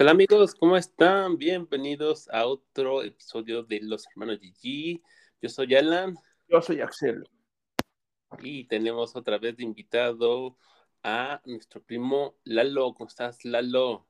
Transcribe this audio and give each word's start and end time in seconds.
Hola 0.00 0.10
amigos? 0.10 0.54
¿Cómo 0.56 0.76
están? 0.76 1.38
Bienvenidos 1.38 2.28
a 2.30 2.46
otro 2.46 3.04
episodio 3.04 3.62
de 3.62 3.80
Los 3.82 4.08
Hermanos 4.08 4.40
GG. 4.40 5.00
Yo 5.40 5.48
soy 5.48 5.76
Alan. 5.76 6.16
Yo 6.48 6.60
soy 6.60 6.80
Axel. 6.80 7.28
Y 8.40 8.64
tenemos 8.66 9.14
otra 9.14 9.38
vez 9.38 9.56
de 9.56 9.62
invitado 9.62 10.58
a 11.04 11.40
nuestro 11.44 11.80
primo 11.80 12.34
Lalo. 12.42 12.94
¿Cómo 12.94 13.06
estás, 13.06 13.44
Lalo? 13.44 14.08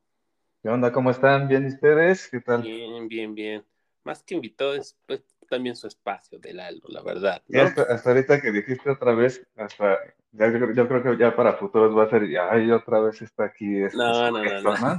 ¿Qué 0.63 0.71
onda? 0.71 0.91
¿Cómo 0.93 1.11
están? 1.11 1.47
¿Bien 1.47 1.67
ustedes? 1.67 2.27
¿Qué 2.31 2.41
tal? 2.41 2.63
Bien, 2.63 3.07
bien, 3.07 3.35
bien. 3.35 3.65
Más 4.05 4.23
que 4.23 4.35
invitado 4.35 4.75
es 4.75 4.97
pues, 5.07 5.23
también 5.49 5.77
su 5.77 5.87
espacio 5.87 6.39
de 6.39 6.55
Lalo, 6.55 6.83
la 6.89 7.03
verdad. 7.03 7.43
hasta, 7.55 8.11
ahorita 8.11 8.41
que 8.41 8.53
dijiste 8.53 8.91
otra 8.91 9.15
vez, 9.15 9.47
hasta 9.57 9.99
yo, 10.33 10.87
creo 10.89 11.03
que 11.03 11.19
ya 11.19 11.35
para 11.35 11.55
futuros 11.55 11.97
va 11.97 12.05
a 12.05 12.11
ser, 12.11 12.23
ay, 12.51 12.71
otra 12.71 13.01
vez 13.01 13.21
está 13.23 13.45
aquí. 13.45 13.83
Este 13.83 13.97
no, 13.97 14.31
no, 14.31 14.43
no, 14.45 14.61
no. 14.63 14.99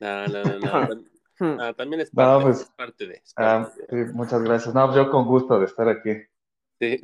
no, 0.00 0.28
no, 0.28 0.44
no, 0.44 0.88
no. 0.88 1.10
también 1.74 2.00
es 2.02 2.10
parte, 2.10 2.44
pues, 2.44 2.60
es 2.60 2.66
parte 2.66 3.06
de. 3.06 3.22
ah, 3.36 3.70
Sí, 3.88 3.96
muchas 4.12 4.42
gracias. 4.42 4.74
No, 4.74 4.94
yo 4.94 5.10
con 5.10 5.26
gusto 5.26 5.58
de 5.58 5.66
estar 5.66 5.88
aquí. 5.88 6.10
Sí. 6.78 7.00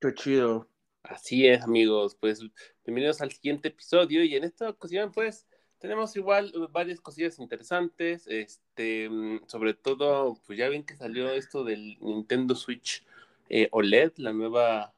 Qué 0.00 0.14
chido. 0.14 0.68
Así 1.02 1.46
es, 1.46 1.62
amigos. 1.62 2.16
Pues 2.20 2.42
bienvenidos 2.84 3.20
al 3.20 3.32
siguiente 3.32 3.68
episodio. 3.68 4.22
Y 4.24 4.36
en 4.36 4.44
esta 4.44 4.68
ocasión, 4.68 5.12
pues, 5.12 5.46
tenemos 5.80 6.14
igual 6.14 6.52
varias 6.70 7.00
cosillas 7.00 7.38
interesantes. 7.38 8.26
Este, 8.26 9.08
mm, 9.08 9.40
sobre 9.46 9.74
todo, 9.74 10.38
pues 10.46 10.58
ya 10.58 10.68
ven 10.68 10.84
que 10.84 10.96
salió 10.96 11.30
esto 11.30 11.64
del 11.64 11.98
Nintendo 12.00 12.54
Switch 12.54 13.04
eh, 13.48 13.68
OLED, 13.72 14.12
la 14.18 14.32
nueva 14.32 14.94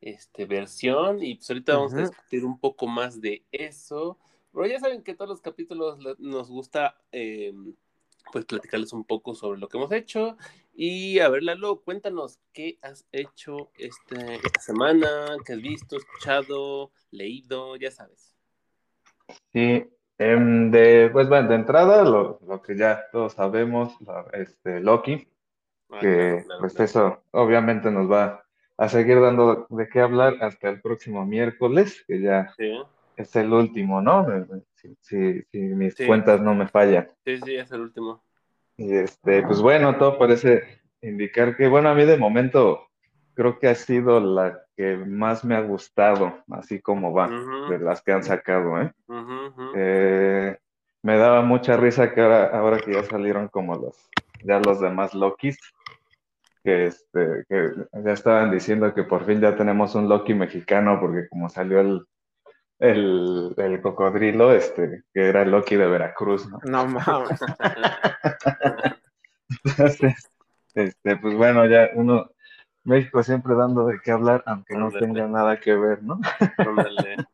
este, 0.00 0.44
versión. 0.44 1.22
Y 1.22 1.36
pues 1.36 1.50
ahorita 1.50 1.74
vamos 1.74 1.94
a 1.94 2.02
discutir 2.02 2.44
un 2.44 2.60
poco 2.60 2.86
más 2.86 3.20
de 3.20 3.44
eso. 3.50 4.18
Pero 4.52 4.66
ya 4.66 4.78
saben 4.78 5.02
que 5.02 5.14
todos 5.14 5.30
los 5.30 5.40
capítulos 5.40 5.98
nos 6.18 6.48
gusta. 6.48 7.00
Eh, 7.10 7.52
pues 8.32 8.44
platicarles 8.44 8.92
un 8.92 9.04
poco 9.04 9.36
sobre 9.36 9.58
lo 9.58 9.68
que 9.68 9.78
hemos 9.78 9.92
hecho. 9.92 10.36
Y 10.74 11.20
a 11.20 11.28
ver, 11.28 11.44
Lalo, 11.44 11.80
cuéntanos 11.82 12.40
qué 12.52 12.76
has 12.82 13.06
hecho 13.12 13.70
este, 13.78 14.34
esta 14.34 14.60
semana, 14.60 15.36
qué 15.46 15.52
has 15.52 15.62
visto, 15.62 15.96
escuchado, 15.96 16.90
leído, 17.12 17.76
ya 17.76 17.92
sabes. 17.92 18.34
Sí, 19.52 19.88
em, 20.18 20.70
de, 20.70 21.10
pues 21.12 21.28
bueno, 21.28 21.48
de 21.48 21.54
entrada, 21.54 22.04
lo, 22.04 22.38
que 22.62 22.76
ya 22.76 23.04
todos 23.12 23.34
sabemos, 23.34 23.96
este, 24.32 24.80
Loki, 24.80 25.28
ah, 25.90 25.98
que 26.00 26.44
pues 26.60 26.78
eso 26.80 27.22
obviamente 27.32 27.90
nos 27.90 28.10
va 28.10 28.44
a 28.76 28.88
seguir 28.88 29.20
dando 29.20 29.66
de 29.70 29.88
qué 29.88 30.00
hablar 30.00 30.36
hasta 30.40 30.68
el 30.68 30.80
próximo 30.80 31.24
miércoles, 31.24 32.04
que 32.06 32.20
ya 32.20 32.54
es 33.16 33.36
el 33.36 33.52
último, 33.52 34.02
¿no? 34.02 34.26
si, 35.00 35.44
mis 35.52 35.96
cuentas 36.06 36.40
no 36.40 36.54
me 36.54 36.68
fallan. 36.68 37.08
Sí, 37.24 37.38
sí, 37.38 37.56
es 37.56 37.70
el 37.72 37.80
último. 37.80 38.22
Y 38.76 38.94
este, 38.94 39.42
pues 39.42 39.60
bueno, 39.60 39.96
todo 39.96 40.18
parece 40.18 40.80
indicar 41.00 41.56
que, 41.56 41.68
bueno, 41.68 41.88
a 41.88 41.94
mí 41.94 42.04
de 42.04 42.18
momento 42.18 42.88
creo 43.36 43.58
que 43.58 43.68
ha 43.68 43.74
sido 43.74 44.18
la 44.18 44.58
que 44.76 44.96
más 44.96 45.44
me 45.44 45.54
ha 45.54 45.60
gustado, 45.60 46.38
así 46.50 46.80
como 46.80 47.12
va, 47.12 47.28
de 47.68 47.78
las 47.78 48.02
que 48.02 48.12
han 48.12 48.24
sacado, 48.24 48.80
¿eh? 48.80 48.92
¿eh? 49.76 50.58
Me 51.02 51.18
daba 51.18 51.42
mucha 51.42 51.76
risa 51.76 52.12
que 52.12 52.22
ahora, 52.22 52.46
ahora 52.46 52.78
que 52.78 52.94
ya 52.94 53.04
salieron 53.04 53.48
como 53.48 53.76
los, 53.76 54.10
ya 54.42 54.58
los 54.58 54.80
demás 54.80 55.14
Lokis, 55.14 55.58
que, 56.64 56.86
este, 56.86 57.44
que 57.48 57.70
ya 58.04 58.12
estaban 58.12 58.50
diciendo 58.50 58.92
que 58.92 59.04
por 59.04 59.24
fin 59.24 59.40
ya 59.40 59.54
tenemos 59.54 59.94
un 59.94 60.08
Loki 60.08 60.34
mexicano, 60.34 60.98
porque 60.98 61.28
como 61.28 61.48
salió 61.48 61.78
el, 61.80 62.06
el, 62.80 63.54
el, 63.56 63.80
cocodrilo, 63.82 64.52
este, 64.52 65.04
que 65.12 65.28
era 65.28 65.44
Loki 65.44 65.76
de 65.76 65.86
Veracruz, 65.86 66.48
¿no? 66.48 66.58
No 66.64 66.86
mames. 66.86 67.38
Entonces, 69.64 70.30
este, 70.74 71.16
pues 71.16 71.36
bueno, 71.36 71.66
ya 71.66 71.90
uno, 71.94 72.30
México 72.86 73.22
siempre 73.22 73.54
dando 73.54 73.86
de 73.86 74.00
qué 74.02 74.12
hablar, 74.12 74.42
aunque 74.46 74.76
no 74.76 74.90
tenga 74.90 75.26
nada 75.26 75.60
que 75.60 75.74
ver, 75.74 76.02
¿no? 76.02 76.20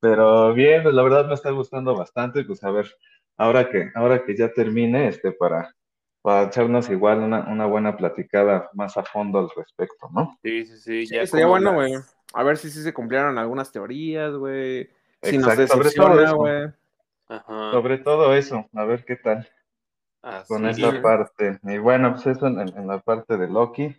Pero 0.00 0.54
bien, 0.54 0.82
pues 0.82 0.94
la 0.94 1.02
verdad 1.02 1.26
me 1.26 1.34
está 1.34 1.50
gustando 1.50 1.94
bastante, 1.94 2.44
pues 2.44 2.64
a 2.64 2.70
ver, 2.70 2.90
ahora 3.36 3.68
que, 3.68 3.90
ahora 3.94 4.24
que 4.24 4.36
ya 4.36 4.52
termine, 4.52 5.08
este, 5.08 5.32
para, 5.32 5.74
para 6.22 6.44
echarnos 6.44 6.88
igual 6.88 7.20
una, 7.20 7.46
una 7.48 7.66
buena 7.66 7.96
platicada 7.96 8.70
más 8.72 8.96
a 8.96 9.04
fondo 9.04 9.38
al 9.38 9.50
respecto, 9.54 10.08
¿no? 10.12 10.38
Sí, 10.42 10.64
sí, 10.64 10.78
sí. 10.78 11.06
Ya 11.14 11.26
sería 11.26 11.46
bueno, 11.46 11.74
güey. 11.74 11.94
A 12.32 12.42
ver 12.42 12.56
si 12.56 12.70
sí 12.70 12.82
se 12.82 12.94
cumplieron 12.94 13.38
algunas 13.38 13.72
teorías, 13.72 14.34
güey. 14.34 14.88
Si 15.22 15.36
nos 15.36 15.56
decepciona, 15.56 16.32
güey. 16.32 16.68
Sobre 17.46 17.98
todo 17.98 18.34
eso, 18.34 18.68
a 18.74 18.84
ver 18.84 19.04
qué 19.04 19.16
tal. 19.16 19.48
con 20.48 20.66
esa 20.66 21.00
parte. 21.00 21.60
Y 21.62 21.78
bueno, 21.78 22.14
pues 22.14 22.26
eso 22.26 22.46
en, 22.46 22.86
la 22.86 23.00
parte 23.00 23.36
de 23.36 23.48
Loki. 23.48 23.96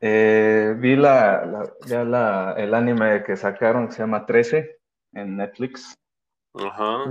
Eh, 0.00 0.74
vi 0.78 0.94
la, 0.96 1.72
ya 1.86 2.04
la, 2.04 2.54
el 2.58 2.74
anime 2.74 3.22
que 3.24 3.36
sacaron 3.36 3.86
que 3.86 3.94
se 3.94 3.98
llama 4.00 4.26
13 4.26 4.78
en 5.12 5.36
Netflix. 5.36 5.94
Ajá. 6.54 7.04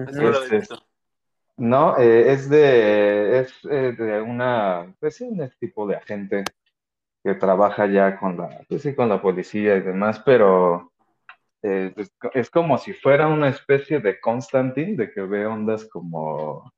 no, 1.58 1.98
eh, 1.98 2.32
es 2.32 2.50
de 2.50 3.40
es 3.40 3.54
eh, 3.70 3.96
de 3.98 4.22
una, 4.22 4.94
pues 5.00 5.16
sí, 5.16 5.24
un 5.24 5.50
tipo 5.60 5.88
de 5.88 5.96
agente 5.96 6.44
que 7.24 7.34
trabaja 7.34 7.88
ya 7.88 8.20
con 8.20 8.38
la, 8.38 8.62
pues 8.70 8.84
sí, 8.84 8.94
con 8.94 9.10
la 9.10 9.22
policía 9.22 9.78
y 9.78 9.82
demás, 9.82 10.22
pero 10.24 10.92
eh, 11.64 11.92
es, 12.36 12.52
como 12.52 12.78
si 12.78 12.94
fuera 12.94 13.28
una 13.28 13.50
especie 13.50 14.00
de 14.00 14.20
Constantine, 14.20 14.96
de 14.96 15.12
que 15.12 15.22
ve 15.22 15.48
ondas 15.48 15.86
como 15.86 16.72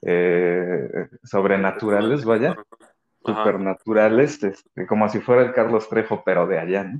eh, 0.00 1.08
sobrenaturales, 1.22 2.24
vaya, 2.24 2.56
supernaturales, 3.24 4.42
este, 4.42 4.86
como 4.86 5.08
si 5.08 5.20
fuera 5.20 5.42
el 5.42 5.52
Carlos 5.52 5.88
Trejo, 5.88 6.22
pero 6.24 6.46
de 6.46 6.58
allá, 6.58 6.84
¿no? 6.84 6.98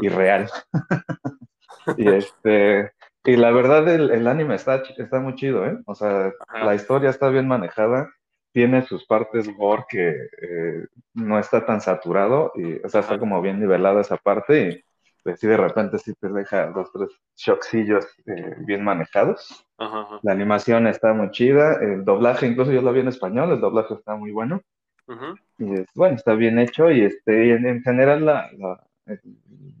y 0.00 0.08
real. 0.08 0.50
y 1.96 2.08
este, 2.08 2.92
y 3.24 3.36
la 3.36 3.50
verdad 3.50 3.88
el, 3.88 4.10
el, 4.10 4.26
anime 4.26 4.54
está, 4.54 4.82
está 4.96 5.20
muy 5.20 5.34
chido, 5.34 5.66
¿eh? 5.66 5.78
O 5.86 5.94
sea, 5.94 6.32
la 6.52 6.74
historia 6.74 7.10
está 7.10 7.28
bien 7.28 7.46
manejada 7.46 8.08
tiene 8.52 8.82
sus 8.82 9.06
partes 9.06 9.48
gore 9.56 9.84
que 9.88 10.08
eh, 10.10 10.86
no 11.14 11.38
está 11.38 11.64
tan 11.64 11.80
saturado, 11.80 12.52
y, 12.56 12.84
o 12.84 12.88
sea, 12.88 13.02
está 13.02 13.18
como 13.18 13.40
bien 13.40 13.60
nivelada 13.60 14.00
esa 14.00 14.16
parte 14.16 14.68
y 14.68 14.84
pues 15.22 15.38
sí 15.40 15.46
de 15.46 15.56
repente 15.56 15.98
sí 15.98 16.12
te 16.14 16.28
deja 16.28 16.66
dos, 16.68 16.90
tres 16.92 17.10
shocksillos 17.36 18.06
eh, 18.26 18.56
bien 18.60 18.82
manejados. 18.82 19.64
La 20.22 20.32
animación 20.32 20.88
está 20.88 21.12
muy 21.12 21.30
chida, 21.30 21.74
el 21.80 22.04
doblaje, 22.04 22.46
incluso 22.46 22.72
yo 22.72 22.82
lo 22.82 22.92
vi 22.92 23.00
en 23.00 23.08
español, 23.08 23.52
el 23.52 23.60
doblaje 23.60 23.94
está 23.94 24.16
muy 24.16 24.32
bueno. 24.32 24.62
Y 25.58 25.74
es, 25.74 25.86
bueno, 25.94 26.16
está 26.16 26.34
bien 26.34 26.58
hecho 26.58 26.90
y 26.90 27.02
este, 27.02 27.54
en, 27.54 27.82
general 27.82 28.24
la, 28.24 28.50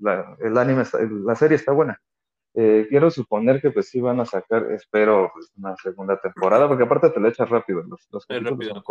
la, 0.00 0.36
el 0.40 0.58
anime, 0.58 0.84
la 1.24 1.34
serie 1.34 1.56
está 1.56 1.72
buena. 1.72 2.00
Eh, 2.54 2.86
quiero 2.88 3.10
suponer 3.10 3.60
que 3.60 3.70
pues 3.70 3.88
sí 3.88 4.00
van 4.00 4.20
a 4.20 4.24
sacar, 4.24 4.72
espero, 4.72 5.30
pues, 5.32 5.52
una 5.56 5.76
segunda 5.76 6.18
temporada, 6.18 6.66
porque 6.66 6.84
aparte 6.84 7.10
te 7.10 7.20
la 7.20 7.28
echas 7.28 7.48
rápido, 7.48 7.82
los, 7.82 8.08
los 8.10 8.26
rápido, 8.28 8.82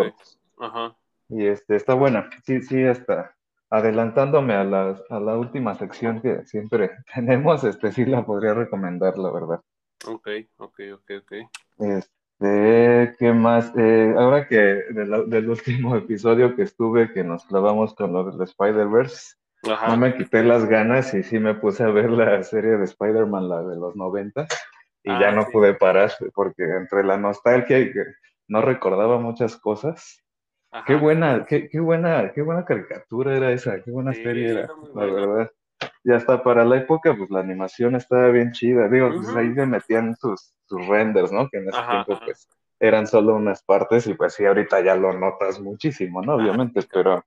Ajá. 0.60 0.96
Y 1.30 1.46
este, 1.46 1.76
está 1.76 1.94
buena, 1.94 2.30
sí, 2.46 2.62
sí, 2.62 2.82
está. 2.82 3.36
Adelantándome 3.70 4.54
a 4.54 4.64
la, 4.64 5.02
a 5.10 5.20
la 5.20 5.38
última 5.38 5.76
sección 5.76 6.22
que 6.22 6.46
siempre 6.46 6.92
tenemos, 7.14 7.64
este 7.64 7.92
sí 7.92 8.06
la 8.06 8.26
podría 8.26 8.54
recomendar, 8.54 9.18
la 9.18 9.32
verdad. 9.32 9.62
Ok, 10.08 10.28
ok, 10.58 10.80
ok, 10.94 11.12
ok. 11.22 11.32
Este, 11.80 12.17
¿qué 12.40 13.34
más? 13.34 13.72
Eh, 13.78 14.14
ahora 14.18 14.48
que 14.48 14.58
del 14.58 15.50
último 15.50 15.96
episodio 15.98 16.56
que 16.56 16.64
estuve, 16.64 17.12
que 17.14 17.24
nos 17.24 17.46
clavamos 17.46 17.96
con 17.96 18.14
lo 18.14 18.32
del 18.32 18.42
Spider-Verse, 18.42 19.36
no 19.64 19.98
me 19.98 20.16
quité 20.16 20.44
las 20.44 20.66
ganas 20.66 21.14
y 21.14 21.24
sí 21.24 21.40
me 21.40 21.56
puse 21.56 21.84
a 21.84 21.90
ver 21.90 22.10
la 22.12 22.44
serie 22.44 22.78
de 22.78 22.86
Spider-Man, 22.86 23.50
la 23.50 23.64
de 23.64 23.76
los 23.76 23.96
90, 23.96 24.48
y 25.04 25.10
ya 25.10 25.30
ah, 25.30 25.32
no 25.32 25.48
pude 25.48 25.74
parar 25.74 26.12
porque 26.34 26.64
entre 26.64 27.04
la 27.04 27.18
nostalgia 27.18 27.80
y 27.80 27.92
que 27.92 28.04
no 28.48 28.62
recordaba 28.62 29.20
muchas 29.20 29.58
cosas. 29.58 30.24
Qué 30.86 30.96
buena, 30.96 31.46
qué, 31.46 31.70
qué, 31.70 31.80
buena, 31.80 32.32
qué 32.34 32.42
buena 32.42 32.66
caricatura 32.66 33.36
era 33.36 33.52
esa, 33.52 33.82
qué 33.82 33.90
buena 33.90 34.14
serie 34.14 34.52
era, 34.52 34.68
la 34.94 35.06
verdad. 35.06 35.52
Ya 36.04 36.16
está 36.16 36.44
para 36.44 36.66
la 36.66 36.78
época, 36.78 37.16
pues 37.16 37.30
la 37.30 37.42
animación 37.42 37.96
estaba 37.96 38.30
bien 38.30 38.52
chida. 38.52 38.88
Digo, 38.88 39.10
pues 39.14 39.30
ahí 39.36 39.54
se 39.54 39.66
metían 39.66 40.16
sus, 40.16 40.54
sus 40.66 40.88
renders, 40.88 41.32
¿no? 41.32 41.50
Que 41.50 41.58
en 41.58 41.70
ese 41.70 41.82
tiempo, 41.90 42.20
pues, 42.26 42.48
eran 42.80 43.08
solo 43.08 43.36
unas 43.36 43.64
partes, 43.64 44.08
y 44.08 44.14
pues 44.14 44.34
sí, 44.34 44.46
ahorita 44.46 44.82
ya 44.82 44.96
lo 44.96 45.12
notas 45.14 45.60
muchísimo, 45.60 46.22
¿no? 46.22 46.36
Obviamente, 46.36 46.82
pero 46.94 47.24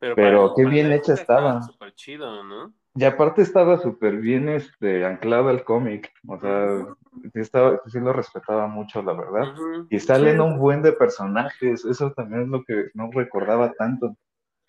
pero, 0.00 0.54
qué 0.56 0.64
bien 0.64 0.92
hecha 0.92 1.12
estaba. 1.12 1.62
Súper 1.62 1.94
chido, 1.94 2.42
¿no? 2.42 2.72
Y 2.94 3.04
aparte 3.04 3.42
estaba 3.42 3.78
súper 3.78 4.16
bien 4.16 4.48
este, 4.48 5.04
anclado 5.04 5.48
al 5.50 5.62
cómic. 5.62 6.10
O 6.26 6.38
sea, 6.40 6.86
sí, 7.32 7.40
estaba, 7.40 7.80
sí 7.86 8.00
lo 8.00 8.12
respetaba 8.12 8.66
mucho, 8.66 9.02
la 9.02 9.12
verdad. 9.12 9.54
Y 9.90 10.00
salen 10.00 10.40
un 10.40 10.58
buen 10.58 10.82
de 10.82 10.92
personajes. 10.92 11.84
Eso 11.84 12.12
también 12.12 12.42
es 12.42 12.48
lo 12.48 12.64
que 12.64 12.90
no 12.94 13.10
recordaba 13.12 13.72
tanto. 13.74 14.16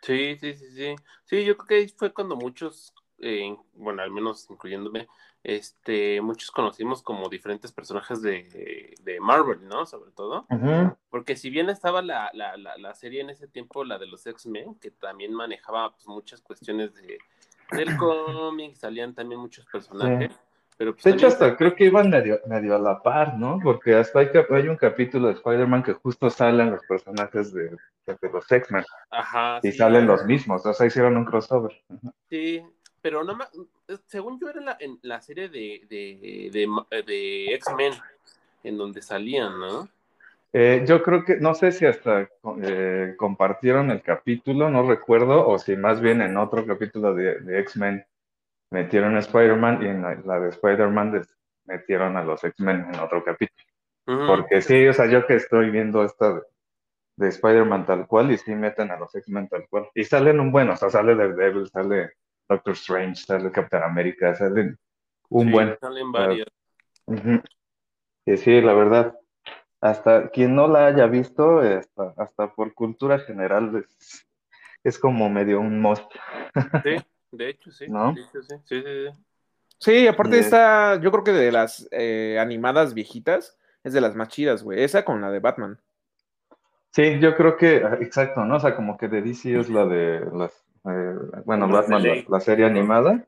Sí, 0.02 0.36
sí, 0.40 0.54
sí, 0.56 0.72
sí. 0.72 0.96
Sí, 1.26 1.46
yo 1.46 1.56
creo 1.58 1.68
que 1.68 1.76
ahí 1.76 1.88
fue 1.90 2.14
cuando 2.14 2.36
muchos, 2.36 2.94
eh, 3.20 3.56
bueno, 3.74 4.02
al 4.02 4.12
menos 4.12 4.50
incluyéndome, 4.50 5.08
este, 5.44 6.22
muchos 6.22 6.52
conocimos 6.52 7.02
como 7.02 7.28
diferentes 7.28 7.72
personajes 7.72 8.22
de, 8.22 8.96
de 9.02 9.20
Marvel, 9.20 9.68
¿no? 9.68 9.86
Sobre 9.86 10.12
todo. 10.12 10.46
Porque 11.10 11.36
si 11.36 11.50
bien 11.50 11.70
estaba 11.70 12.02
la, 12.02 12.30
la, 12.34 12.56
la, 12.58 12.94
serie 12.94 13.22
en 13.22 13.32
ese 13.32 13.48
tiempo, 13.48 13.84
la 13.84 13.98
de 13.98 14.08
los 14.08 14.26
X-Men, 14.26 14.76
que 14.76 14.92
también 14.92 15.34
manejaba 15.34 15.92
pues, 15.92 16.08
muchas 16.08 16.42
cuestiones 16.42 16.94
de, 16.94 17.18
del 17.72 17.98
cómic, 17.98 18.76
salían 18.76 19.16
también 19.16 19.42
muchos 19.42 19.66
personajes. 19.66 20.32
Pero, 20.82 20.94
pues, 20.94 21.04
de 21.04 21.12
hecho, 21.12 21.28
hasta 21.28 21.56
creo 21.56 21.76
que 21.76 21.86
iban 21.86 22.10
medio, 22.10 22.40
medio, 22.48 22.76
a 22.76 22.80
la 22.80 23.04
par, 23.04 23.38
¿no? 23.38 23.60
Porque 23.62 23.94
hasta 23.94 24.22
hay, 24.22 24.30
hay 24.50 24.68
un 24.68 24.78
capítulo 24.78 25.28
de 25.28 25.36
Spider-Man 25.36 25.84
que 25.84 25.94
justo 25.94 26.28
salen 26.32 26.72
los 26.72 26.84
personajes 26.88 27.54
de, 27.54 27.70
de 28.08 28.30
los 28.34 28.52
X-Men. 28.52 28.84
Ajá. 29.12 29.60
Y 29.62 29.74
salen 29.74 30.08
los 30.08 30.26
mismos, 30.26 30.66
o 30.66 30.74
sea, 30.74 30.88
hicieron 30.88 31.18
un 31.18 31.26
crossover. 31.26 31.80
Sí, 32.32 32.64
pero 33.00 33.24
no 33.24 33.36
más, 33.36 33.52
según 34.08 34.40
yo 34.40 34.50
era 34.50 34.60
la, 34.60 34.78
en 34.80 34.98
la 35.04 35.22
serie 35.22 35.50
de, 35.50 35.86
de, 35.88 36.50
de, 37.06 37.54
X-Men, 37.54 37.94
en 38.64 38.76
donde 38.76 39.04
salían, 39.04 39.60
¿no? 39.60 39.88
Eh, 40.52 40.84
yo 40.88 41.04
creo 41.04 41.24
que, 41.24 41.38
no 41.38 41.54
sé 41.54 41.74
si 41.74 41.86
hasta 41.86 42.28
eh, 42.64 43.14
compartieron 43.18 43.92
el 43.92 44.02
capítulo, 44.02 44.72
no 44.72 44.90
recuerdo, 44.90 45.48
o 45.48 45.60
si 45.60 45.76
más 45.76 46.02
bien 46.02 46.24
en 46.24 46.38
otro 46.38 46.66
capítulo 46.66 47.14
de, 47.14 47.60
X-Men 47.60 48.04
metieron 48.72 49.16
a 49.16 49.20
Spider-Man 49.20 49.84
y 49.84 49.88
en 49.88 50.02
la, 50.02 50.40
de 50.40 50.50
Spider-Man 50.50 51.22
metieron 51.66 52.18
a 52.18 52.24
los 52.24 52.44
X-Men 52.44 52.88
en 52.94 53.00
otro 53.00 53.24
capítulo. 53.24 53.68
Porque 54.06 54.62
sí, 54.62 54.88
o 54.88 54.94
sea, 54.94 55.06
yo 55.06 55.26
que 55.26 55.36
estoy 55.36 55.70
viendo 55.70 56.04
esta 56.04 56.42
de, 57.16 57.28
Spider-Man 57.28 57.86
tal 57.86 58.08
cual 58.08 58.32
y 58.32 58.38
sí 58.38 58.56
meten 58.56 58.90
a 58.90 58.98
los 58.98 59.14
X-Men 59.14 59.48
tal 59.48 59.68
cual. 59.70 59.88
Y 59.94 60.04
salen 60.04 60.40
un 60.40 60.52
bueno, 60.52 60.74
o 60.74 60.76
sea, 60.76 60.90
sale 60.90 61.16
Devil, 61.16 61.68
sale 61.68 62.14
Doctor 62.50 62.74
Strange, 62.74 63.16
sale 63.16 63.52
Captain 63.52 63.84
America, 63.84 64.34
salen 64.36 64.78
un 65.30 65.52
buen. 65.52 65.78
Salen 65.80 66.12
varios. 66.12 66.48
sí, 68.26 68.62
la 68.62 68.74
verdad. 68.74 69.16
Hasta 69.82 70.30
quien 70.30 70.56
no 70.56 70.68
la 70.68 70.88
haya 70.88 71.08
visto, 71.08 71.60
hasta, 72.18 72.54
por 72.54 72.74
cultura 72.76 73.18
general, 73.20 73.84
es, 74.84 75.00
como 75.00 75.28
medio 75.30 75.60
un 75.60 75.82
most. 75.82 76.12
Sí, 76.84 76.96
de 77.32 77.50
hecho, 77.50 77.72
sí. 77.72 77.88
¿No? 77.88 78.16
Sí, 78.16 78.22
sí, 78.66 78.82
sí. 78.82 79.08
Sí, 79.78 80.08
aparte 80.08 80.38
esta, 80.38 81.02
yo 81.02 81.12
creo 81.12 81.24
que 81.24 81.32
de 81.32 81.52
las 81.52 81.88
eh, 81.92 82.38
animadas 82.40 82.94
viejitas, 82.94 83.58
es 83.84 83.94
de 83.94 84.02
las 84.02 84.16
más 84.16 84.28
chidas, 84.28 84.62
güey. 84.62 84.84
Esa 84.84 85.04
con 85.04 85.22
la 85.22 85.32
de 85.32 85.40
Batman. 85.40 85.80
Sí, 86.92 87.20
yo 87.20 87.36
creo 87.36 87.58
que, 87.58 87.78
exacto, 87.78 88.46
¿no? 88.46 88.58
O 88.58 88.60
sea, 88.60 88.76
como 88.76 88.98
que 88.98 89.08
de 89.08 89.22
DC 89.22 89.60
es 89.60 89.70
la 89.70 89.86
de 89.86 90.20
las 90.34 90.64
eh, 90.86 91.16
bueno, 91.46 91.68
Batman, 91.68 92.04
la, 92.28 92.40
serie 92.40 92.66
animada, 92.66 93.26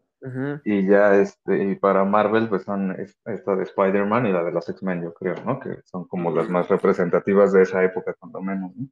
y 0.63 0.87
ya 0.87 1.15
este, 1.15 1.63
y 1.63 1.75
para 1.75 2.03
Marvel, 2.03 2.49
pues 2.49 2.63
son 2.63 2.95
esta 3.25 3.55
de 3.55 3.63
Spider-Man 3.63 4.25
y 4.25 4.31
la 4.31 4.43
de 4.43 4.51
los 4.51 4.67
X-Men, 4.69 5.03
yo 5.03 5.13
creo, 5.13 5.35
¿no? 5.45 5.59
Que 5.59 5.81
son 5.85 6.07
como 6.07 6.31
las 6.31 6.49
más 6.49 6.67
representativas 6.69 7.51
de 7.53 7.63
esa 7.63 7.83
época, 7.83 8.13
cuando 8.13 8.41
menos, 8.41 8.75
¿no? 8.75 8.87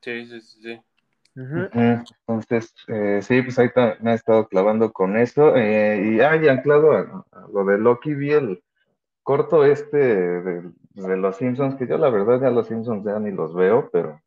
Sí, 0.00 0.26
sí, 0.26 0.40
sí. 0.40 0.80
Entonces, 1.34 2.74
eh, 2.88 3.20
sí, 3.22 3.42
pues 3.42 3.58
ahí 3.58 3.68
me 4.00 4.12
he 4.12 4.14
estado 4.14 4.46
clavando 4.48 4.92
con 4.92 5.16
eso. 5.16 5.56
Eh, 5.56 6.14
y 6.14 6.20
ah, 6.20 6.36
ya 6.36 6.52
anclado 6.52 6.92
a, 6.92 7.24
lo 7.52 7.64
de 7.64 7.78
Loki, 7.78 8.14
vi 8.14 8.32
el 8.32 8.62
corto 9.22 9.64
este 9.64 9.96
de, 9.96 10.72
los 10.94 11.36
Simpsons, 11.36 11.76
que 11.76 11.86
yo 11.86 11.96
la 11.96 12.10
verdad 12.10 12.40
ya 12.40 12.50
los 12.50 12.66
Simpsons 12.66 13.04
ya 13.04 13.18
ni 13.18 13.30
los 13.30 13.54
veo, 13.54 13.88
pero 13.92 14.20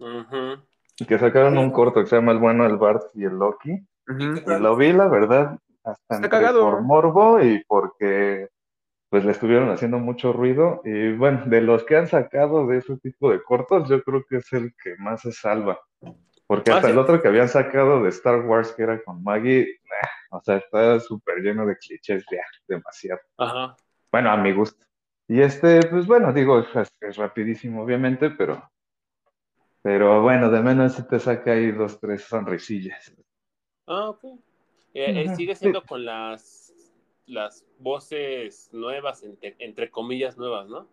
que 1.08 1.20
sacaron 1.20 1.58
un 1.58 1.72
corto 1.72 2.02
que 2.02 2.08
se 2.08 2.16
llama 2.16 2.32
El 2.32 2.40
bueno, 2.40 2.66
el 2.66 2.78
Bart 2.78 3.04
y 3.14 3.26
el 3.26 3.38
Loki. 3.38 3.86
Y 4.08 4.60
lo 4.60 4.76
vi, 4.76 4.94
la 4.94 5.08
verdad, 5.08 5.60
hasta 5.84 6.52
por 6.54 6.82
morbo 6.82 7.42
y 7.42 7.64
porque 7.68 8.50
pues 9.10 9.24
le 9.24 9.32
estuvieron 9.32 9.70
haciendo 9.70 10.00
mucho 10.00 10.34
ruido. 10.34 10.82
Y 10.84 11.14
bueno, 11.14 11.44
de 11.46 11.62
los 11.62 11.84
que 11.84 11.98
han 11.98 12.08
sacado 12.08 12.68
de 12.68 12.78
ese 12.78 12.98
tipo 12.98 13.32
de 13.32 13.42
cortos, 13.42 13.88
yo 13.90 14.04
creo 14.04 14.24
que 14.28 14.38
es 14.38 14.54
el 14.54 14.74
que 14.82 14.96
más 14.98 15.22
se 15.22 15.32
salva. 15.32 15.80
Porque 16.48 16.72
hasta 16.72 16.90
el 16.90 16.98
otro 16.98 17.22
que 17.22 17.28
habían 17.28 17.50
sacado 17.50 18.04
de 18.04 18.10
Star 18.10 18.42
Wars, 18.42 18.72
que 18.74 18.84
era 18.84 19.04
con 19.04 19.24
Maggie, 19.24 19.80
o 20.30 20.42
sea, 20.42 20.58
está 20.58 21.00
súper 21.00 21.40
lleno 21.40 21.66
de 21.66 21.78
clichés, 21.78 22.24
ya, 22.32 22.44
demasiado. 22.68 23.22
Ajá. 23.38 23.76
Bueno, 24.12 24.32
a 24.32 24.38
mi 24.38 24.54
gusto. 24.54 24.86
Y 25.28 25.42
este, 25.42 25.80
pues 25.88 26.06
bueno, 26.06 26.32
digo, 26.32 26.60
es 26.60 27.18
rapidísimo, 27.18 27.82
obviamente, 27.82 28.30
pero 28.30 28.70
pero 29.86 30.20
bueno, 30.24 30.50
de 30.50 30.64
menos 30.64 30.94
si 30.94 31.08
te 31.08 31.20
saca 31.20 31.52
ahí 31.52 31.72
dos, 31.72 32.00
tres 32.00 32.24
sonrisillas. 32.24 33.16
Ah, 33.86 34.10
ok. 34.10 34.24
Eh, 34.24 34.42
eh, 34.96 35.36
sigue 35.36 35.54
siendo 35.54 35.84
con 35.84 36.04
las, 36.04 36.74
las 37.28 37.64
voces 37.78 38.72
nuevas, 38.74 39.24
entre, 39.60 39.92
comillas 39.92 40.40
nuevas, 40.40 40.68
¿no? 40.68 40.88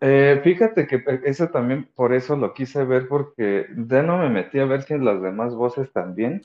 Eh, 0.00 0.40
fíjate 0.42 0.86
que 0.86 1.02
eso 1.24 1.48
también, 1.48 1.88
por 1.94 2.12
eso 2.12 2.36
lo 2.36 2.52
quise 2.52 2.84
ver, 2.84 3.08
porque 3.08 3.66
ya 3.76 4.02
no 4.02 4.18
me 4.18 4.28
metí 4.28 4.58
a 4.58 4.66
ver 4.66 4.82
si 4.82 4.94
en 4.94 5.04
las 5.04 5.22
demás 5.22 5.54
voces 5.54 5.92
también. 5.92 6.42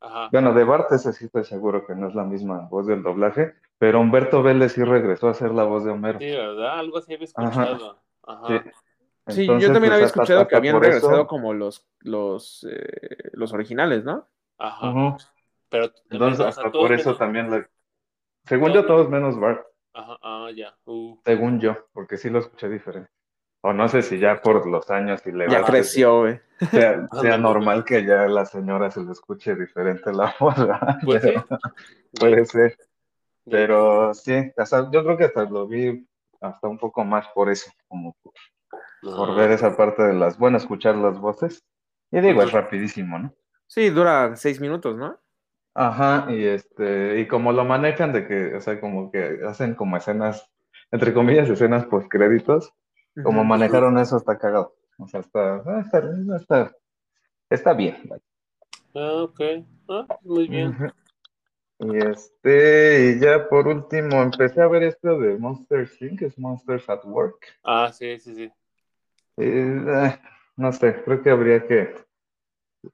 Ajá. 0.00 0.28
Bueno, 0.30 0.52
de 0.52 0.64
Bart 0.64 0.92
ese 0.92 1.12
sí 1.12 1.24
estoy 1.24 1.44
seguro 1.44 1.86
que 1.86 1.94
no 1.94 2.08
es 2.08 2.14
la 2.14 2.24
misma 2.24 2.68
voz 2.70 2.86
del 2.86 3.02
doblaje, 3.02 3.54
pero 3.78 4.00
Humberto 4.00 4.42
Vélez 4.42 4.72
sí 4.72 4.84
regresó 4.84 5.28
a 5.28 5.34
ser 5.34 5.52
la 5.52 5.64
voz 5.64 5.84
de 5.84 5.90
Homero. 5.90 6.18
Sí, 6.18 6.30
¿verdad? 6.30 6.78
Algo 6.78 6.98
así 6.98 7.14
había 7.14 7.24
escuchado. 7.24 7.98
Ajá. 8.22 8.46
Sí. 8.48 8.70
Sí, 9.26 9.46
yo 9.46 9.72
también 9.72 9.94
había 9.94 10.04
escuchado 10.04 10.46
que 10.46 10.56
habían 10.56 10.80
regresado 10.80 11.26
como 11.26 11.54
los, 11.54 11.86
los, 12.00 12.66
eh, 12.70 13.30
los 13.32 13.54
originales, 13.54 14.04
¿no? 14.04 14.28
Ajá. 14.58 15.16
Pero 15.70 15.90
entonces 16.10 16.44
hasta 16.44 16.70
por 16.70 16.92
eso 16.92 17.16
también 17.16 17.66
según 18.44 18.72
yo 18.72 18.84
todos 18.84 19.08
menos 19.08 19.40
Bart. 19.40 19.66
Ajá, 19.94 20.18
ah, 20.22 20.50
ya. 20.54 20.76
Uh. 20.84 21.16
Según 21.24 21.60
yo, 21.60 21.86
porque 21.92 22.16
sí 22.16 22.28
lo 22.28 22.40
escuché 22.40 22.68
diferente. 22.68 23.10
O 23.62 23.72
no 23.72 23.88
sé 23.88 24.02
si 24.02 24.18
ya 24.18 24.42
por 24.42 24.66
los 24.66 24.90
años 24.90 25.26
y 25.26 25.32
le 25.32 25.48
Ya 25.48 25.62
creció, 25.62 26.20
güey. 26.20 26.40
Sea, 26.70 27.08
sea 27.22 27.38
normal 27.38 27.84
que 27.84 28.04
ya 28.04 28.26
la 28.26 28.44
señora 28.44 28.90
se 28.90 29.02
le 29.02 29.12
escuche 29.12 29.54
diferente 29.54 30.12
la 30.12 30.34
voz. 30.40 30.54
Pues 31.04 31.22
sí. 31.22 31.32
Puede 32.20 32.44
ser. 32.44 32.76
Pero 33.46 34.12
sí, 34.14 34.52
yo 34.90 35.04
creo 35.04 35.16
que 35.16 35.24
hasta 35.24 35.44
lo 35.44 35.66
vi 35.66 36.06
hasta 36.40 36.68
un 36.68 36.78
poco 36.78 37.04
más 37.04 37.26
por 37.28 37.50
eso, 37.50 37.70
como 37.88 38.16
por 39.02 39.34
ver 39.34 39.50
esa 39.50 39.76
parte 39.76 40.02
de 40.02 40.14
las, 40.14 40.38
bueno, 40.38 40.56
escuchar 40.56 40.96
las 40.96 41.18
voces. 41.18 41.62
Y 42.10 42.20
digo, 42.20 42.42
es 42.42 42.52
rapidísimo, 42.52 43.18
¿no? 43.18 43.34
Sí, 43.66 43.90
dura 43.90 44.36
seis 44.36 44.60
minutos, 44.60 44.96
¿no? 44.96 45.18
Ajá, 45.74 46.26
y 46.30 46.44
este, 46.44 47.18
y 47.18 47.26
como 47.26 47.52
lo 47.52 47.64
manejan 47.64 48.12
de 48.12 48.28
que, 48.28 48.54
o 48.54 48.60
sea, 48.60 48.80
como 48.80 49.10
que 49.10 49.40
hacen 49.44 49.74
como 49.74 49.96
escenas, 49.96 50.48
entre 50.92 51.12
comillas, 51.12 51.50
escenas 51.50 51.86
post 51.86 52.08
créditos, 52.08 52.72
como 53.22 53.44
manejaron 53.44 53.98
eso 53.98 54.16
está 54.16 54.38
cagado. 54.38 54.76
O 54.98 55.08
sea, 55.08 55.20
está, 55.20 55.56
ah, 55.66 55.82
está, 55.84 56.36
está, 56.36 56.76
está 57.50 57.72
bien. 57.72 57.96
Ah, 58.94 59.24
ok. 59.24 59.40
Ah, 59.88 60.06
muy 60.22 60.46
bien. 60.46 60.76
Y 61.80 61.96
este, 61.96 63.16
y 63.16 63.20
ya 63.20 63.48
por 63.48 63.66
último, 63.66 64.22
empecé 64.22 64.62
a 64.62 64.68
ver 64.68 64.84
esto 64.84 65.18
de 65.18 65.36
Monster 65.36 65.90
Inc., 66.00 66.22
es 66.22 66.38
Monsters 66.38 66.88
at 66.88 67.04
Work. 67.04 67.46
Ah, 67.64 67.90
sí, 67.92 68.18
sí, 68.20 68.34
sí. 68.34 68.52
Eh, 69.38 70.16
no 70.56 70.72
sé, 70.72 71.02
creo 71.04 71.20
que 71.20 71.30
habría 71.30 71.66
que 71.66 71.94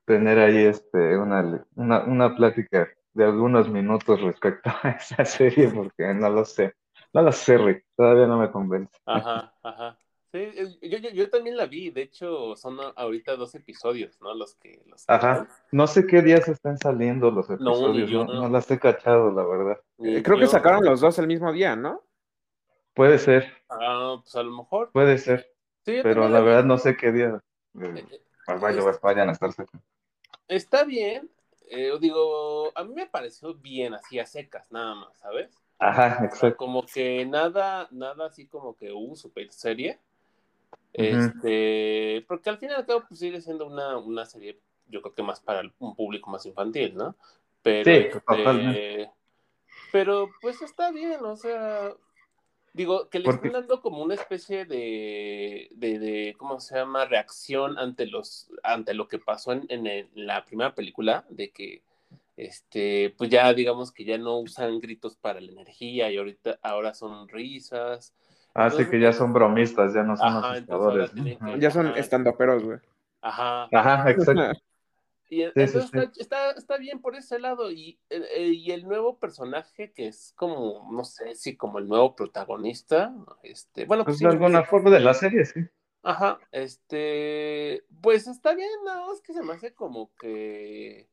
tener 0.04 0.38
ahí 0.38 0.58
este, 0.58 1.16
una, 1.16 1.66
una, 1.74 2.04
una 2.04 2.36
plática 2.36 2.88
de 3.12 3.24
algunos 3.24 3.68
minutos 3.68 4.20
respecto 4.20 4.70
a 4.82 4.90
esa 5.00 5.24
serie, 5.24 5.68
porque 5.68 6.14
no 6.14 6.30
lo 6.30 6.44
sé. 6.44 6.74
No 7.12 7.22
lo 7.22 7.32
sé, 7.32 7.58
Rick, 7.58 7.84
todavía 7.96 8.26
no 8.26 8.38
me 8.38 8.50
convence. 8.50 8.96
Ajá, 9.06 9.52
ajá. 9.62 9.98
Sí, 10.32 10.48
yo, 10.82 10.98
yo, 10.98 11.10
yo, 11.10 11.28
también 11.28 11.56
la 11.56 11.66
vi, 11.66 11.90
de 11.90 12.02
hecho 12.02 12.54
son 12.54 12.78
ahorita 12.94 13.34
dos 13.34 13.52
episodios, 13.56 14.20
¿no? 14.20 14.32
Los 14.32 14.54
que... 14.54 14.80
Los 14.86 15.04
Ajá, 15.08 15.48
no 15.72 15.88
sé 15.88 16.06
qué 16.06 16.22
días 16.22 16.46
están 16.46 16.78
saliendo 16.78 17.32
los 17.32 17.50
episodios, 17.50 18.12
no, 18.12 18.24
no, 18.26 18.48
las 18.48 18.70
he 18.70 18.78
cachado, 18.78 19.32
la 19.32 19.44
verdad. 19.44 19.80
Eh, 19.98 20.22
creo 20.22 20.38
que 20.38 20.46
sacaron 20.46 20.84
los 20.84 21.00
dos 21.00 21.18
el 21.18 21.26
mismo 21.26 21.52
día, 21.52 21.74
¿no? 21.74 22.04
Puede 22.94 23.18
ser. 23.18 23.52
Ah, 23.68 24.18
pues 24.22 24.36
a 24.36 24.44
lo 24.44 24.56
mejor. 24.56 24.92
Puede 24.92 25.18
ser 25.18 25.50
pero 25.84 26.28
la 26.28 26.40
verdad 26.40 26.64
no 26.64 26.78
sé 26.78 26.96
qué 26.96 27.12
día 27.12 27.42
eh, 27.80 28.06
eh, 28.56 28.98
vayan 29.02 29.28
a 29.28 29.32
estar 29.32 29.50
Está 30.48 30.84
bien, 30.84 31.30
eh, 31.68 31.92
digo, 32.00 32.72
a 32.74 32.84
mí 32.84 32.94
me 32.94 33.06
pareció 33.06 33.54
bien 33.54 33.94
así 33.94 34.18
a 34.18 34.26
secas, 34.26 34.70
nada 34.72 34.94
más, 34.94 35.16
¿sabes? 35.18 35.50
Ajá, 35.78 36.24
exacto. 36.24 36.56
como 36.56 36.84
que 36.84 37.24
nada, 37.24 37.88
nada 37.90 38.26
así 38.26 38.46
como 38.46 38.76
que, 38.76 38.92
uh, 38.92 39.16
super 39.16 39.50
serie. 39.52 39.98
Este, 40.92 42.24
porque 42.26 42.50
al 42.50 42.58
final 42.58 42.84
cabo, 42.84 43.04
pues 43.08 43.20
sigue 43.20 43.40
siendo 43.40 43.66
una, 43.66 43.96
una 43.96 44.26
serie, 44.26 44.58
yo 44.88 45.00
creo 45.00 45.14
que 45.14 45.22
más 45.22 45.40
para 45.40 45.62
un 45.78 45.94
público 45.94 46.28
más 46.30 46.44
infantil, 46.46 46.96
¿no? 46.96 47.14
Pero, 47.62 47.84
sí, 47.84 48.08
este, 48.28 49.10
Pero 49.92 50.28
pues 50.40 50.60
está 50.62 50.90
bien, 50.90 51.24
o 51.24 51.36
sea, 51.36 51.92
Digo, 52.72 53.08
que 53.08 53.18
le 53.18 53.24
Porque- 53.24 53.48
están 53.48 53.62
dando 53.62 53.80
como 53.82 54.02
una 54.02 54.14
especie 54.14 54.64
de, 54.64 55.68
de, 55.72 55.98
de, 55.98 56.34
¿cómo 56.38 56.60
se 56.60 56.76
llama? 56.76 57.04
Reacción 57.04 57.78
ante 57.78 58.06
los, 58.06 58.48
ante 58.62 58.94
lo 58.94 59.08
que 59.08 59.18
pasó 59.18 59.52
en, 59.52 59.66
en 59.68 59.86
el- 59.86 60.08
la 60.14 60.44
primera 60.44 60.74
película, 60.74 61.24
de 61.30 61.50
que, 61.50 61.82
este, 62.36 63.12
pues 63.18 63.28
ya 63.28 63.52
digamos 63.52 63.90
que 63.92 64.04
ya 64.04 64.18
no 64.18 64.38
usan 64.38 64.78
gritos 64.80 65.16
para 65.16 65.40
la 65.40 65.50
energía 65.50 66.10
y 66.10 66.16
ahorita, 66.16 66.58
ahora 66.62 66.94
son 66.94 67.28
risas. 67.28 68.14
Así 68.54 68.84
que 68.88 68.98
ya 69.00 69.12
son 69.12 69.32
bromistas, 69.32 69.92
ya 69.94 70.02
no 70.02 70.16
son 70.16 70.26
Ajá, 70.28 70.52
asustadores. 70.52 71.10
Ya 71.58 71.70
son 71.70 71.88
estandoperos, 71.96 72.62
güey. 72.64 72.78
Ajá. 73.20 73.68
Ajá, 73.72 74.10
exacto. 74.10 74.42
Y 75.30 75.36
sí, 75.36 75.42
entonces 75.54 75.84
sí. 75.90 75.98
Está, 75.98 76.12
está, 76.20 76.50
está 76.50 76.76
bien 76.76 77.00
por 77.00 77.14
ese 77.14 77.38
lado. 77.38 77.70
Y, 77.70 78.00
eh, 78.10 78.22
eh, 78.36 78.48
y 78.48 78.72
el 78.72 78.86
nuevo 78.86 79.18
personaje 79.18 79.92
que 79.92 80.08
es 80.08 80.34
como, 80.36 80.90
no 80.92 81.04
sé 81.04 81.36
si 81.36 81.56
como 81.56 81.78
el 81.78 81.88
nuevo 81.88 82.16
protagonista, 82.16 83.14
este, 83.42 83.84
bueno, 83.86 84.04
Pues 84.04 84.18
sí, 84.18 84.24
de 84.24 84.30
alguna 84.30 84.64
forma 84.64 84.90
de 84.90 85.00
la 85.00 85.14
serie, 85.14 85.44
sí. 85.44 85.60
Ajá, 86.02 86.38
este, 86.50 87.84
pues 88.00 88.26
está 88.26 88.54
bien, 88.54 88.70
nada 88.84 89.06
más 89.06 89.20
que 89.20 89.34
se 89.34 89.42
me 89.42 89.52
hace 89.52 89.74
como 89.74 90.10
que, 90.18 91.08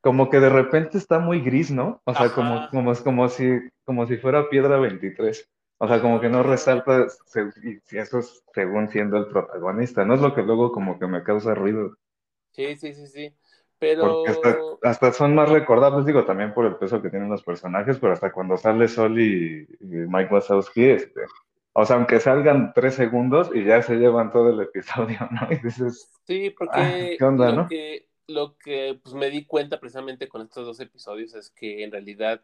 Como 0.00 0.30
que 0.30 0.40
de 0.40 0.48
repente 0.48 0.98
está 0.98 1.18
muy 1.20 1.40
gris, 1.40 1.70
¿no? 1.70 2.00
O 2.04 2.14
sea, 2.14 2.26
Ajá. 2.26 2.34
como, 2.34 2.68
como, 2.70 2.92
es 2.92 3.02
como 3.02 3.28
si, 3.28 3.46
como 3.84 4.06
si 4.06 4.16
fuera 4.16 4.48
piedra 4.48 4.78
23. 4.78 5.48
O 5.80 5.86
sea, 5.86 6.00
como 6.00 6.20
que 6.20 6.28
no 6.28 6.42
resalta 6.42 7.06
si 7.08 7.96
eso 7.96 8.18
es 8.18 8.42
según 8.52 8.88
siendo 8.88 9.16
el 9.16 9.28
protagonista, 9.28 10.04
¿no? 10.04 10.14
Es 10.14 10.20
lo 10.20 10.34
que 10.34 10.42
luego 10.42 10.72
como 10.72 10.98
que 10.98 11.06
me 11.06 11.22
causa 11.22 11.54
ruido. 11.54 11.96
Sí, 12.58 12.76
sí, 12.76 12.94
sí, 12.94 13.06
sí, 13.06 13.34
pero, 13.78 14.26
hasta, 14.26 14.58
hasta 14.82 15.12
son 15.12 15.34
más 15.34 15.48
recordables, 15.48 16.04
digo, 16.04 16.24
también 16.24 16.52
por 16.52 16.66
el 16.66 16.76
peso 16.76 17.00
que 17.00 17.10
tienen 17.10 17.28
los 17.28 17.44
personajes, 17.44 17.98
pero 17.98 18.12
hasta 18.12 18.32
cuando 18.32 18.56
sale 18.56 18.88
Sol 18.88 19.20
y, 19.20 19.66
y 19.80 19.86
Mike 19.86 20.34
Wazowski, 20.34 20.84
este, 20.90 21.20
o 21.72 21.84
sea, 21.84 21.96
aunque 21.96 22.18
salgan 22.18 22.72
tres 22.74 22.94
segundos 22.94 23.50
y 23.54 23.64
ya 23.64 23.80
se 23.82 23.94
llevan 23.96 24.32
todo 24.32 24.50
el 24.50 24.60
episodio, 24.60 25.18
¿no? 25.30 25.52
Y 25.52 25.58
dices, 25.62 26.10
sí, 26.26 26.50
porque 26.50 26.70
Ah, 26.74 27.16
¿qué 27.16 27.24
onda, 27.24 27.50
lo 27.50 27.56
no? 27.62 27.68
que, 27.68 28.08
lo 28.26 28.58
que 28.58 28.98
pues 29.00 29.14
me 29.14 29.30
di 29.30 29.46
cuenta 29.46 29.78
precisamente 29.78 30.28
con 30.28 30.42
estos 30.42 30.66
dos 30.66 30.80
episodios 30.80 31.34
es 31.34 31.50
que 31.50 31.84
en 31.84 31.92
realidad 31.92 32.42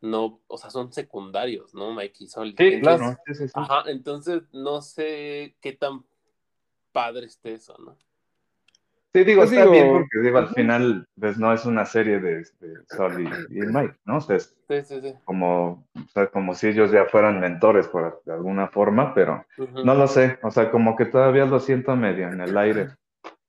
no, 0.00 0.40
o 0.46 0.56
sea, 0.56 0.70
son 0.70 0.92
secundarios, 0.92 1.74
¿no? 1.74 1.92
Mike 1.92 2.24
y 2.24 2.28
Sol. 2.28 2.54
sí, 2.56 2.64
Entonces, 2.74 2.80
claro, 2.80 3.18
sí, 3.26 3.34
sí, 3.34 3.48
sí. 3.48 3.52
Ajá, 3.54 3.82
entonces 3.90 4.42
no 4.52 4.80
sé 4.80 5.56
qué 5.60 5.72
tan 5.72 6.04
padre 6.92 7.26
esté 7.26 7.54
eso, 7.54 7.76
¿no? 7.78 7.96
Sí, 9.14 9.24
digo, 9.24 9.40
Pues 9.40 9.52
está 9.52 9.62
digo, 9.62 9.72
bien 9.72 9.92
porque 9.92 10.18
digo, 10.22 10.38
al 10.38 10.48
final, 10.48 11.06
pues 11.18 11.38
no 11.38 11.52
es 11.52 11.64
una 11.64 11.86
serie 11.86 12.20
de, 12.20 12.36
de 12.60 12.74
Sol 12.88 13.20
y, 13.20 13.58
y 13.58 13.60
Mike, 13.62 13.96
¿no? 14.04 14.18
O 14.18 14.20
sea, 14.20 14.36
es 14.36 14.54
Sí, 14.68 14.82
sí, 14.84 15.00
sí. 15.00 15.14
como, 15.24 15.86
o 15.96 16.08
sea, 16.12 16.26
como 16.26 16.54
si 16.54 16.68
ellos 16.68 16.90
ya 16.90 17.06
fueran 17.06 17.40
mentores 17.40 17.88
por 17.88 18.20
de 18.26 18.34
alguna 18.34 18.68
forma, 18.68 19.14
pero 19.14 19.44
no 19.82 19.94
lo 19.94 20.06
sé, 20.06 20.38
o 20.42 20.50
sea, 20.50 20.70
como 20.70 20.94
que 20.94 21.06
todavía 21.06 21.46
lo 21.46 21.58
siento 21.58 21.96
medio 21.96 22.28
en 22.28 22.42
el 22.42 22.56
aire 22.58 22.90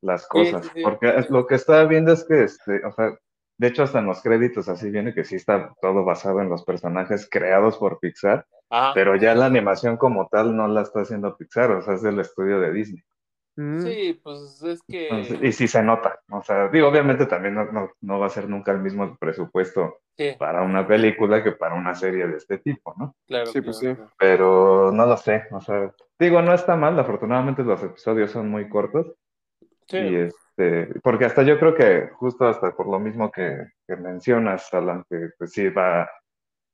las 0.01 0.25
cosas, 0.27 0.71
porque 0.81 1.13
lo 1.29 1.45
que 1.45 1.55
estaba 1.55 1.83
viendo 1.83 2.13
es 2.13 2.23
que, 2.23 2.43
este, 2.43 2.85
o 2.85 2.91
sea, 2.93 3.17
de 3.57 3.67
hecho 3.67 3.83
hasta 3.83 3.99
en 3.99 4.05
los 4.05 4.21
créditos 4.21 4.69
así 4.69 4.89
viene 4.89 5.13
que 5.13 5.25
sí 5.25 5.35
está 5.35 5.73
todo 5.81 6.05
basado 6.05 6.39
en 6.39 6.47
los 6.47 6.63
personajes 6.63 7.27
creados 7.29 7.77
por 7.77 7.99
Pixar, 7.99 8.45
pero 8.93 9.17
ya 9.17 9.35
la 9.35 9.47
animación 9.47 9.97
como 9.97 10.29
tal 10.29 10.55
no 10.55 10.69
la 10.69 10.83
está 10.83 11.01
haciendo 11.01 11.35
Pixar, 11.35 11.69
o 11.71 11.81
sea, 11.81 11.95
es 11.95 12.01
del 12.01 12.21
estudio 12.21 12.61
de 12.61 12.71
Disney. 12.71 13.03
Sí, 13.81 14.19
pues 14.23 14.63
es 14.63 14.81
que... 14.87 15.09
Y 15.41 15.51
sí 15.51 15.67
se 15.67 15.83
nota, 15.83 16.19
o 16.31 16.41
sea, 16.41 16.69
digo, 16.69 16.87
obviamente 16.87 17.25
también 17.25 17.55
no, 17.55 17.65
no, 17.65 17.91
no 18.01 18.19
va 18.19 18.27
a 18.27 18.29
ser 18.29 18.47
nunca 18.47 18.71
el 18.71 18.79
mismo 18.79 19.17
presupuesto 19.17 19.99
Sí, 20.17 20.31
para 20.37 20.61
una 20.61 20.85
película 20.87 21.43
que 21.43 21.53
para 21.53 21.75
una 21.75 21.93
serie 21.95 22.27
de 22.27 22.37
este 22.37 22.57
tipo, 22.59 22.93
¿no? 22.97 23.15
claro. 23.27 23.45
Sí, 23.47 23.61
pues 23.61 23.79
claro, 23.79 23.95
sí. 23.95 24.01
Pero 24.17 24.91
no 24.93 25.05
lo 25.05 25.17
sé, 25.17 25.43
o 25.51 25.61
sea, 25.61 25.93
digo, 26.17 26.41
no 26.41 26.53
está 26.53 26.75
mal, 26.75 26.99
afortunadamente 26.99 27.63
los 27.63 27.81
episodios 27.83 28.31
son 28.31 28.49
muy 28.49 28.67
cortos 28.69 29.13
Sí. 29.87 29.97
y 29.97 30.15
este, 30.15 30.99
porque 31.01 31.25
hasta 31.25 31.41
yo 31.41 31.57
creo 31.59 31.73
que 31.73 32.09
justo 32.13 32.47
hasta 32.47 32.75
por 32.75 32.87
lo 32.87 32.99
mismo 32.99 33.31
que, 33.31 33.57
que 33.87 33.95
mencionas, 33.95 34.71
Alan, 34.73 35.03
que 35.09 35.29
pues 35.37 35.51
sí 35.51 35.67
va 35.69 36.07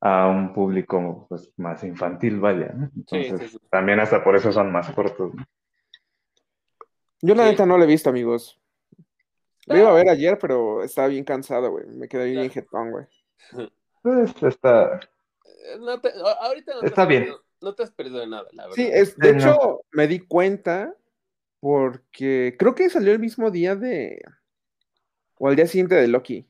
a 0.02 0.28
un 0.28 0.54
público 0.54 1.26
pues 1.30 1.54
más 1.58 1.84
infantil, 1.84 2.40
vaya, 2.40 2.74
¿no? 2.76 2.90
Sí, 3.08 3.16
Entonces, 3.18 3.52
sí, 3.52 3.58
sí. 3.58 3.68
también 3.70 4.00
hasta 4.02 4.24
por 4.24 4.36
eso 4.36 4.52
son 4.52 4.72
más 4.72 4.90
cortos, 4.92 5.34
¿no? 5.34 5.44
Yo 7.22 7.34
la 7.36 7.46
neta 7.46 7.66
no 7.66 7.78
la 7.78 7.86
he 7.86 7.88
visto, 7.88 8.10
amigos. 8.10 8.60
Lo 9.68 9.78
iba 9.78 9.90
a 9.90 9.94
ver 9.94 10.10
ayer, 10.10 10.38
pero 10.40 10.84
estaba 10.84 11.08
bien 11.08 11.24
cansado, 11.24 11.72
güey. 11.72 11.88
Me 11.88 12.08
quedé 12.08 12.26
bien 12.26 12.44
Ya. 12.48 12.50
jetón, 12.54 12.92
güey. 12.92 13.06
Pues 14.04 14.36
está, 14.44 15.00
Eh, 15.44 15.78
no 15.80 16.00
te- 16.00 16.12
ahorita 16.42 16.76
no 16.76 16.82
te 16.82 16.86
Está 16.88 17.02
has 17.04 17.08
bien. 17.08 17.24
perdido- 17.24 17.44
no 17.62 17.74
te 17.74 17.82
has 17.84 17.90
perdido 17.92 18.20
de 18.20 18.28
nada, 18.28 18.48
la 18.52 18.64
verdad. 18.68 18.76
Sí, 18.76 18.88
es, 18.94 19.18
de 19.18 19.32
Sí, 19.32 19.38
hecho, 19.38 19.82
me 19.94 20.08
di 20.08 20.20
cuenta 20.20 20.96
porque 21.60 22.56
creo 22.60 22.76
que 22.76 22.88
salió 22.92 23.12
el 23.14 23.18
mismo 23.20 23.50
día 23.50 23.76
de. 23.76 24.22
O 25.40 25.48
al 25.48 25.56
día 25.56 25.66
siguiente 25.66 25.96
de 25.96 26.08
Loki. 26.08 26.48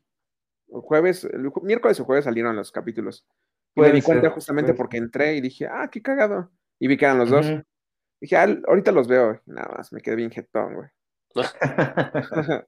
El 0.67 0.81
jueves, 0.81 1.23
el 1.23 1.49
miércoles 1.61 1.97
o 2.01 2.03
jueves 2.03 2.25
salieron 2.25 2.55
los 2.57 2.73
capítulos. 2.73 3.25
Y 3.75 3.79
me 3.81 3.91
di 3.93 4.01
cuenta 4.01 4.23
ser, 4.27 4.31
justamente 4.31 4.73
porque 4.73 4.97
entré 4.97 5.35
y 5.35 5.41
dije, 5.41 5.67
ah, 5.67 5.87
qué 5.89 6.01
cagado. 6.01 6.51
Y 6.79 6.87
vi 6.89 6.97
que 6.97 7.05
eran 7.05 7.19
los 7.19 7.29
dos. 7.29 7.45
Dije, 8.25 8.37
ah, 8.37 8.47
ahorita 8.67 8.91
los 8.91 9.07
veo. 9.07 9.39
Nada 9.45 9.71
más, 9.77 9.93
me 9.93 10.01
quedé 10.01 10.15
bien 10.15 10.31
jetón, 10.31 10.73
güey. 10.73 10.89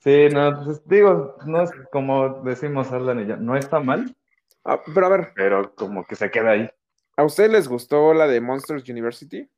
Sí, 0.00 0.28
no, 0.30 0.64
pues 0.64 0.86
digo, 0.86 1.38
no 1.46 1.62
es 1.62 1.70
como 1.90 2.42
decimos 2.42 2.92
Alan 2.92 3.20
y 3.20 3.26
yo, 3.26 3.38
no 3.38 3.56
está 3.56 3.80
mal, 3.80 4.14
Ah, 4.62 4.78
pero 4.94 5.06
a 5.06 5.08
ver, 5.08 5.32
pero 5.34 5.74
como 5.74 6.04
que 6.06 6.14
se 6.14 6.30
queda 6.30 6.50
ahí. 6.50 6.70
¿a 7.16 7.24
ustedes 7.24 7.50
les 7.50 7.68
gustó 7.68 8.12
la 8.12 8.26
de 8.26 8.38
Monsters 8.38 8.86
University? 8.86 9.48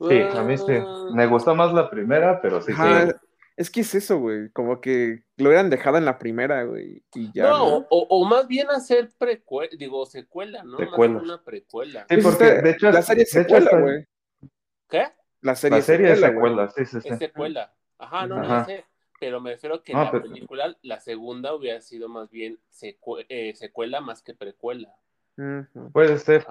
Sí, 0.00 0.20
a 0.34 0.42
mí 0.42 0.58
sí. 0.58 0.72
Me 1.12 1.26
gustó 1.28 1.54
más 1.54 1.72
la 1.72 1.88
primera, 1.88 2.40
pero 2.40 2.60
sí, 2.62 2.72
Ajá, 2.72 3.06
sí. 3.06 3.12
Es 3.56 3.70
que 3.70 3.80
es 3.80 3.94
eso, 3.94 4.18
güey. 4.18 4.50
Como 4.50 4.80
que 4.80 5.24
lo 5.36 5.48
hubieran 5.48 5.70
dejado 5.70 5.98
en 5.98 6.04
la 6.04 6.18
primera, 6.18 6.64
güey. 6.64 7.02
Y 7.14 7.32
ya. 7.32 7.44
no, 7.44 7.58
¿no? 7.80 7.86
o, 7.90 8.06
o 8.08 8.24
más 8.24 8.48
bien 8.48 8.70
hacer 8.70 9.10
precuela, 9.18 9.70
digo, 9.78 10.06
secuela, 10.06 10.62
¿no? 10.62 10.78
Secuela. 10.78 11.18
una 11.18 11.42
precuela. 11.42 12.06
Sí, 12.08 12.16
porque 12.22 12.44
de 12.44 12.70
hecho, 12.70 12.90
la 12.90 13.02
serie 13.02 13.24
es 13.24 13.30
secuela, 13.30 13.78
güey. 13.78 14.06
¿Qué? 14.88 15.06
La 15.40 15.54
serie, 15.56 15.78
La 15.78 15.84
serie 15.84 16.12
es 16.12 16.20
secuela, 16.20 16.68
sí, 16.70 16.86
sí, 16.86 17.00
sí. 17.00 17.08
Es 17.08 17.18
secuela. 17.18 17.72
Ajá, 17.98 18.26
no, 18.26 18.36
no 18.36 18.44
Ajá. 18.44 18.64
sé. 18.64 18.84
Pero 19.20 19.40
me 19.40 19.52
refiero 19.52 19.82
que 19.82 19.92
No, 19.92 20.04
la 20.04 20.10
pero- 20.10 20.24
película, 20.24 20.76
la 20.82 20.98
segunda, 21.00 21.54
hubiera 21.54 21.80
sido 21.80 22.08
más 22.08 22.30
bien 22.30 22.58
eh, 23.28 23.54
secuela 23.54 24.00
más 24.00 24.22
que 24.22 24.34
precuela. 24.34 24.92
Puede 25.92 26.18
ser. 26.18 26.44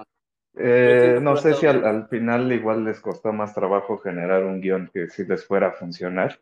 Eh, 0.54 1.00
siento 1.00 1.18
que 1.18 1.24
no 1.24 1.36
sé 1.36 1.54
si 1.54 1.66
al, 1.66 2.08
final 2.08 2.52
igual 2.52 2.84
les 2.84 3.00
costó 3.00 3.32
más 3.32 3.54
trabajo 3.54 3.98
generar 3.98 4.44
un 4.44 4.60
guion 4.60 4.90
que 4.92 5.08
sí 5.08 5.24
les 5.24 5.46
fuera 5.46 5.68
a 5.68 5.72
funcionar 5.72 6.38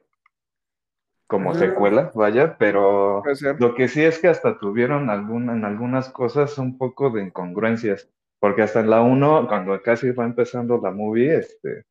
como 1.30 1.54
secuela, 1.54 2.10
vaya, 2.12 2.56
pero 2.58 3.22
lo 3.60 3.74
que 3.76 3.86
sí 3.86 4.02
es 4.02 4.18
que 4.18 4.26
hasta 4.26 4.58
tuvieron 4.58 5.10
algún, 5.10 5.48
en 5.48 5.64
algunas 5.64 6.08
cosas 6.08 6.58
un 6.58 6.76
poco 6.76 7.10
de 7.10 7.22
incongruencias, 7.22 8.10
porque 8.40 8.62
hasta 8.62 8.80
en 8.80 8.90
la 8.90 9.00
1, 9.02 9.46
cuando 9.46 9.80
casi 9.80 10.10
va 10.10 10.24
empezando 10.24 10.80
la 10.82 10.90
movie, 10.90 11.36
este, 11.36 11.84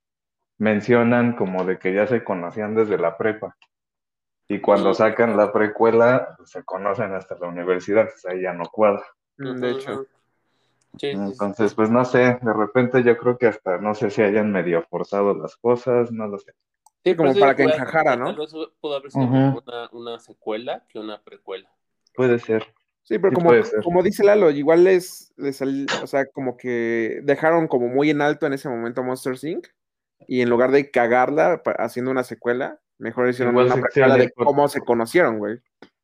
mencionan 0.57 1.37
como 1.37 1.63
de 1.63 1.79
que 1.79 1.93
ya 1.93 2.05
se 2.05 2.21
conocían 2.21 2.75
desde 2.75 2.97
la 2.97 3.17
prepa. 3.17 3.55
Y 4.49 4.59
cuando 4.59 4.93
sacan 4.93 5.37
la 5.37 5.53
precuela, 5.53 6.33
pues, 6.35 6.49
se 6.49 6.65
conocen 6.65 7.13
hasta 7.13 7.37
la 7.37 7.47
universidad, 7.47 8.09
o 8.13 8.17
sea, 8.17 8.33
ahí 8.33 8.41
ya 8.41 8.51
no 8.51 8.65
cuadra. 8.65 9.05
De 9.37 9.71
hecho. 9.71 10.05
Entonces, 11.01 11.73
pues 11.75 11.89
no 11.89 12.03
sé, 12.03 12.39
de 12.41 12.53
repente 12.53 13.03
yo 13.03 13.17
creo 13.17 13.37
que 13.37 13.47
hasta 13.47 13.77
no 13.77 13.95
sé 13.95 14.09
si 14.09 14.21
hayan 14.21 14.51
medio 14.51 14.83
forzado 14.89 15.33
las 15.33 15.55
cosas, 15.55 16.11
no 16.11 16.27
lo 16.27 16.39
sé. 16.39 16.51
Sí, 17.03 17.15
como 17.15 17.33
para 17.33 17.55
que 17.55 17.63
encajara, 17.63 18.11
tal 18.11 18.19
¿no? 18.19 18.35
vez 18.35 18.51
pudo 18.81 18.95
haber 18.95 19.11
sido 19.11 19.25
una, 19.25 19.89
una 19.91 20.19
secuela 20.19 20.85
que 20.89 20.99
una 20.99 21.21
precuela. 21.21 21.69
Puede 22.13 22.39
ser. 22.39 22.63
Sí, 23.03 23.17
pero 23.17 23.29
Sí, 23.31 23.35
como, 23.35 23.49
puede 23.49 23.63
ser. 23.63 23.81
como 23.81 24.03
dice 24.03 24.23
Lalo, 24.23 24.51
igual 24.51 24.83
les, 24.83 25.33
les 25.37 25.57
sal- 25.57 25.87
o 26.03 26.07
sea, 26.07 26.25
como 26.27 26.57
que 26.57 27.21
dejaron 27.23 27.67
como 27.67 27.87
muy 27.87 28.09
en 28.09 28.21
alto 28.21 28.45
en 28.45 28.53
ese 28.53 28.69
momento 28.69 29.03
Monster 29.03 29.35
Inc. 29.41 29.67
Y 30.27 30.41
en 30.41 30.49
lugar 30.49 30.71
de 30.71 30.91
cagarla 30.91 31.61
haciendo 31.77 32.11
una 32.11 32.23
secuela, 32.23 32.79
mejor 32.97 33.29
hicieron 33.29 33.53
Igual 33.55 33.67
una 33.67 33.75
precuela 33.81 34.17
de 34.17 34.29
por- 34.29 34.45
cómo 34.45 34.67
se 34.67 34.81
conocieron, 34.81 35.39
güey. 35.39 35.59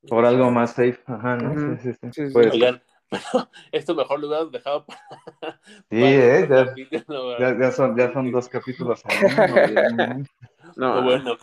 Por 0.07 0.25
algo 0.25 0.49
más 0.49 0.71
safe, 0.71 0.99
ajá, 1.05 1.35
¿no? 1.35 1.77
Sí, 1.77 1.81
sí, 1.83 1.93
sí. 1.93 2.09
Sí, 2.13 2.27
sí. 2.27 2.33
Puede 2.33 2.45
ser. 2.51 2.53
Oigan, 2.53 2.83
pero 3.09 3.49
esto 3.71 3.93
mejor 3.93 4.19
lo 4.19 4.27
hubieras 4.27 4.51
dejado 4.51 4.85
para. 4.85 4.99
Sí, 5.89 5.99
para 5.99 6.09
eh, 6.09 6.47
ya- 6.49 6.65
capítulo, 6.67 7.39
Ya, 7.59 7.71
son, 7.71 7.97
ya 7.97 8.13
son 8.13 8.31
dos 8.31 8.47
capítulos 8.49 9.03
no. 9.49 10.23
No, 10.75 11.03
bueno, 11.03 11.37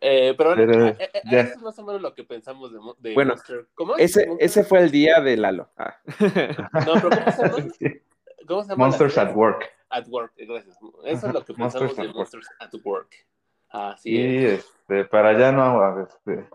eh, 0.00 0.34
pero, 0.36 0.54
bueno, 0.54 0.72
Pero, 0.72 0.86
eh, 0.88 0.96
eh, 1.00 1.20
eso 1.24 1.54
es 1.54 1.62
más 1.62 1.78
o 1.78 1.84
menos 1.84 2.02
lo 2.02 2.14
que 2.14 2.24
pensamos 2.24 2.70
de, 2.98 3.14
Bueno, 3.14 3.34
Monster. 3.34 3.66
¿Cómo 3.74 3.96
es? 3.96 4.04
ese, 4.16 4.26
Monster- 4.26 4.44
ese 4.46 4.64
fue 4.64 4.80
el 4.80 4.90
día 4.90 5.20
de 5.20 5.36
Lalo. 5.36 5.70
Ah. 5.76 5.96
No, 6.20 6.92
pero 6.94 7.10
¿cómo 7.10 7.32
se 7.32 7.42
llama? 7.42 7.56
Sí. 7.78 8.02
¿Cómo 8.46 8.62
se 8.62 8.68
llama? 8.70 8.84
la 8.84 8.88
Monsters 8.88 9.18
at 9.18 9.34
Work. 9.34 9.64
At 9.88 10.06
Work, 10.08 10.32
gracias. 10.36 10.76
Eso 11.04 11.26
es 11.28 11.32
lo 11.34 11.44
que 11.44 11.54
Monsters 11.54 11.94
pensamos 11.94 11.96
de 11.96 12.02
at 12.02 12.06
Work. 12.08 12.16
Monsters 12.16 12.48
at 12.60 12.74
Work. 12.84 13.26
Así 13.68 14.10
Y 14.10 14.44
es. 14.44 14.52
este, 14.60 15.04
para 15.06 15.36
ya 15.38 15.50
no 15.52 16.00
este, 16.02 16.48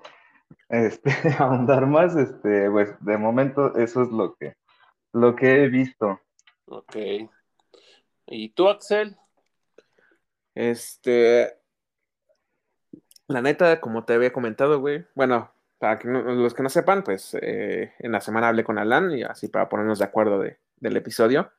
este, 0.70 1.12
ahondar 1.40 1.86
más, 1.88 2.16
este, 2.16 2.70
pues 2.70 2.94
de 3.04 3.18
momento 3.18 3.76
eso 3.78 4.04
es 4.04 4.10
lo 4.10 4.36
que, 4.36 4.56
lo 5.14 5.36
que 5.36 5.64
he 5.64 5.68
visto. 5.70 6.20
Ok. 6.68 6.96
¿Y 8.28 8.50
tú, 8.50 8.70
Axel? 8.70 9.18
Este. 10.56 11.61
La 13.32 13.42
neta, 13.42 13.80
como 13.82 14.04
te 14.06 14.14
había 14.14 14.34
comentado, 14.34 14.80
güey. 14.80 15.06
Bueno, 15.16 15.52
para 15.80 15.98
que 16.00 16.08
no- 16.08 16.22
los 16.22 16.54
que 16.54 16.64
no 16.64 16.70
sepan, 16.70 17.04
pues 17.04 17.36
eh, 17.42 17.94
en 18.00 18.12
la 18.12 18.22
semana 18.22 18.50
hablé 18.50 18.64
con 18.64 18.78
Alan 18.78 19.12
y 19.12 19.24
así 19.24 19.48
para 19.48 19.70
ponernos 19.70 20.00
de 20.00 20.06
acuerdo 20.06 20.40
de- 20.40 20.58
del 20.78 20.98
episodio. 20.98 21.52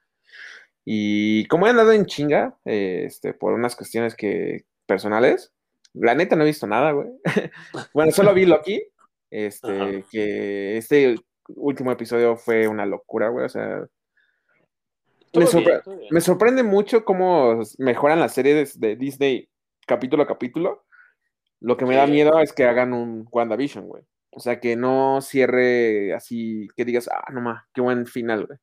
Y 0.85 1.47
como 1.47 1.67
he 1.67 1.71
andado 1.71 1.93
en 1.93 2.07
chinga, 2.07 2.57
eh, 2.65 3.05
este, 3.07 3.35
por 3.35 3.53
unas 3.53 3.77
cuestiones 3.77 4.15
que 4.15 4.65
personales, 4.87 5.53
la 5.95 6.15
neta 6.15 6.37
no 6.37 6.43
he 6.43 6.47
visto 6.47 6.67
nada, 6.67 6.93
güey. 6.93 7.09
bueno, 7.95 8.13
solo 8.13 8.35
vi 8.35 8.47
Loki. 8.47 8.83
Este, 9.31 9.81
Ajá. 9.81 9.91
que 10.11 10.77
este 10.77 11.17
último 11.57 11.91
episodio 11.93 12.37
fue 12.37 12.69
una 12.69 12.85
locura, 12.85 13.29
güey. 13.29 13.47
O 13.47 13.49
sea, 13.49 13.87
me, 15.35 15.45
bien, 15.45 15.47
sorpre- 15.49 15.79
estuvo 15.79 15.97
bien. 15.97 16.09
me 16.11 16.21
sorprende 16.21 16.63
mucho 16.63 17.05
cómo 17.05 17.63
mejoran 17.79 18.21
las 18.21 18.35
series 18.35 18.79
de 18.79 18.97
Disney 18.97 19.49
capítulo 19.87 20.23
a 20.25 20.27
capítulo. 20.27 20.85
Lo 21.63 21.77
que 21.77 21.87
me 21.87 21.97
da 21.97 22.07
miedo 22.07 22.41
es 22.41 22.53
que 22.53 22.65
hagan 22.67 22.93
un 22.93 23.27
WandaVision, 23.31 23.87
güey. 23.87 24.03
O 24.31 24.41
sea, 24.41 24.59
que 24.61 24.77
no 24.77 25.21
cierre 25.21 26.13
así, 26.15 26.69
que 26.77 26.85
digas, 26.85 27.09
ah, 27.13 27.31
no 27.33 27.41
más, 27.41 27.65
qué 27.75 27.81
buen 27.81 28.07
final, 28.07 28.47
güey. 28.47 28.59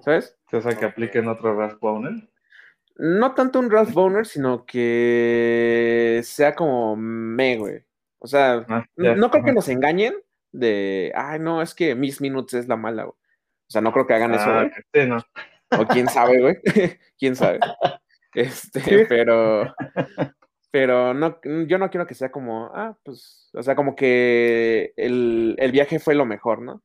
¿Sabes? 0.00 0.36
O 0.52 0.60
sea, 0.60 0.74
que 0.76 0.86
apliquen 0.86 1.28
otro 1.28 1.54
Raspawner. 1.56 2.28
No 2.96 3.34
tanto 3.34 3.58
un 3.58 3.70
Ralph 3.70 3.92
Boner, 3.92 4.24
sino 4.24 4.64
que 4.66 6.20
sea 6.24 6.54
como 6.54 6.94
me, 6.96 7.56
güey. 7.58 7.84
O 8.20 8.26
sea, 8.28 8.64
Ah, 8.68 8.84
no 8.96 9.30
creo 9.30 9.44
que 9.44 9.52
nos 9.52 9.68
engañen 9.68 10.14
de, 10.52 11.12
ay, 11.16 11.40
no, 11.40 11.60
es 11.60 11.74
que 11.74 11.94
Miss 11.96 12.20
Minutes 12.20 12.54
es 12.54 12.68
la 12.68 12.76
mala, 12.76 13.02
güey. 13.04 13.16
O 13.66 13.70
sea, 13.70 13.80
no 13.80 13.92
creo 13.92 14.06
que 14.06 14.14
hagan 14.14 14.34
eso, 14.34 14.44
Ah, 14.48 14.60
güey. 14.60 14.70
sí, 14.92 15.08
no. 15.08 15.18
O 15.80 15.86
quién 15.88 16.08
sabe, 16.08 16.40
güey. 16.40 16.56
quién 17.18 17.34
sabe. 17.36 17.58
Este, 18.36 19.06
pero. 19.06 19.72
Pero 20.74 21.14
no, 21.14 21.38
yo 21.68 21.78
no 21.78 21.88
quiero 21.88 22.04
que 22.04 22.16
sea 22.16 22.32
como, 22.32 22.68
ah, 22.74 22.98
pues, 23.04 23.48
o 23.54 23.62
sea, 23.62 23.76
como 23.76 23.94
que 23.94 24.92
el, 24.96 25.54
el 25.56 25.70
viaje 25.70 26.00
fue 26.00 26.16
lo 26.16 26.26
mejor, 26.26 26.62
¿no? 26.62 26.82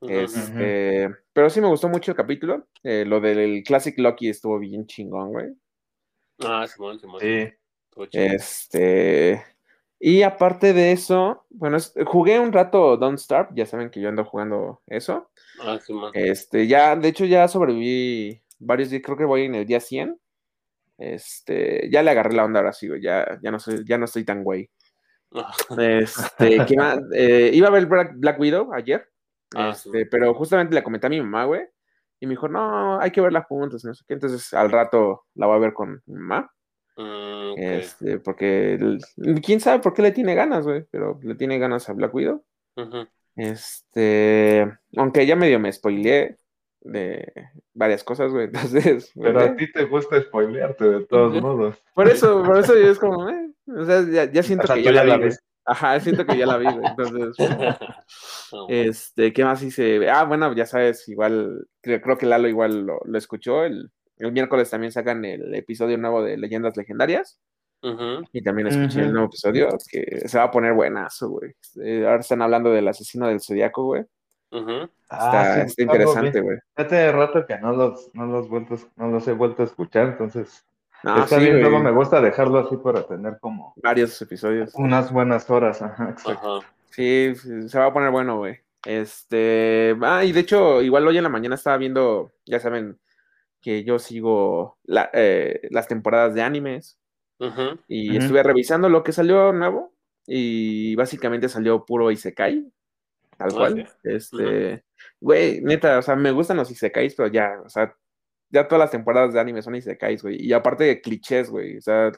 Este, 0.00 1.14
pero 1.32 1.48
sí 1.48 1.60
me 1.60 1.68
gustó 1.68 1.88
mucho 1.88 2.10
el 2.10 2.16
capítulo. 2.16 2.66
Eh, 2.82 3.04
lo 3.06 3.20
del 3.20 3.62
Classic 3.62 3.96
Loki 3.96 4.28
estuvo 4.28 4.58
bien 4.58 4.88
chingón, 4.88 5.30
güey. 5.30 5.46
Ah, 6.40 6.66
Simón, 6.66 6.98
Simón. 6.98 7.20
Sí. 7.20 7.48
Este, 8.18 9.44
y 10.00 10.22
aparte 10.22 10.72
de 10.72 10.90
eso, 10.90 11.46
bueno, 11.50 11.76
es- 11.76 11.94
jugué 12.06 12.40
un 12.40 12.52
rato 12.52 12.96
Don't 12.96 13.20
Starve, 13.20 13.50
ya 13.54 13.66
saben 13.66 13.90
que 13.90 14.00
yo 14.00 14.08
ando 14.08 14.24
jugando 14.24 14.82
eso. 14.88 15.30
Ah, 15.60 15.78
Simón. 15.78 16.10
Este, 16.12 16.66
ya, 16.66 16.96
de 16.96 17.06
hecho, 17.06 17.24
ya 17.24 17.46
sobreviví 17.46 18.42
varios 18.58 18.90
días, 18.90 19.02
creo 19.04 19.16
que 19.16 19.24
voy 19.24 19.42
en 19.44 19.54
el 19.54 19.64
día 19.64 19.78
100. 19.78 20.18
Este, 20.98 21.88
ya 21.90 22.02
le 22.02 22.10
agarré 22.10 22.32
la 22.34 22.44
onda 22.44 22.60
ahora 22.60 22.72
sí, 22.72 22.88
ya, 23.00 23.38
ya 23.42 23.50
no 23.50 23.58
soy, 23.58 23.84
ya 23.84 23.98
no 23.98 24.06
estoy 24.06 24.24
tan 24.24 24.42
güey. 24.42 24.70
Ah, 25.34 25.52
Este, 25.78 26.64
¿qué 26.66 26.76
más? 26.76 26.98
Eh, 27.12 27.50
iba 27.52 27.68
a 27.68 27.70
ver 27.70 27.86
Black, 27.86 28.12
Black 28.16 28.40
Widow 28.40 28.72
ayer, 28.72 29.06
Ah, 29.54 29.70
este, 29.70 30.00
sí. 30.02 30.08
pero 30.10 30.32
justamente 30.34 30.74
le 30.74 30.82
comenté 30.82 31.06
a 31.06 31.10
mi 31.10 31.20
mamá, 31.20 31.44
güey, 31.44 31.62
y 32.20 32.26
me 32.26 32.30
dijo, 32.30 32.48
no, 32.48 32.98
hay 33.00 33.10
que 33.10 33.20
verla 33.20 33.42
juntos, 33.42 33.84
no 33.84 33.94
sé 33.94 34.04
qué, 34.08 34.14
entonces 34.14 34.52
al 34.54 34.70
rato 34.70 35.24
la 35.34 35.46
voy 35.46 35.56
a 35.56 35.60
ver 35.60 35.72
con 35.72 36.02
mi 36.06 36.14
mamá, 36.14 36.50
mm, 36.96 37.50
ok. 37.52 37.58
este, 37.58 38.18
porque 38.20 38.98
quién 39.44 39.60
sabe 39.60 39.80
por 39.80 39.92
qué 39.94 40.02
le 40.02 40.12
tiene 40.12 40.34
ganas, 40.34 40.64
güey, 40.64 40.84
pero 40.90 41.20
le 41.22 41.34
tiene 41.34 41.58
ganas 41.58 41.88
a 41.88 41.92
Black 41.92 42.14
Widow. 42.14 42.42
Este, 43.36 44.66
aunque 44.96 45.26
ya 45.26 45.36
medio 45.36 45.60
me 45.60 45.72
spoileé 45.72 46.38
de 46.86 47.32
varias 47.74 48.04
cosas, 48.04 48.32
güey, 48.32 48.46
entonces, 48.52 49.12
Pero 49.14 49.34
güey, 49.34 49.48
a 49.48 49.56
ti 49.56 49.72
te 49.72 49.84
gusta 49.84 50.20
spoilearte 50.20 50.84
de 50.84 51.06
todos 51.06 51.40
modos. 51.40 51.76
por 51.94 52.08
eso, 52.08 52.42
por 52.42 52.58
eso 52.58 52.74
yo 52.74 52.90
es 52.90 52.98
como, 52.98 53.28
eh, 53.28 53.52
o 53.66 53.84
sea, 53.84 54.02
ya, 54.08 54.30
ya 54.30 54.42
siento 54.42 54.64
O 54.64 54.66
sea, 54.66 54.76
que 54.76 54.82
ya 54.82 54.92
la 54.92 55.04
la 55.04 55.16
vi, 55.16 55.24
ves. 55.24 55.40
Ajá, 55.64 55.98
siento 55.98 56.24
que 56.24 56.38
ya 56.38 56.46
la 56.46 56.58
vi, 56.58 56.66
güey, 56.66 56.86
entonces, 56.86 57.36
No, 58.52 58.66
Este, 58.68 59.32
¿qué 59.32 59.44
más 59.44 59.62
hice? 59.62 60.08
Ah, 60.08 60.24
bueno, 60.24 60.54
ya 60.54 60.66
sabes, 60.66 61.08
igual, 61.08 61.66
creo, 61.80 62.00
creo 62.00 62.18
que 62.18 62.26
Lalo 62.26 62.48
igual 62.48 62.86
lo, 62.86 63.00
lo 63.04 63.18
escuchó. 63.18 63.64
El, 63.64 63.90
el 64.18 64.32
miércoles 64.32 64.70
también 64.70 64.92
sacan 64.92 65.24
el 65.24 65.54
episodio 65.54 65.98
nuevo 65.98 66.22
de 66.22 66.36
Leyendas 66.36 66.76
Legendarias. 66.76 67.38
Y 68.32 68.42
también 68.42 68.66
escuché 68.66 69.02
el 69.02 69.12
nuevo 69.12 69.28
episodio, 69.28 69.68
que 69.88 70.28
se 70.28 70.38
va 70.38 70.44
a 70.44 70.50
poner 70.50 70.72
buenazo, 70.72 71.28
güey. 71.28 71.52
Eh, 71.84 72.04
ahora 72.04 72.20
están 72.20 72.42
hablando 72.42 72.70
del 72.70 72.88
asesino 72.88 73.28
del 73.28 73.40
zodiaco, 73.40 73.84
güey. 73.84 74.04
Ujú. 74.50 74.88
Está, 75.10 75.54
sí, 75.54 75.60
está 75.60 75.82
interesante, 75.82 76.40
güey. 76.40 76.58
Ya 76.76 76.86
tiene 76.88 77.12
rato 77.12 77.46
que 77.46 77.58
no 77.58 77.72
los, 77.72 78.10
no 78.14 78.26
los, 78.26 78.48
vuelto, 78.48 78.76
no 78.96 79.08
los 79.08 79.26
he 79.28 79.32
vuelto 79.32 79.62
a 79.62 79.66
escuchar, 79.66 80.08
entonces 80.08 80.64
No, 81.04 81.22
está 81.22 81.38
sí, 81.38 81.44
bien, 81.44 81.60
luego 81.60 81.78
me 81.78 81.92
gusta 81.92 82.20
dejarlo 82.20 82.58
así 82.58 82.76
para 82.76 83.06
tener 83.06 83.38
como 83.40 83.74
Varios 83.76 84.20
episodios. 84.22 84.72
unas 84.74 85.12
buenas 85.12 85.48
horas. 85.50 85.80
Ajá, 85.82 86.10
exacto. 86.10 86.58
Ajá. 86.58 86.66
Sí, 86.90 87.34
sí, 87.36 87.68
se 87.68 87.78
va 87.78 87.86
a 87.86 87.92
poner 87.92 88.10
bueno, 88.10 88.38
güey. 88.38 88.58
Este, 88.84 89.96
ah, 90.02 90.24
y 90.24 90.32
de 90.32 90.40
hecho, 90.40 90.80
igual 90.82 91.06
hoy 91.06 91.16
en 91.16 91.24
la 91.24 91.28
mañana 91.28 91.54
estaba 91.56 91.76
viendo, 91.76 92.32
ya 92.44 92.60
saben, 92.60 92.98
que 93.60 93.84
yo 93.84 93.98
sigo 93.98 94.78
la- 94.84 95.10
eh, 95.12 95.68
las 95.70 95.88
temporadas 95.88 96.34
de 96.34 96.42
animes. 96.42 96.98
Y 97.88 98.10
Ujú. 98.10 98.18
estuve 98.18 98.42
revisando 98.42 98.88
lo 98.88 99.02
que 99.02 99.12
salió 99.12 99.52
nuevo 99.52 99.92
y 100.26 100.94
básicamente 100.96 101.48
salió 101.48 101.84
puro 101.84 102.10
Isekai, 102.10 102.72
tal 103.36 103.52
cual. 103.52 103.88
Este, 104.02 104.84
güey, 105.20 105.60
neta, 105.60 105.98
o 105.98 106.02
sea, 106.02 106.16
me 106.16 106.30
gustan 106.32 106.56
los 106.56 106.70
Isekais, 106.70 107.14
pero 107.14 107.28
ya, 107.28 107.60
o 107.64 107.68
sea, 107.68 107.94
ya 108.50 108.66
todas 108.66 108.80
las 108.80 108.90
temporadas 108.90 109.34
de 109.34 109.40
anime 109.40 109.62
son 109.62 109.74
Isekais, 109.74 110.22
güey. 110.22 110.40
Y 110.40 110.52
aparte 110.52 110.84
de 110.84 111.00
clichés, 111.00 111.50
güey, 111.50 111.78
o 111.78 111.80
sea, 111.80 112.12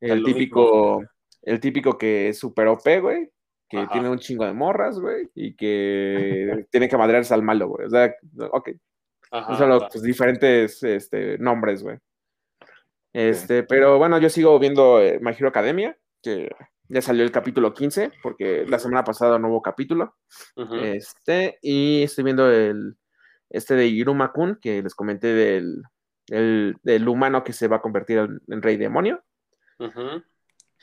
el 0.00 0.24
típico, 0.24 1.04
el 1.42 1.60
típico 1.60 1.96
que 1.96 2.28
es 2.28 2.38
super 2.38 2.68
OP, 2.68 3.00
güey, 3.00 3.30
que 3.68 3.78
Ajá. 3.78 3.92
tiene 3.92 4.08
un 4.08 4.18
chingo 4.18 4.44
de 4.44 4.52
morras, 4.52 4.98
güey, 4.98 5.28
y 5.34 5.54
que 5.54 6.66
tiene 6.70 6.88
que 6.88 6.96
madrearse 6.96 7.34
al 7.34 7.42
malo, 7.42 7.68
güey. 7.68 7.86
O 7.86 7.90
sea, 7.90 8.14
ok, 8.50 8.70
Ajá. 9.30 9.56
son 9.56 9.68
los 9.70 9.84
pues, 9.90 10.02
diferentes 10.02 10.82
este, 10.82 11.38
nombres, 11.38 11.82
güey. 11.82 11.98
Este, 13.12 13.62
pero 13.62 13.96
bueno, 13.96 14.18
yo 14.18 14.28
sigo 14.28 14.58
viendo 14.58 15.00
eh, 15.00 15.18
My 15.22 15.30
Hero 15.30 15.48
Academia, 15.48 15.96
que 16.22 16.50
ya 16.88 17.02
salió 17.02 17.24
el 17.24 17.32
capítulo 17.32 17.74
15, 17.74 18.12
porque 18.22 18.64
la 18.68 18.78
semana 18.78 19.04
pasada 19.04 19.38
no 19.38 19.48
hubo 19.48 19.62
capítulo. 19.62 20.16
Este, 20.84 21.58
y 21.62 22.02
estoy 22.02 22.24
viendo 22.24 22.50
el 22.50 22.96
este 23.50 23.74
de 23.74 23.86
Iruma 23.86 24.32
Kun, 24.32 24.58
que 24.60 24.82
les 24.82 24.94
comenté 24.94 25.28
del, 25.28 25.82
el- 26.28 26.76
del 26.82 27.08
humano 27.08 27.44
que 27.44 27.52
se 27.52 27.68
va 27.68 27.76
a 27.76 27.82
convertir 27.82 28.18
en, 28.18 28.40
en 28.48 28.62
rey 28.62 28.76
demonio. 28.76 29.22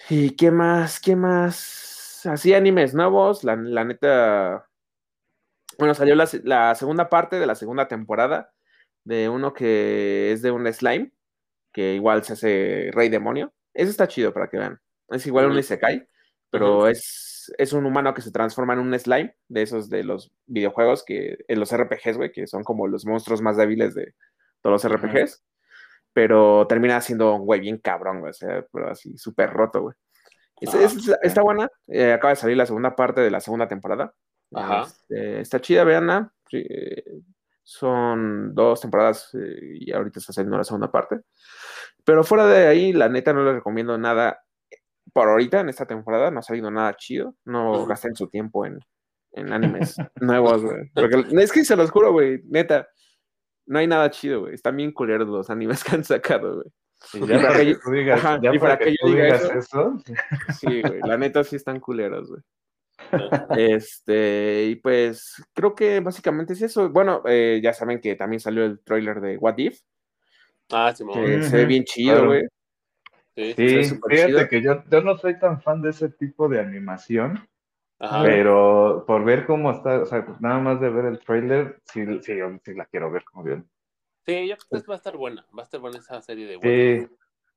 ¿Y 0.09 0.31
qué 0.35 0.51
más? 0.51 0.99
¿Qué 0.99 1.15
más? 1.15 2.25
Así 2.25 2.53
animes 2.53 2.93
nuevos, 2.93 3.43
la, 3.43 3.55
la 3.55 3.83
neta. 3.83 4.65
Bueno, 5.77 5.93
salió 5.93 6.15
la, 6.15 6.27
la 6.43 6.75
segunda 6.75 7.09
parte 7.09 7.37
de 7.39 7.45
la 7.47 7.55
segunda 7.55 7.87
temporada 7.87 8.51
de 9.03 9.27
uno 9.27 9.53
que 9.53 10.31
es 10.31 10.41
de 10.41 10.51
un 10.51 10.71
slime, 10.71 11.11
que 11.73 11.95
igual 11.95 12.23
se 12.23 12.33
hace 12.33 12.89
rey 12.93 13.09
demonio. 13.09 13.53
Ese 13.73 13.91
está 13.91 14.07
chido 14.07 14.33
para 14.33 14.49
que 14.49 14.57
vean. 14.57 14.79
Es 15.09 15.25
igual 15.27 15.51
un. 15.51 15.57
Isekai, 15.57 16.07
pero 16.49 16.87
es, 16.87 17.53
es 17.57 17.73
un 17.73 17.85
humano 17.85 18.13
que 18.13 18.21
se 18.21 18.31
transforma 18.31 18.73
en 18.73 18.79
un 18.79 18.97
slime, 18.99 19.35
de 19.47 19.61
esos 19.61 19.89
de 19.89 20.03
los 20.03 20.31
videojuegos, 20.45 21.03
que 21.03 21.37
en 21.47 21.59
los 21.59 21.71
RPGs, 21.75 22.17
güey, 22.17 22.31
que 22.31 22.47
son 22.47 22.63
como 22.63 22.87
los 22.87 23.05
monstruos 23.05 23.41
más 23.41 23.57
débiles 23.57 23.93
de 23.95 24.13
todos 24.61 24.83
los 24.83 24.85
Ujú. 24.85 25.05
RPGs. 25.07 25.43
Pero 26.13 26.67
termina 26.67 27.01
siendo 27.01 27.33
un 27.35 27.45
güey 27.45 27.59
bien 27.59 27.77
cabrón, 27.79 28.19
güey, 28.19 28.29
o 28.29 28.33
sea, 28.33 28.63
pero 28.71 28.89
así 28.91 29.17
súper 29.17 29.49
roto, 29.51 29.81
güey. 29.81 29.95
Es- 30.61 30.73
Ah, 30.75 30.81
es- 30.83 31.11
está 31.23 31.41
buena. 31.41 31.67
eh, 31.87 32.13
acaba 32.13 32.29
de 32.29 32.35
salir 32.37 32.55
la 32.55 32.65
segunda 32.67 32.95
parte 32.95 33.21
de 33.21 33.31
la 33.31 33.39
segunda 33.41 33.67
temporada. 33.67 34.13
Ajá. 34.53 34.83
Este, 34.83 35.41
está 35.41 35.59
chida, 35.59 35.83
veanla. 35.83 36.31
Sí, 36.49 36.63
son 37.63 38.53
dos 38.53 38.81
temporadas 38.81 39.29
eh, 39.33 39.77
y 39.79 39.91
ahorita 39.91 40.19
está 40.19 40.33
saliendo 40.33 40.57
la 40.57 40.63
segunda 40.63 40.91
parte. 40.91 41.21
Pero 42.03 42.23
fuera 42.23 42.45
de 42.45 42.67
ahí, 42.67 42.93
la 42.93 43.09
neta 43.09 43.33
no 43.33 43.43
les 43.43 43.55
recomiendo 43.55 43.97
nada. 43.97 44.42
Por 45.11 45.27
ahorita, 45.29 45.59
en 45.59 45.69
esta 45.69 45.85
temporada, 45.85 46.31
no 46.31 46.39
ha 46.39 46.43
salido 46.43 46.71
nada 46.71 46.93
chido. 46.95 47.35
No 47.45 47.85
gasten 47.85 48.15
su 48.15 48.29
tiempo 48.29 48.65
en, 48.65 48.79
en 49.33 49.51
animes 49.51 49.95
nuevos, 50.21 50.63
güey. 50.63 50.89
Porque 50.95 51.25
es 51.41 51.51
que 51.51 51.65
se 51.65 51.75
los 51.75 51.91
juro, 51.91 52.11
güey, 52.11 52.41
neta. 52.45 52.87
No 53.65 53.79
hay 53.79 53.87
nada 53.87 54.09
chido, 54.09 54.41
güey. 54.41 54.53
Están 54.55 54.75
bien 54.77 54.91
culeros 54.91 55.27
los 55.27 55.49
animes 55.49 55.83
que 55.83 55.95
han 55.95 56.03
sacado, 56.03 56.55
güey. 56.55 56.67
Y 57.13 57.27
ya 57.27 57.35
para 57.35 57.47
para 57.49 57.59
que 57.59 57.65
que 57.65 57.75
tú 57.83 57.91
digas, 57.91 58.19
ajá, 58.23 58.39
ya 58.41 58.53
y 58.53 58.59
para 58.59 58.77
que 58.77 58.91
yo 58.91 59.07
diga 59.09 59.27
eso. 59.27 59.51
eso, 59.53 59.97
Sí, 60.57 60.81
güey. 60.81 61.01
La 61.01 61.17
neta 61.17 61.43
sí 61.43 61.55
están 61.57 61.79
culeros, 61.79 62.29
güey. 62.29 62.41
Este, 63.57 64.65
y 64.69 64.75
pues 64.75 65.33
creo 65.53 65.75
que 65.75 65.99
básicamente 65.99 66.53
es 66.53 66.61
eso. 66.61 66.89
Bueno, 66.89 67.21
eh, 67.25 67.59
ya 67.61 67.73
saben 67.73 67.99
que 67.99 68.15
también 68.15 68.39
salió 68.39 68.63
el 68.65 68.79
tráiler 68.83 69.19
de 69.19 69.37
What 69.37 69.57
If, 69.57 69.79
Ah, 70.71 70.93
Simón. 70.95 71.15
que 71.25 71.37
Ujú, 71.37 71.45
se 71.45 71.57
ve 71.57 71.65
bien 71.65 71.83
chido, 71.83 72.25
güey. 72.25 72.43
Sí. 73.35 73.53
fíjate 73.55 74.27
chido. 74.27 74.47
que 74.47 74.61
yo, 74.61 74.83
yo 74.89 75.01
no 75.01 75.17
soy 75.17 75.39
tan 75.39 75.61
fan 75.61 75.81
de 75.81 75.89
ese 75.89 76.09
tipo 76.09 76.47
de 76.47 76.59
animación, 76.59 77.47
Ajá. 77.99 78.21
pero 78.23 79.03
por 79.07 79.23
ver 79.23 79.45
cómo 79.45 79.71
está, 79.71 80.01
o 80.01 80.05
sea, 80.05 80.25
pues 80.25 80.39
nada 80.39 80.59
más 80.59 80.79
de 80.79 80.89
ver 80.89 81.05
el 81.05 81.19
trailer, 81.19 81.81
sí, 81.85 82.05
sí, 82.21 82.37
yo 82.37 82.49
sí 82.63 82.73
la 82.75 82.85
quiero 82.85 83.11
ver 83.11 83.23
como 83.23 83.43
bien. 83.43 83.67
Sí, 84.25 84.47
yo 84.47 84.55
creo 84.57 84.81
que 84.81 84.87
va 84.87 84.93
a 84.93 84.97
estar 84.97 85.17
buena, 85.17 85.45
va 85.57 85.63
a 85.63 85.65
estar 85.65 85.79
buena 85.79 85.97
esa 85.97 86.21
serie 86.21 86.47
de 86.47 86.59
Sí, 87.07 87.15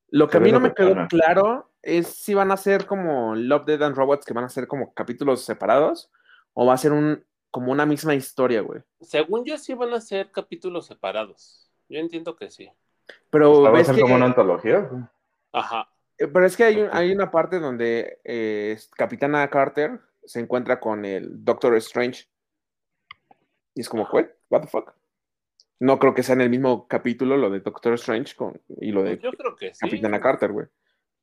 Lo 0.08 0.28
que 0.28 0.38
a 0.38 0.40
mí 0.40 0.50
no 0.50 0.60
me 0.60 0.72
quedó 0.74 1.06
claro 1.08 1.70
es 1.82 2.08
si 2.08 2.34
van 2.34 2.50
a 2.50 2.56
ser 2.56 2.86
como 2.86 3.34
Love, 3.36 3.66
Dead 3.66 3.82
and 3.82 3.96
Robots, 3.96 4.24
que 4.24 4.34
van 4.34 4.44
a 4.44 4.48
ser 4.48 4.66
como 4.66 4.92
capítulos 4.94 5.44
separados, 5.44 6.10
o 6.54 6.66
va 6.66 6.74
a 6.74 6.78
ser 6.78 6.92
un 6.92 7.24
como 7.50 7.72
una 7.72 7.86
misma 7.86 8.14
historia, 8.14 8.60
güey. 8.60 8.82
Según 9.00 9.44
yo 9.44 9.56
sí 9.56 9.72
van 9.74 9.94
a 9.94 10.00
ser 10.00 10.30
capítulos 10.30 10.86
separados. 10.86 11.70
Yo 11.88 11.98
entiendo 11.98 12.36
que 12.36 12.50
sí. 12.50 12.70
Pero 13.30 13.60
Pues, 13.60 13.74
va 13.74 13.78
a 13.78 13.84
ser 13.84 13.94
que, 13.94 14.00
como 14.02 14.16
una 14.16 14.26
antología. 14.26 15.10
Ajá. 15.52 15.88
eh, 16.18 16.26
pero 16.28 16.46
es 16.46 16.56
que 16.56 16.64
hay, 16.64 16.80
un- 16.80 16.88
hay 16.92 17.12
una 17.12 17.30
parte 17.30 17.58
donde 17.58 18.20
eh, 18.24 18.78
Capitana 18.96 19.48
Carter 19.48 20.00
se 20.24 20.40
encuentra 20.40 20.80
con 20.80 21.04
el 21.04 21.44
Doctor 21.44 21.74
Strange. 21.76 22.28
Y 23.74 23.80
es 23.82 23.88
como, 23.88 24.08
¿qué? 24.08 24.30
¿What 24.50 24.62
the 24.62 24.68
fuck? 24.68 24.92
No 25.78 25.98
creo 25.98 26.14
que 26.14 26.22
sea 26.22 26.34
en 26.34 26.40
el 26.40 26.50
mismo 26.50 26.88
capítulo 26.88 27.36
lo 27.36 27.50
de 27.50 27.60
Doctor 27.60 27.92
Strange 27.94 28.34
con, 28.34 28.58
y 28.80 28.92
lo 28.92 29.02
de 29.02 29.18
Yo 29.18 29.30
creo 29.32 29.54
que 29.56 29.74
sí. 29.74 29.80
Capitana 29.80 30.20
Carter, 30.20 30.50
güey. 30.52 30.66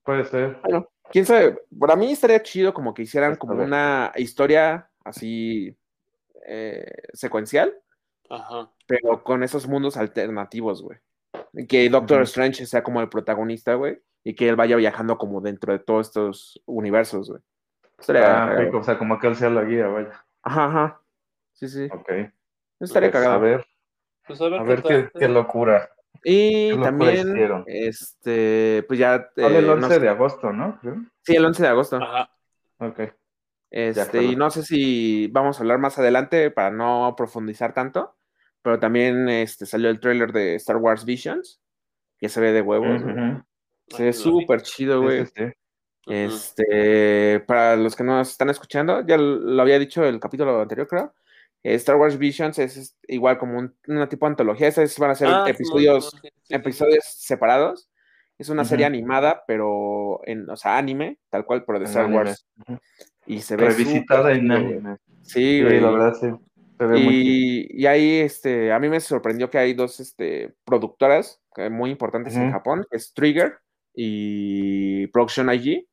Puede 0.04 0.26
ser. 0.26 0.60
Bueno, 0.62 0.90
quién 1.12 1.26
sabe. 1.26 1.58
Para 1.80 1.96
mí 1.96 2.12
estaría 2.12 2.44
chido 2.44 2.74
como 2.74 2.94
que 2.94 3.02
hicieran 3.04 3.32
Pues, 3.32 3.38
a 3.38 3.40
como 3.40 3.64
una 3.64 4.12
historia 4.18 4.90
así 5.04 5.76
eh, 6.46 6.86
secuencial, 7.14 7.74
Ajá. 8.30 8.70
pero 8.86 9.24
con 9.24 9.42
esos 9.44 9.68
mundos 9.68 9.98
alternativos, 9.98 10.84
güey. 10.84 11.00
Que 11.68 11.90
Doctor. 11.90 12.22
Strange 12.24 12.66
sea 12.68 12.84
como 12.84 13.02
el 13.02 13.10
protagonista, 13.10 13.74
güey, 13.76 14.00
y 14.24 14.36
que 14.36 14.48
él 14.50 14.56
vaya 14.56 14.76
viajando 14.76 15.18
como 15.18 15.42
dentro 15.42 15.74
de 15.74 15.80
todos 15.80 16.08
estos 16.08 16.62
universos, 16.66 17.30
güey. 17.30 17.42
Estaría 18.00 18.44
Ah, 18.46 18.70
o 18.74 18.84
sea, 18.84 18.98
como 18.98 19.20
que 19.20 19.28
él 19.28 19.36
sea 19.36 19.50
la 19.50 19.64
guía, 19.64 19.88
vaya. 19.88 20.26
Ajá, 20.42 20.66
ajá. 20.66 21.02
Sí, 21.54 21.68
sí. 21.70 21.88
Ok. 21.92 22.10
Estaría 22.80 23.12
Pues, 23.12 23.24
cagado. 23.24 23.34
a 23.34 23.38
ver, 23.38 23.66
Pues 24.28 24.42
a 24.42 24.46
ver, 24.46 24.54
a 24.60 24.64
ver 24.64 24.84
qué, 24.84 25.10
qué 25.18 25.28
locura. 25.28 25.90
Y 26.24 26.70
qué 26.70 26.70
locura 26.72 26.84
también, 26.90 27.28
hicieron. 27.30 27.64
este, 27.68 28.84
pues 28.88 29.00
ya. 29.00 29.30
Sale 29.36 29.58
el 29.60 29.66
eh, 29.66 29.72
11 29.72 29.82
no 29.82 29.90
sé- 29.94 30.00
de 30.00 30.10
agosto, 30.10 30.52
¿no? 30.54 30.80
Sí, 31.22 31.36
el 31.36 31.46
11 31.46 31.64
de 31.64 31.70
agosto. 31.70 31.98
Ajá. 31.98 32.30
Ok. 32.80 33.00
Este, 33.72 34.24
y 34.24 34.36
no 34.36 34.50
sé 34.52 34.64
si 34.64 35.28
vamos 35.32 35.58
a 35.58 35.62
hablar 35.64 35.80
más 35.80 35.98
adelante 35.98 36.52
para 36.52 36.70
no 36.72 37.14
profundizar 37.18 37.74
tanto, 37.74 38.16
pero 38.62 38.80
también 38.80 39.28
este, 39.30 39.66
salió 39.66 39.90
el 39.90 40.00
tráiler 40.00 40.32
de 40.32 40.56
Star 40.56 40.78
Wars 40.78 41.06
Visions, 41.06 41.60
que 42.20 42.30
se 42.30 42.40
ve 42.40 42.52
de 42.52 42.62
huevos. 42.62 43.02
Ujú. 43.02 43.44
Se 43.90 44.04
ve 44.04 44.14
súper 44.14 44.62
chido, 44.62 45.00
Sí, 45.00 45.04
güey. 45.04 45.26
sí, 45.26 45.32
sí. 45.36 45.44
Ujú. 46.06 46.14
Este, 46.14 47.40
para 47.42 47.76
los 47.76 47.96
que 47.96 48.04
nos 48.04 48.30
están 48.30 48.50
escuchando, 48.50 49.06
ya 49.06 49.18
lo 49.18 49.62
había 49.62 49.80
dicho 49.80 50.04
el 50.04 50.20
capítulo 50.20 50.62
anterior, 50.62 50.88
creo. 50.88 51.14
Star 51.64 51.96
Wars 51.96 52.18
Visions 52.18 52.60
es, 52.60 52.76
es 52.76 52.98
igual 53.08 53.38
como 53.38 53.58
un, 53.58 53.74
una 53.88 54.10
tipo 54.10 54.26
de 54.26 54.32
antología. 54.32 54.68
Estos 54.68 55.00
van 55.00 55.12
a 55.12 55.16
ser 55.16 55.30
Ah, 55.30 55.46
episodios, 55.48 56.10
sí, 56.12 56.18
sí, 56.22 56.30
sí. 56.44 56.56
episodios 56.56 57.06
separados. 57.06 57.90
Es 58.38 58.50
una 58.50 58.66
serie 58.66 58.86
Ujú. 58.86 58.94
animada, 58.96 59.44
pero 59.48 60.20
en, 60.26 60.50
o 60.50 60.58
sea, 60.58 60.78
anime, 60.78 61.20
tal 61.30 61.46
cual, 61.46 61.64
pero 61.66 61.80
de 61.80 61.86
Star 61.86 62.04
anime. 62.06 62.18
Wars. 62.18 62.46
Ujú. 62.68 62.80
Y 63.28 63.40
se 63.40 63.56
ve 63.56 63.68
Revisitada 63.68 64.34
en 64.34 64.52
anime. 64.52 64.98
Sí, 65.22 65.60
Sí, 65.60 65.64
güey. 65.64 65.80
la 65.80 65.92
verdad 65.92 66.14
sí. 66.20 66.28
Se 66.80 66.86
ve 66.86 66.94
muy 67.00 67.02
chido. 67.02 67.12
Y, 67.14 67.68
y 67.82 67.86
ahí, 67.86 68.16
este, 68.20 68.74
a 68.74 68.80
mí 68.80 68.90
me 68.90 69.00
sorprendió 69.00 69.50
que 69.50 69.60
hay 69.60 69.74
dos 69.74 70.02
este, 70.02 70.54
productoras 70.66 71.40
muy 71.72 71.92
importantes 71.92 72.36
en. 72.36 72.52
Japón, 72.52 72.86
que 72.92 72.98
es 72.98 73.14
Trigger 73.14 73.60
y 73.94 75.08
Production 75.08 75.52
IG. 75.54 75.88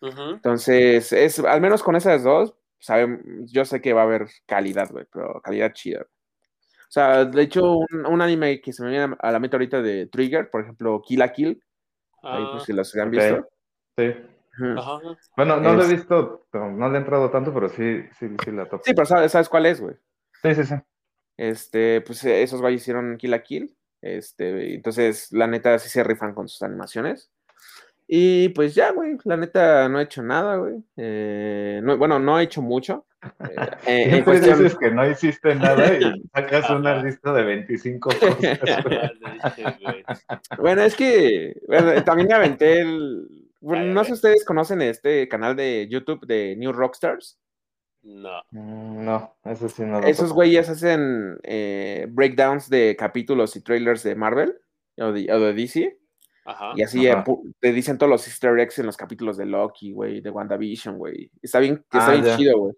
Entonces, 0.00 1.12
es, 1.12 1.38
al 1.38 1.60
menos 1.60 1.82
con 1.82 1.94
esas 1.94 2.24
dos, 2.24 2.54
saben, 2.80 3.46
yo 3.46 3.64
sé 3.64 3.80
que 3.80 3.92
va 3.92 4.00
a 4.02 4.04
haber 4.04 4.28
calidad, 4.46 4.90
güey, 4.90 5.06
pero 5.12 5.40
calidad 5.40 5.72
chida. 5.72 6.02
O 6.02 6.92
sea, 6.92 7.24
de 7.24 7.42
hecho, 7.42 7.78
un, 7.78 8.06
un 8.06 8.20
anime 8.20 8.60
que 8.60 8.72
se 8.72 8.82
me 8.82 8.90
viene 8.90 9.14
a 9.18 9.30
la 9.30 9.38
mente 9.38 9.56
ahorita 9.56 9.80
de 9.80 10.06
Trigger, 10.06 10.50
por 10.50 10.62
ejemplo, 10.62 11.00
Kill 11.06 11.20
la 11.20 11.32
Kill, 11.32 11.62
ahí 12.22 12.44
Ah, 12.44 12.48
pues 12.52 12.64
si 12.64 12.72
los 12.72 12.94
han 12.96 13.10
visto. 13.10 13.48
Sí. 13.96 14.14
Bueno, 15.36 15.58
no 15.58 15.74
lo 15.74 15.84
he 15.84 15.88
visto, 15.88 16.46
no, 16.52 16.70
no 16.70 16.88
le 16.90 16.96
he 16.96 17.00
entrado 17.00 17.30
tanto, 17.30 17.54
pero 17.54 17.68
sí, 17.68 18.02
sí, 18.18 18.28
sí 18.44 18.50
la 18.50 18.66
topo. 18.66 18.82
Sí, 18.84 18.92
pero 18.94 19.06
sabes, 19.06 19.32
sabes 19.32 19.48
cuál 19.48 19.66
es, 19.66 19.80
güey. 19.80 19.94
Sí, 20.42 20.54
sí, 20.54 20.64
sí. 20.64 20.74
Este, 21.38 22.02
pues 22.02 22.22
esos 22.24 22.60
güeyes 22.60 22.82
hicieron 22.82 23.16
Kill 23.16 23.30
la 23.30 23.42
Kill. 23.42 23.74
Este, 24.02 24.74
entonces, 24.74 25.32
la 25.32 25.46
neta, 25.46 25.78
sí 25.78 25.88
se 25.88 26.04
rifan 26.04 26.34
con 26.34 26.48
sus 26.48 26.62
animaciones. 26.62 27.30
Y 28.14 28.50
pues 28.50 28.74
ya, 28.74 28.92
güey, 28.92 29.16
la 29.24 29.38
neta 29.38 29.88
no 29.88 29.98
he 29.98 30.02
hecho 30.02 30.22
nada, 30.22 30.56
güey. 30.56 30.74
Eh, 30.98 31.80
no- 31.82 31.96
bueno, 31.96 32.18
no 32.18 32.38
he 32.38 32.42
hecho 32.42 32.60
mucho. 32.60 33.06
Eh, 33.22 33.26
eh, 33.86 34.02
en 34.02 34.10
Siempre 34.10 34.22
cuestión- 34.24 34.58
dices 34.62 34.78
que 34.78 34.90
no 34.90 35.08
hiciste 35.10 35.54
nada 35.54 35.96
y 35.96 36.22
sacas 36.34 36.68
una 36.68 37.02
lista 37.02 37.32
de 37.32 37.42
25 37.42 38.10
cosas. 38.20 38.36
Bueno, 40.58 40.82
es 40.82 40.94
que 40.94 41.54
bueno, 41.66 42.04
también 42.04 42.28
me 42.28 42.34
aventé 42.34 42.80
el. 42.80 43.28
Bueno, 43.60 43.86
no 43.94 44.00
sé 44.02 44.08
si 44.08 44.12
ustedes 44.14 44.44
conocen 44.44 44.82
este 44.82 45.28
canal 45.28 45.56
de 45.56 45.88
YouTube 45.88 46.26
de 46.26 46.54
New 46.56 46.72
Rockstars. 46.72 47.38
No. 48.02 48.42
Mm, 48.50 49.04
No, 49.04 49.36
eso 49.44 49.68
sí 49.68 49.82
no 49.84 50.00
lo 50.00 50.06
Esos 50.06 50.32
güeyes 50.32 50.68
hacen 50.68 51.38
eh, 51.44 52.06
breakdowns 52.10 52.68
de 52.68 52.96
capítulos 52.98 53.54
y 53.56 53.62
trailers 53.62 54.02
de 54.02 54.16
Marvel 54.16 54.54
o 54.98 55.12
de, 55.12 55.32
o 55.32 55.40
de 55.40 55.52
DC. 55.54 55.98
Ajá. 56.44 56.72
Y 56.76 56.82
así 56.82 57.06
eh, 57.06 57.12
Ajá. 57.12 57.24
te 57.60 57.72
dicen 57.72 57.98
todos 57.98 58.10
los 58.10 58.26
easter 58.26 58.58
eggs 58.58 58.78
en 58.78 58.86
los 58.86 58.96
capítulos 58.96 59.36
de 59.36 59.46
Loki, 59.46 59.92
güey, 59.92 60.20
de 60.20 60.30
WandaVision, 60.30 60.98
güey. 60.98 61.30
Está 61.40 61.58
bien, 61.60 61.84
está 61.92 62.06
Ah, 62.06 62.10
bien 62.12 62.24
ya. 62.24 62.36
chido, 62.36 62.58
güey. 62.58 62.74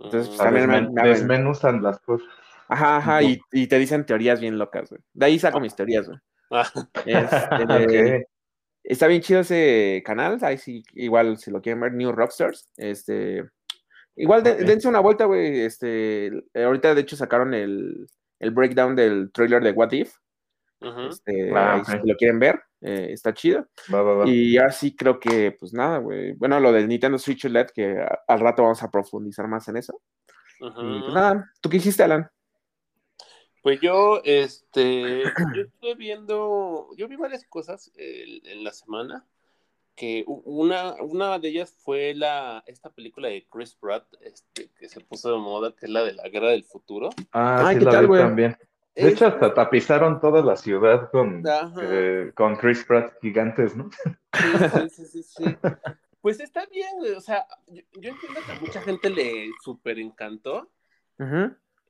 Entonces, 0.00 0.34
sea, 0.34 0.44
también 0.46 0.66
me- 0.68 0.76
desmen- 0.80 0.92
me- 0.92 1.02
me- 1.02 1.08
desmenuzan 1.08 1.82
las 1.82 1.98
cosas. 2.00 2.26
Ajá, 2.68 2.96
ajá, 2.96 3.22
y, 3.22 3.40
y 3.52 3.66
te 3.66 3.78
dicen 3.78 4.04
teorías 4.06 4.40
bien 4.40 4.58
locas, 4.58 4.90
güey. 4.90 5.00
De 5.12 5.26
ahí 5.26 5.38
saco 5.38 5.60
mis 5.60 5.74
teorías, 5.76 6.06
güey. 6.06 6.18
Ah, 6.50 6.68
Este. 7.06 8.26
Está 8.88 9.08
bien 9.08 9.20
chido 9.20 9.40
ese 9.40 10.00
canal, 10.06 10.38
ahí 10.42 10.58
sí, 10.58 10.82
igual 10.94 11.38
si 11.38 11.50
lo 11.50 11.60
quieren 11.60 11.80
ver, 11.80 11.92
New 11.92 12.12
Rockstars, 12.12 12.70
este, 12.76 13.44
igual 14.14 14.44
de- 14.44 14.54
dense 14.64 14.86
una 14.86 15.00
vuelta, 15.00 15.24
güey, 15.24 15.62
este, 15.62 16.26
eh, 16.28 16.62
ahorita 16.62 16.94
de 16.94 17.00
hecho 17.00 17.16
sacaron 17.16 17.52
el, 17.52 18.06
el 18.38 18.50
breakdown 18.52 18.94
del 18.94 19.32
trailer 19.32 19.60
de 19.64 19.72
What 19.72 19.90
If, 19.90 20.14
este, 21.10 21.50
Ah, 21.52 21.82
si 21.84 21.96
lo 22.08 22.14
quieren 22.16 22.38
ver, 22.38 22.62
eh, 22.80 23.08
está 23.10 23.32
chido, 23.34 23.66
Va, 23.92 24.02
va, 24.02 24.14
va. 24.14 24.28
y 24.28 24.56
ahora 24.58 24.72
sí 24.72 24.94
creo 24.94 25.18
que, 25.18 25.52
pues 25.52 25.72
nada, 25.72 25.98
güey, 25.98 26.32
bueno, 26.32 26.60
lo 26.60 26.72
del 26.72 26.88
Nintendo 26.88 27.18
Switch 27.18 27.44
OLED, 27.46 27.68
que 27.74 27.98
a- 28.00 28.20
al 28.28 28.40
rato 28.40 28.62
vamos 28.62 28.82
a 28.82 28.90
profundizar 28.90 29.48
más 29.48 29.66
en 29.68 29.76
eso, 29.78 30.00
y 30.60 31.00
pues 31.02 31.12
nada, 31.14 31.50
¿tú 31.60 31.68
qué 31.68 31.76
hiciste, 31.78 32.02
Alan? 32.02 32.30
Pues 33.62 33.80
yo, 33.80 34.20
este, 34.24 35.22
yo 35.54 35.62
estuve 35.62 35.94
viendo, 35.96 36.88
yo 36.96 37.08
vi 37.08 37.16
varias 37.16 37.44
cosas 37.46 37.90
eh, 37.96 38.40
en 38.44 38.62
la 38.62 38.72
semana, 38.72 39.26
que 39.96 40.24
una, 40.26 40.94
una 41.02 41.38
de 41.38 41.48
ellas 41.48 41.74
fue 41.78 42.14
la, 42.14 42.62
esta 42.66 42.90
película 42.90 43.28
de 43.28 43.46
Chris 43.50 43.74
Pratt, 43.74 44.06
este, 44.20 44.70
que 44.78 44.88
se 44.88 45.00
puso 45.00 45.32
de 45.32 45.38
moda, 45.38 45.74
que 45.74 45.86
es 45.86 45.90
la 45.90 46.04
de 46.04 46.12
la 46.14 46.28
Guerra 46.28 46.50
del 46.50 46.64
Futuro. 46.64 47.10
Ah, 47.32 47.64
Ay, 47.68 47.74
sí 47.74 47.78
¿qué 47.80 47.84
la 47.86 47.90
tal, 47.90 48.00
vi 48.02 48.06
güey? 48.08 48.22
también. 48.22 48.56
De 48.96 49.02
Es- 49.08 49.12
hecho, 49.12 49.26
hasta 49.26 49.52
tapizaron 49.54 50.20
toda 50.20 50.42
la 50.42 50.56
ciudad 50.56 51.10
con, 51.10 51.44
eh, 51.82 52.32
con 52.34 52.56
Chris 52.56 52.82
Pratt 52.84 53.12
gigantes, 53.20 53.76
¿no? 53.76 53.90
Sí, 53.92 54.48
sí, 54.68 54.88
sí, 54.90 55.04
sí, 55.06 55.22
sí. 55.22 55.56
Pues 56.22 56.40
está 56.40 56.66
bien, 56.66 56.88
güey, 56.98 57.12
o 57.12 57.20
sea, 57.20 57.46
yo, 57.68 57.82
yo 57.92 58.10
entiendo 58.10 58.40
que 58.44 58.52
a 58.52 58.60
mucha 58.60 58.80
gente 58.82 59.10
le 59.10 59.50
súper 59.62 59.98
encantó. 59.98 60.70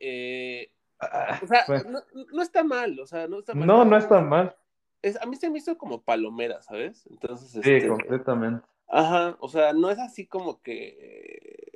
Eh, 0.00 0.70
Ah, 0.98 1.38
o 1.42 1.46
sea, 1.46 1.64
bueno. 1.68 1.90
no, 1.90 2.24
no 2.32 2.42
está 2.42 2.64
mal, 2.64 2.98
o 3.00 3.06
sea, 3.06 3.28
no 3.28 3.38
está 3.40 3.52
mal. 3.54 3.66
No, 3.66 3.84
no 3.84 3.98
está 3.98 4.20
mal. 4.22 4.56
Es, 5.02 5.20
a 5.20 5.26
mí 5.26 5.36
se 5.36 5.50
me 5.50 5.58
hizo 5.58 5.76
como 5.76 6.02
palomera, 6.02 6.62
¿sabes? 6.62 7.06
Entonces, 7.10 7.50
Sí, 7.50 7.70
este, 7.70 7.86
completamente. 7.88 8.66
Ajá, 8.88 9.36
o 9.40 9.48
sea, 9.50 9.74
no 9.74 9.90
es 9.90 9.98
así 9.98 10.26
como 10.26 10.62
que. 10.62 11.68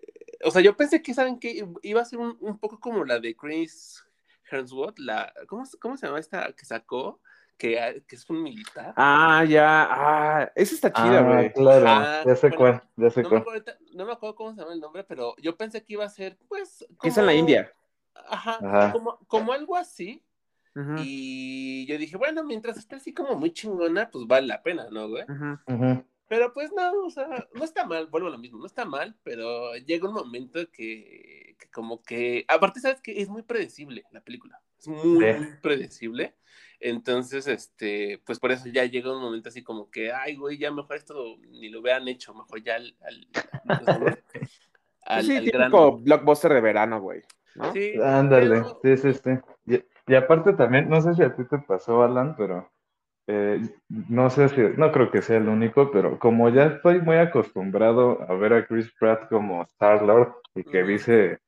O 0.42 0.50
sea, 0.50 0.62
yo 0.62 0.74
pensé 0.74 1.02
que, 1.02 1.12
¿saben 1.12 1.38
qué? 1.38 1.66
Iba 1.82 2.00
a 2.00 2.04
ser 2.06 2.18
un, 2.18 2.34
un 2.40 2.58
poco 2.58 2.80
como 2.80 3.04
la 3.04 3.20
de 3.20 3.36
Chris 3.36 4.02
Hemsworth, 4.50 4.98
la. 4.98 5.32
¿Cómo, 5.48 5.64
se- 5.66 5.78
cómo 5.78 5.96
se 5.96 6.06
llama 6.06 6.18
esta 6.20 6.52
que 6.52 6.64
sacó? 6.64 7.20
Que, 7.58 8.02
que 8.08 8.16
es 8.16 8.28
un 8.30 8.42
militar. 8.42 8.94
Ah, 8.96 9.44
ya, 9.44 9.86
ah, 9.90 10.52
esa 10.54 10.74
está 10.74 10.90
chida, 10.92 11.18
Ah, 11.18 11.22
güey. 11.22 11.52
claro, 11.52 11.86
Ajá, 11.88 12.24
ya 12.24 12.34
sé 12.36 12.48
bueno, 12.48 12.56
cuál, 12.56 12.82
ya 12.96 13.10
sé 13.10 13.22
no, 13.22 13.28
me 13.28 13.28
cuál. 13.30 13.40
acuerdo, 13.42 13.50
ahorita- 13.72 13.78
no 13.94 14.06
me 14.06 14.12
acuerdo 14.12 14.34
cómo 14.34 14.54
se 14.54 14.60
llama 14.60 14.72
el 14.72 14.80
nombre, 14.80 15.04
pero 15.04 15.34
yo 15.36 15.56
pensé 15.56 15.84
que 15.84 15.92
iba 15.92 16.04
a 16.06 16.08
ser, 16.08 16.38
pues. 16.48 16.86
Que 17.02 17.08
es 17.08 17.18
en 17.18 17.26
la 17.26 17.32
como- 17.32 17.40
India. 17.40 17.70
Ajá, 18.14 18.58
Ajá. 18.62 18.92
Como, 18.92 19.18
como 19.26 19.52
algo 19.52 19.76
así. 19.76 20.22
Y 20.98 21.84
yo 21.86 21.98
dije, 21.98 22.16
bueno, 22.16 22.42
mientras 22.44 22.78
esté 22.78 22.96
así 22.96 23.12
como 23.12 23.34
muy 23.34 23.52
chingona, 23.52 24.08
pues 24.10 24.26
vale 24.26 24.46
la 24.46 24.62
pena, 24.62 24.86
¿no, 24.90 25.08
güey? 25.08 25.24
ujú. 25.24 25.58
Ujú. 25.66 26.04
Pero 26.30 26.52
pues 26.54 26.70
no, 26.72 26.92
o 27.06 27.10
sea, 27.10 27.26
no 27.54 27.64
está 27.64 27.84
mal, 27.84 28.06
vuelvo 28.06 28.28
a 28.28 28.30
lo 28.30 28.38
mismo, 28.38 28.60
no 28.60 28.66
está 28.66 28.84
mal, 28.84 29.16
pero 29.24 29.74
llega 29.74 30.06
un 30.08 30.14
momento 30.14 30.60
que, 30.70 31.56
que 31.58 31.68
como 31.72 32.04
que, 32.04 32.44
aparte, 32.46 32.78
¿sabes 32.78 33.00
que 33.00 33.20
Es 33.20 33.28
muy 33.28 33.42
predecible 33.42 34.04
la 34.12 34.20
película, 34.20 34.62
es 34.78 34.86
muy, 34.86 35.00
Sí. 35.02 35.08
muy 35.38 35.48
predecible, 35.60 36.36
entonces, 36.78 37.48
este, 37.48 38.22
pues 38.24 38.38
por 38.38 38.52
eso 38.52 38.68
ya 38.68 38.84
llega 38.84 39.12
un 39.12 39.20
momento 39.20 39.48
así 39.48 39.64
como 39.64 39.90
que, 39.90 40.12
ay, 40.12 40.36
güey, 40.36 40.56
ya 40.56 40.70
mejor 40.70 40.94
esto 40.96 41.36
ni 41.48 41.68
lo 41.68 41.80
hubieran 41.80 42.06
hecho, 42.06 42.32
mejor 42.32 42.62
ya 42.62 42.76
al, 42.76 42.96
al, 43.00 43.28
al, 43.66 44.18
sí, 45.24 45.36
al 45.36 45.44
típico 45.44 45.58
grano. 45.58 45.96
blockbuster 45.98 46.52
de 46.54 46.60
verano, 46.60 47.00
güey. 47.00 47.22
¿no? 47.56 47.72
Sí, 47.72 47.94
Ándale, 48.00 48.62
pero- 48.62 48.80
sí, 48.84 49.12
sí, 49.12 49.20
sí. 49.66 49.80
y, 50.06 50.14
aparte 50.14 50.52
también, 50.52 50.88
no 50.88 51.00
sé 51.00 51.12
si 51.14 51.22
a 51.24 51.34
ti 51.34 51.42
te 51.44 51.58
pasó, 51.58 52.04
Alan, 52.04 52.36
pero 52.36 52.70
eh, 53.32 53.60
no 53.88 54.28
sé 54.28 54.48
si, 54.48 54.60
no 54.76 54.90
creo 54.90 55.12
que 55.12 55.22
sea 55.22 55.36
el 55.36 55.48
único, 55.48 55.92
pero 55.92 56.18
como 56.18 56.48
ya 56.48 56.64
estoy 56.64 57.00
muy 57.00 57.16
acostumbrado 57.16 58.26
a 58.28 58.34
ver 58.34 58.52
a 58.52 58.66
Chris 58.66 58.92
Pratt 58.98 59.28
como 59.28 59.62
Star-Lord 59.62 60.34
y 60.56 60.64
que 60.64 60.82
dice, 60.82 61.38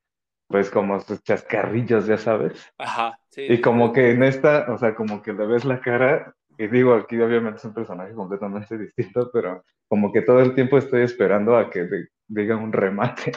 pues 0.46 0.70
como 0.70 1.00
sus 1.00 1.24
chascarrillos, 1.24 2.06
ya 2.06 2.18
sabes. 2.18 2.72
Ajá, 2.78 3.18
sí. 3.30 3.46
Y 3.48 3.60
como 3.60 3.92
que 3.92 4.12
en 4.12 4.22
esta, 4.22 4.72
o 4.72 4.78
sea, 4.78 4.94
como 4.94 5.22
que 5.22 5.32
le 5.32 5.44
ves 5.44 5.64
la 5.64 5.80
cara, 5.80 6.32
y 6.56 6.68
digo, 6.68 6.94
aquí 6.94 7.20
obviamente 7.20 7.58
es 7.58 7.64
un 7.64 7.74
personaje 7.74 8.14
completamente 8.14 8.78
distinto, 8.78 9.28
pero 9.32 9.64
como 9.88 10.12
que 10.12 10.22
todo 10.22 10.40
el 10.40 10.54
tiempo 10.54 10.78
estoy 10.78 11.02
esperando 11.02 11.56
a 11.56 11.68
que 11.68 11.88
diga 12.34 12.56
un 12.56 12.72
remate. 12.72 13.32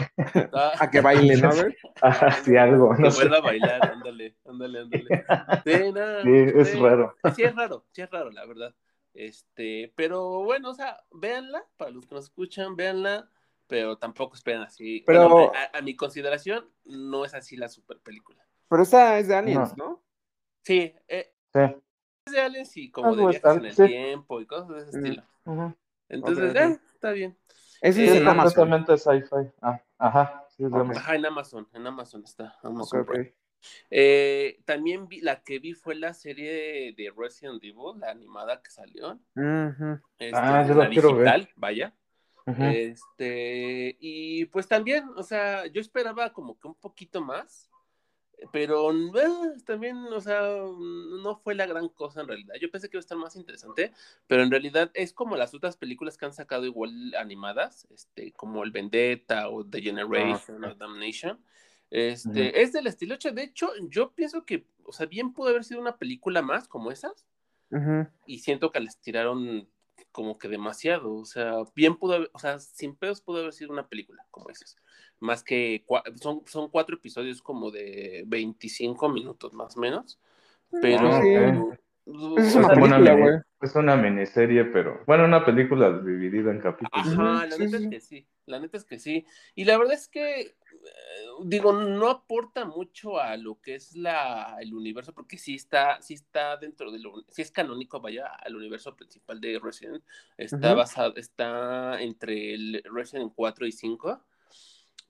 Ah. 0.54 0.74
a 0.80 0.90
que 0.90 1.02
baile, 1.02 1.38
¿no? 1.38 1.52
sí, 2.44 2.56
algo. 2.58 2.94
No 2.96 3.10
que 3.10 3.16
vuelva 3.16 3.38
a 3.38 3.42
bailar, 3.42 3.92
ándale, 3.92 4.36
ándale, 4.46 4.80
ándale. 4.80 5.26
Sí, 5.64 6.60
es 6.60 6.80
raro. 6.80 7.16
Sí, 7.36 7.44
es 7.44 7.56
raro, 7.56 7.86
sí 7.92 8.02
es 8.02 8.10
raro, 8.10 8.32
la 8.32 8.46
verdad. 8.46 8.74
Este, 9.14 9.94
pero 9.96 10.44
bueno, 10.44 10.72
o 10.72 10.74
sea, 10.74 11.04
véanla, 11.12 11.64
para 11.78 11.92
los 11.92 12.06
que 12.06 12.16
nos 12.16 12.26
escuchan, 12.26 12.76
véanla, 12.76 13.30
pero 13.68 13.98
tampoco 13.98 14.36
esperen 14.36 14.62
así. 14.62 15.04
Pero 15.06 15.52
a, 15.54 15.82
mi 15.82 15.96
consideración, 15.96 16.70
no 16.86 17.26
es 17.26 17.34
así 17.34 17.56
la 17.56 17.70
super 17.70 18.00
película. 18.00 18.46
Pero 18.70 18.84
esa 18.84 19.20
es 19.20 19.28
de 19.28 19.36
Aliens, 19.36 19.78
¿no? 19.78 20.04
Sí, 20.64 20.94
eh, 21.08 21.32
sí 21.54 21.60
de 22.32 22.42
aliens 22.42 22.76
y 22.78 22.90
como 22.90 23.16
de 23.16 23.26
viajes 23.28 23.46
en 23.58 23.66
el 23.66 23.76
tiempo 23.76 24.42
y 24.42 24.46
cosas 24.46 24.70
de 24.70 24.82
ese 24.82 24.98
estilo. 24.98 25.24
Entonces, 26.10 26.56
eh, 26.56 26.80
está 26.94 27.12
bien. 27.12 27.38
Es, 27.82 27.98
eh, 27.98 28.18
en 28.18 28.28
Amazon. 28.28 28.86
sci-fi. 28.98 29.52
Ah, 29.62 29.82
ajá. 29.98 30.46
Sí, 30.56 30.64
Ajá, 30.72 31.16
en 31.16 31.26
Amazon, 31.26 31.68
en 31.74 31.88
Amazon 31.88 32.24
está. 32.24 32.58
Amazon 32.64 33.06
eh, 33.90 34.60
también 34.66 35.08
vi, 35.08 35.22
la 35.22 35.42
que 35.44 35.60
vi 35.60 35.74
fue 35.74 35.96
la 35.96 36.14
serie 36.14 36.94
de 36.96 37.14
Resident 37.16 37.64
Evil, 37.64 38.00
la 38.00 38.12
animada 38.12 38.62
que 38.62 38.70
salió. 38.70 39.20
este, 40.20 40.32
ah, 40.34 40.66
yo 40.68 40.76
la 40.76 40.90
quiero 40.90 41.16
ver. 41.16 41.50
vaya. 41.56 41.94
Este, 42.46 43.98
y 44.00 44.46
pues 44.46 44.68
también, 44.68 45.10
o 45.16 45.24
sea, 45.24 45.66
yo 45.66 45.82
esperaba 45.82 46.32
como 46.32 46.60
que 46.60 46.68
un 46.68 46.76
poquito 46.76 47.20
más, 47.22 47.72
pero 48.52 48.92
eh, 48.92 49.58
también, 49.66 49.98
o 49.98 50.22
sea, 50.22 50.42
no 50.42 51.36
fue 51.44 51.56
la 51.56 51.66
gran 51.66 51.90
cosa 51.90 52.22
en 52.22 52.28
realidad. 52.28 52.56
Yo 52.60 52.70
pensé 52.70 52.90
que 52.90 52.98
iba 52.98 53.00
a 53.00 53.08
estar 53.08 53.18
más 53.18 53.36
interesante, 53.36 53.92
pero 54.28 54.44
en 54.44 54.52
realidad 54.52 54.92
es 54.94 55.14
como 55.14 55.36
las 55.36 55.54
otras 55.54 55.78
películas 55.78 56.18
que 56.18 56.26
han 56.26 56.34
sacado 56.34 56.66
igual 56.66 57.14
animadas, 57.16 57.88
este, 57.92 58.32
como 58.34 58.64
el 58.64 58.72
Vendetta 58.72 59.50
o 59.50 59.66
The 59.66 59.82
Generation 59.82 60.64
o 60.64 60.76
Damnation. 60.76 61.40
Este, 61.92 62.62
es 62.62 62.74
del 62.74 62.88
estilo 62.88 63.16
De 63.18 63.44
hecho, 63.44 63.70
yo 63.90 64.12
pienso 64.12 64.46
que, 64.46 64.66
o 64.84 64.92
sea, 64.92 65.06
bien 65.06 65.34
pudo 65.34 65.50
haber 65.50 65.64
sido 65.64 65.80
una 65.80 65.98
película 65.98 66.42
más 66.42 66.68
como 66.68 66.92
esas. 66.92 67.26
Y 68.26 68.40
siento 68.40 68.72
que 68.72 68.80
les 68.80 68.98
tiraron 69.00 69.68
como 70.16 70.38
que 70.38 70.48
demasiado. 70.48 71.14
O 71.14 71.26
sea, 71.26 71.56
bien 71.76 71.98
pudo 71.98 72.14
haber, 72.14 72.30
o 72.32 72.40
sea, 72.40 72.58
sin 72.58 72.96
pedos 72.96 73.20
pudo 73.20 73.40
haber 73.40 73.52
sido 73.52 73.74
una 73.74 73.90
película 73.90 74.26
como 74.32 74.50
esas 74.50 74.78
más 75.20 75.44
que 75.44 75.84
son, 76.22 76.44
son 76.46 76.70
cuatro 76.70 76.96
episodios 76.96 77.42
como 77.42 77.70
de 77.70 78.24
25 78.26 79.10
minutos 79.10 79.54
más 79.54 79.76
o 79.76 79.82
menos, 79.82 80.18
pero... 80.82 81.10
Ah, 81.12 81.22
es 82.38 82.56
una, 82.56 83.44
es 83.62 83.76
una 83.76 83.96
miniserie, 83.98 84.66
pero 84.66 85.02
bueno, 85.08 85.26
una 85.26 85.44
película 85.44 85.92
dividida 86.00 86.52
en 86.52 86.62
capítulos. 86.62 87.08
Ajá, 87.08 87.48
la 87.48 87.58
neta 87.58 87.78
es 87.78 87.88
que 87.88 88.00
sí, 88.00 88.28
la 88.46 88.60
neta 88.60 88.78
es 88.78 88.86
que 88.86 89.00
sí. 89.00 89.26
Y 89.56 89.66
la 89.66 89.78
verdad 89.78 89.96
es 89.96 90.08
que, 90.08 90.56
digo, 91.44 91.74
no 91.74 92.10
aporta 92.10 92.66
mucho 92.66 93.20
a 93.20 93.38
lo 93.38 93.60
que 93.62 93.76
es 93.76 93.96
la, 93.96 94.58
el 94.60 94.74
universo, 94.74 95.14
porque 95.14 95.38
sí 95.38 95.56
está, 95.56 96.02
sí 96.02 96.14
está 96.14 96.58
dentro 96.58 96.92
de 96.92 97.00
lo, 97.00 97.24
sí 97.30 97.42
es 97.42 97.52
canónico, 97.52 98.00
vaya, 98.00 98.28
al 98.28 98.56
universo 98.56 98.96
principal 98.96 99.40
de 99.42 99.60
Resident. 99.60 100.04
Está 100.38 100.74
basado, 100.74 101.16
está 101.16 102.02
entre 102.02 102.54
el 102.54 102.84
Resident 102.86 103.34
4 103.36 103.68
y 103.68 103.72
5 103.72 104.24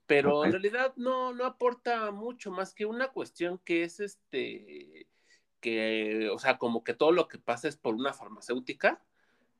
pero 0.06 0.44
en 0.44 0.52
realidad 0.52 0.92
no, 0.96 1.34
no 1.34 1.44
aporta 1.44 2.12
mucho 2.12 2.52
más 2.52 2.72
que 2.72 2.86
una 2.86 3.08
cuestión 3.08 3.58
que 3.58 3.82
es 3.82 3.98
este, 3.98 5.08
que, 5.60 6.30
o 6.30 6.38
sea, 6.38 6.58
como 6.58 6.84
que 6.84 6.94
todo 6.94 7.10
lo 7.10 7.26
que 7.26 7.38
pasa 7.38 7.66
es 7.66 7.76
por 7.76 7.94
una 7.94 8.12
farmacéutica 8.12 9.02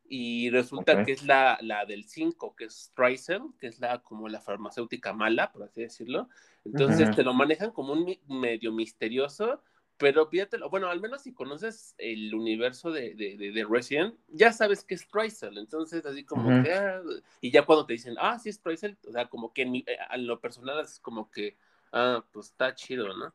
y 0.08 0.50
resulta 0.50 1.04
que 1.04 1.12
es 1.12 1.24
la, 1.24 1.58
la 1.60 1.84
del 1.84 2.04
5, 2.04 2.54
que 2.56 2.64
es 2.66 2.74
Streisel, 2.74 3.42
que 3.58 3.66
es 3.66 3.80
la 3.80 3.98
como 4.02 4.28
la 4.28 4.40
farmacéutica 4.40 5.12
mala, 5.12 5.52
por 5.52 5.64
así 5.64 5.82
decirlo. 5.82 6.28
Entonces 6.64 7.14
te 7.14 7.22
lo 7.22 7.34
manejan 7.34 7.70
como 7.70 7.92
un 7.92 8.16
medio 8.28 8.72
misterioso 8.72 9.62
pero 9.98 10.26
fíjate, 10.26 10.58
bueno, 10.70 10.88
al 10.88 11.00
menos 11.00 11.22
si 11.22 11.32
conoces 11.32 11.94
el 11.98 12.34
universo 12.34 12.90
de, 12.90 13.14
de, 13.14 13.36
de, 13.36 13.66
Resident, 13.68 14.14
ya 14.28 14.52
sabes 14.52 14.84
que 14.84 14.94
es 14.94 15.02
Streisel, 15.02 15.56
entonces 15.56 16.04
así 16.04 16.24
como 16.24 16.62
que, 16.62 16.72
ah, 16.72 17.00
y 17.40 17.50
ya 17.50 17.64
cuando 17.64 17.86
te 17.86 17.94
dicen, 17.94 18.14
ah, 18.18 18.38
sí 18.38 18.50
es 18.50 18.56
Streisel, 18.56 18.98
o 19.08 19.12
sea, 19.12 19.26
como 19.28 19.52
que 19.52 19.62
en, 19.62 19.76
eh, 19.76 19.84
lo 20.18 20.38
personal 20.38 20.80
es 20.80 21.00
como 21.00 21.30
que, 21.30 21.56
ah, 21.92 22.22
pues 22.30 22.48
está 22.48 22.74
chido, 22.74 23.16
¿no? 23.16 23.32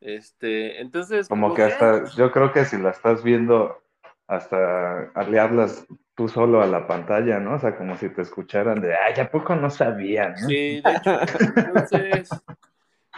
Este, 0.00 0.80
entonces... 0.80 1.28
Como, 1.28 1.52
que 1.54 1.64
hasta, 1.64 1.96
ah". 1.96 2.10
yo 2.16 2.30
creo 2.30 2.52
que 2.52 2.64
si 2.64 2.78
la 2.78 2.90
estás 2.90 3.22
viendo, 3.22 3.82
hasta 4.26 5.12
le 5.28 5.38
hablas 5.38 5.86
tú 6.18 6.28
solo 6.28 6.60
a 6.60 6.66
la 6.66 6.84
pantalla, 6.84 7.38
¿no? 7.38 7.54
O 7.54 7.58
sea, 7.60 7.76
como 7.78 7.96
si 7.96 8.08
te 8.08 8.22
escucharan 8.22 8.80
de, 8.80 8.92
ay, 8.92 9.20
¿a 9.20 9.30
poco 9.30 9.54
no 9.54 9.70
sabían? 9.70 10.32
¿no? 10.32 10.48
Sí, 10.48 10.80
de 10.80 10.92
hecho, 10.96 11.20
entonces... 11.56 12.28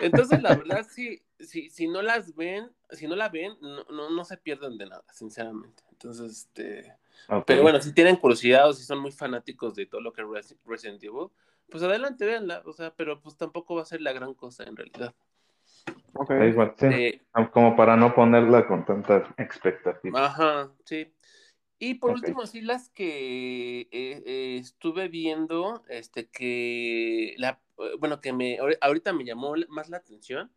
Entonces, 0.01 0.43
la 0.43 0.55
verdad, 0.57 0.87
sí, 0.89 1.23
si, 1.39 1.71
si 1.71 1.89
no 1.89 2.03
las 2.03 2.35
ven, 2.35 2.71
si 2.91 3.07
no 3.07 3.17
la 3.17 3.31
ven, 3.31 3.55
no, 3.61 4.11
no, 4.11 4.25
se 4.25 4.37
pierden 4.37 4.77
de 4.79 4.87
nada, 4.87 5.05
sinceramente. 5.13 5.83
Entonces, 5.93 6.31
este. 6.31 6.95
Pero 7.47 7.63
bueno, 7.63 7.81
si 7.83 7.93
tienen 7.93 8.17
curiosidad 8.17 8.69
o 8.69 8.73
si 8.73 8.83
son 8.83 8.99
muy 8.99 9.13
fanáticos 9.13 9.75
de 9.75 9.85
todo 9.87 10.01
lo 10.01 10.13
que 10.13 10.23
es 10.39 10.57
Resident 10.67 11.03
Evil, 11.05 11.29
pues 11.71 11.83
adelante, 11.83 12.25
véanla. 12.25 12.63
O 12.65 12.73
sea, 12.73 12.95
pero 12.97 13.21
pues 13.21 13.37
tampoco 13.37 13.75
va 13.75 13.83
a 13.83 13.87
ser 13.87 14.01
la 14.01 14.13
gran 14.13 14.33
cosa 14.33 14.65
en 14.65 14.77
realidad. 14.77 15.15
Ok. 16.15 16.31
Eh, 16.31 17.21
Como 17.53 17.77
para 17.77 17.95
no 17.97 18.15
ponerla 18.15 18.67
con 18.67 18.87
tanta 18.87 19.35
expectativa. 19.37 20.25
Ajá, 20.25 20.71
sí. 20.85 21.13
Y 21.83 21.95
por 21.95 22.11
último, 22.11 22.47
sí, 22.47 22.61
las 22.61 22.91
que 22.91 23.81
eh, 23.81 23.89
eh, 23.91 24.59
estuve 24.61 25.09
viendo, 25.09 25.83
este, 25.89 26.29
que 26.29 27.35
la, 27.39 27.59
bueno, 27.99 28.21
que 28.21 28.35
me, 28.35 28.59
ahorita 28.83 29.15
me 29.15 29.25
llamó 29.25 29.55
más 29.71 29.89
la 29.89 29.97
atención, 29.97 30.53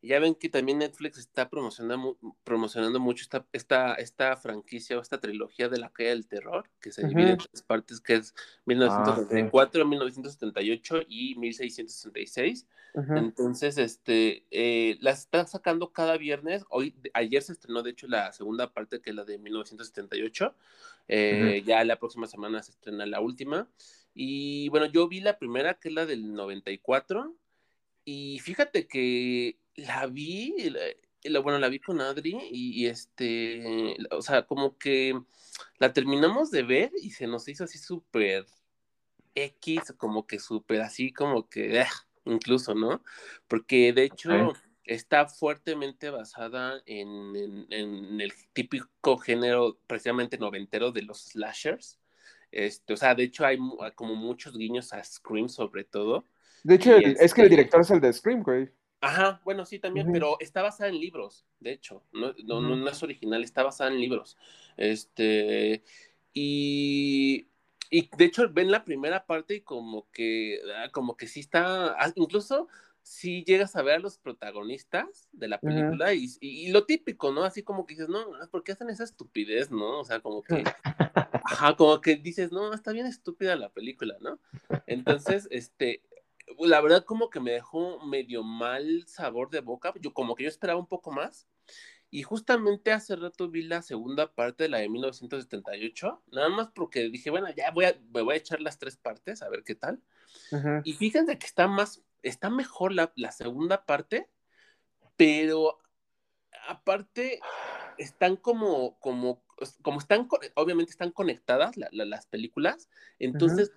ya 0.00 0.20
ven 0.20 0.34
que 0.34 0.48
también 0.48 0.78
Netflix 0.78 1.18
está 1.18 1.50
promocionando, 1.50 2.16
promocionando 2.44 3.00
mucho 3.00 3.22
esta, 3.22 3.46
esta, 3.52 3.94
esta 3.94 4.36
franquicia 4.36 4.96
o 4.96 5.00
esta 5.00 5.18
trilogía 5.18 5.68
de 5.68 5.78
la 5.78 5.90
calle 5.90 6.10
del 6.10 6.28
terror, 6.28 6.70
que 6.80 6.92
se 6.92 7.06
divide 7.06 7.32
en 7.32 7.38
tres 7.38 7.62
partes, 7.62 8.00
que 8.00 8.14
es 8.14 8.34
1974, 8.66 9.84
1978 9.84 11.00
y 11.08 11.34
1666. 11.36 12.66
Entonces, 12.94 13.78
este, 13.78 14.44
eh, 14.50 14.98
las 15.00 15.20
están 15.20 15.46
sacando 15.46 15.92
cada 15.92 16.16
viernes. 16.16 16.64
Hoy, 16.70 16.94
ayer 17.14 17.42
se 17.42 17.52
estrenó, 17.52 17.82
de 17.82 17.90
hecho, 17.90 18.06
la 18.08 18.32
segunda 18.32 18.72
parte, 18.72 19.00
que 19.00 19.10
es 19.10 19.16
la 19.16 19.24
de 19.24 19.38
1978. 19.38 20.54
Eh, 21.08 21.62
ya 21.66 21.84
la 21.84 21.98
próxima 21.98 22.26
semana 22.26 22.62
se 22.62 22.72
estrena 22.72 23.06
la 23.06 23.20
última. 23.20 23.68
Y 24.14 24.68
bueno, 24.70 24.86
yo 24.86 25.08
vi 25.08 25.20
la 25.20 25.38
primera, 25.38 25.74
que 25.74 25.88
es 25.88 25.94
la 25.94 26.06
del 26.06 26.34
94. 26.34 27.34
Y 28.10 28.38
fíjate 28.38 28.88
que 28.88 29.58
la 29.76 30.06
vi, 30.06 30.54
la, 31.24 31.40
bueno, 31.40 31.58
la 31.58 31.68
vi 31.68 31.78
con 31.78 32.00
Adri 32.00 32.38
y, 32.50 32.86
este, 32.86 33.98
o 34.10 34.22
sea, 34.22 34.46
como 34.46 34.78
que 34.78 35.12
la 35.76 35.92
terminamos 35.92 36.50
de 36.50 36.62
ver 36.62 36.90
y 37.02 37.10
se 37.10 37.26
nos 37.26 37.46
hizo 37.48 37.64
así 37.64 37.76
súper 37.76 38.46
X, 39.34 39.92
como 39.98 40.26
que 40.26 40.38
súper 40.38 40.80
así, 40.80 41.12
como 41.12 41.50
que, 41.50 41.80
ah, 41.80 41.90
incluso, 42.24 42.74
¿no? 42.74 43.04
Porque 43.46 43.92
de 43.92 44.04
hecho 44.04 44.54
está 44.84 45.26
fuertemente 45.26 46.08
basada 46.08 46.82
en, 46.86 47.36
en, 47.68 48.22
el 48.22 48.32
típico 48.54 49.18
género 49.18 49.80
precisamente 49.86 50.38
noventero 50.38 50.92
de 50.92 51.02
los 51.02 51.24
slashers. 51.24 51.98
Este, 52.52 52.94
o 52.94 52.96
sea, 52.96 53.14
de 53.14 53.24
hecho 53.24 53.44
hay 53.44 53.58
como 53.94 54.14
muchos 54.14 54.56
guiños 54.56 54.94
a 54.94 55.04
Scream 55.04 55.50
sobre 55.50 55.84
todo. 55.84 56.24
De 56.64 56.74
hecho, 56.74 56.96
es 56.96 57.34
que 57.34 57.42
el 57.42 57.46
este 57.46 57.48
director 57.48 57.80
es 57.80 57.90
el 57.90 58.00
de 58.00 58.12
Scream, 58.12 58.42
güey. 58.42 58.68
Ajá, 59.00 59.40
bueno, 59.44 59.64
sí, 59.64 59.78
también, 59.78 60.10
pero 60.12 60.36
está 60.40 60.60
basada 60.62 60.90
en 60.90 60.98
libros, 60.98 61.44
de 61.60 61.70
hecho, 61.70 62.02
no, 62.12 62.34
no, 62.44 62.60
no, 62.60 62.88
es 62.88 63.02
original, 63.02 63.44
está 63.44 63.62
basada 63.62 63.90
en 63.90 64.00
libros. 64.00 64.36
Este, 64.76 65.84
y, 66.32 67.46
y 67.90 68.10
de 68.16 68.24
hecho 68.24 68.48
ven 68.50 68.72
la 68.72 68.84
primera 68.84 69.24
parte 69.24 69.54
y 69.54 69.60
como 69.60 70.10
que, 70.10 70.58
ah, 70.76 70.88
como 70.90 71.16
que 71.16 71.28
sí 71.28 71.40
está, 71.40 71.92
ah, 71.92 72.12
incluso 72.16 72.66
si 73.02 73.44
llegas 73.44 73.74
a 73.76 73.82
ver 73.82 73.94
a 73.94 73.98
los 74.00 74.18
protagonistas 74.18 75.28
de 75.32 75.48
la 75.48 75.58
película 75.60 76.12
y, 76.12 76.26
y, 76.40 76.70
lo 76.70 76.84
típico, 76.84 77.32
¿no? 77.32 77.44
Así 77.44 77.62
como 77.62 77.86
que 77.86 77.94
dices, 77.94 78.08
no, 78.08 78.26
¿por 78.50 78.64
qué 78.64 78.72
hacen 78.72 78.90
esa 78.90 79.04
estupidez, 79.04 79.70
no? 79.70 80.00
O 80.00 80.04
sea, 80.04 80.20
como 80.20 80.42
que, 80.42 80.62
ajá, 81.44 81.74
como 81.76 82.00
que 82.02 82.16
dices, 82.16 82.52
no, 82.52 82.74
está 82.74 82.92
bien 82.92 83.06
estúpida 83.06 83.56
la 83.56 83.70
película, 83.70 84.16
¿no? 84.20 84.38
Entonces, 84.86 85.48
este, 85.50 86.02
la 86.58 86.80
verdad 86.80 87.04
como 87.04 87.30
que 87.30 87.40
me 87.40 87.52
dejó 87.52 88.04
medio 88.04 88.42
mal 88.42 89.04
sabor 89.06 89.50
de 89.50 89.60
boca, 89.60 89.92
yo 90.00 90.12
como 90.12 90.34
que 90.34 90.44
yo 90.44 90.48
esperaba 90.48 90.78
un 90.78 90.86
poco 90.86 91.10
más. 91.10 91.48
Y 92.10 92.22
justamente 92.22 92.90
hace 92.92 93.16
rato 93.16 93.50
vi 93.50 93.62
la 93.62 93.82
segunda 93.82 94.32
parte 94.34 94.64
de 94.64 94.70
la 94.70 94.78
de 94.78 94.88
1978, 94.88 96.22
nada 96.32 96.48
más 96.48 96.68
porque 96.74 97.10
dije, 97.10 97.28
bueno, 97.28 97.48
ya 97.54 97.70
voy 97.70 97.84
a, 97.84 98.00
me 98.14 98.22
voy 98.22 98.34
a 98.34 98.38
echar 98.38 98.62
las 98.62 98.78
tres 98.78 98.96
partes, 98.96 99.42
a 99.42 99.48
ver 99.50 99.62
qué 99.62 99.74
tal. 99.74 100.00
Y 100.84 100.94
fíjense 100.94 101.38
que 101.38 101.46
está 101.46 101.68
más, 101.68 102.02
está 102.22 102.48
mejor 102.48 102.94
la, 102.94 103.12
la 103.14 103.30
segunda 103.30 103.84
parte, 103.84 104.30
pero 105.16 105.78
aparte 106.66 107.40
están 107.98 108.36
como, 108.36 108.98
como, 109.00 109.44
como 109.82 109.98
están, 109.98 110.28
obviamente 110.54 110.92
están 110.92 111.10
conectadas 111.10 111.76
las 111.76 112.26
películas, 112.26 112.88
entonces 113.18 113.72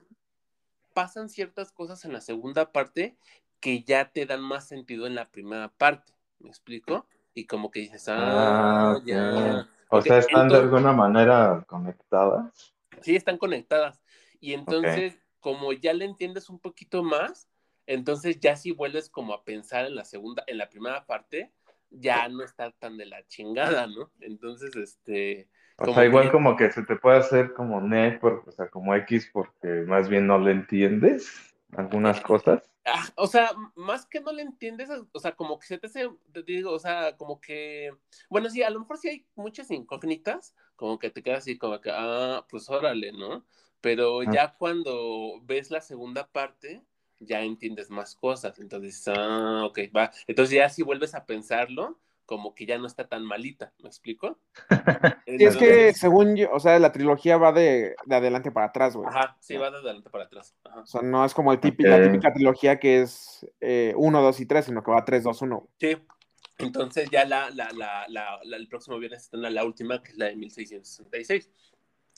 pasan 0.93 1.30
ciertas 1.30 1.71
cosas 1.71 2.06
en 2.06 2.13
la 2.13 2.21
segunda 2.21 2.71
parte 2.71 3.17
que 3.60 3.84
ya 3.84 4.12
te 4.12 4.25
dan 4.25 4.41
más 4.41 4.67
sentido 4.67 5.08
en 5.08 5.15
la 5.15 5.30
primera 5.30 5.69
parte, 5.69 6.13
¿me 6.39 6.49
explico? 6.49 7.06
Y 7.34 7.45
como 7.45 7.71
que 7.71 7.82
dices, 7.82 8.10
ah, 8.10 8.95
ah 8.95 9.01
ya. 9.06 9.69
O 9.89 10.01
sea, 10.01 10.17
están 10.17 10.49
de 10.49 10.58
alguna 10.58 10.91
manera 10.93 11.63
conectadas. 11.67 12.73
Sí, 13.01 13.15
están 13.15 13.38
conectadas. 13.38 14.01
Y 14.39 14.54
entonces, 14.54 15.19
como 15.39 15.73
ya 15.73 15.93
le 15.93 16.06
entiendes 16.06 16.49
un 16.49 16.60
poquito 16.60 17.04
más, 17.04 17.47
entonces 17.86 18.39
ya 18.39 18.56
si 18.56 18.71
vuelves 18.71 19.10
como 19.10 19.34
a 19.34 19.43
pensar 19.43 19.86
en 19.86 19.95
la 19.95 20.06
segunda, 20.06 20.43
en 20.47 20.58
la 20.58 20.69
primera 20.69 21.06
parte, 21.06 21.51
ya 21.89 22.27
no 22.30 22.43
está 22.43 22.71
tan 22.71 22.97
de 22.97 23.06
la 23.06 23.25
chingada, 23.27 23.88
¿no? 23.88 24.12
Entonces, 24.19 24.75
este... 24.75 25.49
O 25.88 25.94
sea, 25.94 26.06
igual 26.06 26.32
como 26.32 26.56
que 26.56 26.72
se 26.72 26.84
te 26.84 26.96
puede 26.96 27.17
hacer 27.17 27.54
como 27.54 27.82
net, 27.82 28.20
o 28.24 28.52
sea, 28.52 28.70
como 28.70 28.96
X, 28.96 29.30
porque 29.32 29.67
más 29.88 30.10
bien 30.10 30.28
no 30.28 30.38
le 30.38 30.52
entiendes 30.52 31.56
algunas 31.76 32.22
cosas. 32.22 32.62
Ah, 32.86 33.08
o 33.15 33.28
sea, 33.28 33.52
más 33.76 34.06
que 34.06 34.22
no 34.22 34.32
le 34.34 34.41
entiendes, 34.41 34.89
o 35.12 35.20
sea, 35.20 35.34
como 35.34 35.60
que 35.60 35.67
se 35.67 35.78
te 35.78 35.88
hace, 35.88 36.10
te 36.32 36.44
digo, 36.44 36.72
o 36.72 36.80
sea, 36.80 37.15
como 37.15 37.39
que, 37.39 37.91
bueno, 38.30 38.50
sí, 38.50 38.63
a 38.63 38.72
lo 38.72 38.80
mejor 38.80 38.98
sí 38.98 39.10
hay 39.10 39.26
muchas 39.36 39.70
incógnitas, 39.70 40.56
como 40.76 40.98
que 40.98 41.12
te 41.12 41.22
quedas 41.22 41.39
así, 41.39 41.58
como 41.58 41.80
que, 41.80 41.91
ah, 41.94 42.46
pues 42.50 42.70
órale, 42.70 43.12
¿no? 43.12 43.46
Pero 43.82 44.24
ya 44.24 44.56
cuando 44.58 45.41
ves 45.44 45.70
la 45.70 45.82
segunda 45.82 46.28
parte, 46.28 46.82
ya 47.20 47.41
entiendes 47.41 47.91
más 47.91 48.15
cosas, 48.15 48.58
entonces, 48.60 49.08
ah, 49.08 49.63
ok, 49.65 49.80
va, 49.96 50.12
entonces 50.26 50.56
ya 50.56 50.70
si 50.70 50.82
vuelves 50.82 51.13
a 51.13 51.26
pensarlo, 51.26 52.00
como 52.32 52.56
que 52.56 52.65
ya 52.65 52.78
no 52.78 52.88
está 52.88 53.10
tan 53.10 53.26
malita, 53.26 53.74
¿me 53.80 53.89
explico? 53.89 54.39
Y 55.28 55.44
es 55.44 55.58
que 55.58 55.94
según 55.94 56.38
yo, 56.38 56.50
o 56.54 56.62
sea, 56.62 56.80
la 56.80 56.94
trilogía 56.94 57.36
va 57.36 57.52
de, 57.52 57.94
de 58.06 58.15
adelante 58.15 58.52
para 58.52 58.67
atrás, 58.67 58.96
güey. 58.96 59.10
Ajá, 59.10 59.36
sí, 59.41 59.58
va 59.58 59.70
de 59.70 59.80
adelante 59.80 60.10
para 60.10 60.24
atrás. 60.24 60.56
O 60.63 60.86
sea, 60.86 61.02
no 61.02 61.26
es 61.26 61.34
como 61.34 61.52
el 61.52 61.60
típico, 61.60 61.89
la 61.89 62.02
típica 62.02 62.34
trilogía 62.34 62.80
que 62.80 63.02
es 63.02 63.46
1, 63.60 64.22
2 64.22 64.39
y 64.39 64.46
3, 64.46 64.65
sino 64.65 64.82
que 64.82 64.91
va 64.91 65.04
3, 65.04 65.24
2, 65.24 65.41
1. 65.41 65.70
Sí, 65.78 65.98
entonces 66.58 67.10
ya 67.10 67.26
la, 67.26 67.50
la, 67.50 67.70
la, 67.74 68.06
la, 68.08 68.39
el 68.56 68.67
próximo 68.70 68.98
viernes 68.98 69.24
está 69.24 69.38
la 69.38 69.65
última, 69.65 70.02
que 70.02 70.12
es 70.12 70.17
la 70.17 70.28
de 70.28 70.38
1666 70.38 71.50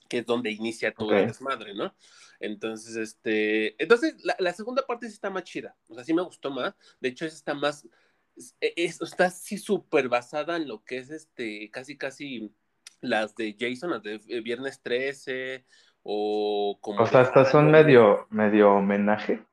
que 0.09 0.19
es 0.19 0.25
donde 0.27 0.51
inicia 0.51 0.93
todo 0.93 1.11
el 1.15 1.25
desmadre, 1.25 1.73
¿no? 1.73 1.95
Entonces, 2.39 2.95
este, 2.97 3.81
entonces 3.81 4.15
la, 4.23 4.35
la, 4.37 4.53
segunda 4.53 4.85
parte 4.85 5.07
sí 5.07 5.13
está 5.13 5.31
más 5.31 5.43
chida, 5.43 5.75
o 5.87 5.95
sea, 5.95 6.03
sí 6.03 6.13
me 6.13 6.21
gustó 6.21 6.51
más, 6.51 6.75
de 6.99 7.09
hecho, 7.09 7.25
esa 7.25 7.35
está 7.35 7.55
más, 7.55 7.87
e, 8.59 8.73
está 8.77 9.25
así 9.25 9.57
súper 9.57 10.09
basada 10.09 10.57
en 10.57 10.67
lo 10.67 10.83
que 10.83 10.97
es 10.97 11.09
este, 11.09 11.69
casi, 11.71 11.97
casi 11.97 12.53
las 13.01 13.35
de 13.35 13.55
Jason, 13.59 13.91
las 13.91 14.03
de 14.03 14.21
eh, 14.27 14.41
Viernes 14.41 14.81
13, 14.81 15.65
o 16.03 16.77
como... 16.81 17.03
O 17.03 17.07
sea, 17.07 17.21
estas 17.21 17.51
son 17.51 17.69
medio, 17.69 18.27
medio 18.29 18.73
homenaje. 18.73 19.43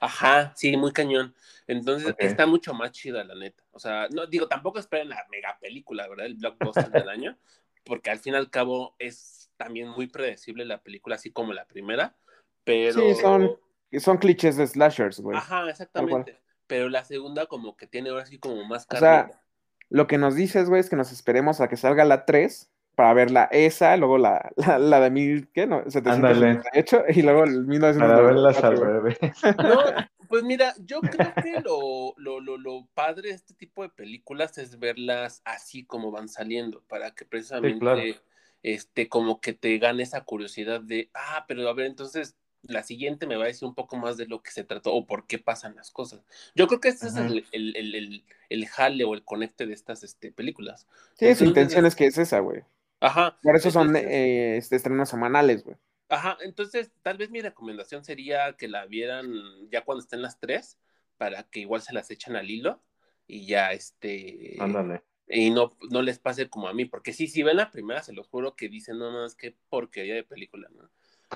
Ajá, 0.00 0.52
sí, 0.56 0.76
muy 0.76 0.92
cañón. 0.92 1.34
Entonces 1.66 2.14
está 2.18 2.46
mucho 2.46 2.72
más 2.72 2.92
chida, 2.92 3.22
la 3.24 3.34
neta. 3.34 3.62
O 3.72 3.78
sea, 3.78 4.08
no 4.10 4.26
digo, 4.26 4.48
tampoco 4.48 4.78
esperen 4.78 5.08
la 5.08 5.26
mega 5.30 5.58
película, 5.60 6.08
¿verdad? 6.08 6.26
El 6.26 6.36
blockbuster 6.36 6.90
del 6.90 7.08
año, 7.08 7.38
porque 7.84 8.10
al 8.10 8.18
fin 8.18 8.34
y 8.34 8.36
al 8.36 8.50
cabo 8.50 8.94
es 8.98 9.50
también 9.56 9.88
muy 9.88 10.06
predecible 10.06 10.64
la 10.64 10.82
película, 10.82 11.16
así 11.16 11.32
como 11.32 11.52
la 11.52 11.66
primera, 11.66 12.16
pero... 12.64 13.00
Sí, 13.00 13.14
son, 13.16 13.58
son 13.98 14.16
clichés 14.16 14.56
de 14.56 14.66
slashers, 14.66 15.20
güey. 15.20 15.36
Ajá, 15.36 15.68
exactamente 15.68 16.40
pero 16.70 16.88
la 16.88 17.04
segunda 17.04 17.46
como 17.46 17.76
que 17.76 17.88
tiene 17.88 18.10
ahora 18.10 18.26
sí 18.26 18.38
como 18.38 18.64
más 18.64 18.86
carne. 18.86 19.08
O 19.08 19.10
sea, 19.10 19.42
lo 19.88 20.06
que 20.06 20.18
nos 20.18 20.36
dices, 20.36 20.68
güey, 20.68 20.80
es 20.80 20.88
que 20.88 20.94
nos 20.94 21.10
esperemos 21.10 21.60
a 21.60 21.68
que 21.68 21.76
salga 21.76 22.04
la 22.04 22.24
3 22.24 22.70
para 22.94 23.12
ver 23.12 23.32
la 23.32 23.44
esa, 23.46 23.96
luego 23.96 24.18
la, 24.18 24.52
la, 24.56 25.00
de 25.00 25.10
mil, 25.10 25.48
¿qué? 25.52 25.66
No, 25.66 25.82
798 25.82 27.06
y 27.08 27.22
luego 27.22 27.42
el 27.42 27.66
1994. 27.66 29.02
Para 29.40 29.68
No, 29.68 29.80
pues 30.28 30.44
mira, 30.44 30.74
yo 30.78 31.00
creo 31.00 31.34
que 31.42 31.60
lo, 31.60 32.14
lo, 32.18 32.38
lo, 32.38 32.56
lo, 32.56 32.86
padre 32.94 33.30
de 33.30 33.34
este 33.34 33.54
tipo 33.54 33.82
de 33.82 33.88
películas 33.88 34.56
es 34.58 34.78
verlas 34.78 35.42
así 35.44 35.84
como 35.84 36.12
van 36.12 36.28
saliendo, 36.28 36.84
para 36.86 37.10
que 37.16 37.24
precisamente, 37.24 38.20
este, 38.62 39.08
como 39.08 39.40
que 39.40 39.54
te 39.54 39.76
gane 39.78 40.04
esa 40.04 40.20
curiosidad 40.20 40.80
de, 40.80 41.10
ah, 41.14 41.46
pero 41.48 41.68
a 41.68 41.74
ver, 41.74 41.86
entonces, 41.86 42.36
la 42.62 42.82
siguiente 42.82 43.26
me 43.26 43.36
va 43.36 43.44
a 43.44 43.48
decir 43.48 43.66
un 43.66 43.74
poco 43.74 43.96
más 43.96 44.16
de 44.16 44.26
lo 44.26 44.42
que 44.42 44.50
se 44.50 44.64
trató 44.64 44.92
o 44.94 45.06
por 45.06 45.26
qué 45.26 45.38
pasan 45.38 45.74
las 45.76 45.90
cosas. 45.90 46.20
Yo 46.54 46.66
creo 46.66 46.80
que 46.80 46.88
ese 46.88 47.08
es 47.08 47.16
el, 47.16 47.46
el, 47.52 47.76
el, 47.76 48.24
el, 48.48 48.66
jale 48.68 49.04
o 49.04 49.14
el 49.14 49.24
conecte 49.24 49.66
de 49.66 49.74
estas 49.74 50.02
este, 50.02 50.30
películas. 50.32 50.86
Sí, 51.14 51.34
su 51.34 51.44
intención 51.44 51.86
es 51.86 51.94
que 51.94 52.06
es 52.06 52.18
esa, 52.18 52.40
güey. 52.40 52.62
Ajá. 53.00 53.38
Por 53.42 53.56
eso 53.56 53.70
son 53.70 53.96
eh, 53.96 54.58
este, 54.58 54.76
estrenos 54.76 55.08
semanales, 55.08 55.64
güey. 55.64 55.76
Ajá, 56.08 56.36
entonces 56.42 56.90
tal 57.02 57.16
vez 57.18 57.30
mi 57.30 57.40
recomendación 57.40 58.04
sería 58.04 58.54
que 58.58 58.68
la 58.68 58.84
vieran 58.86 59.30
ya 59.70 59.84
cuando 59.84 60.02
estén 60.02 60.22
las 60.22 60.40
tres, 60.40 60.78
para 61.16 61.44
que 61.44 61.60
igual 61.60 61.82
se 61.82 61.92
las 61.92 62.10
echen 62.10 62.36
al 62.36 62.50
hilo 62.50 62.82
y 63.26 63.46
ya 63.46 63.72
este... 63.72 64.56
Ándale. 64.58 65.02
Y 65.28 65.50
no, 65.50 65.70
no 65.90 66.02
les 66.02 66.18
pase 66.18 66.50
como 66.50 66.66
a 66.66 66.74
mí, 66.74 66.84
porque 66.84 67.12
sí, 67.12 67.28
si 67.28 67.44
ven 67.44 67.58
la 67.58 67.70
primera, 67.70 68.02
se 68.02 68.12
los 68.12 68.26
juro 68.26 68.56
que 68.56 68.68
dicen, 68.68 68.98
no, 68.98 69.12
no, 69.12 69.24
es 69.24 69.36
que 69.36 69.54
porquería 69.68 70.16
de 70.16 70.24
película, 70.24 70.68
¿no? 70.74 70.90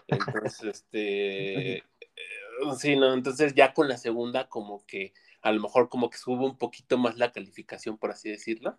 Entonces, 0.09 0.63
este, 0.63 1.77
eh, 1.79 1.83
sí, 2.79 2.97
no, 2.97 3.13
entonces 3.15 3.55
ya 3.55 3.73
con 3.75 3.89
la 3.89 3.97
segunda 3.97 4.49
como 4.49 4.85
que 4.87 5.13
a 5.43 5.53
lo 5.53 5.61
mejor 5.61 5.89
como 5.89 6.09
que 6.09 6.17
sube 6.17 6.45
un 6.45 6.57
poquito 6.57 6.97
más 6.97 7.19
la 7.19 7.31
calificación, 7.31 7.99
por 7.99 8.11
así 8.11 8.31
decirlo, 8.31 8.79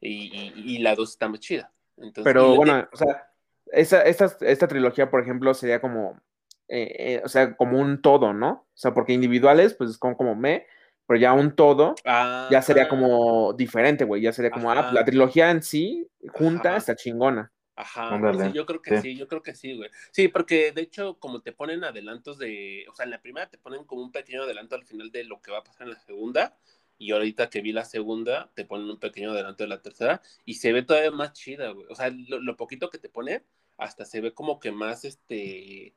y, 0.00 0.52
y, 0.56 0.78
la 0.78 0.94
dos 0.94 1.10
está 1.10 1.28
muy 1.28 1.38
chida. 1.38 1.72
Entonces, 1.96 2.24
Pero 2.24 2.56
bueno, 2.56 2.86
o 2.92 2.96
sea, 2.96 3.30
esa, 3.66 4.02
esta, 4.02 4.36
esta 4.40 4.68
trilogía, 4.68 5.10
por 5.10 5.22
ejemplo, 5.22 5.54
sería 5.54 5.80
como, 5.80 6.20
eh, 6.68 6.94
eh, 6.98 7.22
o 7.24 7.28
sea, 7.28 7.56
como 7.56 7.78
un 7.78 8.02
todo, 8.02 8.34
¿no? 8.34 8.50
O 8.50 8.76
sea, 8.76 8.92
porque 8.92 9.12
individuales, 9.12 9.74
pues 9.74 9.90
es 9.90 9.98
como, 9.98 10.16
como 10.16 10.34
me, 10.34 10.66
pero 11.06 11.18
ya 11.18 11.32
un 11.32 11.54
todo, 11.54 11.94
ya 12.04 12.62
sería 12.62 12.88
como 12.88 13.52
diferente, 13.54 14.04
güey, 14.04 14.22
ya 14.22 14.32
sería 14.32 14.50
como, 14.50 14.70
ah, 14.70 14.92
la 14.92 15.04
trilogía 15.04 15.50
en 15.50 15.62
sí, 15.62 16.08
junta, 16.32 16.76
está 16.76 16.94
chingona. 16.94 17.52
Ajá, 17.74 18.20
sí, 18.34 18.52
yo 18.52 18.66
creo 18.66 18.82
que 18.82 19.00
sí. 19.00 19.16
yo 19.16 19.26
creo 19.28 19.42
que 19.42 19.54
sí, 19.54 19.74
güey. 19.76 19.90
Sí, 20.10 20.28
porque 20.28 20.72
de 20.72 20.82
hecho, 20.82 21.18
como 21.18 21.40
te 21.40 21.52
ponen 21.52 21.84
adelantos 21.84 22.38
de, 22.38 22.84
o 22.90 22.94
sea, 22.94 23.04
en 23.04 23.10
la 23.10 23.22
primera 23.22 23.48
te 23.48 23.58
ponen 23.58 23.84
como 23.84 24.02
un 24.02 24.12
pequeño 24.12 24.42
adelanto 24.42 24.74
al 24.74 24.84
final 24.84 25.10
de 25.10 25.24
lo 25.24 25.40
que 25.40 25.50
va 25.50 25.58
a 25.58 25.64
pasar 25.64 25.86
en 25.86 25.94
la 25.94 26.00
segunda, 26.00 26.56
y 26.98 27.12
ahorita 27.12 27.48
que 27.48 27.62
vi 27.62 27.72
la 27.72 27.84
segunda, 27.84 28.50
te 28.54 28.64
ponen 28.64 28.90
un 28.90 29.00
pequeño 29.00 29.30
adelanto 29.30 29.64
de 29.64 29.68
la 29.68 29.80
tercera, 29.80 30.20
y 30.44 30.54
se 30.54 30.72
ve 30.72 30.82
todavía 30.82 31.10
más 31.10 31.32
chida, 31.32 31.70
güey. 31.70 31.86
O 31.88 31.94
sea, 31.94 32.10
lo, 32.10 32.56
poquito 32.56 32.90
que 32.90 32.98
te 32.98 33.08
pone, 33.08 33.42
hasta 33.78 34.04
se 34.04 34.20
ve 34.20 34.34
como 34.34 34.60
que 34.60 34.70
más, 34.70 35.06
este, 35.06 35.94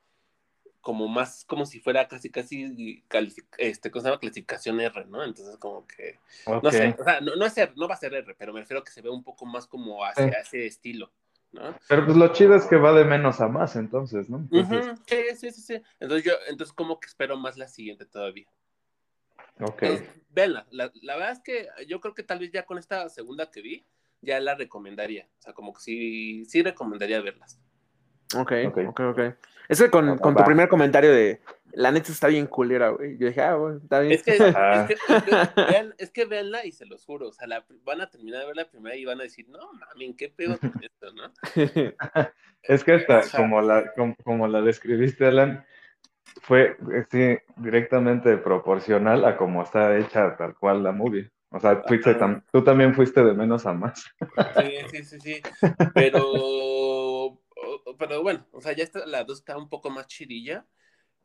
como 0.79 1.09
más, 1.09 1.43
como 1.43 1.65
si 1.65 1.81
fuera 1.81 2.07
casi, 2.07 2.29
casi, 2.29 3.03
este, 3.57 3.91
¿cómo 3.91 4.01
se 4.01 4.07
llama? 4.07 4.19
Clasificación 4.19 4.79
R, 4.79 5.05
¿no? 5.07 5.23
Entonces, 5.25 5.57
como 5.57 5.85
que, 5.85 6.19
no 6.47 6.71
sé, 6.71 6.95
o 6.97 7.03
sea, 7.03 7.19
no, 7.19 7.35
no, 7.35 7.45
es 7.45 7.55
no 7.75 7.87
va 7.87 7.95
a 7.95 7.97
ser 7.97 8.13
R, 8.13 8.33
pero 8.35 8.53
me 8.53 8.61
refiero 8.61 8.79
a 8.79 8.83
que 8.83 8.91
se 8.91 9.01
ve 9.01 9.09
un 9.09 9.23
poco 9.23 9.45
más 9.45 9.67
como 9.67 10.05
hacia 10.05 10.39
ese 10.39 10.65
estilo. 10.65 11.11
Pero 11.87 12.05
pues 12.05 12.17
lo 12.17 12.27
chido 12.33 12.55
es 12.55 12.65
que 12.65 12.77
va 12.77 12.93
de 12.93 13.05
menos 13.05 13.41
a 13.41 13.47
más, 13.47 13.75
entonces, 13.75 14.29
¿no? 14.29 14.47
Sí, 14.51 14.63
sí, 15.35 15.51
sí, 15.51 15.61
sí. 15.61 15.81
Entonces 15.99 16.25
yo, 16.25 16.33
entonces 16.49 16.73
como 16.73 16.99
que 16.99 17.07
espero 17.07 17.37
más 17.37 17.57
la 17.57 17.67
siguiente 17.67 18.05
todavía. 18.05 18.47
Ok. 19.59 19.83
venla, 20.29 20.67
la, 20.69 20.91
la, 21.01 21.15
verdad 21.15 21.31
es 21.31 21.39
que 21.39 21.69
yo 21.87 22.01
creo 22.01 22.13
que 22.13 22.23
tal 22.23 22.39
vez 22.39 22.51
ya 22.51 22.65
con 22.65 22.77
esta 22.77 23.07
segunda 23.07 23.49
que 23.49 23.61
vi, 23.61 23.85
ya 24.21 24.39
la 24.39 24.55
recomendaría. 24.55 25.29
O 25.39 25.41
sea, 25.41 25.53
como 25.53 25.73
que 25.73 25.79
sí, 25.81 26.45
sí 26.45 26.61
recomendaría 26.61 27.21
verlas. 27.21 27.59
Ok, 28.35 28.51
ok, 28.67 28.77
ok, 28.89 28.99
ok. 28.99 29.19
Es 29.69 29.81
que 29.81 29.89
con, 29.89 30.17
con 30.17 30.35
tu 30.35 30.43
primer 30.43 30.67
comentario 30.67 31.11
de 31.11 31.41
la 31.75 31.91
neta 31.91 32.11
está 32.11 32.27
bien 32.27 32.47
culera, 32.47 32.89
güey. 32.89 33.17
Yo 33.17 33.27
dije, 33.27 33.41
ah, 33.41 33.55
bueno, 33.55 33.77
está 33.77 33.99
bien. 33.99 34.13
Es 34.13 34.23
que, 34.23 34.31
es, 34.31 34.39
que, 34.39 34.95
vean, 35.71 35.93
es 35.97 36.11
que 36.11 36.25
véanla 36.25 36.65
y 36.65 36.71
se 36.71 36.85
los 36.85 37.03
juro. 37.05 37.27
O 37.27 37.33
sea, 37.33 37.47
la, 37.47 37.65
van 37.83 38.01
a 38.01 38.09
terminar 38.09 38.41
de 38.41 38.47
ver 38.47 38.55
la 38.55 38.69
primera 38.69 38.95
y 38.95 39.03
van 39.03 39.19
a 39.19 39.23
decir, 39.23 39.47
no, 39.49 39.59
mami, 39.73 40.15
¿qué 40.15 40.29
pedo 40.29 40.57
con 40.57 40.71
esto, 40.81 41.13
no? 41.13 41.33
es 42.63 42.83
que 42.83 42.93
hasta 42.93 43.23
como 43.37 43.61
la, 43.61 43.91
como, 44.23 44.47
la 44.47 44.61
describiste, 44.61 45.25
Alan, 45.25 45.65
fue 46.41 46.77
sí, 47.11 47.37
directamente 47.57 48.37
proporcional 48.37 49.25
a 49.25 49.35
cómo 49.35 49.61
está 49.61 49.97
hecha 49.97 50.35
tal 50.37 50.55
cual 50.55 50.81
la 50.81 50.93
movie. 50.93 51.29
O 51.49 51.59
sea, 51.59 51.81
tú 52.51 52.63
también 52.63 52.93
fuiste 52.93 53.23
de 53.23 53.33
menos 53.33 53.65
a 53.65 53.73
más. 53.73 54.03
Sí, 54.57 54.77
sí, 54.91 55.03
sí, 55.05 55.19
sí. 55.19 55.41
Pero, 55.93 57.39
pero 57.97 58.23
bueno, 58.23 58.45
o 58.51 58.59
sea, 58.59 58.73
ya 58.73 58.83
está, 58.83 59.05
la 59.05 59.23
dos 59.23 59.39
está 59.39 59.57
un 59.57 59.69
poco 59.69 59.89
más 59.89 60.07
chidilla 60.07 60.65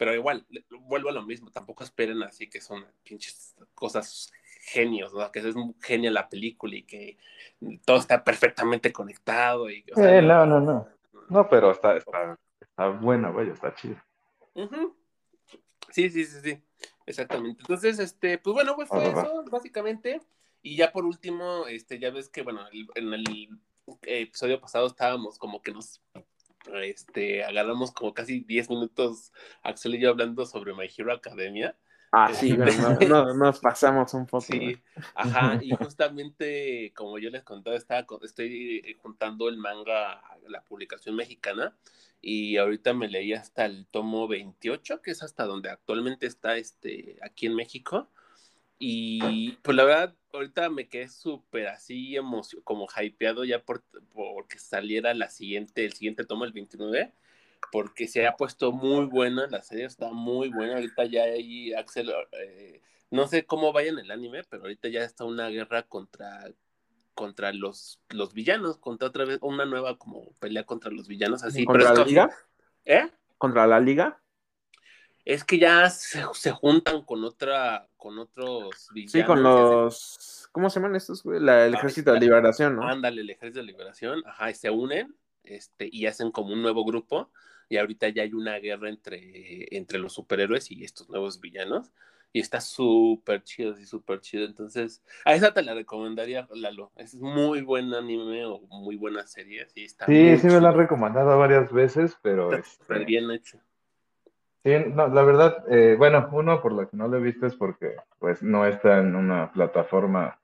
pero 0.01 0.15
igual, 0.15 0.47
vuelvo 0.81 1.11
a 1.11 1.13
lo 1.13 1.23
mismo, 1.23 1.51
tampoco 1.51 1.85
esperen 1.85 2.23
así 2.23 2.49
que 2.49 2.63
son 2.63 2.87
pinches 3.03 3.55
cosas 3.75 4.33
genios, 4.63 5.13
¿no? 5.13 5.31
Que 5.31 5.41
es 5.41 5.55
genial 5.83 6.15
la 6.15 6.27
película 6.27 6.75
y 6.75 6.85
que 6.85 7.19
todo 7.85 7.99
está 7.99 8.25
perfectamente 8.25 8.95
conectado. 8.95 9.69
Y, 9.69 9.85
eh, 9.99 10.23
no, 10.23 10.47
no, 10.47 10.59
no. 10.59 10.89
No, 11.29 11.47
pero 11.51 11.71
está, 11.71 11.99
está, 11.99 12.39
está 12.59 12.89
buena, 12.89 13.29
güey, 13.29 13.51
está 13.51 13.75
chido. 13.75 14.03
Sí, 15.91 16.09
sí, 16.09 16.25
sí, 16.25 16.41
sí. 16.45 16.63
Exactamente. 17.05 17.61
Entonces, 17.61 17.99
este, 17.99 18.39
pues 18.39 18.55
bueno, 18.55 18.77
pues 18.77 18.89
fue 18.89 19.07
eso, 19.07 19.45
básicamente. 19.51 20.23
Y 20.63 20.77
ya 20.77 20.93
por 20.93 21.05
último, 21.05 21.67
este, 21.67 21.99
ya 21.99 22.11
ves 22.11 22.31
que, 22.31 22.41
bueno, 22.41 22.63
en 22.95 23.13
el 23.13 23.61
episodio 24.01 24.63
pasado 24.63 24.87
estábamos 24.87 25.39
como 25.39 25.61
que 25.61 25.73
nos 25.73 26.01
este, 26.83 27.45
agarramos 27.45 27.93
como 27.93 28.15
casi 28.15 28.41
10 28.41 28.71
minutos 28.71 29.33
Axel 29.63 29.95
y 29.95 30.01
yo 30.01 30.11
hablando 30.11 30.47
sobre 30.47 30.75
My 30.75 30.89
Hero 30.97 31.13
Academia. 31.13 31.77
Ah, 32.13 32.33
sí, 32.35 32.57
no, 33.09 33.35
nos 33.35 33.61
pasamos 33.61 34.13
un 34.15 34.27
poco. 34.27 34.41
Sí, 34.41 34.77
ajá, 35.15 35.61
y 35.63 35.71
justamente 35.77 36.93
como 36.97 37.19
yo 37.19 37.31
les 37.31 37.45
contaba, 37.45 37.77
estaba, 37.77 38.05
estoy 38.23 38.97
juntando 39.01 39.49
el 39.49 39.57
manga, 39.57 40.21
la 40.49 40.63
publicación 40.63 41.15
mexicana, 41.15 41.77
y 42.21 42.57
ahorita 42.57 42.95
me 42.95 43.09
leí 43.09 43.33
hasta 43.33 43.65
el 43.65 43.87
tomo 43.87 44.27
28, 44.27 45.03
que 45.03 45.13
es 45.13 45.23
hasta 45.23 45.45
donde 45.45 45.71
actualmente 45.71 46.27
está 46.27 46.57
este, 46.57 47.17
aquí 47.23 47.47
en 47.47 47.55
México. 47.55 48.11
Y 48.83 49.53
pues 49.63 49.77
la 49.77 49.85
verdad, 49.85 50.17
ahorita 50.33 50.71
me 50.71 50.89
quedé 50.89 51.09
súper 51.11 51.69
así 51.69 52.17
emocionado, 52.17 52.65
como 52.65 52.89
hypeado 52.99 53.45
ya 53.45 53.63
por, 53.63 53.85
porque 54.15 54.59
saliera 54.59 55.13
la 55.13 55.29
siguiente, 55.29 55.85
el 55.85 55.93
siguiente 55.93 56.25
tomo, 56.25 56.47
el 56.47 56.53
29, 56.53 57.13
porque 57.71 58.09
se 58.09 58.27
ha 58.27 58.37
puesto 58.37 58.73
muy 58.73 59.05
buena, 59.05 59.47
la 59.49 59.63
serie 59.63 59.85
está 59.85 60.11
muy 60.13 60.49
buena, 60.49 60.77
ahorita 60.77 61.05
ya 61.05 61.25
hay 61.25 61.75
Axel, 61.75 62.11
eh, 62.33 62.81
no 63.11 63.27
sé 63.27 63.45
cómo 63.45 63.71
vaya 63.75 63.91
en 63.91 63.99
el 63.99 64.11
anime, 64.11 64.45
pero 64.49 64.63
ahorita 64.63 64.89
ya 64.89 65.05
está 65.05 65.27
una 65.27 65.51
guerra 65.51 65.83
contra 65.83 66.51
contra 67.13 67.53
los, 67.53 68.01
los 68.09 68.33
villanos, 68.33 68.79
contra 68.79 69.09
otra 69.09 69.27
vez 69.27 69.41
una 69.43 69.67
nueva 69.67 69.99
como 69.99 70.33
pelea 70.39 70.65
contra 70.65 70.91
los 70.91 71.07
villanos 71.07 71.45
así. 71.45 71.67
¿Contra 71.67 71.93
la 71.93 72.05
liga? 72.07 72.31
¿Eh? 72.87 73.11
¿Contra 73.37 73.67
la 73.67 73.79
liga? 73.79 74.19
Es 75.25 75.45
que 75.45 75.59
ya 75.59 75.89
se, 75.91 76.23
juntan 76.53 77.03
con 77.03 77.25
otra, 77.25 77.87
con 77.97 78.19
otros 78.19 78.89
villanos. 78.93 79.13
Sí, 79.13 79.23
con 79.25 79.43
los, 79.43 80.49
¿cómo 80.53 80.71
se 80.71 80.81
llaman 80.81 80.97
estos? 80.97 81.25
el 81.25 81.75
ejército 81.75 82.13
de 82.13 82.21
liberación, 82.21 82.77
¿no? 82.77 82.87
Ándale, 82.87 83.21
el 83.21 83.31
ejército 83.31 83.61
de 83.61 83.67
liberación, 83.67 84.23
ajá, 84.27 84.51
y 84.51 84.55
se 84.55 84.71
unen, 84.71 85.15
este, 85.45 85.89
y 85.91 86.07
hacen 86.07 86.31
como 86.31 86.53
un 86.53 86.63
nuevo 86.63 86.85
grupo, 86.85 87.31
y 87.69 87.77
ahorita 87.77 88.09
ya 88.09 88.23
hay 88.23 88.33
una 88.33 88.57
guerra 88.57 88.89
entre, 88.89 89.77
entre 89.77 89.99
los 89.99 90.13
superhéroes 90.13 90.71
y 90.71 90.85
estos 90.85 91.09
nuevos 91.09 91.41
villanos 91.41 91.93
y 92.33 92.41
está 92.41 92.61
súper 92.61 93.43
chido, 93.43 93.75
sí, 93.75 93.87
súper 93.87 94.21
chido. 94.21 94.45
Entonces, 94.45 95.03
a 95.25 95.35
esa 95.35 95.53
te 95.53 95.63
la 95.63 95.75
recomendaría, 95.75 96.47
Lalo. 96.55 96.93
Es 96.97 97.15
muy 97.17 97.63
buen 97.63 97.93
anime 97.93 98.45
o 98.47 98.61
muy 98.69 98.97
buena 98.97 99.27
serie. 99.27 99.67
Sí, 99.69 99.85
está 99.85 100.07
sí, 100.07 100.37
sí 100.39 100.47
me 100.47 100.61
la 100.61 100.69
han 100.69 100.77
recomendado 100.77 101.37
varias 101.39 101.73
veces, 101.73 102.17
pero... 102.23 102.53
Está 102.53 102.69
súper 102.69 103.05
bien 103.05 103.31
hecho. 103.31 103.59
Sí, 104.63 104.73
no, 104.95 105.09
la 105.09 105.23
verdad, 105.23 105.65
eh, 105.71 105.95
bueno, 105.97 106.29
uno 106.33 106.61
por 106.61 106.73
lo 106.73 106.89
que 106.89 106.97
no 106.97 107.09
lo 107.09 107.17
he 107.17 107.21
visto 107.21 107.47
es 107.47 107.55
porque 107.55 107.97
pues 108.19 108.43
no 108.43 108.67
está 108.67 108.99
en 108.99 109.17
una 109.17 109.51
plataforma 109.53 110.39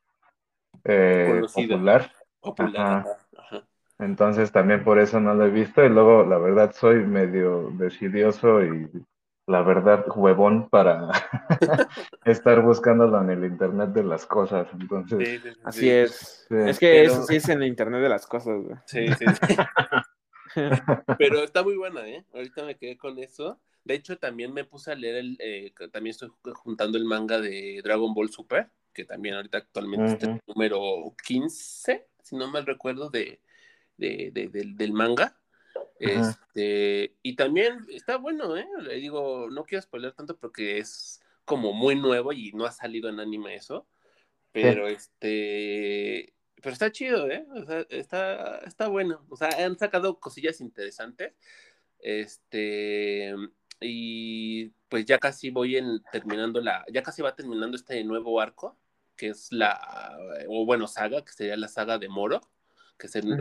eh, 0.85 1.43
popular. 1.55 2.11
Popular, 2.41 3.05
Entonces 3.99 4.53
también 4.53 4.85
por 4.85 4.99
eso 4.99 5.21
no 5.21 5.35
lo 5.35 5.45
he 5.45 5.51
visto 5.51 5.85
y 5.85 5.89
luego 5.89 6.25
la 6.25 6.39
verdad 6.39 6.73
soy 6.73 7.05
medio 7.05 7.71
decidioso 7.73 8.63
y 8.63 8.89
la 9.47 9.63
verdad, 9.63 10.05
huevón 10.15 10.69
para 10.69 11.09
estar 12.25 12.63
buscándolo 12.63 13.21
en 13.21 13.31
el 13.31 13.45
Internet 13.45 13.91
de 13.91 14.03
las 14.03 14.27
cosas. 14.27 14.69
Entonces, 14.73 15.43
así 15.63 15.89
es. 15.89 16.47
Es 16.51 16.79
que 16.79 17.05
eso 17.05 17.23
sí 17.23 17.37
es 17.37 17.49
en 17.49 17.63
el 17.63 17.69
Internet 17.69 18.03
de 18.03 18.09
las 18.09 18.27
cosas, 18.27 18.61
güey. 18.63 18.77
Sí, 18.87 19.07
sí, 19.15 19.25
sí. 19.47 19.57
Pero 21.19 21.45
está 21.45 21.63
muy 21.63 21.77
buena, 21.77 22.07
¿eh? 22.09 22.25
Ahorita 22.33 22.65
me 22.65 22.77
quedé 22.77 22.97
con 22.97 23.19
eso. 23.19 23.61
De 23.87 23.95
hecho, 23.95 24.19
también 24.19 24.53
me 24.53 24.65
puse 24.65 24.91
a 24.91 24.97
leer 24.97 25.15
el. 25.15 25.37
Eh, 25.39 25.73
también 25.93 26.11
estoy 26.11 26.29
juntando 26.55 26.99
el 26.99 27.05
manga 27.05 27.41
de 27.41 27.81
Dragon 27.85 28.13
Ball 28.15 28.31
Super, 28.31 28.69
que 28.93 29.05
también 29.05 29.37
ahorita 29.37 29.59
actualmente 29.59 30.07
está 30.07 30.27
en 30.27 30.33
el 30.33 30.43
número 30.45 31.15
15, 31.25 32.09
si 32.21 32.35
no 32.35 32.51
mal 32.51 32.67
recuerdo, 32.67 33.11
de, 33.11 33.41
de, 33.97 34.33
del 34.33 34.93
manga. 34.93 35.39
Este, 36.01 37.15
y 37.23 37.37
también 37.37 37.87
está 37.91 38.17
bueno, 38.17 38.57
¿eh? 38.57 38.67
Le 38.81 38.97
digo, 38.97 39.49
no 39.51 39.65
quiero 39.65 39.83
spoiler 39.83 40.13
tanto 40.13 40.37
porque 40.37 40.79
es 40.79 41.21
como 41.45 41.73
muy 41.73 41.95
nuevo 41.95 42.33
y 42.33 42.51
no 42.55 42.65
ha 42.65 42.73
salido 42.73 43.09
en 43.09 43.21
anime 43.21 43.55
eso. 43.55 43.87
Pero 44.51 44.89
este. 44.89 46.35
Pero 46.57 46.73
está 46.73 46.91
chido, 46.91 47.31
¿eh? 47.31 47.47
O 47.55 47.65
sea, 47.65 47.87
está, 47.89 48.59
está 48.67 48.89
bueno. 48.89 49.25
O 49.29 49.37
sea, 49.37 49.51
han 49.65 49.79
sacado 49.79 50.19
cosillas 50.19 50.61
interesantes. 50.61 51.35
Este. 52.01 53.33
Y 53.81 54.69
pues 54.89 55.05
ya 55.05 55.19
casi 55.19 55.51
voy 55.51 55.77
en 55.77 56.03
terminando 56.13 56.61
la. 56.61 56.85
Ya 56.93 57.03
casi 57.03 57.23
va 57.23 57.35
terminando 57.35 57.77
este 57.77 58.03
nuevo 58.05 58.41
arco. 58.41 58.77
Que 59.17 59.29
es 59.29 59.53
la. 59.53 60.17
O 60.49 60.65
bueno, 60.67 60.87
saga, 60.87 61.25
que 61.25 61.33
sería 61.33 61.57
la 61.57 61.69
saga 61.69 61.99
de 61.99 62.09
Moro 62.09 62.41
que 62.99 63.07
es 63.09 63.17
el, 63.17 63.37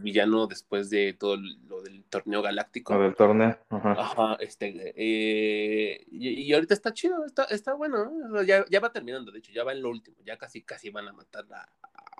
villano 0.00 0.46
después 0.46 0.88
de 0.90 1.12
todo 1.12 1.36
lo 1.36 1.82
del 1.82 2.04
torneo 2.04 2.40
galáctico. 2.42 2.94
Lo 2.94 3.02
del 3.02 3.14
torneo. 3.14 3.58
Ajá. 3.68 4.36
este, 4.40 4.94
eh, 4.96 6.04
y, 6.10 6.52
ahorita 6.52 6.74
está 6.74 6.92
chido, 6.92 7.24
está, 7.26 7.44
está 7.44 7.74
bueno, 7.74 8.10
ya, 8.44 8.64
ya, 8.70 8.80
va 8.80 8.92
terminando, 8.92 9.30
de 9.30 9.38
hecho, 9.38 9.52
ya 9.52 9.64
va 9.64 9.72
en 9.72 9.82
lo 9.82 9.90
último, 9.90 10.16
ya 10.24 10.38
casi, 10.38 10.62
casi 10.62 10.90
van 10.90 11.08
a 11.08 11.12
matar 11.12 11.44
a, 11.52 11.68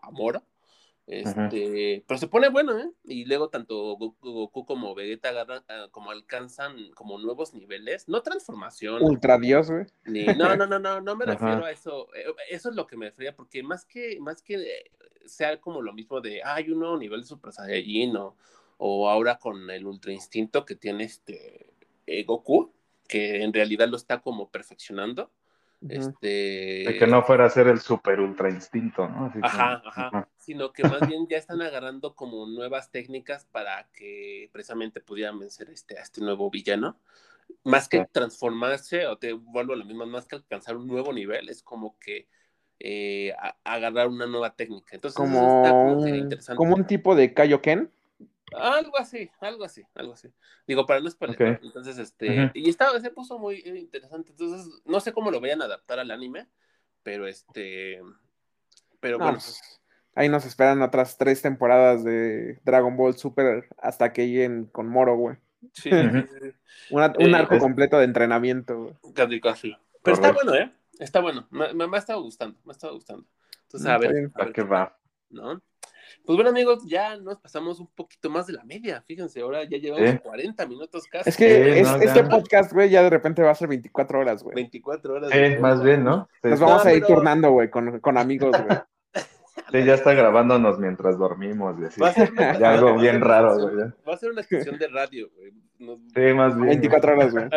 a 0.03 0.11
Moro. 0.11 0.43
Este, 1.07 2.03
pero 2.07 2.19
se 2.19 2.29
pone 2.29 2.49
bueno, 2.49 2.79
¿eh? 2.79 2.91
Y 3.05 3.27
luego 3.27 3.51
tanto 3.51 3.97
Goku, 3.97 4.65
como 4.65 4.95
Vegeta 4.95 5.29
agarran, 5.29 5.63
ah, 5.69 5.89
como 5.91 6.11
alcanzan 6.11 6.91
como 6.95 7.19
nuevos 7.19 7.53
niveles, 7.53 8.09
no 8.09 8.23
transformación. 8.23 9.03
Ultra 9.03 9.39
Dios, 9.39 9.71
güey. 9.71 9.85
no, 10.37 10.57
no, 10.57 10.67
no, 10.67 10.79
no, 10.79 11.01
no 11.03 11.17
me 11.17 11.27
refiero 11.27 11.65
a 11.65 11.71
eso. 11.71 12.09
Eh, 12.15 12.25
eso 12.51 12.71
es 12.71 12.77
lo 12.77 12.87
que 12.87 12.97
me 12.97 13.07
refería, 13.07 13.37
porque 13.37 13.63
más 13.63 13.85
que, 13.85 14.19
más 14.21 14.41
que 14.41 14.91
sea 15.27 15.61
como 15.61 15.83
lo 15.83 15.93
mismo 15.93 16.21
de, 16.21 16.43
hay 16.43 16.71
un 16.71 16.81
nuevo 16.81 16.97
nivel 16.97 17.21
de 17.21 17.27
Super 17.27 17.53
Saiyajin 17.53 18.17
o, 18.17 18.37
o 18.79 19.09
ahora 19.09 19.39
con 19.39 19.71
el 19.71 19.87
Ultra 19.87 20.13
Instinto 20.13 20.65
que 20.65 20.75
tiene 20.75 21.05
este 21.05 21.75
eh, 22.07 22.25
Goku, 22.25 22.73
que 23.07 23.43
en 23.43 23.53
realidad 23.53 23.89
lo 23.89 23.97
está 23.97 24.21
como 24.21 24.51
perfeccionando 24.51 25.31
este... 25.89 26.85
De 26.87 26.97
que 26.99 27.07
no 27.07 27.23
fuera 27.23 27.47
a 27.47 27.51
ser 27.51 27.69
el 27.69 27.81
super 27.81 28.21
ultra 28.21 28.51
instinto, 28.51 29.09
¿no? 29.09 29.33
ajá, 29.43 29.83
ajá, 29.85 30.29
Sino 30.37 30.73
que 30.73 30.83
más 30.85 31.07
bien 31.09 31.27
ya 31.29 31.37
están 31.37 31.63
agarrando 31.63 32.15
como 32.15 32.47
nuevas 32.47 32.91
técnicas 32.91 33.45
para 33.47 33.89
que 33.93 34.51
precisamente 34.53 35.01
pudieran 35.01 35.39
vencer 35.39 35.71
este, 35.71 35.99
a 35.99 36.03
este 36.03 36.21
nuevo 36.21 36.51
villano. 36.51 36.99
Más 37.63 37.89
que 37.89 38.07
transformarse, 38.11 39.07
o 39.07 39.19
te 39.19 39.33
vuelvo 39.33 39.75
a 39.75 39.77
lo 39.77 39.85
mismo, 39.85 40.07
más 40.07 40.27
que 40.27 40.37
alcanzar 40.37 40.77
un 40.77 40.87
nuevo 40.87 41.13
nivel, 41.13 41.49
es 41.49 41.63
como 41.63 41.99
que 41.99 42.27
eh, 42.81 43.33
agarrar 43.65 44.09
una 44.09 44.27
nueva 44.27 44.55
técnica. 44.55 44.95
Entonces, 44.95 45.17
como, 45.17 45.63
está 45.63 45.71
como, 45.71 46.07
interesante. 46.07 46.57
como 46.57 46.75
un 46.75 46.87
tipo 46.87 47.15
de 47.15 47.33
Kaioken. 47.33 47.91
Algo 48.53 48.99
así, 48.99 49.31
algo 49.41 49.65
así, 49.65 49.85
algo 49.95 50.13
así. 50.13 50.29
Digo, 50.67 50.87
para 50.87 51.01
no 51.01 51.11
spoiler. 51.11 51.61
Entonces, 51.63 51.99
este, 51.99 52.51
y 52.55 52.69
estaba, 52.69 53.01
se 53.01 53.11
puso 53.11 53.39
muy 53.39 53.63
interesante. 53.65 54.31
Entonces, 54.31 54.83
no 54.85 55.01
sé 55.01 55.13
cómo 55.13 55.31
lo 55.31 55.41
vayan 55.41 55.63
a 55.63 55.65
adaptar 55.65 55.99
al 55.99 56.11
anime, 56.11 56.47
pero 57.03 57.27
este, 57.27 58.01
pero 59.01 59.19
bueno. 59.19 59.35
Pues, 59.35 59.81
ahí 60.15 60.29
nos 60.29 60.45
esperan 60.45 60.83
otras 60.83 61.17
tres 61.17 61.43
temporadas 61.43 62.05
de 62.05 62.61
Dragon 62.65 62.97
Ball 62.97 63.17
Super 63.17 63.69
hasta 63.79 64.13
que 64.13 64.29
lleguen 64.29 64.67
con 64.67 64.89
Moro, 64.89 65.17
güey. 65.17 65.37
Sí. 65.73 65.91
un 66.91 67.03
eh, 67.03 67.37
arco 67.37 67.59
completo 67.59 67.99
de 67.99 68.05
entrenamiento, 68.05 68.79
güey. 68.79 69.15
Casi, 69.15 69.41
casi. 69.41 69.77
Pero 70.03 70.15
está 70.15 70.33
bueno, 70.33 70.55
¿eh? 70.55 70.71
Está 70.99 71.21
bueno. 71.21 71.47
Me, 71.51 71.73
me, 71.75 71.97
ha 71.97 71.99
estado 71.99 72.23
gustando, 72.23 72.59
me 72.65 72.71
ha 72.71 72.75
estado 72.75 72.95
gustando. 72.95 73.27
Entonces, 73.63 73.89
a 73.89 73.99
ver. 73.99 74.31
¿A 74.35 74.53
qué 74.53 74.63
va? 74.63 74.97
¿No? 75.31 75.61
Pues 76.25 76.37
bueno, 76.37 76.51
amigos, 76.51 76.85
ya 76.87 77.17
nos 77.17 77.39
pasamos 77.39 77.81
un 77.81 77.87
poquito 77.89 78.31
más 78.31 78.47
de 78.47 78.55
la 78.55 78.65
media. 78.65 79.03
Fíjense, 79.07 79.41
ahora 79.41 79.65
ya 79.65 79.79
llevamos 79.79 80.21
40 80.21 80.67
minutos 80.67 81.05
casi. 81.07 81.31
Es 81.31 81.37
que 81.37 81.81
este 81.81 82.25
podcast, 82.25 82.73
güey, 82.73 82.91
ya 82.91 83.03
de 83.03 83.11
repente 83.11 83.43
va 83.43 83.51
a 83.51 83.55
ser 83.55 83.69
24 83.69 84.21
horas, 84.21 84.43
güey. 84.43 84.55
24 84.55 85.15
horas. 85.15 85.31
Sí, 85.31 85.57
más 85.61 85.83
bien, 85.83 86.05
¿no? 86.05 86.29
Nos 86.43 86.61
vamos 86.61 86.85
a 86.87 86.93
ir 86.93 87.05
turnando, 87.05 87.51
güey, 87.51 87.71
con, 87.71 88.01
con, 88.01 88.19
amigos, 88.19 88.51
güey. 88.51 88.79
Sí, 89.71 89.83
ya 89.85 89.95
está 89.95 90.15
grabándonos 90.15 90.79
mientras 90.79 91.19
dormimos. 91.19 91.75
Y 91.79 92.01
Va 92.01 92.09
a 92.09 92.13
ser 92.13 92.33
ya 92.37 92.75
algo 92.75 92.97
bien 92.97 93.21
raro, 93.21 93.59
güey. 93.59 93.93
Va 94.07 94.15
a 94.15 94.17
ser 94.17 94.31
una 94.31 94.41
estación 94.43 94.79
de 94.79 94.89
radio, 94.89 95.31
güey. 95.35 95.53
Sí, 96.15 96.35
más 96.35 96.55
bien. 96.55 96.69
24 96.69 97.13
horas, 97.13 97.33
güey. 97.33 97.49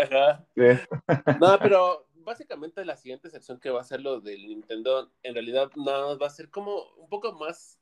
Sí. 0.56 0.82
No, 1.40 1.60
pero 1.60 2.08
básicamente 2.28 2.84
la 2.84 2.98
siguiente 2.98 3.30
sección 3.30 3.60
que 3.60 3.70
va 3.70 3.82
a 3.82 3.86
ser 3.86 4.02
lo 4.02 4.20
del 4.20 4.48
Nintendo, 4.48 5.12
en 5.24 5.34
realidad 5.34 5.72
nada 5.78 6.08
más 6.08 6.18
va 6.22 6.28
a 6.28 6.32
ser 6.32 6.50
como 6.50 6.76
un 6.98 7.08
poco 7.08 7.34
más 7.34 7.80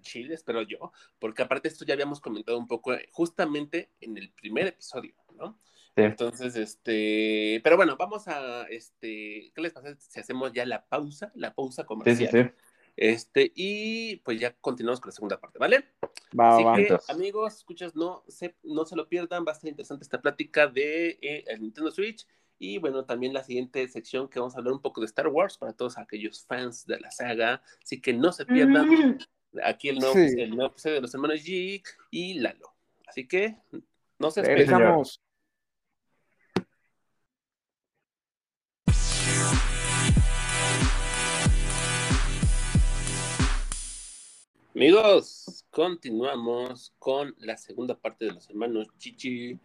chile, 0.00 0.34
espero 0.34 0.62
yo, 0.62 0.92
porque 1.18 1.42
aparte 1.42 1.68
esto 1.68 1.84
ya 1.84 1.94
habíamos 1.94 2.20
comentado 2.20 2.58
un 2.58 2.66
poco 2.66 2.94
eh, 2.94 3.08
justamente 3.12 3.92
en 4.00 4.16
el 4.16 4.30
primer 4.32 4.68
episodio, 4.68 5.14
¿no? 5.36 5.58
Entonces, 5.96 6.56
este, 6.56 7.60
pero 7.62 7.76
bueno, 7.76 7.96
vamos 7.96 8.26
a, 8.26 8.64
este, 8.64 9.52
¿qué 9.54 9.60
les 9.60 9.72
pasa 9.72 9.94
si 9.96 10.18
hacemos 10.18 10.52
ya 10.52 10.66
la 10.66 10.84
pausa, 10.86 11.30
la 11.36 11.54
pausa 11.54 11.84
comercial? 11.84 12.30
Sí, 12.30 12.38
sí, 12.38 12.44
sí. 12.44 12.50
Este, 12.96 13.52
y 13.54 14.16
pues 14.16 14.38
ya 14.40 14.54
continuamos 14.60 15.00
con 15.00 15.08
la 15.08 15.14
segunda 15.14 15.40
parte, 15.40 15.58
¿vale? 15.58 15.84
Va, 16.38 16.56
Así 16.56 16.84
que, 16.84 16.98
amigos, 17.08 17.56
escuchas, 17.56 17.96
no 17.96 18.24
se, 18.28 18.56
no 18.62 18.84
se 18.84 18.96
lo 18.96 19.08
pierdan, 19.08 19.44
va 19.44 19.52
a 19.52 19.54
estar 19.54 19.68
interesante 19.68 20.04
esta 20.04 20.20
plática 20.20 20.68
de 20.68 21.18
eh, 21.20 21.44
el 21.48 21.62
Nintendo 21.62 21.90
Switch. 21.90 22.26
Y 22.56 22.78
bueno, 22.78 23.04
también 23.04 23.32
la 23.32 23.42
siguiente 23.42 23.86
sección 23.88 24.28
que 24.28 24.38
vamos 24.38 24.54
a 24.54 24.58
hablar 24.58 24.74
un 24.74 24.80
poco 24.80 25.00
de 25.00 25.06
Star 25.06 25.26
Wars 25.26 25.58
para 25.58 25.72
todos 25.72 25.98
aquellos 25.98 26.44
fans 26.46 26.86
de 26.86 27.00
la 27.00 27.10
saga. 27.10 27.62
Así 27.82 28.00
que 28.00 28.12
no 28.12 28.32
se 28.32 28.46
pierdan 28.46 28.88
mm. 28.88 29.18
Aquí 29.62 29.88
el 29.88 29.98
nuevo, 29.98 30.14
el 30.16 30.50
nuevo 30.50 30.70
episodio 30.70 30.96
de 30.96 31.02
los 31.02 31.14
hermanos 31.14 31.40
G 31.44 31.82
y 32.10 32.34
Lalo. 32.34 32.74
Así 33.06 33.26
que 33.26 33.56
no 34.18 34.30
se 34.30 34.40
esperamos. 34.40 35.20
Amigos, 44.74 45.64
continuamos 45.70 46.92
con 46.98 47.32
la 47.38 47.56
segunda 47.56 47.96
parte 47.96 48.24
de 48.24 48.32
los 48.32 48.50
hermanos 48.50 48.88
Chichi. 48.98 49.56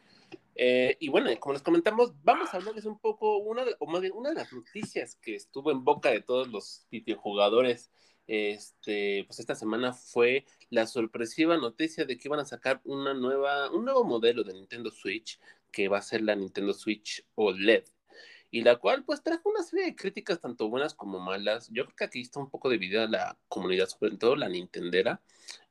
Eh, 0.54 0.98
y 1.00 1.10
bueno, 1.10 1.32
como 1.40 1.54
les 1.54 1.64
comentamos, 1.64 2.14
vamos 2.24 2.54
a 2.54 2.58
hablarles 2.58 2.86
un 2.86 3.00
poco, 3.00 3.38
una 3.38 3.66
de, 3.66 3.76
una 3.80 4.30
de 4.30 4.36
las 4.36 4.54
noticias 4.54 5.16
que 5.16 5.34
estuvo 5.34 5.72
en 5.72 5.84
boca 5.84 6.12
de 6.12 6.22
todos 6.22 6.48
los 6.50 6.86
videojugadores 6.92 7.90
este, 8.30 9.26
pues 9.26 9.40
esta 9.40 9.56
semana 9.56 9.92
fue 9.94 10.46
la 10.70 10.86
sorpresiva 10.86 11.58
noticia 11.58 12.06
de 12.06 12.18
que 12.18 12.28
iban 12.28 12.40
a 12.40 12.46
sacar 12.46 12.80
una 12.86 13.14
nueva, 13.14 13.72
un 13.72 13.86
nuevo 13.86 14.04
modelo 14.04 14.44
de 14.44 14.54
Nintendo 14.54 14.92
Switch, 14.92 15.40
que 15.72 15.88
va 15.88 15.98
a 15.98 16.02
ser 16.04 16.22
la 16.22 16.36
Nintendo 16.36 16.74
Switch 16.74 17.26
OLED 17.36 17.84
y 18.52 18.62
la 18.62 18.78
cual 18.78 19.04
pues 19.04 19.22
trajo 19.22 19.50
una 19.50 19.64
serie 19.64 19.86
de 19.86 19.96
críticas 19.96 20.40
tanto 20.40 20.70
buenas 20.70 20.94
como 20.94 21.20
malas. 21.20 21.70
Yo 21.72 21.86
creo 21.86 21.96
que 21.96 22.04
aquí 22.06 22.22
está 22.22 22.40
un 22.40 22.50
poco 22.50 22.70
dividida 22.70 23.08
la 23.08 23.38
comunidad, 23.48 23.88
sobre 23.88 24.18
todo 24.18 24.36
la 24.36 24.50
Nintendera, 24.50 25.22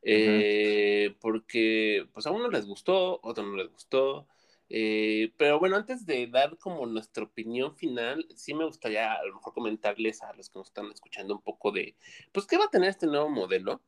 eh, 0.03 1.17
porque 1.21 2.09
pues 2.13 2.27
a 2.27 2.31
uno 2.31 2.49
les 2.49 2.67
gustó, 2.67 3.21
a 3.23 3.29
otro 3.29 3.45
no 3.45 3.57
les 3.57 3.69
gustó. 3.69 4.29
Eh, 4.71 5.33
pero 5.37 5.59
bueno, 5.59 5.77
antes 5.77 6.05
de 6.07 6.27
dar 6.27 6.57
como 6.59 6.87
nuestra 6.87 7.25
opinión 7.25 7.75
final, 7.77 8.27
sí 8.35 8.55
me 8.55 8.65
gustaría 8.65 9.13
a 9.13 9.25
lo 9.25 9.37
mejor 9.37 9.55
comentarles 9.55 10.23
a 10.23 10.33
los 10.35 10.51
que 10.51 10.59
nos 10.59 10.69
están 10.69 10.91
escuchando 10.91 11.35
un 11.35 11.43
poco 11.43 11.73
de, 11.73 11.97
pues, 12.33 12.47
¿qué 12.47 12.59
va 12.59 12.67
a 12.67 12.71
tener 12.71 12.91
este 12.91 13.07
nuevo 13.07 13.29
modelo? 13.29 13.81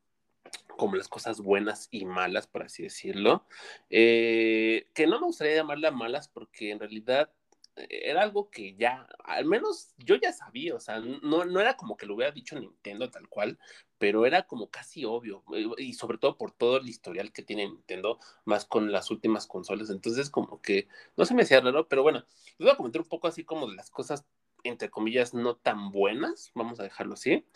como 0.77 0.97
las 0.97 1.09
cosas 1.09 1.43
buenas 1.43 1.89
y 1.91 2.07
malas, 2.07 2.47
por 2.47 2.63
así 2.63 2.83
decirlo, 2.83 3.45
eh, 3.91 4.87
que 4.95 5.07
no 5.07 5.21
me 5.21 5.27
gustaría 5.27 5.57
llamarla 5.57 5.91
malas 5.91 6.29
porque 6.29 6.71
en 6.71 6.79
realidad 6.79 7.31
era 7.77 8.23
algo 8.23 8.51
que 8.51 8.75
ya, 8.75 9.07
al 9.25 9.45
menos 9.45 9.95
yo 9.99 10.17
ya 10.17 10.33
sabía, 10.33 10.75
o 10.75 10.81
sea, 10.81 11.01
no, 11.01 11.45
no 11.45 11.61
era 11.61 11.77
como 11.77 11.97
que 11.97 12.07
lo 12.07 12.15
hubiera 12.15 12.33
dicho 12.33 12.59
Nintendo 12.59 13.11
tal 13.11 13.29
cual, 13.29 13.59
pero 13.99 14.27
era 14.27 14.47
como 14.47 14.71
casi 14.71 15.05
obvio, 15.05 15.45
eh, 15.55 15.67
y 15.79 15.95
sobre 15.95 16.19
todo 16.19 16.37
por 16.37 16.53
todo 16.53 16.79
el 16.79 16.89
historial 16.89 17.33
que 17.33 17.43
tiene 17.43 17.67
Nintendo, 17.67 18.19
más 18.45 18.65
con 18.65 18.93
las 18.93 19.11
últimas 19.11 19.47
consolas, 19.47 19.91
entonces 19.91 20.31
como 20.31 20.61
que 20.61 20.89
no 21.17 21.25
se 21.25 21.35
me 21.35 21.43
hacía 21.43 21.61
raro, 21.61 21.89
pero 21.89 22.03
bueno, 22.03 22.25
les 22.59 22.59
voy 22.59 22.71
a 22.71 22.77
comentar 22.77 23.03
un 23.03 23.09
poco 23.09 23.29
así 23.29 23.45
como 23.45 23.69
de 23.69 23.77
las 23.77 23.91
cosas, 23.91 24.27
entre 24.63 24.91
comillas, 24.91 25.33
no 25.33 25.57
tan 25.57 25.91
buenas, 25.91 26.51
vamos 26.55 26.81
a 26.81 26.83
dejarlo 26.83 27.15
así, 27.15 27.47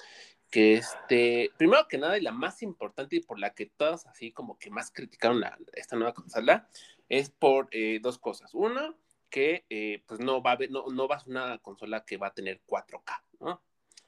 que 0.51 0.75
este, 0.75 1.51
primero 1.57 1.89
que 1.89 1.99
nada, 1.99 2.17
y 2.17 2.23
la 2.23 2.33
más 2.33 2.63
importante 2.63 3.17
y 3.17 3.21
por 3.21 3.39
la 3.39 3.55
que 3.55 3.67
todos 3.67 4.07
así 4.07 4.31
como 4.31 4.59
que 4.59 4.71
más 4.71 4.91
criticaron 4.91 5.43
esta 5.73 5.97
nueva 5.97 6.15
consola, 6.15 6.69
es 7.09 7.31
por 7.31 7.69
eh, 7.73 7.99
dos 8.01 8.19
cosas. 8.19 8.55
Una, 8.55 8.95
que 9.35 9.67
eh, 9.69 10.01
pues 10.07 10.21
no 10.21 10.41
va, 10.41 10.53
a 10.53 10.59
no, 10.71 10.87
no 10.93 11.09
va 11.09 11.17
a 11.17 11.19
ser 11.19 11.31
una 11.31 11.59
consola 11.59 12.05
que 12.05 12.19
va 12.19 12.29
a 12.29 12.35
tener 12.35 12.63
4K, 12.69 13.21
¿no? 13.41 13.61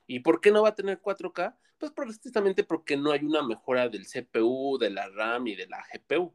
¿Y 0.07 0.21
por 0.21 0.41
qué 0.41 0.53
no 0.53 0.63
va 0.63 0.69
a 0.69 0.75
tener 0.77 1.03
4K? 1.03 1.57
Pues 1.79 1.91
precisamente 1.91 2.63
porque 2.63 2.97
no 2.97 3.11
hay 3.11 3.25
una 3.25 3.43
mejora 3.43 3.89
del 3.89 4.07
CPU, 4.07 4.79
de 4.79 4.91
la 4.91 5.09
RAM 5.09 5.49
y 5.49 5.57
de 5.57 5.67
la 5.67 5.85
GPU. 5.93 6.33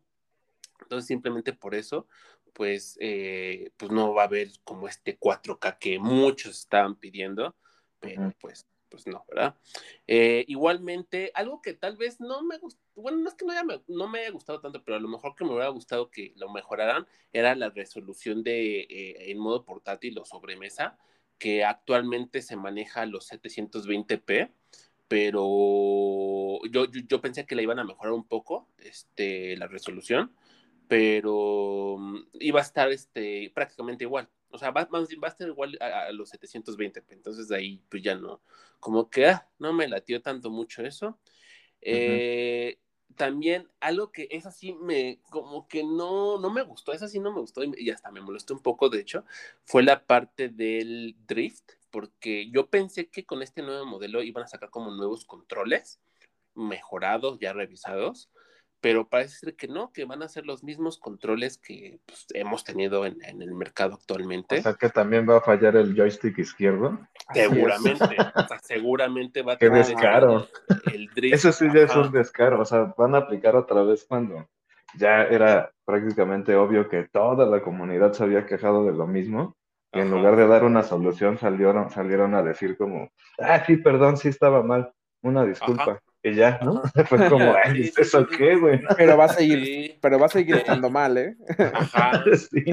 Entonces 0.82 1.08
simplemente 1.08 1.54
por 1.54 1.74
eso, 1.74 2.06
pues, 2.52 2.98
eh, 3.00 3.72
pues 3.78 3.94
no 3.94 4.14
va 4.14 4.24
a 4.24 4.26
haber 4.26 4.50
como 4.66 4.90
este 4.90 5.18
4K 5.18 5.78
que 5.80 5.98
muchos 5.98 6.60
estaban 6.60 6.98
pidiendo, 6.98 7.56
pero 8.02 8.34
pues 8.42 8.68
pues 8.92 9.08
no, 9.08 9.26
¿verdad? 9.30 9.56
Eh, 10.06 10.46
igualmente, 10.48 11.32
algo 11.34 11.62
que 11.62 11.74
tal 11.74 11.98
vez 11.98 12.20
no 12.20 12.44
me 12.44 12.58
gustó, 12.60 12.82
bueno, 12.96 13.18
no 13.20 13.30
es 13.30 13.36
que 13.36 13.46
no, 13.46 13.54
me, 13.64 13.82
no 13.88 14.08
me 14.08 14.20
haya 14.20 14.32
gustado 14.32 14.60
tanto, 14.60 14.84
pero 14.84 14.98
a 14.98 15.00
lo 15.00 15.08
mejor 15.08 15.36
que 15.36 15.46
me 15.46 15.52
hubiera 15.52 15.70
gustado 15.70 16.12
que 16.12 16.34
lo 16.36 16.52
mejoraran 16.52 17.08
era 17.32 17.56
la 17.56 17.70
resolución 17.70 18.44
de 18.44 18.82
eh, 18.82 19.32
en 19.32 19.40
modo 19.40 19.66
portátil 19.66 20.20
o 20.20 20.26
sobremesa, 20.26 21.00
que 21.40 21.64
actualmente 21.64 22.42
se 22.42 22.58
maneja 22.58 23.02
a 23.02 23.06
los 23.08 23.32
720p, 23.32 24.52
pero 25.08 26.60
yo, 26.70 26.86
yo, 26.86 27.22
pensé 27.22 27.46
que 27.46 27.56
la 27.56 27.64
iban 27.64 27.80
a 27.80 27.84
mejorar 27.84 28.14
un 28.14 28.28
poco, 28.28 28.70
este, 28.78 29.58
la 29.58 29.68
resolución, 29.68 30.36
pero 30.88 31.98
mm, 31.98 32.18
iba 32.34 32.60
a 32.60 32.64
estar 32.64 32.92
este, 32.92 33.52
prácticamente 33.56 34.04
igual. 34.04 34.30
O 34.52 34.58
sea, 34.58 34.72
va, 34.72 34.86
va 34.86 35.00
a 35.00 35.28
estar 35.30 35.48
igual 35.48 35.78
a, 35.82 36.12
los 36.12 36.32
720p. 36.34 37.06
Entonces 37.10 37.48
de 37.48 37.56
ahí 37.56 37.82
pues 37.90 38.04
ya 38.04 38.16
no, 38.16 38.42
como 38.80 39.10
que 39.10 39.28
ah, 39.28 39.48
no 39.60 39.74
me 39.74 39.88
latió 39.88 40.22
tanto 40.22 40.50
mucho 40.50 40.84
eso. 40.84 41.20
Eh, 41.82 42.78
también 43.16 43.68
algo 43.80 44.12
que 44.12 44.28
es 44.32 44.46
así 44.46 44.74
me, 44.74 45.20
como 45.30 45.68
que 45.68 45.84
no, 45.84 46.40
no 46.40 46.50
me 46.50 46.62
gustó, 46.64 46.94
es 46.94 47.02
así 47.02 47.20
no 47.20 47.32
me 47.34 47.42
gustó 47.42 47.62
y, 47.64 47.90
hasta 47.90 48.12
me 48.12 48.22
molestó 48.22 48.54
un 48.54 48.62
poco, 48.62 48.90
de 48.90 49.00
hecho, 49.00 49.26
fue 49.64 49.84
la 49.84 50.06
parte 50.06 50.50
del 50.50 51.16
drift, 51.28 51.72
porque 51.90 52.50
yo 52.52 52.70
pensé 52.70 53.10
que 53.10 53.26
con 53.26 53.42
este 53.42 53.62
nuevo 53.62 53.86
modelo 53.86 54.24
iban 54.24 54.44
a 54.44 54.48
sacar 54.48 54.70
como 54.70 54.92
nuevos 54.92 55.26
controles 55.26 56.00
mejorados, 56.56 57.40
ya 57.40 57.54
revisados, 57.54 58.30
pero 58.82 59.08
parece 59.08 59.38
ser 59.38 59.56
que 59.56 59.68
no, 59.68 59.92
que 59.94 60.06
van 60.06 60.24
a 60.24 60.28
ser 60.28 60.46
los 60.46 60.64
mismos 60.64 60.98
controles 60.98 61.60
que 61.60 62.00
pues, 62.06 62.26
hemos 62.34 62.64
tenido 62.64 63.06
en, 63.06 63.22
el 63.22 63.54
mercado 63.54 63.94
actualmente. 63.94 64.60
O 64.60 64.62
sea 64.62 64.74
que 64.74 64.90
también 64.90 65.30
va 65.30 65.38
a 65.38 65.42
fallar 65.42 65.76
el 65.76 65.96
joystick 65.96 66.40
izquierdo. 66.40 67.00
Seguramente, 67.32 68.04
o 68.36 68.48
sea, 68.48 68.60
seguramente 68.64 69.44
va 69.44 69.54
a 69.54 69.58
tener 69.58 69.86
descaro. 69.86 70.48
El, 70.92 71.08
drift. 71.16 71.36
Eso 71.36 71.52
sí 71.52 71.68
ya 71.74 71.82
es 71.82 71.96
un 71.96 72.12
descaro, 72.12 72.60
o 72.60 72.66
sea, 72.66 72.94
van 72.98 73.14
a 73.16 73.20
aplicar 73.20 73.56
otra 73.56 73.84
vez 73.84 74.04
cuando 74.04 74.50
ya 74.96 75.24
era 75.24 75.72
prácticamente 75.86 76.56
obvio 76.56 76.90
que 76.90 77.08
toda 77.08 77.46
la 77.46 77.62
comunidad 77.62 78.14
se 78.14 78.24
había 78.24 78.46
quejado 78.46 78.86
de 78.86 78.94
lo 78.94 79.08
mismo. 79.08 79.56
Y 79.94 80.00
en 80.00 80.10
lugar 80.10 80.38
de 80.38 80.48
dar 80.48 80.64
una 80.64 80.84
solución 80.84 81.38
salieron, 81.38 81.92
salieron 81.92 82.34
a 82.34 82.42
decir 82.42 82.78
como, 82.78 83.12
ah, 83.40 83.62
sí, 83.66 83.76
perdón, 83.76 84.16
sí 84.16 84.30
estaba 84.30 84.64
mal, 84.64 84.94
una 85.22 85.44
disculpa 85.46 86.02
y 86.24 86.36
ya, 86.36 86.60
¿no? 86.64 86.82
Fue 87.08 87.30
como, 87.30 87.54
ay, 87.64 87.92
¿eso 87.98 88.28
qué, 88.28 88.56
güey? 88.56 88.80
Pero 88.98 89.18
va 89.18 89.26
a 89.26 89.30
seguir, 89.30 89.98
pero 90.02 90.20
va 90.20 90.28
a 90.28 90.30
seguir 90.30 90.56
estando 90.56 90.90
mal, 90.90 91.18
¿eh? 91.18 91.36
Ajá. 91.74 92.24
Sí, 92.36 92.64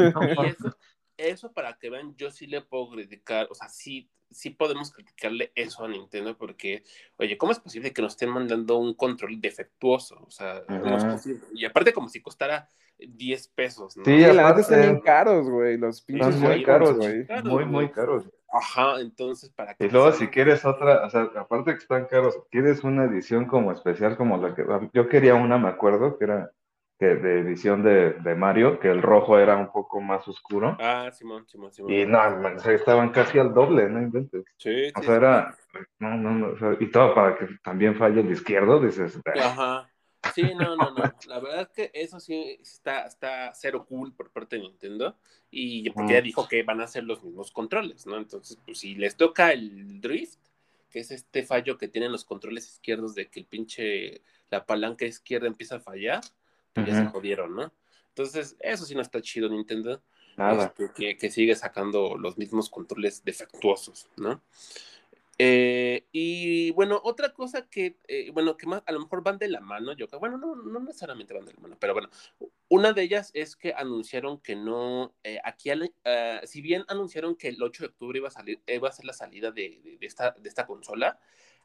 eso, 1.17 1.53
para 1.53 1.77
que 1.79 1.91
vean, 1.91 2.15
yo 2.17 2.31
sí 2.31 2.47
le 2.47 2.61
puedo 2.61 2.91
criticar, 2.91 3.49
o 3.51 3.55
sea, 3.55 3.69
sí, 3.69 4.09
sí 4.31 4.51
podemos 4.51 4.93
criticarle 4.93 5.51
eso 5.57 5.85
a 5.85 5.89
Nintendo 5.89 6.37
porque, 6.37 6.85
oye, 7.17 7.37
¿cómo 7.37 7.51
es 7.51 7.59
posible 7.59 7.93
que 7.93 8.03
nos 8.03 8.13
estén 8.13 8.31
mandando 8.31 8.79
un 8.79 8.95
control 8.95 9.41
defectuoso? 9.41 10.23
O 10.25 10.31
sea, 10.31 10.63
no 10.69 10.97
es 10.97 11.05
posible. 11.05 11.41
Y 11.55 11.65
aparte 11.65 11.93
como 11.93 12.09
si 12.09 12.21
costara 12.21 12.69
10 12.99 13.49
pesos, 13.49 13.97
¿no? 13.97 14.05
Sí, 14.05 14.17
la 14.19 14.33
verdad 14.33 14.61
están 14.61 14.81
bien 14.81 15.01
caros, 15.01 15.49
güey, 15.49 15.77
los 15.77 16.03
pinches. 16.03 16.37
muy 16.37 16.63
caros, 16.63 16.97
güey. 16.97 17.27
Muy, 17.43 17.65
muy 17.65 17.91
caros. 17.91 18.25
Ajá, 18.51 19.01
entonces 19.01 19.51
para 19.51 19.75
que. 19.75 19.87
Y 19.87 19.91
luego, 19.91 20.13
si 20.13 20.29
quieres 20.29 20.65
otra, 20.65 21.07
o 21.07 21.11
sea, 21.11 21.23
aparte 21.37 21.73
que 21.73 21.79
están 21.79 22.07
caros, 22.07 22.39
quieres 22.51 22.83
una 22.85 23.05
edición 23.05 23.47
como 23.47 23.73
especial, 23.73 24.17
como 24.17 24.37
la 24.39 24.55
que. 24.55 24.65
Yo 24.93 25.09
quería 25.09 25.35
una, 25.35 25.59
me 25.59 25.69
acuerdo, 25.69 26.19
que 26.19 26.25
era 26.25 26.51
que 26.99 27.07
de 27.07 27.41
edición 27.41 27.85
de, 27.85 28.15
de 28.15 28.35
Mario, 28.35 28.81
que 28.81 28.91
el 28.91 29.03
rojo 29.03 29.39
era 29.39 29.57
un 29.57 29.71
poco 29.71 30.01
más 30.01 30.27
oscuro. 30.27 30.77
Ah, 30.81 31.11
Simón, 31.13 31.47
Simón, 31.47 31.73
Simón. 31.73 31.93
Y 31.93 32.05
no, 32.05 32.19
o 32.19 32.59
sea, 32.59 32.73
estaban 32.73 33.11
casi 33.11 33.39
al 33.39 33.55
doble, 33.55 33.89
¿no 33.89 34.03
inventes? 34.03 34.45
Sí. 34.57 34.91
O 34.97 35.03
sea, 35.03 35.15
era. 35.15 35.55
No, 36.01 36.17
no, 36.17 36.31
no, 36.33 36.49
o 36.55 36.59
sea, 36.59 36.77
y 36.81 36.91
todo 36.91 37.15
para 37.15 37.37
que 37.37 37.47
también 37.63 37.95
falle 37.97 38.21
el 38.21 38.33
izquierdo, 38.33 38.81
dices. 38.81 39.21
Ajá. 39.37 39.89
Sí, 40.35 40.43
no, 40.55 40.77
no, 40.77 40.91
no. 40.91 41.15
La 41.27 41.41
verdad 41.41 41.63
es 41.63 41.69
que 41.69 41.91
eso 41.95 42.21
sí 42.21 42.59
está, 42.61 43.07
está 43.07 43.53
cero 43.55 43.87
cool 43.89 44.13
por 44.13 44.31
parte 44.31 44.57
de 44.57 44.63
Nintendo. 44.63 45.17
Y 45.51 45.89
porque 45.91 46.13
ya 46.15 46.21
dijo 46.21 46.47
que 46.47 46.63
van 46.63 46.81
a 46.81 46.87
ser 46.87 47.05
los 47.05 47.23
mismos 47.23 47.53
controles, 47.53 48.07
¿no? 48.07 48.19
Entonces, 48.19 48.59
pues 48.65 48.79
si 48.79 48.95
les 48.95 49.17
toca 49.17 49.53
el 49.53 50.01
drift, 50.01 50.39
que 50.91 51.01
es 51.01 51.11
este 51.11 51.43
fallo 51.43 51.79
que 51.79 51.89
tienen 51.89 52.13
los 52.13 52.25
controles 52.25 52.69
izquierdos 52.69 53.15
de 53.15 53.29
que 53.29 53.41
el 53.41 53.47
pinche, 53.47 54.23
la 54.51 54.67
palanca 54.67 55.07
izquierda 55.07 55.47
empieza 55.47 55.77
a 55.77 55.81
fallar, 55.81 56.21
pues 56.75 56.87
ya 56.87 56.95
se 56.95 57.07
jodieron, 57.07 57.55
¿no? 57.55 57.73
Entonces, 58.09 58.57
eso 58.61 58.85
sí 58.85 58.95
no 58.95 59.01
está 59.01 59.23
chido, 59.23 59.49
Nintendo. 59.49 60.03
Nada. 60.37 60.67
Este, 60.67 60.91
que, 60.95 61.17
que 61.17 61.31
sigue 61.31 61.55
sacando 61.55 62.17
los 62.17 62.37
mismos 62.37 62.69
controles 62.69 63.25
defectuosos, 63.25 64.09
¿no? 64.17 64.43
Eh, 65.41 66.09
y 66.11 66.73
bueno, 66.73 67.01
otra 67.05 67.33
cosa 67.33 67.69
que, 67.69 67.97
eh, 68.09 68.31
bueno, 68.33 68.57
que 68.57 68.67
más 68.67 68.83
a 68.87 68.93
lo 68.93 68.99
mejor 68.99 69.23
van 69.23 69.39
de 69.39 69.49
la 69.49 69.61
mano, 69.61 69.93
yo 69.93 70.09
creo, 70.09 70.19
bueno, 70.19 70.37
no, 70.37 70.57
no 70.57 70.81
necesariamente 70.81 71.33
van 71.33 71.45
de 71.45 71.55
la 71.55 71.61
mano, 71.61 71.77
pero 71.79 71.95
bueno, 71.95 72.11
una 72.69 72.93
de 72.93 73.03
ellas 73.03 73.31
es 73.35 73.55
que 73.55 73.73
anunciaron 73.73 74.41
que 74.41 74.57
no, 74.57 75.15
eh, 75.23 75.39
aquí, 75.45 75.71
uh, 75.71 76.45
si 76.45 76.61
bien 76.61 76.85
anunciaron 76.89 77.37
que 77.37 77.49
el 77.49 77.63
8 77.63 77.85
de 77.85 77.89
octubre 77.89 78.19
iba 78.19 78.29
a 78.29 78.33
salir, 78.33 78.61
iba 78.67 78.89
a 78.89 78.93
ser 78.93 79.05
la 79.05 79.13
salida 79.13 79.53
de, 79.53 79.81
de, 79.85 79.99
de, 79.99 80.07
esta, 80.07 80.33
de 80.33 80.49
esta 80.49 80.67
consola, 80.67 81.21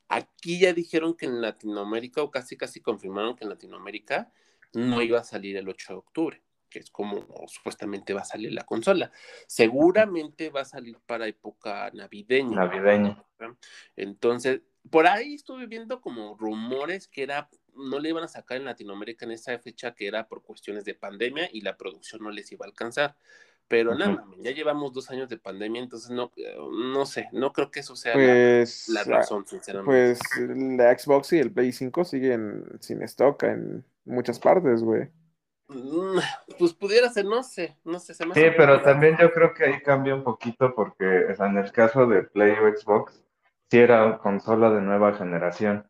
aquí 0.08 0.60
ya 0.60 0.72
dijeron 0.74 1.16
que 1.16 1.26
en 1.26 1.42
Latinoamérica, 1.42 2.22
o 2.22 2.30
casi 2.30 2.56
casi 2.58 2.80
confirmaron 2.80 3.36
que 3.36 3.44
en 3.44 3.50
Latinoamérica 3.50 4.32
no 4.74 5.02
iba 5.02 5.20
a 5.20 5.24
salir 5.24 5.58
el 5.58 5.68
8 5.68 5.94
de 5.94 5.98
octubre 6.00 6.44
que 6.74 6.80
es 6.80 6.90
como 6.90 7.24
supuestamente 7.48 8.16
va 8.16 8.22
a 8.22 8.26
salir 8.26 8.52
la 8.52 8.64
consola. 8.64 9.12
Seguramente 9.46 10.50
va 10.50 10.62
a 10.62 10.66
salir 10.66 10.98
para 11.06 11.28
época 11.28 11.92
navideña. 11.94 12.56
Navideña. 12.56 13.24
Entonces, 13.96 14.62
por 14.90 15.06
ahí 15.06 15.36
estuve 15.36 15.68
viendo 15.68 16.02
como 16.02 16.36
rumores 16.36 17.08
que 17.08 17.22
era, 17.22 17.48
no 17.76 18.00
le 18.00 18.10
iban 18.10 18.24
a 18.24 18.28
sacar 18.28 18.58
en 18.58 18.66
Latinoamérica 18.66 19.26
en 19.26 19.34
esa 19.34 19.58
fecha, 19.60 19.94
que 19.94 20.08
era 20.08 20.28
por 20.28 20.42
cuestiones 20.42 20.84
de 20.84 20.96
pandemia 20.96 21.48
y 21.54 21.62
la 21.62 21.78
producción 21.78 22.24
no 22.24 22.32
les 22.32 22.52
iba 22.52 22.66
a 22.66 22.70
alcanzar. 22.70 23.16
Pero 23.68 23.92
uh 23.92 23.94
-huh. 23.94 24.00
nada, 24.00 24.26
ya 24.40 24.52
llevamos 24.52 24.94
dos 24.94 25.12
años 25.12 25.30
de 25.30 25.38
pandemia, 25.38 25.82
entonces 25.82 26.10
no, 26.10 26.32
no 26.72 27.06
sé, 27.06 27.30
no 27.32 27.54
creo 27.54 27.70
que 27.70 27.82
eso 27.82 27.96
sea 27.96 28.14
pues, 28.14 28.90
la, 28.90 29.04
la, 29.06 29.18
razón, 29.20 29.46
sinceramente. 29.46 30.18
Pues 30.18 30.20
la 30.78 30.98
Xbox 30.98 31.34
y 31.34 31.38
el 31.38 31.52
Play 31.52 31.72
5 31.72 32.04
siguen 32.04 32.66
sin 32.82 33.04
stock 33.04 33.44
en 33.44 33.86
muchas 34.06 34.40
partes, 34.40 34.82
güey. 34.82 35.10
Pues 36.60 36.74
pudiera 36.74 37.10
ser, 37.10 37.26
no 37.26 37.42
sé, 37.44 37.78
no 37.84 38.00
sé. 38.00 38.14
Se 38.14 38.26
me 38.26 38.34
sí, 38.34 38.42
pero 38.56 38.82
también 38.82 39.18
yo 39.20 39.32
creo 39.32 39.54
que 39.54 39.66
ahí 39.66 39.82
cambia 39.82 40.14
un 40.14 40.24
poquito 40.24 40.74
porque 40.76 41.26
o 41.32 41.36
sea, 41.36 41.48
en 41.48 41.58
el 41.58 41.72
caso 41.72 42.06
de 42.06 42.24
Play 42.24 42.52
o 42.52 42.78
Xbox, 42.78 43.24
sí 43.70 43.80
era 43.80 44.18
consola 44.20 44.70
de 44.70 44.82
nueva 44.82 45.14
generación. 45.14 45.88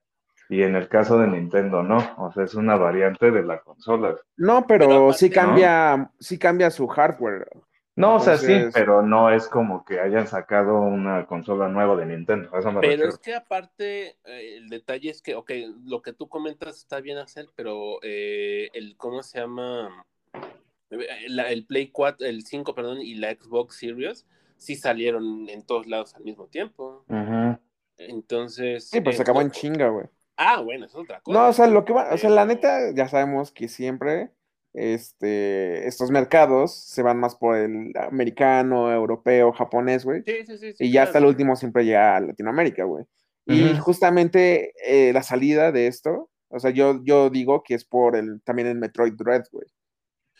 Y 0.50 0.62
en 0.62 0.76
el 0.76 0.88
caso 0.88 1.18
de 1.18 1.28
Nintendo 1.28 1.84
no, 1.84 1.98
o 2.18 2.32
sea, 2.32 2.44
es 2.44 2.54
una 2.54 2.76
variante 2.76 3.32
de 3.32 3.44
la 3.44 3.60
consola. 3.60 4.16
No, 4.38 4.68
pero, 4.68 4.88
pero 4.88 5.14
sí 5.14 5.30
cambia, 5.30 5.98
¿no? 5.98 6.12
sí 6.20 6.38
cambia 6.38 6.70
su 6.70 6.88
hardware. 6.88 7.48
No, 7.96 8.18
Entonces... 8.18 8.44
o 8.44 8.46
sea, 8.46 8.66
sí, 8.66 8.72
pero 8.74 9.04
no 9.04 9.30
es 9.30 9.48
como 9.48 9.86
que 9.86 10.00
hayan 10.00 10.28
sacado 10.28 10.82
una 10.82 11.28
consola 11.28 11.68
nueva 11.68 11.96
de 11.96 12.08
Nintendo. 12.08 12.50
Eso 12.58 12.72
me 12.72 12.82
pero 12.82 12.92
refiero. 12.92 13.10
es 13.10 13.18
que 13.20 13.36
aparte, 13.36 14.18
eh, 14.26 14.58
el 14.58 14.70
detalle 14.70 15.12
es 15.12 15.22
que, 15.22 15.36
ok, 15.36 15.52
lo 15.86 16.02
que 16.02 16.14
tú 16.14 16.28
comentas 16.28 16.78
está 16.78 17.02
bien 17.02 17.20
hacer, 17.20 17.50
pero 17.56 18.00
eh, 18.02 18.70
el, 18.74 18.98
¿cómo 18.98 19.22
se 19.22 19.40
llama? 19.40 20.06
La, 21.28 21.52
el 21.52 21.66
Play 21.66 21.90
4, 21.90 22.26
el 22.28 22.44
5, 22.44 22.74
perdón, 22.74 23.02
y 23.02 23.16
la 23.16 23.32
Xbox 23.32 23.78
Series 23.78 24.26
sí 24.58 24.76
salieron 24.76 25.50
en 25.50 25.64
todos 25.64 25.88
lados 25.88 26.16
al 26.16 26.24
mismo 26.24 26.48
tiempo. 26.48 27.04
Uh 27.08 27.14
-huh. 27.14 27.60
Entonces. 27.98 28.90
Sí, 28.90 29.02
pues 29.02 29.18
se 29.18 29.22
acabó 29.22 29.42
en 29.42 29.52
chinga, 29.52 29.90
güey. 29.90 30.08
Ah, 30.36 30.62
bueno, 30.62 30.86
es 30.86 30.96
otra 30.96 31.22
cosa. 31.22 31.40
No, 31.40 31.48
o 31.48 31.54
sea, 31.54 31.68
lo 31.68 31.86
que 31.86 31.94
va, 31.94 32.12
o 32.12 32.18
sea, 32.18 32.30
la 32.30 32.46
neta, 32.46 32.92
ya 32.94 33.08
sabemos 33.08 33.52
que 33.52 33.68
siempre 33.68 34.32
este, 34.74 35.88
estos 35.88 36.10
mercados 36.12 36.74
se 36.74 37.04
van 37.04 37.20
más 37.20 37.36
por 37.36 37.56
el 37.56 37.92
americano, 37.96 38.92
europeo, 38.92 39.52
japonés, 39.52 40.04
güey. 40.04 40.24
Sí, 40.26 40.46
sí, 40.46 40.58
sí, 40.58 40.74
y 40.80 40.88
ya 40.88 41.02
claro. 41.02 41.08
hasta 41.08 41.20
el 41.20 41.26
último 41.26 41.56
siempre 41.56 41.86
llega 41.86 42.18
a 42.18 42.22
Latinoamérica, 42.22 42.84
güey. 42.84 43.04
Uh 43.46 43.54
-huh. 43.54 43.76
Y 43.76 43.78
justamente 43.80 44.74
eh, 44.86 45.14
la 45.14 45.24
salida 45.24 45.72
de 45.72 45.88
esto, 45.88 46.30
o 46.48 46.60
sea, 46.60 46.72
yo, 46.72 47.04
yo 47.04 47.30
digo 47.30 47.64
que 47.64 47.76
es 47.76 47.86
por 47.86 48.16
el, 48.16 48.42
también 48.44 48.68
el 48.68 48.78
Metroid 48.78 49.14
Dread, 49.14 49.44
güey. 49.52 49.66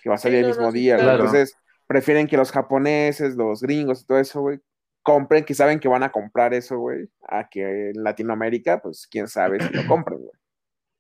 Que 0.02 0.10
va 0.10 0.16
a 0.16 0.18
salir 0.20 0.40
el 0.40 0.48
mismo 0.48 0.64
no, 0.64 0.72
día, 0.72 0.98
claro. 0.98 1.26
Entonces, 1.26 1.56
prefieren 1.88 2.28
que 2.28 2.38
los 2.38 2.52
japoneses, 2.52 3.36
los 3.36 3.62
gringos 3.62 4.02
y 4.02 4.06
todo 4.06 4.20
eso, 4.20 4.42
güey, 4.42 4.60
compren, 5.04 5.44
que 5.44 5.54
saben 5.54 5.80
que 5.80 5.88
van 5.88 6.04
a 6.04 6.12
comprar 6.12 6.54
eso, 6.54 6.78
güey, 6.78 7.10
a 7.28 7.48
que 7.48 7.90
en 7.90 8.04
Latinoamérica, 8.04 8.82
pues 8.82 9.08
quién 9.10 9.28
sabe 9.28 9.60
si 9.60 9.74
lo 9.74 9.86
compren, 9.88 10.20
güey. 10.20 10.23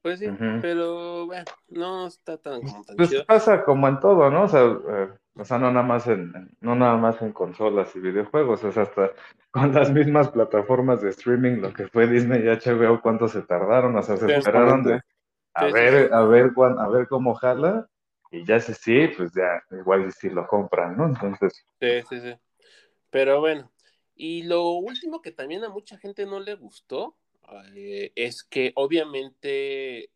Pues 0.04 0.20
sí, 0.20 0.28
uh 0.28 0.34
-huh. 0.34 0.62
pero 0.62 1.26
bueno, 1.28 1.45
no 1.70 2.08
está 2.08 2.38
tan, 2.38 2.62
tan 2.86 2.97
pues 2.97 3.10
chido. 3.10 3.26
pasa 3.26 3.64
como 3.64 3.88
en 3.88 3.99
todo, 4.01 4.30
¿no? 4.30 4.43
O 4.43 4.47
sea, 4.49 4.62
eh, 4.64 5.10
o 5.36 5.45
sea, 5.45 5.58
no 5.60 5.72
nada 5.72 5.86
más 5.86 6.08
en, 6.08 6.51
no 6.60 6.76
nada 6.76 6.97
más 6.97 7.22
en 7.22 7.32
consolas 7.32 7.95
y 7.95 8.01
videojuegos, 8.01 8.66
es 8.66 8.78
hasta 8.78 9.12
con 9.51 9.74
las 9.74 9.91
mismas 9.91 10.30
plataformas 10.30 11.01
de 11.01 11.10
streaming, 11.12 11.62
lo 11.62 11.74
que 11.74 11.88
fue 11.88 12.08
Disney 12.08 12.43
y 12.43 12.49
HBO, 12.49 13.01
cuánto 13.01 13.30
se 13.30 13.43
tardaron, 13.43 13.95
o 13.95 14.04
sea, 14.04 14.18
se 14.18 14.32
esperaron 14.32 14.84
de 14.84 15.01
a 15.56 15.68
sí, 15.68 15.72
ver, 15.72 16.08
sí. 16.08 16.14
a 16.14 16.22
ver 16.24 16.54
cuán, 16.54 16.80
a 16.80 16.89
ver 16.89 17.08
cómo 17.08 17.34
jala, 17.36 17.88
y 18.30 18.43
ya 18.45 18.60
sé 18.60 18.74
sí, 18.74 19.08
pues 19.16 19.32
ya 19.34 19.64
igual 19.72 20.12
si 20.12 20.30
lo 20.30 20.47
compran, 20.47 20.97
¿no? 20.97 21.08
Entonces. 21.08 21.66
Sí, 21.80 22.01
sí, 22.10 22.20
sí. 22.20 22.36
Pero 23.10 23.39
bueno, 23.39 23.72
y 24.16 24.43
lo 24.43 24.72
último 24.72 25.22
que 25.22 25.32
también 25.32 25.64
a 25.64 25.70
mucha 25.70 25.97
gente 25.97 26.26
no 26.26 26.39
le 26.41 26.56
gustó 26.56 27.16
eh, 27.76 28.12
es 28.16 28.44
que 28.44 28.72
obviamente, 28.76 30.10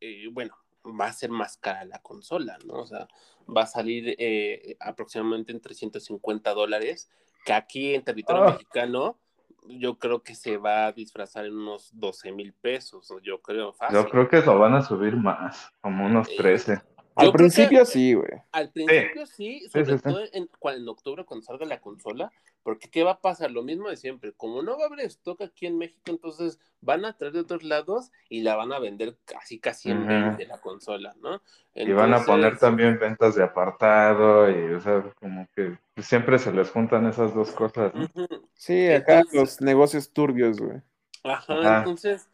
eh, 0.00 0.28
bueno, 0.32 0.56
va 0.84 1.06
a 1.06 1.12
ser 1.12 1.30
más 1.30 1.56
cara 1.56 1.84
la 1.84 2.00
consola, 2.00 2.58
¿no? 2.64 2.80
O 2.80 2.86
sea, 2.86 3.08
va 3.54 3.62
a 3.62 3.66
salir 3.66 4.14
eh, 4.18 4.76
aproximadamente 4.80 5.52
en 5.52 5.60
350 5.60 6.52
dólares, 6.54 7.10
que 7.44 7.52
aquí 7.52 7.94
en 7.94 8.04
territorio 8.04 8.42
oh. 8.42 8.50
mexicano 8.52 9.18
yo 9.66 9.98
creo 9.98 10.22
que 10.22 10.34
se 10.34 10.58
va 10.58 10.86
a 10.86 10.92
disfrazar 10.92 11.46
en 11.46 11.56
unos 11.56 11.90
12 11.94 12.32
mil 12.32 12.52
pesos, 12.52 13.12
yo 13.22 13.40
creo 13.40 13.72
fácil. 13.72 13.96
Yo 13.96 14.08
creo 14.08 14.28
que 14.28 14.42
lo 14.42 14.58
van 14.58 14.74
a 14.74 14.82
subir 14.82 15.16
más, 15.16 15.70
como 15.80 16.04
unos 16.04 16.28
13. 16.36 16.82
Al 17.16 17.32
principio 17.32 17.84
sí, 17.84 18.14
güey. 18.14 18.30
Al 18.52 18.70
principio 18.70 19.26
sí, 19.26 19.60
sí 19.60 19.68
sobre 19.68 19.84
sí, 19.84 19.92
sí, 19.96 20.02
todo 20.02 20.20
en, 20.32 20.48
en, 20.62 20.88
octubre 20.88 21.24
cuando 21.24 21.46
salga 21.46 21.64
la 21.64 21.80
consola, 21.80 22.32
porque 22.62 22.88
¿qué 22.90 23.04
va 23.04 23.12
a 23.12 23.20
pasar? 23.20 23.50
Lo 23.50 23.62
mismo 23.62 23.88
de 23.88 23.96
siempre. 23.96 24.32
Como 24.32 24.62
no 24.62 24.76
va 24.76 24.84
a 24.84 24.86
haber 24.86 25.00
stock 25.00 25.42
aquí 25.42 25.66
en 25.66 25.78
México, 25.78 26.02
entonces 26.06 26.58
van 26.80 27.04
a 27.04 27.16
traer 27.16 27.34
de 27.34 27.40
otros 27.40 27.62
lados 27.62 28.10
y 28.28 28.42
la 28.42 28.56
van 28.56 28.72
a 28.72 28.80
vender 28.80 29.16
casi, 29.24 29.60
casi 29.60 29.90
en 29.90 30.02
uh 30.02 30.06
-huh. 30.06 30.36
de 30.36 30.46
la 30.46 30.60
consola, 30.60 31.14
¿no? 31.20 31.40
Entonces, 31.74 31.88
y 31.88 31.92
van 31.92 32.14
a 32.14 32.24
poner 32.24 32.58
también 32.58 32.98
ventas 32.98 33.36
de 33.36 33.44
apartado 33.44 34.50
y, 34.50 34.74
o 34.74 34.80
sea, 34.80 35.04
como 35.20 35.46
que 35.54 35.78
siempre 35.98 36.38
se 36.38 36.52
les 36.52 36.70
juntan 36.70 37.06
esas 37.06 37.34
dos 37.34 37.52
cosas. 37.52 37.94
¿no? 37.94 38.02
Uh 38.02 38.06
-huh. 38.06 38.48
Sí, 38.54 38.88
acá 38.90 39.18
entonces, 39.18 39.40
los 39.40 39.60
negocios 39.60 40.12
turbios, 40.12 40.58
güey. 40.58 40.80
Ajá, 41.22 41.54
ajá, 41.54 41.78
entonces 41.78 42.28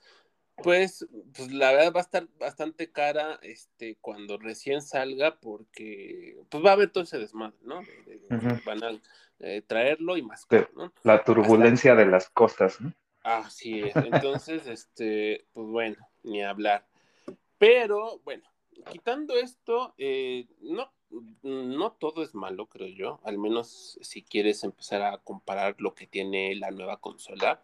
pues, 0.62 1.06
pues 1.34 1.52
la 1.52 1.72
verdad 1.72 1.92
va 1.94 2.00
a 2.00 2.02
estar 2.02 2.28
bastante 2.38 2.90
cara 2.90 3.38
este, 3.42 3.96
cuando 4.00 4.38
recién 4.38 4.82
salga 4.82 5.38
porque 5.40 6.36
pues 6.48 6.64
va 6.64 6.70
a 6.70 6.72
haber 6.74 6.90
todo 6.90 7.04
ese 7.04 7.18
desmadre, 7.18 7.58
¿no? 7.62 7.80
De, 8.06 8.18
de, 8.18 8.36
uh 8.36 8.38
-huh. 8.38 8.64
Van 8.64 8.84
a 8.84 9.00
eh, 9.40 9.62
traerlo 9.66 10.16
y 10.16 10.22
más 10.22 10.46
caro, 10.46 10.68
¿no? 10.76 10.92
La 11.02 11.24
turbulencia 11.24 11.92
Hasta... 11.92 12.04
de 12.04 12.10
las 12.10 12.28
costas, 12.28 12.80
¿no? 12.80 12.92
Así 13.22 13.80
es, 13.80 13.96
entonces, 13.96 14.66
este, 14.66 15.46
pues 15.52 15.66
bueno, 15.66 15.96
ni 16.22 16.42
hablar. 16.42 16.86
Pero, 17.58 18.20
bueno, 18.24 18.44
quitando 18.90 19.36
esto, 19.36 19.94
eh, 19.98 20.46
no, 20.60 20.90
no 21.42 21.92
todo 21.92 22.22
es 22.22 22.34
malo, 22.34 22.66
creo 22.66 22.88
yo, 22.88 23.20
al 23.24 23.36
menos 23.36 23.98
si 24.00 24.22
quieres 24.22 24.64
empezar 24.64 25.02
a 25.02 25.18
comparar 25.18 25.76
lo 25.78 25.94
que 25.94 26.06
tiene 26.06 26.54
la 26.56 26.70
nueva 26.70 27.00
consola. 27.00 27.62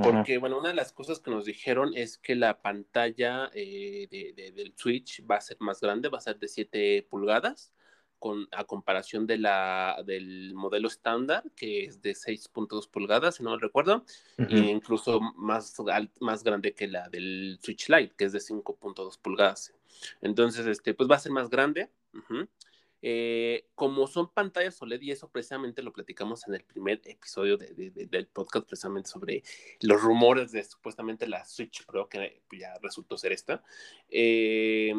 Porque, 0.00 0.34
Ajá. 0.34 0.40
bueno, 0.40 0.58
una 0.58 0.68
de 0.68 0.76
las 0.76 0.92
cosas 0.92 1.18
que 1.18 1.30
nos 1.30 1.44
dijeron 1.44 1.90
es 1.96 2.18
que 2.18 2.36
la 2.36 2.62
pantalla 2.62 3.50
eh, 3.52 4.06
de, 4.08 4.32
de, 4.32 4.52
del 4.52 4.72
Switch 4.76 5.24
va 5.28 5.36
a 5.36 5.40
ser 5.40 5.56
más 5.58 5.80
grande, 5.80 6.08
va 6.08 6.18
a 6.18 6.20
ser 6.20 6.38
de 6.38 6.46
7 6.46 7.06
pulgadas, 7.10 7.72
con, 8.18 8.48
a 8.52 8.64
comparación 8.64 9.26
de 9.26 9.38
la, 9.38 10.02
del 10.04 10.54
modelo 10.54 10.88
estándar, 10.88 11.44
que 11.56 11.84
es 11.84 12.00
de 12.02 12.14
6.2 12.14 12.88
pulgadas, 12.88 13.36
si 13.36 13.42
no 13.42 13.50
me 13.50 13.58
recuerdo, 13.58 14.04
uh 14.38 14.42
-huh. 14.42 14.52
e 14.52 14.70
incluso 14.70 15.20
más, 15.36 15.74
más 16.20 16.44
grande 16.44 16.74
que 16.74 16.88
la 16.88 17.08
del 17.08 17.58
Switch 17.62 17.88
Lite, 17.88 18.14
que 18.16 18.24
es 18.24 18.32
de 18.32 18.40
5.2 18.40 19.18
pulgadas. 19.18 19.74
Entonces, 20.20 20.66
este, 20.66 20.94
pues 20.94 21.08
va 21.10 21.16
a 21.16 21.20
ser 21.20 21.32
más 21.32 21.48
grande. 21.48 21.90
Uh 22.14 22.18
-huh. 22.18 22.48
Eh, 23.00 23.68
como 23.74 24.06
son 24.06 24.32
pantallas 24.32 24.80
OLED, 24.82 25.00
y 25.02 25.12
eso 25.12 25.30
precisamente 25.30 25.82
lo 25.82 25.92
platicamos 25.92 26.46
en 26.48 26.54
el 26.54 26.64
primer 26.64 27.00
episodio 27.04 27.56
de, 27.56 27.72
de, 27.74 27.90
de, 27.90 28.06
del 28.06 28.26
podcast, 28.26 28.66
precisamente 28.66 29.08
sobre 29.08 29.42
los 29.80 30.00
rumores 30.00 30.50
de 30.52 30.64
supuestamente 30.64 31.26
la 31.28 31.44
Switch 31.44 31.84
Pro, 31.86 32.08
que 32.08 32.42
ya 32.58 32.74
resultó 32.82 33.16
ser 33.16 33.32
esta. 33.32 33.62
Eh, 34.08 34.92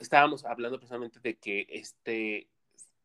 estábamos 0.00 0.44
hablando 0.44 0.78
precisamente 0.78 1.18
de 1.20 1.38
que 1.38 1.66
este 1.68 2.48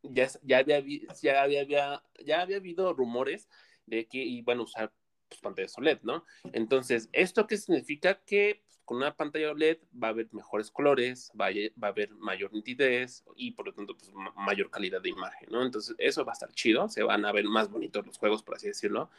ya, 0.03 0.29
ya, 0.43 0.59
había, 0.59 0.81
ya, 1.21 1.41
había, 1.41 2.03
ya 2.23 2.41
había 2.41 2.57
habido 2.57 2.93
rumores 2.93 3.49
de 3.85 4.07
que 4.07 4.19
iban 4.19 4.59
a 4.59 4.63
usar 4.63 4.93
pues, 5.27 5.41
pantallas 5.41 5.77
OLED, 5.77 5.99
¿no? 6.03 6.25
Entonces, 6.53 7.09
¿esto 7.13 7.47
qué 7.47 7.57
significa? 7.57 8.21
Que 8.23 8.63
con 8.87 8.97
una 8.97 9.13
pantalla 9.13 9.51
OLED 9.51 9.79
va 10.01 10.07
a 10.07 10.11
haber 10.11 10.29
mejores 10.31 10.71
colores, 10.71 11.29
va 11.39 11.47
a, 11.47 11.51
va 11.51 11.89
a 11.89 11.91
haber 11.91 12.09
mayor 12.11 12.53
nitidez 12.53 13.21
y 13.35 13.51
por 13.51 13.65
lo 13.65 13.73
tanto 13.73 13.97
pues, 13.97 14.09
mayor 14.37 14.69
calidad 14.69 15.01
de 15.01 15.09
imagen, 15.09 15.49
¿no? 15.51 15.61
Entonces 15.61 15.93
eso 15.97 16.23
va 16.23 16.31
a 16.31 16.35
estar 16.35 16.53
chido, 16.53 16.87
se 16.87 17.03
van 17.03 17.25
a 17.25 17.33
ver 17.33 17.43
más 17.49 17.69
bonitos 17.69 18.05
los 18.05 18.17
juegos, 18.17 18.43
por 18.43 18.55
así 18.55 18.67
decirlo. 18.67 19.09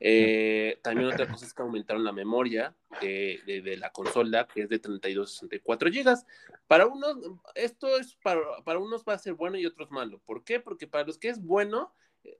Eh, 0.00 0.80
también 0.82 1.08
otra 1.08 1.28
cosa 1.28 1.46
es 1.46 1.54
que 1.54 1.62
aumentaron 1.62 2.02
la 2.02 2.10
memoria 2.10 2.74
de, 3.00 3.38
de, 3.46 3.62
de, 3.62 3.76
la 3.76 3.90
consola, 3.90 4.48
que 4.52 4.62
es 4.62 4.68
de 4.68 4.80
32 4.80 5.28
a 5.28 5.32
64 5.32 5.92
gigas. 5.92 6.26
Para 6.66 6.86
unos, 6.86 7.16
esto 7.54 7.96
es 7.96 8.16
para, 8.24 8.40
para 8.64 8.80
unos 8.80 9.04
va 9.08 9.14
a 9.14 9.18
ser 9.18 9.34
bueno 9.34 9.56
y 9.56 9.66
otros 9.66 9.92
malo. 9.92 10.20
¿Por 10.26 10.42
qué? 10.42 10.58
Porque 10.58 10.88
para 10.88 11.04
los 11.04 11.16
que 11.16 11.28
es 11.28 11.40
bueno, 11.40 11.94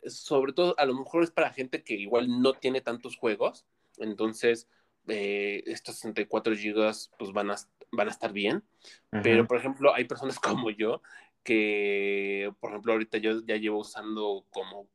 sobre 0.05 0.53
todo 0.53 0.75
a 0.79 0.85
lo 0.85 0.95
mejor 0.95 1.23
es 1.23 1.31
para 1.31 1.53
gente 1.53 1.85
que 1.85 1.95
igual 1.95 2.43
no 2.43 2.55
tiene 2.55 2.81
tantos 2.81 3.17
juegos, 3.17 3.67
entonces 3.99 4.67
eh, 5.09 5.63
estos 5.67 5.97
64 5.97 6.55
gigas 6.57 7.11
pues 7.19 7.33
van 7.33 7.51
a, 7.51 7.57
van 7.91 8.09
a 8.09 8.11
estar 8.11 8.33
bien, 8.33 8.63
pero 9.23 9.47
por 9.47 9.59
ejemplo 9.59 9.95
hay 9.95 10.05
personas 10.05 10.39
como 10.41 10.71
yo 10.71 11.03
que, 11.43 12.53
por 12.61 12.71
ejemplo, 12.71 12.93
ahorita 12.93 13.19
yo 13.19 13.41
ya 13.45 13.57
llevo 13.57 13.81
usando 13.81 14.45
como 14.51 14.89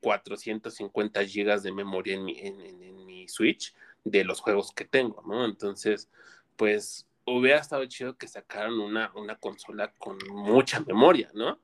450 0.00 1.24
gigas 1.24 1.62
de 1.62 1.72
memoria 1.72 2.14
en 2.14 2.24
mi, 2.24 2.38
en, 2.38 3.04
mi 3.04 3.28
Switch 3.28 3.74
de 4.04 4.24
los 4.24 4.40
juegos 4.40 4.72
que 4.72 4.84
tengo, 4.84 5.22
¿no? 5.26 5.44
Entonces, 5.44 6.08
pues 6.56 7.06
hubiera 7.24 7.58
estado 7.58 7.84
chido 7.86 8.16
que 8.16 8.28
sacaran 8.28 8.78
una, 8.78 9.12
una 9.14 9.36
consola 9.36 9.92
con 9.98 10.18
mucha 10.30 10.80
memoria, 10.80 11.30
¿no? 11.34 11.58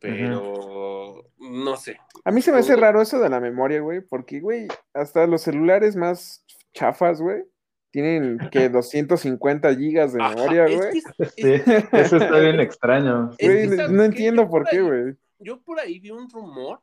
Pero 0.00 1.26
no 1.38 1.76
sé. 1.76 1.98
A 2.24 2.30
mí 2.30 2.40
se 2.42 2.52
me 2.52 2.58
hace 2.58 2.74
raro 2.74 3.02
eso 3.02 3.20
de 3.20 3.28
la 3.28 3.40
memoria, 3.40 3.80
güey, 3.80 4.00
porque, 4.00 4.40
güey, 4.40 4.66
hasta 4.94 5.26
los 5.26 5.42
celulares 5.42 5.94
más 5.94 6.44
chafas, 6.72 7.20
güey, 7.20 7.44
tienen 7.90 8.38
que 8.50 8.68
250 8.68 9.74
gigas 9.76 10.12
de 10.12 10.18
memoria, 10.20 10.66
güey. 10.66 11.00
sí, 11.36 11.62
eso 11.92 12.16
está 12.16 12.38
bien 12.38 12.60
extraño. 12.60 13.30
no 13.90 14.02
entiendo 14.04 14.48
por 14.48 14.66
qué, 14.68 14.80
güey. 14.80 15.14
Yo 15.38 15.60
por 15.62 15.80
ahí 15.80 15.98
vi 15.98 16.10
un 16.10 16.28
rumor 16.28 16.80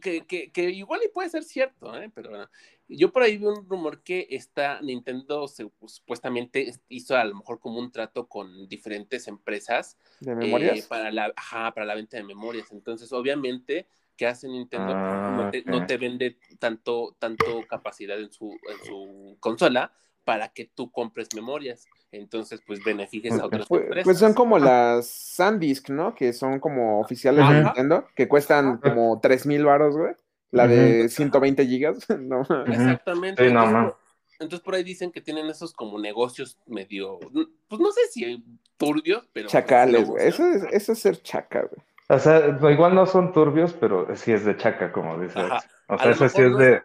que, 0.00 0.26
que, 0.26 0.50
que, 0.50 0.70
igual 0.70 1.00
y 1.04 1.08
puede 1.08 1.30
ser 1.30 1.44
cierto, 1.44 1.96
¿eh? 2.00 2.10
pero 2.14 2.30
bueno, 2.30 2.48
yo 2.88 3.12
por 3.12 3.22
ahí 3.22 3.36
vi 3.38 3.46
un 3.46 3.68
rumor 3.68 4.02
que 4.02 4.26
está 4.30 4.80
Nintendo 4.80 5.46
supuestamente 5.48 6.74
hizo 6.88 7.16
a 7.16 7.24
lo 7.24 7.36
mejor 7.36 7.60
como 7.60 7.78
un 7.78 7.92
trato 7.92 8.26
con 8.26 8.68
diferentes 8.68 9.28
empresas 9.28 9.96
de 10.20 10.34
memorias 10.34 10.78
eh, 10.78 10.84
para 10.88 11.10
la 11.12 11.32
para 11.74 11.84
la 11.86 11.94
venta 11.94 12.16
de 12.16 12.24
memorias. 12.24 12.70
Entonces, 12.72 13.12
obviamente 13.12 13.86
que 14.16 14.26
hace 14.26 14.48
Nintendo 14.48 14.92
no, 14.92 15.50
te, 15.50 15.62
no, 15.64 15.86
te, 15.86 15.96
vende 15.96 16.36
tanto 16.58 17.16
tanto 17.18 17.62
capacidad 17.66 18.20
en 18.20 18.30
su 18.30 18.50
en 18.50 18.84
su 18.84 19.36
consola 19.40 19.92
para 20.24 20.48
que 20.48 20.70
tú 20.74 20.90
compres 20.90 21.28
memorias. 21.34 21.86
Entonces, 22.12 22.60
pues 22.66 22.82
beneficies 22.84 23.38
a 23.38 23.46
otras 23.46 23.66
pues, 23.68 23.82
empresas. 23.82 24.04
Pues 24.04 24.18
son 24.18 24.34
como 24.34 24.58
las 24.58 25.06
SanDisk, 25.06 25.90
¿no? 25.90 26.14
Que 26.14 26.32
son 26.32 26.58
como 26.58 27.00
oficiales 27.00 27.48
de 27.48 27.62
Nintendo, 27.62 28.06
que 28.14 28.26
cuestan 28.28 28.78
como 28.78 29.20
3 29.20 29.46
mil 29.46 29.64
baros, 29.64 29.96
güey. 29.96 30.14
La 30.50 30.66
de 30.66 31.08
120 31.08 31.64
gigas, 31.66 32.08
¿no? 32.20 32.40
Exactamente. 32.66 33.46
entonces, 33.46 34.60
por 34.60 34.74
ahí 34.74 34.82
dicen 34.82 35.12
que 35.12 35.20
tienen 35.20 35.46
esos 35.46 35.72
como 35.72 36.00
negocios 36.00 36.58
medio, 36.66 37.20
pues 37.68 37.80
no 37.80 37.92
sé 37.92 38.00
si 38.10 38.44
turbios, 38.76 39.28
pero... 39.32 39.44
Pues, 39.44 39.52
Chacales, 39.52 40.08
güey. 40.08 40.26
Eso 40.26 40.44
es, 40.44 40.64
eso 40.72 40.92
es 40.92 40.98
ser 40.98 41.22
chaca, 41.22 41.60
güey. 41.60 41.82
O 42.08 42.18
sea, 42.18 42.58
igual 42.72 42.96
no 42.96 43.06
son 43.06 43.32
turbios, 43.32 43.72
pero 43.74 44.16
sí 44.16 44.32
es 44.32 44.44
de 44.44 44.56
chaca, 44.56 44.90
como 44.90 45.20
dices. 45.20 45.44
O 45.86 45.96
sea, 45.96 46.10
eso 46.10 46.28
sí 46.28 46.42
es 46.42 46.56
de... 46.56 46.82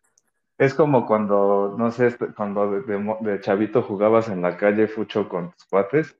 Es 0.57 0.73
como 0.73 1.05
cuando, 1.05 1.75
no 1.77 1.91
sé, 1.91 2.07
este, 2.07 2.27
cuando 2.27 2.81
de, 2.81 3.41
chavito 3.41 3.81
jugabas 3.81 4.29
en 4.29 4.41
la 4.41 4.55
calle 4.57 4.87
fucho 4.87 5.27
con 5.27 5.51
tus 5.51 5.65
cuates 5.65 6.17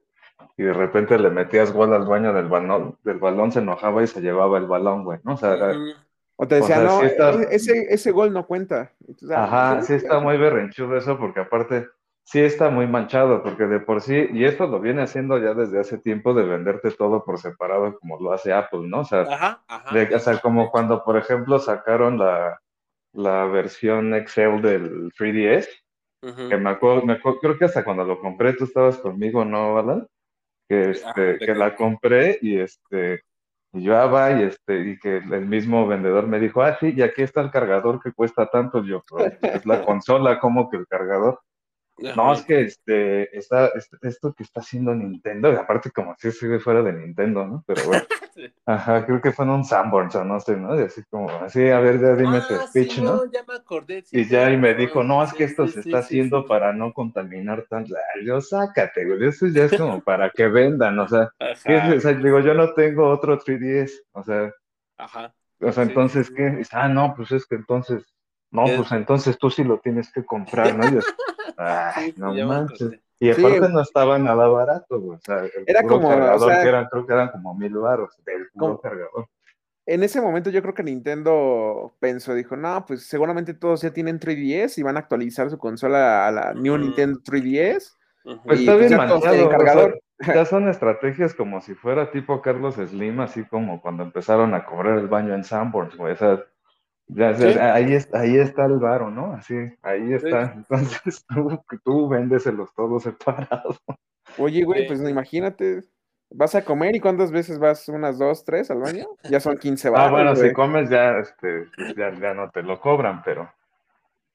y 0.57 0.63
de 0.63 0.73
repente 0.73 1.17
le 1.17 1.29
metías 1.29 1.71
gol 1.71 1.93
al 1.93 2.05
dueño 2.05 2.33
del 2.33 2.47
balón, 2.47 2.97
del 3.03 3.19
balón 3.19 3.51
se 3.51 3.59
enojaba 3.59 4.03
y 4.03 4.07
se 4.07 4.21
llevaba 4.21 4.57
el 4.57 4.65
balón, 4.65 5.05
güey, 5.05 5.19
¿no? 5.23 5.33
O 5.33 5.37
sea, 5.37 5.55
o 6.37 6.47
te 6.47 6.55
decía, 6.55 6.79
no, 6.79 7.01
e-, 7.01 7.47
ese, 7.51 7.87
ese 7.89 8.11
gol 8.11 8.33
no 8.33 8.45
cuenta. 8.45 8.91
Ajá, 9.33 9.81
sí 9.81 9.93
está 9.93 10.19
muy 10.19 10.37
berrenchudo 10.37 10.97
eso 10.97 11.17
porque 11.17 11.39
aparte 11.39 11.87
sí 12.23 12.41
está 12.41 12.69
muy 12.69 12.87
manchado 12.87 13.41
porque 13.41 13.65
de 13.65 13.79
por 13.79 14.01
sí, 14.01 14.27
y 14.33 14.43
esto 14.43 14.67
lo 14.67 14.81
viene 14.81 15.03
haciendo 15.03 15.37
ya 15.37 15.53
desde 15.53 15.79
hace 15.79 15.97
tiempo 15.97 16.33
de 16.33 16.43
venderte 16.43 16.91
todo 16.91 17.23
por 17.23 17.39
separado 17.39 17.97
como 17.99 18.19
lo 18.19 18.33
hace 18.33 18.51
Apple, 18.51 18.87
¿no? 18.87 19.01
O 19.01 19.05
sea, 19.05 19.21
ajá, 19.21 19.63
ajá, 19.67 19.95
o 20.13 20.19
sea 20.19 20.37
como 20.39 20.71
cuando 20.71 21.03
por 21.05 21.17
ejemplo 21.17 21.59
sacaron 21.59 22.17
la 22.17 22.59
la 23.15 23.45
versión 23.45 24.13
Excel 24.13 24.61
del 24.61 25.11
3DS, 25.13 25.67
que 26.21 26.57
me 26.57 26.69
acuerdo, 26.71 27.05
me 27.05 27.19
creo 27.19 27.57
que 27.57 27.65
hasta 27.65 27.83
cuando 27.83 28.03
lo 28.03 28.19
compré 28.19 28.53
tú 28.53 28.63
estabas 28.63 28.97
conmigo, 28.97 29.45
¿no, 29.45 29.77
Alan? 29.77 30.07
Que, 30.67 30.91
este, 30.91 31.37
que 31.37 31.53
la 31.53 31.75
compré 31.75 32.39
y 32.41 32.57
este, 32.57 33.21
y 33.73 33.83
yo 33.83 33.95
ah, 33.95 34.07
va 34.07 34.31
y 34.31 34.43
este, 34.43 34.79
y 34.79 34.97
que 34.97 35.17
el 35.17 35.45
mismo 35.45 35.85
vendedor 35.85 36.27
me 36.27 36.39
dijo, 36.39 36.63
ah, 36.63 36.77
sí, 36.79 36.93
y 36.95 37.01
aquí 37.01 37.21
está 37.21 37.41
el 37.41 37.51
cargador 37.51 38.01
que 38.01 38.13
cuesta 38.13 38.47
tanto, 38.47 38.83
yo, 38.83 39.03
es 39.41 39.65
la 39.65 39.85
consola, 39.85 40.39
como 40.39 40.69
que 40.69 40.77
el 40.77 40.87
cargador. 40.87 41.39
No, 41.97 42.33
es 42.33 42.41
que 42.41 42.61
este, 42.61 43.37
está, 43.37 43.71
esto 44.01 44.33
que 44.33 44.43
está 44.43 44.59
haciendo 44.59 44.93
Nintendo, 44.93 45.51
y 45.51 45.55
aparte 45.55 45.91
como 45.91 46.13
si 46.17 46.31
sigue 46.31 46.59
fuera 46.59 46.81
de 46.81 46.91
Nintendo, 46.91 47.45
¿no? 47.45 47.63
Pero 47.65 47.85
bueno, 47.85 48.03
ajá, 48.65 49.05
creo 49.05 49.21
que 49.21 49.31
fue 49.31 49.45
en 49.45 49.51
un 49.51 49.63
Sanborns 49.63 50.13
o 50.15 50.25
no 50.25 50.39
sé, 50.41 50.57
¿no? 50.57 50.77
Y 50.77 50.83
así 50.83 51.03
como, 51.09 51.29
así, 51.29 51.69
a 51.69 51.79
ver, 51.79 52.01
ya 52.01 52.15
dime 52.15 52.41
tu 52.41 52.55
ah, 52.55 52.67
speech, 52.67 52.99
¿no? 52.99 53.25
ya 53.31 53.43
me 53.47 53.55
acordé. 53.55 54.03
y 54.11 54.25
ya, 54.27 54.51
y 54.51 54.57
me 54.57 54.73
dijo, 54.73 55.03
no, 55.03 55.23
es 55.23 55.33
que 55.33 55.45
esto 55.45 55.67
se 55.67 55.79
está 55.79 55.99
haciendo 55.99 56.45
para 56.45 56.73
no 56.73 56.91
contaminar 56.91 57.65
tanto. 57.69 57.95
Yo, 58.23 58.41
sácate, 58.41 59.05
güey, 59.05 59.29
eso 59.29 59.47
ya 59.47 59.65
es 59.65 59.77
como 59.77 60.01
para 60.01 60.29
que 60.29 60.47
vendan, 60.47 60.99
o 60.99 61.07
sea, 61.07 61.31
o 61.39 61.99
sea, 61.99 62.13
digo, 62.13 62.41
yo 62.41 62.53
no 62.53 62.73
tengo 62.73 63.09
otro 63.09 63.39
3DS, 63.39 63.91
o 64.11 64.23
sea, 64.23 64.51
ajá. 64.97 65.33
O 65.61 65.71
sea, 65.71 65.83
entonces, 65.83 66.29
¿qué? 66.29 66.61
Ah, 66.71 66.87
no, 66.87 67.13
pues 67.15 67.31
es 67.31 67.45
que 67.45 67.55
entonces, 67.55 68.03
no, 68.55 68.63
pues 68.77 68.91
entonces 68.91 69.37
tú 69.37 69.49
sí 69.49 69.63
lo 69.63 69.79
tienes 69.79 70.11
que 70.11 70.25
comprar, 70.25 70.75
¿no? 70.75 70.83
Ay, 71.57 72.13
no 72.17 72.33
manches. 72.47 72.99
Y 73.19 73.31
aparte 73.31 73.69
no 73.69 73.81
estaba 73.81 74.19
nada 74.19 74.47
barato, 74.47 74.99
güey. 74.99 75.17
O 75.17 75.21
sea, 75.21 75.39
el 75.39 75.51
era 75.65 75.83
como, 75.83 76.09
cargador 76.09 76.51
que 76.51 76.67
eran, 76.67 76.87
creo 76.91 77.05
que 77.07 77.13
eran 77.13 77.29
como 77.29 77.55
mil 77.55 77.73
baros 77.77 78.13
del 78.25 78.49
puro 78.53 78.79
cargador. 78.79 79.29
En 79.87 80.03
ese 80.03 80.19
momento 80.19 80.49
yo 80.49 80.61
creo 80.61 80.73
que 80.73 80.83
Nintendo 80.83 81.95
pensó, 81.99 82.33
dijo, 82.33 82.55
no, 82.57 82.85
pues 82.85 83.05
seguramente 83.05 83.53
todos 83.53 83.83
ya 83.83 83.93
tienen 83.93 84.19
3DS 84.19 84.79
y 84.79 84.83
van 84.83 84.97
a 84.97 85.01
actualizar 85.01 85.49
su 85.49 85.59
consola 85.59 86.27
a 86.27 86.31
la 86.31 86.53
New 86.55 86.77
Nintendo 86.77 87.19
3DS. 87.19 87.95
Pues 88.43 88.59
está 88.59 88.75
bien 88.75 88.97
manchado, 88.97 89.49
cargador. 89.49 90.01
ya 90.19 90.45
son 90.45 90.67
estrategias 90.67 91.35
como 91.35 91.61
si 91.61 91.75
fuera 91.75 92.09
tipo 92.09 92.41
Carlos 92.41 92.75
Slim, 92.75 93.19
así 93.19 93.45
como 93.45 93.79
cuando 93.79 94.03
empezaron 94.03 94.55
a 94.55 94.65
cobrar 94.65 94.97
el 94.97 95.07
baño 95.07 95.35
en 95.35 95.43
Sanborns, 95.43 95.95
güey. 95.95 96.13
O 96.13 96.17
sea, 96.17 96.43
ya, 97.07 97.29
ahí, 97.73 97.93
está, 97.93 98.21
ahí 98.21 98.37
está 98.37 98.65
el 98.65 98.79
varo, 98.79 99.11
¿no? 99.11 99.33
Así, 99.33 99.55
ahí 99.83 100.13
está. 100.13 100.53
Entonces 100.55 101.25
tú, 101.29 101.61
tú 101.83 102.09
véndeselos 102.09 102.73
todos 102.73 103.03
separados. 103.03 103.81
Oye, 104.37 104.63
güey, 104.63 104.87
pues 104.87 104.99
imagínate, 105.01 105.83
vas 106.29 106.55
a 106.55 106.63
comer 106.63 106.95
y 106.95 106.99
cuántas 106.99 107.31
veces 107.31 107.59
vas, 107.59 107.87
unas 107.89 108.17
dos, 108.17 108.43
tres 108.43 108.71
al 108.71 108.79
baño? 108.79 109.05
Ya 109.29 109.39
son 109.39 109.57
15 109.57 109.89
baros. 109.89 110.07
Ah, 110.07 110.11
bueno, 110.11 110.35
si 110.35 110.51
comes 110.51 110.89
ya, 110.89 111.19
este, 111.19 111.67
ya, 111.95 112.11
ya, 112.19 112.33
no 112.33 112.49
te 112.49 112.63
lo 112.63 112.79
cobran, 112.79 113.21
pero. 113.23 113.51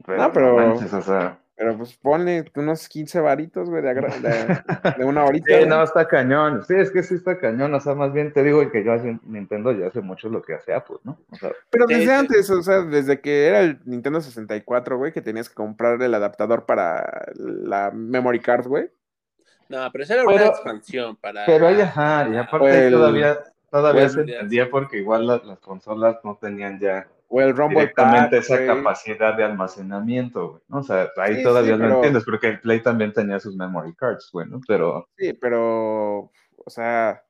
no, 0.06 0.32
pero. 0.32 0.74
o 0.74 1.02
sea, 1.02 1.38
pero 1.60 1.76
pues 1.76 1.94
ponle 1.98 2.50
unos 2.56 2.88
15 2.88 3.20
varitos, 3.20 3.68
güey, 3.68 3.82
de, 3.82 3.92
de, 4.98 5.04
una 5.04 5.26
horita. 5.26 5.60
Sí, 5.60 5.66
no, 5.66 5.82
está 5.82 6.08
cañón. 6.08 6.64
Sí, 6.64 6.72
es 6.74 6.90
que 6.90 7.02
sí 7.02 7.16
está 7.16 7.38
cañón. 7.38 7.74
O 7.74 7.80
sea, 7.80 7.94
más 7.94 8.14
bien 8.14 8.32
te 8.32 8.42
digo 8.42 8.66
que 8.70 8.82
yo 8.82 8.94
hace 8.94 9.18
Nintendo 9.24 9.70
ya 9.72 9.88
hace 9.88 10.00
mucho 10.00 10.30
lo 10.30 10.40
que 10.40 10.54
hace 10.54 10.72
Apple, 10.72 10.96
¿no? 11.04 11.18
O 11.30 11.36
sea, 11.36 11.52
pero 11.68 11.84
desde 11.86 12.14
antes, 12.14 12.48
o 12.48 12.62
sea, 12.62 12.80
desde 12.80 13.20
que 13.20 13.46
era 13.46 13.60
el 13.60 13.78
Nintendo 13.84 14.22
64, 14.22 14.96
güey, 14.96 15.12
que 15.12 15.20
tenías 15.20 15.50
que 15.50 15.54
comprar 15.54 16.00
el 16.00 16.14
adaptador 16.14 16.64
para 16.64 17.30
la 17.34 17.90
memory 17.90 18.40
card, 18.40 18.66
güey. 18.66 18.88
No, 19.68 19.86
pero 19.92 20.04
esa 20.04 20.14
era 20.14 20.24
una 20.24 20.46
expansión 20.46 21.16
para. 21.16 21.44
Pero 21.44 21.68
ahí, 21.68 21.78
ajá, 21.78 22.26
y 22.32 22.38
aparte 22.38 22.90
todavía, 22.90 23.38
todavía 23.70 24.08
se 24.08 24.20
entendía 24.20 24.70
porque 24.70 24.96
igual 24.96 25.26
las 25.26 25.58
consolas 25.58 26.16
no 26.24 26.38
tenían 26.40 26.80
ya 26.80 27.06
o 27.32 27.40
el 27.40 27.56
Rumble 27.56 27.80
directamente 27.82 28.38
esa 28.38 28.66
capacidad 28.66 29.36
de 29.36 29.44
almacenamiento, 29.44 30.50
güey, 30.50 30.62
¿no? 30.68 30.78
O 30.78 30.82
sea, 30.82 31.08
ahí 31.16 31.44
todavía 31.44 31.76
no 31.76 31.96
entiendes, 31.96 32.24
porque 32.24 32.48
el 32.48 32.60
Play 32.60 32.82
también 32.82 33.12
tenía 33.12 33.38
sus 33.38 33.56
memory 33.56 33.94
cards, 33.94 34.28
güey, 34.32 34.48
¿no? 34.48 34.60
Pero... 34.66 35.08
Sí, 35.16 35.32
pero, 35.34 36.18
o 36.56 36.70
sea, 36.70 37.22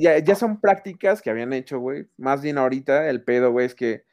ya, 0.00 0.18
ya 0.18 0.34
son 0.34 0.58
prácticas 0.58 1.20
que 1.20 1.28
habían 1.28 1.52
hecho, 1.52 1.78
güey. 1.78 2.08
Más 2.16 2.40
bien 2.40 2.56
ahorita 2.56 3.10
el 3.10 3.22
pedo, 3.22 3.52
güey, 3.52 3.66
es 3.66 3.74
que 3.74 4.04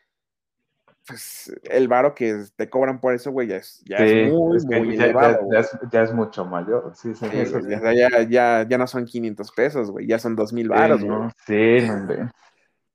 pues, 1.08 1.58
el 1.64 1.88
varo 1.88 2.14
que 2.14 2.44
te 2.58 2.70
cobran 2.70 3.00
por 3.00 3.14
eso, 3.14 3.32
güey, 3.32 3.48
ya 3.48 3.56
es, 3.56 3.82
ya 3.86 3.98
es 3.98 4.34
muy, 4.34 4.60
muy 4.66 4.98
ya, 4.98 5.06
elevado. 5.06 5.48
Ya, 5.50 5.60
es, 5.60 5.80
ya, 5.94 6.02
es, 6.04 6.14
mucho 6.14 6.44
mayor, 6.44 6.92
sí, 6.94 7.16
sí. 7.16 7.26
sí, 7.26 7.54
ya, 7.70 8.24
ya, 8.24 8.68
ya, 8.68 8.78
no 8.78 8.86
son 8.86 9.06
500 9.06 9.52
pesos, 9.54 9.92
güey, 9.92 10.08
ya 10.08 10.20
son 10.20 10.36
2000 10.36 10.68
varos, 10.68 11.02
güey. 11.02 11.18
No, 11.18 11.32
sí, 11.48 11.88
no, 11.88 12.30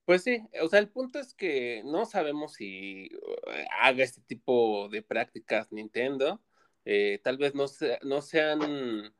pues 0.05 0.23
sí, 0.23 0.43
o 0.61 0.69
sea, 0.69 0.79
el 0.81 0.89
punto 0.89 1.19
es 1.19 1.35
que 1.35 1.83
no 1.85 2.05
sabemos 2.05 2.55
si 2.55 3.07
eh, 3.07 3.67
haga 3.81 4.05
este 4.05 4.21
tipo 4.21 4.89
de 4.89 5.03
prácticas 5.03 5.73
Nintendo. 5.73 6.41
Eh, 6.85 7.21
tal 7.25 7.39
vez 7.39 7.55
no, 7.55 7.65
no 8.03 8.21
sean, 8.21 9.15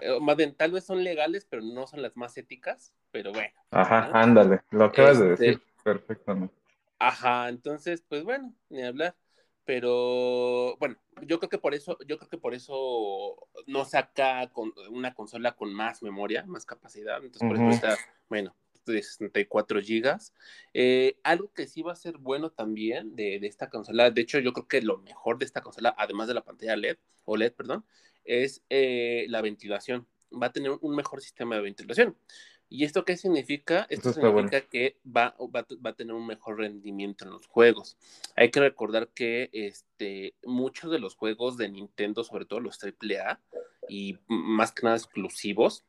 eh, 0.00 0.18
más 0.20 0.36
bien, 0.36 0.54
tal 0.54 0.72
vez 0.72 0.84
son 0.84 1.04
legales, 1.04 1.46
pero 1.48 1.62
no 1.62 1.86
son 1.86 2.00
las 2.00 2.16
más 2.16 2.36
éticas, 2.38 2.94
pero 3.10 3.32
bueno. 3.32 3.52
Ajá, 3.70 4.10
ándale, 4.14 4.62
lo 4.70 4.84
acabas 4.84 5.18
de 5.18 5.28
decir 5.30 5.50
este, 5.50 5.82
perfectamente. 5.84 6.54
Ajá, 6.98 7.48
entonces, 7.48 8.02
pues 8.08 8.24
bueno, 8.24 8.54
ni 8.70 8.82
hablar. 8.82 9.16
Pero 9.66 10.76
bueno, 10.78 10.96
yo 11.22 11.38
creo 11.38 11.50
que 11.50 11.58
por 11.58 11.74
eso, 11.74 11.98
yo 12.06 12.18
creo 12.18 12.28
que 12.28 12.38
por 12.38 12.54
eso 12.54 13.48
no 13.66 13.84
saca 13.84 14.50
con 14.50 14.72
una 14.90 15.14
consola 15.14 15.52
con 15.52 15.72
más 15.72 16.02
memoria, 16.02 16.44
más 16.46 16.64
capacidad. 16.64 17.22
Entonces, 17.22 17.46
por 17.46 17.56
eso 17.56 17.68
está, 17.68 17.96
bueno, 18.28 18.56
de 18.90 19.02
64 19.02 19.80
gigas. 19.80 20.34
Eh, 20.74 21.18
algo 21.22 21.52
que 21.52 21.66
sí 21.66 21.82
va 21.82 21.92
a 21.92 21.96
ser 21.96 22.18
bueno 22.18 22.50
también 22.50 23.14
de, 23.16 23.36
esta 23.42 23.70
consola, 23.70 24.10
de 24.10 24.20
hecho 24.20 24.38
yo 24.38 24.52
creo 24.52 24.68
que 24.68 24.82
lo 24.82 24.98
mejor 24.98 25.38
de 25.38 25.44
esta 25.44 25.60
consola, 25.60 25.94
además 25.98 26.28
de 26.28 26.34
la 26.34 26.44
pantalla 26.44 26.76
LED, 26.76 26.98
OLED, 27.24 27.52
perdón, 27.52 27.84
es 28.24 28.62
eh, 28.70 29.26
la 29.28 29.42
ventilación. 29.42 30.06
Va 30.32 30.46
a 30.48 30.52
tener 30.52 30.72
un 30.80 30.94
mejor 30.94 31.20
sistema 31.20 31.56
de 31.56 31.62
ventilación. 31.62 32.16
¿Y 32.72 32.84
esto 32.84 33.04
qué 33.04 33.16
significa? 33.16 33.84
Esto 33.90 34.12
significa 34.12 34.60
que 34.60 34.96
va, 35.04 35.34
va, 35.54 35.66
a 35.90 35.92
tener 35.92 36.14
un 36.14 36.24
mejor 36.24 36.58
rendimiento 36.58 37.24
en 37.24 37.32
los 37.32 37.48
juegos. 37.48 37.98
Hay 38.36 38.52
que 38.52 38.60
recordar 38.60 39.08
que 39.08 39.50
este, 39.52 40.36
muchos 40.44 40.92
de 40.92 41.00
los 41.00 41.16
juegos 41.16 41.56
de 41.56 41.68
Nintendo, 41.68 42.22
sobre 42.22 42.44
todo 42.44 42.60
los 42.60 42.78
AAA 42.80 43.40
y 43.88 44.18
más 44.28 44.70
que 44.70 44.84
nada 44.84 44.96
exclusivos, 44.96 45.84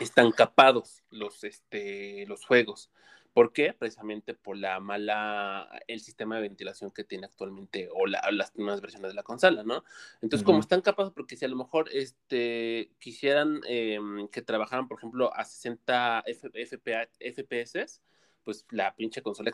están 0.00 0.32
capados 0.32 1.02
los, 1.10 1.44
este, 1.44 2.26
los 2.26 2.44
juegos. 2.44 2.90
¿Por 3.32 3.52
qué? 3.54 3.72
Precisamente 3.72 4.34
por 4.34 4.58
la 4.58 4.78
mala, 4.78 5.80
el 5.86 6.00
sistema 6.00 6.36
de 6.36 6.42
ventilación 6.42 6.90
que 6.90 7.02
tiene 7.02 7.24
actualmente 7.24 7.88
o 7.90 8.06
las 8.06 8.50
primeras 8.50 8.82
versiones 8.82 9.10
de 9.10 9.14
la 9.14 9.22
consola, 9.22 9.62
¿no? 9.62 9.84
Entonces, 10.20 10.44
como 10.44 10.60
están 10.60 10.82
capaces, 10.82 11.14
porque 11.14 11.36
si 11.36 11.46
a 11.46 11.48
lo 11.48 11.56
mejor 11.56 11.88
este, 11.92 12.90
quisieran 12.98 13.62
em, 13.66 14.28
que 14.28 14.42
trabajaran, 14.42 14.86
por 14.86 14.98
ejemplo, 14.98 15.34
a 15.34 15.44
60 15.46 16.24
FPS, 16.26 18.02
pues 18.44 18.66
la 18.70 18.94
pinche 18.94 19.22
consola 19.22 19.50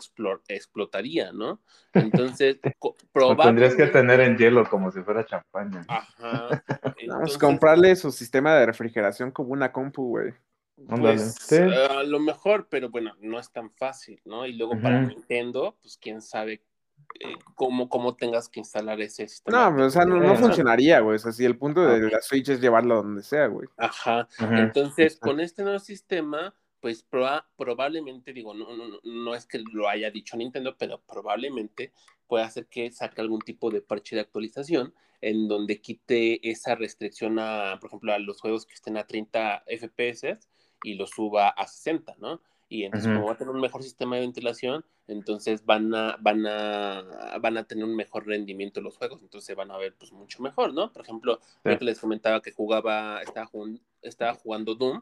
explotaría, 0.49 1.33
¿no? 1.33 1.61
Entonces, 1.93 2.59
probablemente... 3.13 3.43
tendrías 3.49 3.75
que 3.75 3.87
tener 3.87 4.21
en 4.21 4.37
hielo 4.37 4.69
como 4.69 4.91
si 4.91 5.01
fuera 5.03 5.25
champaña. 5.25 5.85
Ajá. 5.89 6.63
Vamos 7.09 7.39
comprarle 7.39 7.97
su 7.97 8.11
sistema 8.13 8.55
de 8.55 8.67
refrigeración 8.67 9.31
como 9.31 9.53
una 9.53 9.73
compu, 9.73 10.09
güey. 10.09 10.35
Pues, 10.87 11.53
a 11.53 12.05
lo 12.05 12.21
mejor, 12.21 12.69
pero 12.71 12.89
bueno, 12.89 13.13
no 13.21 13.41
es 13.41 13.51
tan 13.51 13.71
fácil, 13.73 14.21
¿no? 14.25 14.47
Y 14.47 14.53
luego 14.53 14.81
para 14.81 15.03
Nintendo, 15.03 15.77
pues 15.83 15.99
quién 16.01 16.23
sabe 16.23 16.63
eh, 17.21 17.35
cómo, 17.55 17.89
cómo 17.89 18.15
tengas 18.15 18.49
que 18.49 18.61
instalar 18.61 19.01
ese 19.01 19.27
sistema. 19.27 19.71
No, 19.71 19.87
o 19.87 19.91
sea, 19.91 20.05
no, 20.05 20.37
funcionaría, 20.37 21.01
güey. 21.01 21.17
O 21.17 21.19
sea, 21.19 21.33
si 21.33 21.45
el 21.45 21.59
punto 21.59 21.85
de 21.85 22.09
la 22.09 22.21
Switch 22.21 22.49
es 22.49 22.61
llevarlo 22.61 22.97
donde 22.97 23.23
sea, 23.23 23.47
güey. 23.49 23.69
Ajá. 23.77 24.29
Entonces, 24.39 25.19
con 25.19 25.41
este 25.41 25.63
nuevo 25.63 25.81
sistema, 25.81 26.55
pues 26.81 27.05
probablemente, 27.57 28.33
digo, 28.33 28.55
no, 28.55 28.77
no, 28.77 29.01
no 29.03 29.35
es 29.35 29.47
que 29.47 29.63
lo 29.73 29.89
haya 29.89 30.11
dicho 30.11 30.37
Nintendo, 30.37 30.77
pero 30.77 31.01
probablemente 31.01 31.93
puede 32.27 32.45
hacer 32.45 32.67
que 32.67 32.91
saque 32.91 33.21
algún 33.21 33.41
tipo 33.41 33.71
de 33.71 33.81
parche 33.81 34.17
de 34.17 34.23
actualización 34.23 34.95
en 35.21 35.49
donde 35.49 35.81
quite 35.81 36.49
esa 36.49 36.75
restricción 36.75 37.39
a, 37.39 37.79
por 37.81 37.89
ejemplo, 37.89 38.13
a 38.13 38.19
los 38.19 38.41
juegos 38.41 38.67
que 38.67 38.75
estén 38.75 38.97
a 38.97 39.07
30 39.07 39.65
FPS 39.67 40.39
y 40.85 40.95
lo 40.95 41.07
suba 41.07 41.49
a 41.49 41.67
60, 41.67 42.17
¿no? 42.19 42.41
Y 42.69 42.85
entonces, 42.85 43.11
como 43.15 43.27
va 43.27 43.33
a 43.33 43.37
tener 43.37 43.55
un 43.55 43.63
mejor 43.63 43.83
sistema 43.83 44.17
de 44.17 44.23
ventilación, 44.23 44.85
entonces 45.07 45.65
van 45.65 45.95
a, 45.95 46.19
van 46.21 46.47
a, 46.47 47.39
van 47.41 47.57
a 47.57 47.65
tener 47.65 47.85
un 47.85 47.97
mejor 47.97 48.27
rendimiento 48.27 48.83
los 48.83 48.99
juegos, 48.99 49.23
entonces 49.23 49.57
van 49.57 49.71
a 49.71 49.79
ver 49.79 49.97
pues 49.99 50.13
mucho 50.13 50.43
mejor, 50.43 50.75
¿no? 50.75 50.93
Por 50.93 51.03
ejemplo, 51.03 51.41
que 51.65 51.79
les 51.81 51.99
comentaba 51.99 52.43
que 52.43 52.53
jugaba, 52.53 53.23
estaba, 53.23 53.47
jugando, 53.47 53.81
estaba 54.03 54.35
jugando 54.35 54.75
Doom, 54.75 55.01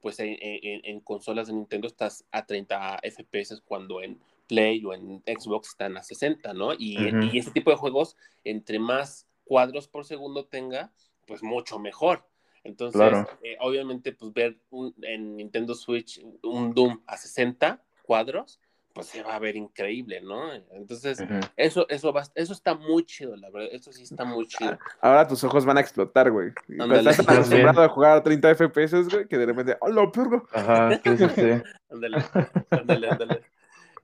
pues 0.00 0.20
en, 0.20 0.36
en, 0.40 1.00
consolas 1.00 1.48
de 1.48 1.54
Nintendo 1.54 1.88
estás 1.88 2.24
a 2.30 2.46
30 2.46 3.00
FPS 3.02 3.60
cuando 3.64 4.00
en 4.02 4.18
Play 4.46 4.84
o 4.84 4.94
en 4.94 5.22
Xbox 5.26 5.68
están 5.68 5.96
a 5.96 6.02
60, 6.02 6.54
¿no? 6.54 6.72
Y, 6.72 6.96
y 7.32 7.38
ese 7.38 7.50
tipo 7.50 7.70
de 7.70 7.76
juegos, 7.76 8.16
entre 8.44 8.78
más 8.78 9.26
cuadros 9.44 9.88
por 9.88 10.04
segundo 10.04 10.46
tenga, 10.46 10.92
pues 11.26 11.42
mucho 11.42 11.78
mejor. 11.78 12.24
Entonces, 12.64 13.00
eh, 13.42 13.56
obviamente, 13.60 14.12
pues 14.12 14.32
ver 14.32 14.58
en 15.02 15.36
Nintendo 15.36 15.74
Switch 15.74 16.20
un 16.42 16.74
Doom 16.74 17.00
a 17.06 17.16
60 17.16 17.82
cuadros, 18.02 18.60
pues 18.98 19.10
se 19.10 19.22
va 19.22 19.36
a 19.36 19.38
ver 19.38 19.54
increíble, 19.54 20.20
¿no? 20.20 20.52
Entonces, 20.72 21.22
eso, 21.56 21.88
eso, 21.88 22.12
va, 22.12 22.24
eso 22.34 22.52
está 22.52 22.74
muy 22.74 23.04
chido, 23.04 23.36
la 23.36 23.48
verdad, 23.48 23.68
eso 23.70 23.92
sí 23.92 24.02
está 24.02 24.24
muy 24.24 24.44
chido. 24.48 24.76
Ahora 25.00 25.28
tus 25.28 25.44
ojos 25.44 25.64
van 25.64 25.78
a 25.78 25.80
explotar, 25.80 26.32
güey. 26.32 26.50
Estás 26.68 27.20
acostumbrado 27.20 27.82
a 27.82 27.88
jugar 27.90 28.16
a 28.16 28.22
30 28.24 28.56
FPS, 28.56 29.08
güey, 29.08 29.28
que 29.28 29.38
de 29.38 29.46
repente, 29.46 29.76
¡oh, 29.80 29.88
lo 29.88 30.10
perro! 30.10 30.48
Ajá, 30.52 31.00
sí, 31.00 31.16
sí, 31.16 31.26
sí. 31.32 31.42
ándale, 31.90 32.24
ándale, 32.70 33.08
ándale. 33.08 33.42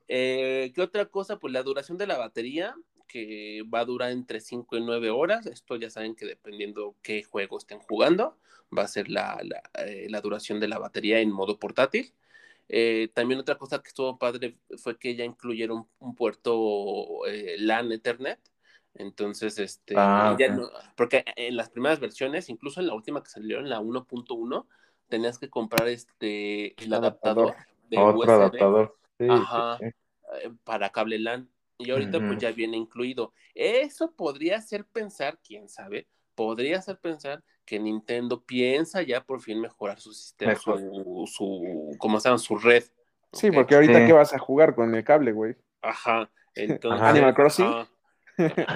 Eh, 0.07 0.71
¿Qué 0.73 0.81
otra 0.81 1.07
cosa? 1.07 1.41
Pues 1.41 1.53
la 1.53 1.65
duración 1.65 1.99
de 1.99 2.07
la 2.07 2.17
batería, 2.17 2.77
que 3.09 3.65
va 3.65 3.81
a 3.81 3.85
durar 3.85 4.13
entre 4.13 4.39
5 4.39 4.77
y 4.77 4.81
9 4.81 5.11
horas. 5.11 5.47
Esto 5.47 5.75
ya 5.75 5.91
saben 5.91 6.15
que 6.15 6.25
dependiendo 6.25 6.95
qué 7.03 7.25
juego 7.25 7.59
estén 7.59 7.81
jugando, 7.81 8.39
va 8.77 8.83
a 8.83 8.89
ser 8.89 9.11
la, 9.11 9.43
eh, 9.75 10.07
duración 10.23 10.61
de 10.61 10.69
la 10.69 10.79
batería 10.79 11.19
en 11.19 11.33
modo 11.33 11.59
portátil. 11.59 12.15
Eh, 12.69 13.11
también 13.15 13.41
otra 13.41 13.57
cosa 13.57 13.81
que 13.81 13.89
estuvo 13.89 14.19
padre 14.19 14.59
fue 14.79 14.99
que 14.99 15.15
ya 15.15 15.25
incluyeron 15.25 15.87
un 15.99 16.15
puerto 16.15 17.27
eh, 17.27 17.57
LAN 17.59 17.93
Ethernet. 17.93 18.41
Entonces, 18.95 19.59
este, 19.59 19.95
ah, 19.97 20.37
porque 20.97 21.25
en 21.37 21.57
las 21.57 21.69
primeras 21.69 21.99
versiones, 21.99 22.49
incluso 22.49 22.81
en 22.81 22.87
la 22.87 22.95
última 22.95 23.23
que 23.23 23.31
salió, 23.31 23.59
en 23.59 23.69
la 23.69 23.81
1.1, 23.81 24.67
tenías 25.09 25.39
que 25.39 25.51
comprar 25.51 25.89
este 25.89 26.81
el 26.83 26.95
adaptador, 26.95 27.55
de 27.91 27.99
Otro 27.99 28.33
adaptador. 28.33 28.97
para 30.63 30.91
cable 30.91 31.19
LAN. 31.19 31.51
Y 31.77 31.91
ahorita 31.91 32.21
pues 32.21 32.39
ya 32.39 32.53
viene 32.53 32.77
incluido. 32.77 33.33
Eso 33.53 34.13
podría 34.13 34.59
hacer 34.59 34.85
pensar, 34.87 35.41
quién 35.45 35.69
sabe, 35.69 36.07
podría 36.37 36.79
hacer 36.79 36.99
pensar 36.99 37.43
que 37.65 37.79
Nintendo 37.79 38.43
piensa 38.45 39.03
ya 39.03 39.23
por 39.23 39.41
fin 39.41 39.61
mejorar 39.61 40.01
su 40.01 40.13
sistema, 40.13 40.55
su, 40.55 41.25
su, 41.27 41.97
como 41.99 42.21
se 42.21 42.29
llama, 42.29 42.39
su 42.39 42.57
red. 42.57 42.85
Sí, 43.33 43.51
porque 43.51 43.75
ahorita 43.75 44.07
qué 44.07 44.13
vas 44.13 44.33
a 44.35 44.39
jugar 44.39 44.75
con 44.75 44.95
el 44.95 45.05
cable, 45.05 45.33
güey. 45.33 45.57
Ajá. 45.83 46.31
Entonces, 46.55 47.03
Animal 47.03 47.35
Crossing. 47.35 47.87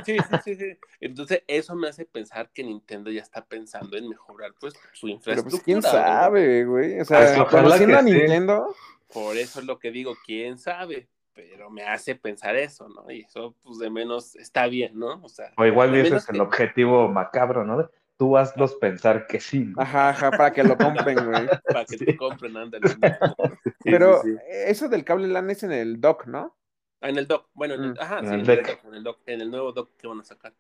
Sí, 0.04 0.16
sí, 0.16 0.36
sí, 0.44 0.54
sí. 0.54 0.78
Entonces, 1.00 1.42
eso 1.46 1.74
me 1.74 1.88
hace 1.88 2.04
pensar 2.04 2.50
que 2.52 2.62
Nintendo 2.62 3.10
ya 3.10 3.22
está 3.22 3.44
pensando 3.44 3.96
en 3.96 4.08
mejorar 4.08 4.52
pues 4.60 4.74
su 4.92 5.08
infraestructura. 5.08 5.34
Pero 5.34 5.50
pues 5.50 5.62
quién 5.64 5.82
sabe, 5.82 6.64
güey. 6.64 7.00
O 7.00 7.04
sea, 7.04 7.34
pues, 7.34 7.48
conociendo 7.48 7.98
a 7.98 8.02
Nintendo. 8.02 8.74
Por 9.12 9.36
eso 9.36 9.60
es 9.60 9.66
lo 9.66 9.78
que 9.78 9.90
digo, 9.90 10.14
quién 10.24 10.58
sabe 10.58 11.08
pero 11.38 11.70
me 11.70 11.84
hace 11.84 12.16
pensar 12.16 12.56
eso, 12.56 12.88
¿no? 12.88 13.08
Y 13.12 13.20
eso, 13.20 13.54
pues, 13.62 13.78
de 13.78 13.90
menos 13.90 14.34
está 14.34 14.66
bien, 14.66 14.98
¿no? 14.98 15.20
O 15.22 15.28
sea. 15.28 15.52
O 15.56 15.64
igual 15.64 15.94
ese 15.94 16.16
es 16.16 16.28
el 16.30 16.40
objetivo 16.40 17.06
macabro, 17.08 17.64
¿no? 17.64 17.88
Tú 18.18 18.36
hazlos 18.36 18.74
pensar 18.74 19.26
que 19.26 19.40
sí. 19.40 19.72
Ajá, 19.76 20.10
ajá, 20.10 20.30
para 20.32 20.52
que 20.52 20.64
lo 20.64 20.76
compren, 20.76 21.24
güey. 21.24 21.48
para 21.64 21.84
que 21.84 21.96
lo 22.04 22.16
compren, 22.16 22.56
ándale. 22.56 22.84
pero 23.84 24.20
eso 24.48 24.88
del 24.88 25.04
cable 25.04 25.28
LAN 25.28 25.48
es 25.50 25.62
en 25.62 25.72
el 25.72 26.00
dock, 26.00 26.26
¿no? 26.26 26.56
Ah, 27.00 27.08
en 27.08 27.16
el 27.18 27.28
dock, 27.28 27.48
bueno, 27.54 27.74
en 27.74 27.84
el, 27.84 27.90
mm. 27.92 28.00
ajá, 28.00 28.20
sí, 28.20 28.26
en 28.26 28.40
el, 28.40 28.50
en 28.50 28.94
el 28.94 29.04
dock, 29.04 29.20
en 29.26 29.40
el 29.40 29.50
nuevo 29.50 29.72
dock 29.72 29.96
que 29.96 30.08
van 30.08 30.20
a 30.20 30.24
sacar. 30.24 30.52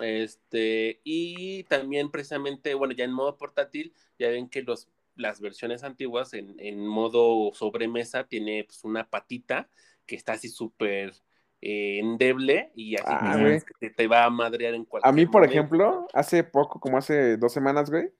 Este, 0.00 1.00
y 1.04 1.62
también 1.64 2.10
precisamente, 2.10 2.74
bueno, 2.74 2.92
ya 2.92 3.04
en 3.04 3.12
modo 3.12 3.36
portátil, 3.38 3.94
ya 4.18 4.28
ven 4.28 4.48
que 4.48 4.62
los, 4.62 4.88
las 5.14 5.40
versiones 5.40 5.84
antiguas 5.84 6.34
en, 6.34 6.56
en 6.58 6.84
modo 6.86 7.54
sobremesa 7.54 8.24
tiene 8.24 8.64
pues, 8.64 8.82
una 8.84 9.08
patita 9.08 9.70
que 10.06 10.16
está 10.16 10.32
así 10.32 10.48
súper 10.48 11.14
eh, 11.62 11.98
endeble 12.00 12.70
y 12.74 12.96
así 12.96 13.04
ah, 13.08 13.58
que 13.80 13.90
te, 13.90 14.06
va 14.06 14.24
a 14.24 14.30
madrear 14.30 14.74
en 14.74 14.84
cualquier 14.84 15.08
A 15.08 15.12
mí, 15.12 15.26
por 15.26 15.44
ejemplo, 15.44 16.06
hace 16.12 16.44
poco, 16.44 16.80
como 16.80 16.98
hace 16.98 17.36
dos 17.36 17.52
semanas, 17.52 17.90
güey, 17.90 18.10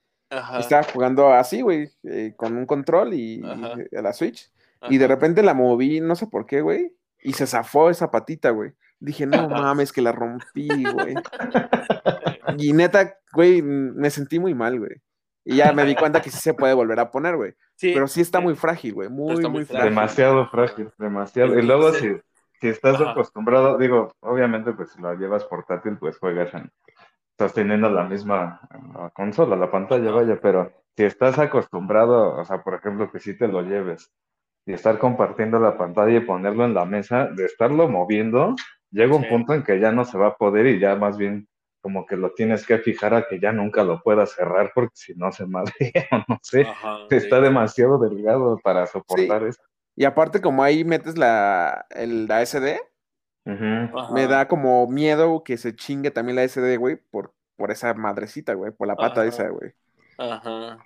estaba 0.58 0.82
jugando 0.82 1.32
así, 1.32 1.60
güey, 1.60 1.88
eh, 2.04 2.34
con 2.36 2.56
un 2.56 2.66
control 2.66 3.14
y, 3.14 3.42
a 3.44 4.02
la 4.02 4.12
Switch. 4.12 4.50
Y 4.88 4.98
de 4.98 5.08
repente 5.08 5.42
la 5.42 5.54
moví, 5.54 6.00
no 6.00 6.14
sé 6.16 6.26
por 6.26 6.46
qué, 6.46 6.60
güey, 6.60 6.92
y 7.22 7.32
se 7.32 7.46
zafó 7.46 7.90
esa 7.90 8.10
patita, 8.10 8.50
güey. 8.50 8.72
Dije, 8.98 9.26
no 9.26 9.48
mames, 9.48 9.92
que 9.92 10.02
la 10.02 10.12
rompí, 10.12 10.68
güey. 10.68 11.14
y 12.58 12.72
neta, 12.72 13.18
güey, 13.32 13.62
me 13.62 14.10
sentí 14.10 14.38
muy 14.38 14.54
mal, 14.54 14.78
güey. 14.78 15.02
Y 15.44 15.56
ya 15.56 15.72
me 15.72 15.84
di 15.84 15.94
cuenta 15.94 16.20
que 16.20 16.30
sí 16.30 16.38
se 16.38 16.54
puede 16.54 16.74
volver 16.74 16.98
a 16.98 17.10
poner, 17.12 17.36
güey. 17.36 17.54
pero 17.80 18.08
sí 18.08 18.20
está 18.20 18.40
muy 18.40 18.56
frágil, 18.56 18.94
güey. 18.94 19.08
Muy, 19.08 19.36
muy, 19.48 19.64
frágil. 19.64 19.90
Demasiado 19.90 20.48
frágil, 20.48 20.90
demasiado. 20.98 21.56
Y 21.56 21.62
luego 21.62 21.92
si, 21.92 22.16
si 22.60 22.68
estás 22.68 23.00
acostumbrado, 23.00 23.78
digo, 23.78 24.12
obviamente 24.20 24.72
pues 24.72 24.90
si 24.90 25.00
la 25.00 25.14
llevas 25.14 25.44
portátil, 25.44 25.98
pues 25.98 26.18
juegas 26.18 26.52
en, 26.54 26.70
estás 27.32 27.52
teniendo 27.52 27.90
la 27.90 28.04
misma 28.04 28.60
consola, 29.14 29.56
la 29.56 29.70
pantalla, 29.70 30.10
vaya, 30.10 30.38
pero 30.40 30.72
si 30.96 31.04
estás 31.04 31.38
acostumbrado, 31.38 32.34
o 32.36 32.44
sea, 32.44 32.62
por 32.62 32.74
ejemplo, 32.74 33.10
que 33.10 33.18
si 33.18 33.36
te 33.36 33.46
lo 33.46 33.62
lleves 33.62 34.10
y 34.64 34.72
estar 34.72 34.98
compartiendo 34.98 35.60
la 35.60 35.76
pantalla 35.76 36.16
y 36.16 36.20
ponerlo 36.20 36.64
en 36.64 36.74
la 36.74 36.86
mesa, 36.86 37.26
de 37.26 37.44
estarlo 37.44 37.88
moviendo, 37.88 38.54
llega 38.90 39.14
un 39.14 39.28
punto 39.28 39.52
en 39.52 39.62
que 39.62 39.78
ya 39.78 39.92
no 39.92 40.04
se 40.04 40.16
va 40.16 40.28
a 40.28 40.36
poder 40.36 40.66
y 40.66 40.78
ya 40.78 40.96
más 40.96 41.18
bien 41.18 41.46
como 41.82 42.06
que 42.06 42.16
lo 42.16 42.32
tienes 42.32 42.66
que 42.66 42.78
fijar 42.78 43.14
a 43.14 43.28
que 43.28 43.38
ya 43.38 43.52
nunca 43.52 43.84
lo 43.84 44.02
puedas 44.02 44.32
cerrar 44.32 44.72
porque 44.74 44.94
si 44.94 45.14
no 45.14 45.30
se 45.30 45.46
madre 45.46 45.72
no 46.28 46.38
sé, 46.42 46.66
está 47.10 47.40
demasiado 47.40 47.98
delgado 47.98 48.58
para 48.64 48.86
soportar 48.86 49.44
eso. 49.44 49.62
Y 49.96 50.04
aparte 50.04 50.40
como 50.40 50.62
ahí 50.62 50.84
metes 50.84 51.16
la, 51.16 51.86
el, 51.90 52.26
la 52.26 52.44
SD, 52.44 52.78
me 53.44 54.26
da 54.26 54.46
como 54.46 54.86
miedo 54.86 55.42
que 55.42 55.56
se 55.56 55.74
chingue 55.74 56.10
también 56.10 56.36
la 56.36 56.46
SD, 56.46 56.76
güey, 56.76 56.96
por, 56.96 57.34
por 57.56 57.70
esa 57.70 57.94
madrecita, 57.94 58.54
güey, 58.54 58.72
por 58.72 58.86
la 58.86 58.96
pata 58.96 59.24
esa, 59.24 59.48
güey. 59.48 59.72
Ajá. 60.18 60.78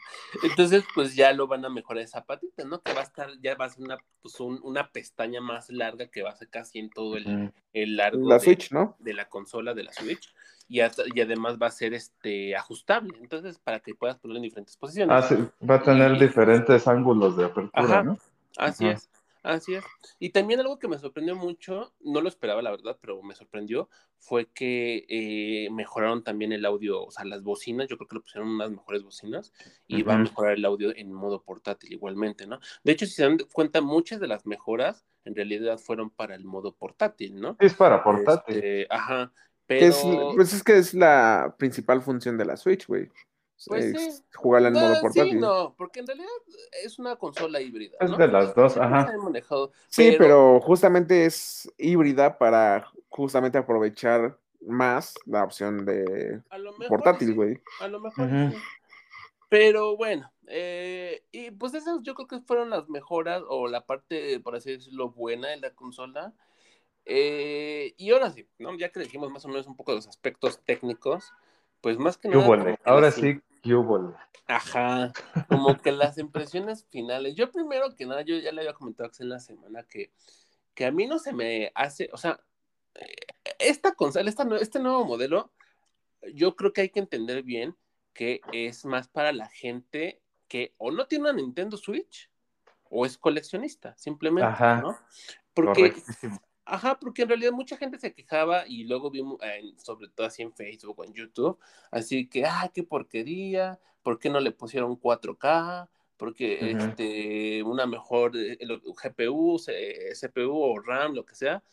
Entonces, 0.43 0.85
pues 0.95 1.15
ya 1.15 1.33
lo 1.33 1.47
van 1.47 1.65
a 1.65 1.69
mejorar 1.69 2.03
esa 2.03 2.25
patita, 2.25 2.65
¿no? 2.65 2.81
Que 2.83 2.93
va 2.93 3.01
a 3.01 3.05
estar, 3.05 3.31
ya 3.41 3.55
va 3.55 3.67
a 3.67 3.71
ser 3.71 3.85
una, 3.85 3.99
pues 4.23 4.39
una 4.41 4.91
pestaña 4.91 5.41
más 5.41 5.71
larga 5.71 6.09
que 6.09 6.23
va 6.23 6.31
a 6.31 6.37
ser 6.37 6.49
casi 6.49 6.79
en 6.81 6.91
todo 6.91 7.17
el, 7.17 7.53
el 7.73 7.97
largo 7.97 8.29
la 8.29 8.41
Switch, 8.41 8.73
¿no? 8.73 8.97
de 8.99 9.15
la 9.15 9.29
consola 9.29 9.75
de 9.75 9.85
la 9.85 9.93
Switch. 9.93 10.35
Y, 10.69 10.79
y, 10.81 11.21
además 11.21 11.59
va 11.61 11.67
a 11.67 11.73
ser 11.73 11.95
este 11.95 12.55
ajustable, 12.55 13.19
entonces 13.21 13.59
para 13.59 13.81
que 13.81 13.95
puedas 13.95 14.19
ponerlo 14.19 14.39
en 14.39 14.45
diferentes 14.45 14.77
posiciones. 14.77 15.17
Ah, 15.17 15.23
sí, 15.23 15.35
va 15.69 15.77
a 15.77 15.83
tener 15.83 16.17
diferentes 16.17 16.87
ángulos 16.87 17.37
de 17.37 17.47
apertura, 17.47 18.05
¿no? 18.05 18.19
Así 18.57 18.86
es. 18.86 19.11
Así 19.42 19.74
es. 19.74 19.84
Y 20.18 20.30
también 20.30 20.61
algo 20.61 20.78
que 20.78 20.88
me 20.88 20.98
sorprendió 20.98 21.34
mucho, 21.34 21.94
no 22.01 22.20
lo 22.20 22.28
esperaba 22.28 22.61
la 22.61 22.70
verdad, 22.70 22.98
pero 23.01 23.22
me 23.22 23.34
sorprendió, 23.34 23.88
fue 24.18 24.46
que 24.46 25.07
eh, 25.09 25.70
mejoraron 25.70 26.22
también 26.22 26.53
el 26.53 26.66
audio, 26.66 27.05
o 27.05 27.11
sea, 27.11 27.24
las 27.24 27.42
bocinas, 27.42 27.88
yo 27.88 27.96
creo 27.96 28.09
que 28.09 28.16
lo 28.16 28.22
pusieron 28.22 28.51
unas 28.51 28.70
mejores 28.70 29.03
bocinas 29.03 29.53
y 29.86 30.03
va 30.03 30.14
a 30.14 30.18
mejorar 30.18 30.55
el 30.55 30.64
audio 30.64 30.94
en 30.94 31.12
modo 31.12 31.42
portátil 31.42 31.92
igualmente, 31.92 32.46
¿no? 32.46 32.61
De 32.84 32.92
hecho, 32.92 33.07
si 33.07 33.12
se 33.12 33.22
dan 33.22 33.38
cuenta, 33.53 33.80
muchas 33.80 34.20
de 34.20 34.28
las 34.28 34.44
mejoras 34.44 35.07
en 35.24 35.34
realidad 35.34 35.78
fueron 35.78 36.11
para 36.11 36.34
el 36.34 36.44
modo 36.44 36.74
portátil, 36.74 37.40
¿no? 37.40 37.57
Es 37.61 37.74
para 37.74 38.03
portátil. 38.05 38.57
Este, 38.57 38.86
ajá, 38.90 39.32
pero... 39.66 40.32
pues 40.34 40.53
es 40.53 40.62
que 40.62 40.76
es 40.76 40.92
la 40.92 41.55
principal 41.59 42.03
función 42.03 42.36
de 42.36 42.44
la 42.44 42.59
Switch, 42.59 42.86
güey. 42.86 43.09
Pues 43.67 43.93
sí. 43.97 44.23
Jugarla 44.35 44.69
en 44.69 44.75
modo 44.75 45.01
portátil. 45.01 45.33
Sí, 45.33 45.39
no, 45.39 45.75
porque 45.77 46.01
en 46.01 46.07
realidad 46.07 46.29
es 46.83 46.99
una 46.99 47.17
consola 47.17 47.61
híbrida. 47.61 47.97
Es 48.01 48.17
de 48.17 48.29
las 48.29 48.55
dos, 48.55 48.77
ajá. 48.77 49.13
Sí, 49.89 50.15
pero... 50.19 50.61
justamente 50.61 51.27
es 51.27 51.71
híbrida 51.77 52.39
para 52.39 52.91
justamente 53.09 53.59
aprovechar 53.59 54.39
más 54.63 55.15
la 55.27 55.45
opción 55.45 55.85
de 55.85 56.41
portátil, 56.89 57.35
güey. 57.35 57.61
A 57.81 57.89
lo 57.89 58.01
mejor 58.01 58.29
sí. 58.29 58.57
Pero 59.49 59.97
bueno, 59.97 60.33
eh, 60.47 61.25
y 61.33 61.51
pues 61.51 61.75
esas 61.75 61.99
yo 62.03 62.15
creo 62.15 62.29
que 62.29 62.41
fueron 62.47 62.71
las 62.71 62.89
mejoras 62.89 63.43
o 63.49 63.67
la 63.67 63.85
parte, 63.85 64.39
por 64.39 64.55
así 64.55 64.71
decirlo, 64.71 65.11
buena 65.11 65.49
de 65.49 65.57
la 65.57 65.71
consola. 65.71 66.33
Eh, 67.05 67.95
y 67.97 68.13
ahora 68.13 68.31
sí, 68.31 68.47
¿no? 68.59 68.77
Ya 68.79 68.91
que 68.91 69.01
dijimos 69.01 69.31
más 69.33 69.45
o 69.45 69.49
menos 69.49 69.67
un 69.67 69.77
poco 69.77 69.91
de 69.91 69.97
los 69.97 70.07
aspectos 70.07 70.61
técnicos, 70.65 71.33
pues 71.81 71.99
más 71.99 72.17
que 72.17 72.29
nada. 72.29 72.79
Ahora 72.85 73.11
sí, 73.11 73.41
¿Qué 73.63 73.75
Ajá, 74.47 75.13
como 75.49 75.77
que 75.79 75.93
las 75.93 76.19
impresiones 76.19 76.85
finales. 76.91 77.35
Yo 77.35 77.51
primero 77.51 77.95
que 77.95 78.07
nada, 78.07 78.23
yo 78.23 78.37
ya 78.37 78.53
le 78.53 78.63
había 78.63 78.73
comentado 78.75 79.11
en 79.19 79.29
la 79.29 79.39
semana 79.39 79.85
que, 79.85 80.11
que 80.75 80.87
a 80.87 80.91
mí 80.91 81.07
no 81.07 81.19
se 81.19 81.33
me 81.33 81.71
hace, 81.75 82.09
o 82.13 82.17
sea, 82.17 82.41
esta 83.59 83.93
consola, 83.93 84.29
esta, 84.29 84.47
este 84.61 84.81
nuevo 84.81 85.05
modelo, 85.05 85.53
yo 86.35 86.57
creo 86.57 86.73
que 86.73 86.83
hay 86.83 86.89
que 86.91 87.01
entender 87.01 87.43
bien 87.43 87.77
que 88.13 88.41
es 88.53 88.85
más 88.85 89.09
para 89.09 89.33
la 89.33 89.49
gente 89.49 90.21
que 90.49 90.75
o 90.79 90.91
no 90.91 91.07
tiene 91.07 91.31
una 91.31 91.33
Nintendo 91.35 91.77
Switch 91.77 92.29
o 92.91 93.07
es 93.07 93.17
coleccionista, 93.17 93.97
simplemente, 93.97 94.49
Ajá, 94.49 94.81
¿no? 94.81 94.99
Porque 95.55 95.95
Ajá, 96.71 97.01
porque 97.01 97.23
en 97.23 97.29
realidad 97.29 97.51
mucha 97.51 97.77
gente 97.77 97.99
se 97.99 98.14
quejaba 98.14 98.64
y 98.64 98.85
luego 98.85 99.11
vimos, 99.11 99.41
sobre 99.77 100.07
todo 100.07 100.29
así 100.29 100.43
en 100.43 100.53
Facebook 100.53 101.01
o 101.01 101.05
en 101.05 101.12
YouTube, 101.12 101.59
así 101.91 102.29
que, 102.29 102.45
ah, 102.47 102.71
qué 102.73 102.85
porquería, 102.85 103.81
¿por 104.05 104.21
qué 104.21 104.31
no 104.31 104.39
le 104.39 104.53
pusieron 104.53 104.97
4K? 104.97 105.89
Porque 106.16 106.71
este, 106.71 107.64
una 107.64 107.87
mejor 107.87 108.37
eh, 108.37 108.57
GPU, 108.61 109.59
CPU 109.59 110.53
o 110.53 110.79
RAM, 110.79 111.14
lo 111.14 111.25
que 111.25 111.35
sea. 111.35 111.64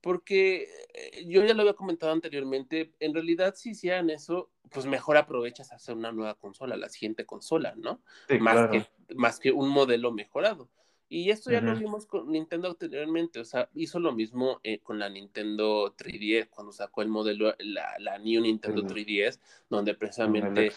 Porque 0.00 0.68
eh, 0.94 1.24
yo 1.26 1.42
ya 1.44 1.52
lo 1.52 1.62
había 1.62 1.74
comentado 1.74 2.12
anteriormente, 2.12 2.92
en 3.00 3.14
realidad 3.14 3.56
si 3.56 3.70
hicieran 3.70 4.08
eso, 4.08 4.52
pues 4.70 4.86
mejor 4.86 5.16
aprovechas 5.16 5.72
hacer 5.72 5.96
una 5.96 6.12
nueva 6.12 6.36
consola, 6.36 6.76
la 6.76 6.88
siguiente 6.88 7.26
consola, 7.26 7.74
¿no? 7.76 8.02
más, 8.38 8.70
que, 8.70 8.86
más 9.16 9.40
que 9.40 9.50
un 9.50 9.68
modelo 9.68 10.12
mejorado. 10.12 10.68
Y 11.10 11.30
esto 11.30 11.50
ya 11.50 11.62
lo 11.62 11.74
vimos 11.74 12.04
con 12.04 12.30
Nintendo 12.30 12.68
anteriormente, 12.68 13.40
o 13.40 13.44
sea, 13.44 13.70
hizo 13.74 13.98
lo 13.98 14.12
mismo 14.12 14.60
eh, 14.62 14.80
con 14.80 14.98
la 14.98 15.08
Nintendo 15.08 15.94
3DS, 15.96 16.50
cuando 16.50 16.70
sacó 16.70 17.00
el 17.00 17.08
modelo, 17.08 17.54
la, 17.60 17.94
la 17.98 18.18
New 18.18 18.42
Nintendo 18.42 18.82
3DS, 18.82 19.38
donde 19.70 19.94
precisamente 19.94 20.70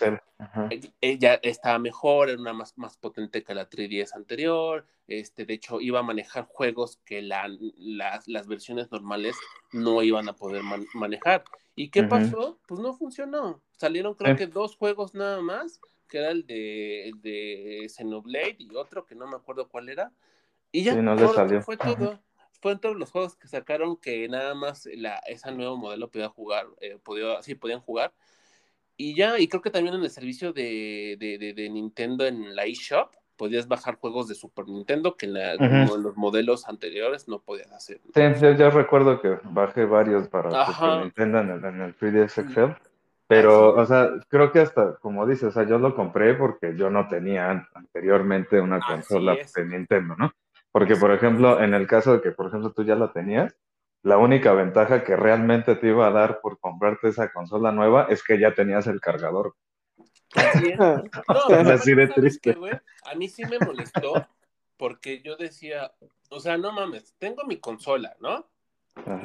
ella 1.01 1.34
estaba 1.43 1.79
mejor, 1.79 2.29
era 2.29 2.39
una 2.39 2.53
más, 2.53 2.77
más 2.77 2.95
potente 2.95 3.43
que 3.43 3.53
la 3.53 3.69
3DS 3.69 4.15
anterior, 4.15 4.86
este, 5.07 5.45
de 5.45 5.55
hecho 5.55 5.82
iba 5.82 5.99
a 5.99 6.03
manejar 6.03 6.45
juegos 6.45 6.97
que 7.03 7.21
la, 7.21 7.49
las 7.77 8.47
versiones 8.47 8.89
normales 8.89 9.36
no 9.73 10.01
iban 10.01 10.29
a 10.29 10.34
poder 10.34 10.63
manejar. 10.93 11.43
¿Y 11.75 11.89
qué 11.89 12.03
pasó? 12.03 12.57
Pues 12.67 12.79
no 12.79 12.93
funcionó. 12.93 13.61
Salieron 13.75 14.13
creo 14.13 14.38
que 14.38 14.47
dos 14.47 14.77
juegos 14.77 15.13
nada 15.13 15.41
más 15.41 15.82
que 16.12 16.18
era 16.18 16.32
el 16.32 16.45
de, 16.45 17.07
el 17.07 17.22
de 17.22 17.88
Xenoblade 17.88 18.57
y 18.59 18.76
otro 18.76 19.05
que 19.05 19.16
no 19.16 19.28
me 19.28 19.38
acuerdo 19.38 19.70
cuál 19.70 19.88
era. 19.88 20.12
Y 20.72 20.84
ya 20.84 20.93
fue 21.62 21.78
todo. 21.78 22.20
Fueron 22.62 22.80
todos 22.80 22.95
los 22.95 23.09
juegos 23.09 23.36
que 23.38 23.47
sacaron 23.47 23.97
que 23.97 24.28
nada 24.28 24.53
más 24.53 24.88
la, 24.93 25.18
ese 25.26 25.51
nuevo 25.51 25.78
modelo 25.78 26.12
podía 26.12 26.30
jugar, 26.30 26.68
eh, 26.80 26.99
podía, 27.01 27.41
sí, 27.41 27.55
podían 27.55 27.80
jugar. 27.80 28.14
Y 28.97 29.16
ya, 29.16 29.39
y 29.39 29.47
creo 29.47 29.64
que 29.64 29.72
también 29.72 29.95
en 29.95 30.03
el 30.03 30.12
servicio 30.12 30.53
de, 30.53 31.16
de, 31.18 31.53
de, 31.55 31.70
Nintendo 31.72 32.24
en 32.28 32.55
la 32.55 32.66
eShop 32.66 33.16
podías 33.36 33.68
bajar 33.68 33.95
juegos 33.95 34.28
de 34.28 34.36
Super 34.36 34.68
Nintendo 34.68 35.18
que 35.18 35.26
en, 35.26 35.34
los 36.03 36.16
modelos 36.18 36.68
anteriores 36.68 37.28
no 37.28 37.39
podías 37.39 37.72
hacer. 37.72 37.99
Sí, 38.14 38.22
yo, 38.59 38.70
recuerdo 38.70 39.20
que 39.20 39.39
bajé 39.45 39.86
varios 39.86 40.28
para 40.28 40.68
Super 40.68 40.99
Nintendo 40.99 41.39
en 41.39 41.49
el, 41.49 41.66
en 41.66 41.82
el 41.82 41.97
3DS 41.97 42.43
Excel. 42.43 42.76
Pero, 43.32 43.75
o 43.75 43.86
sea, 43.86 44.09
creo 44.27 44.51
que 44.51 44.59
hasta, 44.59 44.97
como 44.97 45.25
dices, 45.25 45.45
o 45.45 45.51
sea, 45.53 45.63
yo 45.63 45.79
lo 45.79 45.95
compré 45.95 46.34
porque 46.34 46.75
yo 46.75 46.89
no 46.89 47.07
tenía 47.07 47.65
anteriormente 47.73 48.59
una 48.59 48.82
consola 48.82 49.38
de 49.55 49.65
Nintendo, 49.65 50.17
¿no? 50.17 50.34
Porque, 50.69 50.97
por 50.97 51.13
ejemplo, 51.13 51.63
en 51.63 51.73
el 51.73 51.88
caso 51.88 52.11
de 52.11 52.21
que, 52.21 52.32
por 52.32 52.47
ejemplo, 52.47 52.73
tú 52.73 52.84
ya 52.84 52.95
la 52.95 53.13
tenías, 53.13 53.55
la 54.03 54.17
única 54.17 54.51
ventaja 54.51 55.05
que 55.05 55.15
realmente 55.15 55.75
te 55.77 55.88
iba 55.88 56.07
a 56.07 56.11
dar 56.11 56.41
por 56.41 56.59
comprarte 56.59 57.07
esa 57.07 57.32
consola 57.32 57.71
nueva 57.71 58.07
es 58.09 58.21
que 58.21 58.38
ya 58.38 58.53
tenías 58.53 58.86
el 58.88 58.99
cargador. 58.99 59.55
Así 60.36 60.71
es. 60.71 60.77
No, 61.29 61.55
es 61.55 61.67
así 61.69 61.95
de 61.95 62.07
triste. 62.09 62.57
a 63.05 63.15
mí 63.15 63.29
sí 63.29 63.45
me 63.45 63.59
molestó 63.65 64.27
porque 64.75 65.21
yo 65.21 65.38
decía, 65.38 65.93
o 66.29 66.41
sea, 66.41 66.57
no 66.57 66.73
mames, 66.73 67.15
tengo 67.17 67.45
mi 67.45 67.61
consola, 67.61 68.13
¿no? 68.19 68.45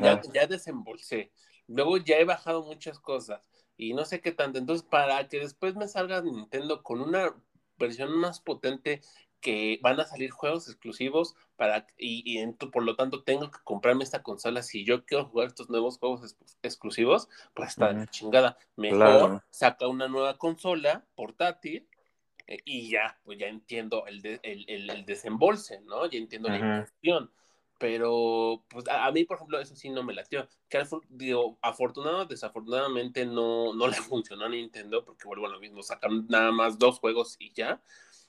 Ya, 0.01 0.23
ya 0.33 0.47
desembolsé. 0.47 1.33
Luego 1.67 1.97
ya 1.97 2.19
he 2.19 2.25
bajado 2.25 2.63
muchas 2.63 3.01
cosas 3.01 3.41
y 3.77 3.95
no 3.95 4.05
sé 4.05 4.21
qué 4.21 4.33
tanto. 4.33 4.59
Entonces, 4.59 4.87
para 4.89 5.29
que 5.29 5.41
después 5.41 5.75
me 5.77 5.89
salga 5.89 6.23
Nintendo 6.23 6.83
con 6.83 7.01
una 7.01 7.35
versión 7.79 8.17
más 8.17 8.41
potente 8.41 9.03
que 9.41 9.79
van 9.83 10.01
a 10.01 10.07
salir 10.07 10.31
juegos 10.31 10.67
exclusivos 10.67 11.37
para 11.57 11.87
y, 11.99 12.45
por 12.73 12.83
lo 12.83 12.97
tanto 12.97 13.23
tengo 13.23 13.51
que 13.51 13.59
comprarme 13.65 14.03
esta 14.03 14.23
consola 14.23 14.63
si 14.63 14.85
yo 14.85 15.05
quiero 15.05 15.27
jugar 15.27 15.49
estos 15.49 15.69
nuevos 15.69 15.99
juegos 15.99 16.37
exclusivos, 16.63 17.29
pues 17.55 17.71
está 17.71 18.07
chingada. 18.07 18.59
Mejor 18.77 19.43
saca 19.51 19.87
una 19.89 20.09
nueva 20.09 20.39
consola 20.39 21.05
portátil 21.15 21.87
eh, 22.47 22.59
y 22.65 22.91
ya, 22.91 23.19
pues 23.25 23.39
ya 23.39 23.47
entiendo 23.47 24.07
el, 24.07 24.41
el, 24.43 25.05
desembolse, 25.05 25.81
¿no? 25.83 26.07
Ya 26.07 26.19
entiendo 26.19 26.49
la 26.49 26.59
inversión 26.59 27.31
pero 27.79 28.65
pues 28.69 28.85
a, 28.89 29.11
mí, 29.13 29.25
por 29.25 29.37
ejemplo, 29.37 29.61
eso 29.61 29.77
sí 29.77 29.91
no 29.91 30.03
me 30.03 30.15
latió. 30.15 30.49
Que 30.69 30.83
digo, 31.11 31.59
afortunado 31.61 32.25
desafortunadamente 32.25 33.27
no, 33.27 33.75
no 33.75 33.89
le 33.89 33.97
funcionó 33.97 34.47
a 34.47 34.49
Nintendo, 34.49 35.05
porque 35.05 35.27
vuelvo 35.27 35.47
a 35.47 35.51
lo 35.51 35.61
mismo, 35.61 35.83
sacaron 35.83 36.27
nada 36.29 36.53
más 36.53 36.79
dos 36.79 36.99
juegos 36.99 37.37
y 37.39 37.53
ya, 37.53 37.81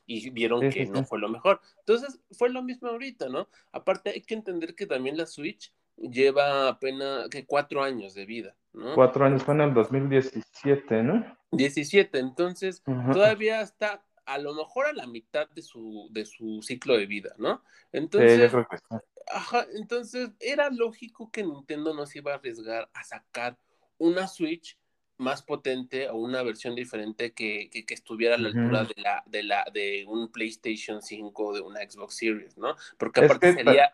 y 0.06 0.30
vieron 0.30 0.70
que 0.70 0.86
no 0.86 1.04
fue 1.04 1.20
lo 1.20 1.30
mejor. 1.30 1.62
Entonces, 1.80 2.20
fue 2.32 2.50
lo 2.50 2.62
mismo 2.62 2.90
ahorita, 2.90 3.30
¿no? 3.30 3.48
Aparte, 3.72 4.12
hay 4.12 4.22
que 4.22 4.34
entender 4.34 4.76
que 4.76 4.86
también 4.86 5.18
la 5.18 5.26
Switch 5.26 5.74
lleva 5.98 6.70
apenas 6.70 7.28
que 7.30 7.46
cuatro 7.46 7.84
años 7.84 8.14
de 8.14 8.26
vida, 8.26 8.56
¿no? 8.74 8.96
Cuatro 8.96 9.26
años, 9.26 9.44
fue 9.44 9.56
en 9.56 9.62
el 9.62 9.74
2017, 9.74 11.04
¿no? 11.04 11.38
17, 11.52 12.20
entonces 12.20 12.84
todavía 12.84 13.62
está 13.62 14.04
a 14.26 14.38
lo 14.38 14.54
mejor 14.54 14.86
a 14.86 14.94
la 14.94 15.08
mitad 15.08 15.50
de 15.50 15.62
su, 15.62 16.10
de 16.12 16.26
su 16.26 16.62
ciclo 16.62 16.98
de 16.98 17.06
vida, 17.06 17.34
¿no? 17.38 17.64
Entonces, 17.92 18.52
Ajá, 19.30 19.66
entonces 19.76 20.32
era 20.40 20.70
lógico 20.70 21.30
que 21.32 21.44
Nintendo 21.44 21.94
no 21.94 22.06
se 22.06 22.20
iba 22.20 22.32
a 22.32 22.36
arriesgar 22.36 22.90
a 22.94 23.04
sacar 23.04 23.58
una 23.98 24.28
Switch 24.28 24.78
más 25.18 25.42
potente 25.42 26.10
o 26.10 26.16
una 26.16 26.44
versión 26.44 26.76
diferente 26.76 27.34
que, 27.34 27.70
que, 27.72 27.94
estuviera 27.94 28.36
a 28.36 28.38
la 28.38 28.50
altura 28.50 28.84
de 28.84 29.02
la, 29.02 29.24
de 29.26 29.44
la 29.44 29.66
de 29.74 30.06
un 30.08 30.32
PlayStation 30.32 31.02
5 31.02 31.44
o 31.44 31.54
de 31.54 31.62
una 31.62 31.80
Xbox 31.80 32.16
Series, 32.16 32.58
¿no? 32.58 32.76
Porque 32.98 33.26
aparte 33.26 33.54
sería 33.54 33.92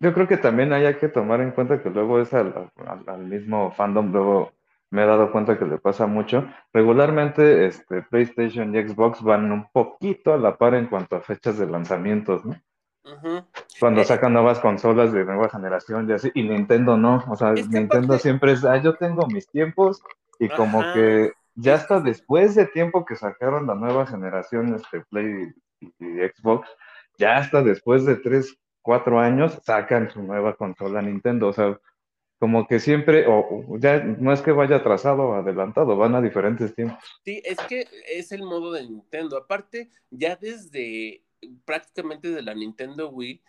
yo, 0.00 0.12
creo 0.12 0.28
que 0.28 0.36
también 0.36 0.72
hay 0.72 0.94
que 0.96 1.08
tomar 1.08 1.40
en 1.40 1.52
cuenta 1.52 1.82
que 1.82 1.90
luego 1.90 2.20
es 2.20 2.34
al, 2.34 2.70
al, 3.06 3.24
mismo 3.24 3.70
fandom, 3.72 4.12
luego 4.12 4.52
me 4.90 5.02
he 5.02 5.06
dado 5.06 5.32
cuenta 5.32 5.58
que 5.58 5.64
le 5.64 5.78
pasa 5.78 6.06
mucho. 6.06 6.46
Regularmente 6.72 7.66
este, 7.66 8.02
PlayStation 8.02 8.74
y 8.74 8.86
Xbox 8.86 9.22
van 9.22 9.50
un 9.50 9.70
poquito 9.70 10.34
a 10.34 10.38
la 10.38 10.58
par 10.58 10.74
en 10.74 10.86
cuanto 10.86 11.16
a 11.16 11.20
fechas 11.20 11.58
de 11.58 11.66
lanzamientos, 11.66 12.44
¿no? 12.44 12.56
Cuando 13.80 14.00
eh, 14.00 14.04
sacan 14.04 14.32
nuevas 14.32 14.60
consolas 14.60 15.12
de 15.12 15.24
nueva 15.24 15.48
generación 15.48 16.08
y 16.08 16.12
así, 16.12 16.30
y 16.34 16.42
Nintendo 16.42 16.96
no, 16.96 17.24
o 17.28 17.36
sea, 17.36 17.52
Nintendo 17.52 18.18
siempre 18.18 18.52
es, 18.52 18.64
ah, 18.64 18.76
yo 18.76 18.94
tengo 18.94 19.26
mis 19.26 19.48
tiempos 19.48 20.02
y 20.38 20.48
como 20.48 20.82
que 20.92 21.32
ya 21.54 21.74
hasta 21.74 22.00
después 22.00 22.54
de 22.54 22.66
tiempo 22.66 23.04
que 23.04 23.16
sacaron 23.16 23.66
la 23.66 23.74
nueva 23.74 24.06
generación, 24.06 24.74
este 24.74 25.00
Play 25.10 25.52
y, 25.80 25.86
y 25.98 26.28
Xbox, 26.28 26.68
ya 27.18 27.36
hasta 27.38 27.62
después 27.62 28.04
de 28.04 28.16
tres, 28.16 28.56
cuatro 28.82 29.18
años 29.18 29.58
sacan 29.64 30.10
su 30.10 30.22
nueva 30.22 30.54
consola 30.54 31.02
Nintendo. 31.02 31.48
O 31.48 31.52
sea, 31.52 31.78
como 32.38 32.68
que 32.68 32.78
siempre, 32.78 33.26
o 33.26 33.76
ya 33.78 33.98
no 33.98 34.32
es 34.32 34.40
que 34.40 34.52
vaya 34.52 34.76
atrasado 34.76 35.24
o 35.24 35.34
adelantado, 35.34 35.96
van 35.96 36.14
a 36.14 36.22
diferentes 36.22 36.74
tiempos. 36.74 36.98
Sí, 37.24 37.42
es 37.44 37.58
que 37.68 37.86
es 38.08 38.30
el 38.30 38.44
modo 38.44 38.72
de 38.72 38.84
Nintendo. 38.84 39.36
Aparte, 39.36 39.90
ya 40.10 40.36
desde 40.36 41.24
prácticamente 41.64 42.30
de 42.30 42.42
la 42.42 42.54
Nintendo 42.54 43.08
Wii, 43.10 43.42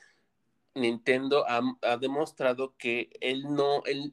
Nintendo 0.75 1.45
ha, 1.47 1.61
ha 1.81 1.97
demostrado 1.97 2.75
que 2.77 3.09
él 3.21 3.43
no, 3.53 3.83
él, 3.85 4.11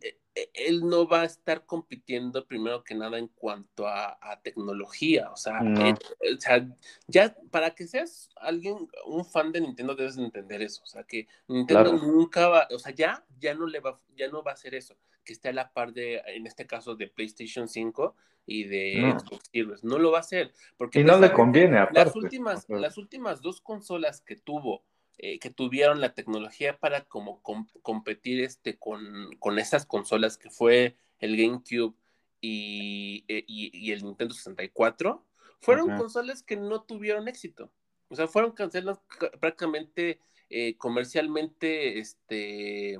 él 0.52 0.86
no 0.86 1.08
va 1.08 1.22
a 1.22 1.24
estar 1.24 1.64
compitiendo 1.64 2.46
primero 2.46 2.84
que 2.84 2.94
nada 2.94 3.18
en 3.18 3.28
cuanto 3.28 3.86
a, 3.88 4.18
tecnología. 4.42 5.30
O 5.30 5.36
sea, 5.36 5.60
o 5.62 6.40
sea, 6.40 6.68
ya 7.06 7.34
para 7.50 7.74
que 7.74 7.86
seas 7.86 8.28
alguien, 8.36 8.88
un 9.06 9.24
fan 9.24 9.50
de 9.50 9.60
Nintendo, 9.60 9.94
debes 9.94 10.18
entender 10.18 10.62
eso. 10.62 10.82
O 10.84 10.86
sea, 10.86 11.04
que 11.04 11.26
Nintendo 11.48 11.94
nunca 11.94 12.48
va, 12.48 12.68
o 12.72 12.78
sea, 12.78 12.94
ya, 12.94 13.24
ya 13.40 13.54
no 13.54 13.66
le 13.66 13.80
va, 13.80 13.98
ya 14.14 14.28
no 14.28 14.42
va 14.42 14.50
a 14.50 14.54
hacer 14.54 14.74
eso, 14.74 14.96
que 15.24 15.32
esté 15.32 15.48
a 15.48 15.52
la 15.52 15.72
par 15.72 15.92
de, 15.92 16.22
en 16.26 16.46
este 16.46 16.66
caso, 16.66 16.94
de 16.94 17.08
PlayStation 17.08 17.66
5 17.66 18.14
y 18.44 18.64
de 18.64 19.16
Xbox 19.18 19.50
Series. 19.50 19.84
No 19.84 19.98
lo 19.98 20.12
va 20.12 20.18
a 20.18 20.20
hacer. 20.20 20.52
Porque 20.76 21.00
y 21.00 21.04
no 21.04 21.18
le 21.18 21.32
conviene, 21.32 21.78
aparte. 21.78 22.04
Las 22.04 22.16
últimas, 22.16 22.68
las 22.68 22.98
últimas 22.98 23.40
dos 23.40 23.60
consolas 23.60 24.20
que 24.20 24.36
tuvo 24.36 24.84
eh, 25.18 25.38
que 25.38 25.50
tuvieron 25.50 26.00
la 26.00 26.14
tecnología 26.14 26.78
para 26.78 27.04
como 27.04 27.40
competir 27.42 28.42
este, 28.42 28.78
con, 28.78 29.30
con 29.38 29.58
esas 29.58 29.86
consolas 29.86 30.36
que 30.36 30.50
fue 30.50 30.96
el 31.18 31.36
GameCube 31.36 31.94
y, 32.40 33.24
eh, 33.28 33.44
y, 33.46 33.92
el 33.92 34.04
Nintendo 34.04 34.34
64, 34.34 35.24
fueron 35.60 35.96
consolas 35.96 36.42
que 36.42 36.56
no 36.56 36.82
tuvieron 36.82 37.28
éxito. 37.28 37.72
O 38.08 38.14
sea, 38.14 38.28
fueron 38.28 38.52
consolas 38.52 39.00
prácticamente 39.40 40.20
eh, 40.50 40.76
comercialmente, 40.76 41.98
este, 41.98 42.98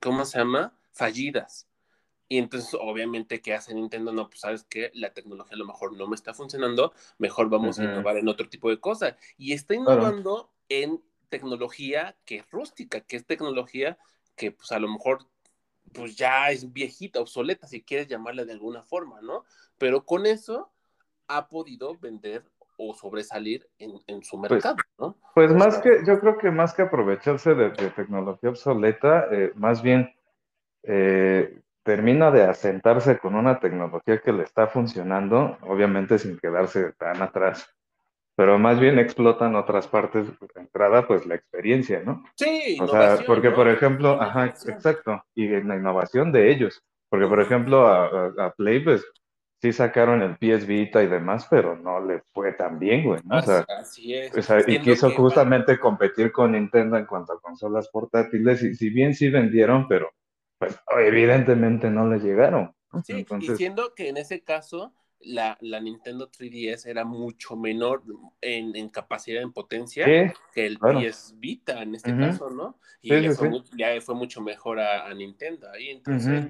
¿cómo 0.00 0.24
se 0.24 0.38
llama? 0.38 0.76
Fallidas. 0.92 1.68
Y 2.28 2.38
entonces, 2.38 2.76
obviamente, 2.78 3.40
¿qué 3.40 3.54
hace 3.54 3.74
Nintendo? 3.74 4.12
No, 4.12 4.28
pues 4.28 4.40
sabes 4.40 4.64
que 4.64 4.90
la 4.94 5.14
tecnología 5.14 5.54
a 5.54 5.58
lo 5.58 5.66
mejor 5.66 5.96
no 5.96 6.06
me 6.08 6.16
está 6.16 6.34
funcionando, 6.34 6.92
mejor 7.18 7.48
vamos 7.48 7.78
a 7.78 7.84
innovar 7.84 8.16
en 8.16 8.28
otro 8.28 8.48
tipo 8.48 8.68
de 8.68 8.80
cosas. 8.80 9.16
Y 9.38 9.52
está 9.52 9.74
innovando 9.74 10.52
en 10.68 11.02
tecnología 11.28 12.16
que 12.24 12.36
es 12.36 12.50
rústica, 12.50 13.00
que 13.00 13.16
es 13.16 13.26
tecnología 13.26 13.98
que 14.36 14.52
pues 14.52 14.72
a 14.72 14.78
lo 14.78 14.88
mejor 14.88 15.26
pues 15.92 16.16
ya 16.16 16.50
es 16.50 16.72
viejita, 16.72 17.20
obsoleta, 17.20 17.66
si 17.66 17.82
quieres 17.82 18.08
llamarla 18.08 18.44
de 18.44 18.52
alguna 18.52 18.82
forma, 18.82 19.20
¿no? 19.20 19.44
Pero 19.78 20.04
con 20.04 20.26
eso 20.26 20.70
ha 21.28 21.48
podido 21.48 21.96
vender 21.98 22.44
o 22.76 22.94
sobresalir 22.94 23.68
en, 23.78 24.22
su 24.22 24.38
pues, 24.38 24.52
mercado, 24.52 24.76
¿no? 24.98 25.16
Pues 25.34 25.52
más 25.52 25.78
que, 25.78 26.02
yo 26.06 26.20
creo 26.20 26.38
que 26.38 26.50
más 26.50 26.74
que 26.74 26.82
aprovecharse 26.82 27.54
de, 27.54 27.70
tecnología 27.70 28.50
obsoleta, 28.50 29.26
eh, 29.32 29.52
más 29.56 29.82
bien 29.82 30.14
eh, 30.84 31.60
termina 31.82 32.30
de 32.30 32.44
asentarse 32.44 33.18
con 33.18 33.34
una 33.34 33.58
tecnología 33.58 34.20
que 34.20 34.32
le 34.32 34.44
está 34.44 34.68
funcionando, 34.68 35.58
obviamente 35.62 36.18
sin 36.18 36.38
quedarse 36.38 36.92
tan 36.92 37.20
atrás 37.20 37.77
pero 38.38 38.56
más 38.56 38.78
bien 38.78 39.00
explotan 39.00 39.56
otras 39.56 39.88
partes 39.88 40.28
de 40.28 40.60
entrada, 40.60 41.08
pues 41.08 41.26
la 41.26 41.34
experiencia, 41.34 42.04
¿no? 42.04 42.22
Sí, 42.36 42.78
o 42.80 42.86
sea, 42.86 43.18
porque 43.26 43.50
por 43.50 43.66
ejemplo, 43.66 44.22
ajá, 44.22 44.46
exacto, 44.46 45.20
y 45.34 45.52
en 45.52 45.66
la 45.66 45.74
innovación 45.74 46.30
de 46.30 46.52
ellos, 46.52 46.80
porque 47.08 47.26
por 47.26 47.40
ejemplo 47.40 47.88
a, 47.88 48.54
Play, 48.56 48.78
pues 48.78 49.04
sí 49.60 49.72
sacaron 49.72 50.22
el 50.22 50.36
PS 50.36 50.68
Vita 50.68 51.02
y 51.02 51.08
demás, 51.08 51.48
pero 51.50 51.74
no 51.74 51.98
le 51.98 52.22
fue 52.32 52.52
tan 52.52 52.78
bien, 52.78 53.06
güey, 53.06 53.20
¿no? 53.24 53.38
O 53.38 53.42
sea, 53.42 53.66
así 53.76 54.14
es. 54.14 54.32
y 54.68 54.78
quiso 54.78 55.10
justamente 55.10 55.76
competir 55.76 56.30
con 56.30 56.52
Nintendo 56.52 56.96
en 56.96 57.06
cuanto 57.06 57.32
a 57.32 57.40
consolas 57.40 57.88
portátiles, 57.88 58.62
y 58.62 58.76
si 58.76 58.90
bien 58.90 59.16
sí 59.16 59.30
vendieron, 59.30 59.88
pero 59.88 60.12
pues 60.60 60.78
evidentemente 60.96 61.90
no 61.90 62.08
le 62.08 62.20
llegaron. 62.20 62.72
Sí, 63.02 63.14
Entonces, 63.14 63.54
y 63.54 63.56
siendo 63.56 63.94
que 63.96 64.08
en 64.08 64.16
ese 64.16 64.44
caso 64.44 64.94
la, 65.20 65.58
la, 65.60 65.80
Nintendo 65.80 66.30
3DS 66.30 66.86
era 66.86 67.04
mucho 67.04 67.56
menor 67.56 68.02
en, 68.40 68.88
capacidad, 68.88 69.42
en 69.42 69.52
potencia 69.52 70.06
que 70.52 70.66
el 70.66 70.78
PS 70.78 71.34
Vita 71.38 71.82
en 71.82 71.94
este 71.94 72.16
caso, 72.16 72.50
¿no? 72.50 72.78
Y 73.02 73.10
ya, 73.76 74.00
fue, 74.00 74.14
mucho 74.14 74.40
mejor 74.40 74.80
a, 74.80 75.12
Nintendo 75.14 75.70
ahí, 75.70 75.90
entonces... 75.90 76.46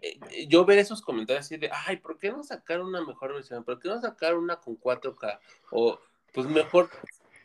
Eh, 0.00 0.18
eh, 0.30 0.46
yo 0.48 0.64
ver 0.64 0.78
esos 0.78 1.00
comentarios 1.00 1.46
así 1.46 1.56
de, 1.58 1.70
ay, 1.86 1.98
¿por 1.98 2.18
qué 2.18 2.32
no 2.32 2.42
sacar 2.42 2.80
una 2.80 3.04
mejor 3.04 3.34
versión? 3.34 3.62
¿Por 3.62 3.78
qué 3.78 3.88
no 3.88 4.00
sacar 4.00 4.36
una 4.36 4.56
con 4.56 4.76
4K? 4.76 5.38
O, 5.70 5.98
pues 6.32 6.46
mejor 6.48 6.90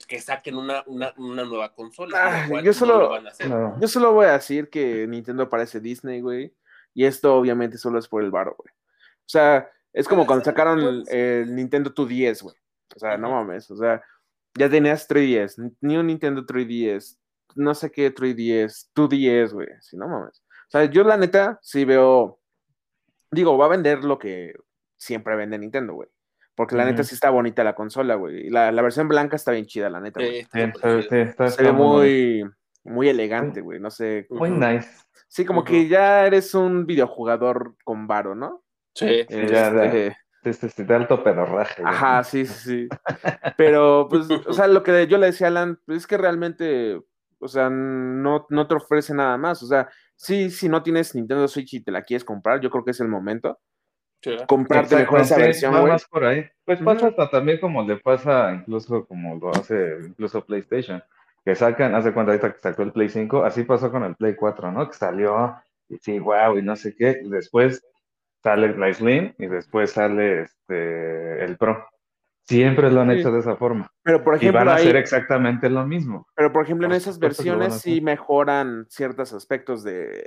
que 0.07 0.19
saquen 0.19 0.55
una, 0.55 0.83
una, 0.87 1.13
una 1.17 1.43
nueva 1.43 1.73
consola. 1.73 2.47
yo, 2.63 2.73
solo, 2.73 3.19
yo 3.79 3.87
solo 3.87 4.13
voy 4.13 4.25
a 4.25 4.33
decir 4.33 4.69
que 4.69 5.05
Nintendo 5.07 5.49
parece 5.49 5.79
Disney, 5.79 6.21
güey. 6.21 6.53
Y 6.93 7.05
esto 7.05 7.35
obviamente 7.35 7.77
solo 7.77 7.99
es 7.99 8.07
por 8.07 8.23
el 8.23 8.31
varo, 8.31 8.55
güey. 8.57 8.73
O 8.73 9.29
sea, 9.29 9.69
es 9.97 10.07
como 10.07 10.27
cuando 10.27 10.45
sacaron 10.45 11.03
el, 11.07 11.55
Nintendo 11.55 11.91
2DS, 11.91 12.43
güey. 12.43 12.55
O 12.95 12.99
sea, 12.99 13.17
no 13.17 13.31
mames. 13.31 13.69
O 13.71 13.77
sea, 13.77 14.03
ya 14.55 14.69
tenías 14.69 15.09
3DS, 15.09 15.75
ni 15.81 15.97
un 15.97 16.05
Nintendo 16.05 16.45
3DS, 16.45 17.17
no 17.55 17.73
sé 17.73 17.91
qué 17.91 18.13
3DS, 18.13 18.91
2DS, 18.95 19.53
güey. 19.53 19.67
Si 19.81 19.97
no 19.97 20.07
mames. 20.07 20.43
O 20.67 20.69
sea, 20.69 20.85
yo 20.85 21.03
la 21.03 21.17
neta 21.17 21.57
sí 21.63 21.83
veo. 21.83 22.39
Digo, 23.31 23.57
va 23.57 23.65
a 23.65 23.69
vender 23.69 24.03
lo 24.03 24.19
que 24.19 24.53
siempre 24.97 25.35
vende 25.35 25.57
Nintendo, 25.57 25.93
güey. 25.93 26.09
Porque 26.53 26.75
la 26.75 26.85
neta 26.85 27.03
sí 27.03 27.15
está 27.15 27.31
bonita 27.31 27.63
la 27.63 27.73
consola, 27.73 28.15
güey. 28.15 28.51
La, 28.51 28.71
la 28.71 28.81
versión 28.83 29.07
blanca 29.07 29.35
está 29.35 29.51
bien 29.51 29.65
chida, 29.65 29.89
la 29.89 29.99
neta. 29.99 30.19
Sí, 30.19 30.47
Se 30.51 31.63
ve 31.63 31.71
muy, 31.71 32.43
muy 32.83 33.09
elegante, 33.09 33.61
güey. 33.61 33.79
No 33.79 33.89
sé. 33.89 34.27
Muy 34.29 34.51
nice. 34.51 34.89
Sí, 35.27 35.43
como 35.43 35.63
que 35.63 35.87
ya 35.87 36.25
eres 36.27 36.53
un 36.53 36.85
videojugador 36.85 37.75
con 37.83 38.05
varo, 38.07 38.35
¿no? 38.35 38.63
Sí, 38.97 39.05
este, 39.05 39.47
ya, 39.47 39.69
de, 39.69 40.15
este, 40.43 40.83
de 40.83 40.95
alto 40.95 41.23
pedorraje. 41.23 41.83
Ajá, 41.85 42.23
sí, 42.23 42.47
sí, 42.47 42.87
sí. 42.87 42.89
Pero, 43.55 44.07
pues, 44.09 44.27
o 44.29 44.53
sea, 44.53 44.65
lo 44.65 44.81
que 44.81 45.05
yo 45.05 45.19
le 45.19 45.27
decía 45.27 45.47
a 45.47 45.49
Alan, 45.51 45.79
pues 45.85 45.99
es 45.99 46.07
que 46.07 46.17
realmente, 46.17 46.99
o 47.37 47.47
sea, 47.47 47.69
no, 47.69 48.47
no 48.49 48.67
te 48.67 48.73
ofrece 48.73 49.13
nada 49.13 49.37
más. 49.37 49.61
O 49.61 49.67
sea, 49.67 49.87
sí, 50.15 50.49
si 50.49 50.67
no 50.67 50.81
tienes 50.81 51.13
Nintendo 51.13 51.47
Switch 51.47 51.75
y 51.75 51.83
te 51.83 51.91
la 51.91 52.01
quieres 52.01 52.23
comprar, 52.23 52.59
yo 52.59 52.71
creo 52.71 52.83
que 52.83 52.89
es 52.89 52.99
el 52.99 53.07
momento. 53.07 53.59
Comprarte 54.47 54.95
mejor 54.95 55.21
esa 55.21 55.37
versión, 55.37 55.73
güey. 55.73 55.91
más 55.91 56.05
por 56.05 56.25
ahí. 56.25 56.43
Pues 56.65 56.81
pasa 56.81 57.09
hasta 57.09 57.29
también 57.29 57.59
como 57.59 57.83
le 57.83 57.97
pasa, 57.97 58.51
incluso 58.51 59.05
como 59.05 59.35
lo 59.35 59.51
hace 59.51 59.99
incluso 60.07 60.43
PlayStation, 60.43 61.03
que 61.45 61.53
sacan, 61.53 61.93
hace 61.93 62.11
cuando 62.13 62.31
ahorita 62.31 62.51
que 62.51 62.59
sacó 62.59 62.81
el 62.81 62.91
Play 62.91 63.09
5, 63.09 63.43
así 63.43 63.63
pasó 63.63 63.91
con 63.91 64.03
el 64.03 64.15
Play 64.15 64.35
4, 64.35 64.71
¿no? 64.71 64.89
Que 64.89 64.95
salió, 64.95 65.55
y 65.87 65.97
sí, 65.97 66.17
wow, 66.17 66.57
y 66.57 66.63
no 66.63 66.75
sé 66.75 66.95
qué, 66.95 67.21
y 67.23 67.29
después 67.29 67.85
sale 68.47 68.77
la 68.77 68.93
Slim 68.93 69.33
y 69.37 69.47
después 69.47 69.91
sale 69.91 70.43
este, 70.43 71.43
el 71.43 71.57
Pro. 71.57 71.85
Siempre 72.43 72.89
lo 72.89 73.01
han 73.01 73.11
hecho 73.11 73.29
de 73.29 73.41
esa 73.41 73.57
forma. 73.57 73.91
Pero 74.03 74.23
por 74.23 74.35
ejemplo, 74.35 74.61
y 74.61 74.63
van 74.63 74.69
a 74.69 74.75
hacer 74.75 74.95
exactamente 74.95 75.69
lo 75.69 75.85
mismo. 75.85 76.25
Pero 76.33 76.53
por 76.53 76.63
ejemplo, 76.63 76.87
en 76.87 76.93
esas 76.93 77.19
versiones 77.19 77.81
sí 77.81 77.99
mejoran 77.99 78.85
ciertos 78.87 79.33
aspectos 79.33 79.83
de, 79.83 80.25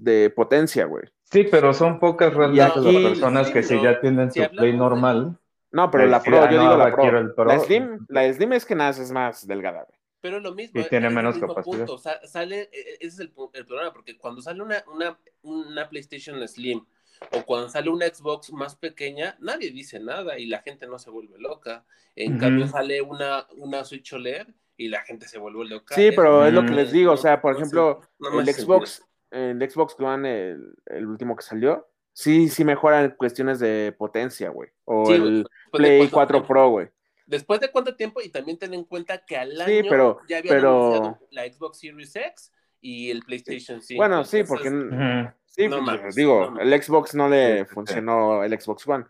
de 0.00 0.30
potencia, 0.30 0.86
güey. 0.86 1.04
Sí, 1.22 1.46
pero 1.48 1.72
son 1.72 2.00
pocas 2.00 2.34
realmente 2.34 2.80
las 2.80 3.02
personas 3.10 3.50
que 3.50 3.62
si 3.62 3.80
ya 3.80 4.00
tienen 4.00 4.32
su 4.32 4.42
Play 4.50 4.76
normal. 4.76 5.38
No, 5.70 5.88
pero 5.88 6.06
la 6.06 6.20
Pro, 6.20 6.50
yo 6.50 6.60
digo 6.60 6.76
la 6.76 6.92
Pro. 6.92 7.44
La 7.44 7.60
Slim, 7.60 8.06
la 8.08 8.32
Slim 8.32 8.54
es 8.54 8.66
que 8.66 8.74
nada, 8.74 8.90
es 8.90 9.12
más 9.12 9.46
delgada, 9.46 9.84
güey. 9.84 10.00
Pero 10.20 10.40
lo 10.40 10.52
mismo. 10.52 10.80
Y 10.80 10.84
tiene 10.88 11.10
menos 11.10 11.38
capacidad. 11.38 11.86
sale, 12.24 12.62
e, 12.62 12.68
e, 12.72 12.94
ese 12.94 13.06
es 13.06 13.20
el, 13.20 13.32
el, 13.52 13.66
problema, 13.66 13.92
porque 13.92 14.18
cuando 14.18 14.42
sale 14.42 14.60
una, 14.60 14.82
una, 14.92 15.16
una 15.42 15.88
PlayStation 15.88 16.36
Slim 16.48 16.84
o 17.32 17.44
cuando 17.44 17.68
sale 17.68 17.90
una 17.90 18.06
Xbox 18.06 18.52
más 18.52 18.76
pequeña, 18.76 19.36
nadie 19.40 19.70
dice 19.70 20.00
nada 20.00 20.38
y 20.38 20.46
la 20.46 20.62
gente 20.62 20.86
no 20.86 20.98
se 20.98 21.10
vuelve 21.10 21.38
loca. 21.38 21.84
En 22.14 22.38
cambio, 22.38 22.66
sale 22.66 23.02
una, 23.02 23.46
una 23.56 23.84
Switch 23.84 24.12
OLED 24.12 24.48
y 24.76 24.88
la 24.88 25.02
gente 25.02 25.28
se 25.28 25.38
vuelve 25.38 25.64
loca. 25.66 25.94
Sí, 25.94 26.10
pero 26.14 26.46
es 26.46 26.52
lo 26.52 26.64
que 26.64 26.72
les 26.72 26.92
digo, 26.92 27.12
o 27.12 27.16
sea, 27.16 27.40
por 27.40 27.54
ejemplo, 27.54 28.00
el 28.20 28.46
Xbox, 28.46 29.04
el 29.30 29.70
Xbox 29.70 29.96
One, 29.98 30.56
el, 30.86 31.06
último 31.06 31.36
que 31.36 31.42
salió, 31.42 31.88
sí, 32.12 32.48
sí 32.48 32.64
mejoran 32.64 33.14
cuestiones 33.16 33.58
de 33.58 33.94
potencia, 33.96 34.50
güey. 34.50 34.70
O 34.84 35.10
el 35.12 35.46
Play 35.72 36.08
4 36.08 36.46
Pro, 36.46 36.70
güey. 36.70 36.88
Después 37.26 37.60
de 37.60 37.72
cuánto 37.72 37.96
tiempo, 37.96 38.20
y 38.22 38.28
también 38.28 38.56
ten 38.56 38.72
en 38.72 38.84
cuenta 38.84 39.24
que 39.24 39.36
al 39.36 39.60
año 39.60 40.18
ya 40.28 40.38
habían 40.38 40.58
anunciado 40.58 41.18
la 41.30 41.44
Xbox 41.44 41.78
Series 41.80 42.14
X 42.14 42.52
y 42.80 43.10
el 43.10 43.22
PlayStation 43.22 43.80
5. 43.80 43.98
Bueno, 43.98 44.24
sí, 44.24 44.44
porque 44.44 44.70
sí, 45.46 45.68
pues, 45.68 46.14
digo, 46.14 46.58
el 46.60 46.82
Xbox 46.82 47.14
no 47.14 47.28
le 47.28 47.64
funcionó 47.64 48.44
el 48.44 48.60
Xbox 48.60 48.86
One. 48.86 49.04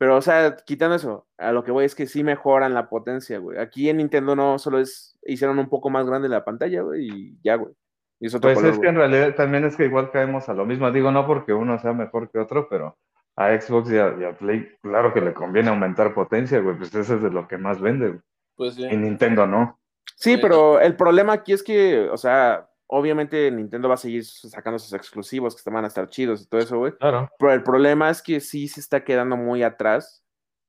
Pero, 0.00 0.16
o 0.16 0.22
sea, 0.22 0.56
quitando 0.56 0.96
eso, 0.96 1.26
a 1.36 1.52
lo 1.52 1.62
que 1.62 1.72
voy 1.72 1.84
es 1.84 1.94
que 1.94 2.06
sí 2.06 2.24
mejoran 2.24 2.72
la 2.72 2.88
potencia, 2.88 3.38
güey. 3.38 3.58
Aquí 3.58 3.90
en 3.90 3.98
Nintendo 3.98 4.34
no 4.34 4.58
solo 4.58 4.78
es, 4.78 5.18
hicieron 5.26 5.58
un 5.58 5.68
poco 5.68 5.90
más 5.90 6.06
grande 6.06 6.30
la 6.30 6.42
pantalla, 6.42 6.80
güey, 6.80 7.06
y 7.06 7.38
ya, 7.44 7.56
güey. 7.56 7.74
pues 8.18 8.64
es 8.64 8.78
que 8.78 8.88
en 8.88 8.94
realidad 8.94 9.34
también 9.34 9.66
es 9.66 9.76
que 9.76 9.84
igual 9.84 10.10
caemos 10.10 10.48
a 10.48 10.54
lo 10.54 10.64
mismo. 10.64 10.90
Digo, 10.90 11.12
no 11.12 11.26
porque 11.26 11.52
uno 11.52 11.78
sea 11.78 11.92
mejor 11.92 12.30
que 12.30 12.38
otro, 12.38 12.66
pero 12.70 12.96
a 13.36 13.60
Xbox 13.60 13.90
y 13.90 13.98
a, 13.98 14.32
Play, 14.38 14.70
claro 14.80 15.12
que 15.12 15.20
le 15.20 15.34
conviene 15.34 15.68
aumentar 15.68 16.14
potencia, 16.14 16.60
güey, 16.60 16.78
pues 16.78 16.94
eso 16.94 17.16
es 17.16 17.22
de 17.22 17.30
lo 17.30 17.46
que 17.46 17.58
más 17.58 17.78
vende. 17.78 18.20
Pues 18.56 18.76
sí. 18.76 18.86
Y 18.90 18.96
Nintendo 18.96 19.46
no. 19.46 19.78
Sí, 20.16 20.38
pero 20.38 20.80
el 20.80 20.96
problema 20.96 21.34
aquí 21.34 21.52
es 21.52 21.62
que, 21.62 22.08
o 22.08 22.16
sea, 22.16 22.69
obviamente 22.92 23.50
Nintendo 23.50 23.88
va 23.88 23.94
a 23.94 23.98
seguir 23.98 24.24
sacando 24.24 24.78
sus 24.78 24.92
exclusivos 24.92 25.54
que 25.60 25.70
van 25.70 25.84
a 25.84 25.88
estar 25.88 26.08
chidos 26.08 26.42
y 26.42 26.46
todo 26.48 26.60
eso, 26.60 26.78
güey. 26.78 26.92
Claro. 26.98 27.30
Pero 27.38 27.52
el 27.52 27.62
problema 27.62 28.10
es 28.10 28.20
que 28.22 28.40
sí 28.40 28.68
se 28.68 28.80
está 28.80 29.04
quedando 29.04 29.36
muy 29.36 29.62
atrás 29.62 30.24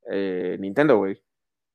eh, 0.10 0.58
Nintendo, 0.60 0.98
güey. 0.98 1.22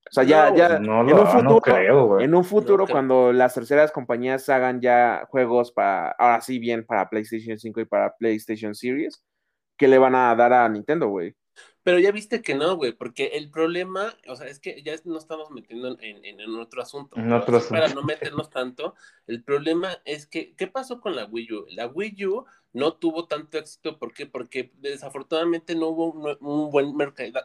O 0.08 0.12
sea, 0.12 0.22
ya, 0.22 0.54
ya 0.54 0.78
no 0.78 1.00
en, 1.00 1.08
lo- 1.08 1.22
un 1.22 1.26
futuro, 1.26 1.42
no 1.50 1.60
creo, 1.60 2.06
güey. 2.06 2.24
en 2.24 2.34
un 2.34 2.44
futuro, 2.44 2.78
No 2.78 2.84
creo. 2.84 2.94
cuando 2.94 3.32
las 3.32 3.54
terceras 3.54 3.90
compañías 3.90 4.48
hagan 4.48 4.80
ya 4.80 5.26
juegos 5.30 5.72
para, 5.72 6.10
ahora 6.12 6.40
sí 6.40 6.60
bien, 6.60 6.86
para 6.86 7.08
PlayStation 7.10 7.58
5 7.58 7.80
y 7.80 7.84
para 7.86 8.14
PlayStation 8.16 8.72
Series, 8.74 9.24
¿qué 9.76 9.88
le 9.88 9.98
van 9.98 10.14
a 10.14 10.32
dar 10.36 10.52
a 10.52 10.68
Nintendo, 10.68 11.08
güey? 11.08 11.34
Pero 11.86 12.00
ya 12.00 12.10
viste 12.10 12.42
que 12.42 12.56
no, 12.56 12.74
güey, 12.74 12.90
porque 12.90 13.26
el 13.34 13.48
problema, 13.48 14.12
o 14.26 14.34
sea, 14.34 14.48
es 14.48 14.58
que 14.58 14.82
ya 14.82 14.96
no 15.04 15.18
estamos 15.18 15.52
metiendo 15.52 15.96
en, 16.00 16.24
en, 16.24 16.40
en 16.40 16.56
otro 16.56 16.82
asunto. 16.82 17.16
En 17.16 17.32
otro 17.32 17.60
Para 17.68 17.86
no 17.94 18.02
meternos 18.02 18.50
tanto, 18.50 18.96
el 19.28 19.44
problema 19.44 19.96
es 20.04 20.26
que, 20.26 20.56
¿qué 20.56 20.66
pasó 20.66 21.00
con 21.00 21.14
la 21.14 21.26
Wii 21.26 21.52
U? 21.52 21.66
La 21.68 21.86
Wii 21.86 22.26
U 22.26 22.44
no 22.72 22.94
tuvo 22.94 23.28
tanto 23.28 23.56
éxito, 23.58 24.00
¿por 24.00 24.12
qué? 24.12 24.26
Porque 24.26 24.72
desafortunadamente 24.78 25.76
no 25.76 25.90
hubo 25.90 26.10
un, 26.10 26.36
un 26.40 26.70
buen 26.72 26.92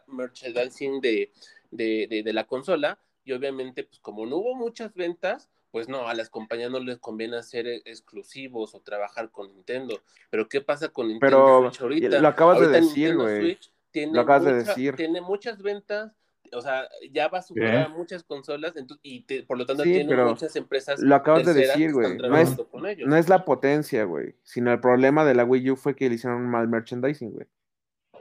merchandising 0.08 1.00
de, 1.00 1.30
de, 1.70 2.08
de, 2.10 2.24
de 2.24 2.32
la 2.32 2.44
consola, 2.44 2.98
y 3.24 3.30
obviamente, 3.34 3.84
pues 3.84 4.00
como 4.00 4.26
no 4.26 4.38
hubo 4.38 4.56
muchas 4.56 4.92
ventas, 4.94 5.50
pues 5.70 5.88
no, 5.88 6.08
a 6.08 6.14
las 6.14 6.30
compañías 6.30 6.72
no 6.72 6.80
les 6.80 6.98
conviene 6.98 7.36
hacer 7.36 7.68
e- 7.68 7.82
exclusivos 7.84 8.74
o 8.74 8.80
trabajar 8.80 9.30
con 9.30 9.46
Nintendo. 9.54 10.02
Pero 10.30 10.48
¿qué 10.48 10.60
pasa 10.60 10.88
con 10.88 11.06
Nintendo 11.06 11.36
Pero 11.36 11.70
Switch 11.70 11.80
ahorita? 11.80 12.20
lo 12.20 12.26
acabas 12.26 12.58
de 12.58 12.66
Ahorita 12.66 12.80
decir, 12.80 13.14
Nintendo 13.14 13.22
güey. 13.22 13.58
Tiene 13.92 14.12
Lo 14.14 14.22
acabas 14.22 14.44
de 14.44 14.54
decir. 14.54 14.96
Tiene 14.96 15.20
muchas 15.20 15.62
ventas, 15.62 16.12
o 16.52 16.60
sea, 16.60 16.88
ya 17.12 17.28
va 17.28 17.38
a 17.38 17.42
superar 17.42 17.86
a 17.86 17.88
muchas 17.88 18.24
consolas 18.24 18.74
entonces, 18.76 19.00
y 19.04 19.22
te- 19.22 19.42
por 19.44 19.56
lo 19.58 19.64
tanto 19.66 19.84
Sí, 19.84 19.92
tiene 19.92 20.16
muchas 20.24 20.56
empresas. 20.56 21.00
Lo 21.00 21.14
acabas 21.14 21.44
de 21.46 21.54
decir, 21.54 21.92
güey. 21.92 22.16
No 22.16 22.24
es, 22.36 22.48
trabajando 22.56 22.68
con 22.68 22.86
ellos. 22.86 23.08
no 23.08 23.16
es 23.16 23.28
la 23.28 23.44
potencia, 23.44 24.04
güey, 24.04 24.34
sino 24.42 24.72
el 24.72 24.80
problema 24.80 25.24
de 25.24 25.34
la 25.34 25.44
Wii 25.44 25.70
U 25.70 25.76
fue 25.76 25.94
que 25.94 26.08
le 26.08 26.16
hicieron 26.16 26.42
mal 26.48 26.68
merchandising, 26.68 27.32
güey. 27.32 27.46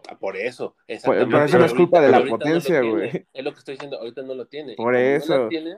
Ah, 0.10 0.18
Por 0.18 0.36
eso, 0.36 0.72
Por- 0.76 0.84
exactamente. 0.88 1.32
por 1.36 1.44
eso 1.46 1.58
no 1.60 1.66
es 1.66 1.72
Ahorita- 1.72 1.78
culpa 1.78 2.02
de 2.02 2.10
la 2.10 2.26
potencia, 2.26 2.82
güey. 2.82 3.28
Es 3.34 3.44
lo 3.44 3.54
que 3.54 3.60
estoy 3.60 3.76
diciendo, 3.76 3.98
ahorita 4.00 4.22
no 4.24 4.34
lo 4.36 4.46
tiene. 4.48 4.76
Por 4.76 4.88
como 4.88 4.92
no 4.92 4.98
eso. 4.98 5.48
tiene, 5.48 5.78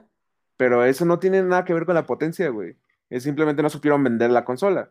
Pero 0.56 0.84
eso 0.84 1.04
no 1.04 1.18
tiene 1.18 1.42
nada 1.42 1.64
que 1.64 1.74
ver 1.74 1.84
con 1.84 1.94
la 1.94 2.06
potencia, 2.06 2.48
güey. 2.48 2.76
Es 3.10 3.22
simplemente 3.24 3.62
no 3.62 3.68
supieron 3.70 4.02
vender 4.02 4.30
la 4.30 4.44
consola. 4.44 4.90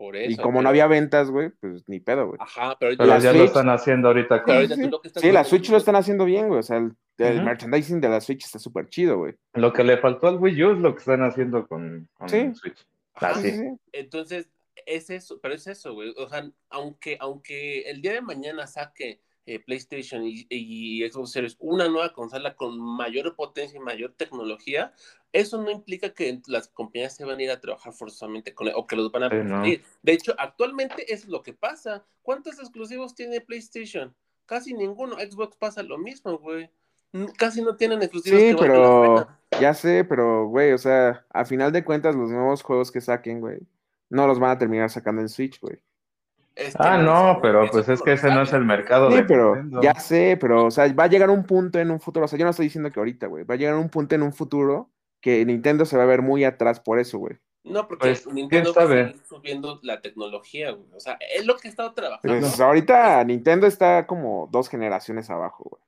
Por 0.00 0.16
eso. 0.16 0.30
y 0.30 0.36
como 0.36 0.52
pero- 0.52 0.62
no 0.62 0.68
había 0.70 0.86
ventas, 0.86 1.30
güey, 1.30 1.50
pues 1.50 1.86
ni 1.86 2.00
pedo, 2.00 2.28
güey. 2.28 2.38
Ajá, 2.40 2.74
pero 2.80 2.88
ahorita, 2.88 3.04
Pero 3.04 3.18
ya 3.18 3.32
lo 3.34 3.44
están 3.44 3.68
haciendo 3.68 4.08
ahorita 4.08 4.28
pero 4.28 4.44
con... 4.44 4.54
ahorita 4.54 4.74
sí, 4.76 4.82
tú 4.84 4.88
lo 4.88 5.00
que 5.02 5.08
estás 5.08 5.22
Sí, 5.22 5.30
la 5.30 5.44
Switch 5.44 5.68
lo 5.68 5.76
están 5.76 5.96
haciendo 5.96 6.24
bien, 6.24 6.48
güey. 6.48 6.60
O 6.60 6.62
sea, 6.62 6.78
el, 6.78 7.42
merchandising 7.44 8.00
de 8.00 8.08
la 8.08 8.22
Switch 8.22 8.46
está 8.46 8.58
súper 8.58 8.88
chido, 8.88 9.18
güey. 9.18 9.34
Lo 9.52 9.74
que 9.74 9.84
le 9.84 9.98
faltó 9.98 10.28
al 10.28 10.38
Wii 10.38 10.64
U 10.64 10.72
es 10.72 10.78
lo 10.78 10.94
que 10.94 11.00
están 11.00 11.22
haciendo 11.22 11.66
con, 11.66 12.08
con 12.14 12.30
Sí. 12.30 12.50
Switch. 12.54 12.86
Ajá, 13.12 13.32
Así. 13.32 13.42
Sí, 13.42 13.50
sí, 13.50 13.58
sí. 13.58 13.76
Entonces, 13.92 14.48
es 14.86 15.10
eso, 15.10 15.38
pero 15.42 15.52
es 15.54 15.66
eso, 15.66 15.92
güey. 15.92 16.14
O 16.16 16.26
sea, 16.30 16.50
aunque, 16.70 17.18
aunque 17.20 17.82
el 17.82 18.00
día 18.00 18.14
de 18.14 18.22
mañana 18.22 18.66
saque 18.66 19.20
eh, 19.50 19.58
PlayStation 19.58 20.24
y, 20.24 20.46
y 20.48 21.10
Xbox 21.10 21.32
Series 21.32 21.56
una 21.58 21.88
nueva 21.88 22.12
consola 22.12 22.54
con 22.54 22.80
mayor 22.80 23.34
potencia 23.34 23.76
y 23.76 23.82
mayor 23.82 24.14
tecnología, 24.16 24.94
eso 25.32 25.60
no 25.60 25.72
implica 25.72 26.14
que 26.14 26.40
las 26.46 26.68
compañías 26.68 27.16
se 27.16 27.24
van 27.24 27.40
a 27.40 27.42
ir 27.42 27.50
a 27.50 27.60
trabajar 27.60 27.92
forzosamente 27.92 28.54
con 28.54 28.68
o 28.72 28.86
que 28.86 28.94
los 28.94 29.10
van 29.10 29.24
a 29.24 29.28
no. 29.28 29.30
preferir. 29.30 29.84
De 30.02 30.12
hecho, 30.12 30.36
actualmente 30.38 31.12
es 31.12 31.26
lo 31.26 31.42
que 31.42 31.52
pasa. 31.52 32.04
¿Cuántos 32.22 32.60
exclusivos 32.60 33.16
tiene 33.16 33.40
PlayStation? 33.40 34.14
Casi 34.46 34.72
ninguno. 34.72 35.16
Xbox 35.16 35.56
pasa 35.56 35.82
lo 35.82 35.98
mismo, 35.98 36.38
güey. 36.38 36.70
Casi 37.36 37.60
no 37.60 37.74
tienen 37.74 38.02
exclusivos 38.02 38.40
Sí, 38.40 38.50
que 38.50 38.56
pero 38.56 39.26
ya 39.60 39.74
sé, 39.74 40.04
pero, 40.04 40.46
güey, 40.46 40.70
o 40.70 40.78
sea, 40.78 41.26
a 41.30 41.44
final 41.44 41.72
de 41.72 41.84
cuentas, 41.84 42.14
los 42.14 42.30
nuevos 42.30 42.62
juegos 42.62 42.92
que 42.92 43.00
saquen, 43.00 43.40
güey, 43.40 43.58
no 44.10 44.28
los 44.28 44.38
van 44.38 44.52
a 44.52 44.58
terminar 44.58 44.90
sacando 44.90 45.20
en 45.20 45.28
Switch, 45.28 45.60
güey. 45.60 45.82
Ah, 46.78 46.98
no, 46.98 47.38
pero 47.42 47.68
pues 47.70 47.88
es 47.88 48.00
que 48.02 48.12
ese 48.12 48.28
no 48.28 48.42
es 48.42 48.52
el 48.52 48.64
mercado 48.64 49.10
Sí, 49.10 49.16
de 49.18 49.22
pero 49.24 49.54
Nintendo. 49.56 49.80
ya 49.82 49.94
sé, 49.94 50.36
pero, 50.40 50.66
o 50.66 50.70
sea, 50.70 50.92
va 50.94 51.04
a 51.04 51.08
llegar 51.08 51.30
un 51.30 51.44
punto 51.44 51.78
en 51.78 51.90
un 51.90 52.00
futuro, 52.00 52.24
o 52.24 52.28
sea, 52.28 52.38
yo 52.38 52.44
no 52.44 52.50
estoy 52.50 52.66
diciendo 52.66 52.90
que 52.90 53.00
ahorita, 53.00 53.26
güey, 53.26 53.44
va 53.44 53.54
a 53.54 53.58
llegar 53.58 53.74
un 53.76 53.88
punto 53.88 54.14
en 54.14 54.22
un 54.22 54.32
futuro 54.32 54.90
que 55.20 55.44
Nintendo 55.44 55.84
se 55.84 55.96
va 55.96 56.02
a 56.04 56.06
ver 56.06 56.22
muy 56.22 56.44
atrás 56.44 56.80
por 56.80 56.98
eso, 56.98 57.18
güey. 57.18 57.36
No, 57.62 57.86
porque 57.86 58.08
Pues, 58.08 58.26
Nintendo 58.26 58.72
seguir 58.72 59.16
subiendo 59.28 59.78
la 59.82 60.00
tecnología, 60.00 60.70
güey. 60.70 60.86
O 60.96 61.00
sea, 61.00 61.18
es 61.36 61.44
lo 61.44 61.56
que 61.56 61.68
he 61.68 61.70
estado 61.70 61.92
trabajando. 61.92 62.38
Pues 62.40 62.58
ahorita 62.58 63.22
Nintendo 63.24 63.66
está 63.66 64.06
como 64.06 64.48
dos 64.50 64.70
generaciones 64.70 65.28
abajo, 65.28 65.64
güey. 65.70 65.82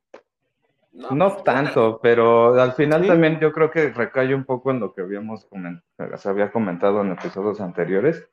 No 1.17 1.33
pues, 1.33 1.45
tanto, 1.45 1.99
pero 2.03 2.61
al 2.61 2.73
final 2.75 3.01
Sí. 3.03 3.09
también 3.09 3.41
yo 3.41 3.51
creo 3.53 3.71
que 3.71 3.89
recae 3.89 4.35
un 4.35 4.45
poco 4.45 4.71
en 4.71 4.81
lo 4.81 4.93
que 4.93 5.01
habíamos 5.01 5.47
comentado, 5.47 6.19
se 6.19 6.29
había 6.29 6.53
comentado 6.53 7.01
en 7.01 7.13
episodios 7.13 7.63
anteriores, 7.63 8.29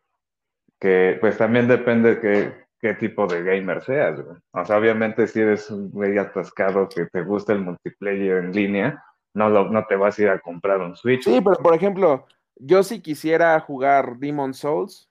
que 0.80 1.18
pues 1.20 1.38
también 1.38 1.68
depende 1.68 2.16
de 2.16 2.20
qué, 2.22 2.54
qué 2.80 2.94
tipo 2.94 3.28
de 3.28 3.44
gamer 3.44 3.84
seas, 3.84 4.22
güey. 4.22 4.38
O 4.52 4.66
sea, 4.66 4.78
obviamente 4.78 5.28
si 5.28 5.42
eres 5.42 5.70
un 5.70 5.90
güey 5.92 6.18
atascado 6.18 6.88
que 6.88 7.06
te 7.08 7.22
gusta 7.24 7.54
el 7.54 7.60
multiplayer 7.62 8.38
en 8.38 8.52
línea, 8.54 9.04
no, 9.34 9.50
lo, 9.50 9.70
no 9.70 9.86
te 9.86 9.96
vas 9.96 10.18
a 10.18 10.22
ir 10.22 10.30
a 10.30 10.40
comprar 10.40 10.80
un 10.82 10.96
Switch. 10.96 11.24
Sí, 11.24 11.42
pero 11.44 11.58
por 11.58 11.76
ejemplo, 11.76 12.26
yo 12.56 12.84
si 12.84 13.02
quisiera 13.02 13.60
jugar 13.60 14.18
Demon 14.18 14.54
Souls, 14.54 15.10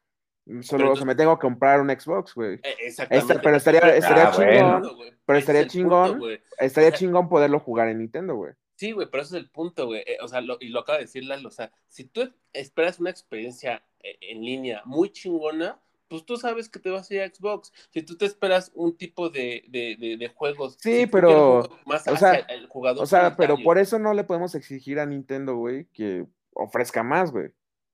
solo 0.63 0.85
Pero 0.85 0.93
o 0.93 0.97
sea, 0.97 1.05
me 1.05 1.15
tengo 1.15 1.37
que 1.39 1.43
comprar 1.43 1.81
un 1.81 1.91
Xbox, 1.91 2.35
güey. 2.35 2.55
Eh, 2.63 2.75
Exactamente. 2.81 3.33
Esta- 3.35 3.43
pero 3.43 3.57
estaría- 3.57 3.81
estaría 3.97 4.25
el 4.25 4.31
chingón, 4.33 4.97
güey. 4.97 5.13
pero 5.27 5.39
estaría 5.39 5.61
es 5.63 5.67
chingón. 5.69 6.09
punto, 6.11 6.25
güey. 6.25 6.43
Estaría 6.59 6.89
O 6.89 6.93
sea, 6.93 6.99
chingón 6.99 7.29
poderlo 7.29 7.61
jugar 7.61 7.89
en 7.89 7.99
Nintendo, 7.99 8.35
güey. 8.35 8.53
Sí, 8.79 8.93
güey, 8.93 9.09
pero 9.11 9.25
ese 9.25 9.37
es 9.37 9.43
el 9.43 9.51
punto, 9.51 9.87
güey. 9.87 10.03
Eh, 10.07 10.19
o 10.23 10.29
sea, 10.29 10.41
lo- 10.41 10.57
y 10.61 10.69
lo 10.69 10.79
acaba 10.81 10.99
de 10.99 11.05
decir 11.07 11.25
Lalo, 11.25 11.49
o 11.49 11.51
sea, 11.51 11.73
si 11.89 12.05
tú 12.05 12.33
esperas 12.53 13.01
una 13.01 13.11
experiencia 13.11 13.83
eh, 14.05 14.17
en 14.21 14.45
línea 14.45 14.83
muy 14.85 15.11
chingona, 15.11 15.81
pues 16.07 16.25
tú 16.25 16.37
sabes 16.37 16.69
que 16.69 16.79
te 16.79 16.89
vas 16.89 17.11
a 17.11 17.15
ir 17.15 17.23
a 17.23 17.29
Xbox. 17.29 17.73
Si 17.91 18.03
tú 18.03 18.17
te 18.17 18.25
esperas 18.25 18.71
un 18.75 18.97
tipo 18.97 19.31
de, 19.31 19.65
de, 19.69 19.97
de, 19.99 20.17
de 20.17 20.29
juegos. 20.29 20.77
Sí, 20.79 21.01
si 21.01 21.07
pero, 21.07 21.69
más 21.87 22.07
o 22.07 22.17
sea, 22.17 22.35
el 22.35 22.69
jugador 22.69 23.03
O 23.03 23.07
sea, 23.07 23.37
pero 23.37 23.57
por 23.65 23.79
eso 23.79 23.99
no 23.99 24.15
le 24.15 24.23
podemos 24.23 24.55
exigir 24.55 25.01
a 25.01 25.07
Nintendo, 25.07 25.57
güey, 25.57 25.87
que 25.93 26.25
ofrezca 26.55 27.03
más, 27.03 27.33
güey. 27.33 27.49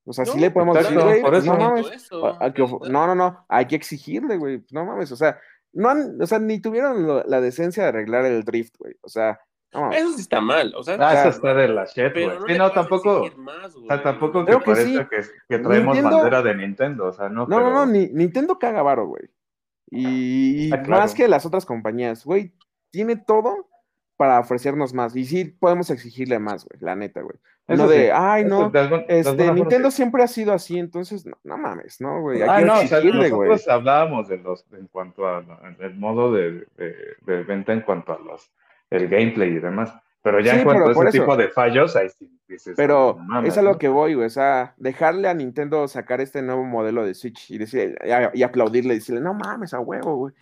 O 0.05 0.13
sea, 0.13 0.27
sí 0.27 0.39
le 0.39 0.51
podemos 0.51 0.77
decir, 0.77 0.99
güey, 1.01 1.23
no 1.23 1.57
mames. 1.57 1.91
Eso, 1.93 2.27
a- 2.27 2.45
a 2.45 2.53
que 2.53 2.61
of- 2.61 2.87
no, 2.89 3.07
no, 3.07 3.15
no, 3.15 3.47
hay 3.49 3.65
que 3.67 3.75
exigirle, 3.77 4.37
güey. 4.37 4.63
No 4.71 4.85
mames, 4.85 5.11
o 5.13 5.17
sea, 5.17 5.41
no 5.73 5.89
han, 5.89 6.21
o 6.21 6.27
sea, 6.27 6.39
ni 6.39 6.61
tuvieron 6.61 7.07
lo- 7.07 7.25
la 7.25 7.41
decencia 7.41 7.85
de 7.85 7.89
arreglar 7.89 8.27
el 8.27 8.45
drift, 8.45 8.77
güey. 8.79 8.95
O 9.01 9.09
sea, 9.09 9.41
no. 9.75 9.93
Eso 9.93 10.13
sí 10.13 10.21
está 10.21 10.41
mal. 10.41 10.73
O 10.77 10.83
sea, 10.83 10.97
Ah, 11.01 11.15
eso 11.21 11.29
está 11.31 11.53
de 11.55 11.69
la 11.69 11.85
shit, 11.87 12.13
güey. 12.13 12.27
no 12.27 12.47
Sí, 12.47 12.59
no, 12.59 12.71
tampoco, 12.73 13.27
más, 13.37 13.75
o 13.77 13.87
sea, 13.87 14.03
tampoco 14.03 14.41
que 14.41 14.47
Creo 14.47 14.59
que 14.61 14.65
parezca 14.71 15.03
sí. 15.03 15.09
que, 15.49 15.57
que 15.57 15.63
traemos 15.63 15.95
Nintendo- 15.97 16.17
bandera 16.19 16.43
de 16.43 16.55
Nintendo, 16.57 17.07
o 17.07 17.13
sea, 17.13 17.29
no, 17.29 17.43
No, 17.43 17.47
pero... 17.57 17.61
no, 17.71 17.71
no, 17.71 17.87
ni- 17.87 18.09
Nintendo 18.09 18.59
caga 18.59 18.83
varo, 18.83 19.07
güey. 19.07 19.25
Y, 19.91 20.73
Ah, 20.73 20.83
claro. 20.83 21.03
más 21.03 21.15
que 21.15 21.29
las 21.29 21.45
otras 21.47 21.67
compañías, 21.67 22.25
güey, 22.25 22.53
tiene 22.91 23.17
todo 23.17 23.69
para 24.17 24.39
ofrecernos 24.41 24.95
más. 24.95 25.15
Y 25.17 25.25
sí 25.25 25.45
podemos 25.45 25.91
exigirle 25.91 26.39
más, 26.39 26.65
güey, 26.65 26.81
la 26.81 26.95
neta, 26.97 27.21
güey. 27.21 27.37
Eso 27.67 27.83
No 27.85 27.89
de, 27.89 28.07
sí, 28.07 28.11
ay, 28.13 28.45
no, 28.45 28.69
de 28.69 28.79
algún- 28.79 29.07
de 29.07 29.21
este, 29.21 29.53
Nintendo 29.53 29.91
sí. 29.91 29.97
siempre 29.97 30.23
ha 30.23 30.27
sido 30.27 30.53
así, 30.53 30.79
entonces, 30.79 31.25
no, 31.25 31.39
no 31.45 31.57
mames, 31.57 31.99
¿no, 32.01 32.21
güey? 32.21 32.43
Ah, 32.43 32.59
que 32.59 32.65
no, 32.67 32.75
o 32.81 32.87
sea, 32.87 33.01
nosotros 33.01 33.69
hablábamos 33.69 34.29
de 34.29 34.37
los, 34.39 34.67
en 34.73 34.87
cuanto 34.89 35.27
a 35.27 35.41
la- 35.43 35.75
el 35.81 35.95
modo 35.95 36.31
de, 36.33 36.67
de, 36.77 36.95
de 37.23 37.43
venta 37.45 37.73
en 37.73 37.81
cuanto 37.81 38.13
a 38.13 38.19
los, 38.19 38.51
el 38.95 39.09
gameplay 39.09 39.51
y 39.51 39.59
demás. 39.61 39.93
Pero 40.23 40.41
ya 40.41 40.53
Sí, 40.53 40.59
en 40.61 40.65
cuanto 40.65 40.87
a 40.89 40.93
ese 40.93 41.01
eso. 41.03 41.11
tipo 41.11 41.37
de 41.37 41.49
fallos, 41.49 41.97
ahí 41.97 42.09
sí 42.09 42.31
dices, 42.49 42.75
Pero 42.79 43.19
no 43.29 43.43
es 43.43 43.59
a 43.59 43.63
lo 43.63 43.73
¿no? 43.73 43.79
que 43.79 43.89
voy, 43.89 44.15
güey. 44.15 44.27
O 44.27 44.31
sea, 44.31 44.75
dejarle 44.79 45.29
a 45.29 45.35
Nintendo 45.35 45.87
sacar 45.87 46.23
este 46.23 46.41
nuevo 46.41 46.65
modelo 46.65 47.05
de 47.05 47.13
Switch 47.15 47.51
y 47.51 47.59
decir, 47.59 47.99
y, 48.03 48.39
y 48.39 48.43
aplaudirle 48.43 48.95
y 48.95 48.99
decirle, 48.99 49.21
no 49.21 49.35
mames, 49.35 49.75
a 49.75 49.81
huevo, 49.81 50.17
güey. 50.17 50.35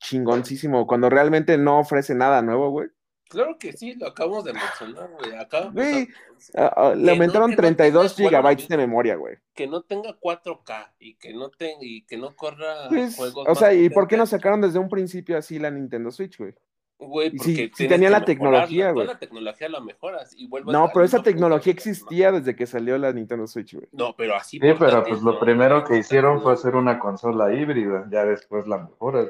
Chingoncísimo. 0.00 0.86
Cuando 0.86 1.08
realmente 1.10 1.56
no 1.58 1.78
ofrece 1.80 2.14
nada 2.14 2.42
nuevo, 2.42 2.70
güey. 2.70 2.88
Claro 3.28 3.58
que 3.58 3.72
sí, 3.74 3.94
lo 3.94 4.06
acabamos 4.08 4.44
de 4.44 4.54
mencionar, 4.54 5.10
güey. 5.10 6.08
Sea, 6.38 6.66
Ah, 6.66 6.72
ah, 6.76 6.94
le 6.96 7.04
no- 7.04 7.10
aumentaron 7.12 7.50
no 7.50 7.56
32 7.56 8.16
tenga- 8.16 8.22
bueno, 8.30 8.38
gigabytes 8.38 8.68
de 8.68 8.76
memoria, 8.76 9.16
güey. 9.16 9.36
que 9.54 9.66
no 9.66 9.82
tenga 9.82 10.14
4K 10.18 10.94
y 10.98 11.14
que 11.16 11.34
no 11.34 11.50
tenga 11.50 11.78
y 11.82 12.02
que 12.06 12.16
no 12.16 12.34
corra 12.34 12.88
Pues, 12.88 13.16
juegos 13.16 13.46
o 13.48 13.54
sea, 13.54 13.74
¿y 13.74 13.90
por 13.90 14.08
qué 14.08 14.16
no 14.16 14.24
sacaron 14.24 14.60
desde 14.62 14.78
un 14.78 14.88
principio 14.88 15.36
así 15.36 15.58
la 15.58 15.70
Nintendo 15.70 16.10
Switch, 16.10 16.38
güey? 16.38 16.54
Güey, 17.00 17.30
porque 17.30 17.70
tienes 17.76 17.76
tenía 17.76 18.10
la 18.10 18.24
tecnología, 18.24 18.90
güey. 18.90 19.06
la 19.06 19.18
tecnología 19.18 19.68
la 19.68 19.80
mejoras 19.80 20.34
y 20.36 20.48
vuelves 20.48 20.72
No, 20.72 20.90
pero 20.92 21.04
esa 21.04 21.22
tecnología 21.22 21.72
existía 21.72 22.32
desde 22.32 22.56
que 22.56 22.66
salió 22.66 22.98
la 22.98 23.12
Nintendo 23.12 23.46
Switch, 23.46 23.74
güey. 23.74 23.86
No, 23.92 24.16
pero 24.16 24.34
así 24.34 24.58
Sí, 24.58 24.66
pero 24.76 25.04
pues 25.04 25.22
lo 25.22 25.38
primero 25.38 25.84
que 25.84 25.98
hicieron 25.98 26.42
fue 26.42 26.54
hacer 26.54 26.74
una 26.74 26.98
consola 26.98 27.54
híbrida, 27.54 28.08
ya 28.10 28.24
después 28.24 28.66
la 28.66 28.78
mejoras. 28.78 29.28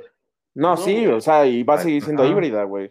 No, 0.55 0.71
No, 0.71 0.77
sí, 0.79 1.05
güey. 1.05 1.17
o 1.17 1.21
sea, 1.21 1.45
y 1.47 1.63
va 1.63 1.75
a 1.75 1.79
seguir 1.79 2.03
siendo 2.03 2.23
ajá. 2.23 2.33
híbrida, 2.33 2.65
güey. 2.65 2.91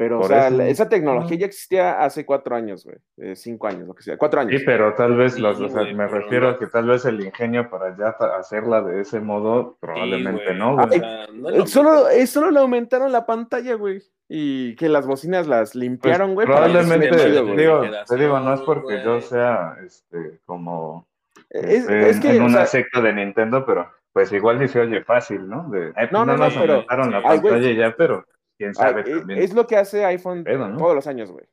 Pero, 0.00 0.20
o 0.20 0.24
sea, 0.24 0.48
eso. 0.48 0.62
esa 0.62 0.88
tecnología 0.88 1.36
No. 1.36 1.40
ya 1.40 1.44
existía 1.46 2.00
hace 2.02 2.24
cuatro 2.24 2.56
años, 2.56 2.86
güey. 2.86 2.96
Eh, 3.18 3.36
cinco 3.36 3.66
años, 3.66 3.86
lo 3.86 3.92
que 3.94 4.02
sea. 4.02 4.16
Cuatro 4.16 4.40
años. 4.40 4.58
Sí, 4.58 4.64
pero 4.64 4.94
tal 4.94 5.14
vez, 5.14 5.38
los, 5.38 5.58
Sí, 5.58 5.64
o 5.64 5.68
sea, 5.68 5.82
me 5.92 6.06
refiero 6.06 6.46
no. 6.48 6.52
a 6.54 6.58
que 6.58 6.68
tal 6.68 6.86
vez 6.86 7.04
el 7.04 7.20
ingenio 7.20 7.68
para 7.68 7.94
ya 7.98 8.08
hacerla 8.38 8.80
de 8.80 9.02
ese 9.02 9.20
modo, 9.20 9.76
probablemente 9.78 10.54
no, 10.54 10.72
O 10.72 10.76
güey. 10.86 10.98
sea, 11.00 11.26
no 11.34 11.50
lo 11.50 11.66
Solo, 11.66 12.08
eh, 12.08 12.26
solo 12.26 12.50
le 12.50 12.60
aumentaron 12.60 13.12
la 13.12 13.26
pantalla, 13.26 13.74
güey. 13.74 14.00
Y 14.26 14.74
que 14.76 14.88
las 14.88 15.06
bocinas 15.06 15.46
las 15.46 15.74
limpiaron, 15.74 16.32
güey. 16.32 16.46
probablemente, 16.46 17.10
chido, 17.10 17.44
digo, 17.54 17.82
te 18.08 18.16
digo, 18.16 18.40
no 18.40 18.54
es 18.54 18.60
porque 18.62 19.02
yo 19.04 19.20
sea, 19.20 19.76
este, 19.84 20.38
como, 20.46 21.06
Es, 21.50 21.80
esté 21.82 22.08
es 22.08 22.16
en, 22.16 22.22
que, 22.22 22.36
en 22.36 22.42
o 22.42 22.46
una 22.46 22.64
sea, 22.64 22.66
secta 22.80 23.02
de 23.02 23.12
Nintendo, 23.12 23.66
pero 23.66 23.90
pues 24.14 24.32
igual 24.32 24.58
ni 24.60 24.66
se 24.68 24.80
oye 24.80 25.02
fácil, 25.04 25.46
¿no? 25.46 25.68
De, 25.68 25.88
eh, 25.88 25.92
pues 25.94 26.12
No, 26.12 26.20
no, 26.20 26.26
nada 26.26 26.38
no, 26.38 26.44
más 26.44 26.54
pero- 26.54 26.72
aumentaron 26.74 27.10
la 27.10 27.22
pantalla 27.22 27.70
ya, 27.72 27.94
pero 27.94 28.24
quién 28.60 28.74
sabe 28.74 29.02
también. 29.04 29.40
es 29.42 29.54
lo 29.54 29.66
que 29.66 29.76
hace 29.78 30.04
iPhone 30.04 30.44
todos 30.44 30.94
los 30.94 31.06
años, 31.06 31.30
güey. 31.32 31.46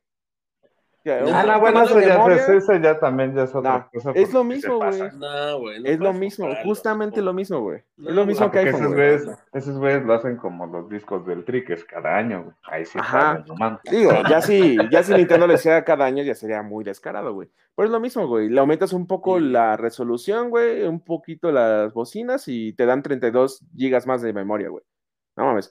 Ya, 1.04 1.20
Ah, 1.32 1.44
no, 1.46 1.60
bueno, 1.60 1.84
eso 1.84 2.00
ya, 2.00 2.08
memoria. 2.18 2.36
es- 2.36 2.48
eso 2.48 2.74
ya 2.74 2.98
también 2.98 3.34
ya 3.34 3.44
es 3.44 3.54
otra 3.54 3.88
cosa. 3.90 4.10
es 4.14 4.30
lo 4.34 4.44
mismo, 4.44 4.76
güey. 4.76 4.98
No, 5.16 5.70
Es 5.70 5.98
lo 6.00 6.12
mismo, 6.12 6.48
justamente 6.64 7.22
lo 7.22 7.32
mismo, 7.32 7.60
güey. 7.60 7.78
Es 7.78 8.14
lo 8.14 8.26
mismo 8.26 8.50
que 8.50 8.58
iPhone, 8.58 8.74
esos 8.82 8.94
güey. 8.94 9.16
güeyes, 9.18 9.38
esos 9.54 9.78
güeyes 9.78 10.02
lo 10.04 10.12
hacen 10.14 10.36
como 10.36 10.66
los 10.66 10.90
discos 10.90 11.24
del 11.24 11.44
Tri, 11.46 11.64
que 11.64 11.74
es 11.74 11.84
cada 11.84 12.16
año, 12.16 12.42
güey. 12.42 12.54
Ahí 12.64 12.84
sí 12.84 12.98
Ajá. 13.00 13.42
Digo, 13.90 14.10
ya 14.28 14.42
si, 14.42 14.76
ya 14.90 15.02
si 15.02 15.14
Nintendo 15.14 15.46
le 15.46 15.54
hiciera 15.54 15.82
cada 15.84 16.04
año, 16.04 16.22
ya 16.24 16.34
sería 16.34 16.62
muy 16.62 16.84
descarado, 16.84 17.32
güey. 17.32 17.48
Pero 17.74 17.86
es 17.86 17.92
lo 17.92 18.00
mismo, 18.00 18.26
güey. 18.26 18.50
Le 18.50 18.60
aumentas 18.60 18.92
un 18.92 19.06
poco 19.06 19.38
Sí. 19.38 19.44
la 19.44 19.76
resolución, 19.78 20.50
güey, 20.50 20.82
un 20.82 21.00
poquito 21.02 21.52
las 21.52 21.94
bocinas 21.94 22.48
y 22.48 22.72
te 22.74 22.84
dan 22.84 23.02
32 23.02 23.64
gigas 23.74 24.06
más 24.06 24.20
de 24.20 24.32
memoria, 24.34 24.68
güey. 24.68 24.82
No 25.36 25.44
mames. 25.44 25.70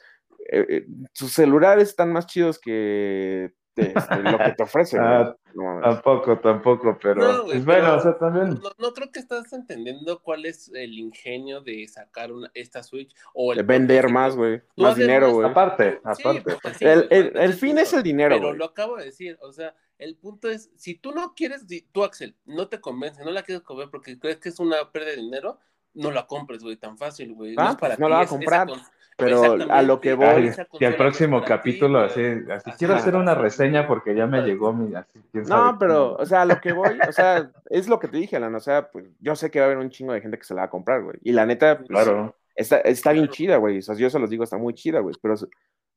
Eh, 0.50 0.66
eh, 0.70 0.88
sus 1.14 1.32
celulares 1.34 1.90
están 1.90 2.12
más 2.14 2.26
chidos 2.28 2.60
que 2.60 3.54
este, 3.76 3.94
lo 4.22 4.38
que 4.40 4.52
te 4.58 4.64
ofrecen. 4.64 5.00
Ah, 5.04 5.36
No. 5.54 5.82
Tampoco, 5.82 6.40
tampoco, 6.40 6.98
pero 7.02 7.16
No, 7.22 7.46
pues 7.46 7.66
bueno, 7.66 7.82
pero 7.84 7.98
o 7.98 8.00
sea, 8.00 8.18
también. 8.18 8.50
No, 8.62 8.70
no 8.78 8.94
creo 8.94 9.12
que 9.12 9.20
estás 9.20 9.52
entendiendo 9.54 10.22
cuál 10.22 10.46
es 10.46 10.70
el 10.74 10.98
ingenio 11.00 11.62
de 11.62 11.88
sacar 11.88 12.32
una, 12.32 12.52
esta 12.54 12.84
Switch 12.84 13.16
o 13.34 13.52
el 13.54 13.58
De 13.58 13.64
vender 13.64 14.10
más, 14.10 14.36
güey. 14.36 14.62
Más 14.76 14.96
dinero, 14.96 15.32
güey. 15.34 15.50
Aparte, 15.50 16.00
Sí, 16.16 16.22
aparte. 16.24 16.58
pues 16.62 16.78
sí, 16.78 16.86
El, 16.86 17.08
el- 17.36 17.54
fin 17.54 17.78
es 17.80 17.92
el 17.94 18.04
dinero, 18.04 18.36
Pero 18.36 18.54
lo 18.54 18.66
acabo 18.66 18.98
de 18.98 19.06
decir, 19.06 19.38
o 19.42 19.52
sea, 19.52 19.74
el 19.98 20.16
punto 20.16 20.48
es, 20.50 20.70
si 20.76 20.94
tú 20.96 21.12
no 21.12 21.34
quieres, 21.36 21.66
tú 21.92 22.04
Axel, 22.04 22.36
no 22.46 22.68
te 22.68 22.80
convence, 22.80 23.24
no 23.26 23.32
la 23.32 23.42
quieres 23.42 23.64
comer 23.64 23.90
porque 23.90 24.20
crees 24.20 24.38
que 24.38 24.50
es 24.50 24.60
una 24.60 24.92
pérdida 24.92 25.12
de 25.12 25.18
dinero, 25.22 25.60
no 25.96 26.12
la 26.12 26.28
compres, 26.28 26.62
güey, 26.62 26.78
tan 26.78 27.00
fácil, 27.00 27.34
güey. 27.34 27.56
Ah, 27.58 27.70
es 27.72 27.76
para 27.78 27.96
pues 27.96 28.00
no 28.00 28.06
ti, 28.06 28.10
la 28.12 28.16
va 28.18 28.22
a 28.22 28.26
esa 28.26 28.30
comprar. 28.36 28.68
con- 28.68 28.82
Pero 29.18 29.54
a 29.72 29.82
lo 29.82 30.00
que 30.00 30.14
voy. 30.14 30.52
Y 30.80 30.86
al 30.86 30.96
próximo 30.96 31.44
capítulo, 31.44 32.00
así, 32.02 32.22
así 32.24 32.52
Así 32.52 32.72
quiero 32.78 32.94
hacer 32.94 33.16
una 33.16 33.34
reseña 33.34 33.88
porque 33.88 34.14
ya 34.16 34.28
me 34.28 34.44
llegó 34.44 34.72
mi. 34.74 34.94
Así, 34.94 35.20
quién 35.32 35.44
sabe 35.46 35.72
No, 35.72 35.80
pero, 35.80 35.94
cómo. 36.12 36.24
o 36.24 36.26
sea, 36.26 36.44
a 36.44 36.46
lo 36.46 36.62
que 36.62 36.72
voy, 36.72 37.00
o 37.08 37.12
sea, 37.12 37.50
es 37.72 37.88
lo 37.90 37.98
que 38.00 38.08
te 38.08 38.18
dije, 38.18 38.36
Alan, 38.36 38.54
o 38.54 38.60
sea, 38.60 38.90
pues 38.92 39.06
yo 39.20 39.36
sé 39.36 39.50
que 39.50 39.60
va 39.60 39.66
a 39.66 39.68
haber 39.70 39.80
un 39.80 39.90
chingo 39.90 40.14
de 40.14 40.22
gente 40.22 40.38
que 40.38 40.44
se 40.44 40.54
la 40.54 40.62
va 40.62 40.66
a 40.68 40.70
comprar, 40.70 41.02
güey. 41.02 41.18
Y 41.24 41.32
la 41.32 41.48
neta, 41.48 41.78
pues, 41.80 41.90
Claro. 41.90 42.36
está, 42.56 42.78
está 42.82 43.12
bien 43.12 43.28
chida, 43.30 43.58
güey. 43.58 43.80
O 43.80 43.82
sea, 43.82 43.96
yo 43.96 44.08
se 44.10 44.20
los 44.20 44.30
digo, 44.30 44.44
está 44.44 44.58
muy 44.58 44.76
chida, 44.76 45.00
güey. 45.00 45.16
Pero 45.20 45.34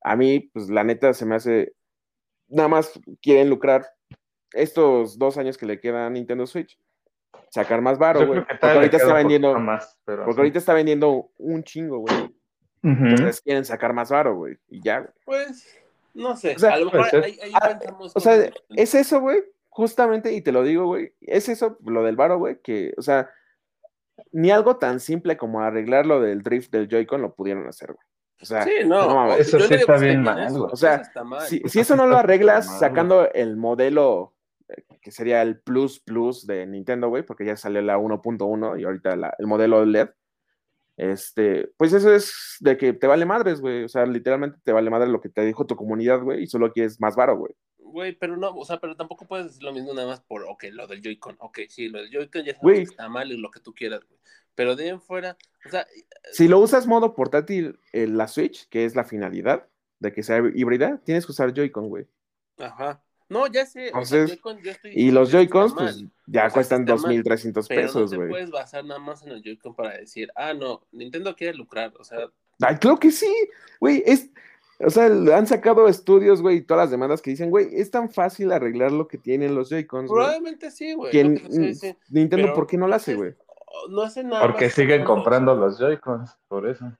a 0.02 0.16
mí, 0.16 0.50
pues 0.52 0.70
la 0.70 0.82
neta 0.82 1.12
se 1.12 1.26
me 1.26 1.34
hace. 1.34 1.74
Nada 2.48 2.68
más 2.68 2.98
quieren 3.20 3.50
lucrar 3.50 3.86
estos 4.54 5.18
dos 5.18 5.36
años 5.36 5.58
que 5.58 5.66
le 5.66 5.78
queda 5.78 6.06
a 6.06 6.10
Nintendo 6.10 6.46
Switch. 6.46 6.78
Sacar 7.50 7.82
más 7.82 7.98
varo, 7.98 8.26
güey. 8.26 8.44
Porque 8.46 8.66
ahorita 8.66 8.96
está 8.96 9.12
vendiendo. 9.12 9.58
más, 9.58 9.98
pero 10.06 10.24
Porque 10.24 10.40
ahorita 10.40 10.58
está 10.58 10.72
vendiendo 10.72 11.30
un 11.36 11.62
chingo, 11.64 11.98
güey. 11.98 12.34
Ujú. 12.82 13.04
Entonces 13.06 13.40
quieren 13.42 13.64
sacar 13.64 13.92
más 13.92 14.10
varo, 14.10 14.36
güey. 14.36 14.56
Y 14.68 14.82
ya, 14.82 15.00
güey. 15.00 15.12
Pues, 15.24 15.66
no 16.14 16.36
sé, 16.36 16.54
O 16.56 16.58
sea, 16.58 16.74
a 16.74 16.78
lo 16.78 16.86
mejor 16.86 17.10
puede 17.10 17.10
ser. 17.10 17.24
ahí, 17.24 17.38
ahí 17.42 17.52
Ah, 17.54 17.78
O 18.14 18.20
sea, 18.20 18.50
es 18.70 18.94
eso, 18.94 19.20
güey. 19.20 19.38
Justamente, 19.68 20.32
y 20.32 20.40
te 20.42 20.50
lo 20.52 20.62
digo, 20.62 20.86
güey. 20.86 21.12
Es 21.20 21.48
eso, 21.48 21.78
lo 21.84 22.02
del 22.02 22.16
varo, 22.16 22.38
güey. 22.38 22.58
Que, 22.62 22.92
o 22.96 23.02
sea, 23.02 23.30
ni 24.32 24.50
algo 24.50 24.76
tan 24.76 25.00
simple 25.00 25.36
como 25.36 25.60
arreglar 25.60 26.06
lo 26.06 26.20
del 26.20 26.42
drift 26.42 26.72
del 26.72 26.88
Joy-Con 26.88 27.22
lo 27.22 27.34
pudieron 27.34 27.66
hacer, 27.68 27.92
güey. 27.92 28.06
O 28.42 28.44
sea, 28.46 28.64
Sí, 28.64 28.70
no, 28.86 29.06
no 29.06 29.14
mames. 29.14 29.40
Eso 29.40 29.60
sí 29.60 29.74
está 29.74 29.96
bien 29.98 30.22
mal, 30.22 30.42
eso, 30.46 30.58
güey. 30.60 30.70
O 30.72 30.76
sea, 30.76 30.94
eso 30.94 31.02
está 31.02 31.24
mal. 31.24 31.42
si, 31.42 31.60
pues 31.60 31.72
si 31.72 31.80
eso 31.80 31.94
no 31.94 32.06
lo 32.06 32.16
arreglas 32.16 32.66
mal, 32.66 32.78
güey. 32.78 32.88
sacando 32.90 33.30
el 33.32 33.56
modelo 33.56 34.34
eh, 34.68 34.82
que 35.02 35.10
sería 35.10 35.42
el 35.42 35.60
Plus 35.60 36.00
Plus 36.00 36.46
de 36.46 36.66
Nintendo, 36.66 37.08
güey, 37.08 37.22
porque 37.22 37.44
ya 37.44 37.56
salió 37.56 37.82
la 37.82 37.98
1.1 37.98 38.78
y 38.80 38.84
ahorita 38.84 39.14
la- 39.16 39.34
el 39.38 39.46
modelo 39.46 39.84
LED, 39.84 40.08
este, 41.00 41.68
pues 41.78 41.92
eso 41.92 42.12
es 42.14 42.56
de 42.60 42.76
que 42.76 42.92
te 42.92 43.06
vale 43.06 43.24
madres, 43.26 43.60
güey. 43.60 43.84
O 43.84 43.88
sea, 43.88 44.04
literalmente 44.06 44.58
te 44.62 44.72
vale 44.72 44.90
madre 44.90 45.08
lo 45.08 45.20
que 45.20 45.30
te 45.30 45.44
dijo 45.44 45.66
tu 45.66 45.76
comunidad, 45.76 46.20
güey, 46.22 46.42
y 46.42 46.46
solo 46.46 46.72
quieres 46.72 47.00
más 47.00 47.16
varo, 47.16 47.36
güey. 47.38 47.54
Güey, 47.78 48.12
pero 48.16 48.36
no, 48.36 48.50
o 48.50 48.64
sea, 48.64 48.78
pero 48.80 48.96
tampoco 48.96 49.26
puedes 49.26 49.46
decir 49.46 49.62
lo 49.64 49.72
mismo 49.72 49.92
nada 49.94 50.06
más 50.06 50.20
por, 50.20 50.44
ok, 50.44 50.64
lo 50.72 50.86
del 50.86 51.02
Joy-Con, 51.02 51.36
ok, 51.40 51.60
sí, 51.68 51.88
lo 51.88 51.98
del 52.00 52.10
Joy-Con 52.10 52.44
ya 52.44 52.54
sabes 52.54 52.62
Güey. 52.62 52.76
que 52.78 52.82
está 52.82 53.08
mal 53.08 53.32
y 53.32 53.36
lo 53.38 53.50
que 53.50 53.60
tú 53.60 53.72
quieras, 53.74 54.00
güey. 54.06 54.20
Pero 54.54 54.76
de 54.76 54.84
ahí 54.84 54.88
en 54.90 55.00
fuera, 55.00 55.36
o 55.66 55.70
sea, 55.70 55.86
Si 56.32 56.46
lo 56.48 56.58
usas 56.60 56.86
modo 56.86 57.14
portátil 57.14 57.80
en 57.92 58.16
la 58.16 58.28
Switch, 58.28 58.68
que 58.68 58.84
es 58.84 58.94
la 58.94 59.04
finalidad 59.04 59.66
de 59.98 60.12
que 60.12 60.22
sea 60.22 60.38
híbrida, 60.54 61.00
tienes 61.04 61.26
que 61.26 61.32
usar 61.32 61.52
Joy-Con, 61.54 61.88
güey. 61.88 62.06
ajá. 62.58 63.02
No, 63.30 63.46
ya 63.46 63.64
sé, 63.64 63.92
o 63.94 64.04
sea, 64.04 64.26
yo 64.26 64.70
estoy 64.72 64.90
Y 64.92 65.12
los 65.12 65.30
Joy-Cons, 65.30 65.72
pues 65.72 66.04
ya 66.26 66.46
O 66.46 66.48
sea, 66.48 66.50
cuestan 66.50 66.80
está 66.80 66.96
mal, 66.96 67.22
2.300 67.22 67.66
pero 67.68 67.80
pesos, 67.82 68.02
no 68.02 68.08
te 68.10 68.16
güey. 68.16 68.28
puedes 68.28 68.50
basar 68.50 68.84
nada 68.84 68.98
más 68.98 69.22
en 69.22 69.30
el 69.30 69.40
Joy-Con 69.40 69.76
para 69.76 69.98
decir, 69.98 70.32
ah, 70.34 70.52
no, 70.52 70.82
Nintendo 70.90 71.36
quiere 71.36 71.56
lucrar, 71.56 71.92
o 71.96 72.02
sea, 72.02 72.18
Ay, 72.60 72.76
creo 72.80 72.98
que 72.98 73.12
sí, 73.12 73.32
güey, 73.78 74.02
es, 74.04 74.30
o 74.80 74.90
sea, 74.90 75.06
han 75.06 75.46
sacado 75.46 75.86
estudios, 75.86 76.42
güey, 76.42 76.56
y 76.56 76.62
todas 76.62 76.84
las 76.84 76.90
demandas 76.90 77.22
que 77.22 77.30
dicen, 77.30 77.50
güey, 77.50 77.68
es 77.72 77.92
tan 77.92 78.10
fácil 78.10 78.50
arreglar 78.50 78.90
lo 78.90 79.06
que 79.06 79.16
tienen 79.16 79.54
los 79.54 79.70
Joy-Cons, 79.70 80.10
probablemente 80.10 80.72
sí, 80.72 80.94
güey. 80.94 81.12
Nintendo, 82.10 82.46
pero 82.46 82.54
¿por 82.54 82.66
qué 82.66 82.76
no 82.76 82.88
lo 82.88 82.96
hace, 82.96 83.14
güey? 83.14 83.34
No 83.90 84.02
hace 84.02 84.24
nada 84.24 84.42
Porque 84.42 84.68
siguen 84.70 85.04
comprando 85.04 85.54
los 85.54 85.78
Joy-Cons, 85.78 86.36
por 86.48 86.68
eso. 86.68 86.92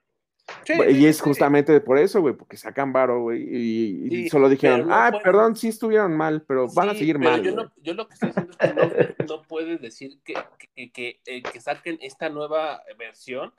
Sí, 0.65 0.75
y 0.91 1.07
es 1.07 1.17
sí, 1.17 1.23
justamente 1.23 1.81
por 1.81 1.99
eso, 1.99 2.21
güey, 2.21 2.35
porque 2.35 2.57
sacan 2.57 2.93
varo, 2.93 3.23
güey, 3.23 3.43
y, 3.43 4.07
y 4.07 4.11
Sí, 4.11 4.29
solo 4.29 4.49
dijeron, 4.49 4.89
no 4.89 4.95
ah, 4.95 5.11
perdón, 5.23 5.57
sí 5.57 5.69
estuvieron 5.69 6.17
mal, 6.17 6.43
pero 6.47 6.69
van 6.73 6.91
a 6.91 6.95
seguir 6.95 7.19
mal, 7.19 7.43
yo, 7.43 7.55
no- 7.55 7.73
yo 7.83 7.95
lo 7.95 8.07
que 8.07 8.15
estoy 8.15 8.29
diciendo 8.29 8.53
es 8.53 8.59
que 8.59 8.75
no, 9.25 9.27
no 9.37 9.43
puedes 9.43 9.81
decir 9.81 10.19
que, 10.25 10.35
que, 10.75 10.91
que, 10.91 11.21
eh, 11.27 11.43
que 11.43 11.61
saquen 11.61 11.99
esta 12.03 12.29
nueva 12.29 12.83
versión 12.99 13.53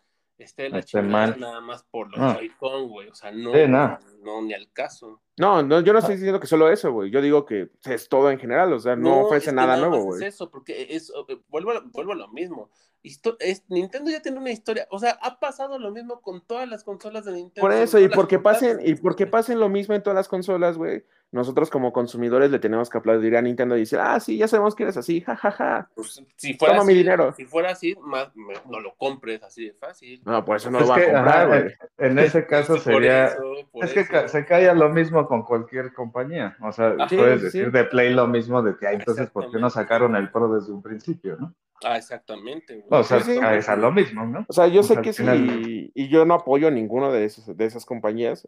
esté 0.43 0.63
de 0.63 0.69
la 0.69 0.79
Esté 0.79 0.99
chingada 0.99 1.27
mal. 1.27 1.39
nada 1.39 1.61
más 1.61 1.83
por 1.83 2.09
los 2.11 2.19
No. 2.19 2.33
Joy-Con, 2.35 2.89
güey. 2.89 3.09
O 3.09 3.15
sea, 3.15 3.31
no, 3.31 3.53
Sí, 3.53 3.59
no. 3.67 3.99
no, 4.23 4.41
ni 4.41 4.53
al 4.53 4.71
caso. 4.71 5.21
No, 5.37 5.63
no, 5.63 5.81
yo 5.81 5.93
no 5.93 5.99
estoy 5.99 6.15
diciendo 6.15 6.39
que 6.39 6.47
solo 6.47 6.69
eso, 6.69 6.91
güey. 6.91 7.09
Yo 7.11 7.21
digo 7.21 7.45
que 7.45 7.69
es 7.85 8.09
todo 8.09 8.29
en 8.31 8.39
general, 8.39 8.71
o 8.73 8.79
sea, 8.79 8.95
no, 8.95 9.21
ofrece 9.21 9.45
es 9.45 9.49
que 9.51 9.55
nada 9.55 9.77
nuevo, 9.77 9.97
es 9.97 10.03
güey. 10.05 10.23
eso, 10.25 10.51
porque 10.51 10.87
es, 10.89 11.09
eh, 11.29 11.37
vuelvo, 11.47 11.71
a, 11.71 11.79
vuelvo 11.91 12.11
a 12.11 12.15
lo 12.15 12.27
mismo. 12.27 12.69
Histo- 13.03 13.35
es, 13.39 13.63
Nintendo 13.67 14.11
ya 14.11 14.21
tiene 14.21 14.37
una 14.37 14.51
historia, 14.51 14.87
o 14.91 14.99
sea, 14.99 15.17
ha 15.23 15.39
pasado 15.39 15.79
lo 15.79 15.89
mismo 15.91 16.21
con 16.21 16.45
todas 16.45 16.69
las 16.69 16.83
consolas 16.83 17.25
de 17.25 17.31
Nintendo. 17.31 17.61
Por 17.61 17.71
eso, 17.73 17.97
y 17.99 18.07
porque 18.09 18.37
pasen, 18.37 18.79
y 18.85 18.93
porque 18.93 19.25
pasen 19.25 19.59
lo 19.59 19.69
mismo 19.69 19.95
en 19.95 20.03
todas 20.03 20.15
las 20.15 20.27
consolas, 20.27 20.77
güey. 20.77 21.03
Nosotros 21.33 21.69
como 21.69 21.93
consumidores 21.93 22.51
le 22.51 22.59
tenemos 22.59 22.89
que 22.89 22.97
aplaudir 22.97 23.37
a 23.37 23.41
Nintendo 23.41 23.77
y 23.77 23.81
decir, 23.81 23.99
ah, 24.01 24.19
sí, 24.19 24.35
ya 24.37 24.49
sabemos 24.49 24.75
que 24.75 24.83
eres 24.83 24.97
así, 24.97 25.21
jajaja. 25.21 25.89
Pues, 25.95 26.21
si 26.35 26.55
fuera 26.55 26.73
Toma 26.73 26.83
así, 26.83 26.91
mi 26.91 26.97
dinero. 26.97 27.33
Si 27.37 27.45
fuera 27.45 27.69
así, 27.71 27.95
más, 28.01 28.35
me- 28.35 28.53
no 28.69 28.81
lo 28.81 28.93
compres 28.95 29.41
así 29.41 29.67
de 29.67 29.73
fácil. 29.73 30.21
No, 30.25 30.43
por 30.43 30.57
eso 30.57 30.69
no 30.69 30.79
Es 30.79 30.83
lo 30.87 30.89
va 30.89 30.95
que, 30.97 31.03
a 31.03 31.13
comprar, 31.13 31.37
ajá, 31.37 31.45
güey. 31.47 31.73
en 31.99 32.19
ese 32.19 32.45
caso 32.45 32.77
sería. 32.79 33.25
eso, 33.27 33.43
Es 33.75 33.93
que 33.93 34.01
eso. 34.01 34.27
se 34.27 34.45
cae 34.45 34.75
lo 34.75 34.89
mismo 34.89 35.25
con 35.25 35.43
cualquier 35.43 35.93
compañía. 35.93 36.57
O 36.61 36.71
sea, 36.73 36.95
Ajá, 36.99 37.07
puedes 37.07 37.39
sí, 37.39 37.45
decir 37.45 37.65
sí. 37.67 37.71
de 37.71 37.83
Play 37.85 38.13
lo 38.13 38.27
mismo 38.27 38.61
de 38.61 38.75
que, 38.75 38.87
"Ay, 38.87 38.95
entonces, 38.97 39.29
¿por 39.29 39.49
qué 39.49 39.57
no 39.57 39.69
sacaron 39.69 40.17
el 40.17 40.29
Pro 40.31 40.53
desde 40.53 40.73
un 40.73 40.81
principio, 40.81 41.37
no? 41.39 41.53
Ah, 41.83 41.95
exactamente. 41.97 42.75
güey. 42.75 42.87
O 43.01 43.03
sea, 43.03 43.21
Sí, 43.21 43.35
sí. 43.35 43.39
es 43.53 43.69
a 43.69 43.75
lo 43.77 43.91
mismo, 43.93 44.25
¿no? 44.25 44.45
O 44.49 44.53
sea, 44.53 44.67
yo 44.67 44.81
O 44.81 44.83
sé 44.83 44.95
sea, 44.95 45.01
que 45.01 45.13
sí, 45.13 45.23
final- 45.23 45.89
y, 45.95 46.09
yo 46.09 46.25
no 46.25 46.33
apoyo 46.33 46.69
ninguno 46.69 47.09
de, 47.11 47.23
esos, 47.25 47.55
de 47.57 47.65
esas 47.65 47.85
compañías. 47.85 48.47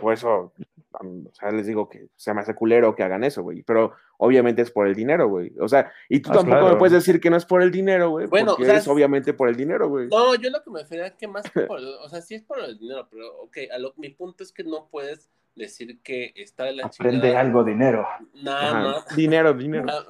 Por 0.00 0.12
eso, 0.12 0.52
o 1.00 1.34
sea, 1.34 1.50
les 1.50 1.66
digo 1.66 1.88
que 1.88 2.08
se 2.16 2.32
me 2.34 2.40
hace 2.40 2.54
culero 2.54 2.94
que 2.94 3.02
hagan 3.02 3.24
eso, 3.24 3.42
güey. 3.42 3.62
Pero 3.62 3.92
obviamente 4.18 4.62
es 4.62 4.70
por 4.70 4.86
el 4.86 4.94
dinero, 4.94 5.28
güey. 5.28 5.52
O 5.60 5.68
sea, 5.68 5.92
y 6.08 6.20
tú 6.20 6.30
Ah, 6.30 6.34
tampoco 6.34 6.58
claro. 6.58 6.72
me 6.74 6.78
puedes 6.78 6.92
decir 6.92 7.20
que 7.20 7.30
no 7.30 7.36
es 7.36 7.44
por 7.44 7.62
el 7.62 7.70
dinero, 7.70 8.10
güey. 8.10 8.26
Bueno, 8.26 8.52
porque 8.52 8.62
o 8.62 8.66
sea, 8.66 8.76
es 8.76 8.88
obviamente 8.88 9.34
por 9.34 9.48
el 9.48 9.56
dinero, 9.56 9.88
güey. 9.88 10.08
No, 10.08 10.34
yo 10.36 10.50
lo 10.50 10.62
que 10.62 10.70
me 10.70 10.80
refería 10.80 11.06
es 11.06 11.14
que 11.14 11.26
más 11.28 11.50
que 11.50 11.60
por, 11.66 11.80
o 11.80 12.08
sea, 12.08 12.20
sí 12.20 12.34
es 12.34 12.42
por 12.42 12.60
el 12.60 12.78
dinero, 12.78 13.08
pero 13.10 13.26
ok, 13.42 13.56
a 13.74 13.78
lo, 13.78 13.92
mi 13.96 14.10
punto 14.10 14.42
es 14.44 14.52
que 14.52 14.64
no 14.64 14.88
puedes 14.90 15.30
decir 15.56 16.00
que 16.02 16.32
está 16.34 16.64
de 16.64 16.72
la 16.74 16.90
chingada. 16.90 17.38
algo, 17.40 17.62
dinero. 17.62 18.04
Nada 18.42 18.68
Ajá, 18.70 18.82
más, 19.06 19.16
Dinero, 19.16 19.54
dinero. 19.54 19.84
nada, 19.86 20.04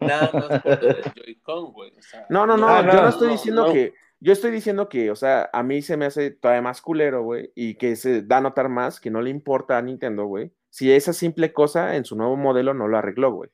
nada 0.00 0.30
más 0.32 0.62
por 0.62 0.84
el 0.84 1.02
Joy-Con, 1.14 1.72
güey. 1.72 1.90
O 1.98 2.02
sea, 2.02 2.24
No, 2.28 2.46
no, 2.46 2.56
no, 2.56 2.68
Ah, 2.68 2.82
yo 2.86 2.92
no, 2.92 3.02
no 3.02 3.08
estoy 3.08 3.26
no, 3.26 3.32
diciendo 3.32 3.66
no. 3.66 3.72
que, 3.72 3.94
yo 4.26 4.32
estoy 4.32 4.50
diciendo 4.50 4.88
que, 4.88 5.12
o 5.12 5.14
sea, 5.14 5.48
a 5.52 5.62
mí 5.62 5.82
se 5.82 5.96
me 5.96 6.04
hace 6.04 6.32
todavía 6.32 6.60
más 6.60 6.82
culero, 6.82 7.22
güey, 7.22 7.52
y 7.54 7.76
que 7.76 7.94
se 7.94 8.22
da 8.22 8.38
a 8.38 8.40
notar 8.40 8.68
más 8.68 8.98
que 8.98 9.08
no 9.08 9.22
le 9.22 9.30
importa 9.30 9.78
a 9.78 9.82
Nintendo, 9.82 10.24
güey, 10.24 10.50
si 10.68 10.92
esa 10.92 11.12
simple 11.12 11.52
cosa 11.52 11.94
en 11.94 12.04
su 12.04 12.16
nuevo 12.16 12.36
modelo 12.36 12.74
no 12.74 12.88
lo 12.88 12.98
arregló, 12.98 13.30
güey. 13.30 13.50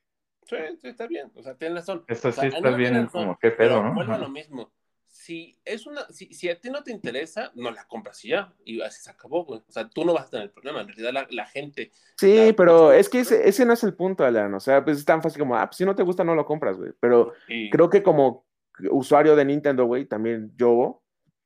Sí, 0.47 0.57
sí, 0.81 0.89
está 0.89 1.07
bien, 1.07 1.31
o 1.35 1.43
sea, 1.43 1.57
tienes 1.59 1.77
razón. 1.77 2.05
Esto 2.09 2.31
O 2.31 2.33
sea, 2.33 2.45
sí 2.45 2.57
está 2.57 2.71
no 2.71 2.75
bien, 2.79 2.95
razón, 2.95 3.09
como 3.11 3.39
qué 3.39 3.51
pero 3.51 3.75
pedo, 3.75 3.83
¿no? 3.83 3.95
Vuelvo 3.95 4.15
a 4.15 4.19
lo 4.19 4.31
mismo. 4.31 4.73
si 5.09 5.59
es 5.63 5.87
una, 5.87 6.07
si, 6.09 6.33
si, 6.33 6.49
a 6.49 6.59
ti 6.59 6.71
no 6.71 6.83
te 6.83 6.91
interesa, 6.91 7.53
no 7.55 7.71
la 7.71 7.85
compras 7.85 8.25
y 8.25 8.29
ya, 8.29 8.55
y 8.65 8.81
así 8.81 9.03
se 9.03 9.11
acabó, 9.11 9.45
güey. 9.45 9.61
O 9.69 9.73
sea, 9.73 9.91
tú 9.91 10.07
no 10.07 10.15
vas 10.15 10.29
a 10.29 10.31
tener 10.31 10.45
el 10.45 10.53
problema, 10.53 10.81
en 10.81 10.89
realidad 10.89 11.13
la, 11.13 11.27
la 11.31 11.45
gente. 11.45 11.93
Sí, 12.17 12.55
pero 12.57 12.93
es 12.93 13.11
que 13.11 13.21
ese, 13.21 13.47
ese, 13.47 13.67
no 13.67 13.75
es 13.75 13.85
el 13.85 13.93
punto, 13.93 14.25
Alan. 14.25 14.55
O 14.55 14.61
sea, 14.61 14.83
pues 14.83 14.97
es 14.97 15.05
tan 15.05 15.21
fácil 15.21 15.41
como, 15.41 15.55
ah, 15.55 15.67
pues 15.67 15.77
si 15.77 15.85
no 15.85 15.95
te 15.95 16.03
gusta, 16.03 16.25
no 16.25 16.35
lo 16.35 16.47
compras, 16.47 16.79
güey. 16.79 16.93
Pero 16.99 17.35
sí. 17.47 17.69
creo 17.71 17.91
que 17.91 18.03
como 18.03 18.47
usuario 18.91 19.37
de 19.37 19.45
Nintendo, 19.45 19.85
güey, 19.85 20.07
también 20.07 20.53
yo 20.57 21.03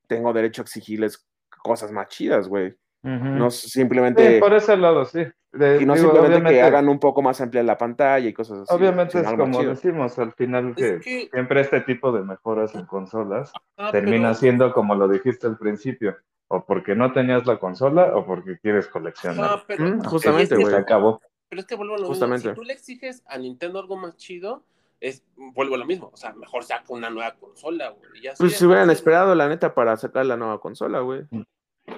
tengo 0.06 0.32
derecho 0.32 0.62
a 0.62 0.64
exigirles 0.64 1.26
cosas 1.62 1.92
más 1.92 2.08
chidas, 2.08 2.48
güey. 2.48 2.76
Uh 3.02 3.08
-huh. 3.08 3.36
No 3.36 3.50
simplemente. 3.50 4.34
Sí, 4.34 4.40
por 4.40 4.54
ese 4.54 4.76
lado, 4.76 5.04
sí. 5.04 5.24
De, 5.52 5.80
y 5.80 5.86
no 5.86 5.94
digo, 5.94 6.12
simplemente 6.12 6.50
que 6.50 6.62
hagan 6.62 6.88
un 6.88 6.98
poco 6.98 7.22
más 7.22 7.40
amplia 7.40 7.62
la 7.62 7.78
pantalla 7.78 8.28
y 8.28 8.32
cosas 8.32 8.60
así. 8.60 8.74
Obviamente 8.74 9.20
es 9.20 9.26
como 9.32 9.62
decimos 9.62 10.18
al 10.18 10.32
final 10.32 10.74
que, 10.74 11.00
que, 11.00 11.28
siempre 11.32 11.62
este 11.62 11.80
tipo 11.80 12.12
de 12.12 12.22
mejoras 12.22 12.74
en 12.74 12.84
consolas 12.84 13.52
ah, 13.78 13.90
termina 13.90 14.28
pero... 14.28 14.34
siendo 14.34 14.72
como 14.74 14.94
lo 14.94 15.08
dijiste 15.08 15.46
al 15.46 15.56
principio, 15.56 16.16
o 16.48 16.64
porque 16.64 16.94
no 16.94 17.12
tenías 17.12 17.46
la 17.46 17.58
consola 17.58 18.14
o 18.14 18.26
porque 18.26 18.58
quieres 18.58 18.86
coleccionar. 18.88 19.50
Ah, 19.50 19.64
pero, 19.66 19.84
mm, 19.84 20.00
justamente, 20.04 20.54
güey. 20.56 20.66
Se 20.66 20.76
acabó. 20.76 21.20
Pero 21.48 21.60
es 21.60 21.66
que 21.66 21.74
vuelvo 21.74 21.94
a 21.94 21.98
lo 21.98 22.06
justamente. 22.06 22.48
mismo. 22.48 22.54
Si 22.54 22.60
tú 22.60 22.64
le 22.64 22.72
exiges 22.72 23.22
a 23.26 23.38
Nintendo 23.38 23.78
algo 23.78 23.96
más 23.96 24.16
chido, 24.16 24.62
es, 25.00 25.22
vuelvo 25.36 25.74
a 25.74 25.78
lo 25.78 25.86
mismo. 25.86 26.10
O 26.12 26.16
sea, 26.16 26.32
mejor 26.32 26.64
saca 26.64 26.84
una 26.88 27.10
nueva 27.10 27.34
consola, 27.34 27.90
güey. 27.90 28.22
Ya 28.22 28.34
pues 28.38 28.56
si 28.56 28.66
hubieran 28.66 28.90
esperado, 28.90 29.34
la 29.34 29.48
neta, 29.48 29.74
para 29.74 29.96
sacar 29.96 30.26
la 30.26 30.36
nueva 30.36 30.60
consola, 30.60 31.00
güey. 31.00 31.26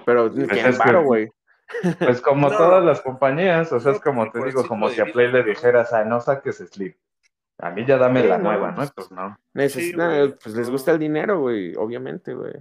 Pero 0.04 0.30
ni 0.30 0.46
pues 0.46 0.64
es 0.64 0.78
paro, 0.78 1.04
güey. 1.04 1.28
Pues 1.98 2.22
como 2.22 2.48
no, 2.48 2.56
todas 2.56 2.82
las 2.82 3.02
compañías, 3.02 3.70
o 3.72 3.78
sea, 3.78 3.92
es 3.92 4.00
como 4.00 4.30
te 4.30 4.42
digo, 4.42 4.66
como 4.66 4.88
si 4.88 5.02
a 5.02 5.04
Play 5.04 5.30
le 5.30 5.42
dijeras, 5.42 5.92
ah, 5.92 6.02
no 6.02 6.18
saques 6.18 6.56
Slim. 6.56 6.94
A 7.58 7.70
mí 7.70 7.84
ya 7.86 7.98
dame 7.98 8.22
sí, 8.22 8.28
la 8.28 8.38
no, 8.38 8.44
nueva, 8.44 8.70
¿no? 8.70 8.88
Pues 8.94 9.10
no. 9.10 9.38
Sí, 9.68 9.92
pues 10.42 10.54
les 10.54 10.70
gusta 10.70 10.92
el 10.92 10.98
dinero, 10.98 11.40
güey, 11.40 11.74
obviamente, 11.76 12.32
güey. 12.32 12.54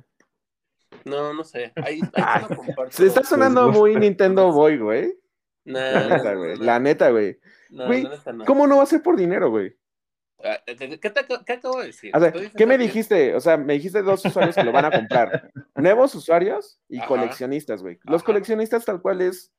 No, 1.06 1.34
no 1.34 1.44
sé. 1.46 1.72
Ahí, 1.76 2.02
ahí 2.16 2.44
comparto. 2.54 2.92
Se 2.92 3.06
está 3.06 3.24
sonando 3.24 3.70
muy 3.72 3.96
Nintendo 3.96 4.52
Boy, 4.52 4.78
güey. 4.78 5.18
Nah, 5.64 5.92
la 5.92 6.08
neta, 6.10 6.34
güey. 6.34 6.58
La 6.58 6.80
neta, 6.80 7.10
güey. 7.12 7.40
No, 7.70 7.86
güey, 7.88 8.04
no 8.04 8.46
¿Cómo 8.46 8.68
no 8.68 8.78
va 8.78 8.84
a 8.84 8.88
ser 8.88 9.02
por 9.02 9.16
dinero, 9.16 9.50
güey? 9.50 9.76
Ah, 10.44 10.60
¿Qué, 10.66 10.76
te, 10.76 11.00
¿Qué, 11.00 11.54
acabo 11.54 11.80
de 11.80 11.88
decir? 11.88 12.16
O 12.16 12.20
sea, 12.20 12.32
¿qué 12.32 12.66
me 12.66 12.78
dijiste? 12.78 13.36
O 13.36 13.40
sea, 13.40 13.58
me 13.58 13.74
dijiste 13.74 14.04
dos 14.04 14.24
usuarios 14.24 14.56
que 14.56 14.64
lo 14.64 14.72
van 14.72 14.86
a 14.86 14.92
comprar. 14.92 15.52
Nuevos 15.76 16.14
usuarios 16.16 16.80
y 16.88 17.00
Ajá. 17.00 17.08
coleccionistas, 17.08 17.82
güey. 17.82 18.00
Los 18.04 18.22
Ajá. 18.22 18.26
coleccionistas 18.28 18.86
tal 18.86 19.02
cual 19.02 19.22
es 19.22 19.52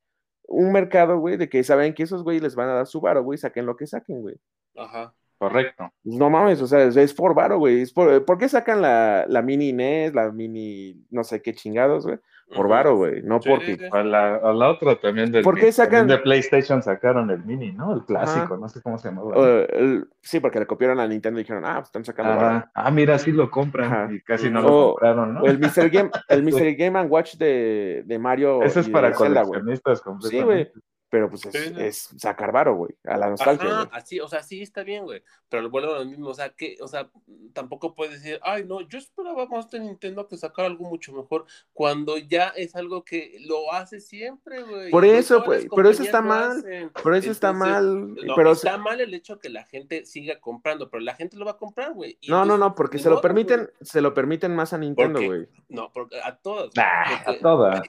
un 0.47 0.71
mercado, 0.71 1.19
güey, 1.19 1.37
de 1.37 1.49
que 1.49 1.63
saben 1.63 1.93
que 1.93 2.03
esos 2.03 2.23
güey 2.23 2.39
les 2.39 2.55
van 2.55 2.69
a 2.69 2.73
dar 2.73 2.87
su 2.87 3.01
varo, 3.01 3.23
güey, 3.23 3.37
saquen 3.37 3.65
lo 3.65 3.75
que 3.75 3.87
saquen, 3.87 4.21
güey. 4.21 4.35
Ajá. 4.75 5.13
Correcto. 5.37 5.91
Pues 6.03 6.15
no 6.17 6.29
mames, 6.29 6.61
o 6.61 6.67
sea, 6.67 6.83
es, 6.83 6.97
es 6.97 7.13
por 7.13 7.33
varo, 7.33 7.59
güey. 7.59 7.85
Por, 7.93 8.25
¿Por 8.25 8.37
qué 8.37 8.49
sacan 8.49 8.81
la, 8.81 9.25
la 9.27 9.41
mini 9.41 9.71
NES, 9.71 10.13
la 10.13 10.31
mini 10.31 11.05
no 11.09 11.23
sé 11.23 11.41
qué 11.41 11.53
chingados, 11.53 12.05
güey? 12.05 12.19
Por 12.55 12.67
varo, 12.67 12.95
güey, 12.95 13.21
no 13.21 13.41
sí, 13.41 13.49
porque... 13.49 13.77
Sí. 13.77 13.85
A, 13.91 14.03
la, 14.03 14.35
a, 14.35 14.53
la, 14.53 14.69
otra 14.69 14.95
también 14.95 15.31
del, 15.31 15.43
¿Por 15.43 15.59
qué 15.59 15.71
sacan... 15.71 16.07
de 16.07 16.17
PlayStation 16.17 16.81
sacaron 16.81 17.29
el 17.29 17.43
mini, 17.45 17.71
¿no? 17.71 17.93
El 17.93 18.05
clásico, 18.05 18.53
Ajá. 18.53 18.57
no 18.57 18.67
sé 18.69 18.81
cómo 18.81 18.97
se 18.97 19.09
llamaba. 19.09 19.37
Uh, 19.37 19.65
el, 19.69 20.09
sí, 20.21 20.39
porque 20.39 20.59
le 20.59 20.65
copiaron 20.65 20.99
a 20.99 21.07
Nintendo 21.07 21.39
y 21.39 21.43
dijeron, 21.43 21.63
ah, 21.65 21.75
pues 21.75 21.87
están 21.87 22.05
sacando 22.05 22.33
Ajá. 22.33 22.71
Ah, 22.73 22.89
mira, 22.91 23.19
sí 23.19 23.31
lo 23.31 23.51
compran 23.51 23.85
Ajá. 23.85 24.13
y 24.13 24.21
casi 24.21 24.49
no 24.49 24.61
o, 24.61 24.63
lo 24.63 24.87
compraron, 24.93 25.33
¿no? 25.35 25.41
O 25.41 25.45
el 25.45 25.59
Mr. 25.59 25.89
Game, 25.89 26.09
el 26.27 26.43
Mr. 26.43 26.75
Game 26.77 26.97
and 26.99 27.11
Watch 27.11 27.35
de, 27.35 28.03
de 28.05 28.19
Mario 28.19 28.63
Ese 28.63 28.79
es 28.79 28.89
para 28.89 29.11
coleccionistas 29.11 30.01
completamente. 30.01 30.39
Sí, 30.39 30.43
güey. 30.43 30.83
Pero 31.09 31.27
pues 31.27 31.43
es, 31.47 31.53
sí, 31.53 31.73
es 31.77 32.09
sacar 32.17 32.51
varo, 32.51 32.75
güey, 32.75 32.91
a 33.03 33.17
la 33.17 33.31
nostalgia. 33.31 33.81
Ajá, 33.81 33.89
así, 33.91 34.19
o 34.19 34.27
sea, 34.27 34.43
sí 34.43 34.61
está 34.61 34.83
bien, 34.83 35.05
güey. 35.05 35.23
Pero 35.49 35.67
vuelvo 35.69 35.95
a 35.95 35.99
lo 35.99 36.05
mismo, 36.05 36.29
o 36.29 36.33
sea, 36.35 36.49
que, 36.49 36.77
o 36.81 36.87
sea, 36.87 37.09
tampoco 37.53 37.95
puedes 37.95 38.21
decir, 38.21 38.39
ay, 38.43 38.63
no, 38.65 38.81
yo 38.81 38.99
esperaba 38.99 39.47
más 39.47 39.71
de 39.71 39.79
Nintendo 39.79 40.27
que 40.27 40.37
sacar 40.37 40.65
algo 40.65 40.87
mucho 40.87 41.11
mejor, 41.11 41.45
cuando 41.73 42.19
ya 42.19 42.49
es 42.49 42.75
algo 42.75 43.03
que 43.03 43.37
lo 43.41 43.73
hace 43.73 43.99
siempre, 43.99 44.61
güey. 44.61 44.91
Por 44.91 45.03
eso, 45.03 45.43
güey, 45.43 45.67
pero 45.75 45.89
eso 45.89 46.03
está 46.03 46.21
mal. 46.21 46.63
Por 47.01 47.15
eso 47.15 47.31
está 47.31 47.53
mal. 47.53 48.13
No, 48.13 48.35
pero 48.35 48.51
está 48.51 48.77
mal 48.77 49.01
el 49.01 49.11
hecho 49.15 49.39
que 49.39 49.49
la 49.49 49.63
gente 49.63 50.05
siga 50.05 50.39
comprando, 50.39 50.91
pero 50.91 51.01
la 51.01 51.15
gente 51.15 51.37
lo 51.37 51.45
va 51.45 51.51
a 51.51 51.57
comprar, 51.57 51.93
güey. 51.93 52.19
No, 52.27 52.45
no, 52.45 52.55
no, 52.55 52.75
porque 52.75 52.99
se 52.99 53.09
lo 53.09 53.19
permiten, 53.19 53.61
wey. 53.61 53.67
se 53.81 54.01
lo 54.01 54.13
permiten 54.13 54.55
más 54.55 54.73
a 54.73 54.77
Nintendo, 54.77 55.19
güey. 55.23 55.47
No, 55.69 55.91
porque 55.91 56.21
a 56.21 56.35
todos. 56.35 56.75
Nah, 56.75 57.23
a 57.25 57.39
todas. 57.41 57.81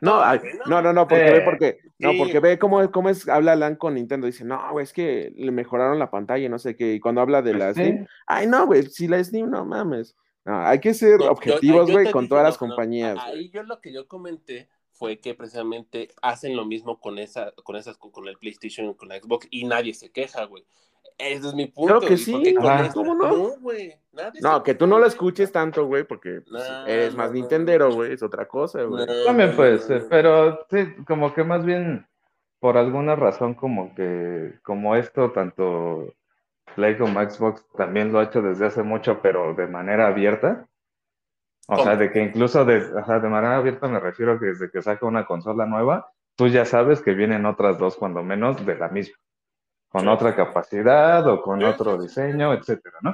No, 0.00 0.20
no, 0.66 0.82
no, 0.82 0.92
no, 0.92 1.08
porque 1.08 1.28
eh, 1.28 1.32
ve 1.32 1.40
porque, 1.42 1.78
no, 1.98 2.12
sí. 2.12 2.18
porque 2.18 2.40
ve 2.40 2.58
cómo, 2.58 2.90
cómo 2.90 3.08
es, 3.08 3.28
habla 3.28 3.52
Alan 3.52 3.76
con 3.76 3.94
Nintendo, 3.94 4.26
dice, 4.26 4.44
no, 4.44 4.72
güey, 4.72 4.84
es 4.84 4.92
que 4.92 5.32
le 5.36 5.50
mejoraron 5.50 5.98
la 5.98 6.10
pantalla, 6.10 6.48
no 6.48 6.58
sé 6.58 6.76
qué, 6.76 6.94
y 6.94 7.00
cuando 7.00 7.20
habla 7.20 7.42
de 7.42 7.54
la 7.54 7.72
Slim, 7.72 8.04
¿Sí? 8.04 8.10
ay, 8.26 8.46
no, 8.46 8.66
güey, 8.66 8.84
si 8.84 9.08
la 9.08 9.22
Slim, 9.22 9.50
no 9.50 9.64
mames. 9.64 10.16
No, 10.44 10.60
hay 10.60 10.78
que 10.78 10.92
ser 10.92 11.18
no, 11.18 11.30
objetivos, 11.30 11.90
güey, 11.90 12.10
con 12.10 12.28
todas 12.28 12.44
las 12.44 12.58
compañías. 12.58 13.18
ahí 13.18 13.48
yo 13.50 13.62
lo 13.62 13.80
que 13.80 13.92
yo 13.92 14.06
comenté 14.06 14.68
fue 14.92 15.18
que 15.18 15.34
precisamente 15.34 16.08
hacen 16.22 16.54
lo 16.54 16.64
mismo 16.64 17.00
con 17.00 17.18
esa, 17.18 17.52
con 17.64 17.76
esas, 17.76 17.96
con 17.96 18.28
el 18.28 18.36
PlayStation, 18.36 18.92
con 18.94 19.08
la 19.08 19.18
Xbox, 19.18 19.48
y 19.50 19.64
nadie 19.64 19.94
se 19.94 20.10
queja, 20.10 20.44
güey. 20.44 20.64
Ese 21.18 21.48
es 21.48 21.54
mi 21.54 21.66
punto. 21.66 21.98
Claro 21.98 22.08
que 22.08 22.16
sí. 22.16 22.54
Ah, 22.60 22.90
¿Cómo 22.92 23.14
no? 23.14 23.56
güey. 23.60 23.94
No, 24.40 24.62
que 24.62 24.74
tú 24.74 24.86
no 24.86 24.98
lo 24.98 25.06
escuches 25.06 25.50
tanto, 25.50 25.86
güey, 25.86 26.04
porque 26.04 26.42
pues, 26.48 26.62
eres 26.86 27.14
más 27.14 27.28
no, 27.28 27.34
Nintendero, 27.34 27.92
güey, 27.92 28.12
es 28.12 28.22
otra 28.22 28.46
cosa, 28.46 28.82
güey. 28.84 29.06
También 29.24 29.56
puede 29.56 29.78
ser, 29.78 30.06
pero 30.08 30.66
sí, 30.70 30.94
como 31.06 31.34
que 31.34 31.42
más 31.42 31.64
bien 31.64 32.06
por 32.60 32.76
alguna 32.76 33.16
razón 33.16 33.54
como 33.54 33.94
que, 33.94 34.54
como 34.62 34.94
esto, 34.96 35.32
tanto 35.32 36.14
Play 36.74 36.96
como 36.96 37.20
Xbox 37.20 37.64
también 37.76 38.12
lo 38.12 38.20
ha 38.20 38.24
hecho 38.24 38.42
desde 38.42 38.66
hace 38.66 38.82
mucho, 38.82 39.20
pero 39.20 39.54
de 39.54 39.66
manera 39.66 40.06
abierta. 40.06 40.66
O 41.66 41.74
¿Cómo? 41.74 41.84
sea, 41.84 41.96
de 41.96 42.10
que 42.10 42.22
incluso 42.22 42.64
de, 42.64 42.78
o 42.78 43.04
sea, 43.04 43.20
de 43.20 43.28
manera 43.28 43.56
abierta 43.56 43.88
me 43.88 44.00
refiero 44.00 44.32
a 44.32 44.38
que 44.38 44.46
desde 44.46 44.70
que 44.70 44.82
saca 44.82 45.06
una 45.06 45.24
consola 45.26 45.66
nueva, 45.66 46.10
tú 46.36 46.48
ya 46.48 46.64
sabes 46.64 47.00
que 47.00 47.14
vienen 47.14 47.46
otras 47.46 47.78
dos, 47.78 47.96
cuando 47.96 48.22
menos, 48.22 48.64
de 48.64 48.76
la 48.76 48.88
misma 48.88 49.16
con 49.94 50.08
otra 50.08 50.34
capacidad 50.34 51.24
o 51.28 51.40
con 51.40 51.62
otro 51.62 51.96
diseño, 51.96 52.52
etcétera, 52.52 52.96
¿no? 53.02 53.12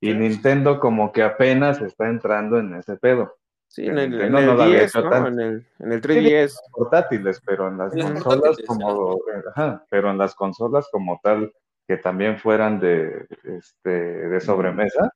Y. 0.00 0.14
Nintendo 0.14 0.80
como 0.80 1.12
que 1.12 1.22
apenas 1.22 1.82
está 1.82 2.08
entrando 2.08 2.58
en 2.58 2.74
ese 2.74 2.96
pedo. 2.96 3.36
Sí, 3.68 3.84
en 3.84 3.98
el, 3.98 4.18
en 4.22 4.34
el 4.34 4.46
no 4.46 4.66
10, 4.66 4.94
¿no? 4.94 5.10
Tan... 5.10 5.26
en, 5.26 5.40
el, 5.40 5.66
en 5.78 5.92
el 5.92 6.00
3DS. 6.00 6.54
portátiles, 6.72 7.42
pero 7.44 7.68
en 7.68 7.76
las 7.76 7.94
en 7.94 8.14
consolas 8.14 8.56
como, 8.66 9.18
ajá, 9.54 9.84
pero 9.90 10.10
en 10.10 10.16
las 10.16 10.34
consolas 10.34 10.88
como 10.90 11.20
tal, 11.22 11.52
que 11.86 11.98
también 11.98 12.38
fueran 12.38 12.80
de, 12.80 13.26
este, 13.44 13.90
de 13.90 14.40
sobremesa, 14.40 15.10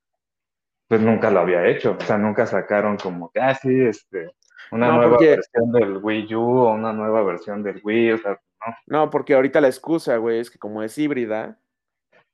pues 0.87 1.01
nunca 1.01 1.31
lo 1.31 1.39
había 1.39 1.65
hecho. 1.65 1.97
O 1.99 2.03
sea, 2.03 2.19
nunca 2.19 2.45
sacaron 2.45 2.97
como 2.97 3.31
que, 3.31 3.39
ah, 3.39 3.57
este, 3.63 4.29
una 4.71 4.89
no, 4.89 4.97
nueva 4.97 5.11
porque... 5.13 5.29
versión 5.31 5.71
del 5.71 5.97
Wii 5.97 6.35
U 6.35 6.59
o 6.59 6.73
una 6.73 6.93
nueva 6.93 7.23
versión 7.23 7.63
del 7.63 7.81
Wii, 7.83 8.11
o 8.11 8.17
sea, 8.19 8.39
no. 8.85 9.09
Porque 9.09 9.33
ahorita 9.33 9.61
la 9.61 9.67
excusa, 9.67 10.17
güey, 10.17 10.39
es 10.39 10.49
que 10.51 10.59
como 10.59 10.83
es 10.83 10.97
híbrida, 10.97 11.57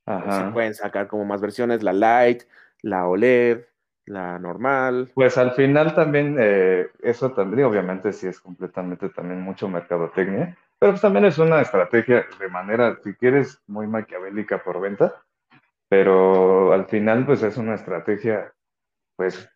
pues 0.04 0.34
se 0.34 0.44
pueden 0.52 0.74
sacar 0.74 1.06
como 1.08 1.24
más 1.24 1.40
versiones, 1.40 1.82
la 1.82 1.92
Lite, 1.92 2.46
la 2.82 3.06
OLED, 3.06 3.60
la 4.06 4.38
normal. 4.38 5.10
Pues 5.14 5.36
al 5.36 5.52
final 5.52 5.94
también, 5.94 6.36
eh, 6.38 6.88
eso 7.00 7.32
también, 7.32 7.66
obviamente 7.66 8.12
sí 8.12 8.26
es 8.26 8.40
completamente 8.40 9.08
también 9.10 9.40
mucho 9.42 9.68
mercadotecnia, 9.68 10.56
pero 10.78 10.92
pues 10.92 11.02
también 11.02 11.26
es 11.26 11.38
una 11.38 11.60
estrategia 11.60 12.26
de 12.38 12.48
manera, 12.48 12.98
si 13.04 13.14
quieres, 13.14 13.60
muy 13.66 13.86
maquiavélica 13.86 14.62
por 14.62 14.80
venta, 14.80 15.14
pero 15.88 16.72
al 16.72 16.86
final 16.86 17.26
pues 17.26 17.42
es 17.42 17.56
una 17.56 17.74
estrategia 17.74 18.52
pues 19.16 19.50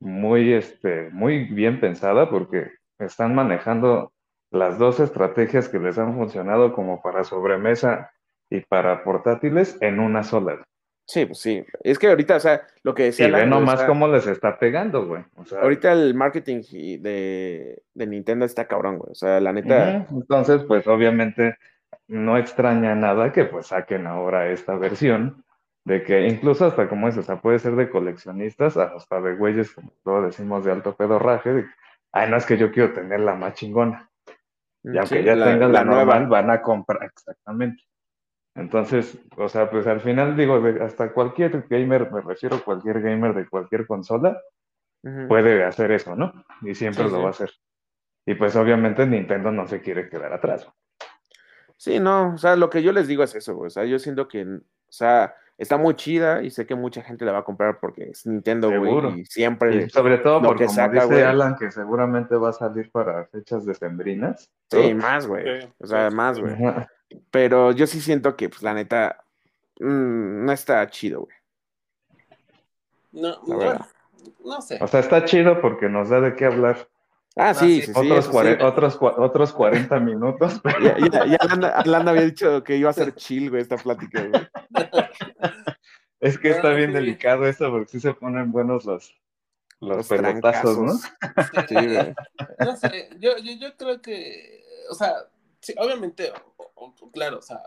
muy, 0.00 0.52
este, 0.52 1.10
muy 1.10 1.44
bien 1.44 1.80
pensada 1.80 2.28
porque 2.28 2.72
están 2.98 3.34
manejando 3.34 4.12
las 4.54 4.78
dos 4.78 5.00
estrategias 5.00 5.68
que 5.68 5.78
les 5.78 5.98
han 5.98 6.14
funcionado 6.14 6.72
como 6.72 7.02
para 7.02 7.24
sobremesa 7.24 8.12
y 8.48 8.60
para 8.60 9.02
portátiles 9.02 9.76
en 9.80 9.98
una 9.98 10.22
sola. 10.22 10.62
Sí, 11.06 11.26
pues 11.26 11.38
sí. 11.38 11.64
Es 11.82 11.98
que 11.98 12.08
ahorita, 12.08 12.36
o 12.36 12.40
sea, 12.40 12.62
lo 12.82 12.94
que 12.94 13.04
decía... 13.04 13.28
Y 13.28 13.30
ve 13.32 13.46
nomás 13.46 13.74
o 13.74 13.78
sea, 13.78 13.86
cómo 13.88 14.08
les 14.08 14.26
está 14.26 14.58
pegando, 14.58 15.06
güey. 15.06 15.22
O 15.34 15.44
sea, 15.44 15.60
ahorita 15.60 15.92
el 15.92 16.14
marketing 16.14 16.62
de, 17.00 17.82
de, 17.92 18.06
Nintendo 18.06 18.46
está 18.46 18.66
cabrón, 18.66 18.98
güey. 18.98 19.10
O 19.10 19.14
sea, 19.14 19.40
la 19.40 19.52
neta... 19.52 20.06
Uh 20.08 20.14
-huh. 20.14 20.20
Entonces, 20.22 20.62
pues 20.66 20.86
obviamente 20.86 21.58
no 22.06 22.38
extraña 22.38 22.94
nada 22.94 23.32
que 23.32 23.44
pues 23.44 23.66
saquen 23.66 24.06
ahora 24.06 24.50
esta 24.50 24.76
versión 24.76 25.44
de 25.84 26.02
que 26.02 26.26
incluso 26.28 26.64
hasta 26.64 26.88
como 26.88 27.08
es, 27.08 27.16
o 27.18 27.22
sea, 27.22 27.40
puede 27.40 27.58
ser 27.58 27.76
de 27.76 27.90
coleccionistas, 27.90 28.76
hasta 28.76 29.20
de 29.20 29.34
güeyes, 29.34 29.72
como 29.72 29.92
todos 30.02 30.24
decimos, 30.24 30.64
de 30.64 30.72
alto 30.72 30.94
pedorraje, 30.94 31.52
de, 31.52 31.64
ay, 32.12 32.30
no 32.30 32.36
es 32.36 32.46
que 32.46 32.56
yo 32.56 32.72
quiero 32.72 32.92
tener 32.94 33.20
la 33.20 33.34
más 33.34 33.54
chingona. 33.54 34.08
Y 34.84 34.98
aunque 34.98 35.18
sí, 35.18 35.22
ya 35.24 35.34
la, 35.34 35.46
tengan 35.46 35.72
la, 35.72 35.80
la 35.80 35.84
normal, 35.84 36.28
nueva. 36.28 36.42
van 36.42 36.50
a 36.50 36.62
comprar, 36.62 37.04
exactamente. 37.04 37.82
Entonces, 38.54 39.18
o 39.36 39.48
sea, 39.48 39.68
pues 39.70 39.86
al 39.86 40.00
final 40.00 40.36
digo, 40.36 40.62
hasta 40.80 41.12
cualquier 41.12 41.66
gamer, 41.68 42.12
me 42.12 42.20
refiero 42.20 42.56
a 42.56 42.60
cualquier 42.60 43.00
gamer 43.00 43.34
de 43.34 43.48
cualquier 43.48 43.86
consola, 43.86 44.40
uh 45.02 45.08
-huh. 45.08 45.28
puede 45.28 45.64
hacer 45.64 45.90
eso, 45.90 46.14
¿no? 46.14 46.32
Y 46.62 46.74
siempre 46.74 47.04
sí, 47.04 47.10
lo 47.10 47.16
sí. 47.16 47.22
va 47.22 47.28
a 47.28 47.30
hacer. 47.30 47.50
Y 48.26 48.34
pues 48.34 48.54
obviamente 48.56 49.06
Nintendo 49.06 49.50
no 49.50 49.66
se 49.66 49.80
quiere 49.80 50.08
quedar 50.08 50.32
atrás. 50.32 50.68
Sí, 51.76 51.98
no, 51.98 52.34
o 52.34 52.38
sea, 52.38 52.54
lo 52.54 52.70
que 52.70 52.82
yo 52.82 52.92
les 52.92 53.08
digo 53.08 53.24
es 53.24 53.34
eso, 53.34 53.58
o 53.58 53.68
sea, 53.68 53.84
yo 53.84 53.98
siento 53.98 54.28
que, 54.28 54.44
o 54.44 54.60
sea, 54.92 55.34
está 55.58 55.76
muy 55.76 55.94
chida 55.94 56.42
y 56.42 56.50
sé 56.50 56.66
que 56.66 56.74
mucha 56.74 57.02
gente 57.02 57.24
la 57.24 57.32
va 57.32 57.38
a 57.40 57.44
comprar 57.44 57.78
porque 57.80 58.10
es 58.10 58.26
Nintendo, 58.26 58.68
Seguro. 58.68 59.10
güey, 59.10 59.20
y 59.20 59.24
siempre... 59.26 59.84
Y 59.84 59.90
sobre 59.90 60.18
todo 60.18 60.40
lo 60.40 60.48
porque 60.48 60.64
como 60.66 60.76
saca, 60.76 60.92
dice 60.94 61.06
güey. 61.06 61.22
Alan, 61.22 61.56
que 61.56 61.70
seguramente 61.70 62.36
va 62.36 62.50
a 62.50 62.52
salir 62.52 62.90
para 62.90 63.26
fechas 63.26 63.64
decembrinas. 63.64 64.50
Sí, 64.70 64.94
más, 64.94 65.26
güey. 65.26 65.62
Sí, 65.62 65.68
O 65.78 65.86
sea, 65.86 66.10
más, 66.10 66.40
güey. 66.40 66.56
Pero 67.30 67.72
yo 67.72 67.86
sí 67.86 68.00
siento 68.00 68.36
que, 68.36 68.48
pues, 68.48 68.62
la 68.62 68.74
neta, 68.74 69.24
mm, 69.80 70.44
no 70.44 70.52
está 70.52 70.86
chido, 70.88 71.20
güey. 71.20 71.36
No, 73.12 73.36
no 74.44 74.60
sé. 74.60 74.78
O 74.80 74.88
sea, 74.88 75.00
está 75.00 75.24
chido 75.24 75.60
porque 75.60 75.88
nos 75.88 76.08
da 76.08 76.20
de 76.20 76.34
qué 76.34 76.46
hablar. 76.46 76.88
Ah, 77.36 77.52
sí, 77.52 77.80
sí, 77.80 77.86
sí. 77.86 77.92
sí. 77.92 77.98
otros, 78.00 78.18
eso 78.26 78.30
cuare- 78.32 78.56
sí. 78.58 78.62
otros, 78.62 78.98
otros 79.00 79.52
40 79.52 79.98
minutos. 80.00 80.60
Ya, 80.82 80.96
ya, 80.98 81.26
ya 81.26 81.36
Alan, 81.40 81.64
Alan 81.64 82.08
había 82.08 82.22
dicho 82.22 82.62
que 82.62 82.76
iba 82.76 82.90
a 82.90 82.92
ser 82.92 83.14
chill, 83.16 83.50
güey, 83.50 83.62
esta 83.62 83.76
plática, 83.76 84.22
güey. 84.22 84.48
Es 86.20 86.38
que 86.38 86.50
está 86.50 86.70
bien 86.70 86.92
delicado 86.92 87.46
eso 87.46 87.70
porque 87.70 87.90
sí 87.90 88.00
se 88.00 88.14
ponen 88.14 88.50
buenos 88.50 88.84
los, 88.84 89.14
los, 89.80 89.96
Los 89.98 90.08
pelotazos, 90.08 90.78
¿no? 90.78 90.92
Sí, 91.68 91.74
güey. 91.74 92.14
No 92.60 92.76
sé, 92.76 93.10
yo, 93.18 93.36
yo, 93.38 93.52
yo 93.60 93.76
creo 93.76 94.00
que, 94.00 94.62
o 94.90 94.94
sea, 94.94 95.12
sí, 95.60 95.74
obviamente, 95.76 96.32
o- 96.56 96.72
o- 96.74 97.10
claro, 97.12 97.38
o 97.38 97.42
sea, 97.42 97.60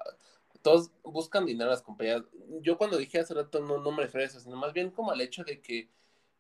todos 0.64 0.91
buscan 1.03 1.45
dinero 1.45 1.69
a 1.69 1.73
las 1.73 1.81
compañías. 1.84 2.23
Yo 2.61 2.77
cuando 2.77 2.98
dije 2.98 3.19
hace 3.19 3.34
rato 3.35 3.60
no, 3.60 3.77
no 3.80 3.91
me 3.91 4.03
refiero 4.03 4.23
a 4.26 4.27
eso, 4.27 4.39
sino 4.39 4.56
más 4.56 4.73
bien 4.73 4.89
como 4.91 5.11
al 5.11 5.22
hecho 5.22 5.44
de 5.44 5.61
que 5.61 5.89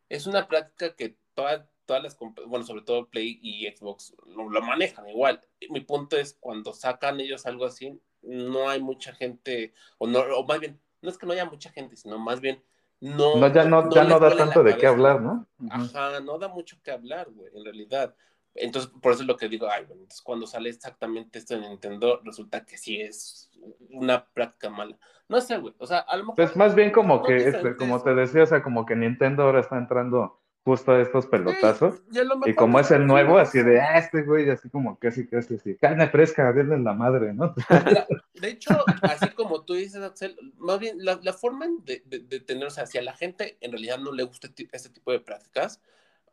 es 0.09 0.25
una 0.27 0.47
práctica 0.47 0.95
que 0.95 1.17
toda- 1.35 1.67
todas 1.87 2.03
las 2.03 2.17
bueno, 2.47 2.63
sobre 2.63 2.83
todo 2.83 3.09
Play 3.09 3.39
y 3.41 3.65
Xbox 3.67 4.13
lo, 4.27 4.49
lo 4.49 4.61
manejan 4.61 5.09
igual. 5.09 5.41
Mi 5.71 5.81
punto 5.81 6.17
es 6.17 6.37
cuando 6.39 6.73
sacan 6.73 7.19
ellos 7.19 7.47
algo 7.47 7.65
así, 7.65 7.99
no 8.21 8.69
hay 8.69 8.81
mucha 8.81 9.13
gente, 9.13 9.73
o, 9.97 10.05
no, 10.05 10.19
o 10.19 10.45
más 10.45 10.59
bien, 10.59 10.79
no 11.01 11.09
es 11.09 11.17
que 11.17 11.25
no 11.25 11.33
haya 11.33 11.45
mucha 11.45 11.71
gente, 11.71 11.95
sino 11.95 12.19
más 12.19 12.41
bien 12.41 12.61
no... 12.99 13.37
No, 13.37 13.51
ya 13.51 13.63
no, 13.63 13.89
ya 13.89 14.03
no 14.03 14.19
da 14.19 14.35
tanto 14.35 14.63
de 14.63 14.75
qué 14.77 14.87
hablar, 14.87 15.21
¿no? 15.21 15.47
Ajá, 15.69 16.19
no 16.19 16.37
da 16.37 16.47
mucho 16.47 16.77
que 16.83 16.91
hablar, 16.91 17.29
güey, 17.31 17.51
en 17.55 17.63
realidad. 17.63 18.15
Entonces, 18.55 18.91
por 19.01 19.13
eso 19.13 19.21
es 19.21 19.27
lo 19.27 19.37
que 19.37 19.47
digo, 19.47 19.67
ay, 19.69 19.85
bueno, 19.85 20.01
entonces 20.01 20.21
cuando 20.21 20.47
sale 20.47 20.69
exactamente 20.69 21.37
esto 21.37 21.53
en 21.53 21.61
Nintendo, 21.61 22.19
resulta 22.23 22.65
que 22.65 22.77
sí 22.77 22.99
es 22.99 23.51
una 23.91 24.25
práctica 24.25 24.69
mala. 24.69 24.97
No 25.29 25.39
sé, 25.41 25.57
güey, 25.57 25.75
o 25.77 25.85
sea, 25.85 25.99
a 25.99 26.17
lo 26.17 26.23
mejor... 26.23 26.35
Pues 26.35 26.55
más 26.55 26.73
bien 26.73 26.91
como 26.91 27.21
que, 27.21 27.37
este, 27.37 27.75
como 27.75 28.01
te 28.01 28.15
decía, 28.15 28.43
o 28.43 28.47
sea, 28.47 28.63
como 28.63 28.85
que 28.85 28.95
Nintendo 28.95 29.43
ahora 29.43 29.59
está 29.59 29.77
entrando 29.77 30.39
justo 30.67 30.99
estos 30.99 31.25
pelotazos. 31.27 32.01
Sí, 32.11 32.19
y 32.45 32.49
Y 32.49 32.53
como 32.53 32.77
es 32.79 32.91
el 32.91 33.07
nuevo, 33.07 33.37
así 33.37 33.63
de, 33.63 33.79
ah, 33.79 33.97
este 33.97 34.23
güey, 34.23 34.49
así 34.49 34.69
como 34.69 34.99
casi, 34.99 35.25
casi 35.25 35.55
así, 35.55 35.75
carne 35.77 36.09
fresca, 36.09 36.51
denle 36.51 36.77
la 36.79 36.93
madre, 36.93 37.33
¿no? 37.33 37.55
Mira, 37.85 38.05
de 38.33 38.49
hecho, 38.49 38.75
así 39.01 39.29
como 39.29 39.63
tú 39.63 39.75
dices, 39.75 40.01
Axel, 40.03 40.35
más 40.57 40.79
bien 40.79 40.97
la, 41.03 41.17
la 41.23 41.31
forma 41.31 41.65
de, 41.85 42.03
de, 42.05 42.19
de 42.19 42.39
tener, 42.41 42.67
o 42.67 42.69
sea, 42.69 42.85
si 42.85 42.97
a 42.97 43.01
la 43.01 43.15
gente 43.15 43.57
en 43.61 43.71
realidad 43.71 43.97
no 43.97 44.11
le 44.11 44.23
gusta 44.23 44.49
este 44.73 44.89
tipo 44.89 45.11
de 45.13 45.21
prácticas, 45.21 45.81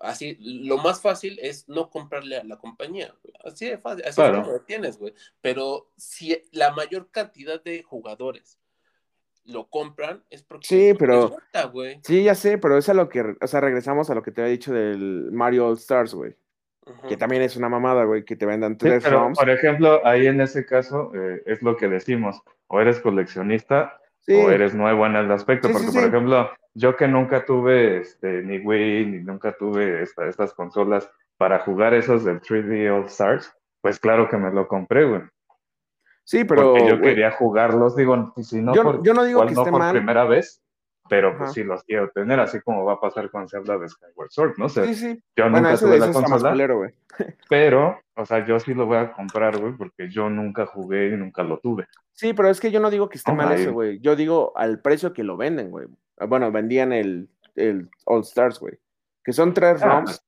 así, 0.00 0.36
lo 0.40 0.78
más 0.78 1.00
fácil 1.00 1.38
es 1.40 1.68
no 1.68 1.88
comprarle 1.88 2.36
a 2.38 2.44
la 2.44 2.58
compañía. 2.58 3.14
güey. 3.22 3.32
Así 3.44 3.66
de 3.66 3.78
fácil, 3.78 4.04
así 4.04 4.16
Claro. 4.16 4.38
es 4.38 4.40
como 4.42 4.52
lo 4.58 4.60
tienes, 4.64 4.98
güey. 4.98 5.14
Pero 5.40 5.92
si 5.96 6.36
la 6.50 6.72
mayor 6.72 7.08
cantidad 7.12 7.62
de 7.62 7.82
jugadores 7.84 8.58
lo 9.46 9.68
compran, 9.68 10.22
es 10.30 10.42
porque 10.42 10.66
Sí, 10.66 10.94
pero- 10.98 11.22
les 11.22 11.30
gusta, 11.30 11.64
güey. 11.66 12.00
Sí, 12.02 12.22
ya 12.24 12.34
sé, 12.34 12.58
pero 12.58 12.78
es 12.78 12.88
a 12.88 12.94
lo 12.94 13.08
que, 13.08 13.36
o 13.40 13.46
sea, 13.46 13.60
regresamos 13.60 14.08
a 14.10 14.14
lo 14.14 14.22
que 14.22 14.30
te 14.30 14.40
había 14.40 14.52
dicho 14.52 14.72
del 14.72 15.30
Mario 15.32 15.66
All 15.68 15.74
Stars, 15.74 16.14
güey. 16.14 16.34
Que 17.08 17.16
también 17.16 17.40
es 17.40 17.56
una 17.56 17.70
mamada, 17.70 18.04
güey, 18.04 18.24
que 18.26 18.36
te 18.36 18.44
vendan 18.44 18.72
Sí, 18.72 18.78
tres 18.80 19.02
pero, 19.04 19.20
ROMs. 19.20 19.38
por 19.38 19.48
ejemplo, 19.48 20.06
ahí 20.06 20.26
en 20.26 20.42
ese 20.42 20.66
caso 20.66 21.10
eh, 21.14 21.42
es 21.46 21.62
lo 21.62 21.76
que 21.76 21.88
decimos, 21.88 22.42
o 22.66 22.78
eres 22.80 23.00
coleccionista 23.00 23.98
Sí, 24.20 24.34
o 24.34 24.50
eres 24.50 24.74
nuevo 24.74 25.06
en 25.06 25.16
el 25.16 25.30
aspecto, 25.32 25.68
Sí, 25.68 25.74
sí, 25.74 25.78
porque 25.80 25.92
sí. 25.92 25.98
por 25.98 26.08
ejemplo, 26.08 26.50
yo 26.74 26.96
que 26.96 27.08
nunca 27.08 27.44
tuve 27.46 27.98
este, 27.98 28.42
ni 28.42 28.58
Wii, 28.58 29.06
ni 29.06 29.18
nunca 29.22 29.52
tuve 29.56 30.02
esta- 30.02 30.26
estas 30.28 30.52
consolas 30.54 31.10
para 31.38 31.58
jugar 31.60 31.94
esos 31.94 32.22
del 32.24 32.40
3D 32.40 32.90
All 32.90 33.04
Stars, 33.06 33.50
pues 33.80 33.98
claro 33.98 34.28
que 34.28 34.36
me 34.36 34.50
lo 34.50 34.66
compré, 34.68 35.04
güey. 35.06 35.22
Sí, 36.24 36.44
pero, 36.44 36.72
porque 36.72 36.88
yo 36.88 37.00
quería 37.00 37.30
jugarlos, 37.32 37.94
digo, 37.96 38.32
si 38.42 38.60
no 38.62 38.74
Yo- 38.74 38.82
por, 38.82 39.02
yo 39.04 39.14
no 39.14 39.22
digo 39.24 39.38
igual 39.40 39.48
que 39.48 39.54
no 39.54 39.60
esté 39.62 39.70
por 39.70 39.80
mal. 39.80 39.92
primera 39.94 40.24
vez, 40.24 40.60
pero 41.08 41.30
pues 41.32 41.42
Ajá. 41.44 41.52
sí 41.52 41.64
los 41.64 41.84
quiero 41.84 42.10
tener, 42.10 42.40
así 42.40 42.60
como 42.62 42.84
va 42.84 42.94
a 42.94 43.00
pasar 43.00 43.30
con 43.30 43.48
Zelda 43.48 43.78
de 43.78 43.88
Skyward 43.88 44.30
Sword, 44.30 44.54
¿no? 44.58 44.68
Sea, 44.68 44.84
sí, 44.86 44.94
sí. 44.94 45.22
yo 45.36 45.44
Bueno, 45.50 45.60
nunca 45.68 45.76
tuve 45.78 45.98
la 45.98 46.12
consola, 46.12 46.50
culero, 46.50 46.82
pero, 47.48 48.00
o 48.16 48.24
sea, 48.26 48.44
yo 48.46 48.58
sí 48.58 48.74
lo 48.74 48.86
voy 48.86 48.96
a 48.96 49.12
comprar, 49.12 49.58
güey, 49.60 49.74
porque 49.76 50.08
yo 50.10 50.28
nunca 50.30 50.66
jugué 50.66 51.08
y 51.10 51.16
nunca 51.16 51.42
lo 51.42 51.58
tuve. 51.58 51.86
Sí, 52.12 52.32
pero 52.32 52.48
es 52.48 52.60
que 52.60 52.70
yo 52.70 52.80
no 52.80 52.90
digo 52.90 53.08
que 53.08 53.18
esté 53.18 53.32
Oh, 53.32 53.34
mal 53.34 53.52
eso, 53.52 53.72
güey. 53.72 53.98
Yo 54.00 54.16
digo 54.16 54.52
al 54.56 54.80
precio 54.80 55.12
que 55.12 55.24
lo 55.24 55.36
venden, 55.36 55.70
güey. 55.70 55.86
Ah, 56.18 56.26
Bueno, 56.26 56.50
vendían 56.52 56.92
el, 56.92 57.28
el 57.56 57.88
All 58.06 58.20
Stars, 58.22 58.58
güey. 58.60 58.78
Que 59.24 59.32
son 59.32 59.52
tres 59.52 59.82
Ah. 59.82 59.86
ROMs. 60.00 60.22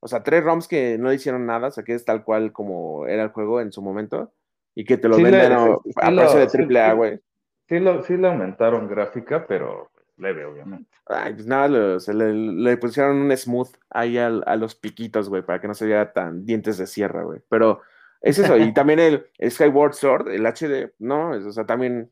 O 0.00 0.08
sea, 0.08 0.22
tres 0.22 0.42
ROMs 0.44 0.66
que 0.68 0.96
no 0.98 1.12
hicieron 1.12 1.46
nada, 1.46 1.68
o 1.68 1.70
sea, 1.70 1.84
que 1.84 1.94
es 1.94 2.04
tal 2.04 2.24
cual 2.24 2.52
como 2.52 3.06
era 3.06 3.22
el 3.22 3.30
juego 3.30 3.60
en 3.60 3.70
su 3.72 3.82
momento. 3.82 4.32
Y 4.76 4.84
que 4.84 4.96
te 4.98 5.08
lo 5.08 5.16
Sí 5.16 5.24
le- 5.24 5.38
a, 5.38 5.48
sí 5.84 5.90
a 5.96 6.10
lo- 6.12 6.22
precio 6.22 6.38
de 6.40 6.46
triple 6.46 6.80
A, 6.80 6.92
güey. 6.92 7.20
Sí, 7.68 7.80
lo, 7.80 8.02
sí 8.04 8.16
le 8.16 8.28
aumentaron 8.28 8.86
gráfica, 8.86 9.44
pero 9.48 9.90
leve, 10.18 10.44
obviamente. 10.44 10.88
Ay, 11.06 11.32
pues 11.34 11.46
nada, 11.46 11.66
lo- 11.66 11.98
se 11.98 12.14
le, 12.14 12.32
le 12.32 12.76
pusieron 12.76 13.16
un 13.16 13.36
smooth 13.36 13.70
ahí 13.90 14.18
al- 14.18 14.44
a 14.46 14.54
los 14.56 14.74
piquitos, 14.76 15.28
güey, 15.28 15.42
para 15.42 15.60
que 15.60 15.66
no 15.66 15.74
se 15.74 15.86
viera 15.86 16.12
tan 16.12 16.44
dientes 16.46 16.78
de 16.78 16.86
sierra, 16.86 17.24
güey. 17.24 17.40
Pero 17.48 17.80
es 18.20 18.38
eso. 18.38 18.56
y 18.56 18.72
también 18.74 18.98
el, 19.00 19.26
el 19.38 19.50
Skyward 19.50 19.94
Sword, 19.94 20.28
el 20.28 20.46
HD, 20.46 20.92
no, 21.00 21.34
es- 21.34 21.44
o 21.44 21.52
sea, 21.52 21.66
también, 21.66 22.10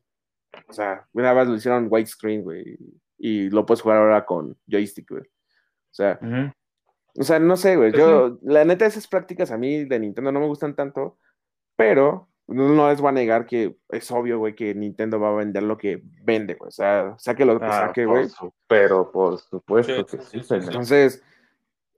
o 0.66 0.72
sea, 0.72 1.06
una 1.12 1.32
vez 1.34 1.46
lo 1.48 1.54
hicieron 1.54 1.86
widescreen, 1.90 2.42
güey, 2.42 2.76
y 3.18 3.50
lo 3.50 3.64
puedes 3.66 3.82
jugar 3.82 3.98
ahora 3.98 4.24
con 4.24 4.56
joystick, 4.68 5.10
güey. 5.10 5.22
O 5.22 5.94
sea, 5.96 6.18
o 7.16 7.22
sea, 7.22 7.38
no 7.38 7.56
sé, 7.56 7.76
güey. 7.76 7.90
Pues 7.92 8.02
Yo, 8.02 8.38
la 8.42 8.64
neta, 8.64 8.86
esas 8.86 9.06
prácticas 9.06 9.50
a 9.52 9.56
mí 9.58 9.84
de 9.84 10.00
Nintendo 10.00 10.32
no 10.32 10.40
me 10.40 10.46
gustan 10.46 10.74
tanto, 10.74 11.16
pero 11.76 12.28
no, 12.46 12.68
no 12.68 12.88
les 12.90 13.00
voy 13.00 13.08
a 13.08 13.12
negar 13.12 13.46
que 13.46 13.76
es 13.88 14.10
obvio, 14.10 14.38
güey, 14.38 14.54
que 14.54 14.74
Nintendo 14.74 15.18
va 15.18 15.30
a 15.30 15.34
vender 15.36 15.62
lo 15.62 15.78
que 15.78 16.02
vende, 16.22 16.54
güey. 16.54 16.68
O 16.68 16.72
sea, 16.72 17.14
saque 17.18 17.44
lo 17.44 17.58
que 17.58 17.66
Ah, 17.66 17.86
saque, 17.86 18.04
güey. 18.06 18.28
pero 18.66 19.10
por 19.10 19.38
supuesto 19.38 19.94
Sí, 19.94 20.04
que 20.18 20.22
sí, 20.22 20.28
sí, 20.30 20.38
sí, 20.40 20.44
señor. 20.46 20.64
Entonces, 20.66 21.22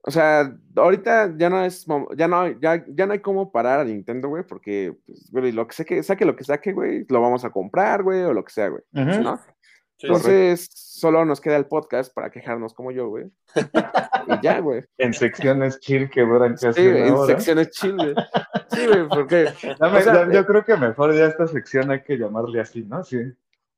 o 0.03 0.11
sea, 0.11 0.55
ahorita 0.75 1.33
ya 1.37 1.49
no 1.49 1.65
es, 1.65 1.85
ya 2.15 2.27
no, 2.29 2.47
ya, 2.61 2.85
ya 2.87 3.05
no 3.05 3.11
hay 3.13 3.19
cómo 3.19 3.51
parar 3.51 3.81
a 3.81 3.83
Nintendo, 3.83 4.29
güey, 4.29 4.43
porque, 4.43 4.95
pues, 5.05 5.29
güey, 5.31 5.51
lo 5.51 5.67
que 5.67 5.73
saque, 5.75 6.01
saque 6.01 6.23
lo 6.23 6.35
que 6.35 6.45
saque, 6.45 6.71
güey, 6.71 7.05
lo 7.09 7.19
vamos 7.21 7.43
a 7.43 7.49
comprar, 7.49 8.03
güey, 8.03 8.21
o 8.23 8.31
lo 8.33 8.45
que 8.45 8.53
sea, 8.53 8.69
güey. 8.69 8.83
Sí, 9.99 10.05
Entonces, 10.07 10.69
solo 10.73 11.25
nos 11.25 11.41
queda 11.41 11.57
el 11.57 11.65
podcast 11.65 12.13
para 12.13 12.29
quejarnos 12.29 12.73
como 12.75 12.91
yo, 12.91 13.07
güey. 13.09 13.25
Y 14.27 14.41
ya, 14.43 14.59
güey. 14.61 14.83
En 14.99 15.13
secciones 15.13 15.79
chill 15.79 16.09
que 16.09 16.21
duran 16.21 16.55
casi 16.55 16.81
Sí, 16.81 16.87
una 16.87 17.07
en 17.07 17.13
hora. 17.13 17.25
secciones 17.33 17.71
chill, 17.71 17.95
güey. 17.95 18.13
Sí, 18.71 18.85
güey, 18.87 19.07
porque, 19.09 19.45
Dame- 19.79 19.97
o 19.99 20.01
sea, 20.01 20.13
dame- 20.13 20.33
yo 20.35 20.45
creo 20.45 20.63
que 20.63 20.77
mejor 20.77 21.15
ya 21.15 21.25
esta 21.25 21.47
sección 21.47 21.89
hay 21.89 22.01
que 22.03 22.17
llamarle 22.17 22.61
así, 22.61 22.83
¿no? 22.83 23.03
Sí. 23.03 23.17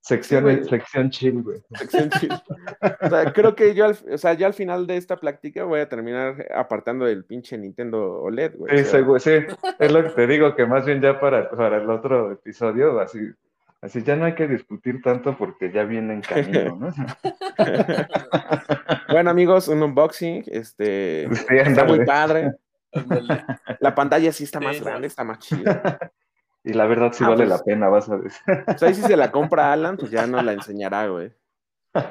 Sección, 0.02 0.46
Sí, 0.64 0.70
sección 0.70 1.10
chill, 1.10 1.42
güey. 1.44 1.62
sección 1.78 2.10
chill. 2.10 2.32
O 3.02 3.10
sea, 3.10 3.32
creo 3.34 3.54
que 3.56 3.74
yo, 3.76 3.86
al, 3.86 3.98
o 4.12 4.18
sea, 4.18 4.34
ya 4.34 4.48
al 4.48 4.54
final 4.54 4.88
de 4.88 4.98
esta 4.98 5.18
práctica 5.18 5.64
voy 5.66 5.82
a 5.82 5.90
terminar 5.90 6.48
apartando 6.56 7.06
el 7.08 7.26
pinche 7.26 7.58
Nintendo 7.58 8.22
OLED, 8.24 8.56
güey. 8.58 8.78
Sí, 8.78 8.84
o 8.84 8.88
sea, 8.88 9.00
segu- 9.02 9.20
sí, 9.20 9.56
es 9.80 9.92
lo 9.92 10.04
que 10.04 10.10
te 10.10 10.28
digo, 10.28 10.56
que 10.56 10.66
más 10.66 10.86
bien 10.86 11.02
ya 11.02 11.20
para, 11.20 11.50
para 11.52 11.78
el 11.78 11.90
otro 11.90 12.32
episodio, 12.32 13.00
así, 13.00 13.20
así 13.82 14.04
ya 14.04 14.16
no 14.16 14.26
hay 14.26 14.36
que 14.36 14.48
discutir 14.48 15.02
tanto 15.02 15.38
porque 15.38 15.72
ya 15.72 15.84
viene 15.84 16.14
en 16.14 16.22
camino, 16.22 16.76
¿no? 16.76 16.94
Bueno, 19.08 19.30
amigos, 19.32 19.68
un 19.68 19.82
unboxing, 19.84 20.44
este, 20.48 21.28
Sí, 21.34 21.46
está 21.58 21.84
muy 21.86 22.06
padre. 22.06 22.54
La 23.80 23.96
pantalla 23.96 24.32
sí 24.32 24.44
está 24.44 24.60
más 24.60 24.78
Sí, 24.78 24.84
grande, 24.84 25.02
no. 25.02 25.08
está 25.08 25.24
más 25.24 25.40
chida. 25.40 26.00
Y 26.62 26.74
la 26.74 26.86
verdad 26.88 27.14
sí 27.14 27.24
Ah, 27.24 27.30
vale 27.30 27.46
pues. 27.46 27.50
la 27.58 27.64
pena, 27.64 27.88
vas 27.88 28.10
a 28.10 28.18
decir. 28.18 28.42
O 28.68 28.78
sea, 28.78 28.90
ahí 28.90 28.94
si 28.94 29.02
se 29.02 29.16
la 29.16 29.32
compra 29.32 29.72
Alan, 29.72 29.96
pues 29.98 30.12
ya 30.12 30.28
nos 30.28 30.44
la 30.44 30.52
enseñará, 30.52 31.08
güey. 31.08 31.32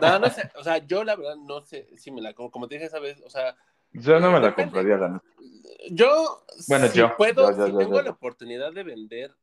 No, 0.01 0.19
no 0.19 0.31
sé, 0.31 0.51
o 0.57 0.65
sea, 0.65 0.79
yo 0.79 1.05
la 1.05 1.17
verdad 1.17 1.37
no 1.37 1.61
sé 1.61 1.89
si 1.99 2.11
me 2.11 2.23
la 2.23 2.33
como, 2.35 2.51
como 2.51 2.67
te 2.67 2.77
dije 2.77 2.87
esa 2.87 2.99
vez, 2.99 3.21
o 3.25 3.31
sea, 3.31 3.55
Yo 3.93 4.19
no 4.21 4.33
me 4.33 4.41
la 4.41 4.55
compraría, 4.55 4.97
la 4.97 5.09
neta. 5.11 5.25
yo, 5.91 6.45
Bueno, 6.67 6.89
si 6.89 6.99
yo, 6.99 7.15
puedo, 7.17 7.51
yo, 7.53 7.57
yo, 7.59 7.67
si 7.67 7.73
yo, 7.73 7.79
tengo 7.79 7.97
yo. 7.97 8.03
la 8.03 8.11
oportunidad 8.11 8.73
de 8.73 8.83
vender 8.85 9.35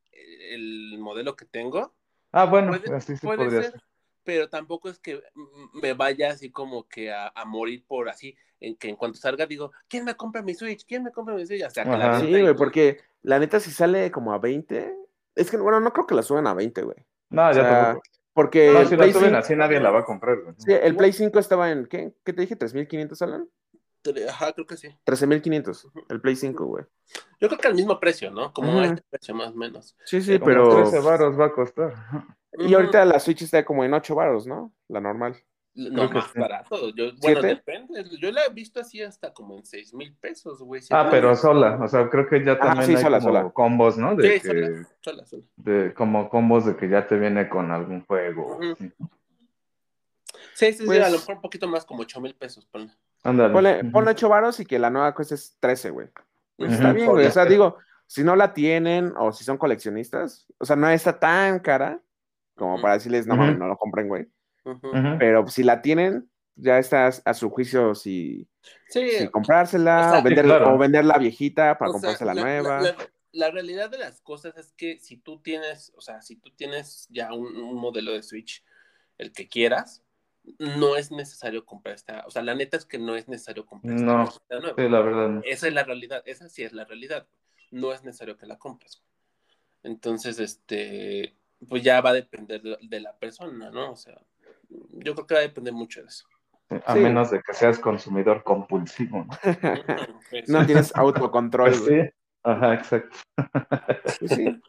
el 0.51 0.97
modelo 0.99 1.35
que 1.35 1.45
tengo, 1.45 1.93
Ah, 2.35 2.45
bueno, 2.45 2.67
puede, 2.69 2.93
así 2.95 3.15
sí 3.15 3.25
puede 3.25 3.45
podría 3.45 3.61
ser, 3.61 3.71
ser. 3.71 3.81
pero 4.23 4.49
tampoco 4.49 4.89
es 4.89 4.99
que 4.99 5.15
mm, 5.33 5.79
me 5.81 5.93
vaya 5.93 6.31
así 6.31 6.51
como 6.51 6.87
que 6.87 7.11
a, 7.11 7.29
a 7.33 7.45
morir 7.45 7.85
por 7.87 8.09
así, 8.09 8.35
en 8.59 8.75
que 8.75 8.89
en 8.89 8.97
cuanto 8.97 9.17
salga 9.17 9.45
digo, 9.45 9.71
¿quién 9.87 10.03
me 10.03 10.15
compra 10.15 10.41
mi 10.41 10.53
Switch? 10.53 10.85
¿Quién 10.85 11.03
me 11.03 11.11
compra 11.11 11.33
mi 11.35 11.45
Switch? 11.45 11.65
Sea, 11.69 11.83
que 11.85 11.89
la 11.91 12.19
Sí, 12.19 12.29
güey, 12.41 12.53
porque 12.55 12.99
la 13.21 13.39
neta 13.39 13.59
si 13.61 13.71
sale 13.71 14.11
como 14.11 14.33
a 14.33 14.39
20, 14.39 14.95
es 15.35 15.49
que, 15.49 15.57
bueno, 15.57 15.79
no 15.79 15.93
creo 15.93 16.05
que 16.07 16.15
la 16.15 16.23
suban 16.23 16.47
a 16.47 16.53
20, 16.53 16.81
güey. 16.81 16.97
No, 17.29 17.43
O 17.43 17.47
ya 17.47 17.53
sea, 17.53 17.69
tampoco. 17.85 18.03
porque 18.33 18.71
No, 18.73 18.79
el 18.81 18.87
si 18.87 18.91
la 18.95 18.97
Play 18.97 19.13
suben 19.13 19.25
5 19.27 19.37
así 19.37 19.55
nadie 19.55 19.79
la 19.79 19.91
va 19.91 19.99
a 20.01 20.05
comprar, 20.05 20.41
güey. 20.41 20.55
sí, 20.57 20.73
el 20.73 20.95
Play 20.97 21.13
5 21.13 21.39
estaba 21.39 21.71
en, 21.71 21.85
¿qué? 21.85 22.13
¿Qué 22.23 22.33
te 22.33 22.41
dije? 22.41 22.57
¿3.500, 22.57 23.21
Alan? 23.21 23.49
Ajá, 24.29 24.53
creo 24.53 24.65
que 24.65 24.77
sí. 24.77 24.89
13.500, 25.05 25.91
el 26.09 26.21
Play 26.21 26.35
5, 26.35 26.65
güey. 26.65 26.85
Yo 27.39 27.47
creo 27.47 27.59
que 27.59 27.67
al 27.67 27.75
mismo 27.75 27.99
precio, 27.99 28.31
¿no? 28.31 28.53
Como 28.53 28.79
a 28.79 28.85
este 28.85 29.03
precio 29.09 29.35
más 29.35 29.51
o 29.51 29.55
menos. 29.55 29.95
Sí, 30.05 30.21
sí, 30.21 30.39
Como 30.39 30.45
pero... 30.45 30.83
13 30.83 30.99
varos 30.99 31.39
va 31.39 31.45
a 31.45 31.51
costar. 31.51 31.93
Y 32.57 32.73
ahorita 32.73 33.03
la 33.05 33.19
Switch 33.19 33.41
está 33.41 33.65
como 33.65 33.83
en 33.83 33.93
8 33.93 34.15
baros, 34.15 34.47
¿no? 34.47 34.71
La 34.87 35.01
normal. 35.01 35.35
No, 35.75 36.09
más 36.09 36.33
barato. 36.33 36.89
Yo, 36.95 37.11
bueno, 37.21 37.41
depende. 37.41 38.05
Yo 38.21 38.31
la 38.31 38.45
he 38.45 38.53
visto 38.53 38.79
así 38.79 39.01
hasta 39.01 39.33
como 39.33 39.57
en 39.57 39.65
6 39.65 39.93
mil 39.93 40.15
pesos, 40.15 40.61
güey. 40.61 40.81
Ah, 40.89 41.09
pero 41.11 41.35
sola. 41.35 41.77
O 41.83 41.87
sea, 41.89 42.09
creo 42.09 42.27
que 42.29 42.45
ya 42.45 42.57
también 42.57 42.95
hay 42.95 43.19
como 43.19 43.53
combos, 43.53 43.97
¿no? 43.97 44.15
De 44.15 44.39
sí, 44.39 44.47
sola, 44.47 44.87
sola, 45.01 45.23
De, 45.57 45.93
como 45.93 46.29
combos 46.29 46.65
de 46.65 46.77
que 46.77 46.87
ya 46.87 47.05
te 47.05 47.17
viene 47.17 47.49
con 47.49 47.71
algún 47.71 48.05
juego. 48.05 48.57
Sí, 50.53 50.71
sí, 50.71 50.73
sí, 50.73 50.83
a 50.83 50.85
lo 50.85 50.85
pues 50.85 51.11
mejor 51.11 51.35
un 51.35 51.41
poquito 51.41 51.67
más, 51.67 51.83
como 51.83 52.03
8 52.03 52.21
mil 52.21 52.35
pesos, 52.35 52.65
ponle. 52.65 52.93
Ponle, 53.25 53.81
8 53.91 54.29
varos 54.29 54.59
y 54.59 54.65
que 54.65 54.77
la 54.77 54.89
nueva 54.89 55.13
cuesta 55.15 55.35
es 55.35 55.57
13, 55.59 55.89
güey. 55.89 56.07
Pues 56.57 56.73
está 56.73 56.93
bien, 56.93 57.09
güey. 57.09 57.25
O 57.25 57.31
sea, 57.31 57.45
digo, 57.45 57.77
si 58.07 58.23
no 58.23 58.35
la 58.35 58.53
tienen 58.53 59.13
o 59.17 59.31
si 59.31 59.43
son 59.43 59.57
coleccionistas, 59.57 60.45
o 60.59 60.65
sea, 60.65 60.75
no 60.75 60.89
está 60.89 61.19
tan 61.19 61.59
cara 61.59 61.99
como 62.55 62.81
para 62.81 62.95
decirles, 62.95 63.27
no 63.27 63.35
mames, 63.35 63.57
no 63.57 63.67
lo 63.67 63.77
compren, 63.77 64.07
güey. 64.07 64.27
Pero 65.19 65.47
si 65.47 65.63
la 65.63 65.81
tienen, 65.81 66.29
ya 66.55 66.79
está 66.79 67.07
a 67.07 67.33
su 67.33 67.49
juicio 67.49 67.93
si, 67.93 68.47
si 68.87 69.27
comprársela 69.27 70.19
o, 70.19 70.77
vender, 70.77 71.05
la 71.05 71.17
viejita 71.17 71.77
para 71.77 71.91
comprarse 71.91 72.25
la, 72.25 72.33
nueva. 72.33 72.81
La, 73.31 73.51
realidad 73.51 73.89
de 73.89 73.97
las 73.97 74.21
cosas 74.21 74.57
es 74.57 74.73
que 74.73 74.97
si 74.99 75.17
tú 75.17 75.41
tienes, 75.41 75.91
o 75.95 76.01
sea, 76.01 76.21
si 76.21 76.37
tú 76.37 76.49
tienes 76.55 77.07
ya 77.09 77.33
un, 77.33 77.75
modelo 77.75 78.13
de 78.13 78.23
Switch, 78.23 78.63
el 79.17 79.33
que 79.33 79.47
quieras, 79.47 80.01
no 80.59 80.95
es 80.95 81.11
necesario 81.11 81.65
comprar 81.65 81.95
esta, 81.95 82.23
o 82.25 82.31
sea, 82.31 82.41
la 82.41 82.55
neta 82.55 82.77
es 82.77 82.85
que 82.85 82.97
no 82.97 83.15
es 83.15 83.27
necesario 83.27 83.65
comprar 83.65 83.95
esta 83.95 84.05
no, 84.05 84.13
nueva. 84.49 84.75
Sí, 84.77 84.89
la 84.89 85.01
verdad. 85.01 85.41
Esa 85.45 85.67
es 85.67 85.73
la 85.73 85.83
realidad, 85.83 86.23
esa 86.25 86.49
sí 86.49 86.63
es 86.63 86.73
la 86.73 86.85
realidad. 86.85 87.27
No 87.71 87.91
es 87.91 88.03
necesario 88.03 88.37
que 88.37 88.45
la 88.45 88.57
compres. 88.57 89.03
Entonces, 89.83 90.39
este, 90.39 91.35
pues 91.67 91.83
ya 91.83 92.01
va 92.01 92.11
a 92.11 92.13
depender 92.13 92.61
de 92.61 92.99
la 92.99 93.15
persona, 93.17 93.69
¿no? 93.69 93.91
O 93.91 93.95
sea, 93.95 94.19
yo 94.69 95.13
creo 95.13 95.27
que 95.27 95.33
va 95.33 95.39
a 95.39 95.43
depender 95.43 95.73
mucho 95.73 96.01
de 96.01 96.07
eso. 96.07 96.25
A 96.85 96.95
menos 96.95 97.29
de 97.29 97.41
que 97.43 97.53
seas 97.53 97.77
consumidor 97.77 98.43
compulsivo, 98.43 99.25
¿no? 99.25 99.37
no 100.47 100.65
tienes 100.65 100.95
autocontrol. 100.95 101.69
Pues 101.69 101.85
sí, 101.85 102.09
ajá, 102.43 102.73
exacto. 102.73 103.17
Pues 104.19 104.31
sí. 104.31 104.61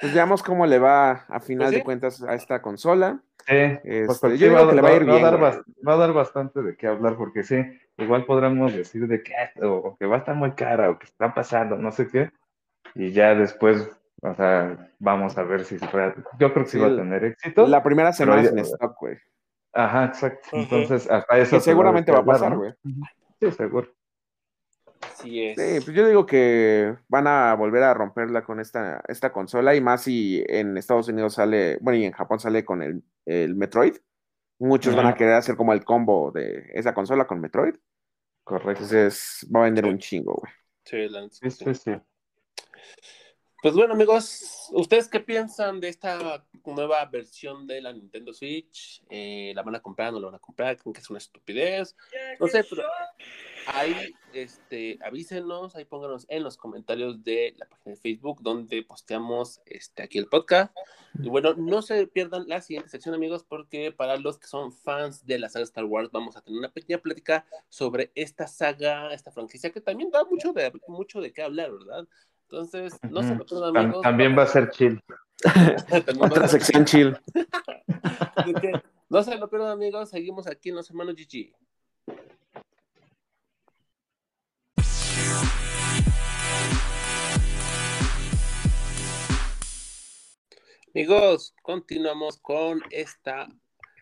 Pues 0.00 0.14
veamos 0.14 0.42
cómo 0.42 0.66
le 0.66 0.78
va 0.78 1.24
a 1.28 1.40
final 1.40 1.68
pues 1.68 1.78
de 1.78 1.84
cuentas 1.84 2.22
a 2.22 2.34
esta 2.34 2.62
consola. 2.62 3.20
Sí, 3.46 3.54
este, 3.54 4.38
yo 4.38 4.48
creo 4.48 4.68
que 4.68 4.74
le 4.74 4.82
va 4.82 4.88
a 4.88 4.96
ir 4.96 5.04
bien. 5.04 5.22
Va 5.22 5.28
a, 5.28 5.30
dar 5.30 5.64
va 5.86 5.92
a 5.94 5.96
dar 5.96 6.12
bastante 6.12 6.62
de 6.62 6.76
qué 6.76 6.86
hablar, 6.86 7.16
porque 7.16 7.42
sí, 7.42 7.56
igual 7.96 8.24
podremos 8.26 8.74
decir 8.74 9.08
de 9.08 9.22
que, 9.22 9.32
o 9.62 9.96
que 9.98 10.06
va 10.06 10.16
a 10.16 10.18
estar 10.18 10.34
muy 10.34 10.52
cara, 10.52 10.90
o 10.90 10.98
que 10.98 11.06
está 11.06 11.34
pasando, 11.34 11.76
no 11.76 11.90
sé 11.90 12.08
qué, 12.08 12.30
y 12.94 13.10
ya 13.12 13.34
después 13.34 13.90
o 14.20 14.34
sea, 14.34 14.90
vamos 14.98 15.38
a 15.38 15.44
ver 15.44 15.64
si 15.64 15.78
Yo 15.78 16.52
creo 16.52 16.64
que 16.64 16.70
sí, 16.70 16.78
va 16.78 16.88
a 16.88 16.96
tener 16.96 17.24
éxito. 17.24 17.66
La 17.68 17.82
primera 17.82 18.12
semana 18.12 18.48
en 18.48 18.58
stock, 18.58 18.96
güey. 18.98 19.16
Ajá, 19.72 20.06
exacto. 20.06 20.48
Entonces, 20.52 21.08
hasta 21.08 21.38
eso. 21.38 21.60
seguramente 21.60 22.10
va 22.10 22.18
a 22.18 22.24
pasar, 22.24 22.56
güey. 22.56 22.72
Sí, 23.40 23.52
seguro. 23.52 23.88
Sí, 25.14 25.44
es. 25.44 25.56
sí, 25.56 25.84
pues 25.84 25.96
yo 25.96 26.06
digo 26.06 26.26
que 26.26 26.96
van 27.08 27.26
a 27.26 27.54
volver 27.54 27.82
a 27.82 27.94
romperla 27.94 28.44
con 28.44 28.60
esta, 28.60 29.02
esta 29.08 29.32
consola 29.32 29.74
y 29.74 29.80
más 29.80 30.02
si 30.02 30.44
en 30.46 30.76
Estados 30.76 31.08
Unidos 31.08 31.34
sale, 31.34 31.78
bueno, 31.80 31.98
y 31.98 32.04
en 32.04 32.12
Japón 32.12 32.40
sale 32.40 32.64
con 32.64 32.82
el, 32.82 33.02
el 33.26 33.54
Metroid. 33.54 33.96
Muchos 34.60 34.96
van 34.96 35.06
a 35.06 35.14
querer 35.14 35.34
hacer 35.34 35.56
como 35.56 35.72
el 35.72 35.84
combo 35.84 36.32
de 36.32 36.70
esa 36.74 36.92
consola 36.92 37.26
con 37.26 37.40
Metroid. 37.40 37.74
Correcto. 38.42 38.70
Entonces 38.70 39.46
va 39.54 39.60
a 39.60 39.64
vender 39.64 39.86
un 39.86 39.98
chingo, 39.98 40.34
güey. 40.34 40.52
Sí, 40.84 41.50
sí, 41.50 41.74
sí. 41.74 41.92
Pues 43.60 43.74
bueno, 43.74 43.94
amigos, 43.94 44.68
¿ustedes 44.70 45.08
qué 45.08 45.18
piensan 45.18 45.80
de 45.80 45.88
esta 45.88 46.46
nueva 46.64 47.04
versión 47.06 47.66
de 47.66 47.80
la 47.80 47.92
Nintendo 47.92 48.32
Switch? 48.32 49.02
Eh, 49.10 49.50
¿La 49.52 49.64
van 49.64 49.74
a 49.74 49.80
comprar? 49.80 50.12
¿No 50.12 50.20
la 50.20 50.26
van 50.26 50.36
a 50.36 50.38
comprar? 50.38 50.76
¿Creen 50.76 50.92
que 50.92 51.00
es 51.00 51.10
una 51.10 51.18
estupidez? 51.18 51.96
No 52.38 52.46
sé, 52.46 52.62
pero 52.62 52.84
ahí 53.66 54.14
este, 54.32 54.96
avísenos, 55.02 55.74
ahí 55.74 55.84
pónganos 55.84 56.24
en 56.28 56.44
los 56.44 56.56
comentarios 56.56 57.24
de 57.24 57.56
la 57.58 57.66
página 57.66 57.96
de 57.96 58.00
Facebook 58.00 58.42
donde 58.42 58.84
posteamos 58.84 59.60
este, 59.66 60.04
aquí 60.04 60.18
el 60.18 60.28
podcast. 60.28 60.72
Y 61.20 61.28
bueno, 61.28 61.54
no 61.54 61.82
se 61.82 62.06
pierdan 62.06 62.46
la 62.46 62.60
siguiente 62.60 62.90
sección, 62.90 63.16
amigos, 63.16 63.42
porque 63.42 63.90
para 63.90 64.18
los 64.18 64.38
que 64.38 64.46
son 64.46 64.72
fans 64.72 65.26
de 65.26 65.36
la 65.40 65.48
saga 65.48 65.64
Star 65.64 65.84
Wars, 65.84 66.10
vamos 66.12 66.36
a 66.36 66.42
tener 66.42 66.60
una 66.60 66.70
pequeña 66.70 66.98
plática 66.98 67.44
sobre 67.68 68.12
esta 68.14 68.46
saga, 68.46 69.12
esta 69.12 69.32
franquicia 69.32 69.72
que 69.72 69.80
también 69.80 70.12
da 70.12 70.24
mucho 70.24 70.52
de, 70.52 70.70
mucho 70.86 71.20
de 71.20 71.32
qué 71.32 71.42
hablar, 71.42 71.72
¿verdad? 71.72 72.06
Entonces, 72.50 72.98
no 73.10 73.22
se 73.22 73.34
lo 73.34 73.44
pierdan, 73.44 73.76
amigos. 73.76 74.02
También 74.02 74.36
va 74.36 74.44
a 74.44 74.46
ser 74.46 74.70
chill. 74.70 75.02
Otra 76.18 76.48
sección 76.48 76.86
chill. 76.86 77.14
no 79.10 79.22
se 79.22 79.36
lo 79.36 79.50
pierdan, 79.50 79.72
amigos. 79.72 80.08
Seguimos 80.08 80.46
aquí 80.46 80.70
en 80.70 80.76
los 80.76 80.88
hermanos 80.88 81.14
GG. 81.14 81.52
Amigos, 90.94 91.54
continuamos 91.62 92.38
con 92.38 92.80
esta 92.90 93.46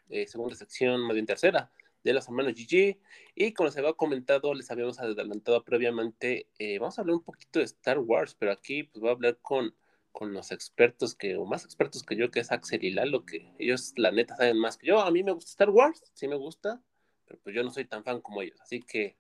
eh, 0.09 0.29
segunda 0.29 0.55
sección, 0.55 1.03
más 1.03 1.15
bien 1.15 1.27
tercera, 1.27 1.73
de 2.07 2.15
los 2.15 2.27
hermanos 2.29 2.55
GG. 2.55 2.99
Y 3.35 3.53
como 3.53 3.67
les 3.67 3.77
había 3.77 3.93
comentado, 3.93 4.55
les 4.55 4.71
habíamos 4.71 4.99
adelantado 5.01 5.63
previamente, 5.65 6.49
eh, 6.59 6.79
vamos 6.79 6.99
a 6.99 7.03
hablar 7.03 7.17
un 7.17 7.23
poquito 7.23 7.59
de 7.59 7.65
Star 7.65 7.99
Wars, 7.99 8.35
pero 8.39 8.53
aquí 8.53 8.85
pues 8.85 9.01
voy 9.01 9.11
a 9.11 9.13
hablar 9.13 9.39
con, 9.43 9.75
con 10.13 10.33
los 10.33 10.53
expertos 10.53 11.15
que, 11.15 11.37
o 11.37 11.45
más 11.45 11.65
expertos 11.65 12.05
que 12.05 12.17
yo, 12.17 12.31
que 12.31 12.41
es 12.41 12.53
Axel 12.53 12.85
y 12.85 12.93
Lalo, 12.93 13.27
que 13.27 13.53
ellos 13.59 13.93
la 13.97 14.13
neta 14.13 14.37
saben 14.37 14.59
más 14.59 14.79
que 14.79 14.87
yo. 14.87 15.01
A 15.01 15.11
mí 15.11 15.23
me 15.25 15.33
gusta 15.33 15.51
Star 15.51 15.71
Wars, 15.71 16.01
sí 16.15 16.29
me 16.29 16.37
gusta, 16.37 16.81
pero 17.27 17.41
pues 17.43 17.55
yo 17.55 17.65
no 17.65 17.71
soy 17.71 17.85
tan 17.87 18.05
fan 18.05 18.21
como 18.21 18.41
ellos. 18.41 18.61
Así 18.61 18.81
que, 18.81 19.17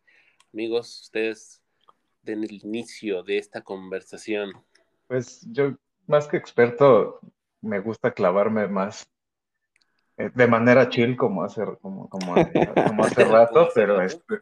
amigos, 0.52 1.02
ustedes 1.02 1.60
den 2.22 2.44
el 2.44 2.64
inicio 2.64 3.24
de 3.24 3.38
esta 3.38 3.62
conversación. 3.62 4.52
Pues 5.08 5.44
yo, 5.50 5.76
más 6.06 6.28
que 6.28 6.36
experto, 6.36 7.20
me 7.60 7.80
gusta 7.80 8.12
clavarme 8.12 8.68
más 8.68 9.08
de 10.16 10.46
manera 10.46 10.88
chill 10.88 11.16
como 11.16 11.42
hace, 11.42 11.62
como, 11.80 12.08
como, 12.08 12.34
como 12.86 13.04
hace 13.04 13.24
rato, 13.24 13.68
pero 13.74 14.00
este, 14.00 14.38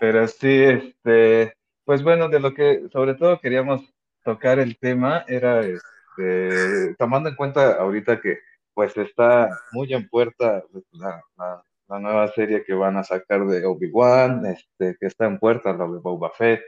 pero 0.00 0.28
sí, 0.28 0.62
este, 0.62 1.54
pues 1.84 2.02
bueno, 2.02 2.28
de 2.28 2.40
lo 2.40 2.52
que 2.52 2.88
sobre 2.92 3.14
todo 3.14 3.40
queríamos 3.40 3.82
tocar 4.22 4.58
el 4.58 4.78
tema 4.78 5.24
era, 5.26 5.60
este, 5.60 6.94
tomando 6.98 7.28
en 7.28 7.36
cuenta 7.36 7.74
ahorita 7.74 8.20
que 8.20 8.38
pues 8.74 8.96
está 8.96 9.48
muy 9.72 9.92
en 9.94 10.08
puerta 10.08 10.64
la, 10.92 11.22
la, 11.36 11.62
nueva 12.00 12.26
serie 12.28 12.64
que 12.64 12.74
van 12.74 12.96
a 12.96 13.04
sacar 13.04 13.46
de 13.46 13.64
Obi-Wan, 13.64 14.44
este, 14.46 14.96
que 14.98 15.06
está 15.06 15.26
en 15.26 15.38
puerta 15.38 15.72
la 15.72 15.86
de 15.86 16.00
Boba 16.00 16.30
Fett, 16.30 16.62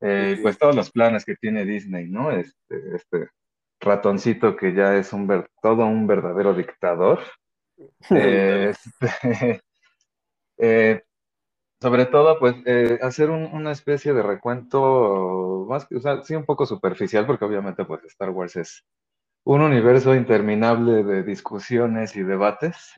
eh, 0.00 0.38
pues 0.42 0.58
todos 0.58 0.76
los 0.76 0.90
planes 0.90 1.24
que 1.24 1.34
tiene 1.36 1.64
Disney, 1.64 2.06
¿no? 2.08 2.30
Este, 2.30 2.94
este, 2.94 3.28
ratoncito 3.80 4.56
que 4.56 4.74
ya 4.74 4.96
es 4.96 5.12
un 5.12 5.26
ver, 5.26 5.50
todo 5.62 5.86
un 5.86 6.06
verdadero 6.06 6.54
dictador. 6.54 7.20
Este, 8.10 8.74
eh, 10.58 11.02
sobre 11.80 12.06
todo, 12.06 12.40
pues, 12.40 12.56
eh, 12.66 12.98
hacer 13.02 13.30
una 13.30 13.70
especie 13.70 14.12
de 14.12 14.22
recuento 14.22 15.64
más, 15.68 15.86
o 15.92 16.00
sea, 16.00 16.24
sí 16.24 16.34
un 16.34 16.44
poco 16.44 16.66
superficial, 16.66 17.24
porque 17.24 17.44
obviamente, 17.44 17.84
pues, 17.84 18.02
Star 18.06 18.30
Wars 18.30 18.56
es 18.56 18.84
un 19.44 19.60
universo 19.60 20.12
interminable 20.16 21.04
de 21.04 21.22
discusiones 21.22 22.16
y 22.16 22.24
debates. 22.24 22.94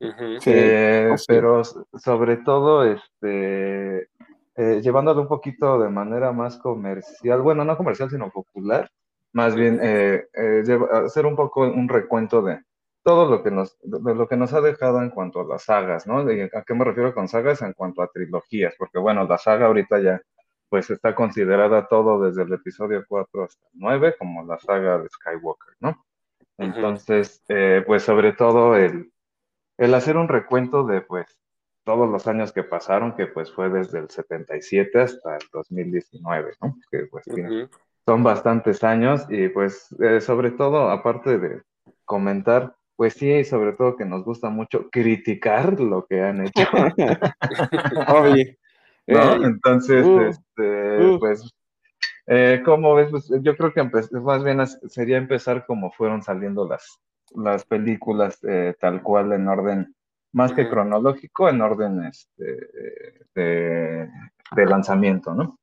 Eh, 0.00 1.10
oh, 1.12 1.16
pero 1.28 1.62
sobre 1.62 2.38
todo, 2.38 2.84
este, 2.86 4.08
llevándolo 4.56 5.20
un 5.20 5.28
poquito 5.28 5.78
de 5.78 5.90
manera 5.90 6.32
más 6.32 6.56
comercial, 6.56 7.42
bueno, 7.42 7.66
no 7.66 7.76
comercial, 7.76 8.08
sino 8.08 8.30
popular, 8.30 8.90
más 9.32 9.54
bien 9.54 9.80
eh, 9.82 10.28
eh, 10.34 10.78
hacer 11.04 11.26
un 11.26 11.36
poco 11.36 11.62
un 11.62 11.88
recuento 11.88 12.42
de 12.42 12.60
todo 13.02 13.28
lo 13.28 13.42
que 13.42 13.50
nos, 13.50 13.76
de 13.82 14.14
lo 14.14 14.28
que 14.28 14.36
nos 14.36 14.52
ha 14.52 14.60
dejado 14.60 15.02
en 15.02 15.10
cuanto 15.10 15.40
a 15.40 15.44
las 15.44 15.64
sagas, 15.64 16.06
¿no? 16.06 16.18
¿A 16.18 16.62
qué 16.62 16.74
me 16.74 16.84
refiero 16.84 17.14
con 17.14 17.28
sagas? 17.28 17.62
En 17.62 17.72
cuanto 17.72 18.02
a 18.02 18.08
trilogías, 18.08 18.74
porque 18.78 18.98
bueno, 18.98 19.26
la 19.26 19.38
saga 19.38 19.66
ahorita 19.66 20.00
ya 20.00 20.22
pues 20.68 20.88
está 20.88 21.14
considerada 21.14 21.86
todo 21.86 22.18
desde 22.24 22.44
el 22.44 22.52
episodio 22.54 23.04
4 23.06 23.44
hasta 23.44 23.66
el 23.66 23.72
9 23.74 24.14
como 24.18 24.42
la 24.44 24.58
saga 24.58 24.98
de 24.98 25.08
Skywalker, 25.08 25.74
¿no? 25.80 26.02
Entonces, 26.56 27.42
eh, 27.48 27.82
pues 27.86 28.04
sobre 28.04 28.32
todo 28.32 28.76
el, 28.76 29.12
el 29.76 29.94
hacer 29.94 30.16
un 30.16 30.28
recuento 30.28 30.84
de 30.84 31.02
pues 31.02 31.26
todos 31.84 32.08
los 32.08 32.26
años 32.26 32.52
que 32.52 32.62
pasaron, 32.62 33.14
que 33.16 33.26
pues 33.26 33.52
fue 33.52 33.68
desde 33.68 33.98
el 33.98 34.08
77 34.08 35.00
hasta 35.00 35.36
el 35.36 35.42
2019, 35.52 36.52
¿no? 36.62 36.76
Que 36.90 37.06
pues 37.06 37.24
son 38.06 38.22
bastantes 38.22 38.82
años 38.84 39.26
y 39.28 39.48
pues 39.48 39.94
eh, 40.00 40.20
sobre 40.20 40.50
todo, 40.50 40.90
aparte 40.90 41.38
de 41.38 41.62
comentar, 42.04 42.74
pues 42.96 43.14
sí, 43.14 43.44
sobre 43.44 43.72
todo 43.72 43.96
que 43.96 44.04
nos 44.04 44.24
gusta 44.24 44.50
mucho 44.50 44.88
criticar 44.90 45.80
lo 45.80 46.06
que 46.06 46.22
han 46.22 46.46
hecho. 46.46 46.62
Obvio. 48.08 48.44
¿No? 49.06 49.44
Entonces, 49.44 50.04
uh, 50.06 50.20
este, 50.20 51.04
uh. 51.04 51.18
pues 51.18 51.52
Eh, 52.26 52.62
¿Cómo 52.64 52.94
ves? 52.94 53.10
Pues, 53.10 53.28
yo 53.42 53.56
creo 53.56 53.72
que 53.72 53.82
más 54.20 54.44
bien 54.44 54.64
sería 54.66 55.16
empezar 55.16 55.66
como 55.66 55.90
fueron 55.90 56.22
saliendo 56.22 56.68
las, 56.68 57.00
las 57.34 57.64
películas 57.64 58.38
eh, 58.44 58.74
tal 58.78 59.02
cual 59.02 59.32
en 59.32 59.48
orden, 59.48 59.94
más 60.32 60.52
que 60.52 60.68
cronológico, 60.68 61.48
en 61.48 61.60
orden 61.60 62.04
este, 62.04 62.68
de, 63.34 64.08
de 64.54 64.66
lanzamiento, 64.66 65.34
¿no? 65.34 65.58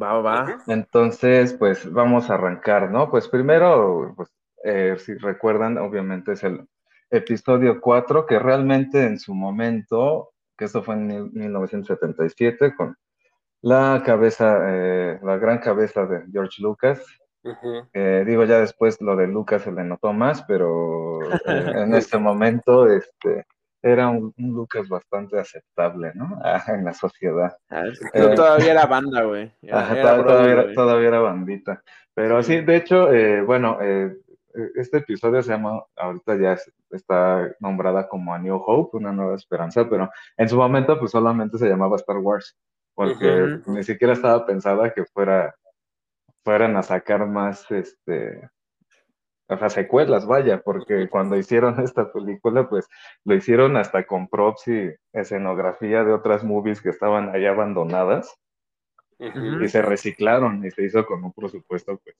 Va, 0.00 0.20
va. 0.20 0.58
Entonces, 0.66 1.54
pues 1.54 1.90
vamos 1.90 2.30
a 2.30 2.34
arrancar, 2.34 2.90
¿no? 2.90 3.10
Pues 3.10 3.28
primero, 3.28 4.12
pues, 4.16 4.30
eh, 4.64 4.96
si 4.98 5.14
recuerdan, 5.14 5.78
obviamente 5.78 6.32
es 6.32 6.44
el 6.44 6.66
episodio 7.10 7.80
4, 7.80 8.26
que 8.26 8.38
realmente 8.38 9.04
en 9.04 9.18
su 9.18 9.34
momento, 9.34 10.30
que 10.56 10.64
esto 10.64 10.82
fue 10.82 10.94
en 10.94 11.32
1977, 11.32 12.74
con 12.74 12.96
la 13.62 14.02
cabeza, 14.04 14.58
eh, 14.68 15.20
la 15.22 15.38
gran 15.38 15.58
cabeza 15.58 16.06
de 16.06 16.24
George 16.30 16.62
Lucas. 16.62 17.04
Eh, 17.92 18.24
digo, 18.26 18.44
ya 18.44 18.60
después 18.60 19.00
lo 19.00 19.16
de 19.16 19.26
Lucas 19.26 19.62
se 19.62 19.72
le 19.72 19.84
notó 19.84 20.12
más, 20.12 20.42
pero 20.44 21.20
en 21.44 21.94
este 21.94 22.18
momento, 22.18 22.86
este, 22.86 23.46
era 23.84 24.08
un, 24.08 24.32
Lucas 24.38 24.88
bastante 24.88 25.38
aceptable, 25.38 26.12
¿no? 26.14 26.40
en 26.68 26.84
la 26.84 26.94
sociedad. 26.94 27.56
Ah, 27.68 27.84
eh, 28.14 28.34
todavía 28.34 28.72
era 28.72 28.86
banda, 28.86 29.22
güey. 29.22 29.52
todavía, 30.74 31.08
era, 31.08 31.20
bandita. 31.20 31.82
Pero 32.14 32.42
sí, 32.42 32.62
de 32.62 32.76
hecho, 32.76 33.12
eh, 33.12 33.42
bueno, 33.42 33.78
eh, 33.82 34.16
este 34.76 34.98
episodio 34.98 35.42
se 35.42 35.50
llama, 35.50 35.82
ahorita 35.96 36.36
ya 36.36 36.56
está 36.90 37.54
nombrada 37.60 38.08
como 38.08 38.32
A 38.32 38.38
New 38.38 38.56
Hope, 38.56 38.96
una 38.96 39.12
nueva 39.12 39.34
esperanza, 39.34 39.86
pero 39.88 40.10
en 40.38 40.48
su 40.48 40.56
momento 40.56 40.98
pues 40.98 41.10
solamente 41.10 41.58
se 41.58 41.68
llamaba 41.68 41.96
Star 41.96 42.18
Wars, 42.18 42.56
porque 42.94 43.58
ni 43.66 43.82
siquiera 43.82 44.14
estaba 44.14 44.46
pensada 44.46 44.94
que 44.94 45.04
fuera 45.04 45.54
fueran 46.44 46.76
a 46.76 46.82
sacar 46.82 47.26
más 47.26 47.68
este 47.70 48.48
o 49.48 49.58
sea, 49.58 49.68
secuelas, 49.68 50.26
vaya, 50.26 50.62
porque 50.62 51.08
cuando 51.08 51.36
hicieron 51.36 51.78
esta 51.80 52.10
película, 52.12 52.68
pues 52.68 52.88
lo 53.24 53.34
hicieron 53.34 53.76
hasta 53.76 54.06
con 54.06 54.28
props 54.28 54.68
y 54.68 54.90
escenografía 55.12 56.04
de 56.04 56.12
otras 56.12 56.44
movies 56.44 56.80
que 56.80 56.90
estaban 56.90 57.34
ahí 57.34 57.46
abandonadas. 57.46 58.34
Y 59.18 59.68
se 59.68 59.80
reciclaron 59.80 60.64
y 60.66 60.70
se 60.70 60.84
hizo 60.84 61.06
con 61.06 61.22
un 61.22 61.32
presupuesto, 61.32 61.98
pues, 62.02 62.16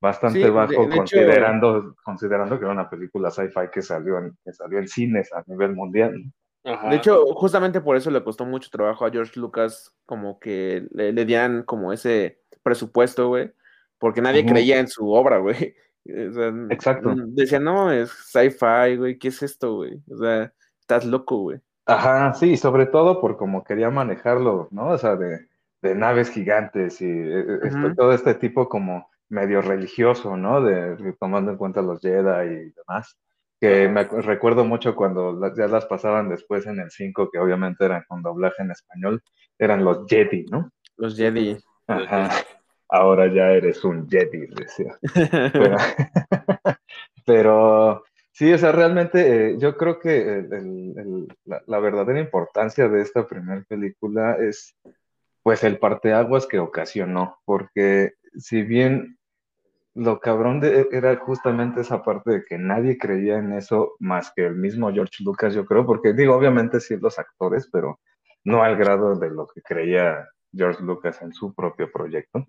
bastante 0.00 0.50
bajo, 0.50 0.88
considerando, 0.90 1.96
considerando 2.04 2.58
que 2.58 2.64
era 2.64 2.74
una 2.74 2.90
película 2.90 3.30
sci-fi 3.30 3.70
que 3.72 3.80
salió 3.80 4.18
en, 4.18 4.36
que 4.44 4.52
salió 4.52 4.78
en 4.78 4.86
cines 4.86 5.32
a 5.32 5.42
nivel 5.46 5.74
mundial. 5.74 6.22
De 6.62 6.96
hecho, 6.96 7.26
justamente 7.34 7.80
por 7.80 7.96
eso 7.96 8.10
le 8.10 8.24
costó 8.24 8.46
mucho 8.46 8.70
trabajo 8.70 9.04
a 9.04 9.10
George 9.10 9.38
Lucas 9.38 9.94
como 10.06 10.38
que 10.38 10.86
le, 10.92 11.12
dieran 11.24 11.62
como 11.62 11.92
ese 11.92 12.40
presupuesto, 12.62 13.28
güey, 13.28 13.52
porque 13.98 14.22
nadie 14.22 14.46
creía 14.46 14.78
en 14.78 14.88
su 14.88 15.10
obra, 15.10 15.38
güey. 15.38 15.74
Exacto. 16.06 17.14
Decía, 17.28 17.60
no, 17.60 17.90
es 17.90 18.10
sci-fi, 18.10 18.96
güey, 18.96 19.18
¿qué 19.18 19.28
es 19.28 19.42
esto, 19.42 19.76
güey? 19.76 20.00
O 20.10 20.18
sea, 20.18 20.52
estás 20.80 21.04
loco, 21.04 21.38
güey. 21.38 21.60
Ajá, 21.86 22.32
sí, 22.34 22.56
sobre 22.56 22.86
todo 22.86 23.20
por 23.20 23.36
cómo 23.36 23.64
quería 23.64 23.90
manejarlo, 23.90 24.68
¿no? 24.70 24.88
O 24.88 24.98
sea, 24.98 25.16
de, 25.16 25.46
naves 25.82 26.30
gigantes 26.30 27.00
y 27.02 27.10
eh, 27.10 27.44
eh, 27.62 27.70
todo 27.94 28.12
este 28.12 28.34
tipo 28.34 28.68
como 28.68 29.10
medio 29.28 29.60
religioso, 29.60 30.36
¿no? 30.36 30.62
De, 30.62 30.96
tomando 31.20 31.50
en 31.50 31.58
cuenta 31.58 31.82
los 31.82 32.00
Jedi 32.00 32.68
y 32.68 32.72
demás. 32.72 33.18
Que 33.60 33.88
me 33.88 34.04
recuerdo 34.04 34.64
mucho 34.64 34.94
cuando 34.94 35.54
ya 35.54 35.66
las 35.68 35.86
pasaban 35.86 36.28
después 36.28 36.66
en 36.66 36.80
el 36.80 36.90
5, 36.90 37.30
que 37.30 37.38
obviamente 37.38 37.84
eran 37.84 38.04
con 38.08 38.22
doblaje 38.22 38.62
en 38.62 38.70
español, 38.70 39.22
eran 39.58 39.84
los 39.84 40.06
Jedi, 40.06 40.44
¿no? 40.50 40.70
Los 40.96 41.16
Jedi. 41.16 41.56
Ajá 41.86 42.30
ahora 42.94 43.26
ya 43.32 43.50
eres 43.50 43.84
un 43.84 44.08
Jedi, 44.08 44.46
decía. 44.46 44.96
Pero, 47.26 48.04
sí, 48.32 48.52
o 48.52 48.58
sea, 48.58 48.72
realmente 48.72 49.50
eh, 49.50 49.56
yo 49.58 49.76
creo 49.76 49.98
que 49.98 50.46
la, 51.44 51.78
verdadera 51.80 52.20
importancia 52.20 52.88
de 52.88 53.02
esta 53.02 53.26
primera 53.26 53.64
película 53.68 54.36
es 54.36 54.76
pues 55.42 55.64
el 55.64 55.78
parteaguas 55.78 56.46
que 56.46 56.58
ocasionó, 56.58 57.38
porque 57.44 58.14
si 58.36 58.62
bien 58.62 59.18
lo 59.94 60.18
cabrón 60.18 60.60
de, 60.60 60.88
era 60.90 61.16
justamente 61.16 61.82
esa 61.82 62.02
parte 62.02 62.30
de 62.30 62.44
que 62.44 62.58
nadie 62.58 62.96
creía 62.96 63.38
en 63.38 63.52
eso 63.52 63.94
más 63.98 64.32
que 64.34 64.46
el 64.46 64.56
mismo 64.56 64.90
George 64.92 65.22
Lucas, 65.22 65.54
yo 65.54 65.66
creo, 65.66 65.84
porque 65.84 66.14
digo, 66.14 66.34
obviamente 66.34 66.80
sí 66.80 66.96
los 66.96 67.18
actores, 67.18 67.68
pero 67.70 68.00
no 68.44 68.62
al 68.62 68.76
grado 68.76 69.16
de 69.16 69.30
lo 69.30 69.46
que 69.46 69.60
creía 69.62 70.26
George 70.52 70.82
Lucas 70.82 71.20
en 71.22 71.32
su 71.32 71.54
propio 71.54 71.90
proyecto. 71.92 72.46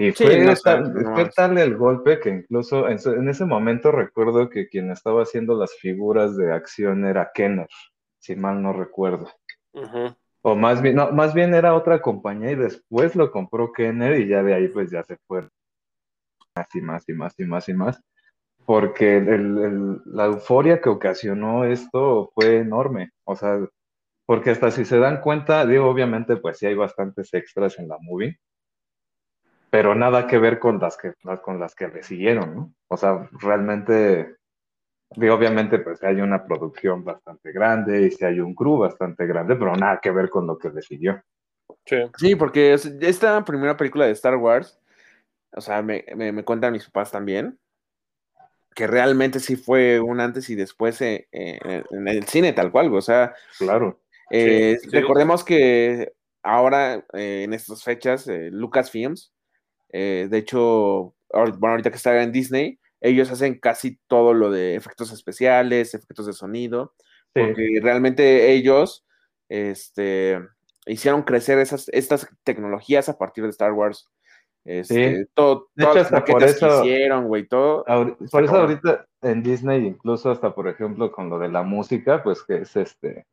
Y 0.00 0.12
fue, 0.12 0.54
tal, 1.34 1.58
el 1.58 1.76
golpe 1.76 2.20
que 2.20 2.28
incluso 2.28 2.88
en, 2.88 3.28
ese 3.28 3.44
momento 3.44 3.90
recuerdo 3.90 4.48
que 4.48 4.68
quien 4.68 4.92
estaba 4.92 5.22
haciendo 5.22 5.58
las 5.58 5.74
figuras 5.74 6.36
de 6.36 6.52
acción 6.52 7.04
era 7.04 7.32
Kenner, 7.34 7.66
si 8.20 8.36
mal 8.36 8.62
no 8.62 8.72
recuerdo. 8.72 9.28
O 10.42 10.54
más 10.54 10.82
bien, 10.82 10.94
no, 10.94 11.10
más 11.10 11.34
bien 11.34 11.52
era 11.52 11.74
otra 11.74 12.00
compañía 12.00 12.52
y 12.52 12.54
después 12.54 13.16
lo 13.16 13.32
compró 13.32 13.72
Kenner 13.72 14.20
y 14.20 14.28
ya 14.28 14.44
de 14.44 14.54
ahí 14.54 14.68
pues 14.68 14.88
ya 14.92 15.02
se 15.02 15.16
fue 15.26 15.48
más 16.54 16.68
y 16.72 16.80
más 16.80 17.08
y 17.08 17.12
más 17.14 17.34
y 17.36 17.44
más 17.44 17.68
y 17.68 17.74
más. 17.74 18.00
Porque 18.66 19.20
la 19.20 20.26
euforia 20.26 20.80
que 20.80 20.90
ocasionó 20.90 21.64
esto 21.64 22.30
fue 22.36 22.58
enorme. 22.58 23.10
O 23.24 23.34
sea, 23.34 23.66
porque 24.26 24.50
hasta 24.50 24.70
si 24.70 24.84
se 24.84 25.00
dan 25.00 25.20
cuenta, 25.20 25.66
digo, 25.66 25.86
obviamente 25.86 26.36
pues 26.36 26.58
sí 26.58 26.66
hay 26.66 26.76
bastantes 26.76 27.34
extras 27.34 27.80
en 27.80 27.88
la 27.88 27.96
movie 28.00 28.38
pero 29.70 29.94
nada 29.94 30.26
que 30.26 30.38
ver 30.38 30.58
con 30.58 30.78
las 30.78 30.96
que, 30.96 31.12
con 31.42 31.60
las 31.60 31.74
que 31.74 31.88
le 31.88 32.02
siguieron, 32.02 32.54
¿no? 32.54 32.74
O 32.88 32.96
sea, 32.96 33.28
realmente, 33.32 34.36
obviamente, 35.10 35.78
pues 35.78 36.02
hay 36.02 36.20
una 36.20 36.44
producción 36.44 37.04
bastante 37.04 37.52
grande 37.52 38.06
y 38.06 38.10
si 38.10 38.24
hay 38.24 38.40
un 38.40 38.54
crew 38.54 38.78
bastante 38.78 39.26
grande, 39.26 39.56
pero 39.56 39.74
nada 39.76 40.00
que 40.02 40.10
ver 40.10 40.30
con 40.30 40.46
lo 40.46 40.58
que 40.58 40.70
le 40.70 40.82
siguió. 40.82 41.22
Sí, 42.16 42.34
porque 42.34 42.72
esta 42.72 43.44
primera 43.44 43.76
película 43.76 44.06
de 44.06 44.12
Star 44.12 44.36
Wars, 44.36 44.80
o 45.52 45.60
sea, 45.60 45.82
me, 45.82 46.04
me, 46.14 46.44
cuentan 46.44 46.72
mis 46.72 46.86
papás 46.86 47.10
también, 47.10 47.58
que 48.74 48.86
realmente 48.86 49.40
sí 49.40 49.56
fue 49.56 50.00
un 50.00 50.20
antes 50.20 50.48
y 50.48 50.54
después 50.54 51.00
eh, 51.02 51.28
eh, 51.32 51.82
en 51.90 52.08
el 52.08 52.24
cine 52.24 52.52
tal 52.52 52.70
cual, 52.70 52.94
o 52.94 53.02
sea, 53.02 53.34
claro. 53.58 54.00
Eh, 54.30 54.78
recordemos 54.92 55.42
que 55.42 56.12
ahora, 56.42 57.04
en 57.12 57.52
estas 57.52 57.82
fechas, 57.82 58.26
Lucasfilms 58.26 59.32
eh, 59.90 60.28
de 60.30 60.38
hecho, 60.38 61.14
bueno, 61.30 61.68
ahorita 61.70 61.90
que 61.90 61.96
está 61.96 62.22
en 62.22 62.32
Disney, 62.32 62.78
ellos 63.00 63.30
hacen 63.30 63.58
casi 63.58 63.98
todo 64.06 64.34
lo 64.34 64.50
de 64.50 64.74
efectos 64.74 65.12
especiales, 65.12 65.94
efectos 65.94 66.26
de 66.26 66.32
sonido, 66.32 66.94
porque 67.32 67.78
realmente 67.80 68.52
ellos 68.52 69.04
este, 69.48 70.40
hicieron 70.86 71.22
crecer 71.22 71.58
esas, 71.58 71.88
estas 71.90 72.28
tecnologías 72.42 73.08
a 73.08 73.18
partir 73.18 73.44
de 73.44 73.50
Star 73.50 73.72
Wars. 73.72 74.08
Este, 74.64 75.26
todo, 75.32 75.68
de 75.76 75.84
hecho, 75.84 76.00
hasta 76.00 76.24
por 76.24 76.42
eso, 76.42 76.84
hicieron, 76.84 77.28
güey, 77.28 77.46
todo. 77.46 77.84
por 78.30 78.44
eso 78.44 78.56
ahorita 78.56 79.06
en 79.22 79.42
Disney, 79.42 79.86
incluso 79.86 80.30
hasta 80.30 80.54
por 80.54 80.68
ejemplo 80.68 81.10
con 81.10 81.30
lo 81.30 81.38
de 81.38 81.48
la 81.48 81.62
música, 81.62 82.22
pues 82.22 82.42
que 82.42 82.58
es 82.58 82.76
este, 82.76 83.24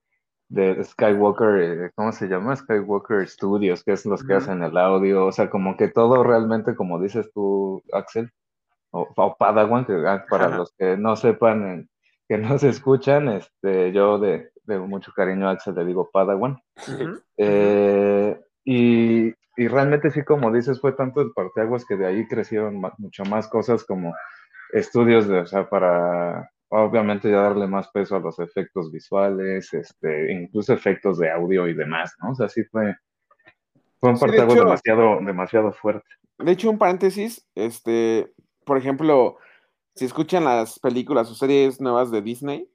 de 0.47 0.83
Skywalker, 0.83 1.61
eh, 1.61 1.91
¿cómo 1.95 2.11
se 2.11 2.27
llama? 2.27 2.55
Skywalker 2.55 3.27
Studios, 3.27 3.83
que 3.83 3.93
es 3.93 4.05
los 4.05 4.23
que 4.23 4.35
hacen 4.35 4.63
el 4.63 4.77
audio, 4.77 5.25
o 5.25 5.31
sea, 5.31 5.49
como 5.49 5.75
que 5.75 5.87
todo 5.87 6.23
realmente, 6.23 6.75
como 6.75 6.99
dices 6.99 7.31
tú, 7.33 7.81
Axel, 7.91 8.31
o, 8.91 9.35
Padawan, 9.37 9.85
que 9.85 9.93
ah, 10.07 10.25
para 10.29 10.49
los 10.49 10.73
que 10.77 10.97
no 10.97 11.15
sepan, 11.15 11.89
que 12.27 12.37
no 12.37 12.57
se 12.57 12.69
escuchan, 12.69 13.27
este, 13.29 13.91
yo 13.91 14.19
de, 14.19 14.51
mucho 14.67 15.11
cariño 15.13 15.47
a 15.47 15.51
Axel 15.51 15.75
le 15.75 15.85
digo 15.85 16.09
Padawan. 16.11 16.59
Eh, 17.37 18.39
y, 18.63 19.33
y, 19.57 19.67
realmente 19.67 20.09
sí, 20.11 20.23
como 20.23 20.51
dices, 20.51 20.79
fue 20.79 20.93
tanto 20.93 21.21
el 21.21 21.33
parteaguas 21.33 21.85
que 21.85 21.97
de 21.97 22.07
ahí 22.07 22.27
crecieron 22.27 22.81
mucho 22.97 23.25
más 23.25 23.47
cosas 23.47 23.83
como 23.83 24.15
estudios 24.71 25.27
de, 25.27 25.39
o 25.39 25.45
sea, 25.45 25.69
para 25.69 26.49
obviamente 26.69 27.29
ya 27.29 27.41
darle 27.41 27.67
más 27.67 27.89
peso 27.89 28.15
a 28.15 28.19
los 28.19 28.39
efectos 28.39 28.91
visuales, 28.91 29.73
este, 29.73 30.31
incluso 30.31 30.73
efectos 30.73 31.19
de 31.19 31.31
audio 31.31 31.67
y 31.67 31.73
demás, 31.73 32.13
¿no? 32.21 32.31
O 32.31 32.35
sea, 32.35 32.49
sí 32.49 32.63
fue, 32.65 32.95
fue 33.99 34.11
un 34.11 34.19
partago 34.19 34.53
demasiado, 34.53 35.19
demasiado 35.21 35.71
fuerte. 35.73 36.07
De 36.39 36.51
hecho, 36.51 36.69
un 36.69 36.77
paréntesis, 36.77 37.47
este, 37.55 38.31
por 38.65 38.77
ejemplo, 38.77 39.37
si 39.95 40.05
escuchan 40.05 40.43
las 40.43 40.79
películas 40.79 41.29
o 41.31 41.35
series 41.35 41.79
nuevas 41.79 42.11
de 42.11 42.21
Disney, 42.21 42.69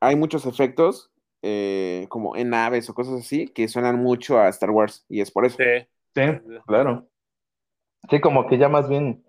hay 0.00 0.16
muchos 0.16 0.46
efectos, 0.46 1.12
eh, 1.42 2.06
como 2.08 2.36
en 2.36 2.50
naves 2.50 2.88
o 2.90 2.94
cosas 2.94 3.20
así, 3.20 3.46
que 3.48 3.68
suenan 3.68 3.96
mucho 3.96 4.38
a 4.38 4.48
Star 4.48 4.70
Wars, 4.70 5.04
y 5.08 5.20
es 5.20 5.30
por 5.30 5.46
eso. 5.46 5.58
Sí, 5.58 5.86
sí 6.14 6.22
claro. 6.66 7.06
Sí, 8.10 8.20
como 8.20 8.46
que 8.46 8.58
ya 8.58 8.68
más 8.68 8.88
bien, 8.88 9.24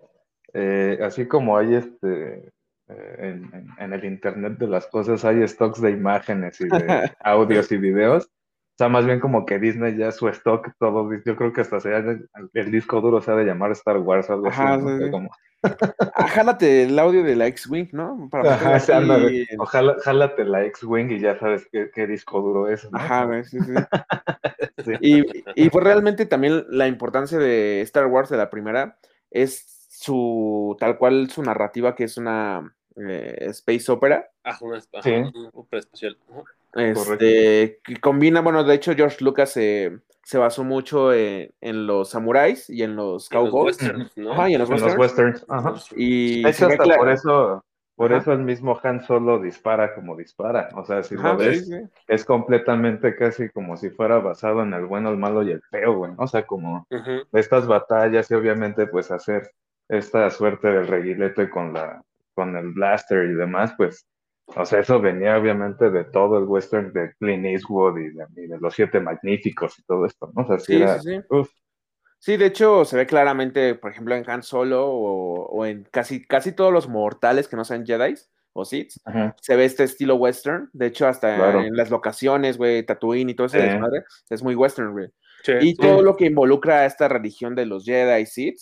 eh, 0.54 0.98
así 1.02 1.26
como 1.26 1.56
hay 1.56 1.74
este 1.74 2.52
eh, 2.88 3.40
en, 3.78 3.92
el 3.92 4.04
Internet 4.04 4.58
de 4.58 4.66
las 4.66 4.86
cosas 4.86 5.24
hay 5.24 5.46
stocks 5.46 5.80
de 5.80 5.90
imágenes 5.90 6.60
y 6.60 6.68
de 6.68 7.10
audios 7.20 7.70
y 7.72 7.76
videos. 7.76 8.30
sea, 8.78 8.88
más 8.88 9.04
bien 9.06 9.20
como 9.20 9.44
que 9.44 9.58
Disney 9.58 9.96
ya 9.96 10.12
su 10.12 10.28
stock, 10.28 10.70
todo, 10.78 11.10
yo 11.24 11.36
creo 11.36 11.52
que 11.52 11.60
hasta 11.62 11.80
sea 11.80 11.98
el, 11.98 12.28
el 12.54 12.70
disco 12.70 13.00
duro 13.00 13.20
se 13.20 13.30
ha 13.32 13.34
de 13.34 13.44
llamar 13.44 13.72
Star 13.72 13.98
Wars, 13.98 14.30
algo 14.30 14.48
Ajá, 14.48 14.74
así, 14.74 14.84
sí, 14.86 14.88
O 14.88 15.04
sí. 15.04 15.10
como- 15.10 15.30
Ah, 16.14 16.28
jálate 16.28 16.84
el 16.84 16.96
audio 16.98 17.24
de 17.24 17.34
la 17.34 17.46
X-Wing, 17.48 17.88
¿no? 17.92 18.28
Para 18.30 18.54
Ajá, 18.54 18.76
aquí 18.76 18.92
ándale. 18.92 19.42
en- 19.50 19.60
Ojalá, 19.60 19.96
jálate 20.02 20.44
la 20.44 20.64
X-Wing 20.66 21.10
y 21.10 21.18
ya 21.20 21.36
sabes 21.38 21.66
qué, 21.72 21.90
qué 21.92 22.06
disco 22.06 22.40
duro 22.40 22.68
es, 22.68 22.88
¿no? 22.90 22.96
Ajá, 22.98 23.42
sí, 23.44 23.58
sí. 23.60 23.72
Sí. 24.84 24.92
Y, 25.00 25.24
y 25.56 25.70
pues 25.70 25.84
realmente 25.84 26.24
también 26.24 26.64
la 26.68 26.86
importancia 26.86 27.36
de 27.38 27.80
Star 27.82 28.06
Wars 28.06 28.30
de 28.30 28.36
la 28.36 28.48
primera 28.48 28.96
es 29.30 29.86
su, 29.90 30.76
tal 30.78 30.98
cual 30.98 31.28
su 31.30 31.42
narrativa, 31.42 31.94
que 31.96 32.04
es 32.04 32.16
una 32.16 32.74
eh, 33.06 33.46
space 33.50 33.90
opera, 33.92 34.28
Ah, 34.44 34.56
una, 34.60 34.80
Sí. 34.80 35.10
un 35.12 35.50
ópera 35.52 35.80
espacial. 35.80 36.16
Este, 36.74 37.80
que 37.84 37.96
combina, 38.00 38.40
bueno, 38.40 38.64
de 38.64 38.74
hecho 38.74 38.94
George 38.94 39.24
Lucas 39.24 39.50
se, 39.50 39.98
se 40.22 40.38
basó 40.38 40.64
mucho 40.64 41.12
en, 41.12 41.50
en 41.60 41.86
los 41.86 42.10
samuráis 42.10 42.68
y 42.70 42.82
en 42.82 42.96
los 42.96 43.28
cowboys. 43.28 43.76
westerns, 43.80 44.16
¿no? 44.16 44.32
Ajá, 44.32 44.50
y 44.50 44.54
en 44.54 44.60
los 44.60 44.70
En 44.70 44.80
los 44.80 44.96
westerns. 44.96 45.42
westerns, 45.46 45.46
ajá. 45.48 45.74
Y 45.96 46.42
De 46.42 46.50
hecho, 46.50 46.66
hasta 46.66 46.96
por 46.96 47.08
eso, 47.10 47.64
por 47.96 48.12
Ajá. 48.12 48.22
eso 48.22 48.32
el 48.32 48.40
mismo 48.40 48.78
Han 48.82 49.02
Solo 49.04 49.40
dispara 49.40 49.94
como 49.94 50.14
dispara. 50.16 50.68
O 50.74 50.84
sea, 50.84 51.02
si 51.02 51.14
Ajá, 51.16 51.32
lo 51.32 51.38
ves, 51.38 51.66
sí. 51.66 51.74
es 52.06 52.24
completamente 52.24 53.16
casi 53.16 53.48
como 53.48 53.76
si 53.76 53.90
fuera 53.90 54.18
basado 54.18 54.62
en 54.62 54.72
el 54.74 54.84
bueno, 54.86 55.10
el 55.10 55.16
malo 55.16 55.42
y 55.42 55.50
el 55.52 55.62
feo, 55.62 55.94
güey. 55.96 56.12
O 56.18 56.26
sea, 56.26 56.46
como 56.46 56.86
de 56.90 57.24
estas 57.32 57.66
batallas 57.66 58.30
y 58.30 58.34
obviamente 58.34 58.86
pues 58.86 59.10
hacer 59.10 59.50
esta 59.88 60.30
suerte 60.30 60.68
del 60.68 60.86
reguilete 60.86 61.48
con 61.48 61.72
la 61.72 62.04
con 62.38 62.56
el 62.56 62.70
blaster 62.70 63.24
y 63.28 63.34
demás, 63.34 63.74
pues, 63.76 64.06
o 64.46 64.64
sea, 64.64 64.78
eso 64.78 65.00
venía 65.00 65.36
obviamente 65.36 65.90
de 65.90 66.04
todo 66.04 66.38
el 66.38 66.44
western 66.44 66.92
de 66.92 67.12
Clint 67.18 67.44
Eastwood 67.46 67.98
y 67.98 68.10
de, 68.10 68.24
y 68.36 68.46
de 68.46 68.58
los 68.60 68.72
siete 68.74 69.00
magníficos 69.00 69.76
y 69.80 69.82
todo 69.82 70.06
esto, 70.06 70.30
¿no? 70.36 70.42
O 70.44 70.46
sea, 70.46 70.58
sí, 70.60 70.76
Sí, 70.76 70.82
era, 70.82 71.00
sí, 71.00 71.16
sí. 71.16 71.20
uf, 71.30 71.50
Sí, 72.20 72.36
de 72.36 72.46
hecho 72.46 72.84
se 72.84 72.96
ve 72.96 73.06
claramente, 73.06 73.74
por 73.74 73.90
ejemplo, 73.90 74.14
en 74.14 74.28
Han 74.30 74.44
Solo 74.44 74.86
o, 74.86 75.46
o 75.46 75.66
en 75.66 75.82
casi, 75.90 76.24
casi 76.24 76.52
todos 76.52 76.72
los 76.72 76.88
mortales 76.88 77.48
que 77.48 77.56
no 77.56 77.64
sean 77.64 77.84
Jedi 77.84 78.14
o 78.52 78.64
Sith, 78.64 78.92
ajá, 79.04 79.34
se 79.40 79.56
ve 79.56 79.64
este 79.64 79.82
estilo 79.84 80.14
western. 80.14 80.68
De 80.72 80.86
hecho, 80.86 81.06
hasta 81.08 81.34
Claro. 81.36 81.60
en 81.62 81.76
las 81.76 81.90
locaciones, 81.90 82.56
güey, 82.56 82.84
Tatooine 82.86 83.30
y 83.30 83.34
todo 83.34 83.48
ese 83.48 83.58
Sí. 83.60 83.64
desmadre, 83.68 84.02
es 84.30 84.42
muy 84.44 84.54
western, 84.54 84.92
güey. 84.92 85.08
Sí, 85.44 85.52
Y 85.60 85.70
sí. 85.70 85.76
todo 85.76 86.02
lo 86.02 86.16
que 86.16 86.26
involucra 86.26 86.78
a 86.80 86.86
esta 86.86 87.08
religión 87.08 87.54
de 87.56 87.66
los 87.66 87.84
Jedi 87.84 88.22
y 88.22 88.26
Sith 88.26 88.58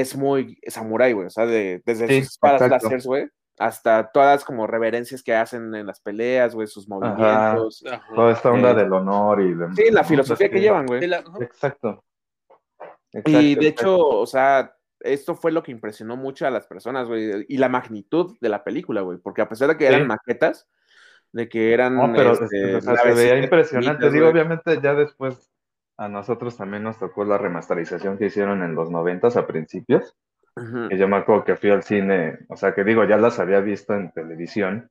es 0.00 0.16
muy 0.16 0.58
samurai, 0.66 1.12
güey. 1.12 1.26
O 1.26 1.30
sea, 1.30 1.44
de- 1.46 1.82
desde 1.84 2.08
Sí, 2.08 2.18
sus 2.22 2.32
espadas 2.32 2.68
láseres, 2.70 3.04
güey, 3.06 3.28
hasta 3.58 4.10
todas 4.10 4.42
como 4.44 4.66
reverencias 4.66 5.22
que 5.22 5.34
hacen 5.34 5.74
en 5.74 5.86
las 5.86 6.00
peleas, 6.00 6.54
güey, 6.54 6.66
sus 6.66 6.88
movimientos. 6.88 7.84
Ajá. 7.86 8.02
toda 8.14 8.32
esta 8.32 8.50
onda 8.50 8.70
Eh, 8.70 8.74
del 8.76 8.92
honor 8.92 9.42
y 9.42 9.52
demás. 9.54 9.76
Sí, 9.76 9.90
la 9.90 10.02
filosofía 10.04 10.48
que 10.50 10.60
llevan, 10.60 10.86
güey. 10.86 11.06
La-. 11.06 11.22
Exacto. 11.40 12.02
Y 13.12 13.54
de 13.56 13.68
exacto. 13.68 13.68
hecho, 13.68 13.98
o 14.20 14.26
sea, 14.26 14.74
esto 15.00 15.34
fue 15.34 15.52
lo 15.52 15.62
que 15.62 15.70
impresionó 15.72 16.16
mucho 16.16 16.46
a 16.46 16.50
las 16.50 16.66
personas, 16.66 17.06
güey, 17.06 17.44
y 17.48 17.58
la 17.58 17.68
magnitud 17.68 18.36
de 18.40 18.48
la 18.48 18.64
película, 18.64 19.02
güey, 19.02 19.18
porque 19.18 19.42
a 19.42 19.48
pesar 19.48 19.68
de 19.68 19.76
que 19.76 19.86
Sí. 19.86 19.92
eran 19.94 20.06
maquetas, 20.06 20.66
de 21.32 21.48
que 21.48 21.74
eran 21.74 21.96
No, 21.96 22.10
pero 22.14 22.32
este, 22.32 22.76
o 22.76 22.80
sea, 22.80 22.96
se 22.96 23.12
veía 23.12 23.38
impresionante. 23.38 24.10
Digo, 24.10 24.28
obviamente 24.28 24.80
ya 24.82 24.94
después 24.94 25.50
a 25.98 26.08
nosotros 26.08 26.56
también 26.56 26.82
nos 26.82 26.98
tocó 26.98 27.24
la 27.24 27.38
remasterización 27.38 28.18
que 28.18 28.26
hicieron 28.26 28.62
en 28.62 28.74
los 28.74 28.90
noventas 28.90 29.36
a 29.36 29.46
principios. 29.46 30.16
Ujú. 30.56 30.88
Que 30.88 30.98
yo 30.98 31.08
me 31.08 31.16
acuerdo 31.16 31.44
que 31.44 31.56
fui 31.56 31.70
al 31.70 31.82
cine, 31.82 32.40
o 32.48 32.56
sea, 32.56 32.74
que 32.74 32.84
digo, 32.84 33.04
ya 33.04 33.16
las 33.16 33.38
había 33.38 33.60
visto 33.60 33.94
en 33.94 34.10
televisión 34.12 34.90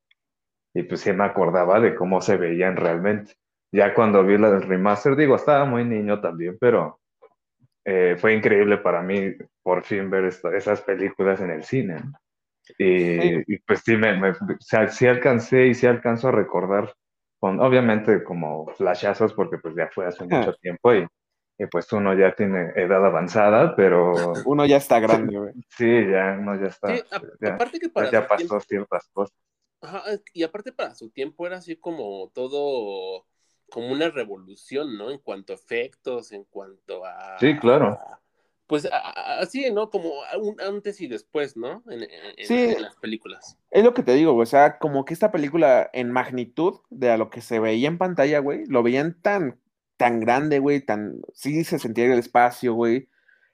y 0.73 0.83
pues 0.83 1.01
sí 1.01 1.11
me 1.13 1.23
acordaba 1.25 1.79
de 1.79 1.93
cómo 1.95 2.21
se 2.21 2.37
veían 2.37 2.75
realmente. 2.77 3.33
Ya 3.71 3.93
cuando 3.93 4.23
vi 4.23 4.37
la 4.37 4.49
del 4.51 4.63
remaster, 4.63 5.15
digo, 5.15 5.35
estaba 5.35 5.65
muy 5.65 5.85
niño 5.85 6.19
también, 6.19 6.57
pero 6.59 6.99
eh, 7.85 8.15
fue 8.17 8.33
increíble 8.33 8.77
para 8.77 9.01
mí 9.01 9.35
por 9.63 9.83
fin 9.83 10.09
ver 10.09 10.25
esta- 10.25 10.55
esas 10.55 10.81
películas 10.81 11.41
en 11.41 11.51
el 11.51 11.63
cine. 11.63 12.01
Y, 12.77 12.99
Sí. 13.19 13.43
y, 13.47 13.57
pues 13.59 13.81
sí, 13.83 13.97
me, 13.97 14.19
me- 14.19 14.29
o 14.29 14.35
sea, 14.59 14.87
sí 14.87 15.07
alcancé 15.07 15.65
y 15.67 15.73
sí 15.73 15.87
alcanzo 15.87 16.27
a 16.27 16.31
recordar, 16.31 16.93
con, 17.41 17.61
obviamente 17.61 18.23
como 18.25 18.67
flashazos, 18.77 19.33
porque 19.35 19.59
pues 19.59 19.75
ya 19.77 19.89
fue 19.93 20.07
hace 20.07 20.25
mucho 20.25 20.53
tiempo 20.55 20.95
y, 20.95 21.07
y 21.59 21.67
pues 21.67 21.91
uno 21.93 22.15
ya 22.15 22.35
tiene 22.35 22.71
edad 22.77 23.05
avanzada, 23.05 23.75
pero 23.77 24.35
Uno 24.45 24.65
ya 24.65 24.77
está 24.77 24.99
grande, 24.99 25.37
güey. 25.37 25.53
sí, 25.69 25.85
ya 26.11 26.37
uno 26.39 26.59
ya 26.59 26.67
está, 26.67 26.87
Sí, 26.87 27.01
a- 27.11 27.27
ya, 27.41 27.59
aparte 27.59 27.79
que 27.79 27.89
para 27.89 28.13
ya 28.13 28.27
pasó 28.27 28.59
tiempo, 28.59 28.61
ciertas 28.61 29.09
cosas. 29.13 29.35
ajá, 29.81 30.03
y 30.33 30.43
aparte 30.43 30.71
para 30.71 30.95
su 30.95 31.09
tiempo 31.09 31.45
era 31.47 31.57
así 31.57 31.75
como 31.77 32.31
todo, 32.33 33.27
como 33.69 33.91
una 33.91 34.09
revolución, 34.09 34.97
¿no? 34.97 35.11
En 35.11 35.19
cuanto 35.19 35.53
a 35.53 35.55
efectos, 35.55 36.31
en 36.31 36.43
cuanto 36.45 37.05
a... 37.05 37.11
Sí, 37.39 37.57
claro. 37.59 37.99
A- 37.99 38.20
a- 38.91 39.39
así, 39.39 39.71
¿no? 39.71 39.89
Como 39.89 40.09
un 40.39 40.59
antes 40.61 41.01
y 41.01 41.07
después, 41.07 41.57
¿no? 41.57 41.83
En, 41.89 42.07
Sí. 42.45 42.57
en 42.75 42.81
las 42.81 42.95
películas. 42.97 43.57
Es 43.69 43.83
lo 43.83 43.93
que 43.93 44.03
te 44.03 44.13
digo, 44.13 44.33
güey, 44.33 44.43
o 44.43 44.45
sea, 44.47 44.77
como 44.77 45.05
que 45.05 45.13
esta 45.13 45.31
película 45.31 45.89
en 45.93 46.11
magnitud 46.11 46.79
de 46.89 47.11
a 47.11 47.17
lo 47.17 47.29
que 47.29 47.41
se 47.41 47.59
veía 47.59 47.87
en 47.87 47.97
pantalla, 47.97 48.39
güey, 48.39 48.65
lo 48.67 48.83
veían 48.83 49.21
tan, 49.21 49.59
tan 49.97 50.19
grande, 50.19 50.59
güey, 50.59 50.81
tan, 50.81 51.21
sí 51.33 51.63
se 51.63 51.79
sentía 51.79 52.05
el 52.05 52.19
espacio, 52.19 52.73
güey, 52.73 53.07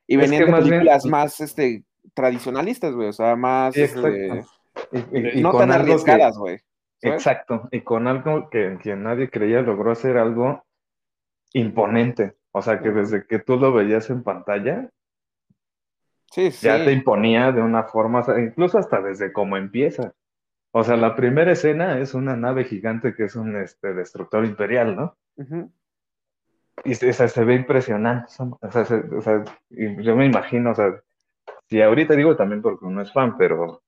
y 0.08 0.16
Es 0.16 0.22
venían 0.22 0.42
que 0.42 0.46
de 0.46 0.52
más 0.52 0.64
bien- 0.64 0.76
películas 0.80 1.06
más, 1.06 1.42
este, 1.42 1.84
tradicionalistas, 2.14 2.94
güey, 2.94 3.10
o 3.10 3.14
sea, 3.14 3.36
más, 3.36 3.74
Sí, 3.76 3.82
este. 3.82 4.44
Y, 5.34 5.42
no 5.42 5.58
tan 5.58 5.72
arriesgadas, 5.72 6.38
güey. 6.38 6.60
Exacto, 7.02 7.68
y 7.72 7.82
con 7.82 8.08
algo 8.08 8.50
que, 8.50 8.78
que 8.82 8.96
nadie 8.96 9.30
creía 9.30 9.62
logró 9.62 9.92
hacer 9.92 10.18
algo 10.18 10.64
imponente. 11.54 12.36
O 12.52 12.62
sea, 12.62 12.80
que 12.80 12.90
desde 12.90 13.26
que 13.28 13.40
tú 13.40 13.58
lo 13.58 13.72
veías 13.74 14.10
en 14.10 14.24
pantalla, 14.24 14.90
Sí, 16.32 16.52
sí. 16.52 16.68
ya 16.68 16.84
te 16.84 16.92
imponía 16.92 17.52
de 17.52 17.62
una 17.62 17.84
forma, 17.84 18.24
incluso 18.40 18.78
hasta 18.78 19.02
desde 19.02 19.32
cómo 19.34 19.58
empieza. 19.58 20.14
O 20.72 20.84
sea, 20.84 20.98
la 20.98 21.16
primera 21.16 21.52
escena 21.54 22.00
es 22.00 22.14
una 22.14 22.36
nave 22.36 22.66
gigante 22.66 23.16
que 23.16 23.26
es 23.26 23.36
un 23.36 23.56
este, 23.56 23.94
destructor 23.94 24.46
imperial, 24.46 24.96
¿no? 24.96 25.18
Y 26.84 26.96
se, 26.96 27.10
o 27.10 27.14
sea, 27.14 27.28
se 27.28 27.44
ve 27.44 27.56
impresionante. 27.56 28.32
O 28.62 28.72
sea, 28.72 28.86
se- 28.86 29.16
o 29.16 29.22
sea, 29.22 29.44
yo 29.70 30.16
me 30.16 30.26
imagino, 30.26 30.72
o 30.72 30.76
sea, 30.76 31.02
si 31.70 31.82
ahorita 31.82 32.16
digo 32.16 32.36
también 32.36 32.62
porque 32.62 32.86
uno 32.86 33.02
es 33.02 33.12
fan, 33.12 33.38
pero 33.38 33.82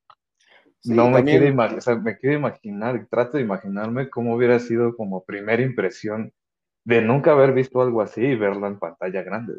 Sí, 0.81 0.93
no 0.93 1.09
me 1.11 1.23
quiero, 1.23 1.45
o 1.77 1.81
sea, 1.81 1.95
me 1.95 2.17
quiero 2.17 2.37
imaginar, 2.37 3.05
trato 3.09 3.37
de 3.37 3.43
imaginarme 3.43 4.09
cómo 4.09 4.35
hubiera 4.35 4.59
sido 4.59 4.95
como 4.95 5.23
primera 5.25 5.61
impresión 5.61 6.31
de 6.85 7.01
nunca 7.01 7.31
haber 7.33 7.53
visto 7.53 7.81
algo 7.81 8.01
así 8.01 8.21
y 8.21 8.35
verlo 8.35 8.67
en 8.67 8.79
pantalla 8.79 9.21
grande. 9.23 9.53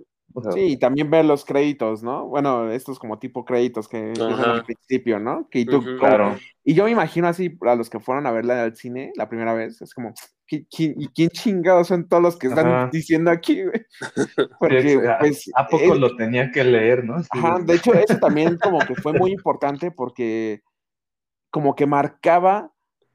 Sí, 0.54 0.60
y 0.60 0.76
también 0.78 1.10
ver 1.10 1.24
los 1.24 1.44
créditos, 1.44 2.02
¿no? 2.02 2.26
Bueno, 2.28 2.70
estos 2.70 2.98
como 2.98 3.18
tipo 3.18 3.44
créditos 3.44 3.88
que 3.88 3.98
empiezan 3.98 4.40
al 4.50 4.64
principio, 4.64 5.18
¿no? 5.18 5.48
Que 5.50 5.64
tú, 5.64 5.78
Ujú. 5.78 5.86
como- 5.86 5.98
claro. 5.98 6.36
Y 6.62 6.74
yo 6.74 6.84
me 6.84 6.90
imagino 6.92 7.26
así, 7.26 7.58
a 7.62 7.74
los 7.74 7.90
que 7.90 7.98
fueron 8.00 8.26
a 8.26 8.30
verla 8.30 8.62
al 8.62 8.76
cine 8.76 9.12
la 9.16 9.28
primera 9.28 9.54
vez, 9.54 9.82
es 9.82 9.92
como, 9.92 10.10
¿qui- 10.48 10.66
qui- 10.68 10.94
¿y 10.96 11.08
quién 11.08 11.30
chingados 11.30 11.88
son 11.88 12.06
todos 12.08 12.22
los 12.22 12.36
que 12.36 12.46
están 12.46 12.66
Ajá. 12.66 12.90
diciendo 12.92 13.30
aquí, 13.30 13.62
güey? 13.64 13.82
Sí, 14.36 14.46
Porque, 14.60 15.08
¿a- 15.08 15.18
pues, 15.18 15.50
¿A 15.56 15.66
poco 15.66 15.94
es- 15.94 15.98
lo 15.98 16.14
tenía 16.16 16.50
que 16.52 16.62
leer, 16.62 17.04
no? 17.04 17.20
Sí, 17.22 17.28
Ajá, 17.32 17.58
de 17.58 17.74
hecho, 17.74 17.92
eso 17.94 18.18
también 18.18 18.56
como 18.58 18.78
que 18.80 18.94
fue 18.94 19.12
muy 19.12 19.32
importante 19.32 19.90
porque 19.90 20.62
como 21.50 21.74
que 21.74 21.86
marcaba 21.86 22.72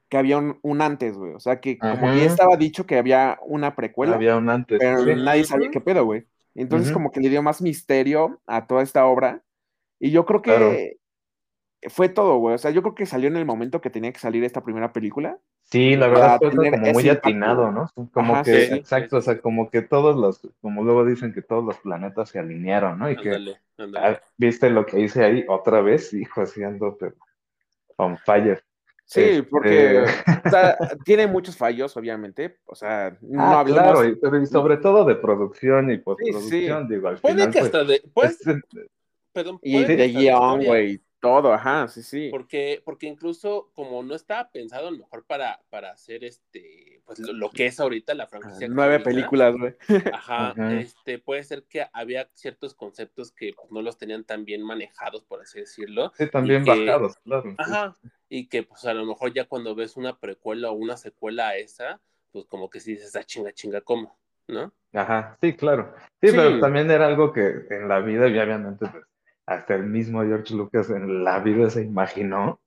que 0.10 0.18
había 0.18 0.38
un, 0.38 0.60
un 0.62 0.82
antes, 0.82 1.18
güey. 1.18 1.34
O 1.34 1.40
sea, 1.40 1.60
que 1.62 1.78
como 1.78 2.12
que 2.12 2.20
ya 2.20 2.26
estaba 2.26 2.58
dicho 2.58 2.86
que 2.86 2.98
había 2.98 3.40
una 3.46 3.76
precuela, 3.76 4.16
Había 4.16 4.36
un 4.36 4.50
antes. 4.50 4.78
pero 4.80 5.04
sí. 5.04 5.12
nadie 5.16 5.46
sabía 5.46 5.70
qué 5.72 5.80
pedo, 5.82 6.04
güey. 6.06 6.26
Entonces 6.56 6.92
como 6.92 7.12
que 7.12 7.20
le 7.20 7.30
dio 7.30 7.44
más 7.44 7.62
misterio 7.62 8.42
a 8.48 8.66
toda 8.66 8.82
esta 8.82 9.06
obra. 9.06 9.44
Y 10.00 10.12
yo 10.12 10.26
creo 10.26 10.42
que 10.42 10.52
Claro. 10.52 10.76
fue 11.90 12.10
todo, 12.10 12.38
güey. 12.38 12.56
O 12.56 12.58
sea, 12.58 12.72
yo 12.72 12.82
creo 12.82 12.96
que 12.96 13.06
salió 13.06 13.28
en 13.28 13.38
el 13.38 13.46
momento 13.46 13.82
que 13.82 13.90
tenía 13.90 14.12
que 14.12 14.20
salir 14.20 14.44
esta 14.44 14.64
primera 14.64 14.92
película. 14.94 15.38
Sí, 15.64 15.96
la 15.96 16.08
verdad 16.08 16.38
fue 16.38 16.52
tener 16.52 16.72
como 16.72 16.94
muy 16.94 17.04
impacto, 17.04 17.28
atinado. 17.28 17.72
¿no? 17.72 17.90
Como 18.14 18.34
Ajá, 18.34 18.44
que, 18.44 18.62
sí, 18.62 18.68
sí, 18.68 18.74
exacto, 18.76 19.18
o 19.18 19.22
sea, 19.22 19.40
como 19.40 19.70
que 19.70 19.82
todos 19.82 20.16
los, 20.16 20.48
como 20.62 20.84
luego 20.84 21.06
dicen 21.06 21.34
que 21.34 21.42
todos 21.42 21.64
los 21.64 21.78
planetas 21.80 22.30
se 22.30 22.40
alinearon, 22.40 23.00
¿no? 23.00 23.10
Y 23.10 23.16
que 23.18 23.30
Ándale, 23.30 23.60
ah, 23.98 24.22
viste 24.38 24.70
lo 24.70 24.86
que 24.86 25.00
hice 25.00 25.24
ahí 25.24 25.44
otra 25.48 25.82
vez, 25.82 26.14
hijo, 26.14 26.42
así 26.42 26.64
ando, 26.64 26.96
pero 26.98 27.16
on 27.98 28.18
fire. 28.20 28.64
Sí, 29.08 29.22
Este- 29.22 29.44
porque 29.44 30.00
o 30.00 30.06
sea, 30.50 30.78
tiene 31.06 31.28
muchos 31.28 31.56
fallos, 31.56 31.96
obviamente. 31.96 32.58
O 32.66 32.74
sea, 32.76 33.16
no 33.22 33.42
Ah, 33.42 33.60
hablemos. 33.60 33.84
claro, 33.84 34.06
y, 34.10 34.16
pero 34.16 34.42
y 34.42 34.46
sobre 34.48 34.78
todo 34.78 35.06
de 35.06 35.16
producción 35.16 35.92
y 35.92 35.98
postproducción, 36.00 36.88
digo, 36.88 37.08
al 37.10 37.20
Puede 37.20 37.36
final, 37.36 37.52
que 37.52 37.60
pues, 37.60 37.66
hasta 37.76 37.84
de, 37.84 38.04
pues, 38.14 38.48
es- 38.48 38.64
perdón, 39.32 39.60
Y 39.62 39.74
puede 39.74 39.88
que 39.88 39.96
de 39.98 40.08
guion, 40.10 40.64
güey, 40.66 41.02
todo, 41.20 41.54
ajá, 41.54 41.88
sí, 41.88 42.02
sí. 42.02 42.30
Porque, 42.32 42.82
porque 42.84 43.06
incluso 43.08 43.70
como 43.74 44.02
no 44.02 44.16
estaba 44.16 44.50
pensado 44.50 44.88
a 44.88 44.92
lo 44.92 44.98
mejor 44.98 45.24
para, 45.26 45.60
para 45.70 45.92
hacer 45.92 46.24
este, 46.24 46.95
pues 47.06 47.20
lo, 47.20 47.34
lo 47.34 47.50
que 47.50 47.68
es 47.68 47.80
ahorita 47.80 48.14
la 48.14 48.28
franquicia. 48.28 48.68
Ah, 48.68 48.72
Nueve 48.74 49.00
películas, 49.00 49.56
güey. 49.56 49.76
Ajá, 50.14 50.50
Ajá. 50.50 50.74
este, 50.74 51.20
puede 51.20 51.44
ser 51.44 51.64
que 51.64 51.86
había 51.94 52.30
ciertos 52.34 52.74
conceptos 52.74 53.32
que 53.32 53.54
pues, 53.56 53.72
no 53.72 53.82
los 53.82 53.98
tenían 53.98 54.24
tan 54.24 54.46
bien 54.46 54.64
manejados, 54.64 55.24
por 55.24 55.42
así 55.42 55.60
decirlo. 55.60 56.12
sí, 56.18 56.28
también 56.28 56.66
bajados, 56.66 57.18
claro. 57.24 57.56
Ajá, 57.58 57.96
y 58.30 58.48
que 58.48 58.64
pues 58.64 58.86
a 58.86 58.94
lo 58.94 59.06
mejor 59.06 59.34
ya 59.34 59.46
cuando 59.46 59.76
ves 59.76 59.98
una 59.98 60.18
precuela 60.18 60.72
o 60.72 60.74
una 60.74 60.98
secuela 60.98 61.50
a 61.50 61.58
esa, 61.58 62.02
pues 62.32 62.46
como 62.46 62.70
que 62.70 62.80
sí 62.80 62.94
dices, 62.94 63.16
ah, 63.16 63.24
chinga, 63.24 63.54
chinga, 63.54 63.82
¿cómo? 63.82 64.18
¿No? 64.48 64.74
Ajá, 64.94 65.38
sí, 65.42 65.54
claro. 65.56 65.94
Sí, 66.22 66.30
pero 66.32 66.60
también 66.60 66.90
era 66.90 67.08
algo 67.08 67.32
que 67.32 67.66
en 67.70 67.88
la 67.88 68.00
vida, 68.00 68.28
y 68.28 68.38
obviamente, 68.38 68.86
pues, 68.92 69.04
hasta 69.46 69.76
el 69.76 69.84
mismo 69.84 70.24
George 70.24 70.54
Lucas 70.56 70.90
en 70.90 71.24
la 71.24 71.40
vida 71.40 71.70
se 71.70 71.84
imaginó 71.84 72.60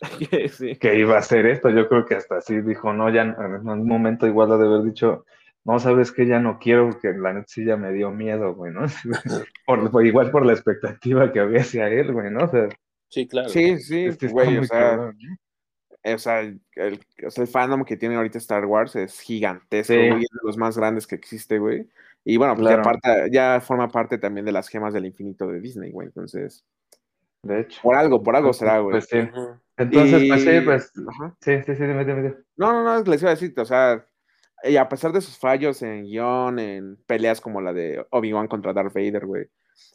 que 0.80 0.98
iba 0.98 1.18
a 1.18 1.22
ser 1.22 1.46
esto. 1.46 1.70
Yo 1.70 1.88
creo 1.88 2.04
que 2.04 2.14
hasta 2.14 2.36
así 2.36 2.60
dijo, 2.60 2.92
no, 2.92 3.10
ya 3.10 3.22
en 3.22 3.68
un 3.68 3.86
momento 3.86 4.26
igual 4.26 4.52
ha 4.52 4.56
de 4.56 4.66
haber 4.66 4.82
dicho, 4.82 5.24
no, 5.64 5.78
sabes 5.78 6.12
que 6.12 6.26
ya 6.26 6.38
no 6.38 6.58
quiero, 6.58 6.98
que 7.00 7.12
la 7.12 7.32
neta 7.32 7.46
sí 7.48 7.64
ya 7.64 7.76
me 7.76 7.92
dio 7.92 8.10
miedo, 8.10 8.54
güey, 8.54 8.72
¿no? 8.72 8.82
por, 9.66 10.06
igual 10.06 10.30
por 10.30 10.46
la 10.46 10.52
expectativa 10.52 11.32
que 11.32 11.40
había 11.40 11.60
hacia 11.60 11.88
él, 11.88 12.12
güey, 12.12 12.30
¿no? 12.30 12.44
O 12.44 12.48
sea, 12.48 12.68
sí, 13.08 13.26
claro. 13.26 13.48
Sí, 13.48 13.78
sí, 13.78 14.08
güey, 14.28 14.58
o 14.58 14.64
sea, 14.64 15.12
o 16.04 16.18
sea, 16.18 16.40
el, 16.40 16.60
el, 16.76 17.46
fandom 17.48 17.84
que 17.84 17.96
tiene 17.96 18.14
ahorita 18.14 18.38
Star 18.38 18.64
Wars 18.64 18.94
es 18.94 19.18
gigantesco, 19.20 19.94
güey, 19.94 20.22
es 20.22 20.30
de 20.30 20.40
los 20.44 20.56
más 20.56 20.78
grandes 20.78 21.06
que 21.06 21.16
existe, 21.16 21.58
güey. 21.58 21.88
Y 22.24 22.36
bueno, 22.36 22.56
pues 22.56 22.68
ya, 22.68 23.26
ya 23.30 23.60
forma 23.60 23.88
parte 23.88 24.18
también 24.18 24.44
de 24.46 24.52
las 24.52 24.68
gemas 24.68 24.92
del 24.92 25.06
infinito 25.06 25.46
de 25.48 25.60
Disney, 25.60 25.90
güey, 25.90 26.08
entonces... 26.08 26.64
De 27.42 27.60
hecho. 27.60 27.80
Por 27.82 27.94
algo, 27.94 28.22
por 28.22 28.34
algo 28.34 28.48
pues, 28.48 28.58
será, 28.58 28.80
güey. 28.80 28.92
Pues 28.92 29.06
sí. 29.08 29.18
Entonces, 29.76 30.24
pues 30.28 30.42
sí, 30.42 30.60
pues... 30.64 30.92
Sí, 31.40 31.62
sí, 31.64 31.76
sí, 31.76 31.82
dime, 31.82 32.04
dime. 32.04 32.34
No, 32.56 32.72
no, 32.72 32.82
no, 32.82 33.02
les 33.02 33.20
iba 33.20 33.30
a 33.30 33.34
decir, 33.34 33.52
o 33.58 33.64
sea, 33.64 34.06
y 34.62 34.76
a 34.76 34.88
pesar 34.88 35.12
de 35.12 35.20
sus 35.20 35.38
fallos 35.38 35.82
en 35.82 36.04
guion, 36.04 36.58
en 36.58 36.96
peleas 37.06 37.40
como 37.40 37.60
la 37.60 37.72
de 37.72 38.06
Obi-Wan 38.10 38.48
contra 38.48 38.72
Darth 38.72 38.94
Vader, 38.94 39.26
güey. 39.26 39.46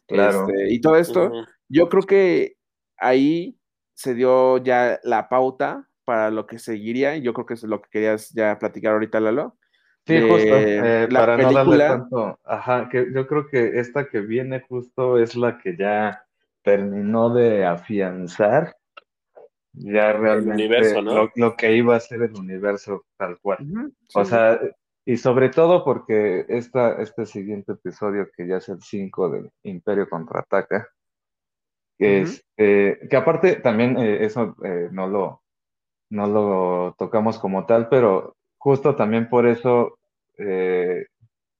Claro. 0.07 0.47
Este, 0.47 0.73
y 0.73 0.81
todo 0.81 0.97
esto, 0.97 1.31
yo 1.67 1.89
creo 1.89 2.03
que 2.03 2.57
ahí 2.97 3.57
se 3.93 4.13
dio 4.13 4.57
ya 4.59 4.99
la 5.03 5.29
pauta 5.29 5.87
para 6.05 6.29
lo 6.29 6.45
que 6.45 6.59
seguiría, 6.59 7.15
y 7.15 7.21
yo 7.21 7.33
creo 7.33 7.45
que 7.45 7.55
es 7.55 7.63
lo 7.63 7.81
que 7.81 7.89
querías 7.89 8.29
ya 8.29 8.59
platicar 8.59 8.93
ahorita, 8.93 9.19
Lalo. 9.19 9.57
Sí, 10.05 10.19
justo, 10.19 10.55
eh, 10.57 11.07
para 11.11 11.37
no 11.37 11.53
darle 11.53 11.77
tanto, 11.77 12.39
ajá, 12.43 12.89
que 12.89 13.07
yo 13.13 13.27
creo 13.27 13.47
que 13.47 13.79
esta 13.79 14.09
que 14.09 14.19
viene 14.19 14.61
justo 14.67 15.19
es 15.19 15.35
la 15.35 15.59
que 15.59 15.77
ya 15.77 16.25
terminó 16.63 17.31
de 17.31 17.65
afianzar 17.65 18.75
ya 19.73 20.13
realmente 20.13 21.01
lo, 21.35 21.55
que 21.55 21.75
iba 21.75 21.95
a 21.95 21.99
ser 21.99 22.21
el 22.23 22.35
universo 22.35 23.05
tal 23.17 23.39
cual. 23.39 23.91
O 24.13 24.25
sea, 24.25 24.59
y 25.05 25.17
sobre 25.17 25.49
todo 25.49 25.83
porque 25.83 26.45
esta, 26.49 27.01
este 27.01 27.25
siguiente 27.25 27.73
episodio, 27.73 28.29
que 28.35 28.47
ya 28.47 28.57
es 28.57 28.69
el 28.69 28.81
5 28.81 29.29
del 29.29 29.49
Imperio 29.63 30.09
contraataca, 30.09 30.87
es, 31.97 32.43
eh, 32.57 32.99
que 33.09 33.15
aparte 33.15 33.57
también 33.57 33.97
eh, 33.97 34.25
eso 34.25 34.55
eh, 34.63 34.89
no, 34.91 35.07
lo, 35.07 35.43
no 36.09 36.27
lo 36.27 36.95
tocamos 36.97 37.37
como 37.37 37.65
tal, 37.65 37.89
pero 37.89 38.35
justo 38.57 38.95
también 38.95 39.29
por 39.29 39.47
eso 39.47 39.97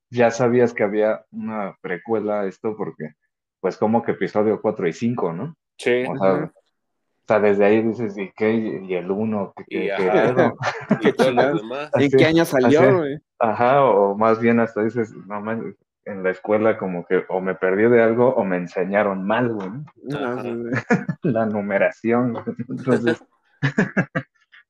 ya 0.09 0.31
sabías 0.31 0.73
que 0.73 0.81
había 0.81 1.23
una 1.29 1.77
precuela 1.81 2.41
a 2.41 2.47
esto, 2.47 2.75
porque 2.75 3.11
pues 3.59 3.77
como 3.77 4.01
que 4.01 4.13
episodio 4.13 4.59
4 4.59 4.87
y 4.87 4.93
5, 4.93 5.33
¿no? 5.33 5.55
Sí. 5.77 6.03
O 6.09 6.17
sea, 6.17 6.51
sea, 7.31 7.39
desde 7.39 7.65
ahí 7.65 7.81
dices, 7.81 8.17
¿y 8.17 8.31
qué? 8.35 8.51
Y 8.53 8.93
el 8.93 9.09
uno, 9.09 9.53
¿qué, 9.67 9.91
qué, 9.95 9.95
¿En 11.95 12.11
qué 12.11 12.25
año 12.25 12.45
salió, 12.45 12.97
güey? 12.97 13.17
Ajá, 13.39 13.85
o 13.85 14.15
más 14.15 14.39
bien 14.39 14.59
hasta 14.59 14.83
dices, 14.83 15.13
no 15.27 15.39
en 16.05 16.23
la 16.23 16.31
escuela 16.31 16.77
como 16.77 17.05
que 17.05 17.25
o 17.29 17.41
me 17.41 17.55
perdí 17.55 17.83
de 17.83 18.01
algo 18.01 18.29
o 18.29 18.43
me 18.43 18.57
enseñaron 18.57 19.25
mal, 19.25 19.53
güey. 19.53 19.69
la 21.23 21.45
numeración. 21.45 22.37
Entonces, 22.67 23.23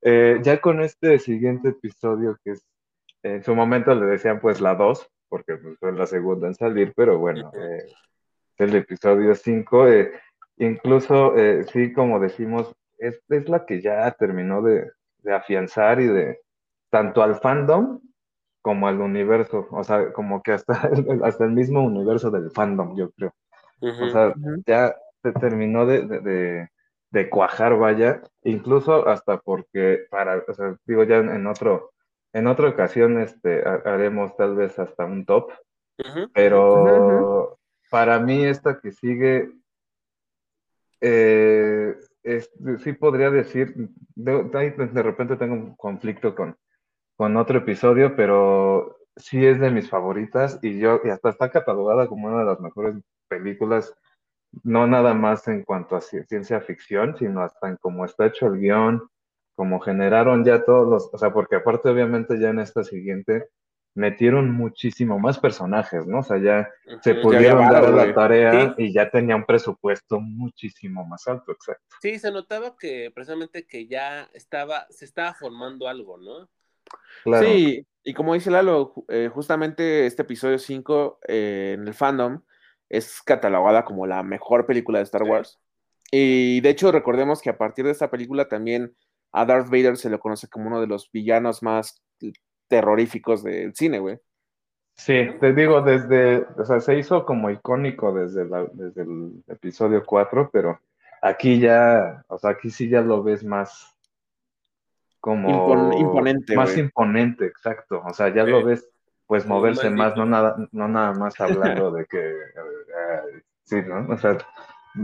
eh, 0.02 0.40
ya 0.42 0.60
con 0.60 0.82
este 0.82 1.20
siguiente 1.20 1.70
episodio 1.70 2.38
que 2.44 2.52
es, 2.52 2.66
en 3.24 3.44
su 3.44 3.56
momento 3.56 3.94
le 3.96 4.06
decían 4.06 4.40
pues 4.40 4.62
la 4.62 4.76
2, 4.76 5.10
porque 5.30 5.56
pues, 5.56 5.78
fue 5.80 5.94
la 5.94 6.06
segunda 6.06 6.48
en 6.48 6.56
salir, 6.56 6.94
pero 6.96 7.18
bueno, 7.18 7.52
eh, 7.56 7.86
el 8.58 8.76
episodio 8.76 9.34
5, 9.34 9.88
eh, 9.88 10.12
Incluso, 10.62 11.36
eh, 11.38 11.64
sí, 11.74 11.92
como 11.92 12.20
decimos, 12.20 12.72
es, 13.00 13.20
es, 13.30 13.50
la 13.50 13.66
que 13.66 13.82
ya 13.82 14.12
terminó 14.12 14.62
de, 14.62 14.92
afianzar 15.34 16.00
y 16.00 16.06
de 16.06 16.40
tanto 16.92 17.24
al 17.24 17.36
fandom 17.36 18.00
como 18.62 18.88
al 18.88 19.02
universo, 19.02 19.68
o 19.72 19.84
sea, 19.84 20.14
como 20.14 20.44
que 20.44 20.52
hasta, 20.52 20.74
hasta 21.24 21.46
el 21.46 21.52
mismo 21.52 21.84
universo 21.84 22.30
del 22.30 22.52
fandom, 22.52 22.96
yo 22.96 23.10
creo. 23.12 23.34
O 23.82 24.10
sea, 24.10 24.36
ya 24.68 24.96
se 25.24 25.32
terminó 25.32 25.88
de, 25.88 26.68
de, 27.10 27.30
cuajar, 27.32 27.76
vaya, 27.76 28.22
incluso 28.44 29.08
hasta 29.08 29.40
porque 29.40 30.06
para, 30.12 30.44
o 30.48 30.54
sea, 30.54 30.76
digo 30.86 31.04
ya 31.06 31.18
en, 31.18 31.48
otro, 31.48 31.92
en 32.34 32.46
otra 32.46 32.70
ocasión 32.70 33.20
este, 33.20 33.64
haremos 33.68 34.38
tal 34.38 34.56
vez 34.56 34.78
hasta 34.78 35.06
un 35.06 35.26
top, 35.26 35.52
pero 36.36 37.58
para 37.90 38.20
mí 38.20 38.46
esta 38.46 38.80
que 38.80 38.92
sigue 38.92 39.50
eh, 41.02 41.98
sí 42.84 42.94
podría 42.94 43.32
decir, 43.32 43.74
de, 44.16 45.04
repente 45.04 45.36
tengo 45.36 45.54
un 45.56 45.76
conflicto 45.76 46.36
con, 46.36 46.56
con 47.18 47.36
otro 47.38 47.60
episodio, 47.60 48.16
pero 48.16 48.98
sí 49.16 49.46
es 49.46 49.60
de 49.60 49.72
mis 49.72 49.90
favoritas 49.90 50.60
y 50.62 50.80
yo, 50.80 51.02
y 51.04 51.10
hasta 51.10 51.30
está 51.30 51.50
catalogada 51.50 52.08
como 52.08 52.28
una 52.28 52.40
de 52.40 52.46
las 52.46 52.60
mejores 52.60 52.96
películas, 53.28 53.94
no 54.64 54.88
nada 54.88 55.14
más 55.14 55.48
en 55.48 55.64
cuanto 55.64 55.96
a 55.96 56.02
ciencia 56.02 56.62
ficción, 56.62 57.16
sino 57.18 57.42
hasta 57.42 57.70
en 57.70 57.78
cómo 57.78 58.06
está 58.06 58.28
hecho 58.28 58.48
el 58.48 58.60
guion, 58.60 59.10
cómo 59.56 59.80
generaron 59.80 60.44
ya 60.44 60.64
todos 60.64 60.88
los, 60.88 61.14
o 61.14 61.18
sea, 61.18 61.34
porque 61.34 61.58
aparte 61.58 61.90
obviamente 61.90 62.40
ya 62.40 62.50
en 62.50 62.60
esta 62.60 62.84
siguiente 62.84 63.50
metieron 63.94 64.52
muchísimo 64.52 65.20
más 65.20 65.40
personajes, 65.40 66.08
¿no? 66.08 66.20
O 66.20 66.24
sea, 66.24 66.38
ya 66.38 66.70
se 67.02 67.16
pudieron 67.16 67.70
dar 67.70 67.90
la 67.90 68.14
tarea 68.14 68.74
y 68.78 68.94
ya 68.94 69.10
tenía 69.10 69.36
un 69.36 69.46
presupuesto 69.46 70.20
muchísimo 70.20 71.06
más 71.06 71.28
alto, 71.28 71.52
exacto. 71.52 71.84
Sí, 72.02 72.18
se 72.18 72.32
notaba 72.32 72.76
que 72.78 73.12
precisamente 73.14 73.66
que 73.66 73.88
ya 73.88 74.30
estaba, 74.34 74.88
se 74.90 75.06
estaba 75.06 75.34
formando 75.34 75.88
algo, 75.88 76.18
¿no? 76.18 76.50
Sí, 77.40 77.86
y 78.04 78.14
como 78.14 78.34
dice 78.34 78.50
Lalo, 78.50 78.94
eh, 79.10 79.30
justamente 79.34 80.06
este 80.06 80.24
episodio 80.24 80.58
5 80.58 81.20
eh, 81.28 81.76
en 81.78 81.88
el 81.88 81.94
fandom 81.94 82.42
es 82.90 83.22
catalogada 83.22 83.86
como 83.86 84.08
la 84.08 84.24
mejor 84.24 84.66
película 84.66 85.00
de 85.00 85.04
Star 85.04 85.24
Wars. 85.24 85.60
Y 86.12 86.60
de 86.62 86.70
hecho, 86.70 86.92
recordemos 86.92 87.42
que 87.42 87.50
a 87.50 87.58
partir 87.58 87.86
de 87.86 87.92
esta 87.92 88.12
película 88.12 88.50
también 88.50 88.96
a 89.32 89.46
Darth 89.46 89.68
Vader 89.68 89.96
se 89.96 90.10
le 90.10 90.20
conoce 90.20 90.50
como 90.50 90.68
uno 90.68 90.82
de 90.82 90.88
los 90.88 91.10
villanos 91.12 91.64
más 91.64 92.04
terroríficos 92.72 93.44
del 93.44 93.76
cine, 93.76 94.00
güey. 94.00 94.18
Sí, 94.94 95.28
te 95.42 95.54
digo, 95.54 95.82
desde, 95.82 96.48
o 96.58 96.64
sea, 96.64 96.80
se 96.80 96.98
hizo 96.98 97.26
como 97.26 97.50
icónico 97.50 98.14
desde, 98.14 98.46
desde 98.72 99.02
el 99.02 99.44
episodio 99.48 100.06
4, 100.06 100.50
pero 100.54 100.80
aquí 101.22 101.60
ya, 101.60 102.24
o 102.30 102.40
sea, 102.40 102.52
aquí 102.52 102.70
sí 102.70 102.88
ya 102.88 103.02
lo 103.02 103.24
ves 103.24 103.44
más 103.44 103.94
como... 105.20 105.92
imponente. 105.98 106.56
Más 106.56 106.78
imponente, 106.78 107.46
exacto. 107.46 108.02
O 108.06 108.14
sea, 108.14 108.34
ya 108.34 108.46
lo 108.46 108.64
ves, 108.64 108.88
pues, 109.28 109.46
moverse 109.46 109.90
más, 109.90 110.16
no 110.16 110.26
nada, 110.26 110.56
no 110.72 110.88
nada 110.88 111.12
más 111.14 111.38
hablando 111.42 111.92
de 111.92 112.06
que, 112.06 112.20
eh, 112.20 113.44
sí, 113.66 113.82
¿no? 113.86 114.14
O 114.14 114.18
sea, 114.18 114.38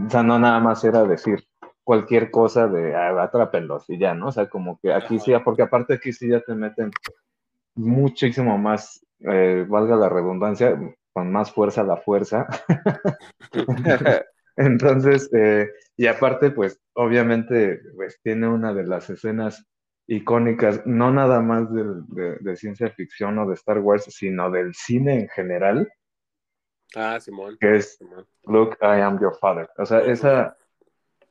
o 0.05 0.09
sea, 0.09 0.23
no 0.23 0.39
nada 0.39 0.61
más 0.61 0.85
era 0.85 1.03
decir 1.03 1.45
cualquier 1.83 2.31
cosa 2.31 2.67
de 2.67 2.95
ah, 2.95 3.21
atrápenlos 3.21 3.89
y 3.89 3.97
ya, 3.97 4.13
¿no? 4.13 4.27
O 4.27 4.31
sea, 4.31 4.47
como 4.47 4.79
que 4.79 4.93
aquí 4.93 5.19
sí, 5.19 5.33
porque 5.43 5.63
aparte 5.63 5.95
aquí 5.95 6.13
sí 6.13 6.29
ya 6.29 6.39
te 6.39 6.53
meten 6.53 6.91
muchísimo 7.77 8.57
más, 8.57 9.05
eh, 9.19 9.65
valga 9.67 9.95
la 9.95 10.09
redundancia, 10.09 10.77
con 11.13 11.31
más 11.31 11.51
fuerza 11.51 11.83
la 11.83 11.97
fuerza. 11.97 12.47
Entonces, 14.57 15.29
eh, 15.33 15.69
y 15.95 16.07
aparte, 16.07 16.51
pues 16.51 16.81
obviamente, 16.93 17.79
pues 17.95 18.19
tiene 18.23 18.47
una 18.47 18.73
de 18.73 18.83
las 18.83 19.09
escenas 19.09 19.65
icónicas, 20.07 20.85
no 20.85 21.11
nada 21.11 21.41
más 21.41 21.67
de, 21.71 22.55
ciencia 22.55 22.89
ficción 22.89 23.37
o 23.37 23.47
de 23.47 23.53
Star 23.53 23.79
Wars, 23.79 24.05
sino 24.05 24.49
del 24.49 24.73
cine 24.73 25.21
en 25.21 25.29
general. 25.29 25.91
Ah, 26.95 27.19
Simón. 27.19 27.57
Que 27.59 27.75
es 27.75 27.99
Look, 28.45 28.77
I 28.81 29.01
am 29.01 29.19
your 29.19 29.37
father. 29.39 29.69
O 29.77 29.85
sea, 29.85 29.99
esa, 29.99 30.57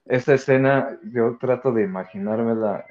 esa 0.05 0.35
escena 0.35 0.99
yo 1.05 1.37
trato 1.41 1.73
de 1.73 1.83
imaginármela 1.83 2.85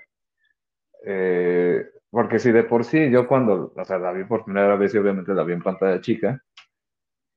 eh, 1.05 1.87
porque 2.15 2.39
si 2.39 2.49
de 2.53 2.63
por 2.63 2.85
sí, 2.85 3.11
yo 3.11 3.27
cuando, 3.27 3.73
o 3.75 3.83
sea, 3.83 3.97
la 3.99 4.13
vi 4.13 4.23
por 4.23 4.45
primera 4.45 4.77
vez 4.77 4.95
y 4.95 4.97
obviamente 4.97 5.33
la 5.33 5.43
vi 5.43 5.51
en 5.51 5.61
pantalla 5.61 5.99
chica, 5.99 6.41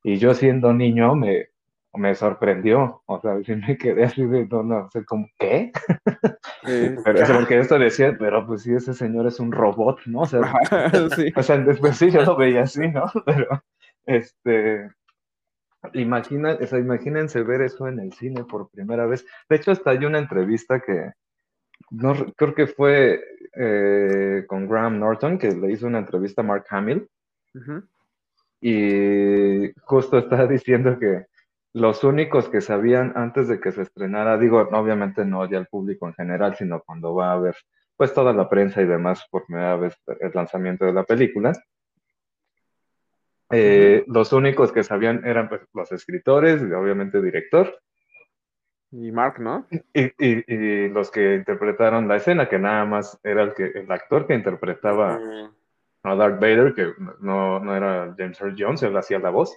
y 0.05 0.18
yo 0.18 0.34
siendo 0.34 0.72
niño 0.72 1.16
me, 1.16 1.48
me 1.94 2.14
sorprendió, 2.14 3.02
o 3.06 3.20
sea, 3.20 3.42
sí 3.42 3.56
me 3.56 3.76
quedé 3.76 4.05
así 4.05 4.24
de, 4.24 4.46
no, 4.46 4.62
no 4.62 4.88
sé, 4.92 5.05
como, 5.05 5.26
¿qué? 5.36 5.72
pero 7.05 7.18
es 7.18 7.28
porque 7.28 7.59
esto 7.59 7.76
decía, 7.76 8.14
pero 8.16 8.46
pues 8.46 8.62
sí, 8.62 8.72
ese 8.72 8.94
señor 8.94 9.26
es 9.26 9.40
un 9.40 9.50
robot, 9.50 9.98
¿no? 10.06 10.20
O 10.20 10.26
sea, 10.26 10.42
sí. 11.16 11.32
o 11.34 11.42
sea 11.42 11.59
después 11.59 11.96
sí 11.96 12.12
yo 12.12 12.22
lo 12.22 12.36
veía 12.36 12.62
así, 12.62 12.86
¿no? 12.86 13.02
Pero, 13.26 13.64
este, 14.06 14.88
imagina, 15.94 16.56
o 16.62 16.66
sea, 16.68 16.78
imagínense 16.78 17.42
ver 17.42 17.62
eso 17.62 17.88
en 17.88 17.98
el 17.98 18.12
cine 18.12 18.44
por 18.44 18.70
primera 18.70 19.06
vez. 19.06 19.26
De 19.48 19.56
hecho, 19.56 19.72
hasta 19.72 19.90
hay 19.90 20.05
una 20.05 20.20
entrevista 20.20 20.78
que, 20.78 21.10
no, 21.90 22.14
creo 22.36 22.55
que 22.55 22.68
fue 22.68 23.20
eh, 23.60 24.44
con 24.47 24.68
Graham 24.68 25.01
Norton, 25.01 25.36
que 25.36 25.51
le 25.51 25.72
hizo 25.72 25.86
una 25.86 25.98
entrevista 25.98 26.43
a 26.43 26.44
Mark 26.44 26.64
Hamill, 26.70 27.09
y 28.60 29.72
justo 29.82 30.18
estaba 30.18 30.47
diciendo 30.47 30.98
que 30.98 31.26
los 31.72 32.05
únicos 32.05 32.48
que 32.48 32.60
sabían 32.60 33.12
antes 33.16 33.48
de 33.48 33.60
que 33.60 33.72
se 33.72 33.82
estrenara, 33.82 34.39
digo, 34.39 34.60
obviamente 34.60 35.24
no 35.24 35.44
ya 35.51 35.59
el 35.59 35.66
público 35.66 36.06
en 36.06 36.14
general, 36.14 36.56
sino 36.56 36.82
cuando 36.82 37.14
va 37.14 37.32
a 37.32 37.39
ver 37.39 37.56
pues 37.97 38.14
toda 38.14 38.32
la 38.32 38.48
prensa 38.48 38.80
y 38.80 38.86
demás 38.86 39.26
por 39.28 39.44
primera 39.44 39.74
vez 39.76 39.97
el 40.20 40.30
lanzamiento 40.32 40.85
de 40.85 40.93
la 40.93 41.02
película, 41.02 41.52
eh, 43.51 44.05
los 44.06 44.32
únicos 44.32 44.72
que 44.72 44.85
sabían 44.85 45.24
eran 45.24 45.48
pues, 45.48 45.62
los 45.72 45.90
escritores 45.93 46.60
y 46.62 46.72
obviamente 46.72 47.22
director, 47.22 47.80
Y 48.90 49.12
Mark, 49.12 49.39
¿no? 49.39 49.66
y, 49.70 50.05
y- 50.19 50.44
y 50.55 50.89
los 50.89 51.10
que 51.10 51.35
interpretaron 51.35 52.09
la 52.09 52.16
escena, 52.16 52.48
que 52.48 52.59
nada 52.59 52.85
más 52.86 53.19
era 53.23 53.43
el, 53.43 53.55
que, 53.55 53.66
el 53.66 53.90
actor 53.93 54.27
que 54.27 54.35
interpretaba 54.35 55.19
Mm, 55.19 55.51
a 56.05 56.15
Darth 56.15 56.40
Vader, 56.40 56.74
que 56.74 56.93
no, 57.20 57.60
no 57.60 57.77
era 57.77 58.15
James 58.16 58.40
Earl 58.40 58.55
Jones, 58.59 58.82
él 58.82 58.97
hacía 58.97 59.19
la 59.19 59.31
voz. 59.31 59.56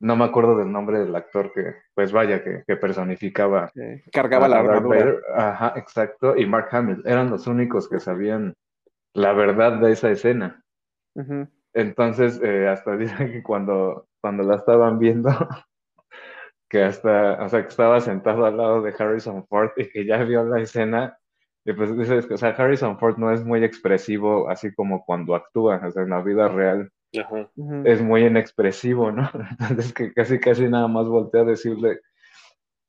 No 0.00 0.16
me 0.16 0.24
acuerdo 0.24 0.56
del 0.56 0.72
nombre 0.72 0.98
del 0.98 1.14
actor 1.14 1.52
que, 1.52 1.74
pues 1.94 2.10
vaya, 2.10 2.42
que, 2.42 2.64
que 2.66 2.76
personificaba 2.76 3.70
Eh, 3.76 4.02
cargaba 4.12 4.48
la 4.48 4.56
Darth 4.56 4.70
armadura. 4.70 4.98
Vader. 5.04 5.22
Ajá, 5.36 5.74
exacto. 5.76 6.36
Y 6.36 6.46
Mark 6.46 6.68
Hamill 6.72 7.02
eran 7.04 7.30
los 7.30 7.46
únicos 7.46 7.88
que 7.88 8.00
sabían 8.00 8.54
la 9.14 9.32
verdad 9.32 9.78
de 9.78 9.92
esa 9.92 10.10
escena. 10.10 10.64
Entonces, 11.74 12.40
eh, 12.42 12.68
hasta 12.68 12.96
dicen 12.96 13.30
que 13.32 13.42
cuando, 13.42 14.06
cuando 14.20 14.42
la 14.42 14.56
estaban 14.56 14.98
viendo, 14.98 15.30
que 16.72 16.82
hasta, 16.82 17.34
o 17.44 17.50
sea, 17.50 17.60
que 17.60 17.68
estaba 17.68 18.00
sentado 18.00 18.46
al 18.46 18.56
lado 18.56 18.80
de 18.80 18.94
Harrison 18.98 19.46
Ford 19.46 19.72
y 19.76 19.90
que 19.90 20.06
ya 20.06 20.24
vio 20.24 20.42
la 20.42 20.58
escena, 20.58 21.18
y 21.66 21.74
pues 21.74 21.94
dices 21.98 22.26
que, 22.26 22.32
o 22.32 22.38
sea, 22.38 22.48
Harrison 22.48 22.98
Ford 22.98 23.18
no 23.18 23.30
es 23.30 23.44
muy 23.44 23.62
expresivo, 23.62 24.48
así 24.48 24.72
como 24.74 25.04
cuando 25.04 25.34
actúa, 25.34 25.82
o 25.86 25.90
sea, 25.90 26.02
en 26.02 26.08
la 26.08 26.22
vida 26.22 26.48
real 26.48 26.90
ajá. 27.14 27.50
Es 27.84 28.00
muy 28.00 28.24
inexpresivo, 28.24 29.12
¿no? 29.12 29.30
Entonces 29.60 29.92
que 29.92 30.14
casi, 30.14 30.40
casi 30.40 30.66
nada 30.66 30.88
más 30.88 31.06
volteé 31.08 31.42
a 31.42 31.44
decirle, 31.44 32.00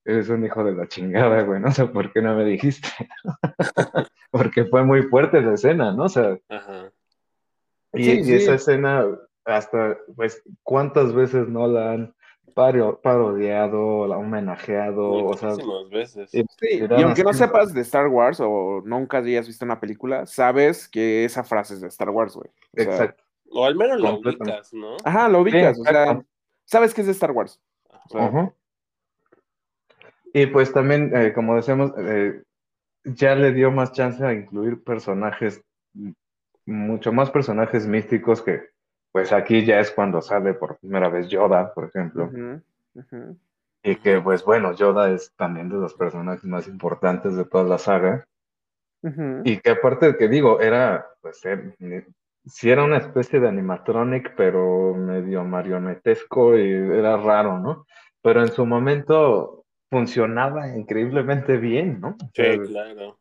eres 0.06 0.30
un 0.30 0.46
hijo 0.46 0.64
de 0.64 0.76
la 0.76 0.88
chingada, 0.88 1.42
güey, 1.42 1.60
no 1.60 1.70
sé 1.74 1.86
por 1.88 2.14
qué 2.14 2.22
no 2.22 2.38
me 2.38 2.46
dijiste. 2.46 2.88
Porque 4.32 4.64
fue 4.64 4.86
muy 4.86 5.02
fuerte 5.04 5.42
la 5.42 5.56
escena, 5.56 5.92
¿no? 5.92 6.06
O 6.06 6.10
sea, 6.10 6.38
Ajá. 6.48 6.90
y, 7.92 8.04
Sí, 8.06 8.12
y 8.12 8.24
sí. 8.24 8.34
esa 8.36 8.54
escena, 8.54 9.06
hasta, 9.44 9.98
pues, 10.16 10.42
¿cuántas 10.64 11.14
veces 11.14 11.50
no 11.50 11.68
la 11.68 11.92
han 11.92 12.16
paro- 12.54 13.00
parodiado, 13.02 14.02
homenajeado? 14.02 15.12
O 15.26 15.38
sea, 15.38 15.50
Muchísimas 15.50 15.90
veces. 15.90 16.34
y- 16.34 16.44
Sí, 16.60 16.80
dirán 16.82 17.00
y 17.00 17.04
aunque 17.04 17.24
no 17.24 17.34
sepas 17.34 17.74
de 17.74 17.82
Star 17.82 18.08
Wars 18.08 18.40
o 18.40 18.82
nunca 18.86 19.18
hayas 19.20 19.48
visto 19.48 19.66
una 19.66 19.80
película, 19.80 20.26
sabes 20.26 20.88
que 20.88 21.26
esa 21.26 21.44
frase 21.44 21.74
es 21.76 21.82
de 21.82 21.88
Star 21.88 22.10
Wars, 22.10 22.36
güey. 22.36 22.50
O 22.50 22.82
sea, 22.82 22.84
Exacto. 22.92 23.24
O 23.52 23.66
al 23.66 23.76
menos 23.76 24.00
lo 24.00 24.16
ubicas, 24.20 24.74
¿no? 24.74 24.98
Ajá, 25.04 25.30
lo 25.30 25.42
ubicas, 25.42 25.80
o 25.80 25.84
sea, 25.84 26.22
sabes 26.66 26.94
que 26.94 27.02
es 27.02 27.08
de 27.08 27.14
Star 27.14 27.32
Wars. 27.32 27.62
O 28.06 28.10
sea, 28.10 28.26
Ujú. 28.30 28.54
Y 30.34 30.48
pues 30.48 30.74
también, 30.74 31.12
eh, 31.16 31.32
como 31.34 31.56
decíamos, 31.56 31.92
eh, 31.98 32.42
ya 33.04 33.36
le 33.36 33.52
dio 33.52 33.70
más 33.72 33.92
chance 33.92 34.26
a 34.26 34.34
incluir 34.34 34.84
personajes, 34.84 35.62
mucho 36.66 37.12
más 37.14 37.30
personajes 37.30 37.86
místicos 37.86 38.42
que, 38.42 38.62
pues 39.14 39.32
aquí 39.32 39.64
ya 39.64 39.80
es 39.80 39.92
cuando 39.92 40.22
sale 40.22 40.54
por 40.56 40.78
primera 40.80 41.08
vez 41.08 41.30
Yoda, 41.30 41.74
por 41.74 41.86
ejemplo. 41.86 42.30
Y 43.84 43.96
que, 43.98 44.20
pues 44.20 44.44
bueno, 44.44 44.74
Yoda 44.74 45.12
es 45.12 45.32
también 45.36 45.70
de 45.70 45.76
los 45.76 45.94
personajes 45.94 46.44
más 46.46 46.68
importantes 46.68 47.36
de 47.36 47.46
toda 47.46 47.64
la 47.64 47.78
saga. 47.78 48.26
Y 49.46 49.58
que 49.60 49.70
aparte 49.72 50.08
de 50.08 50.18
que 50.18 50.28
digo, 50.28 50.60
era, 50.62 51.06
pues, 51.22 51.46
er- 51.46 51.76
sí 52.46 52.70
era 52.72 52.84
una 52.84 52.98
especie 52.98 53.40
de 53.40 53.48
animatronic, 53.50 54.34
pero 54.36 54.94
medio 54.96 55.44
marionetesco 55.44 56.58
y 56.58 56.72
era 56.72 57.16
raro, 57.18 57.60
¿no? 57.60 57.86
Pero 58.22 58.42
en 58.42 58.52
su 58.52 58.66
momento 58.66 59.64
funcionaba 59.92 60.70
increíblemente 60.76 61.58
bien, 61.58 62.00
¿no? 62.02 62.10
O 62.10 62.26
Sí, 62.34 62.42
sea, 62.42 62.64
claro. 62.64 63.20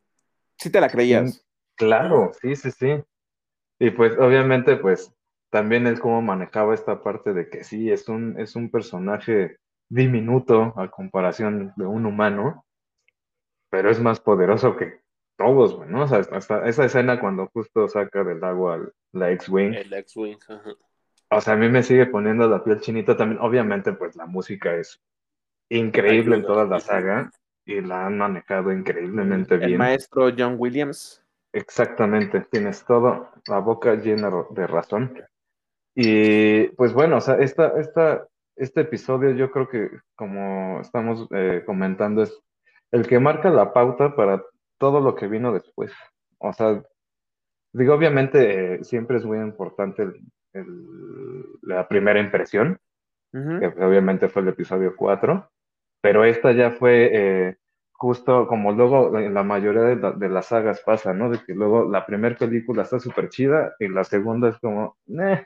Sí 0.57 0.71
te 0.71 0.81
la 0.81 0.89
creías. 0.89 1.45
claro, 1.75 2.31
sí, 2.41 2.55
sí, 2.55 2.71
sí. 2.71 3.03
Y 3.79 3.91
pues 3.91 4.17
obviamente, 4.17 4.77
pues, 4.77 5.13
también 5.53 5.87
es 5.87 6.01
como 6.01 6.21
manejaba 6.21 6.73
esta 6.73 7.01
parte 7.01 7.33
de 7.33 7.47
que 7.49 7.63
sí, 7.63 7.91
es 7.91 8.09
un, 8.09 8.37
es 8.39 8.57
un 8.57 8.71
personaje 8.71 9.57
diminuto 9.89 10.73
a 10.77 10.89
comparación 10.91 11.71
de 11.77 11.85
un 11.85 12.05
humano, 12.07 12.65
pero 13.69 13.89
es 13.91 13.99
más 13.99 14.19
poderoso 14.19 14.75
que 14.75 14.99
todos, 15.37 15.75
güey, 15.75 15.89
¿no? 15.89 16.03
O 16.03 16.07
sea, 16.07 16.19
hasta 16.19 16.67
esa 16.67 16.85
escena 16.85 17.19
cuando 17.19 17.47
justo 17.53 17.87
saca 17.87 18.23
del 18.23 18.43
agua 18.43 18.75
al- 18.75 18.93
la 19.13 19.31
X-Wing, 19.31 19.73
El 19.75 19.93
X-Wing. 19.93 20.39
ajá. 20.47 20.73
o 21.29 21.41
sea, 21.41 21.53
a 21.53 21.57
mí 21.57 21.69
me 21.69 21.83
sigue 21.83 22.07
poniendo 22.07 22.47
la 22.47 22.63
piel 22.63 22.81
chinita 22.81 23.15
también. 23.15 23.41
Obviamente, 23.41 23.93
pues 23.93 24.15
la 24.15 24.25
música 24.25 24.75
es 24.75 24.99
increíble 25.69 26.37
en 26.37 26.43
toda 26.43 26.65
la 26.65 26.79
saga 26.79 27.31
y 27.65 27.81
la 27.81 28.07
han 28.07 28.17
manejado 28.17 28.71
increíblemente 28.71 29.55
El 29.55 29.67
bien. 29.67 29.77
maestro 29.79 30.29
John 30.37 30.55
Williams. 30.57 31.23
Exactamente, 31.53 32.41
tienes 32.51 32.83
todo, 32.83 33.29
la 33.47 33.59
boca 33.59 33.95
llena 33.95 34.31
de 34.51 34.67
razón. 34.67 35.13
Y 35.95 36.67
pues 36.69 36.93
bueno, 36.93 37.17
o 37.17 37.21
sea, 37.21 37.35
esta, 37.35 37.79
esta, 37.79 38.27
este 38.55 38.81
episodio 38.81 39.31
yo 39.31 39.51
creo 39.51 39.67
que, 39.69 39.89
como 40.15 40.79
estamos 40.81 41.27
eh, 41.31 41.63
comentando, 41.65 42.23
es 42.23 42.39
el 42.91 43.07
que 43.07 43.19
marca 43.19 43.49
la 43.49 43.73
pauta 43.73 44.15
para 44.15 44.43
todo 44.79 44.99
lo 45.01 45.15
que 45.15 45.27
vino 45.27 45.53
después. 45.53 45.91
O 46.39 46.51
sea, 46.53 46.81
digo, 47.73 47.93
obviamente 47.95 48.75
eh, 48.75 48.83
siempre 48.83 49.17
es 49.17 49.25
muy 49.25 49.39
importante 49.39 50.03
el- 50.03 50.21
el- 50.53 51.45
la 51.63 51.87
primera 51.87 52.19
impresión, 52.19 52.79
que 53.59 53.67
obviamente 53.67 54.29
fue 54.29 54.41
el 54.43 54.49
episodio 54.49 54.95
4, 54.95 55.49
pero 56.01 56.25
esta 56.25 56.51
ya 56.53 56.71
fue 56.71 57.09
eh, 57.49 57.57
justo 57.93 58.47
como 58.47 58.71
luego 58.73 59.17
en 59.19 59.33
la 59.33 59.43
mayoría 59.43 59.83
de, 59.83 59.95
la- 59.97 60.11
de 60.13 60.29
las 60.29 60.47
sagas 60.47 60.81
pasa, 60.85 61.13
¿no? 61.13 61.29
De 61.29 61.39
que 61.45 61.53
luego 61.55 61.89
la 61.89 62.05
primera 62.05 62.35
película 62.37 62.83
está 62.83 62.99
súper 62.99 63.29
chida 63.29 63.75
y 63.79 63.87
la 63.89 64.03
segunda 64.03 64.49
es 64.49 64.59
como, 64.59 64.97
"Meh", 65.07 65.45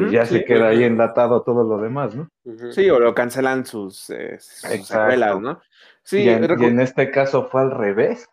Y 0.00 0.10
ya 0.10 0.24
sí. 0.24 0.38
se 0.38 0.44
queda 0.44 0.68
ahí 0.68 0.84
enlatado 0.84 1.42
todo 1.42 1.64
lo 1.64 1.78
demás, 1.82 2.14
¿no? 2.14 2.28
Sí, 2.72 2.88
o 2.88 2.98
lo 2.98 3.14
cancelan 3.14 3.66
sus, 3.66 4.08
eh, 4.10 4.38
sus 4.40 4.86
secuelas, 4.86 5.38
¿no? 5.40 5.60
Sí, 6.02 6.22
y, 6.22 6.28
en, 6.30 6.44
y 6.44 6.46
recu- 6.46 6.66
en 6.68 6.80
este 6.80 7.10
caso 7.10 7.48
fue 7.48 7.60
al 7.60 7.70
revés. 7.72 8.28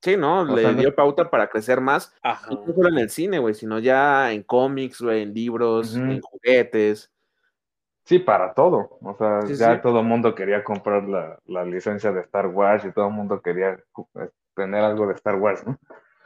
sí, 0.00 0.16
¿no? 0.16 0.40
o 0.42 0.44
Le 0.56 0.62
sea, 0.62 0.72
no- 0.72 0.80
dio 0.80 0.94
pauta 0.94 1.28
para 1.30 1.48
crecer 1.48 1.80
más, 1.80 2.14
Ajá. 2.22 2.46
y 2.52 2.56
no 2.56 2.74
solo 2.74 2.88
en 2.88 2.98
el 2.98 3.10
cine, 3.10 3.38
güey, 3.38 3.54
sino 3.54 3.78
ya 3.78 4.32
en 4.32 4.42
cómics, 4.42 5.00
güey, 5.00 5.22
en 5.22 5.34
libros, 5.34 5.96
en 5.96 6.20
juguetes. 6.20 7.10
Sí, 8.06 8.18
para 8.18 8.52
todo. 8.52 8.98
O 9.00 9.16
sea, 9.16 9.42
Sí, 9.42 9.54
ya 9.56 9.76
sí. 9.76 9.80
todo 9.82 10.00
el 10.00 10.06
mundo 10.06 10.34
quería 10.34 10.62
comprar 10.62 11.04
la, 11.04 11.38
la 11.46 11.64
licencia 11.64 12.12
de 12.12 12.20
Star 12.20 12.46
Wars 12.48 12.84
y 12.84 12.92
todo 12.92 13.06
el 13.08 13.14
mundo 13.14 13.40
quería 13.40 13.78
eh, 14.16 14.28
tener 14.54 14.84
algo 14.84 15.06
de 15.06 15.14
Star 15.14 15.36
Wars, 15.36 15.64
¿no? 15.66 15.78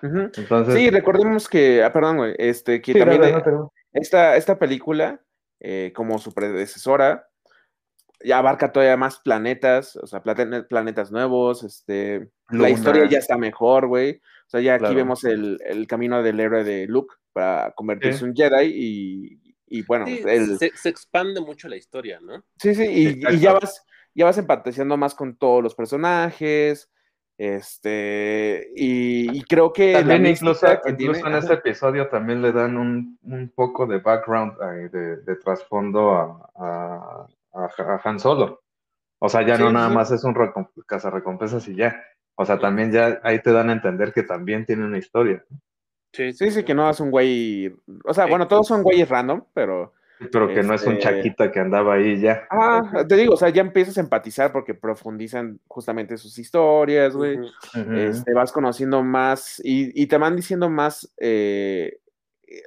Ujú. 0.02 0.30
Entonces, 0.36 0.74
Sí, 0.74 0.90
recordemos 0.90 1.48
que, 1.48 1.82
ah, 1.84 1.92
perdón, 1.92 2.16
güey, 2.18 2.34
este, 2.38 2.80
que 2.82 2.92
sí, 2.94 2.98
también 2.98 3.20
dale, 3.20 3.32
no 3.34 3.42
te- 3.42 3.77
esta, 3.98 4.36
esta 4.36 4.58
película, 4.58 5.20
eh, 5.60 5.92
como 5.94 6.18
su 6.18 6.32
predecesora, 6.32 7.28
ya 8.24 8.38
abarca 8.38 8.72
todavía 8.72 8.96
más 8.96 9.20
planetas, 9.20 9.94
o 9.96 10.06
sea, 10.06 10.22
planetas 10.22 11.12
nuevos, 11.12 11.62
este, 11.62 12.30
la 12.50 12.68
historia 12.70 13.08
ya 13.08 13.18
está 13.18 13.36
mejor, 13.38 13.86
güey. 13.86 14.20
O 14.46 14.50
sea, 14.50 14.60
ya 14.60 14.74
aquí 14.74 14.80
Claro. 14.80 14.94
vemos 14.96 15.22
el, 15.24 15.58
el 15.64 15.86
camino 15.86 16.22
del 16.22 16.40
héroe 16.40 16.64
de 16.64 16.86
Luke 16.86 17.14
para 17.32 17.72
convertirse 17.76 18.20
Sí. 18.20 18.24
en 18.24 18.34
Jedi 18.34 18.64
y, 18.74 19.54
y 19.66 19.82
bueno, 19.82 20.06
Sí, 20.06 20.20
el, 20.26 20.58
se, 20.58 20.72
se 20.74 20.88
expande 20.88 21.40
mucho 21.40 21.68
la 21.68 21.76
historia, 21.76 22.18
¿no? 22.20 22.44
Sí, 22.58 22.74
sí, 22.74 22.84
y, 22.84 23.34
y 23.34 23.38
ya 23.38 23.52
vas, 23.52 23.84
ya 24.14 24.24
vas 24.24 24.38
empatizando 24.38 24.96
más 24.96 25.14
con 25.14 25.36
todos 25.36 25.62
los 25.62 25.74
personajes. 25.76 26.90
Este, 27.38 28.70
y, 28.74 29.38
y 29.38 29.42
creo 29.44 29.72
que 29.72 29.92
También 29.92 30.26
incluso, 30.26 30.66
que 30.66 30.90
incluso 30.90 31.12
tiene- 31.22 31.28
en 31.30 31.34
este 31.36 31.54
episodio 31.54 32.08
también 32.08 32.42
le 32.42 32.52
dan 32.52 32.76
un, 32.76 33.18
un 33.22 33.52
poco 33.54 33.86
de 33.86 33.98
background 33.98 34.54
eh, 34.60 34.88
de, 34.90 35.16
de 35.18 35.36
trasfondo 35.36 36.10
a, 36.12 36.50
a, 36.56 37.26
a- 37.54 37.82
a 37.94 38.00
Han 38.04 38.18
Solo. 38.18 38.62
O 39.20 39.28
sea, 39.28 39.42
ya 39.46 39.56
Sí, 39.56 39.62
no 39.62 39.68
sí, 39.68 39.74
nada 39.74 39.88
más 39.88 40.10
es 40.10 40.24
un 40.24 40.34
recom- 40.34 40.68
cazarrecompensas 40.86 41.66
y 41.68 41.74
ya. 41.76 42.00
O 42.36 42.44
sea, 42.44 42.58
también 42.58 42.92
ya 42.92 43.20
ahí 43.22 43.40
te 43.40 43.52
dan 43.52 43.68
a 43.70 43.72
entender 43.72 44.12
que 44.12 44.22
también 44.22 44.64
tiene 44.66 44.84
una 44.84 44.98
historia. 44.98 45.44
Sí, 46.12 46.32
Sí, 46.32 46.50
sí, 46.50 46.64
que 46.64 46.74
no 46.74 46.88
es 46.88 47.00
un 47.00 47.10
güey. 47.10 47.72
O 48.04 48.14
sea, 48.14 48.24
Sí. 48.24 48.30
bueno, 48.30 48.46
todos 48.48 48.66
son 48.66 48.82
güeyes 48.82 49.08
random, 49.08 49.44
pero. 49.54 49.92
Pero 50.32 50.48
que 50.48 50.62
no 50.62 50.74
es 50.74 50.84
un 50.84 50.94
Este- 50.94 51.04
chaquita 51.04 51.50
que 51.52 51.60
andaba 51.60 51.94
ahí 51.94 52.20
ya. 52.20 52.46
Ah, 52.50 53.04
te 53.08 53.16
digo, 53.16 53.34
o 53.34 53.36
sea, 53.36 53.50
ya 53.50 53.60
empiezas 53.62 53.96
a 53.98 54.00
empatizar 54.00 54.52
porque 54.52 54.74
profundizan 54.74 55.60
justamente 55.68 56.16
sus 56.16 56.38
historias, 56.38 57.14
güey. 57.14 57.38
Ujú. 57.38 57.92
Este, 57.94 58.32
vas 58.34 58.50
conociendo 58.52 59.02
más 59.02 59.60
y, 59.64 59.92
y 60.00 60.06
te 60.06 60.18
van 60.18 60.34
diciendo 60.36 60.68
más. 60.70 61.12
eh, 61.18 61.98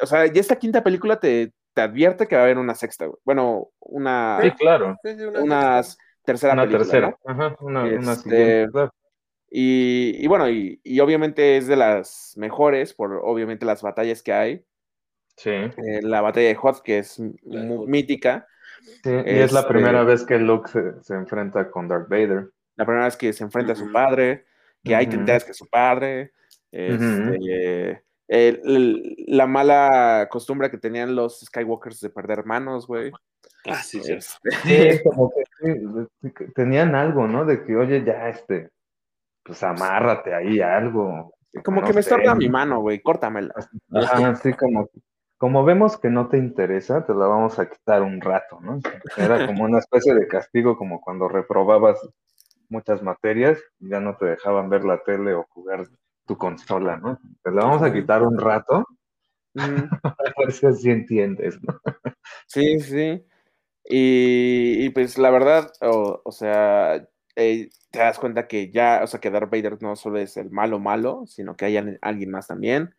o 0.01 0.05
sea, 0.05 0.27
ya 0.27 0.39
esta 0.39 0.55
quinta 0.57 0.83
película 0.83 1.19
te, 1.19 1.51
te 1.73 1.81
advierte 1.81 2.27
que 2.27 2.35
va 2.35 2.41
a 2.41 2.45
haber 2.45 2.57
una 2.57 2.75
sexta, 2.75 3.05
güey. 3.07 3.17
Bueno, 3.25 3.69
una. 3.79 4.39
Sí, 4.41 4.51
claro. 4.51 4.95
Sí, 5.03 5.15
sí, 5.17 5.23
una 5.25 5.41
una 5.41 5.81
tercera 6.23 6.53
Una 6.53 6.63
película, 6.63 6.83
tercera. 6.85 7.09
¿no? 7.09 7.31
Ajá, 7.31 7.55
una, 7.61 7.83
una 7.83 8.13
Este, 8.13 8.29
siguiente. 8.29 8.71
claro. 8.71 8.93
Y, 9.53 10.15
y 10.23 10.27
bueno, 10.27 10.49
y, 10.49 10.79
y 10.83 10.99
obviamente 11.01 11.57
es 11.57 11.67
de 11.67 11.75
las 11.75 12.33
mejores, 12.37 12.93
por 12.93 13.19
obviamente 13.23 13.65
las 13.65 13.81
batallas 13.81 14.21
que 14.23 14.31
hay. 14.31 14.63
Sí. 15.37 15.49
Eh, 15.49 16.01
la 16.01 16.21
batalla 16.21 16.47
de 16.49 16.57
Hoth, 16.61 16.81
que 16.83 16.99
es 16.99 17.19
mítica. 17.87 18.47
Sí, 19.03 19.09
y 19.11 19.39
es 19.39 19.51
la 19.51 19.61
Este- 19.61 19.71
primera 19.73 20.03
vez 20.03 20.23
que 20.23 20.37
Luke 20.39 20.69
se, 20.69 21.01
se 21.03 21.13
enfrenta 21.13 21.69
con 21.69 21.87
Darth 21.87 22.09
Vader. 22.09 22.49
La 22.75 22.85
primera 22.85 23.05
vez 23.05 23.15
que 23.17 23.31
se 23.33 23.43
enfrenta 23.43 23.73
a 23.73 23.75
su 23.75 23.91
padre, 23.91 24.45
que 24.83 24.95
ahí 24.95 25.05
te 25.05 25.11
Ujú. 25.15 25.21
enteras 25.21 25.43
que 25.43 25.51
es 25.51 25.57
su 25.57 25.67
padre. 25.67 26.31
Este, 26.71 28.03
el- 28.27 28.61
el- 28.63 29.15
la 29.27 29.45
mala 29.45 30.27
costumbre 30.31 30.71
que 30.71 30.77
tenían 30.77 31.15
los 31.15 31.41
Skywalkers 31.41 31.99
de 32.01 32.09
perder 32.09 32.39
hermanos, 32.39 32.87
güey. 32.87 33.11
Ah, 33.67 33.75
sí, 33.83 34.01
sí. 34.01 34.13
Este, 34.13 34.49
Sí, 34.63 34.73
es 34.75 35.03
como 35.03 35.31
que 35.31 35.43
sí, 35.61 36.31
tenían 36.55 36.95
algo, 36.95 37.27
¿no? 37.27 37.45
De 37.45 37.63
que, 37.63 37.75
oye, 37.75 38.03
ya, 38.03 38.29
este, 38.29 38.69
pues 39.43 39.61
amárrate 39.63 40.33
ahí 40.33 40.59
algo. 40.61 41.33
como 41.65 41.81
No 41.81 41.87
que 41.87 41.93
me 41.93 41.99
estorba 41.99 42.33
mi 42.33 42.47
mano, 42.49 42.79
güey, 42.79 43.01
córtamela. 43.01 43.53
Ajá, 43.93 44.29
así 44.29 44.53
como, 44.53 44.89
como 45.41 45.65
vemos 45.65 45.97
que 45.97 46.11
no 46.11 46.29
te 46.29 46.37
interesa, 46.37 47.03
te 47.03 47.15
la 47.15 47.25
vamos 47.25 47.57
a 47.57 47.67
quitar 47.67 48.03
un 48.03 48.21
rato, 48.21 48.59
¿no? 48.61 48.79
Era 49.17 49.43
como 49.47 49.63
una 49.63 49.79
especie 49.79 50.13
de 50.13 50.27
castigo, 50.27 50.77
como 50.77 51.01
cuando 51.01 51.27
reprobabas 51.27 51.97
muchas 52.69 53.01
materias, 53.01 53.57
y 53.79 53.89
ya 53.89 53.99
no 53.99 54.15
te 54.17 54.27
dejaban 54.27 54.69
ver 54.69 54.85
la 54.85 55.01
tele 55.01 55.33
o 55.33 55.47
jugar 55.49 55.87
tu 56.27 56.37
consola, 56.37 56.97
¿no? 56.97 57.19
Te 57.43 57.49
la 57.49 57.63
vamos 57.63 57.81
a 57.81 57.91
quitar 57.91 58.21
un 58.21 58.37
rato, 58.37 58.85
Ujú. 59.55 59.89
a 60.03 60.15
ver 60.37 60.51
si 60.51 60.67
así 60.67 60.91
entiendes, 60.91 61.57
¿no? 61.63 61.73
Sí, 62.45 62.79
sí. 62.79 63.25
Y, 63.85 64.85
y, 64.85 64.89
pues 64.91 65.17
la 65.17 65.31
verdad, 65.31 65.71
o, 65.81 66.21
o 66.23 66.31
sea, 66.31 66.97
eh, 67.35 67.69
te 67.89 67.97
das 67.97 68.19
cuenta 68.19 68.47
que 68.47 68.69
ya, 68.69 69.01
o 69.03 69.07
sea, 69.07 69.19
que 69.19 69.31
Darth 69.31 69.49
Vader 69.49 69.81
no 69.81 69.95
solo 69.95 70.19
es 70.19 70.37
el 70.37 70.51
malo 70.51 70.77
malo, 70.77 71.23
sino 71.25 71.55
que 71.55 71.65
hay 71.65 71.77
al- 71.77 71.97
alguien 72.03 72.29
más 72.29 72.45
también. 72.45 72.93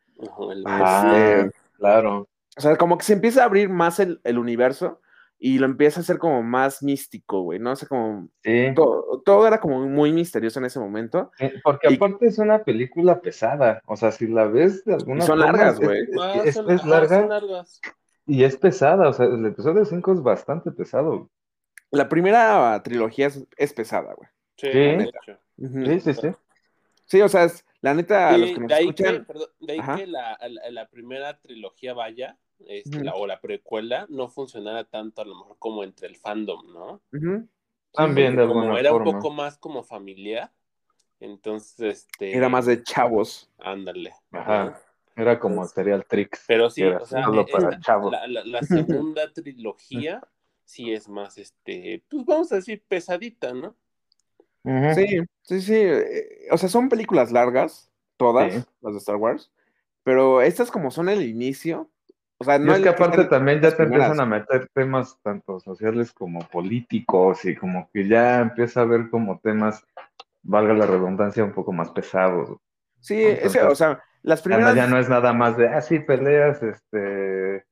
El- 0.50 0.64
Ah, 0.66 1.46
claro. 1.76 2.26
O 2.56 2.60
sea, 2.60 2.76
como 2.76 2.98
que 2.98 3.04
se 3.04 3.14
empieza 3.14 3.42
a 3.42 3.46
abrir 3.46 3.68
más 3.68 3.98
el, 4.00 4.20
el 4.24 4.38
universo 4.38 5.00
y 5.38 5.58
lo 5.58 5.66
empieza 5.66 5.98
a 6.00 6.02
hacer 6.02 6.18
como 6.18 6.42
más 6.42 6.82
místico, 6.82 7.40
güey, 7.42 7.58
¿no? 7.58 7.72
O 7.72 7.76
sea, 7.76 7.88
como 7.88 8.28
Sí, 8.44 8.72
todo, 8.76 9.22
todo 9.24 9.46
era 9.46 9.58
como 9.60 9.86
muy 9.88 10.12
misterioso 10.12 10.58
en 10.60 10.66
ese 10.66 10.78
momento. 10.78 11.32
eh, 11.40 11.54
porque 11.64 11.88
Y- 11.90 11.96
aparte 11.96 12.26
es 12.26 12.38
una 12.38 12.62
película 12.62 13.20
pesada, 13.20 13.80
o 13.86 13.96
sea, 13.96 14.12
si 14.12 14.26
la 14.28 14.44
ves 14.46 14.84
de 14.84 14.94
alguna 14.94 15.24
Y 15.24 15.26
son 15.26 15.38
forma, 15.38 15.52
largas, 15.52 15.74
es- 15.80 15.86
güey. 15.86 16.00
es- 16.02 16.08
Ah, 16.20 16.42
es- 16.44 16.54
son- 16.54 16.70
es 16.70 16.80
ajá, 16.80 16.88
larga 16.90 17.20
son 17.20 17.28
largas. 17.28 17.80
y 18.26 18.44
es 18.44 18.56
pesada, 18.56 19.08
o 19.08 19.12
sea, 19.12 19.26
el 19.26 19.44
episodio 19.46 19.84
5 19.84 20.12
es 20.12 20.22
bastante 20.22 20.70
pesado. 20.70 21.28
La 21.90 22.08
primera 22.08 22.80
trilogía 22.84 23.26
es, 23.26 23.44
es 23.56 23.72
pesada, 23.72 24.14
güey. 24.14 24.28
Sí, 24.56 24.68
Sí. 24.70 25.34
Sí, 25.84 26.00
sí, 26.00 26.14
sí. 26.14 26.28
Sí, 27.06 27.20
o 27.20 27.28
sea, 27.28 27.44
es- 27.44 27.64
la 27.82 27.94
neta, 27.94 28.30
a 28.30 28.38
los 28.38 28.48
Sí, 28.48 28.54
que 28.54 28.60
nos 28.60 28.68
de 28.68 28.74
ahí 28.74 28.80
escuchan, 28.88 29.14
que, 29.18 29.24
perdón, 29.24 29.48
de 29.60 29.72
ahí 29.74 29.78
Ajá. 29.78 29.96
que 29.96 30.06
la, 30.06 30.38
la, 30.48 30.70
la 30.70 30.88
primera 30.88 31.38
trilogía 31.40 31.94
vaya, 31.94 32.38
este, 32.66 33.02
la, 33.04 33.14
o 33.14 33.26
la 33.26 33.40
precuela, 33.40 34.06
no 34.08 34.28
funcionara 34.28 34.84
tanto 34.84 35.20
a 35.22 35.24
lo 35.24 35.34
mejor 35.34 35.56
como 35.58 35.84
entre 35.84 36.08
el 36.08 36.16
fandom, 36.16 36.72
¿no? 36.72 37.02
También 37.92 38.36
de 38.36 38.46
como 38.46 38.76
era 38.78 38.90
forma. 38.90 39.10
un 39.10 39.16
poco 39.16 39.30
más 39.34 39.58
como 39.58 39.82
familiar, 39.82 40.50
entonces, 41.20 41.80
este... 42.06 42.36
era 42.36 42.48
más 42.48 42.66
de 42.66 42.82
chavos. 42.82 43.50
Ándale. 43.58 44.12
Ajá. 44.32 44.80
Era 45.14 45.38
como 45.38 45.64
Serial 45.66 46.06
Tricks. 46.06 46.44
Pero 46.46 46.70
sí, 46.70 46.82
o 46.84 47.04
sea, 47.04 47.24
solo 47.24 47.44
para 47.46 47.78
chavos. 47.80 48.10
la, 48.12 48.26
la- 48.26 48.44
la 48.44 48.62
segunda 48.62 49.30
trilogía 49.32 50.22
sí 50.64 50.92
es 50.92 51.08
más, 51.08 51.36
este, 51.36 52.02
pues 52.08 52.24
vamos 52.24 52.50
a 52.52 52.56
decir 52.56 52.82
pesadita, 52.88 53.52
¿no? 53.52 53.76
Sí, 54.94 55.20
sí, 55.42 55.60
sí. 55.60 55.74
eh, 55.74 56.48
O 56.50 56.58
sea, 56.58 56.68
son 56.68 56.88
películas 56.88 57.32
largas, 57.32 57.90
todas, 58.16 58.52
Sí. 58.52 58.64
las 58.80 58.92
de 58.94 58.98
Star 58.98 59.16
Wars, 59.16 59.50
pero 60.04 60.42
estas 60.42 60.70
como 60.70 60.90
son 60.90 61.08
el 61.08 61.22
inicio, 61.22 61.90
o 62.38 62.44
sea, 62.44 62.56
Y 62.56 62.60
no 62.60 62.72
es 62.72 62.78
el 62.78 62.84
que 62.84 62.88
aparte 62.90 63.24
también 63.24 63.60
ya 63.60 63.76
te 63.76 63.82
empiezan 63.84 64.20
a 64.20 64.26
meter 64.26 64.68
temas 64.74 65.18
tanto 65.22 65.60
sociales 65.60 66.12
como 66.12 66.40
políticos 66.48 67.44
y 67.44 67.54
como 67.56 67.88
que 67.92 68.06
ya 68.08 68.40
empieza 68.40 68.82
a 68.82 68.84
ver 68.84 69.10
como 69.10 69.38
temas, 69.40 69.84
valga 70.42 70.74
la 70.74 70.86
redundancia, 70.86 71.44
un 71.44 71.52
poco 71.52 71.72
más 71.72 71.90
pesados. 71.90 72.56
Sí, 73.00 73.14
ese- 73.20 73.36
Entonces, 73.36 73.62
o 73.64 73.74
sea, 73.74 74.02
las 74.22 74.42
primeras... 74.42 74.74
ya 74.76 74.86
no 74.86 74.98
es 74.98 75.08
nada 75.08 75.32
más 75.32 75.56
de, 75.56 75.68
ah, 75.68 75.80
sí, 75.80 75.98
peleas, 75.98 76.62
este, 76.62 77.64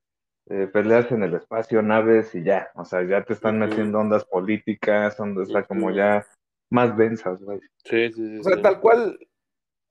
eh, 0.48 0.66
peleas 0.72 1.10
en 1.12 1.22
el 1.22 1.34
espacio, 1.34 1.82
naves 1.82 2.34
y 2.34 2.42
ya. 2.42 2.70
O 2.74 2.84
sea, 2.84 3.02
ya 3.04 3.22
te 3.24 3.32
están 3.32 3.58
metiendo 3.60 4.00
ondas 4.00 4.24
políticas, 4.24 5.18
ondas, 5.20 5.48
está 5.48 5.62
como 5.62 5.90
ya 5.92 6.26
más 6.70 6.96
densas, 6.96 7.42
güey. 7.42 7.60
Sí, 7.84 8.10
sí, 8.12 8.26
sí. 8.28 8.38
O 8.40 8.44
sea, 8.44 8.56
sí. 8.56 8.62
tal 8.62 8.80
cual, 8.80 9.18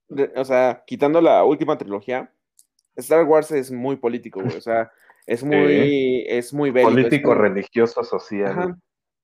de- 0.07 0.31
o 0.35 0.45
sea, 0.45 0.83
quitando 0.87 1.21
la 1.21 1.43
última 1.43 1.77
trilogía, 1.77 2.33
Star 2.95 3.23
Wars 3.25 3.51
es 3.51 3.71
muy 3.71 3.97
político, 3.97 4.41
güey. 4.41 4.57
O 4.57 4.61
sea, 4.61 4.91
es 5.27 5.43
muy, 5.43 6.25
es 6.27 6.53
muy 6.53 6.71
bélico. 6.71 6.89
es 6.89 6.95
Político, 6.95 7.29
muy- 7.35 7.41
religioso, 7.49 8.03
social. 8.03 8.51
Ajá. 8.51 8.77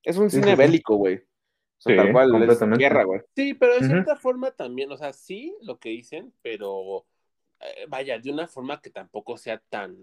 Es 0.03 0.17
un 0.17 0.29
Sí, 0.29 0.35
cine 0.37 0.47
sí, 0.47 0.51
sí. 0.53 0.57
bélico, 0.57 0.95
güey. 0.97 1.15
O 1.17 1.81
sea, 1.81 1.91
Sí, 1.93 1.97
tal 1.97 2.11
cual, 2.13 2.43
es 2.49 2.59
guerra, 2.77 3.03
güey. 3.03 3.21
Sí, 3.35 3.53
pero 3.53 3.73
de 3.75 3.85
cierta 3.87 4.15
forma 4.15 4.51
también, 4.51 4.91
o 4.91 4.97
sea, 4.97 5.11
sí 5.13 5.55
lo 5.61 5.77
que 5.79 5.89
dicen, 5.89 6.31
pero 6.41 7.05
eh, 7.59 7.85
vaya, 7.89 8.17
de 8.19 8.31
una 8.31 8.47
forma 8.47 8.79
que 8.81 8.89
tampoco 8.89 9.37
sea 9.37 9.61
tan, 9.69 9.97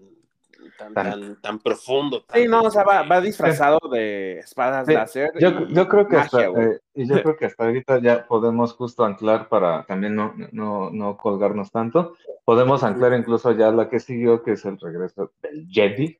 tan, 0.77 0.93
Tan- 0.93 1.09
tan, 1.11 1.41
tan 1.41 1.59
profundo. 1.59 2.23
Sí, 2.33 2.45
no, 2.47 2.61
o 2.61 2.69
sea, 2.71 2.83
va, 2.83 3.03
va 3.03 3.21
disfrazado 3.21 3.79
de 3.91 4.39
espadas 4.39 4.87
Sí, 4.87 4.93
láser. 4.93 5.31
Yo, 5.39 5.49
y 5.67 5.73
yo 5.73 5.87
creo 5.87 6.07
que 6.07 6.17
magia, 6.17 6.47
hasta, 6.47 6.61
eh, 6.61 6.79
y 6.93 7.07
yo 7.07 7.21
creo 7.21 7.37
que 7.37 7.45
hasta 7.45 7.63
ahorita 7.65 7.99
ya 7.99 8.25
podemos 8.27 8.73
justo 8.73 9.03
anclar 9.05 9.49
para 9.49 9.83
también 9.85 10.15
no, 10.15 10.33
no, 10.51 10.89
no 10.91 11.17
colgarnos 11.17 11.71
tanto. 11.71 12.15
Podemos 12.45 12.83
anclar 12.83 13.13
incluso 13.13 13.51
ya 13.51 13.71
la 13.71 13.89
que 13.89 13.99
siguió, 13.99 14.43
que 14.43 14.53
es 14.53 14.65
el 14.65 14.79
regreso 14.79 15.31
del 15.41 15.67
Jedi, 15.69 16.19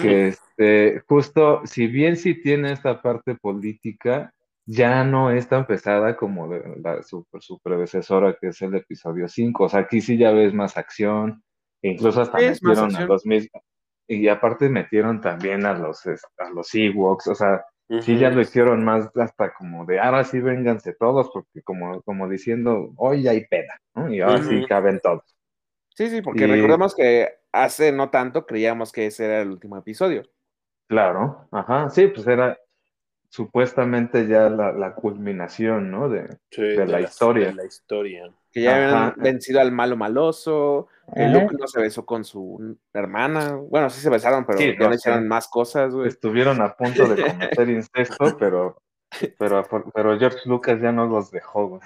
que 0.00 0.28
este, 0.28 1.02
justo, 1.08 1.62
si 1.64 1.86
bien 1.86 2.16
sí 2.16 2.40
tiene 2.40 2.72
esta 2.72 3.02
parte 3.02 3.34
política, 3.34 4.32
ya 4.64 5.04
no 5.04 5.30
es 5.30 5.48
tan 5.48 5.66
pesada 5.66 6.16
como 6.16 6.46
la, 6.46 7.02
su, 7.02 7.26
su 7.40 7.58
predecesora, 7.60 8.36
que 8.40 8.48
es 8.48 8.62
el 8.62 8.74
episodio 8.76 9.28
5. 9.28 9.64
O 9.64 9.68
sea, 9.68 9.80
aquí 9.80 10.00
sí 10.00 10.16
ya 10.16 10.30
ves 10.30 10.54
más 10.54 10.76
acción, 10.76 11.42
incluso 11.82 12.20
hasta 12.22 12.38
es 12.38 12.62
metieron 12.62 12.96
a 12.96 13.06
los 13.06 13.26
mismos, 13.26 13.62
y 14.06 14.28
aparte 14.28 14.68
metieron 14.68 15.20
también 15.20 15.64
a 15.66 15.74
los, 15.74 16.06
a 16.06 16.50
los 16.54 16.74
Ewoks, 16.74 17.28
o 17.28 17.34
sea, 17.34 17.64
sí 18.00 18.18
ya 18.18 18.30
lo 18.30 18.40
hicieron 18.40 18.84
más 18.84 19.10
hasta 19.16 19.52
como 19.54 19.84
de 19.86 20.00
ahora 20.00 20.24
sí 20.24 20.40
vénganse 20.40 20.94
todos, 20.94 21.30
porque 21.32 21.62
como, 21.62 22.02
como 22.02 22.28
diciendo, 22.28 22.92
hoy 22.96 23.28
hay 23.28 23.46
peda, 23.46 23.78
¿no? 23.94 24.12
Y 24.12 24.20
ahora 24.20 24.42
sí 24.42 24.64
caben 24.68 25.00
todos. 25.00 25.22
Sí, 25.94 26.08
sí, 26.08 26.22
porque 26.22 26.46
Y- 26.46 26.52
recordemos 26.52 26.94
que 26.94 27.28
hace 27.52 27.92
no 27.92 28.10
tanto 28.10 28.46
creíamos 28.46 28.92
que 28.92 29.06
ese 29.06 29.26
era 29.26 29.42
el 29.42 29.50
último 29.50 29.76
episodio. 29.76 30.22
Claro, 30.88 31.48
ajá, 31.50 31.88
sí, 31.90 32.08
pues 32.08 32.26
era 32.26 32.58
supuestamente 33.32 34.26
ya 34.28 34.50
la, 34.50 34.72
la 34.72 34.94
culminación, 34.94 35.90
¿no? 35.90 36.10
De, 36.10 36.28
Sí, 36.50 36.60
de 36.62 36.86
la 36.86 37.00
historia. 37.00 37.46
De 37.48 37.54
la 37.54 37.64
historia. 37.64 38.30
Que 38.52 38.60
ya 38.62 38.72
Ajá. 38.88 39.06
habían 39.06 39.14
vencido 39.22 39.60
al 39.62 39.72
malo 39.72 39.96
maloso, 39.96 40.88
que 41.14 41.22
Ajá. 41.24 41.32
Luke 41.32 41.56
no 41.58 41.66
se 41.66 41.80
besó 41.80 42.04
con 42.04 42.24
su 42.24 42.76
hermana. 42.92 43.54
Bueno, 43.56 43.88
sí 43.88 44.02
se 44.02 44.10
besaron, 44.10 44.44
pero 44.44 44.58
Sí, 44.58 44.74
ya 44.78 44.84
no, 44.84 44.90
le 44.90 44.96
hicieron 44.96 45.22
sí. 45.22 45.28
más 45.28 45.48
cosas, 45.48 45.94
güey. 45.94 46.08
estuvieron 46.08 46.60
a 46.60 46.74
punto 46.76 47.08
de 47.08 47.22
cometer 47.22 47.68
incesto, 47.70 48.36
pero, 48.38 48.76
pero, 49.38 49.66
pero 49.94 50.18
George 50.18 50.40
Lucas 50.44 50.78
ya 50.82 50.92
no 50.92 51.06
los 51.06 51.30
dejó, 51.30 51.68
güey. 51.68 51.80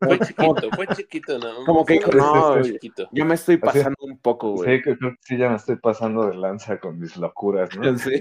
Fue 0.00 0.18
chiquito, 0.20 0.70
fue 0.76 0.86
chiquito, 0.86 1.38
¿no? 1.40 1.64
Como 1.66 1.84
que 1.84 2.00
Fue 2.00 2.12
dijo, 2.14 2.16
no, 2.56 2.62
chiquito. 2.62 3.08
Yo 3.10 3.24
me 3.24 3.34
estoy 3.34 3.56
Así- 3.56 3.62
pasando 3.78 3.96
un 4.02 4.18
poco, 4.18 4.52
güey. 4.52 4.76
Sí, 4.76 4.82
creo 4.84 4.96
que 4.98 5.16
sí 5.22 5.36
ya 5.36 5.48
me 5.50 5.56
estoy 5.56 5.74
pasando 5.76 6.28
de 6.28 6.36
lanza 6.36 6.78
con 6.78 7.00
mis 7.00 7.16
locuras, 7.16 7.70
¿no? 7.76 7.82
Sí. 7.98 8.20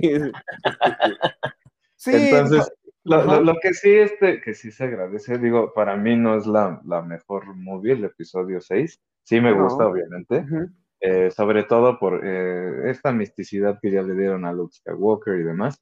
Sí, 2.06 2.12
Entonces, 2.12 2.72
lo, 3.04 3.24
lo- 3.26 3.42
lo 3.42 3.56
que 3.62 3.74
sí, 3.74 3.90
este, 3.96 4.42
que 4.42 4.54
sí 4.54 4.72
se 4.72 4.86
agradece, 4.86 5.38
digo, 5.38 5.74
para 5.74 5.96
mí 5.98 6.16
no 6.16 6.38
es 6.38 6.46
la, 6.48 6.82
la 6.86 7.02
mejor 7.02 7.56
movie, 7.56 7.94
el 7.94 8.04
episodio 8.06 8.62
6. 8.62 9.00
Sí 9.24 9.42
me 9.42 9.52
No. 9.52 9.64
gusta, 9.64 9.88
obviamente. 9.88 10.46
Eh, 11.02 11.30
sobre 11.30 11.64
todo 11.64 12.00
por 12.00 12.22
eh, 12.26 12.90
esta 12.90 13.12
misticidad 13.12 13.78
que 13.82 13.92
ya 13.92 14.02
le 14.02 14.16
dieron 14.16 14.46
a 14.46 14.54
Luke 14.54 14.74
Skywalker 14.76 15.36
y 15.40 15.44
demás. 15.44 15.82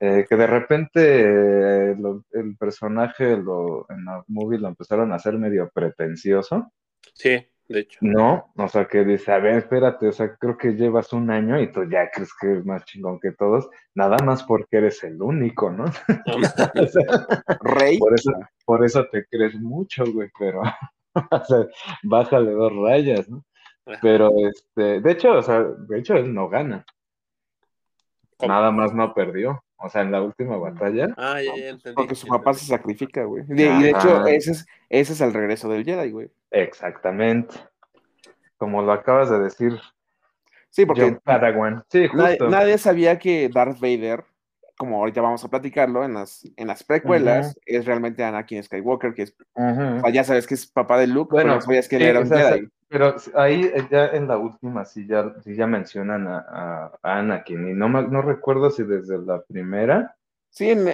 Eh, 0.00 0.26
que 0.28 0.36
de 0.36 0.46
repente 0.46 1.90
eh, 1.92 1.96
lo- 1.98 2.24
el 2.32 2.56
personaje 2.56 3.36
lo, 3.36 3.86
en 3.90 4.04
la 4.04 4.24
movie 4.28 4.58
lo 4.58 4.68
empezaron 4.68 5.12
a 5.12 5.16
hacer 5.16 5.38
medio 5.38 5.70
pretencioso, 5.74 6.72
Sí, 7.14 7.30
de 7.68 7.80
hecho. 7.80 7.98
¿no? 8.02 8.52
O 8.56 8.68
sea, 8.68 8.86
que 8.86 9.04
dice, 9.04 9.32
a 9.32 9.38
ver, 9.38 9.56
espérate, 9.56 10.08
o 10.08 10.12
sea, 10.12 10.34
creo 10.36 10.56
que 10.58 10.72
llevas 10.72 11.12
un 11.12 11.30
año 11.30 11.60
y 11.60 11.70
tú 11.72 11.84
ya 11.88 12.10
crees 12.10 12.30
que 12.40 12.48
eres 12.48 12.64
más 12.66 12.84
chingón 12.84 13.18
que 13.20 13.32
todos, 13.32 13.68
nada 13.94 14.16
más 14.24 14.42
porque 14.42 14.76
eres 14.76 15.02
el 15.04 15.20
único, 15.22 15.70
¿no? 15.70 15.84
O 16.26 16.86
sea, 16.86 17.26
Rey. 17.60 17.98
por 17.98 18.14
eso, 18.14 18.32
por 18.64 18.84
eso 18.84 19.06
te 19.10 19.24
crees 19.26 19.54
mucho, 19.54 20.04
güey, 20.12 20.30
pero, 20.38 20.62
o 21.30 21.44
sea, 21.44 21.66
bájale 22.02 22.50
dos 22.52 22.72
rayas, 22.76 23.28
¿no? 23.28 23.44
Ajá. 23.86 23.98
Pero, 24.02 24.30
este, 24.48 25.00
de 25.00 25.12
hecho, 25.12 25.32
o 25.32 25.42
sea, 25.42 25.62
de 25.62 25.98
hecho 25.98 26.14
él 26.14 26.32
no 26.34 26.48
gana, 26.48 26.84
¿Cómo? 28.36 28.52
nada 28.52 28.70
más 28.70 28.92
no 28.94 29.12
perdió. 29.14 29.62
o 29.76 29.88
sea, 29.90 30.02
en 30.02 30.10
la 30.12 30.22
última 30.22 30.56
batalla. 30.56 31.08
Ah, 31.16 31.40
ya, 31.42 31.54
ya 31.56 31.68
entendí. 31.68 31.94
Porque 31.94 32.14
su 32.14 32.26
papá 32.26 32.50
entendí. 32.50 32.58
se 32.60 32.66
sacrifica, 32.66 33.24
güey. 33.24 33.44
De- 33.46 33.66
y 33.66 33.82
de 33.82 33.90
hecho, 33.90 34.26
ese 34.26 34.52
es, 34.52 34.66
ese 34.88 35.12
es 35.12 35.20
el 35.20 35.32
regreso 35.34 35.68
del 35.68 35.84
Jedi, 35.84 36.10
güey. 36.10 36.30
Exactamente. 36.54 37.54
Como 38.56 38.82
lo 38.82 38.92
acabas 38.92 39.30
de 39.30 39.40
decir, 39.40 39.78
Sí, 40.70 40.86
porque 40.86 41.02
John 41.02 41.20
Padawan. 41.22 41.84
Sí, 41.88 42.08
justo. 42.08 42.48
nadie 42.48 42.78
sabía 42.78 43.18
que 43.18 43.48
Darth 43.48 43.78
Vader, 43.78 44.24
como 44.76 44.96
ahorita 44.96 45.20
vamos 45.20 45.44
a 45.44 45.48
platicarlo 45.48 46.04
en 46.04 46.14
las, 46.14 46.44
en 46.56 46.66
las 46.66 46.82
precuelas, 46.82 47.56
es 47.64 47.84
realmente 47.84 48.24
Anakin 48.24 48.62
Skywalker, 48.62 49.14
que 49.14 49.22
es, 49.22 49.36
o 49.54 50.00
sea, 50.00 50.10
ya 50.10 50.24
sabes 50.24 50.46
que 50.46 50.54
es 50.54 50.66
papá 50.66 50.98
de 50.98 51.06
Luke, 51.06 51.30
Bueno, 51.32 51.44
pero 51.48 51.54
no 51.56 51.60
sabías 51.60 51.88
que 51.88 51.96
sí, 51.98 52.02
era 52.04 52.18
o 52.18 52.22
un 52.22 52.28
sea, 52.28 52.48
Jedi. 52.50 52.68
Pero 52.88 53.16
ahí 53.34 53.72
ya 53.90 54.06
en 54.08 54.28
la 54.28 54.36
última 54.36 54.84
sí 54.84 55.06
ya, 55.06 55.32
sí 55.42 55.54
ya 55.54 55.66
mencionan 55.66 56.26
a, 56.28 56.38
a- 56.38 56.98
a 57.02 57.18
Anakin 57.18 57.68
y 57.68 57.72
no, 57.72 57.88
no 57.88 58.22
recuerdo 58.22 58.70
si 58.70 58.82
desde 58.84 59.18
la 59.18 59.42
primera, 59.42 60.16
Sí, 60.54 60.70
en, 60.70 60.86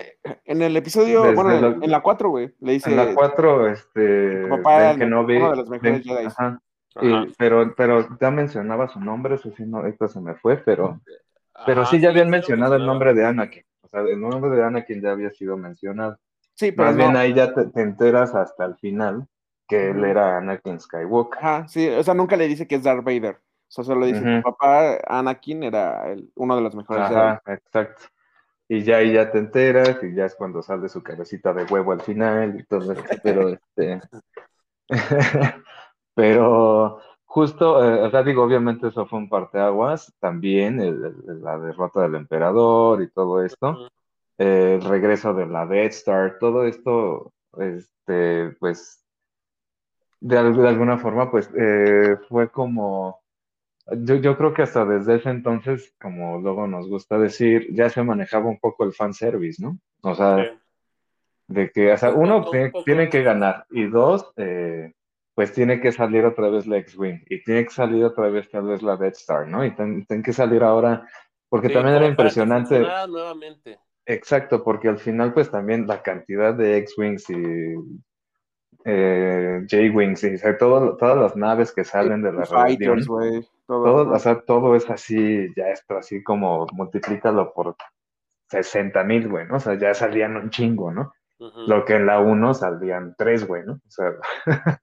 en 0.46 0.62
el 0.62 0.74
episodio, 0.74 1.20
Desde 1.22 1.34
bueno, 1.34 1.50
en, 1.52 1.60
la- 1.60 1.84
en 1.84 1.90
la 1.90 2.00
4, 2.00 2.30
güey, 2.30 2.54
le 2.60 2.72
dice, 2.72 2.88
en 2.88 2.96
la 2.96 3.12
4, 3.14 3.68
este, 3.68 4.42
tu 4.44 4.48
papá 4.48 4.76
era 4.78 4.88
Ben 4.92 4.98
Kenobi, 5.00 5.36
uno 5.36 5.50
de 5.50 5.56
los 5.56 5.68
mejores 5.68 6.02
Jedis. 6.02 6.26
ajá, 6.28 6.62
Ajá. 6.94 7.06
y- 7.06 7.34
pero, 7.36 7.74
pero 7.76 8.08
ya 8.18 8.30
mencionaba 8.30 8.88
su 8.88 9.00
nombre, 9.00 9.34
eso 9.34 9.50
sí, 9.54 9.64
no, 9.66 9.78
ahorita 9.78 10.08
se 10.08 10.18
me 10.18 10.34
fue, 10.34 10.56
pero, 10.56 10.98
pero 11.66 11.84
sí 11.84 12.00
ya 12.00 12.08
habían 12.08 12.30
mencionado 12.30 12.74
el 12.74 12.86
nombre 12.86 13.12
de 13.12 13.26
Anakin, 13.26 13.62
o 13.82 13.88
sea, 13.88 14.00
el 14.00 14.18
nombre 14.18 14.50
de 14.50 14.64
Anakin 14.64 15.02
ya 15.02 15.10
había 15.10 15.28
sido 15.30 15.58
mencionado. 15.58 16.16
sí, 16.54 16.72
pero 16.72 16.88
Más 16.88 16.96
no, 16.96 17.04
bien 17.04 17.16
ahí 17.18 17.34
ya 17.34 17.52
te, 17.52 17.66
te 17.66 17.82
enteras 17.82 18.34
hasta 18.34 18.64
el 18.64 18.76
final 18.76 19.26
que 19.68 19.90
él 19.90 20.02
era 20.06 20.38
Anakin 20.38 20.80
Skywalker. 20.80 21.38
ajá, 21.38 21.68
sí, 21.68 21.86
o 21.86 22.02
sea, 22.02 22.14
nunca 22.14 22.34
le 22.38 22.48
dice 22.48 22.66
que 22.66 22.76
es 22.76 22.82
Darth 22.82 23.04
Vader, 23.04 23.34
o 23.36 23.70
sea, 23.70 23.84
solo 23.84 24.06
dice, 24.06 24.22
Ujú. 24.22 24.36
tu 24.36 24.42
papá, 24.42 24.96
Anakin, 25.06 25.64
era 25.64 26.10
el- 26.10 26.32
uno 26.34 26.56
de 26.56 26.62
los 26.62 26.74
mejores 26.74 27.06
Jedi. 27.08 27.20
Ajá, 27.20 27.42
exacto. 27.46 28.04
Y 28.70 28.84
ya 28.84 28.98
ahí 28.98 29.12
ya 29.14 29.30
te 29.32 29.38
enteras 29.38 29.98
y 30.02 30.14
ya 30.14 30.26
es 30.26 30.36
cuando 30.36 30.62
sale 30.62 30.88
su 30.88 31.02
cabecita 31.02 31.52
de 31.52 31.64
huevo 31.64 31.92
al 31.92 32.00
final 32.02 32.58
y 32.58 32.64
todo 32.64 32.92
esto, 32.92 33.04
pero 33.22 33.48
este 33.50 34.00
pero 36.14 37.00
justo, 37.24 37.84
eh, 37.84 38.02
o 38.06 38.10
sea, 38.10 38.22
digo, 38.22 38.42
obviamente 38.44 38.88
eso 38.88 39.06
fue 39.06 39.18
un 39.20 39.28
parteaguas, 39.28 40.14
también 40.20 40.80
el- 40.80 41.04
el- 41.28 41.42
la 41.42 41.58
derrota 41.58 42.02
del 42.02 42.16
emperador 42.16 43.02
y 43.02 43.10
todo 43.10 43.44
esto, 43.44 43.88
eh, 44.38 44.78
el 44.82 44.88
regreso 44.88 45.34
de 45.34 45.46
la 45.46 45.66
Death 45.66 45.92
Star, 45.92 46.38
todo 46.40 46.66
esto, 46.66 47.32
este, 47.58 48.50
pues, 48.60 49.04
de, 50.20 50.36
de 50.52 50.68
alguna 50.68 50.98
forma, 50.98 51.30
pues, 51.30 51.50
eh, 51.56 52.16
fue 52.28 52.50
como, 52.50 53.19
yo, 53.86 54.16
yo 54.16 54.36
creo 54.36 54.54
que 54.54 54.62
hasta 54.62 54.84
desde 54.84 55.16
ese 55.16 55.30
entonces, 55.30 55.94
como 56.00 56.38
luego 56.40 56.66
nos 56.66 56.88
gusta 56.88 57.18
decir, 57.18 57.68
ya 57.72 57.88
se 57.88 58.02
manejaba 58.02 58.46
un 58.46 58.58
poco 58.60 58.84
el 58.84 58.92
fanservice, 58.92 59.62
¿no? 59.62 59.78
O 60.02 60.14
sea, 60.14 60.44
Sí. 60.44 60.58
de 61.48 61.70
que, 61.70 61.92
o 61.92 61.96
sea, 61.98 62.10
Un 62.10 62.22
uno 62.24 62.38
poco, 62.40 62.50
tiene, 62.50 62.66
un 62.66 62.72
poco. 62.72 62.84
tiene 62.84 63.08
que 63.08 63.22
ganar 63.22 63.66
y 63.70 63.86
dos, 63.88 64.32
eh, 64.36 64.92
pues 65.34 65.52
tiene 65.52 65.80
que 65.80 65.90
salir 65.92 66.24
otra 66.24 66.48
vez 66.48 66.66
la 66.66 66.76
X-Wing 66.78 67.24
y 67.28 67.42
tiene 67.42 67.64
que 67.64 67.70
salir 67.70 68.04
otra 68.04 68.28
vez 68.28 68.48
tal 68.50 68.66
vez 68.66 68.82
la 68.82 68.96
Death 68.96 69.16
Star, 69.16 69.48
¿no? 69.48 69.64
Y 69.64 69.74
ten- 69.74 70.04
tiene 70.06 70.22
que 70.22 70.32
salir 70.32 70.62
ahora, 70.62 71.08
porque 71.48 71.68
Sí, 71.68 71.74
también 71.74 71.96
era 71.96 72.06
impresionante, 72.06 72.78
nuevamente. 73.08 73.78
exacto, 74.06 74.62
porque 74.62 74.88
al 74.88 74.98
final 74.98 75.32
pues 75.32 75.50
también 75.50 75.86
la 75.86 76.02
cantidad 76.02 76.54
de 76.54 76.76
X-Wings 76.78 77.30
y 77.30 77.74
eh, 78.84 79.66
J-Wings 79.70 80.24
y 80.24 80.34
o 80.34 80.38
sea, 80.38 80.56
todo- 80.56 80.96
todas 80.96 81.16
las 81.18 81.36
naves 81.36 81.72
que 81.72 81.84
salen 81.84 82.22
de 82.22 82.32
la 82.32 82.46
Fighters, 82.46 83.06
güey, 83.06 83.46
todo. 83.66 83.84
todo, 83.84 84.12
o 84.12 84.18
sea, 84.18 84.40
todo 84.40 84.74
es 84.74 84.88
así, 84.90 85.52
ya 85.56 85.68
esto 85.68 85.98
así 85.98 86.22
como 86.22 86.66
multiplícalo 86.72 87.52
por 87.52 87.76
60 88.48 89.04
mil, 89.04 89.28
güey, 89.28 89.46
¿no? 89.46 89.56
O 89.56 89.60
sea, 89.60 89.74
ya 89.74 89.94
salían 89.94 90.36
un 90.36 90.50
chingo, 90.50 90.90
¿no? 90.92 91.12
Lo 91.66 91.86
que 91.86 91.94
en 91.94 92.04
la 92.04 92.20
1 92.20 92.52
saldrían 92.52 93.14
3, 93.16 93.46
güey, 93.46 93.64
¿no? 93.64 93.74
O 93.74 93.90
sea, 93.90 94.12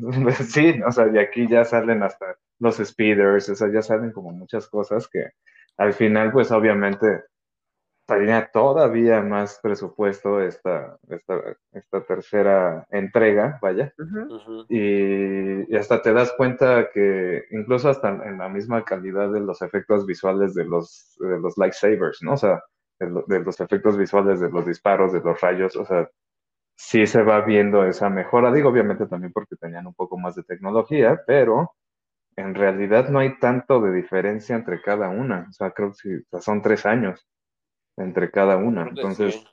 sí, 0.48 0.80
o 0.86 0.92
sea, 0.92 1.08
y 1.12 1.18
aquí 1.18 1.48
ya 1.48 1.64
salen 1.64 2.02
hasta 2.02 2.36
los 2.58 2.76
speeders, 2.76 3.48
o 3.48 3.54
sea, 3.54 3.70
ya 3.72 3.82
salen 3.82 4.12
como 4.12 4.30
muchas 4.32 4.68
cosas 4.68 5.08
que 5.08 5.30
al 5.76 5.92
final, 5.92 6.32
pues 6.32 6.50
obviamente, 6.50 7.22
tenía 8.08 8.50
todavía 8.52 9.22
más 9.22 9.60
presupuesto 9.62 10.42
esta, 10.42 10.98
esta, 11.10 11.34
esta 11.72 12.04
tercera 12.06 12.86
entrega, 12.90 13.60
vaya, 13.62 13.94
y, 14.68 15.72
y 15.72 15.76
hasta 15.76 16.02
te 16.02 16.12
das 16.12 16.32
cuenta 16.36 16.90
que 16.92 17.44
incluso 17.50 17.88
hasta 17.90 18.08
en 18.10 18.38
la 18.38 18.48
misma 18.48 18.84
calidad 18.84 19.32
de 19.32 19.40
los 19.40 19.62
efectos 19.62 20.06
visuales 20.06 20.54
de 20.54 20.64
los, 20.64 21.16
de 21.20 21.38
los 21.40 21.56
lightsabers, 21.58 22.22
¿no? 22.22 22.34
O 22.34 22.36
sea, 22.36 22.62
de, 23.00 23.10
lo- 23.10 23.24
de 23.28 23.40
los 23.40 23.60
efectos 23.60 23.96
visuales 23.98 24.40
de 24.40 24.50
los 24.50 24.66
disparos, 24.66 25.12
de 25.12 25.20
los 25.20 25.40
rayos, 25.40 25.76
o 25.76 25.84
sea, 25.84 26.08
sí 26.76 27.06
se 27.06 27.22
va 27.22 27.40
viendo 27.42 27.84
esa 27.84 28.10
mejora. 28.10 28.52
Digo, 28.52 28.70
obviamente 28.70 29.06
también 29.06 29.32
porque 29.32 29.56
tenían 29.56 29.86
un 29.86 29.94
poco 29.94 30.18
más 30.18 30.34
de 30.36 30.44
tecnología, 30.44 31.20
pero 31.26 31.74
en 32.36 32.54
realidad 32.54 33.08
no 33.10 33.18
hay 33.20 33.38
tanto 33.40 33.80
de 33.80 33.92
diferencia 33.92 34.56
entre 34.56 34.80
cada 34.82 35.08
una. 35.10 35.46
O 35.50 35.52
sea, 35.52 35.72
creo 35.72 35.90
que 35.90 35.96
sí, 35.96 36.14
o 36.16 36.22
sea, 36.30 36.40
son 36.40 36.62
tres 36.62 36.86
años 36.86 37.26
entre 37.98 38.30
cada 38.30 38.56
una. 38.56 38.88
Entonces, 38.88 39.34
sí. 39.34 39.46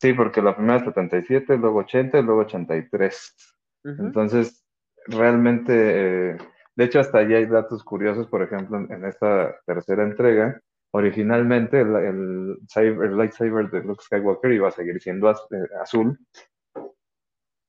sí, 0.00 0.12
porque 0.14 0.42
la 0.42 0.56
primera 0.56 0.78
es 0.78 0.84
77, 0.84 1.56
luego 1.56 1.80
80 1.80 2.18
y 2.18 2.22
luego 2.22 2.40
83. 2.42 3.56
Ujú. 3.84 4.02
Entonces, 4.02 4.64
realmente, 5.06 5.72
eh, 6.32 6.36
de 6.76 6.84
hecho, 6.84 7.00
hasta 7.00 7.18
allí 7.18 7.34
hay 7.34 7.46
datos 7.46 7.84
curiosos, 7.84 8.26
por 8.28 8.42
ejemplo, 8.42 8.78
en, 8.78 8.90
en 8.92 9.04
esta 9.04 9.54
tercera 9.66 10.02
entrega, 10.04 10.60
originalmente 10.92 11.80
el, 11.80 11.94
el, 11.96 12.58
el 12.76 13.16
lightsaber 13.16 13.70
de 13.70 13.82
Luke 13.82 14.02
Skywalker 14.04 14.52
iba 14.52 14.68
a 14.68 14.72
seguir 14.72 15.00
siendo 15.00 15.28
az- 15.28 15.46
eh, 15.50 15.68
azul, 15.82 16.18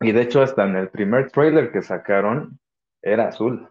y 0.02 0.12
de 0.12 0.22
hecho, 0.22 0.42
hasta 0.42 0.66
en 0.66 0.76
el 0.76 0.90
primer 0.90 1.32
trailer 1.32 1.72
que 1.72 1.82
sacaron, 1.82 2.60
era 3.02 3.30
azul. 3.30 3.70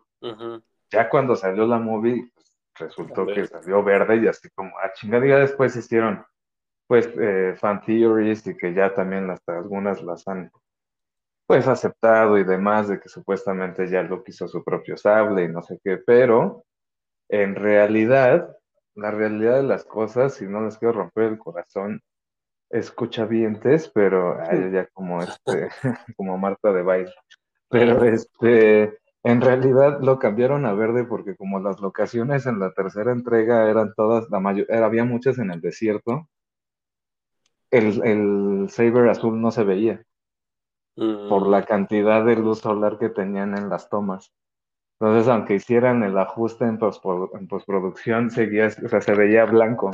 Ya 0.90 1.08
cuando 1.08 1.36
salió 1.36 1.66
la 1.66 1.78
movie, 1.78 2.32
resultó 2.76 3.26
que 3.26 3.46
salió 3.46 3.82
verde 3.82 4.16
y 4.16 4.26
así 4.26 4.48
como, 4.50 4.70
ah, 4.78 4.92
chingada, 4.94 5.26
ya 5.26 5.38
después 5.38 5.76
hicieron, 5.76 6.24
pues, 6.86 7.08
eh, 7.18 7.54
fan 7.56 7.82
theories 7.82 8.46
y 8.46 8.56
que 8.56 8.74
ya 8.74 8.94
también 8.94 9.30
hasta 9.30 9.56
algunas 9.56 10.02
las 10.02 10.26
han 10.28 10.50
pues 11.46 11.68
aceptado 11.68 12.38
y 12.38 12.44
demás 12.44 12.88
de 12.88 12.98
que 13.00 13.08
supuestamente 13.08 13.86
ya 13.88 14.02
Luke 14.02 14.30
hizo 14.30 14.48
su 14.48 14.64
propio 14.64 14.96
sable 14.96 15.44
y 15.44 15.48
no 15.48 15.62
sé 15.62 15.78
qué, 15.84 15.98
pero 15.98 16.64
en 17.28 17.54
realidad, 17.54 18.56
la 18.94 19.10
realidad 19.10 19.56
de 19.56 19.64
las 19.64 19.84
cosas, 19.84 20.34
si 20.34 20.46
no 20.46 20.62
les 20.62 20.78
quiero 20.78 20.94
romper 20.94 21.24
el 21.24 21.38
corazón, 21.38 22.00
escucha 22.70 23.24
vientes, 23.24 23.90
pero 23.94 24.40
ay, 24.40 24.70
ya 24.72 24.86
como 24.92 25.22
este, 25.22 25.68
como 26.16 26.38
Marta 26.38 26.72
de 26.72 26.82
baile. 26.82 27.14
Pero 27.68 28.04
este, 28.04 28.98
en 29.24 29.40
realidad 29.40 30.00
lo 30.00 30.18
cambiaron 30.20 30.66
a 30.66 30.74
verde 30.74 31.04
porque 31.04 31.36
como 31.36 31.58
las 31.60 31.80
locaciones 31.80 32.46
en 32.46 32.60
la 32.60 32.72
tercera 32.72 33.12
entrega 33.12 33.68
eran 33.70 33.94
todas, 33.96 34.30
la 34.30 34.40
mayor, 34.40 34.72
había 34.72 35.04
muchas 35.04 35.38
en 35.38 35.50
el 35.50 35.60
desierto, 35.60 36.28
el, 37.70 38.02
el 38.06 38.70
saber 38.70 39.08
azul 39.10 39.38
no 39.38 39.50
se 39.50 39.64
veía 39.64 40.02
por 41.28 41.42
Mm. 41.42 41.50
la 41.50 41.64
cantidad 41.64 42.24
de 42.24 42.36
luz 42.36 42.60
solar 42.60 42.98
que 42.98 43.08
tenían 43.08 43.56
en 43.56 43.68
las 43.68 43.88
tomas. 43.88 44.32
Entonces, 45.00 45.28
aunque 45.28 45.54
hicieran 45.56 46.02
el 46.04 46.16
ajuste 46.18 46.64
en, 46.66 46.78
postprodu- 46.78 47.30
en 47.38 47.48
postproducción, 47.48 48.30
seguía, 48.30 48.68
o 48.68 48.88
sea, 48.88 49.00
se 49.00 49.14
veía 49.14 49.44
blanco, 49.46 49.90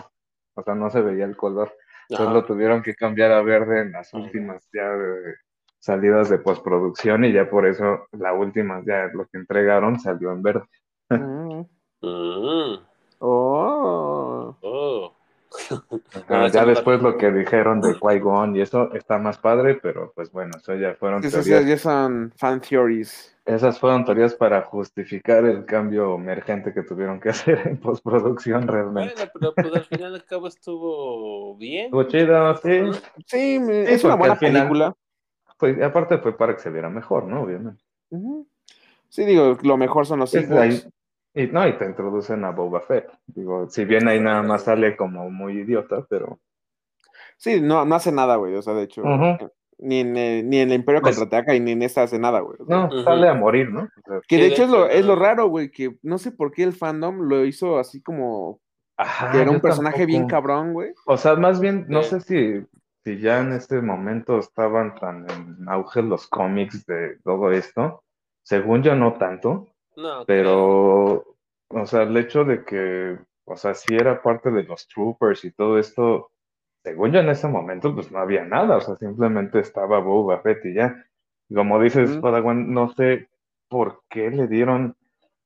o 0.54 0.62
sea, 0.62 0.74
no 0.74 0.90
se 0.90 1.02
veía 1.02 1.24
el 1.24 1.36
color. 1.36 1.72
Entonces 2.10 2.26
Ajá. 2.26 2.34
lo 2.34 2.44
tuvieron 2.44 2.82
que 2.82 2.94
cambiar 2.94 3.32
a 3.32 3.42
verde 3.42 3.82
en 3.82 3.92
las 3.92 4.12
últimas 4.14 4.68
ya 4.72 4.82
eh, 4.94 5.34
salidas 5.80 6.28
de 6.30 6.38
postproducción 6.38 7.24
y 7.24 7.32
ya 7.32 7.50
por 7.50 7.66
eso 7.66 8.06
la 8.12 8.32
última, 8.32 8.80
ya 8.86 9.08
lo 9.12 9.24
que 9.26 9.38
entregaron 9.38 9.98
salió 9.98 10.30
en 10.32 10.42
verde. 10.42 10.64
Mm. 11.10 11.60
Mm. 12.02 12.78
Oh. 13.18 14.56
Oh. 14.62 15.12
Ajá, 16.28 16.48
ya 16.48 16.64
después 16.64 17.02
lo 17.02 17.18
que 17.18 17.30
dijeron 17.30 17.80
de 17.82 17.94
Qui-Gon 17.98 18.56
y 18.56 18.62
eso 18.62 18.90
está 18.94 19.18
más 19.18 19.36
padre, 19.36 19.74
pero 19.82 20.10
pues 20.14 20.30
bueno, 20.32 20.52
eso 20.56 20.74
ya 20.76 20.94
fueron 20.94 21.22
Esas 21.24 21.44
teorías. 21.44 21.68
ya 21.68 21.76
son 21.76 22.32
fan 22.36 22.60
theories. 22.60 23.36
Esas 23.44 23.78
fueron 23.78 24.04
teorías 24.06 24.34
para 24.34 24.62
justificar 24.62 25.44
el 25.44 25.66
cambio 25.66 26.14
emergente 26.14 26.72
que 26.72 26.82
tuvieron 26.84 27.20
que 27.20 27.28
hacer 27.30 27.60
en 27.66 27.76
postproducción 27.78 28.66
realmente. 28.66 29.12
Bueno, 29.16 29.30
pero 29.34 29.54
pues 29.54 29.74
al 29.74 29.84
final 29.84 30.14
al 30.14 30.24
cabo 30.24 30.46
estuvo 30.46 31.56
bien. 31.56 31.86
Estuvo 31.86 32.04
chido, 32.04 32.56
sí. 32.58 32.80
Sí, 33.26 33.58
me- 33.58 33.86
Sí, 33.86 33.92
es 33.92 34.04
una 34.04 34.14
buena 34.14 34.32
al 34.34 34.38
final- 34.38 34.54
película. 34.62 34.94
Pues 35.60 35.76
y 35.78 35.82
aparte 35.82 36.18
fue 36.18 36.36
para 36.36 36.54
que 36.56 36.62
se 36.62 36.70
viera 36.70 36.88
mejor, 36.88 37.24
¿no? 37.26 37.42
Obviamente. 37.42 37.84
Sí, 39.08 39.24
digo, 39.24 39.56
lo 39.62 39.76
mejor 39.76 40.06
son 40.06 40.20
los 40.20 40.30
Pues, 40.32 40.50
ahí- 40.50 40.82
y 41.34 41.46
no, 41.46 41.66
y 41.68 41.76
te 41.76 41.84
introducen 41.84 42.44
a 42.44 42.50
Boba 42.50 42.80
Fett. 42.80 43.08
Digo, 43.26 43.68
si 43.68 43.84
bien 43.84 44.08
ahí 44.08 44.20
nada 44.20 44.42
más 44.42 44.62
sale 44.64 44.96
como 44.96 45.30
muy 45.30 45.58
idiota, 45.58 46.04
pero 46.08 46.38
Sí, 47.36 47.60
no, 47.60 47.84
no 47.86 47.94
hace 47.94 48.12
nada, 48.12 48.36
güey. 48.36 48.54
O 48.54 48.60
sea, 48.62 48.74
de 48.74 48.82
hecho, 48.82 49.00
Ujú. 49.02 49.50
ni, 49.78 50.00
en, 50.00 50.14
eh, 50.16 50.42
ni 50.44 50.58
en 50.58 50.68
el 50.70 50.74
Imperio 50.76 51.00
Pues- 51.00 51.16
contraataca 51.16 51.54
y 51.54 51.60
ni 51.60 51.70
en 51.72 51.82
esta 51.82 52.02
hace 52.02 52.18
nada, 52.18 52.40
güey. 52.40 52.56
O 52.60 52.66
sea, 52.66 52.76
no, 52.88 53.02
sale 53.02 53.28
a 53.28 53.34
morir, 53.34 53.70
¿no? 53.70 53.82
O 53.84 53.88
sea, 54.10 54.20
Que 54.28 54.36
de 54.36 54.46
hecho 54.48 54.64
es 54.64 54.68
lo, 54.70 54.86
es 54.88 55.04
lo 55.06 55.16
raro, 55.16 55.46
güey, 55.48 55.70
que 55.70 55.96
no 56.02 56.18
sé 56.18 56.32
por 56.32 56.52
qué 56.52 56.64
el 56.64 56.72
fandom 56.74 57.20
lo 57.28 57.44
hizo 57.46 57.78
así 57.78 58.02
como 58.02 58.60
Ajá, 58.98 59.30
que 59.32 59.40
era 59.40 59.50
un 59.50 59.60
personaje 59.60 60.04
bien 60.04 60.26
cabrón, 60.26 60.74
güey. 60.74 60.92
O 61.06 61.16
sea, 61.16 61.34
más 61.36 61.60
bien, 61.60 61.86
no 61.88 62.02
Sí. 62.02 62.10
sé 62.10 62.20
si, 62.20 62.66
si 63.04 63.18
ya 63.18 63.40
en 63.40 63.52
este 63.52 63.80
momento 63.80 64.38
estaban 64.38 64.94
tan 64.94 65.26
en 65.30 65.68
auge 65.68 66.02
los 66.02 66.26
cómics 66.28 66.84
de 66.86 67.18
todo 67.24 67.52
esto. 67.52 68.02
Según 68.42 68.82
yo, 68.82 68.94
no 68.94 69.14
tanto, 69.14 69.68
No, 69.96 70.24
pero, 70.26 71.36
o 71.68 71.86
sea, 71.86 72.02
el 72.02 72.16
hecho 72.16 72.44
de 72.44 72.64
que, 72.64 73.18
o 73.44 73.56
sea, 73.56 73.74
sí 73.74 73.94
era 73.94 74.22
parte 74.22 74.50
de 74.50 74.64
los 74.64 74.88
troopers 74.88 75.44
y 75.44 75.52
todo 75.52 75.78
esto, 75.78 76.30
según 76.82 77.12
yo 77.12 77.20
en 77.20 77.28
ese 77.28 77.48
momento, 77.48 77.94
pues 77.94 78.10
no 78.10 78.18
había 78.18 78.44
nada, 78.44 78.76
o 78.76 78.80
sea, 78.80 78.96
simplemente 78.96 79.60
estaba 79.60 80.00
Boba 80.00 80.40
Fett 80.40 80.64
y 80.64 80.74
ya. 80.74 81.04
Como 81.52 81.80
dices. 81.80 82.16
Padawan, 82.18 82.72
no 82.72 82.92
sé 82.94 83.28
por 83.68 84.02
qué 84.08 84.30
le 84.30 84.46
dieron 84.46 84.96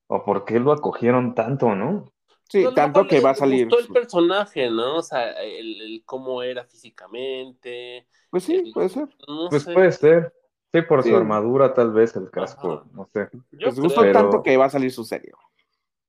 o 0.07 0.25
por 0.25 0.45
qué 0.45 0.61
lo 0.61 0.73
acogieron 0.73 1.35
tanto, 1.35 1.75
¿no? 1.75 2.13
Sí, 2.49 2.63
No, 2.63 2.75
tanto 2.75 3.07
que 3.07 3.21
va 3.21 3.31
a 3.31 3.35
salir. 3.35 3.67
gustó 3.69 3.81
el 3.81 3.89
personaje, 3.93 4.71
¿no? 4.71 4.97
O 4.99 5.03
sea, 5.03 5.33
el, 5.43 5.81
el 5.81 6.03
cómo 6.05 6.43
era 6.43 6.65
físicamente. 6.65 8.07
Pues 8.31 8.45
sí, 8.45 8.57
el- 8.57 8.73
puede 8.73 8.89
ser. 8.91 9.09
No 9.27 9.49
Pues 9.49 9.63
sé. 9.63 9.73
puede 9.73 9.93
ser. 9.93 10.33
Sí, 10.73 10.83
por 10.83 11.03
Sí. 11.03 11.11
su 11.11 11.17
armadura, 11.17 11.73
tal 11.73 11.93
vez 11.93 12.15
el 12.17 12.31
casco, 12.31 12.73
Ajá. 12.73 12.85
no 12.93 13.07
sé. 13.13 13.29
Yo 13.53 13.69
Les 13.69 13.79
gustó 13.79 14.01
creo, 14.03 14.13
tanto 14.13 14.43
que 14.43 14.57
va 14.57 14.67
a 14.67 14.71
salir 14.71 14.91
su 14.91 15.05
serie. 15.05 15.33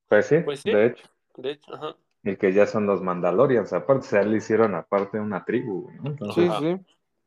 Pues 0.10 0.26
sí, 0.28 0.40
Pues 0.40 0.60
sí. 0.62 0.72
de 0.72 0.88
hecho. 0.88 1.08
de 1.38 1.52
hecho, 1.52 1.74
ajá. 1.76 1.96
Y 2.24 2.36
que 2.38 2.52
ya 2.54 2.66
son 2.66 2.88
los 2.88 3.02
Mandalorians, 3.02 3.72
aparte, 3.74 4.06
o 4.08 4.10
sea, 4.10 4.24
le 4.24 4.38
hicieron 4.38 4.74
aparte 4.74 5.20
una 5.20 5.46
tribu, 5.46 5.92
¿no? 6.02 6.10
Entonces, 6.10 6.52
Sí, 6.60 6.78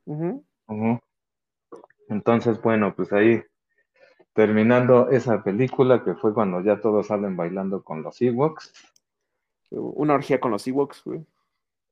sí. 0.07 1.01
Entonces, 2.09 2.61
bueno, 2.63 2.95
pues 2.97 3.13
ahí 3.13 3.43
terminando 4.33 5.09
esa 5.11 5.43
película, 5.43 6.03
que 6.05 6.15
fue 6.15 6.33
cuando 6.33 6.61
ya 6.63 6.81
todos 6.81 7.07
salen 7.09 7.37
bailando 7.37 7.83
con 7.83 8.03
los 8.03 8.21
Ewoks. 8.23 8.73
Una 9.71 10.15
orgía 10.15 10.41
con 10.41 10.51
los 10.51 10.67
Ewoks, 10.67 11.03
güey. 11.05 11.25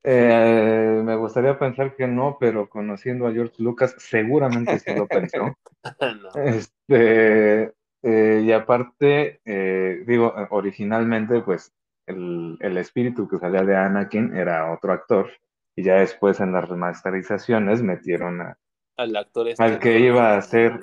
Eh, 0.09 1.03
me 1.05 1.16
gustaría 1.16 1.59
pensar 1.59 1.97
que 1.97 2.07
no, 2.07 2.36
pero 2.39 2.69
conociendo 2.69 3.27
a 3.27 3.32
George 3.32 3.55
Lucas, 3.62 3.94
seguramente 3.98 4.78
sí 4.78 4.94
lo 4.94 5.07
pensó. 5.07 5.57
No. 6.23 6.43
Este, 6.43 7.73
eh, 8.03 8.43
y 8.44 8.51
aparte, 8.53 9.40
eh, 9.44 10.03
digo, 10.07 10.35
originalmente, 10.51 11.40
pues, 11.43 11.73
el, 12.07 12.57
el 12.61 12.77
espíritu 12.78 13.28
que 13.28 13.39
salía 13.39 13.62
de 13.62 13.77
Anakin 13.77 14.36
era 14.36 14.73
otro 14.73 14.93
actor, 14.93 15.31
y 15.77 15.85
ya 15.85 15.97
después 15.97 16.40
en 16.40 16.53
las 16.53 16.69
remasterizaciones 16.69 17.82
metieron 17.82 18.40
a- 18.40 18.59
Al 18.97 19.15
actor 19.16 19.48
este. 19.48 19.62
al 19.62 19.78
que 19.78 20.01
iba 20.01 20.36
a 20.36 20.43
ser, 20.43 20.82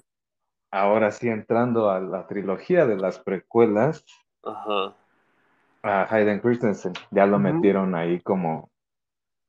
ahora 0.71 1.11
sí 1.11 1.27
entrando 1.27 1.89
a 1.89 1.99
la 1.99 2.27
trilogía 2.27 2.85
de 2.85 2.95
las 2.97 3.19
precuelas, 3.19 4.05
Ajá. 4.43 4.95
A 5.83 6.07
Hayden 6.09 6.39
Christensen, 6.39 6.93
ya 7.11 7.25
lo 7.25 7.39
metieron 7.39 7.93
ahí 7.95 8.21
como, 8.21 8.71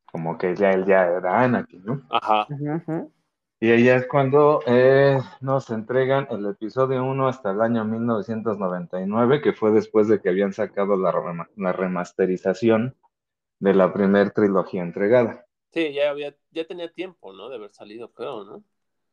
como 0.07 0.37
que 0.37 0.55
ya 0.57 0.73
él 0.73 0.85
ya 0.85 1.07
era 1.07 1.43
Anakin, 1.43 1.85
¿no? 1.85 2.03
Ajá. 2.11 2.47
Ujú, 2.51 2.83
ujú. 2.87 3.13
Y 3.61 3.71
ahí 3.71 3.89
es 3.89 4.07
cuando 4.07 4.61
eh, 4.67 5.19
nos 5.41 5.71
entregan 5.71 6.27
el 6.31 6.45
episodio 6.47 7.05
1 7.05 7.29
hasta 7.29 7.53
el 7.53 7.63
año 7.63 7.85
1999, 7.85 9.41
que 9.41 9.53
fue 9.55 9.71
después 9.71 10.09
de 10.09 10.21
que 10.21 10.29
habían 10.29 10.53
sacado 10.53 10.97
la, 10.97 11.13
rema- 11.13 11.49
la 11.57 11.73
remasterización 11.73 12.97
de 13.61 13.75
la 13.75 13.93
primer 13.93 14.33
trilogía 14.33 14.83
entregada. 14.83 15.47
Sí, 15.73 15.95
ya 15.95 16.11
había, 16.11 16.35
ya 16.51 16.67
tenía 16.67 16.93
tiempo, 16.93 17.33
¿no? 17.33 17.49
De 17.49 17.57
haber 17.57 17.73
salido, 17.73 18.13
creo, 18.13 18.45
¿no? 18.45 18.63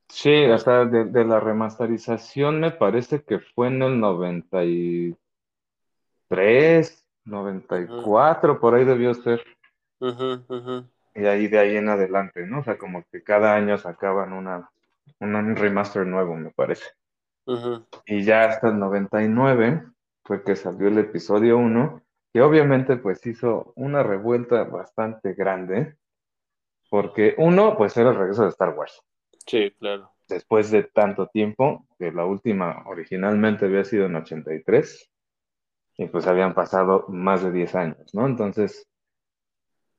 Sí, 0.10 0.32
de, 0.32 1.06
de 1.06 1.26
la 1.26 1.40
remasterización 1.40 2.60
me 2.60 2.72
parece 2.72 3.24
que 3.24 3.40
fue 3.40 3.68
en 3.68 3.82
el 3.82 4.00
93, 4.02 7.01
94, 7.26 8.60
por 8.60 8.76
ahí 8.76 8.86
debió 8.86 9.14
ser. 9.14 9.44
Y 11.14 11.26
ahí 11.26 11.48
de 11.48 11.60
ahí 11.60 11.76
en 11.76 11.90
adelante, 11.90 12.46
¿no? 12.48 12.60
O 12.60 12.64
sea, 12.64 12.78
como 12.78 13.04
que 13.12 13.24
cada 13.24 13.56
año 13.56 13.78
sacaban 13.78 14.34
una, 14.34 14.70
un 15.20 15.56
remaster 15.56 16.06
nuevo, 16.06 16.36
me 16.36 16.52
parece. 16.52 16.86
Y 18.06 18.24
ya 18.24 18.46
hasta 18.46 18.70
el 18.70 18.80
99 18.80 19.84
fue 20.24 20.44
que 20.44 20.56
salió 20.56 20.88
el 20.88 20.98
episodio 21.00 21.58
1, 21.58 22.02
que 22.34 22.42
obviamente 22.42 22.96
pues 22.98 23.26
hizo 23.26 23.74
una 23.76 24.04
revuelta 24.04 24.64
bastante 24.64 25.34
grande, 25.34 25.98
porque 26.90 27.36
uno, 27.38 27.78
pues 27.78 27.96
era 27.98 28.12
el 28.12 28.18
regreso 28.18 28.44
de 28.44 28.50
Star 28.50 28.70
Wars. 28.70 29.02
Sí, 29.46 29.72
claro. 29.80 30.12
Después 30.28 30.72
de 30.72 30.84
tanto 30.84 31.28
tiempo, 31.28 31.86
que 32.00 32.12
la 32.12 32.26
última 32.26 32.84
originalmente 32.86 33.66
había 33.66 33.84
sido 33.84 34.06
en 34.06 34.16
83, 34.16 35.11
y 35.98 36.08
pues 36.08 36.28
habían 36.28 36.54
pasado 36.54 37.06
más 37.10 37.44
de 37.44 37.52
10 37.52 37.76
años, 37.76 38.14
¿no? 38.14 38.26
Entonces, 38.26 38.88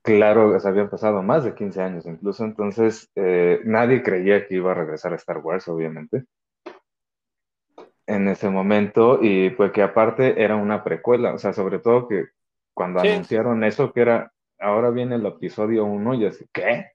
claro, 0.02 0.58
se 0.58 0.68
habían 0.68 0.90
pasado 0.90 1.22
más 1.22 1.44
de 1.44 1.54
15 1.54 1.82
años 1.82 2.06
incluso, 2.06 2.44
entonces 2.44 3.10
eh, 3.14 3.60
nadie 3.64 4.02
creía 4.02 4.46
que 4.46 4.56
iba 4.56 4.72
a 4.72 4.74
regresar 4.74 5.12
a 5.12 5.16
Star 5.16 5.38
Wars, 5.38 5.68
obviamente 5.68 6.24
en 8.06 8.28
ese 8.28 8.50
momento 8.50 9.18
y 9.22 9.50
pues 9.50 9.72
que 9.72 9.82
aparte 9.82 10.42
era 10.42 10.56
una 10.56 10.82
precuela, 10.82 11.32
o 11.34 11.38
sea, 11.38 11.52
sobre 11.52 11.78
todo 11.78 12.08
que 12.08 12.26
cuando 12.74 13.00
Sí. 13.00 13.08
anunciaron 13.08 13.62
eso, 13.64 13.92
que 13.92 14.00
era, 14.00 14.32
ahora 14.58 14.90
viene 14.90 15.14
el 15.16 15.26
episodio 15.26 15.84
1 15.84 16.14
y 16.14 16.26
así, 16.26 16.44
¿qué? 16.52 16.86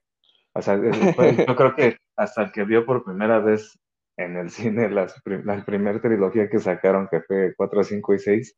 O 0.52 0.60
sea, 0.62 0.78
fue- 1.16 1.34
yo 1.48 1.56
creo 1.56 1.74
que 1.74 1.96
hasta 2.16 2.42
el 2.42 2.52
que 2.52 2.64
vio 2.64 2.84
por 2.84 3.04
primera 3.04 3.38
vez 3.38 3.78
en 4.16 4.36
el 4.36 4.50
cine 4.50 4.90
las, 4.90 5.20
la 5.24 5.64
primera 5.64 6.00
trilogía 6.00 6.48
que 6.48 6.58
sacaron, 6.58 7.08
que 7.10 7.20
fue 7.22 7.54
4, 7.56 7.82
5 7.84 8.14
y 8.14 8.18
6, 8.18 8.56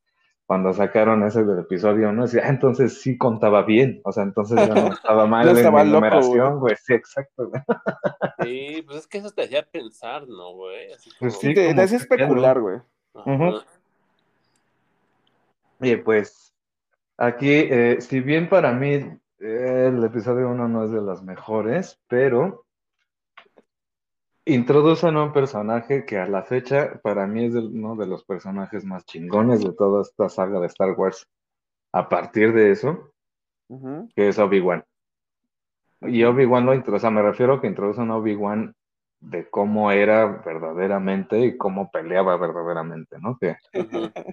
cuando 0.51 0.73
sacaron 0.73 1.23
ese 1.23 1.45
del 1.45 1.61
episodio 1.61 2.09
1, 2.09 2.23
decía, 2.25 2.43
ah, 2.45 2.49
entonces 2.49 3.01
sí 3.01 3.17
contaba 3.17 3.63
bien, 3.63 4.01
o 4.03 4.11
sea, 4.11 4.25
entonces 4.25 4.59
ya 4.67 4.75
no 4.75 4.93
estaba 4.93 5.25
mal 5.29 5.45
No 5.47 5.53
en 5.53 5.57
estaba 5.59 5.85
loco, 5.85 5.95
numeración, 5.95 6.59
güey, 6.59 6.75
sí, 6.75 6.93
exacto. 6.93 7.51
güey. 7.51 7.63
Sí, 8.43 8.83
pues 8.83 8.99
es 8.99 9.07
que 9.07 9.19
eso 9.19 9.31
te 9.31 9.45
hacía 9.45 9.63
pensar, 9.63 10.27
¿no, 10.27 10.55
güey? 10.55 10.93
Así 10.93 11.09
como... 11.11 11.19
Pues 11.21 11.39
Sí, 11.39 11.55
te, 11.55 11.73
pedo. 11.73 11.83
especular, 11.85 12.61
güey. 12.61 12.79
Ajá. 13.15 13.33
Ujú. 13.33 13.61
Oye, 15.83 15.99
pues 15.99 16.53
aquí, 17.17 17.53
eh, 17.53 17.99
si 18.01 18.19
bien 18.19 18.49
para 18.49 18.73
mí 18.73 18.95
eh, 18.95 19.85
el 19.87 20.03
episodio 20.03 20.49
1 20.49 20.67
no 20.67 20.85
es 20.85 20.91
de 20.91 21.01
los 21.01 21.23
mejores, 21.23 22.03
pero 22.09 22.67
introducen 24.55 25.17
a 25.17 25.25
un 25.25 25.33
personaje 25.33 26.05
que 26.05 26.19
a 26.19 26.27
la 26.27 26.43
fecha 26.43 27.01
para 27.03 27.27
mí 27.27 27.47
es 27.47 27.55
uno 27.55 27.97
de 27.97 28.07
los 28.07 28.25
personajes 28.25 28.85
más 28.85 29.05
chingones 29.05 29.63
de 29.63 29.73
toda 29.73 30.03
esta 30.03 30.29
saga 30.29 30.61
de 30.61 30.67
Star 30.67 30.93
Wars. 30.93 31.27
A 31.93 32.09
partir 32.09 32.53
de 32.53 32.71
eso, 32.71 33.13
que 34.15 34.29
es 34.29 34.39
Obi-Wan. 34.39 34.85
Y 36.03 36.25
Obi-Wan 36.25 36.67
lo 36.67 36.75
introduce, 36.75 36.99
o 36.99 37.01
sea, 37.01 37.11
me 37.11 37.23
refiero 37.23 37.55
a 37.55 37.61
que 37.61 37.67
introducen 37.67 38.11
a 38.11 38.17
Obi-Wan 38.17 38.75
de 39.21 39.51
cómo 39.51 39.91
era 39.93 40.25
verdaderamente 40.27 41.39
y 41.41 41.57
cómo 41.57 41.91
peleaba 41.91 42.37
verdaderamente, 42.37 43.19
¿no? 43.21 43.37
Que. 43.39 43.57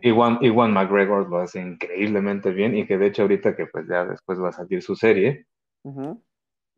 Iwan, 0.02 0.40
Iwan 0.42 0.74
McGregor 0.74 1.30
lo 1.30 1.40
hace 1.40 1.62
increíblemente 1.62 2.52
bien 2.52 2.76
y 2.76 2.88
que 2.88 2.98
de 2.98 3.08
hecho 3.08 3.24
ahorita 3.24 3.56
que 3.56 3.66
pues 3.68 3.86
ya 3.88 4.06
después 4.06 4.42
va 4.42 4.50
a 4.50 4.54
salir 4.54 4.82
su 4.82 4.96
serie, 4.96 5.46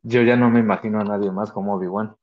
yo 0.02 0.22
ya 0.22 0.36
no 0.36 0.50
me 0.50 0.60
imagino 0.60 1.00
a 1.00 1.04
nadie 1.04 1.30
más 1.30 1.52
como 1.52 1.74
Obi-Wan. 1.74 2.16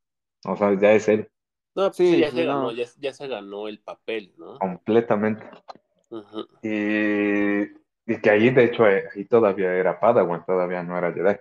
O 0.45 0.55
sea, 0.55 0.73
ya 0.79 0.91
es 0.93 1.07
él 1.07 1.29
No, 1.75 1.85
pues 1.87 1.97
Sí, 1.97 2.13
sí, 2.13 2.19
ya 2.19 2.31
se 2.31 2.45
no. 2.45 2.53
ganó, 2.53 2.71
ya, 2.71 2.85
ya 2.99 3.13
se 3.13 3.27
ganó 3.27 3.67
el 3.67 3.79
papel, 3.79 4.33
¿no? 4.37 4.57
completamente. 4.59 5.45
Y, 6.63 7.63
y 8.11 8.21
que 8.21 8.29
ahí 8.29 8.49
de 8.49 8.63
hecho 8.65 8.87
eh, 8.87 9.07
ahí 9.13 9.25
todavía 9.25 9.73
era 9.73 9.99
Padawan, 9.99 10.45
todavía 10.45 10.81
no 10.83 10.97
era 10.97 11.11
Jedi. 11.11 11.35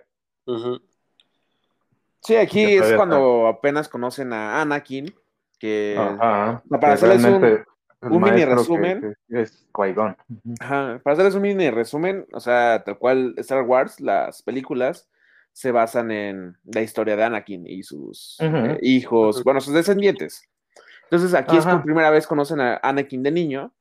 Sí, 2.21 2.35
aquí 2.35 2.75
es 2.75 2.93
cuando 2.93 3.47
apenas 3.47 3.87
conocen 3.87 4.33
a 4.33 4.61
Anakin, 4.61 5.13
que 5.59 5.95
Ajá. 5.97 6.61
para 6.69 6.79
Que 6.79 6.85
hacerles 6.87 7.23
un- 7.23 7.65
mini 8.21 8.35
que- 8.41 8.45
resumen. 8.45 9.15
que 9.29 9.41
es. 9.41 9.65
Ajá, 10.59 10.99
para 11.03 11.13
hacerles 11.13 11.35
un 11.35 11.41
mini 11.41 11.69
resumen, 11.69 12.27
o 12.33 12.39
sea, 12.39 12.83
tal 12.83 12.97
cual 12.97 13.33
Star 13.37 13.63
Wars, 13.63 13.99
las 14.01 14.41
películas 14.43 15.07
se 15.57 15.71
basan 15.71 16.11
en 16.11 16.55
la 16.65 16.83
historia 16.83 17.15
de 17.15 17.23
Anakin 17.23 17.65
y 17.65 17.81
sus 17.81 18.37
eh, 18.39 18.77
hijos, 18.83 19.43
bueno, 19.43 19.59
sus 19.59 19.73
descendientes. 19.73 20.43
Entonces 21.05 21.33
aquí 21.33 21.57
es 21.57 21.65
Ajá. 21.65 21.77
por 21.77 21.83
primera 21.83 22.11
vez 22.11 22.27
conocen 22.27 22.61
a 22.61 22.77
Anakin 22.83 23.23
de 23.23 23.31
niño 23.31 23.73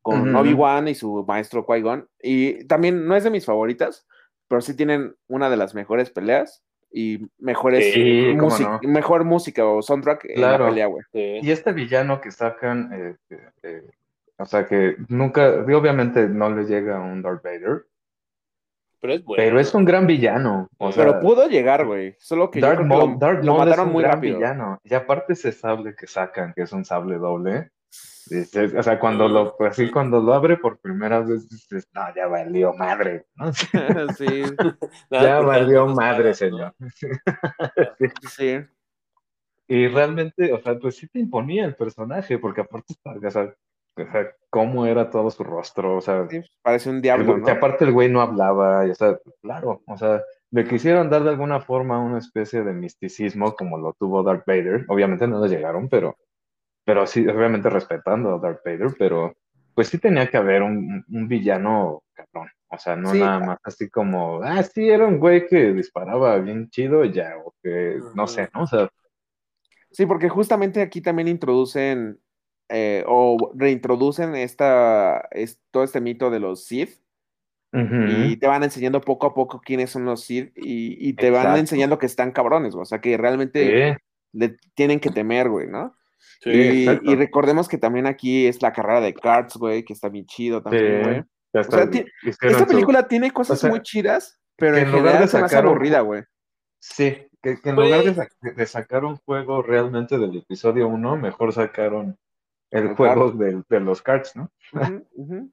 con. 0.00 0.34
Obi-Wan 0.34 0.88
y 0.88 0.94
su 0.94 1.22
maestro 1.28 1.66
Qui-Gon. 1.66 2.08
Y 2.22 2.64
también 2.64 3.04
no 3.06 3.14
es 3.14 3.24
de 3.24 3.30
mis 3.30 3.44
favoritas, 3.44 4.06
pero 4.48 4.62
sí 4.62 4.74
tienen 4.74 5.16
una 5.26 5.50
de 5.50 5.58
las 5.58 5.74
mejores 5.74 6.08
peleas 6.08 6.62
y 6.90 7.28
mejores 7.38 7.92
Sí, 7.92 8.32
música, 8.34 8.80
no. 8.82 8.88
mejor 8.88 9.24
música 9.24 9.66
o 9.66 9.82
soundtrack 9.82 10.24
en 10.30 10.40
la 10.40 10.48
Claro. 10.48 10.66
pelea, 10.68 10.86
güey. 10.86 11.04
Sí. 11.12 11.40
Y 11.46 11.50
este 11.50 11.74
villano 11.74 12.22
que 12.22 12.30
sacan, 12.30 12.90
eh, 12.94 13.16
eh, 13.28 13.50
eh, 13.64 13.82
o 14.38 14.46
sea 14.46 14.64
que 14.64 14.96
nunca, 15.08 15.46
obviamente 15.66 16.26
no 16.26 16.48
le 16.48 16.64
llega 16.64 16.96
a 16.96 17.00
un 17.02 17.20
Darth 17.20 17.42
Vader, 17.44 17.84
Pero 19.00 19.14
es 19.14 19.24
bueno. 19.24 19.42
pero 19.42 19.60
es 19.60 19.74
un 19.74 19.84
gran 19.84 20.06
villano. 20.06 20.68
O 20.78 20.88
Sí. 20.90 20.96
sea, 20.96 21.06
Pero 21.06 21.20
pudo 21.20 21.48
llegar, 21.48 21.86
güey. 21.86 22.16
Solo 22.18 22.50
que 22.50 22.60
que 22.60 22.66
Maul, 22.82 23.12
lo, 23.12 23.16
Darth 23.18 23.44
lo 23.44 23.64
es 23.64 23.78
un 23.78 23.92
muy 23.92 24.02
gran 24.02 24.14
rápido. 24.16 24.36
villano. 24.38 24.80
Y 24.82 24.94
aparte 24.94 25.32
ese 25.34 25.52
sable 25.52 25.94
que 25.94 26.06
sacan, 26.06 26.52
que 26.54 26.62
es 26.62 26.72
un 26.72 26.84
sable 26.84 27.16
doble, 27.18 27.70
o 28.78 28.82
sea, 28.82 28.98
cuando 29.00 29.26
lo, 29.26 29.56
pues 29.56 29.76
sí, 29.76 29.90
cuando 29.90 30.20
lo 30.20 30.34
abre 30.34 30.58
por 30.58 30.78
primera 30.80 31.20
vez, 31.20 31.48
dices, 31.48 31.88
no, 31.94 32.02
ya 32.14 32.26
valió 32.26 32.74
madre, 32.74 33.24
¿no? 33.36 33.50
sí. 34.18 34.42
ya 35.10 35.40
valió 35.40 35.86
madre, 35.86 36.34
señor. 36.34 36.74
sí. 38.30 38.58
Y 39.70 39.86
realmente, 39.88 40.52
o 40.52 40.60
sea, 40.60 40.78
pues 40.78 40.96
sí 40.96 41.08
te 41.08 41.18
imponía 41.18 41.64
el 41.66 41.74
personaje, 41.74 42.38
porque 42.38 42.62
aparte, 42.62 42.94
o 43.04 43.30
sea, 43.30 43.54
o 44.02 44.10
sea 44.10 44.30
cómo 44.50 44.86
era 44.86 45.10
todo 45.10 45.30
su 45.30 45.44
rostro, 45.44 45.96
o 45.96 46.00
sea, 46.00 46.26
sí, 46.28 46.40
parece 46.62 46.88
un 46.90 47.02
diablo, 47.02 47.34
el, 47.34 47.40
¿no? 47.40 47.44
que 47.46 47.50
aparte 47.52 47.84
el 47.84 47.92
güey 47.92 48.08
no 48.08 48.20
hablaba, 48.22 48.86
y, 48.86 48.90
o 48.90 48.94
sea, 48.94 49.18
claro, 49.42 49.82
o 49.86 49.96
sea, 49.98 50.22
le 50.50 50.66
quisieron 50.66 51.10
dar 51.10 51.22
de 51.22 51.30
alguna 51.30 51.60
forma 51.60 51.98
una 51.98 52.18
especie 52.18 52.62
de 52.62 52.72
misticismo 52.72 53.54
como 53.54 53.76
lo 53.76 53.92
tuvo 53.92 54.22
Darth 54.22 54.44
Vader, 54.46 54.86
obviamente 54.88 55.26
no 55.26 55.40
le 55.44 55.48
llegaron, 55.54 55.88
pero, 55.88 56.16
pero 56.84 57.06
sí, 57.06 57.26
obviamente 57.28 57.68
respetando 57.68 58.36
a 58.36 58.38
Darth 58.38 58.62
Vader, 58.64 58.94
pero 58.98 59.34
pues 59.74 59.88
sí 59.88 59.98
tenía 59.98 60.28
que 60.28 60.38
haber 60.38 60.62
un, 60.62 61.04
un 61.06 61.28
villano 61.28 62.02
cabrón, 62.14 62.48
o 62.68 62.78
sea, 62.78 62.96
no 62.96 63.12
Sí. 63.12 63.20
nada 63.20 63.40
más 63.40 63.58
así 63.62 63.90
como, 63.90 64.40
ah, 64.42 64.62
sí, 64.62 64.88
era 64.88 65.06
un 65.06 65.18
güey 65.18 65.46
que 65.46 65.72
disparaba 65.74 66.38
bien 66.38 66.70
chido 66.70 67.04
ya, 67.04 67.34
o 67.44 67.54
que, 67.62 67.98
no 68.14 68.26
sé, 68.26 68.48
¿no? 68.54 68.62
O 68.62 68.66
sea, 68.66 68.88
Sí, 69.90 70.06
porque 70.06 70.28
justamente 70.28 70.82
aquí 70.82 71.00
también 71.00 71.28
introducen 71.28 72.20
eh, 72.68 73.04
o 73.06 73.52
reintroducen 73.54 74.34
esta, 74.34 75.26
es- 75.30 75.60
todo 75.70 75.84
este 75.84 76.00
mito 76.00 76.30
de 76.30 76.40
los 76.40 76.64
Sith 76.64 77.00
y 77.72 78.36
te 78.38 78.46
van 78.46 78.62
enseñando 78.64 79.00
poco 79.02 79.26
a 79.26 79.34
poco 79.34 79.60
quiénes 79.60 79.90
son 79.90 80.06
los 80.06 80.22
Sith 80.24 80.52
y, 80.56 80.96
y 81.06 81.12
te 81.12 81.30
van 81.30 81.56
enseñando 81.58 81.98
que 81.98 82.06
están 82.06 82.32
cabrones, 82.32 82.74
o 82.74 82.84
sea, 82.86 83.00
que 83.00 83.16
realmente 83.18 83.92
Sí, 83.94 83.98
le 84.32 84.56
tienen 84.74 85.00
que 85.00 85.10
temer, 85.10 85.48
güey, 85.50 85.66
¿no? 85.68 85.94
Sí, 86.40 86.50
y, 87.02 87.14
recordemos 87.16 87.68
que 87.68 87.76
también 87.78 88.06
aquí 88.06 88.46
es 88.46 88.62
la 88.62 88.72
carrera 88.72 89.00
de 89.00 89.12
karts, 89.12 89.56
güey, 89.56 89.84
que 89.84 89.92
está 89.92 90.08
bien 90.08 90.24
chido 90.26 90.62
también, 90.62 91.02
güey. 91.02 91.20
sí. 91.22 91.28
Sea, 91.52 91.60
Esta 92.50 92.58
su- 92.60 92.66
película 92.66 93.06
tiene 93.08 93.30
cosas 93.32 93.58
o 93.58 93.60
sea, 93.60 93.70
muy 93.70 93.80
chidas, 93.82 94.38
pero 94.56 94.76
en 94.76 94.84
en 94.84 94.92
lugar 94.92 95.04
general 95.04 95.22
de 95.24 95.28
se 95.28 95.38
me 95.38 95.44
hace 95.44 95.50
sacar 95.54 95.64
un- 95.66 95.70
aburrida, 95.72 96.00
güey. 96.00 96.22
Sí, 96.80 97.16
que, 97.42 97.60
que 97.60 97.68
en 97.70 97.74
Güey. 97.76 97.88
lugar 97.90 98.04
de, 98.04 98.14
sa- 98.14 98.28
de 98.54 98.66
sacar 98.66 99.04
un 99.04 99.16
juego 99.16 99.62
realmente 99.62 100.16
del 100.18 100.36
episodio 100.38 100.88
1, 100.88 101.16
mejor 101.16 101.52
sacaron 101.52 102.16
el 102.70 102.88
El 102.88 102.96
juego 102.96 103.30
del- 103.32 103.64
de, 103.68 103.80
los 103.80 104.02
cards, 104.02 104.36
¿no? 104.36 104.50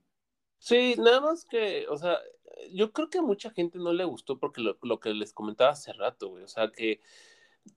Sí, 0.58 0.96
nada 0.98 1.22
más 1.22 1.46
que, 1.46 1.86
o 1.90 1.98
sea, 1.98 2.18
yo 2.72 2.92
creo 2.92 3.10
que 3.10 3.20
a 3.20 3.22
mucha 3.22 3.52
gente 3.52 3.78
no 3.78 3.94
le 3.94 4.04
gustó 4.04 4.40
porque 4.40 4.62
lo, 4.62 4.78
lo 4.82 5.00
que 5.00 5.14
les 5.14 5.32
comentaba 5.32 5.72
hace 5.72 5.94
rato, 5.94 6.30
güey, 6.30 6.44
o 6.44 6.48
sea, 6.48 6.72
que 6.72 7.02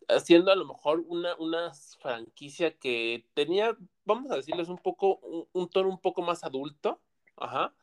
haciendo 0.09 0.51
a 0.53 0.57
lo 0.57 0.67
mejor 0.67 1.05
una, 1.07 1.37
una 1.37 1.73
franquicia 2.01 2.77
que 2.79 3.27
tenía, 3.35 3.77
vamos 4.05 4.31
a 4.31 4.37
decirles, 4.37 4.69
un 4.69 4.79
poco, 4.79 5.17
un, 5.19 5.47
un 5.53 5.69
tono 5.69 5.89
un 5.89 6.01
poco 6.01 6.23
más 6.23 6.45
adulto, 6.45 7.01
ajá, 7.37 7.75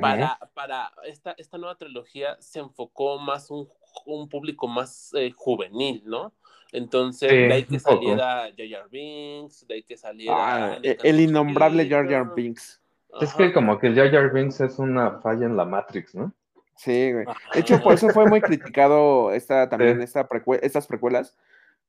para, 0.00 0.38
para 0.54 0.92
esta, 1.04 1.32
esta 1.38 1.58
nueva 1.58 1.76
trilogía 1.76 2.36
se 2.40 2.60
enfocó 2.60 3.18
más 3.18 3.50
un, 3.50 3.68
un 4.06 4.28
público 4.28 4.68
más 4.68 5.12
eh, 5.14 5.32
juvenil, 5.32 6.02
¿no? 6.06 6.32
Entonces, 6.72 7.30
Sí, 7.30 7.36
de 7.36 7.52
ahí 7.52 7.64
que 7.64 7.78
saliera 7.78 8.48
Jar 8.56 8.68
Jar 8.68 8.88
Binks, 8.90 9.66
de 9.68 9.74
ahí 9.74 9.82
que 9.82 9.96
saliera... 9.96 10.34
Ah, 10.36 10.64
Anakin 10.76 10.96
el 11.02 11.20
innombrable 11.20 11.88
Jar. 11.88 12.08
Jar 12.08 12.34
Binks. 12.34 12.80
Es 13.20 13.34
que 13.34 13.52
como 13.52 13.78
que 13.78 13.94
Jar 13.94 14.10
Jar 14.10 14.32
Binks 14.32 14.60
es 14.62 14.78
una 14.78 15.20
falla 15.20 15.44
en 15.46 15.56
la 15.56 15.66
Matrix, 15.66 16.14
¿no? 16.14 16.32
Sí, 16.76 17.12
güey. 17.12 17.26
De 17.52 17.60
hecho, 17.60 17.80
por 17.82 17.92
eso 17.92 18.08
fue 18.08 18.26
muy 18.26 18.40
criticado 18.40 19.30
esta, 19.32 19.68
también 19.68 19.98
Sí. 19.98 20.04
esta 20.04 20.26
precue- 20.28 20.58
estas 20.62 20.86
precuelas, 20.86 21.36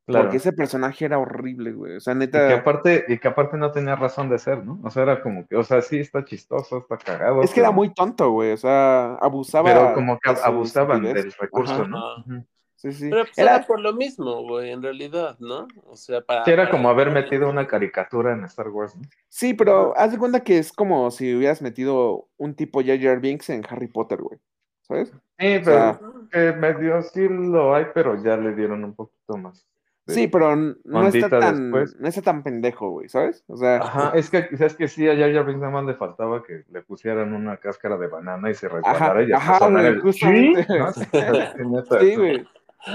Claro. 0.05 0.25
porque 0.25 0.37
ese 0.37 0.51
personaje 0.51 1.05
era 1.05 1.17
horrible, 1.17 1.71
güey. 1.71 1.95
O 1.95 1.99
sea, 2.01 2.13
Y 2.13 2.15
que 2.17 2.19
neta, 2.25 2.53
aparte, 2.53 3.05
y 3.07 3.17
que 3.17 3.27
aparte 3.29 3.55
no 3.55 3.71
tenía 3.71 3.95
razón 3.95 4.27
de 4.29 4.37
ser, 4.37 4.65
¿no? 4.65 4.81
O 4.83 4.89
sea, 4.89 5.03
era 5.03 5.21
como 5.23 5.47
que, 5.47 5.55
o 5.55 5.63
sea, 5.63 5.81
sí 5.81 5.97
está 5.99 6.25
chistoso, 6.25 6.79
está 6.79 6.97
cagado. 6.97 7.41
es 7.41 7.53
que 7.53 7.61
era 7.61 7.71
muy 7.71 7.93
tonto, 7.93 8.29
güey. 8.31 8.51
O 8.51 8.57
sea, 8.57 9.15
abusaba. 9.15 9.71
Pero 9.73 9.93
como 9.93 10.19
que 10.19 10.29
abusaban 10.43 11.03
del 11.03 11.31
recurso, 11.39 11.73
Ajá. 11.73 11.87
¿no? 11.87 11.97
Ajá. 12.17 12.43
Ujú. 12.83 12.91
Sí, 12.91 12.99
sí. 12.99 13.09
Pero 13.09 13.23
pues 13.25 13.37
era, 13.37 13.55
Era, 13.55 13.65
por 13.65 13.79
lo 13.79 13.93
mismo, 13.93 14.43
güey, 14.43 14.71
en 14.71 14.81
realidad, 14.83 15.37
¿no? 15.39 15.67
O 15.85 15.95
sea, 15.95 16.21
para... 16.21 16.43
Sí, 16.45 16.51
era 16.51 16.63
para- 16.63 16.71
como 16.71 16.89
haber 16.89 17.11
metido 17.11 17.49
una 17.49 17.65
caricatura 17.67 18.33
en 18.33 18.43
Star 18.45 18.67
Wars, 18.69 18.95
¿no? 18.95 19.03
sí, 19.29 19.53
pero 19.53 19.97
haz 19.97 20.11
de 20.11 20.17
cuenta 20.17 20.43
que 20.43 20.57
es 20.57 20.71
como 20.73 21.09
si 21.11 21.33
hubieras 21.33 21.61
metido 21.61 22.27
un 22.37 22.55
tipo 22.55 22.81
Jar 22.85 23.19
Binks 23.19 23.49
en 23.49 23.63
Harry 23.69 23.87
Potter, 23.87 24.21
güey. 24.21 24.39
¿Sabes? 24.81 25.13
Sí, 25.39 25.55
O 25.57 25.63
sea, 25.63 25.97
pero 25.99 26.27
que 26.29 26.51
medio 26.59 27.01
sí 27.01 27.25
lo 27.29 27.73
hay, 27.73 27.85
pero 27.93 28.21
ya 28.21 28.35
le 28.35 28.53
dieron 28.53 28.83
un 28.83 28.93
poquito 28.93 29.37
más. 29.37 29.65
sí, 30.05 30.27
pero 30.27 30.53
no 30.57 31.07
está 31.07 31.29
tan, 31.29 31.71
después. 31.71 31.95
no 32.01 32.07
está 32.09 32.21
tan 32.21 32.43
pendejo, 32.43 32.89
güey, 32.89 33.07
¿sabes? 33.07 33.45
O 33.47 33.55
sea, 33.55 33.77
Ajá, 33.77 34.11
es 34.13 34.29
que 34.29 34.45
quizás 34.49 34.75
que 34.75 34.89
sí, 34.89 35.07
a 35.07 35.15
Jar 35.15 35.45
Binks 35.45 35.61
nada 35.61 35.71
más 35.71 35.85
le 35.85 35.93
faltaba 35.93 36.43
que 36.43 36.65
le 36.69 36.81
pusieran 36.81 37.33
una 37.33 37.55
cáscara 37.55 37.95
de 37.97 38.07
banana 38.07 38.49
y 38.51 38.53
se 38.55 38.67
resbalara 38.67 39.23
y 39.23 39.29
ya 39.29 39.37
ajá, 39.37 39.69
güey, 39.69 39.85
el 39.85 40.01
justamente. 40.01 40.63
"Sí", 40.65 40.73
sí, 42.01 42.15
güey. 42.17 42.45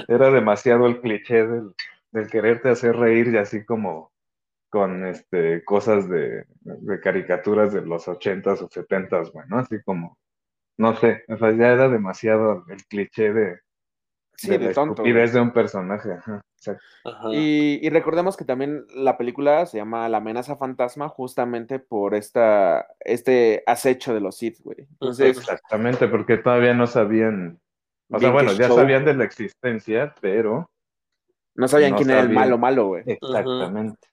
Era 0.09 0.31
demasiado 0.31 0.87
el 0.87 1.01
cliché 1.01 1.47
del, 1.47 1.75
del 2.13 2.29
quererte 2.31 2.71
hacer 2.71 2.97
reír 2.97 3.29
y 3.29 3.39
así 3.39 3.65
como 3.65 4.13
con 4.71 5.07
este 5.07 5.65
cosas 5.65 6.09
de, 6.09 6.45
de 6.61 7.01
caricaturas 7.01 7.73
de 7.73 7.83
los 7.83 8.07
ochentas 8.07 8.61
o 8.61 8.69
setentas, 8.71 9.33
bueno, 9.33 9.59
así 9.59 9.81
como, 9.83 10.19
no 10.77 10.95
sé, 10.97 11.25
o 11.29 11.39
sea, 11.39 11.53
ya 11.53 11.69
era 11.73 11.89
demasiado 11.89 12.65
el 12.69 12.85
cliché 12.85 13.33
de, 13.33 13.59
Sí, 14.37 14.51
de 14.51 14.59
de 14.59 14.67
la 14.67 14.73
tonto. 14.73 15.03
estupidez 15.03 15.33
de 15.33 15.41
un 15.41 15.53
personaje, 15.53 16.13
ajá, 16.13 16.41
exacto. 16.59 16.85
Ajá. 17.05 17.29
Y, 17.33 17.81
y 17.83 17.91
recordemos 17.91 18.37
que 18.37 18.45
también 18.45 18.85
la 18.95 19.17
película 19.19 19.67
se 19.67 19.79
llama 19.79 20.09
La 20.09 20.19
amenaza 20.19 20.57
fantasma 20.57 21.09
justamente 21.09 21.81
por 21.81 22.15
esta, 22.15 22.87
este 23.01 23.65
acecho 23.67 24.15
de 24.15 24.21
los 24.21 24.37
Sith, 24.37 24.61
güey. 24.63 24.77
Entonces, 24.81 25.39
Exactamente, 25.39 26.07
porque 26.07 26.37
todavía 26.37 26.73
no 26.75 26.87
sabían, 26.87 27.59
o 28.11 28.19
sea, 28.19 28.31
bueno, 28.31 28.53
ya 28.53 28.69
show. 28.69 28.77
sabían 28.77 29.05
de 29.05 29.15
la 29.15 29.25
existencia, 29.25 30.15
pero 30.21 30.69
no 31.55 31.69
sabían 31.69 31.93
no 31.93 31.97
quién 31.99 32.11
era 32.11 32.21
el 32.21 32.31
malo 32.31 32.59
malo, 32.59 32.87
güey. 32.89 33.03
exactamente. 33.07 34.09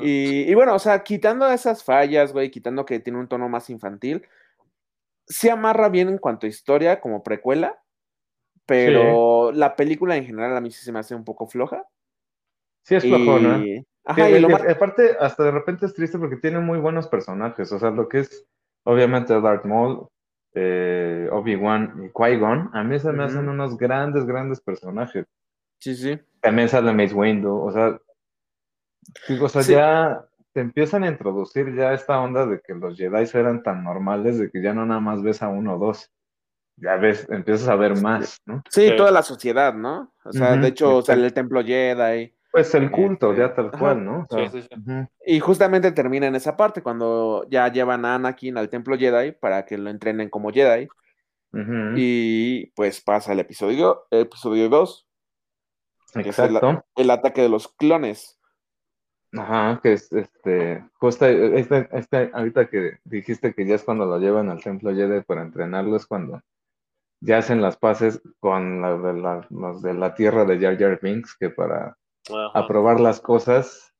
Y, 0.00 0.50
y 0.50 0.54
bueno, 0.54 0.74
o 0.74 0.78
sea, 0.78 1.02
quitando 1.04 1.48
esas 1.50 1.84
fallas, 1.84 2.32
güey, 2.32 2.50
quitando 2.50 2.84
que 2.84 2.98
tiene 3.00 3.18
un 3.20 3.28
tono 3.28 3.48
más 3.48 3.70
infantil, 3.70 4.26
se 5.26 5.50
amarra 5.50 5.88
bien 5.88 6.08
en 6.08 6.18
cuanto 6.18 6.46
a 6.46 6.48
historia 6.50 7.00
como 7.00 7.22
precuela, 7.22 7.80
pero 8.66 9.52
la 9.52 9.76
película 9.76 10.16
en 10.16 10.26
general 10.26 10.56
a 10.56 10.60
mí 10.60 10.70
sí 10.70 10.84
se 10.84 10.92
me 10.92 10.98
hace 10.98 11.14
un 11.14 11.24
poco 11.24 11.46
floja. 11.46 11.86
Sí 12.82 12.94
es 12.96 13.04
flojona. 13.04 13.58
Y, 13.64 13.84
ajá, 14.04 14.26
Sí, 14.26 14.32
y 14.32 14.36
y- 14.36 14.40
lo 14.40 14.48
y 14.48 14.52
más- 14.52 14.68
aparte, 14.68 15.16
hasta 15.20 15.44
de 15.44 15.50
repente 15.52 15.86
es 15.86 15.94
triste 15.94 16.18
porque 16.18 16.36
tiene 16.36 16.60
muy 16.60 16.78
buenos 16.78 17.08
personajes. 17.08 17.70
O 17.72 17.78
sea, 17.78 17.90
lo 17.90 18.08
que 18.08 18.20
es, 18.20 18.46
obviamente, 18.84 19.38
Darth 19.40 19.64
Maul, 19.64 20.08
eh, 20.54 21.28
Obi-Wan 21.32 22.04
y 22.04 22.08
Qui-Gon, 22.12 22.70
a 22.72 22.82
mí 22.84 22.98
se 22.98 23.12
me 23.12 23.24
hacen 23.24 23.48
unos 23.48 23.76
grandes, 23.76 24.24
grandes 24.24 24.60
personajes. 24.60 25.26
Sí, 25.80 25.94
sí. 25.94 26.18
También 26.40 26.68
sale 26.68 26.92
Mace 26.92 27.14
Windu, 27.14 27.56
o 27.56 27.70
sea, 27.72 27.98
digo, 29.28 29.46
o 29.46 29.48
sea, 29.48 29.62
Sí. 29.62 29.72
ya 29.72 30.24
te 30.52 30.60
empiezan 30.60 31.04
a 31.04 31.08
introducir 31.08 31.74
ya 31.74 31.92
esta 31.92 32.20
onda 32.20 32.46
de 32.46 32.60
que 32.60 32.74
los 32.74 32.96
Jedi 32.96 33.24
eran 33.34 33.62
tan 33.62 33.82
normales 33.82 34.38
de 34.38 34.50
que 34.50 34.62
ya 34.62 34.72
no 34.72 34.86
nada 34.86 35.00
más 35.00 35.22
ves 35.22 35.42
a 35.42 35.48
uno 35.48 35.74
o 35.74 35.78
dos. 35.78 36.10
Ya 36.76 36.96
ves, 36.96 37.28
empiezas 37.30 37.68
a 37.68 37.76
ver 37.76 38.00
más, 38.00 38.40
¿no? 38.46 38.62
Sí, 38.68 38.88
Sí. 38.88 38.96
toda 38.96 39.10
la 39.12 39.22
sociedad, 39.22 39.74
¿no? 39.74 40.12
O 40.24 40.32
sea, 40.32 40.56
de 40.56 40.68
hecho, 40.68 41.02
sale 41.02 41.26
el 41.26 41.32
templo 41.32 41.62
Jedi. 41.64 42.34
Pues 42.54 42.72
el 42.76 42.88
culto, 42.92 43.30
Este, 43.32 43.42
ya 43.42 43.52
tal 43.52 43.66
ajá. 43.66 43.78
cual, 43.78 44.04
¿no? 44.04 44.20
O 44.20 44.26
sea, 44.30 44.48
Sí, 44.48 44.62
sí, 44.62 44.68
sí. 44.70 44.92
Y 45.26 45.40
justamente 45.40 45.90
termina 45.90 46.28
en 46.28 46.36
esa 46.36 46.56
parte, 46.56 46.82
cuando 46.84 47.44
ya 47.50 47.66
llevan 47.66 48.04
a 48.04 48.14
Anakin 48.14 48.56
al 48.56 48.68
templo 48.68 48.96
Jedi 48.96 49.32
para 49.32 49.64
que 49.66 49.76
lo 49.76 49.90
entrenen 49.90 50.30
como 50.30 50.52
Jedi. 50.52 50.86
Y 51.96 52.66
pues 52.76 53.00
pasa 53.00 53.32
el 53.32 53.40
episodio, 53.40 54.06
episodio 54.10 54.68
2, 54.68 55.06
que 56.12 56.28
es 56.28 56.38
el, 56.38 56.56
Exacto. 56.56 56.84
el 56.96 57.10
ataque 57.10 57.42
de 57.42 57.48
los 57.48 57.68
clones. 57.68 58.38
Ajá, 59.32 59.80
que 59.82 59.94
es 59.94 60.12
este, 60.12 60.84
justo 60.94 61.26
este, 61.26 61.88
este, 61.90 62.30
ahorita 62.32 62.66
que 62.68 62.98
dijiste 63.02 63.52
que 63.52 63.66
ya 63.66 63.74
es 63.74 63.82
cuando 63.82 64.06
lo 64.06 64.18
llevan 64.20 64.48
al 64.48 64.62
templo 64.62 64.94
Jedi 64.94 65.22
para 65.22 65.42
entrenarlo, 65.42 65.96
es 65.96 66.06
cuando 66.06 66.40
ya 67.20 67.38
hacen 67.38 67.60
las 67.60 67.76
paces 67.76 68.22
con 68.38 68.80
la 68.80 68.96
de 68.96 69.12
la- 69.14 69.46
los 69.50 69.82
de 69.82 69.94
la 69.94 70.14
tierra 70.14 70.44
de 70.44 70.60
Jar 70.60 70.78
Jar 70.78 71.00
Binks, 71.02 71.36
que 71.36 71.50
para 71.50 71.96
Ajá. 72.30 72.58
aprobar 72.58 73.00
las 73.00 73.20
cosas, 73.20 73.94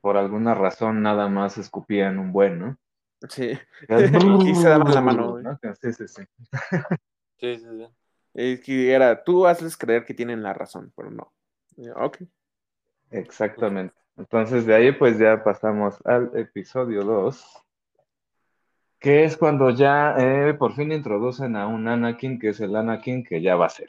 por 0.00 0.16
alguna 0.16 0.54
razón 0.54 1.02
nada 1.02 1.28
más 1.28 1.58
escupían 1.58 2.18
un 2.18 2.32
buen, 2.32 2.58
¿no? 2.58 2.78
Sí. 3.28 3.58
Y 4.46 4.54
se 4.54 4.68
daban 4.68 4.94
la 4.94 5.00
mano. 5.00 5.38
Sí, 5.80 5.92
sí, 5.92 6.08
sí. 6.08 6.22
Sí, 7.38 7.58
sí, 7.58 7.66
sí. 7.66 7.86
Es 8.34 8.60
que 8.60 8.92
era, 8.92 9.22
tú 9.22 9.46
haces 9.46 9.76
creer 9.76 10.04
que 10.04 10.14
tienen 10.14 10.42
la 10.42 10.52
razón, 10.52 10.92
pero 10.96 11.10
no. 11.10 11.32
Ok. 11.96 12.18
Exactamente. 13.10 13.94
Entonces 14.16 14.66
de 14.66 14.74
ahí 14.74 14.92
pues 14.92 15.18
ya 15.18 15.42
pasamos 15.42 15.96
al 16.04 16.30
episodio 16.36 17.02
2, 17.02 17.44
que 18.98 19.24
es 19.24 19.36
cuando 19.36 19.70
ya 19.70 20.14
eh, 20.18 20.54
por 20.54 20.74
fin 20.74 20.92
introducen 20.92 21.56
a 21.56 21.66
un 21.66 21.86
Anakin, 21.88 22.38
que 22.38 22.50
es 22.50 22.60
el 22.60 22.74
Anakin 22.74 23.24
que 23.24 23.42
ya 23.42 23.56
va 23.56 23.66
a 23.66 23.70
ser. 23.70 23.88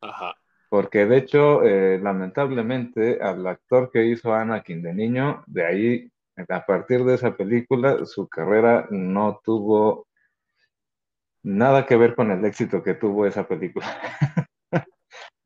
Ajá. 0.00 0.36
Porque 0.70 1.04
de 1.04 1.18
hecho, 1.18 1.64
eh, 1.64 1.98
lamentablemente, 2.00 3.20
al 3.20 3.44
actor 3.46 3.90
que 3.90 4.06
hizo 4.06 4.32
a 4.32 4.42
Anakin 4.42 4.82
de 4.82 4.94
niño, 4.94 5.42
de 5.48 5.66
ahí 5.66 6.10
a 6.48 6.64
partir 6.64 7.04
de 7.04 7.14
esa 7.14 7.36
película, 7.36 8.06
su 8.06 8.28
carrera 8.28 8.86
no 8.90 9.40
tuvo 9.44 10.06
nada 11.42 11.84
que 11.86 11.96
ver 11.96 12.14
con 12.14 12.30
el 12.30 12.44
éxito 12.44 12.82
que 12.82 12.94
tuvo 12.94 13.26
esa 13.26 13.46
película. 13.46 13.86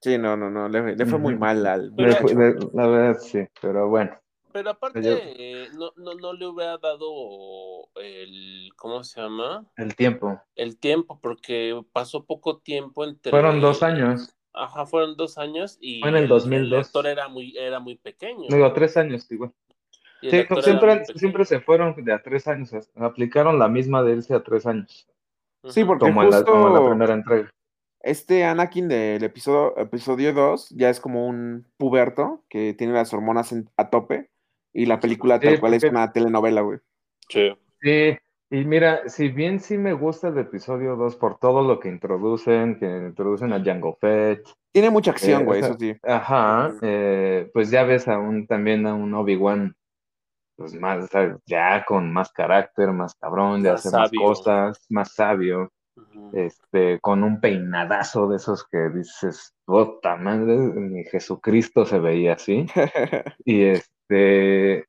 Sí, 0.00 0.18
no, 0.18 0.36
no, 0.36 0.50
no, 0.50 0.68
le, 0.68 1.06
fue 1.06 1.18
muy 1.18 1.34
mal 1.34 1.64
al... 1.64 1.94
la 1.96 2.86
verdad, 2.86 3.18
sí, 3.18 3.42
pero 3.62 3.88
bueno. 3.88 4.14
Pero 4.52 4.68
aparte, 4.68 5.00
eh, 5.02 5.68
no, 5.72 5.92
no, 5.96 6.12
no, 6.12 6.34
le 6.34 6.46
hubiera 6.46 6.76
dado 6.76 7.88
el, 7.94 8.68
¿cómo 8.76 9.02
se 9.02 9.22
llama? 9.22 9.64
El 9.78 9.96
tiempo. 9.96 10.38
El 10.56 10.78
tiempo, 10.78 11.18
porque 11.22 11.82
pasó 11.90 12.26
poco 12.26 12.58
tiempo 12.58 13.06
entre... 13.06 13.30
Fueron 13.30 13.62
dos 13.62 13.82
años. 13.82 14.36
Ajá, 14.54 14.86
fueron 14.86 15.16
dos 15.16 15.36
años 15.36 15.78
y 15.80 16.00
Fue 16.00 16.10
en 16.10 16.16
el 16.16 16.28
2002. 16.28 16.72
el 16.72 16.84
actor 16.86 17.06
era 17.06 17.28
muy, 17.28 17.56
era 17.56 17.80
muy 17.80 17.96
pequeño. 17.96 18.46
Digo, 18.48 18.72
tres 18.72 18.96
años, 18.96 19.30
igual. 19.30 19.52
Sí, 20.20 20.30
siempre, 20.62 21.04
siempre 21.16 21.44
se 21.44 21.60
fueron 21.60 21.94
de 22.02 22.12
a 22.12 22.22
tres 22.22 22.46
años, 22.48 22.70
aplicaron 22.94 23.58
la 23.58 23.68
misma 23.68 24.02
de 24.02 24.12
irse 24.12 24.32
a 24.32 24.42
tres 24.42 24.64
años. 24.64 25.06
Sí, 25.64 25.84
porque 25.84 26.06
como, 26.06 26.22
justo 26.22 26.38
la, 26.38 26.44
como 26.46 26.68
la 26.70 26.88
primera 26.88 27.14
entrega. 27.14 27.50
Este 28.00 28.44
Anakin 28.44 28.88
del 28.88 29.24
episodio, 29.24 29.76
episodio 29.78 30.32
2 30.32 30.70
ya 30.70 30.88
es 30.90 31.00
como 31.00 31.26
un 31.26 31.66
puberto 31.76 32.44
que 32.48 32.74
tiene 32.74 32.92
las 32.92 33.12
hormonas 33.12 33.50
en- 33.52 33.68
a 33.76 33.90
tope 33.90 34.30
y 34.72 34.86
la 34.86 35.00
película 35.00 35.40
tal 35.40 35.58
cual 35.60 35.74
es 35.74 35.84
una 35.84 36.12
telenovela, 36.12 36.60
güey. 36.62 36.78
Sí. 37.28 37.52
Sí, 37.80 38.16
y 38.54 38.64
mira, 38.64 39.08
si 39.08 39.30
bien 39.30 39.58
sí 39.58 39.76
me 39.76 39.92
gusta 39.92 40.28
el 40.28 40.38
episodio 40.38 40.94
2 40.94 41.16
por 41.16 41.38
todo 41.38 41.62
lo 41.62 41.80
que 41.80 41.88
introducen, 41.88 42.78
que 42.78 42.86
introducen 42.86 43.52
a 43.52 43.60
Jango 43.60 43.96
Fett, 44.00 44.46
Tiene 44.72 44.90
mucha 44.90 45.10
acción, 45.10 45.42
Eh, 45.42 45.44
güey, 45.44 45.60
o 45.60 45.64
sea, 45.64 45.70
eso 45.70 45.78
sí. 45.80 45.96
ajá, 46.04 46.72
eh, 46.80 47.50
pues 47.52 47.70
ya 47.70 47.82
ves 47.82 48.06
a 48.06 48.16
un, 48.16 48.46
también 48.46 48.86
a 48.86 48.94
un 48.94 49.12
Obi-Wan, 49.12 49.74
pues 50.56 50.72
más, 50.74 51.08
¿sabes? 51.10 51.36
ya 51.46 51.84
con 51.84 52.12
más 52.12 52.30
carácter, 52.30 52.92
más 52.92 53.16
cabrón, 53.16 53.60
de 53.60 53.70
hacer 53.70 53.90
más 53.90 54.12
cosas, 54.12 54.86
más 54.88 55.12
sabio, 55.14 55.72
este, 56.32 57.00
con 57.00 57.24
un 57.24 57.40
peinadazo 57.40 58.28
de 58.28 58.36
esos 58.36 58.64
que 58.68 58.88
dices, 58.90 59.52
puta 59.64 60.14
madre, 60.14 60.56
ni 60.56 61.02
Jesucristo 61.02 61.84
se 61.84 61.98
veía 61.98 62.34
así. 62.34 62.66
Y 63.44 63.64
este, 63.64 64.86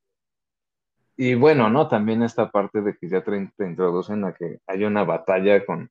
y 1.16 1.34
bueno, 1.34 1.70
¿no? 1.70 1.88
También 1.88 2.22
esta 2.22 2.50
parte 2.50 2.82
de 2.82 2.96
que 2.96 3.08
ya 3.08 3.22
te, 3.22 3.36
introducen 3.64 4.24
a 4.24 4.34
que 4.34 4.58
hay 4.66 4.84
una 4.84 5.04
batalla 5.04 5.64
con 5.64 5.90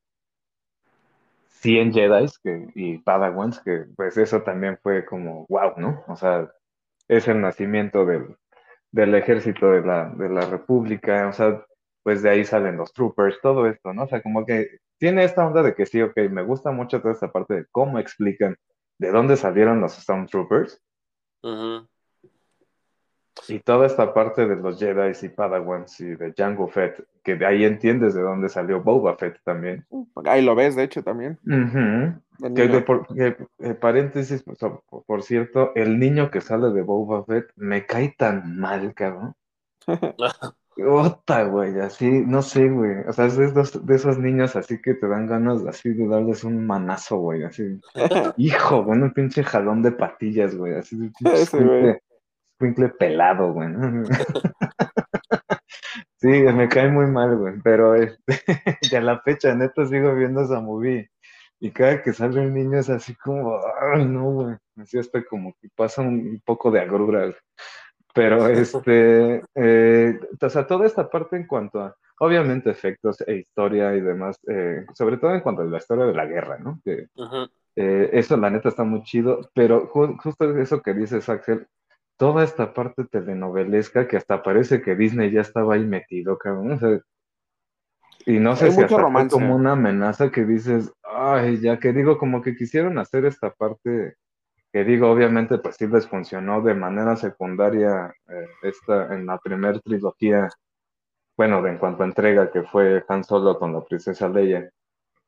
100 1.47 1.93
Jedi 1.93 2.27
que, 2.43 2.67
y 2.75 2.97
Padawans, 2.99 3.59
que 3.61 3.85
pues 3.95 4.17
eso 4.17 4.43
también 4.43 4.77
fue 4.83 5.05
como, 5.05 5.45
wow, 5.49 5.73
¿no? 5.77 6.03
O 6.07 6.15
sea, 6.15 6.51
es 7.07 7.27
el 7.27 7.41
nacimiento 7.41 8.05
del, 8.05 8.35
del 8.91 9.15
ejército 9.15 9.71
de 9.71 9.81
la, 9.81 10.09
de 10.09 10.29
la 10.29 10.41
República, 10.41 11.27
o 11.27 11.33
sea, 11.33 11.65
pues 12.03 12.21
de 12.21 12.29
ahí 12.29 12.45
salen 12.45 12.77
los 12.77 12.93
troopers, 12.93 13.39
todo 13.41 13.67
esto, 13.67 13.93
¿no? 13.93 14.03
O 14.03 14.07
sea, 14.07 14.21
como 14.21 14.45
que 14.45 14.77
tiene 14.99 15.23
esta 15.23 15.45
onda 15.45 15.63
de 15.63 15.73
que 15.73 15.85
sí, 15.85 16.01
ok, 16.01 16.15
me 16.29 16.43
gusta 16.43 16.71
mucho 16.71 17.01
toda 17.01 17.13
esta 17.13 17.31
parte 17.31 17.55
de 17.55 17.65
cómo 17.71 17.99
explican 17.99 18.55
de 18.99 19.11
dónde 19.11 19.37
salieron 19.37 19.81
los 19.81 19.93
Stormtroopers. 19.93 20.81
Ujú. 21.43 21.87
Y 23.49 23.59
toda 23.59 23.85
esta 23.85 24.13
parte 24.13 24.47
de 24.47 24.55
los 24.55 24.79
Jedi 24.79 25.11
y 25.21 25.29
Padawans 25.29 25.99
y 25.99 26.15
de 26.15 26.33
Jango 26.35 26.67
Fett, 26.67 27.03
que 27.23 27.35
de 27.35 27.45
ahí 27.45 27.65
entiendes 27.65 28.13
de 28.13 28.21
dónde 28.21 28.47
salió 28.49 28.81
Boba 28.81 29.17
Fett 29.17 29.37
también. 29.43 29.85
Ahí 30.25 30.41
lo 30.43 30.55
ves, 30.55 30.75
de 30.75 30.83
hecho, 30.83 31.03
también. 31.03 31.37
Que 32.55 32.67
de 32.67 32.81
por, 32.81 33.07
que, 33.07 33.35
eh, 33.59 33.73
paréntesis, 33.73 34.41
por, 34.43 34.57
por- 34.89 35.03
por 35.05 35.23
cierto, 35.23 35.71
el 35.75 35.99
niño 35.99 36.31
que 36.31 36.41
sale 36.41 36.69
de 36.71 36.81
Boba 36.81 37.23
Fett 37.25 37.51
me 37.57 37.85
cae 37.85 38.15
tan 38.17 38.57
mal, 38.57 38.93
cabrón. 38.93 39.33
Ota, 40.77 41.43
güey, 41.45 41.79
así, 41.79 42.05
no 42.27 42.41
sé, 42.41 42.67
güey. 42.69 42.97
O 43.07 43.13
sea, 43.13 43.27
es 43.27 43.37
de 43.37 43.45
esos, 43.45 43.85
de 43.85 43.95
esos 43.95 44.17
niños 44.19 44.57
así 44.57 44.81
que 44.81 44.93
te 44.93 45.07
dan 45.07 45.25
ganas 45.25 45.65
así 45.65 45.93
de 45.93 46.05
darles 46.05 46.43
un 46.43 46.65
manazo, 46.67 47.17
güey, 47.17 47.43
así. 47.43 47.79
Hijo, 48.37 48.83
güey, 48.83 48.99
un 49.01 49.11
pinche 49.13 49.41
jalón 49.43 49.81
de 49.81 49.93
patillas, 49.93 50.53
güey, 50.55 50.75
así 50.75 50.97
de 50.97 51.11
pinche 51.17 51.41
Ese, 51.43 51.63
güey. 51.63 51.97
Escuincle, 52.55 52.89
pelado, 52.89 53.53
güey. 53.53 53.69
Sí, 56.17 56.29
me 56.29 56.67
cae 56.69 56.89
muy 56.89 57.05
mal, 57.05 57.37
güey, 57.37 57.53
pero 57.63 57.93
este, 57.93 58.17
ya 58.89 58.99
la 59.01 59.19
fecha, 59.19 59.53
neta, 59.53 59.85
sigo 59.85 60.15
viendo 60.15 60.41
esa 60.41 60.59
movie. 60.59 61.09
Y 61.59 61.71
cada 61.71 62.01
que 62.01 62.13
sale 62.13 62.39
un 62.39 62.53
niño 62.53 62.79
es 62.79 62.89
así 62.89 63.13
como, 63.15 63.59
ay, 63.93 64.05
no, 64.05 64.23
güey. 64.31 64.55
Así 64.77 64.97
hasta 64.97 65.23
como 65.23 65.53
que 65.61 65.69
pasa 65.75 66.01
un, 66.01 66.41
poco 66.43 66.71
de 66.71 66.79
agrura, 66.79 67.19
güey. 67.25 67.35
Pero 68.13 68.47
este, 68.47 69.43
eh, 69.55 70.19
o 70.41 70.49
sea, 70.49 70.65
toda 70.65 70.85
esta 70.87 71.07
parte 71.09 71.35
en 71.35 71.45
cuanto 71.45 71.81
a, 71.81 71.95
obviamente, 72.19 72.71
efectos 72.71 73.21
e 73.27 73.35
historia 73.35 73.93
y 73.93 74.01
demás, 74.01 74.39
eh, 74.47 74.85
sobre 74.93 75.17
todo 75.17 75.35
en 75.35 75.41
cuanto 75.41 75.61
a 75.61 75.65
la 75.65 75.77
historia 75.77 76.05
de 76.05 76.13
la 76.13 76.25
guerra, 76.25 76.57
¿no? 76.57 76.79
Que 76.83 77.07
eh, 77.75 78.09
eso, 78.13 78.37
la 78.37 78.49
neta, 78.49 78.69
está 78.69 78.83
muy 78.83 79.03
chido, 79.03 79.41
pero 79.53 79.87
ju- 79.89 80.17
justo 80.23 80.57
eso 80.57 80.81
que 80.81 80.93
dices, 80.93 81.27
Axel, 81.27 81.67
toda 82.17 82.43
esta 82.43 82.73
parte 82.73 83.05
telenovelesca 83.05 84.07
que 84.07 84.17
hasta 84.17 84.43
parece 84.43 84.81
que 84.81 84.95
Disney 84.95 85.31
ya 85.31 85.41
estaba 85.41 85.75
ahí 85.75 85.85
metido, 85.85 86.37
cabrón. 86.37 86.73
o 86.73 86.79
sea, 86.79 86.99
y 88.25 88.39
no 88.39 88.55
sé 88.55 88.65
Hay 88.65 88.71
si 88.71 88.81
hasta 88.81 89.09
fue 89.09 89.27
como 89.29 89.55
una 89.55 89.73
amenaza 89.73 90.31
que 90.31 90.45
dices, 90.45 90.91
ay, 91.03 91.59
ya 91.59 91.77
que 91.79 91.93
digo, 91.93 92.17
como 92.17 92.41
que 92.41 92.55
quisieron 92.55 92.97
hacer 92.97 93.25
esta 93.25 93.51
parte 93.51 94.15
que 94.75 94.83
digo, 94.83 95.09
obviamente, 95.09 95.57
pues 95.57 95.77
sí 95.77 95.87
les 95.87 96.05
funcionó 96.05 96.61
de 96.61 96.73
manera 96.73 97.15
secundaria 97.15 98.13
eh, 98.27 98.47
esta, 98.63 99.13
en 99.13 99.25
la 99.25 99.37
primera 99.37 99.79
trilogía, 99.79 100.49
bueno, 101.37 101.61
de 101.61 101.69
en 101.69 101.77
cuanto 101.77 102.03
a 102.03 102.07
entrega, 102.07 102.51
que 102.51 102.63
fue 102.63 103.01
Han 103.07 103.23
Solo 103.23 103.57
con 103.57 103.71
la 103.71 103.85
princesa 103.85 104.27
Leia. 104.27 104.69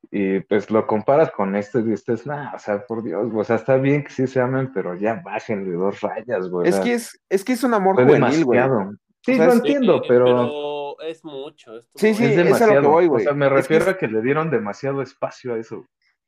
Y 0.09 0.39
pues 0.41 0.71
lo 0.71 0.87
comparas 0.87 1.31
con 1.31 1.55
esto 1.55 1.79
y 1.79 1.83
dices, 1.83 2.25
nah, 2.25 2.53
o 2.55 2.59
sea, 2.59 2.85
por 2.85 3.03
Dios, 3.03 3.27
o 3.33 3.43
sea, 3.43 3.57
está 3.57 3.75
bien 3.75 4.03
que 4.03 4.11
sí 4.11 4.25
se 4.27 4.39
amen, 4.39 4.71
pero 4.73 4.95
ya 4.95 5.15
bájenle 5.23 5.71
dos 5.73 5.99
rayas, 6.01 6.49
güey. 6.49 6.65
o 6.67 6.69
Es 6.69 6.79
que 6.79 6.93
es, 6.93 7.19
es 7.29 7.43
que 7.43 7.53
es 7.53 7.63
un 7.63 7.73
amor 7.73 7.95
juvenil, 7.95 8.45
güey. 8.45 8.59
demasiado. 8.59 8.93
Sí, 9.25 9.33
O 9.33 9.35
sea, 9.35 9.45
lo 9.47 9.51
es- 9.51 9.57
entiendo, 9.57 9.97
Eh, 9.97 10.01
pero, 10.07 10.25
pero 10.25 11.01
es 11.01 11.25
mucho. 11.25 11.77
esto 11.77 11.91
Sí, 11.95 12.13
sí, 12.13 12.23
es 12.23 12.31
es 12.31 12.37
a 12.37 12.39
lo 12.39 12.43
que 12.43 12.43
demasiado. 12.45 12.89
voy, 12.89 13.05
o 13.05 13.09
güey. 13.09 13.23
sea, 13.25 13.33
me 13.33 13.45
Es 13.47 13.49
que 13.51 13.55
refiero 13.57 13.83
es- 13.85 13.89
a 13.89 13.97
que 13.97 14.07
le 14.07 14.21
dieron 14.21 14.49
demasiado 14.49 15.01
espacio 15.01 15.53
a 15.55 15.57
eso. 15.57 15.85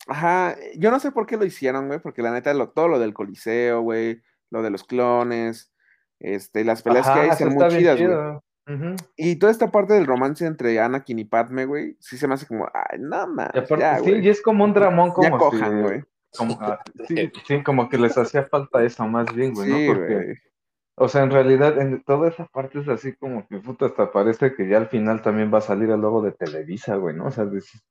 Ajá, 0.07 0.56
yo 0.77 0.91
no 0.91 0.99
sé 0.99 1.11
por 1.11 1.25
qué 1.25 1.38
lo 1.38 1.45
hicieron, 1.45 1.88
güey, 1.88 1.99
porque 1.99 2.22
la 2.22 2.31
neta, 2.31 2.53
lo, 2.53 2.69
todo 2.69 2.88
lo 2.89 2.99
del 2.99 3.14
Coliseo, 3.14 3.81
güey, 3.81 4.22
lo 4.49 4.61
de 4.61 4.72
los 4.72 4.83
clones, 4.83 5.72
este, 6.19 6.65
las 6.65 6.81
peleas 6.81 7.09
que 7.09 7.19
hay 7.19 7.31
son 7.33 7.53
muy 7.53 7.67
chidas, 7.69 7.98
güey. 8.01 8.09
Y 9.15 9.35
toda 9.38 9.51
esta 9.51 9.72
parte 9.72 9.93
del 9.93 10.06
romance 10.06 10.45
entre 10.45 10.80
Anakin 10.80 11.19
y 11.19 11.25
Padme, 11.25 11.65
güey, 11.65 11.98
sí 11.99 12.17
se 12.17 12.27
me 12.27 12.35
hace 12.35 12.45
como, 12.45 12.67
ay, 12.73 12.99
no 12.99 13.27
mames, 13.27 13.49
Y 13.53 13.57
aparte, 13.59 13.80
ya, 13.80 13.98
sí, 13.99 14.09
güey. 14.11 14.25
y 14.25 14.30
es 14.30 14.41
como 14.41 14.64
un 14.64 14.73
dramón, 14.73 15.09
Ya 15.22 15.31
como 15.31 15.51
si, 15.51 15.57
cojan, 15.57 15.81
güey. 15.81 16.03
como, 16.38 16.57
ah, 16.61 16.80
sí, 17.07 17.31
sí, 17.48 17.64
como 17.64 17.89
que 17.89 17.98
les 17.98 18.17
hacía 18.17 18.43
falta 18.43 18.83
eso 18.83 19.07
más 19.07 19.33
bien, 19.33 19.53
güey, 19.53 19.72
Sí, 19.72 19.88
¿no? 19.88 19.93
Porque, 19.93 20.14
güey. 20.14 20.35
o 20.95 21.07
sea, 21.07 21.23
en 21.23 21.31
realidad, 21.31 21.80
en 21.81 22.03
toda 22.03 22.30
esa 22.30 22.45
parte 22.48 22.80
es 22.80 22.88
así 22.89 23.15
como 23.15 23.48
que, 23.48 23.57
puta, 23.59 23.88
hasta 23.88 24.11
parece 24.11 24.53
que 24.56 24.67
ya 24.67 24.77
al 24.77 24.88
final 24.88 25.22
también 25.22 25.51
va 25.53 25.57
a 25.59 25.61
salir 25.61 25.89
el 25.89 26.01
logo 26.01 26.22
de 26.22 26.31
Televisa, 26.33 26.95
güey, 26.95 27.15
¿no? 27.15 27.25
O 27.27 27.31
sea, 27.31 27.45
dices, 27.45 27.81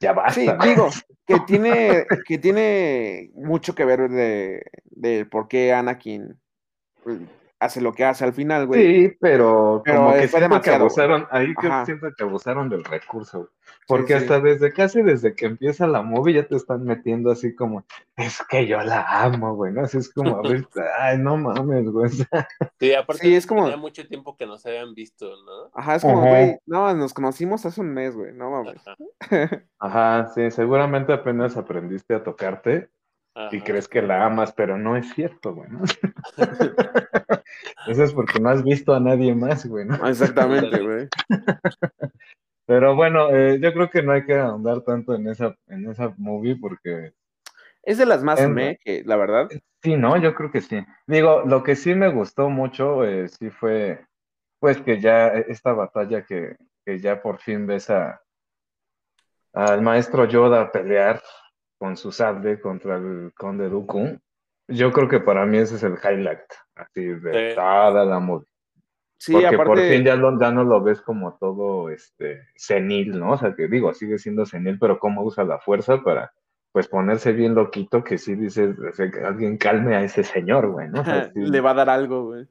ya 0.00 0.12
Sí, 0.30 0.46
basta. 0.46 0.66
digo, 0.66 0.88
que 1.26 1.38
tiene, 1.46 2.06
que 2.26 2.36
tiene 2.38 3.30
mucho 3.34 3.74
que 3.74 3.84
ver 3.84 4.08
de, 4.10 4.62
de 4.86 5.24
por 5.26 5.46
qué 5.48 5.72
Anakin 5.72 6.38
hace 7.62 7.80
lo 7.80 7.92
que 7.92 8.04
hace 8.04 8.24
al 8.24 8.32
final, 8.32 8.66
güey. 8.66 8.82
Sí, 9.08 9.16
pero, 9.20 9.82
Pero, 9.84 9.98
como 9.98 10.12
que 10.14 10.28
fue 10.28 10.40
siento 10.40 10.60
que 10.60 10.70
abusaron, 10.70 11.26
ahí 11.30 11.54
que 11.54 11.68
siento 11.84 12.08
que 12.16 12.24
abusaron 12.24 12.68
del 12.68 12.82
recurso, 12.84 13.38
güey. 13.38 13.50
Porque 13.86 14.08
sí. 14.08 14.14
hasta 14.14 14.40
desde 14.40 14.72
casi 14.72 15.02
desde 15.02 15.34
que 15.34 15.46
empieza 15.46 15.86
la 15.86 16.02
movie 16.02 16.34
ya 16.34 16.46
te 16.46 16.56
están 16.56 16.84
metiendo 16.84 17.30
así 17.30 17.54
como, 17.54 17.84
es 18.16 18.40
que 18.48 18.66
yo 18.66 18.80
la 18.80 19.02
amo, 19.22 19.54
güey, 19.54 19.72
¿no? 19.72 19.82
Así 19.82 19.98
es 19.98 20.12
como, 20.12 20.36
a 20.38 20.42
ver, 20.42 20.66
ay, 20.98 21.18
no 21.18 21.36
mames, 21.36 21.88
güey. 21.90 22.10
Sí, 22.80 22.94
aparte 22.94 23.22
Sí, 23.22 23.34
es 23.34 23.46
como- 23.46 23.62
tenía 23.62 23.76
mucho 23.76 24.06
tiempo 24.06 24.36
que 24.36 24.46
no 24.46 24.58
se 24.58 24.70
habían 24.70 24.94
visto, 24.94 25.26
¿no? 25.44 25.70
Ajá, 25.74 25.96
es 25.96 26.02
como, 26.02 26.20
Ajá. 26.20 26.28
güey, 26.30 26.58
no, 26.66 26.92
nos 26.94 27.14
conocimos 27.14 27.64
hace 27.64 27.80
un 27.80 27.92
mes, 27.94 28.16
güey, 28.16 28.32
no 28.32 28.50
mames. 28.50 28.80
Ajá, 28.86 28.96
Ajá, 29.78 30.28
sí, 30.34 30.50
seguramente 30.50 31.12
apenas 31.12 31.56
aprendiste 31.56 32.14
a 32.14 32.24
tocarte 32.24 32.90
y 33.34 33.40
ajá. 33.40 33.64
crees 33.64 33.88
que 33.88 34.02
la 34.02 34.24
amas, 34.26 34.52
pero 34.52 34.78
no 34.78 34.96
es 34.96 35.12
cierto, 35.14 35.54
güey, 35.54 35.68
¿no? 35.70 35.82
Eso 37.86 38.04
es 38.04 38.12
porque 38.12 38.40
no 38.40 38.48
has 38.50 38.62
visto 38.64 38.94
a 38.94 39.00
nadie 39.00 39.34
más, 39.34 39.66
güey, 39.66 39.84
¿no? 39.86 40.06
Exactamente, 40.08 40.80
güey. 40.80 41.08
Pero 42.66 42.94
bueno, 42.94 43.28
eh, 43.30 43.58
yo 43.60 43.72
creo 43.72 43.90
que 43.90 44.02
no 44.02 44.12
hay 44.12 44.24
que 44.24 44.38
ahondar 44.38 44.82
tanto 44.82 45.14
en 45.14 45.28
esa, 45.28 45.54
en 45.66 45.90
esa 45.90 46.14
movie 46.16 46.56
porque 46.56 47.12
Es 47.82 47.98
de 47.98 48.06
las 48.06 48.22
más 48.22 48.40
En- 48.40 48.54
me, 48.54 48.78
que 48.78 49.02
la 49.04 49.16
verdad. 49.16 49.48
Sí, 49.82 49.96
no, 49.96 50.16
yo 50.16 50.32
creo 50.34 50.50
que 50.52 50.60
sí. 50.60 50.78
Digo, 51.08 51.42
lo 51.44 51.64
que 51.64 51.74
sí 51.74 51.94
me 51.96 52.08
gustó 52.08 52.48
mucho, 52.48 53.04
eh, 53.04 53.28
sí 53.28 53.50
fue, 53.50 54.06
pues 54.60 54.80
que 54.80 55.00
ya 55.00 55.26
esta 55.28 55.72
batalla 55.72 56.24
que, 56.24 56.56
que 56.86 57.00
ya 57.00 57.20
por 57.20 57.40
fin 57.40 57.66
ves 57.66 57.90
a, 57.90 58.22
al 59.54 59.82
maestro 59.82 60.24
Yoda 60.26 60.70
pelear 60.70 61.20
con 61.82 61.96
su 61.96 62.12
sable 62.12 62.60
contra 62.60 62.96
el 62.96 63.32
conde 63.36 63.68
Dooku. 63.68 64.16
Yo 64.68 64.92
creo 64.92 65.08
que 65.08 65.18
para 65.18 65.44
mí 65.46 65.58
ese 65.58 65.74
es 65.74 65.82
el 65.82 65.94
highlight, 65.94 66.38
así 66.76 67.04
de 67.06 67.50
Sí. 67.50 67.56
toda 67.56 68.04
la 68.04 68.20
movie. 68.20 68.46
Sí, 69.18 69.32
porque 69.32 69.46
aparte. 69.48 69.64
por 69.66 69.78
fin 69.80 70.04
ya, 70.04 70.14
lo- 70.14 70.38
ya 70.38 70.52
no 70.52 70.62
lo 70.62 70.80
ves 70.80 71.00
como 71.02 71.36
todo 71.40 71.90
este 71.90 72.46
senil, 72.54 73.18
¿no? 73.18 73.32
O 73.32 73.36
sea, 73.36 73.56
que 73.56 73.66
digo, 73.66 73.92
sigue 73.94 74.18
siendo 74.18 74.46
senil, 74.46 74.78
pero 74.78 75.00
cómo 75.00 75.24
usa 75.24 75.42
la 75.42 75.58
fuerza 75.58 76.00
para 76.04 76.32
pues 76.70 76.86
ponerse 76.86 77.32
bien 77.32 77.56
loquito 77.56 78.04
que 78.04 78.16
sí 78.16 78.36
dices, 78.36 78.76
o 78.78 78.92
sea, 78.92 79.10
que 79.10 79.20
alguien 79.20 79.58
calme 79.58 79.96
a 79.96 80.04
ese 80.04 80.22
señor, 80.22 80.70
güey, 80.70 80.88
¿no? 80.88 81.00
O 81.00 81.04
sea, 81.04 81.30
sí, 81.34 81.40
Le 81.40 81.60
va 81.60 81.72
a 81.72 81.74
dar 81.74 81.90
algo, 81.90 82.26
güey. 82.26 82.46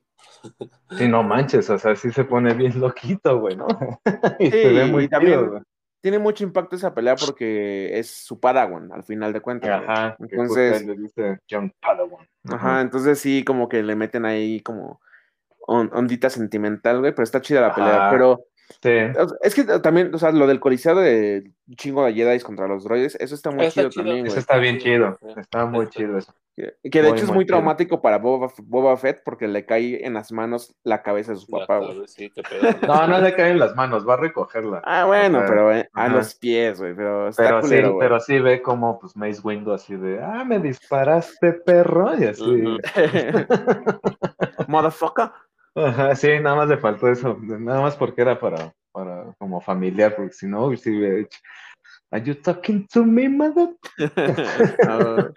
sí, 0.98 1.08
no 1.08 1.24
manches, 1.24 1.70
o 1.70 1.78
sea, 1.80 1.96
sí 1.96 2.12
se 2.12 2.26
pone 2.26 2.54
bien 2.54 2.78
loquito, 2.82 3.40
güey, 3.40 3.56
¿no? 3.56 3.66
y 4.40 4.52
Sí, 4.52 4.52
se 4.52 4.74
ve 4.74 4.86
muy 4.88 5.06
y 5.06 5.08
también- 5.08 5.48
güey. 5.48 5.62
Tiene 6.02 6.18
mucho 6.20 6.44
impacto 6.44 6.76
esa 6.76 6.94
pelea 6.96 7.16
porque 7.16 7.98
es 8.00 8.10
su 8.10 8.40
Padawan, 8.40 8.92
al 8.92 9.04
final 9.04 9.32
de 9.34 9.42
cuentas. 9.42 9.84
Ajá, 9.88 10.16
Entonces- 10.20 10.82
ahí 10.82 10.86
le 10.88 10.96
dice 10.98 11.40
John 11.50 11.72
Padawan. 11.80 12.28
Ajá, 12.52 12.82
entonces 12.82 13.20
sí, 13.20 13.44
como 13.44 13.70
que 13.70 13.84
le 13.84 13.96
meten 13.96 14.26
ahí 14.26 14.62
como 14.62 15.00
on- 15.68 15.92
ondita 15.94 16.30
sentimental, 16.32 17.00
güey, 17.02 17.12
pero 17.14 17.24
está 17.24 17.40
chida 17.40 17.62
la 17.62 17.76
pelea. 17.76 17.96
Ajá. 18.08 18.10
Pero 18.12 18.46
Sí, 18.82 18.90
es 19.42 19.56
que 19.56 19.64
también, 19.80 20.14
o 20.14 20.18
sea, 20.18 20.32
lo 20.32 20.48
del 20.48 20.60
coliseo 20.60 20.96
de 20.96 21.52
chingo 21.76 22.06
de 22.06 22.14
Jedi 22.14 22.40
contra 22.42 22.68
los 22.68 22.84
droides, 22.84 23.16
eso 23.20 23.36
está 23.36 23.52
muy 23.52 23.66
Está 23.66 23.82
chido, 23.82 23.90
chido. 23.90 24.04
también, 24.06 24.26
eso 24.28 24.40
está 24.40 24.58
bien 24.58 24.78
chido, 24.80 25.18
está 25.38 25.66
muy 25.66 25.88
chido 25.90 26.18
eso. 26.18 26.34
Que, 26.56 26.76
que 26.92 27.02
de 27.02 27.10
muy, 27.10 27.18
hecho 27.18 27.24
es 27.26 27.32
muy 27.32 27.36
muy 27.36 27.46
chido. 27.46 27.56
traumático 27.56 28.02
para 28.02 28.18
Boba, 28.18 28.52
Boba 28.64 28.98
Fett 28.98 29.22
porque 29.24 29.48
le 29.48 29.66
cae 29.66 30.06
en 30.06 30.14
las 30.14 30.34
manos 30.34 30.76
la 30.84 31.02
cabeza 31.02 31.32
de 31.32 31.38
su 31.38 31.48
papá, 31.48 31.78
güey. 31.80 32.04
sí. 32.08 32.30
No, 32.88 33.08
no 33.08 33.20
le 33.20 33.34
caen 33.36 33.58
las 33.58 33.74
manos, 33.76 34.08
va 34.08 34.16
a 34.16 34.18
recogerla. 34.18 34.82
Ah, 34.84 35.06
bueno, 35.06 35.44
pero 35.48 35.74
eh, 35.74 35.90
a 35.94 36.10
los 36.10 36.36
pies, 36.36 36.80
güey, 36.80 36.94
pero 36.94 37.30
está 37.30 37.44
Pero 37.44 37.62
sí, 37.64 37.82
güey. 37.82 37.94
pero 38.00 38.20
sí 38.20 38.40
ve 38.40 38.62
como 38.62 39.00
pues 39.00 39.16
Mace 39.16 39.40
Windu 39.44 39.72
así 39.72 39.96
de, 39.96 40.22
ah, 40.22 40.44
me 40.44 40.60
disparaste, 40.60 41.54
perro, 41.54 42.18
y 42.20 42.26
así. 42.26 42.44
Motherfucker. 44.68 45.32
Ajá, 45.76 46.16
sí, 46.16 46.28
nada 46.42 46.56
más 46.56 46.68
le 46.70 46.78
faltó 46.78 47.08
eso, 47.10 47.38
nada 47.42 47.82
más 47.82 47.96
porque 47.96 48.22
era 48.22 48.40
para, 48.40 48.74
para 48.92 49.34
como 49.40 49.62
familiar, 49.62 50.16
porque 50.16 50.34
si 50.34 50.46
no, 50.48 50.76
sí 50.76 50.90
hubiera 50.90 51.16
dicho, 51.16 51.40
Are 52.12 52.24
you 52.24 52.36
talking 52.36 52.88
to 52.88 53.06
me, 53.06 53.30
mother? 53.30 53.70
Ah, 54.88 55.30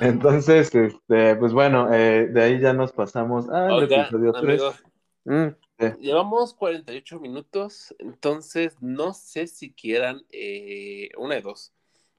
Entonces, 0.00 0.74
este, 0.74 1.36
pues 1.36 1.52
bueno, 1.52 1.92
eh, 1.92 2.26
de 2.26 2.42
ahí 2.42 2.60
ya 2.60 2.72
nos 2.72 2.92
pasamos 2.92 3.48
al 3.48 3.72
Oiga, 3.74 4.04
episodio 4.04 4.32
3. 4.32 4.60
amigos, 4.60 4.76
mm, 5.24 5.48
llevamos 6.00 6.54
48 6.54 7.20
minutos, 7.20 7.94
entonces 7.98 8.76
no 8.80 9.14
sé 9.14 9.46
si 9.46 9.72
quieran 9.72 10.22
eh, 10.30 11.10
una 11.16 11.36
de 11.36 11.42
dos. 11.42 11.72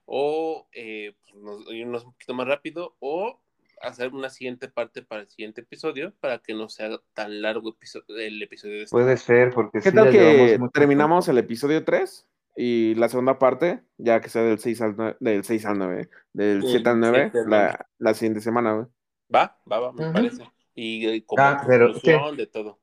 O 0.04 0.68
eh, 0.72 1.14
pues, 1.24 1.42
nos- 1.42 1.72
irnos 1.72 2.04
un 2.04 2.12
poquito 2.12 2.34
más 2.34 2.46
rápido, 2.46 2.96
o 3.00 3.40
hacer 3.82 4.12
una 4.14 4.30
siguiente 4.30 4.68
parte 4.68 5.02
para 5.02 5.22
el 5.22 5.28
siguiente 5.28 5.60
episodio, 5.60 6.12
para 6.20 6.38
que 6.38 6.54
no 6.54 6.68
sea 6.68 6.90
tan 7.14 7.42
largo 7.42 7.70
episo- 7.70 8.02
el 8.08 8.42
episodio 8.42 8.74
de 8.76 8.82
este. 8.84 8.90
Puede 8.94 9.16
ser, 9.16 9.52
porque 9.52 9.80
¿Qué 9.80 9.90
sí, 9.90 9.94
tal 9.96 10.06
ya 10.06 10.10
que 10.12 10.58
terminamos 10.72 11.26
tiempo. 11.26 11.38
el 11.38 11.44
episodio 11.44 11.84
3 11.84 12.28
y 12.56 12.94
la 12.94 13.08
segunda 13.08 13.38
parte, 13.38 13.82
ya 13.98 14.20
que 14.20 14.28
sea 14.30 14.42
del 14.42 14.58
6 14.58 14.80
al 14.80 14.96
9, 14.96 15.16
del 15.20 15.44
6 15.44 15.66
al 15.66 15.78
9, 15.78 16.08
del 16.32 16.60
Del 16.62 16.70
7 16.70 16.88
al 16.88 17.00
9, 17.00 17.18
7 17.32 17.38
al 17.40 17.44
9. 17.48 17.64
la, 17.66 17.86
la 17.98 18.14
siguiente 18.14 18.40
semana, 18.40 18.72
güey? 18.74 18.86
Va, 19.34 19.58
va, 19.70 19.80
va, 19.80 19.92
me 19.92 20.04
Ujú. 20.04 20.12
parece. 20.12 20.44
Y 20.74 21.06
eh, 21.06 21.24
como 21.26 21.42
Ah, 21.42 21.62
pero, 21.66 21.86
conclusión 21.92 22.36
de 22.36 22.46
todo, 22.46 22.78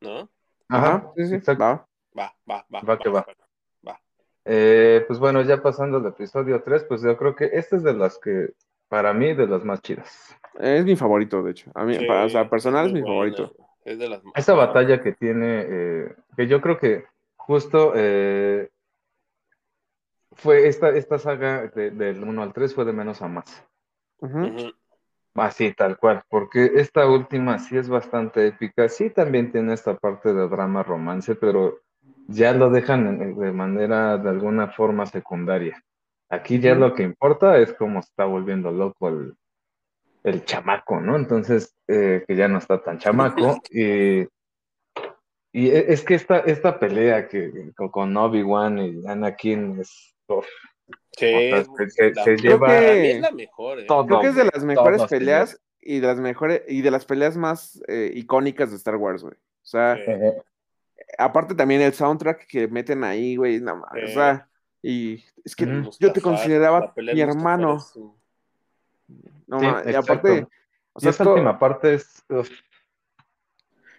¿no? 0.00 0.30
Ajá, 0.68 1.12
sí, 1.16 1.26
sí, 1.26 1.34
exacto. 1.36 1.62
va. 1.64 1.88
Va, 2.18 2.36
va, 2.50 2.66
va. 2.74 2.80
Va 2.80 2.98
que 2.98 3.08
va. 3.08 3.26
va. 3.86 4.00
Eh, 4.44 5.04
pues 5.08 5.18
bueno, 5.18 5.42
ya 5.42 5.60
pasando 5.60 5.98
al 5.98 6.06
episodio 6.06 6.62
3, 6.62 6.84
pues 6.84 7.02
yo 7.02 7.16
creo 7.16 7.34
que 7.34 7.50
este 7.52 7.76
es 7.76 7.82
de 7.82 7.94
las 7.94 8.18
que, 8.18 8.50
para 8.88 9.12
mí, 9.12 9.34
de 9.34 9.46
las 9.46 9.64
más 9.64 9.80
chidas. 9.82 10.36
Es 10.58 10.84
mi 10.84 10.96
favorito, 10.96 11.42
de 11.42 11.50
hecho. 11.50 11.70
A 11.74 11.84
mí, 11.84 11.94
Sí, 11.94 12.04
para- 12.06 12.24
o 12.24 12.28
sea, 12.28 12.48
personal 12.48 12.86
es 12.86 12.92
mi 12.92 13.00
buena. 13.02 13.14
favorito. 13.36 13.52
Es 13.84 13.98
de 13.98 14.08
las 14.08 14.22
más. 14.24 14.32
Esta 14.36 14.54
batalla 14.54 15.00
que 15.00 15.12
tiene, 15.12 15.64
eh, 15.68 16.16
que 16.36 16.46
yo 16.46 16.60
creo 16.60 16.78
que 16.78 17.04
justo 17.36 17.92
eh, 17.94 18.70
fue 20.32 20.66
esta, 20.68 20.90
esta 20.90 21.18
saga 21.18 21.68
de- 21.68 21.90
del 21.90 22.22
1 22.22 22.42
al 22.42 22.52
3 22.52 22.74
fue 22.74 22.84
de 22.84 22.92
menos 22.92 23.22
a 23.22 23.28
más. 23.28 23.64
Así, 25.34 25.72
tal 25.74 25.98
cual, 25.98 26.22
porque 26.30 26.72
esta 26.76 27.06
última 27.06 27.58
sí 27.58 27.76
es 27.76 27.88
bastante 27.90 28.46
épica, 28.46 28.88
sí 28.88 29.10
también 29.10 29.52
tiene 29.52 29.74
esta 29.74 29.94
parte 29.96 30.32
de 30.32 30.48
drama 30.48 30.82
romance, 30.82 31.34
pero 31.34 31.80
ya 32.26 32.52
lo 32.54 32.70
dejan 32.70 33.36
de 33.38 33.52
manera, 33.52 34.16
de 34.16 34.30
alguna 34.30 34.68
forma 34.68 35.04
secundaria. 35.04 35.82
Aquí 36.28 36.58
ya 36.58 36.74
lo 36.74 36.94
que 36.94 37.02
importa 37.04 37.58
es 37.58 37.72
cómo 37.74 38.02
se 38.02 38.08
está 38.08 38.24
volviendo 38.24 38.70
loco 38.72 39.08
el, 39.08 39.34
el 40.24 40.44
chamaco, 40.44 41.00
¿no? 41.00 41.16
Entonces, 41.16 41.74
eh, 41.86 42.24
que 42.26 42.34
ya 42.36 42.48
no 42.48 42.58
está 42.58 42.82
tan 42.82 42.98
chamaco. 42.98 43.60
Y, 43.70 44.26
y 45.52 45.70
e- 45.70 45.92
es 45.92 46.02
que 46.02 46.14
esta, 46.14 46.38
esta 46.40 46.78
pelea 46.78 47.28
que 47.28 47.72
con- 47.90 48.16
Obi-Wan 48.16 48.78
y 48.78 49.06
Anakin 49.06 49.80
es... 49.80 50.14
uf, 50.26 50.46
Sí, 51.12 51.24
es- 51.26 51.66
se- 51.94 52.10
la- 52.12 52.24
se 52.24 52.36
lleva- 52.36 52.66
para 52.66 52.80
mí 52.92 53.06
es 53.08 53.20
la 53.20 53.30
mejor, 53.30 53.80
¿eh? 53.80 53.84
Todo. 53.86 54.06
Creo 54.06 54.20
que 54.20 54.26
es 54.28 54.34
de 54.36 54.44
las 54.52 54.64
mejores 54.64 55.02
peleas 55.04 55.58
y 55.80 56.00
de 56.00 56.06
las 56.08 56.18
mejores 56.20 56.62
y 56.68 56.82
de 56.82 56.90
las 56.90 57.06
peleas 57.06 57.36
más 57.38 57.80
eh, 57.88 58.10
icónicas 58.14 58.70
de 58.70 58.76
Star 58.76 58.96
Wars, 58.96 59.22
güey. 59.22 59.34
O 59.34 59.66
sea, 59.66 59.96
Sí. 59.96 60.12
aparte 61.18 61.54
también 61.54 61.80
el 61.80 61.94
soundtrack 61.94 62.46
que 62.46 62.68
meten 62.68 63.02
ahí, 63.04 63.36
güey, 63.36 63.60
no 63.60 63.76
mames, 63.76 64.04
Sí. 64.06 64.10
o 64.10 64.14
sea, 64.14 64.48
y 64.82 65.24
es 65.44 65.56
que 65.56 65.66
yo 66.00 66.12
te 66.12 66.20
consideraba 66.20 66.92
mi 66.96 67.20
hermano, 67.20 67.78
no 69.46 69.60
Sí, 69.60 69.66
mames, 69.66 69.86
y 69.86 69.94
aparte, 69.94 70.46
o 70.92 70.98
y 71.00 71.08
esta 71.08 71.24
to- 71.24 71.30
última 71.34 71.58
parte 71.58 71.94
es... 71.94 72.24
uf, 72.28 72.50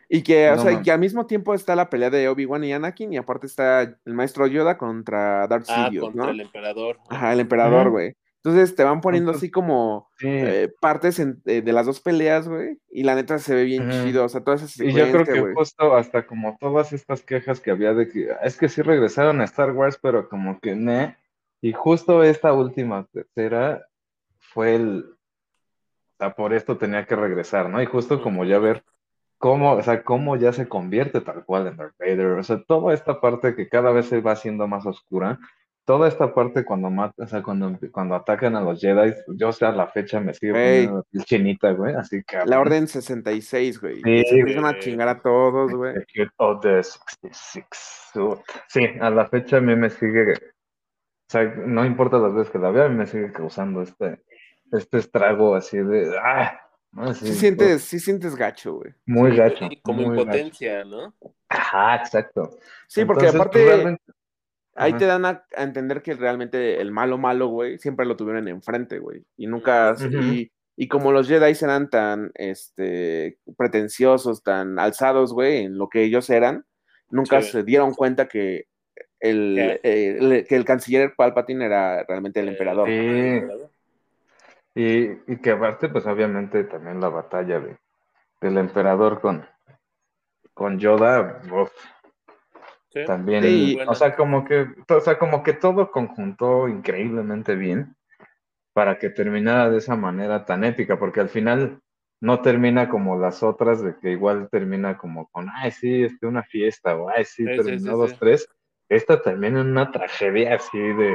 y 0.10 0.22
que, 0.24 0.50
o 0.52 0.56
No 0.56 0.62
sea, 0.62 0.72
y 0.72 0.74
mames. 0.76 0.86
que 0.86 0.92
al 0.92 1.00
mismo 1.00 1.26
tiempo 1.26 1.54
está 1.54 1.76
la 1.76 1.90
pelea 1.90 2.10
de 2.10 2.30
Obi-Wan 2.30 2.64
y 2.64 2.74
Anakin 2.74 3.12
y 3.14 3.18
aparte 3.18 3.48
está 3.48 3.82
el 3.82 4.14
maestro 4.14 4.48
Yoda 4.48 4.78
contra 4.78 5.48
Darth 5.48 5.66
Ah, 5.70 5.86
Sidious, 5.88 6.06
contra 6.06 6.26
¿no? 6.26 6.32
el 6.32 6.42
emperador. 6.42 6.98
Ajá, 7.10 7.34
el 7.34 7.40
emperador, 7.42 7.90
güey. 7.90 8.16
Entonces 8.44 8.76
te 8.76 8.84
van 8.84 9.02
poniendo 9.02 9.32
así 9.32 9.50
como 9.52 10.10
sí. 10.18 10.28
eh, 10.30 10.74
partes 10.80 11.20
en- 11.20 11.42
eh, 11.46 11.62
de 11.62 11.74
las 11.74 11.86
dos 11.86 12.00
peleas, 12.00 12.48
güey, 12.48 12.80
y 12.90 13.04
la 13.04 13.16
neta 13.16 13.40
se 13.40 13.54
ve 13.56 13.64
bien 13.66 13.90
chido, 13.90 14.24
o 14.26 14.30
sea, 14.30 14.42
toda 14.42 14.56
esa 14.58 14.84
Y 14.84 14.92
yo 14.94 15.12
creo 15.12 15.26
que 15.26 15.40
güey. 15.42 15.54
justo 15.56 15.96
hasta 15.96 16.26
como 16.26 16.56
todas 16.60 16.94
estas 16.94 17.22
quejas 17.24 17.60
que 17.60 17.72
había 17.72 17.94
de 17.94 18.08
que 18.08 18.32
"Ah, 18.32 18.40
es 18.44 18.56
que 18.58 18.70
sí 18.70 18.82
regresaron 18.82 19.42
a 19.42 19.46
Star 19.46 19.72
Wars, 19.72 20.00
pero 20.02 20.30
como 20.30 20.60
que 20.60 20.76
ne. 20.76 21.18
Y 21.62 21.74
justo 21.74 22.24
esta 22.24 22.54
última 22.54 23.06
tercera 23.12 23.88
fue 24.40 24.76
el. 24.76 25.06
O 25.10 26.18
sea, 26.20 26.34
por 26.36 26.54
esto 26.54 26.78
tenía 26.78 27.06
que 27.06 27.16
regresar, 27.16 27.70
¿no? 27.70 27.82
Y 27.82 27.86
justo 27.86 28.22
como 28.22 28.46
ya 28.46 28.60
ver 28.60 28.84
cómo, 29.40 29.74
o 29.74 29.84
sea, 29.84 30.04
cómo 30.04 30.36
ya 30.36 30.54
se 30.54 30.68
convierte 30.68 31.22
tal 31.22 31.44
cual 31.46 31.68
en 31.68 31.78
Darth 31.78 31.96
Vader. 32.00 32.28
O 32.40 32.44
sea, 32.44 32.64
toda 32.64 32.94
esta 32.94 33.20
parte 33.22 33.56
que 33.56 33.68
cada 33.70 33.92
vez 33.92 34.08
se 34.08 34.22
va 34.22 34.32
haciendo 34.32 34.68
más 34.68 34.86
oscura. 34.86 35.40
Toda 35.88 36.10
esta 36.10 36.34
parte 36.34 36.66
cuando 36.66 36.90
mata, 36.90 37.24
o 37.24 37.28
sea, 37.28 37.42
cuando, 37.42 37.80
cuando 37.94 38.16
atacan 38.16 38.58
a 38.58 38.62
los 38.62 38.82
Jedi, 38.82 39.14
yo 39.38 39.48
o 39.48 39.52
sea, 39.54 39.70
a 39.70 39.72
la 39.72 39.88
fecha 39.88 40.20
me 40.20 40.34
sigue 40.34 40.52
Ey. 40.52 40.86
poniendo 40.88 40.98
la 40.98 41.04
piel 41.10 41.24
chinita, 41.24 41.72
güey. 41.72 41.96
Así 41.96 42.24
que 42.28 42.40
La 42.46 42.60
Orden 42.60 42.90
66, 42.90 43.80
güey. 43.80 43.96
Sí, 44.04 44.24
se 44.26 44.38
empiezan 44.40 44.66
a 44.66 44.72
güey. 44.72 44.82
chingar 44.82 45.08
a 45.08 45.22
todos, 45.22 45.72
güey. 45.74 45.96
Order 46.36 46.84
66. 46.84 47.66
So, 48.14 48.44
Sí, 48.68 48.86
a 49.00 49.10
la 49.10 49.28
fecha 49.30 49.58
a 49.58 49.62
mí 49.62 49.78
me 49.78 49.90
sigue, 49.90 50.34
o 50.34 51.30
sea, 51.30 51.44
no 51.44 51.86
importa 51.86 52.18
las 52.18 52.34
veces 52.34 52.52
que 52.52 52.60
la 52.60 52.70
vea, 52.72 52.86
a 52.86 52.90
mí 52.90 52.96
me 52.96 53.08
sigue 53.08 53.32
causando 53.32 53.82
este, 53.82 54.22
este 54.74 54.98
estrago 54.98 55.56
así 55.56 55.78
de, 55.78 56.14
ah, 56.22 56.60
¿no? 56.92 57.14
Sí 57.14 57.34
sientes, 57.34 57.82
sí 57.84 58.00
sientes 58.00 58.36
gacho, 58.36 58.74
güey. 58.74 58.94
Muy 59.06 59.32
Sí, 59.32 59.38
gacho. 59.38 59.68
y 59.70 59.80
como 59.82 60.02
impotencia, 60.02 60.84
¿no? 60.84 61.14
gacho. 61.22 61.34
Ajá, 61.48 61.96
exacto. 61.96 62.58
Sí, 62.90 63.06
porque 63.06 63.28
aparte 63.30 63.64
pues, 63.64 63.66
realmente- 63.74 64.04
ahí 64.78 64.92
Ajá. 64.92 65.00
te 65.00 65.06
dan 65.06 65.26
a, 65.26 65.44
a 65.56 65.64
entender 65.64 66.02
que 66.02 66.14
realmente 66.14 66.80
el 66.80 66.92
malo 66.92 67.18
malo, 67.18 67.48
güey, 67.48 67.78
siempre 67.80 68.06
lo 68.06 68.16
tuvieron 68.16 68.48
enfrente, 68.48 69.00
güey. 69.00 69.24
Y 69.36 69.48
nunca, 69.48 69.96
y, 70.00 70.52
y 70.76 70.88
como 70.88 71.12
los 71.12 71.28
Jedi 71.28 71.54
eran 71.62 71.90
tan, 71.90 72.32
este, 72.36 73.38
pretenciosos, 73.58 74.44
tan 74.44 74.80
alzados, 74.80 75.34
güey, 75.34 75.66
en 75.66 75.78
lo 75.78 75.90
que 75.90 76.04
ellos 76.04 76.30
eran, 76.30 76.64
nunca 77.10 77.42
Sí. 77.42 77.52
se 77.52 77.64
dieron 77.64 77.94
cuenta 77.94 78.28
que 78.28 78.66
eh, 79.20 79.80
el- 79.82 80.46
que 80.48 80.56
el 80.56 80.64
canciller 80.64 81.14
Palpatine 81.18 81.66
era 81.66 82.04
realmente 82.04 82.40
el 82.40 82.50
Eh, 82.50 82.52
emperador. 82.52 82.88
Sí. 82.88 83.42
Y, 84.76 85.34
y 85.34 85.38
que 85.42 85.52
aparte, 85.52 85.90
pues 85.90 86.06
obviamente 86.06 86.64
también 86.66 87.02
la 87.02 87.10
batalla 87.10 87.60
de, 87.60 87.78
del 88.42 88.58
emperador 88.60 89.20
con, 89.20 89.44
con 90.54 90.78
Yoda, 90.78 91.42
uf, 91.52 91.72
Sí. 93.02 93.06
También, 93.06 93.44
Sí. 93.44 93.78
O 93.88 93.94
sea, 93.96 94.16
como 94.16 94.46
que, 94.46 94.68
o 94.90 95.00
sea, 95.00 95.18
como 95.18 95.44
que 95.44 95.54
todo 95.54 95.92
conjuntó 95.92 96.68
increíblemente 96.68 97.56
bien 97.56 97.96
para 98.74 99.00
que 99.00 99.10
terminara 99.10 99.70
de 99.70 99.78
esa 99.78 99.96
manera 99.96 100.46
tan 100.46 100.64
épica, 100.64 101.00
porque 101.00 101.20
al 101.20 101.30
final 101.30 101.80
no 102.20 102.42
termina 102.42 102.90
como 102.90 103.18
las 103.18 103.44
otras, 103.44 103.82
de 103.82 103.96
que 103.98 104.12
igual 104.12 104.50
termina 104.52 104.98
como 104.98 105.28
con, 105.30 105.50
ay, 105.54 105.72
sí, 105.72 106.04
este, 106.04 106.28
una 106.28 106.44
fiesta, 106.44 106.96
o 106.96 107.10
ay, 107.10 107.26
sí, 107.26 107.46
terminó 107.46 107.78
sí, 107.80 107.90
dos, 107.90 108.12
sí. 108.12 108.18
tres. 108.20 108.50
Esta 108.90 109.22
termina 109.22 109.62
en 109.62 109.68
una 109.68 109.92
tragedia 109.92 110.56
así 110.56 110.78
de 110.78 111.14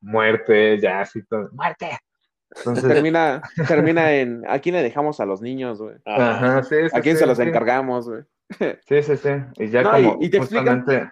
muerte, 0.00 0.78
ya 0.80 1.00
así 1.00 1.22
todo, 1.24 1.50
muerte. 1.52 1.98
Entonces, 2.56 2.86
Termina, 2.86 3.42
termina 3.68 4.12
en 4.12 4.42
¿a 4.48 4.58
quién 4.58 4.74
le 4.74 4.82
dejamos 4.82 5.20
a 5.20 5.24
los 5.24 5.40
niños, 5.40 5.80
güey? 5.80 5.96
Ajá. 6.04 6.34
ajá, 6.34 6.62
sí, 6.64 6.74
sí, 6.88 6.96
¿A 6.96 7.00
quién 7.00 7.16
sí, 7.16 7.20
se 7.20 7.26
los 7.26 7.38
encargamos, 7.38 8.08
güey? 8.08 8.24
Sí, 8.88 9.02
sí, 9.02 9.16
sí. 9.16 9.28
Y 9.58 9.68
ya 9.68 9.82
No, 9.82 9.90
como 9.92 10.18
y- 10.20 10.26
y 10.26 10.30
te 10.30 10.38
explican- 10.38 10.80
justamente 10.84 11.10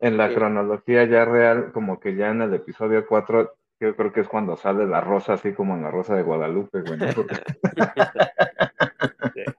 en 0.00 0.16
la 0.16 0.34
cronología 0.34 1.04
ya 1.04 1.24
real, 1.24 1.70
como 1.72 2.00
que 2.00 2.14
ya 2.16 2.30
en 2.30 2.42
el 2.42 2.52
episodio 2.54 3.06
4, 3.06 3.54
yo 3.80 3.94
creo 3.96 4.12
que 4.12 4.20
es 4.20 4.28
cuando 4.28 4.56
sale 4.56 4.86
la 4.86 5.00
rosa, 5.00 5.34
así 5.34 5.52
como 5.52 5.74
en 5.74 5.82
la 5.82 5.90
rosa 5.90 6.14
de 6.16 6.22
Guadalupe, 6.22 6.80
güey, 6.82 6.98
¿no? 6.98 7.06
Porque- 7.14 7.36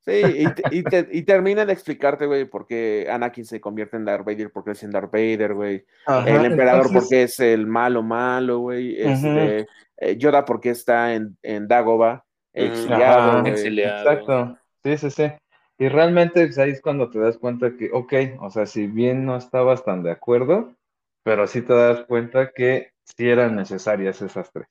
Sí, 0.00 0.22
y, 0.24 0.48
te- 0.54 0.62
y, 0.74 0.82
te- 0.84 1.08
y 1.12 1.22
termina 1.22 1.66
de 1.66 1.72
explicarte, 1.74 2.24
güey, 2.24 2.46
por 2.46 2.66
qué 2.66 3.06
Anakin 3.10 3.44
se 3.44 3.60
convierte 3.60 3.98
en 3.98 4.06
Darth 4.06 4.24
Vader, 4.24 4.50
porque 4.50 4.70
es 4.70 4.82
en 4.82 4.90
Darth 4.90 5.12
Vader, 5.12 5.52
güey. 5.52 5.84
El 6.24 6.46
emperador 6.46 6.86
entonces- 6.86 7.02
porque 7.02 7.22
es 7.24 7.38
el 7.40 7.66
malo 7.66 8.02
malo, 8.02 8.60
güey. 8.60 8.98
Este, 8.98 9.66
eh, 9.98 10.16
Yoda 10.16 10.46
porque 10.46 10.70
está 10.70 11.12
en, 11.14 11.36
en 11.42 11.68
Dagobah, 11.68 12.14
Ujú. 12.14 12.24
exiliado, 12.64 13.32
Ajá, 13.40 13.48
exiliado. 13.50 13.98
Exacto, 14.10 14.58
sí, 14.82 14.96
sí, 14.96 15.10
sí. 15.10 15.32
Y 15.78 15.88
realmente 15.88 16.44
pues, 16.44 16.58
ahí 16.58 16.70
es 16.70 16.80
cuando 16.82 17.08
te 17.10 17.18
das 17.20 17.38
cuenta 17.38 17.76
que, 17.76 17.90
ok, 17.92 18.12
o 18.40 18.50
sea, 18.50 18.66
si 18.66 18.86
bien 18.86 19.24
no 19.24 19.36
estabas 19.36 19.84
tan 19.84 20.02
de 20.02 20.10
acuerdo, 20.10 20.74
pero 21.22 21.46
sí 21.46 21.62
te 21.62 21.72
das 21.72 22.04
cuenta 22.06 22.50
que 22.52 22.90
sí 23.04 23.28
eran 23.28 23.56
necesarias 23.56 24.20
esas 24.22 24.50
tres. 24.52 24.68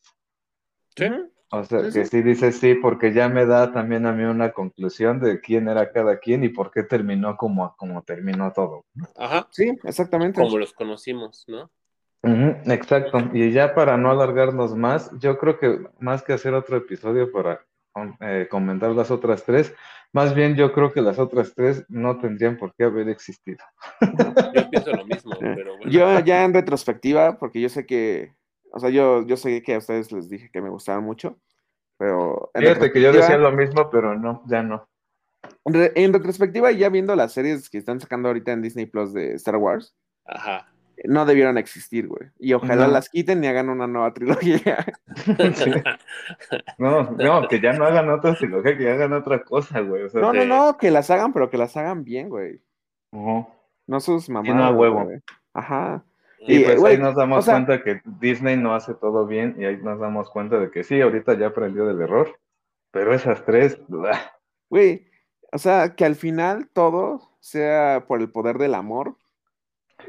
Sí. 0.95 1.05
O 1.49 1.63
sea, 1.63 1.79
Sí, 1.79 1.93
que 1.93 2.03
sí. 2.05 2.09
sí 2.11 2.21
dices 2.23 2.57
sí, 2.57 2.75
porque 2.75 3.13
ya 3.13 3.29
me 3.29 3.45
da 3.45 3.71
también 3.71 4.05
a 4.05 4.11
mí 4.11 4.23
una 4.25 4.51
conclusión 4.51 5.21
de 5.21 5.39
quién 5.39 5.69
era 5.69 5.91
cada 5.93 6.19
quien 6.19 6.43
y 6.43 6.49
por 6.49 6.71
qué 6.71 6.83
terminó 6.83 7.37
como, 7.37 7.73
como 7.77 8.03
terminó 8.03 8.51
todo. 8.51 8.83
Ajá, 9.15 9.47
Sí, 9.51 9.71
exactamente. 9.83 10.41
como 10.41 10.57
los 10.57 10.73
conocimos, 10.73 11.45
¿no? 11.47 11.71
Exacto. 12.65 13.19
Y 13.33 13.51
ya 13.51 13.73
para 13.73 13.95
no 13.95 14.11
alargarnos 14.11 14.75
más, 14.75 15.09
yo 15.19 15.37
creo 15.37 15.57
que 15.57 15.87
más 15.99 16.21
que 16.23 16.33
hacer 16.33 16.53
otro 16.53 16.75
episodio 16.75 17.31
para 17.31 17.61
eh, 18.19 18.47
comentar 18.49 18.91
las 18.91 19.11
otras 19.11 19.43
tres, 19.43 19.73
más 20.13 20.33
bien 20.33 20.55
yo 20.55 20.71
creo 20.73 20.91
que 20.91 21.01
las 21.01 21.19
otras 21.19 21.53
tres 21.53 21.85
no 21.89 22.19
tendrían 22.19 22.57
por 22.57 22.73
qué 22.75 22.85
haber 22.85 23.09
existido. 23.09 23.63
Yo 24.55 24.69
pienso 24.69 24.91
lo 24.91 25.05
mismo, 25.05 25.33
pero 25.39 25.77
bueno. 25.77 25.91
Yo 25.91 26.19
ya 26.21 26.43
en 26.43 26.53
retrospectiva, 26.53 27.37
porque 27.37 27.61
yo 27.61 27.69
sé 27.69 27.85
que, 27.85 28.33
o 28.71 28.79
sea, 28.79 28.89
yo, 28.89 29.25
yo 29.25 29.37
sé 29.37 29.61
que 29.61 29.75
a 29.75 29.77
ustedes 29.79 30.11
les 30.11 30.29
dije 30.29 30.49
que 30.51 30.61
me 30.61 30.69
gustaban 30.69 31.03
mucho, 31.03 31.39
pero 31.97 32.51
en 32.53 32.63
Fíjate 32.63 32.91
que 32.91 33.01
yo 33.01 33.11
decía 33.11 33.37
lo 33.37 33.51
mismo, 33.51 33.89
pero 33.89 34.17
no, 34.17 34.43
ya 34.47 34.63
no. 34.63 34.87
en 35.65 36.13
retrospectiva, 36.13 36.71
ya 36.71 36.89
viendo 36.89 37.15
las 37.15 37.33
series 37.33 37.69
que 37.69 37.77
están 37.77 37.99
sacando 37.99 38.29
ahorita 38.29 38.51
en 38.51 38.61
Disney 38.61 38.85
Plus 38.85 39.13
de 39.13 39.33
Star 39.33 39.57
Wars, 39.57 39.95
Ajá. 40.25 40.67
No 41.05 41.25
debieron 41.25 41.57
existir, 41.57 42.07
güey. 42.07 42.29
Y 42.39 42.53
ojalá 42.53 42.87
No. 42.87 42.93
las 42.93 43.09
quiten 43.09 43.43
y 43.43 43.47
hagan 43.47 43.69
una 43.69 43.87
nueva 43.87 44.13
trilogía. 44.13 44.85
Sí. 45.55 45.71
No, 46.77 47.11
no, 47.11 47.47
que 47.47 47.59
ya 47.59 47.73
no 47.73 47.85
hagan 47.85 48.09
otra 48.09 48.35
trilogía, 48.35 48.77
que 48.77 48.89
hagan 48.89 49.13
otra 49.13 49.43
cosa, 49.43 49.79
güey. 49.81 50.03
O 50.03 50.09
sea, 50.09 50.21
No, 50.21 50.33
no, 50.33 50.45
no, 50.45 50.77
que 50.77 50.91
las 50.91 51.09
hagan, 51.09 51.33
pero 51.33 51.49
que 51.49 51.57
las 51.57 51.75
hagan 51.77 52.03
bien, 52.03 52.29
güey. 52.29 52.61
ujú. 53.11 53.47
No 53.87 53.99
sus 53.99 54.29
mamás. 54.29 54.53
no 54.55 54.63
a 54.65 54.71
huevo. 54.71 55.09
Ajá. 55.53 56.03
Y 56.39 56.57
Y, 56.57 56.63
pues 56.65 56.79
güey, 56.79 56.95
ahí 56.95 57.01
nos 57.01 57.15
damos 57.15 57.39
o 57.39 57.41
sea- 57.41 57.53
cuenta 57.55 57.83
que 57.83 58.01
Disney 58.19 58.57
no 58.57 58.75
hace 58.75 58.93
todo 58.93 59.25
bien 59.25 59.55
y 59.57 59.65
ahí 59.65 59.77
nos 59.77 59.99
damos 59.99 60.29
cuenta 60.29 60.59
de 60.59 60.69
que 60.71 60.83
sí, 60.83 60.99
ahorita 61.01 61.33
ya 61.37 61.47
aprendió 61.47 61.85
del 61.87 62.01
error, 62.01 62.37
pero 62.91 63.13
esas 63.13 63.43
tres, 63.45 63.79
¡ah! 64.11 64.33
Güey, 64.69 65.07
o 65.51 65.57
sea, 65.57 65.95
que 65.95 66.05
al 66.05 66.15
final 66.15 66.69
todo 66.73 67.31
sea 67.39 68.05
por 68.07 68.19
el 68.19 68.29
poder 68.29 68.57
del 68.57 68.75
amor 68.75 69.15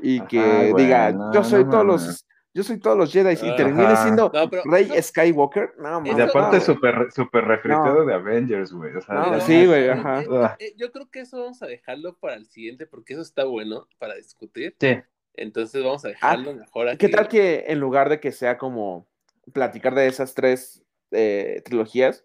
y 0.02 0.18
Ajá, 0.18 0.28
que 0.28 0.70
güey, 0.70 0.84
diga, 0.84 1.12
no, 1.12 1.32
yo 1.32 1.44
soy 1.44 1.64
no 1.64 1.70
todos 1.70 1.86
los, 1.86 2.26
yo 2.54 2.62
soy 2.62 2.78
todos 2.78 2.96
los 2.96 3.12
Jedi 3.12 3.34
y 3.34 3.56
termine 3.56 3.94
siendo 3.96 4.30
No, 4.32 4.48
pero 4.50 4.62
Rey 4.64 4.90
Skywalker. 5.02 5.74
No, 5.78 6.02
y 6.04 6.20
aparte 6.20 6.60
súper 6.60 7.12
super 7.12 7.44
refriteado 7.44 8.04
de 8.04 8.14
Avengers, 8.14 8.72
güey. 8.72 8.94
O 8.96 9.00
sea, 9.00 9.14
No, 9.14 9.32
ya- 9.32 9.40
sí, 9.40 9.66
güey, 9.66 9.84
eh, 9.84 9.90
ajá. 9.92 10.22
eh, 10.22 10.26
Ah. 10.32 10.56
eh, 10.58 10.74
yo 10.76 10.90
creo 10.90 11.08
que 11.10 11.20
eso 11.20 11.38
vamos 11.40 11.62
a 11.62 11.66
dejarlo 11.66 12.16
para 12.16 12.34
el 12.34 12.46
siguiente 12.46 12.86
porque 12.86 13.12
eso 13.14 13.22
está 13.22 13.44
bueno 13.44 13.86
para 13.98 14.14
discutir. 14.14 14.74
Sí. 14.80 14.98
Entonces 15.34 15.84
vamos 15.84 16.04
a 16.04 16.08
dejarlo 16.08 16.52
mejor 16.54 16.88
aquí. 16.88 16.96
Ah, 16.96 16.98
¿Qué 16.98 17.08
tal 17.08 17.28
que 17.28 17.64
en 17.68 17.78
lugar 17.78 18.08
de 18.08 18.18
que 18.18 18.32
sea 18.32 18.58
como 18.58 19.06
platicar 19.52 19.94
de 19.94 20.08
esas 20.08 20.34
tres 20.34 20.82
eh, 21.12 21.62
trilogías, 21.64 22.24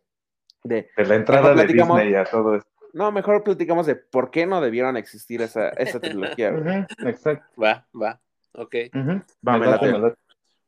de, 0.64 0.90
De 0.98 1.06
la 1.06 1.16
entrada 1.16 1.54
de 1.54 1.68
Disney 1.68 2.16
a 2.16 2.24
todo 2.26 2.56
esto. 2.56 2.70
No, 2.94 3.12
mejor 3.12 3.44
platicamos 3.44 3.86
de 3.86 3.96
por 3.96 4.32
qué 4.32 4.46
no 4.46 4.62
debieron 4.62 4.96
existir 4.98 5.42
esa, 5.42 5.70
esa 5.70 6.00
trilogía. 6.00 6.88
Exacto. 7.00 7.62
Va, 7.62 7.88
va. 8.00 8.22
Ok. 8.54 8.76
Ujú. 8.94 9.22
Va, 9.48 9.54
Me 9.54 9.60
me 9.60 9.66
late, 9.66 9.86
late. 9.88 9.92
me 9.92 10.00
late. 10.00 10.20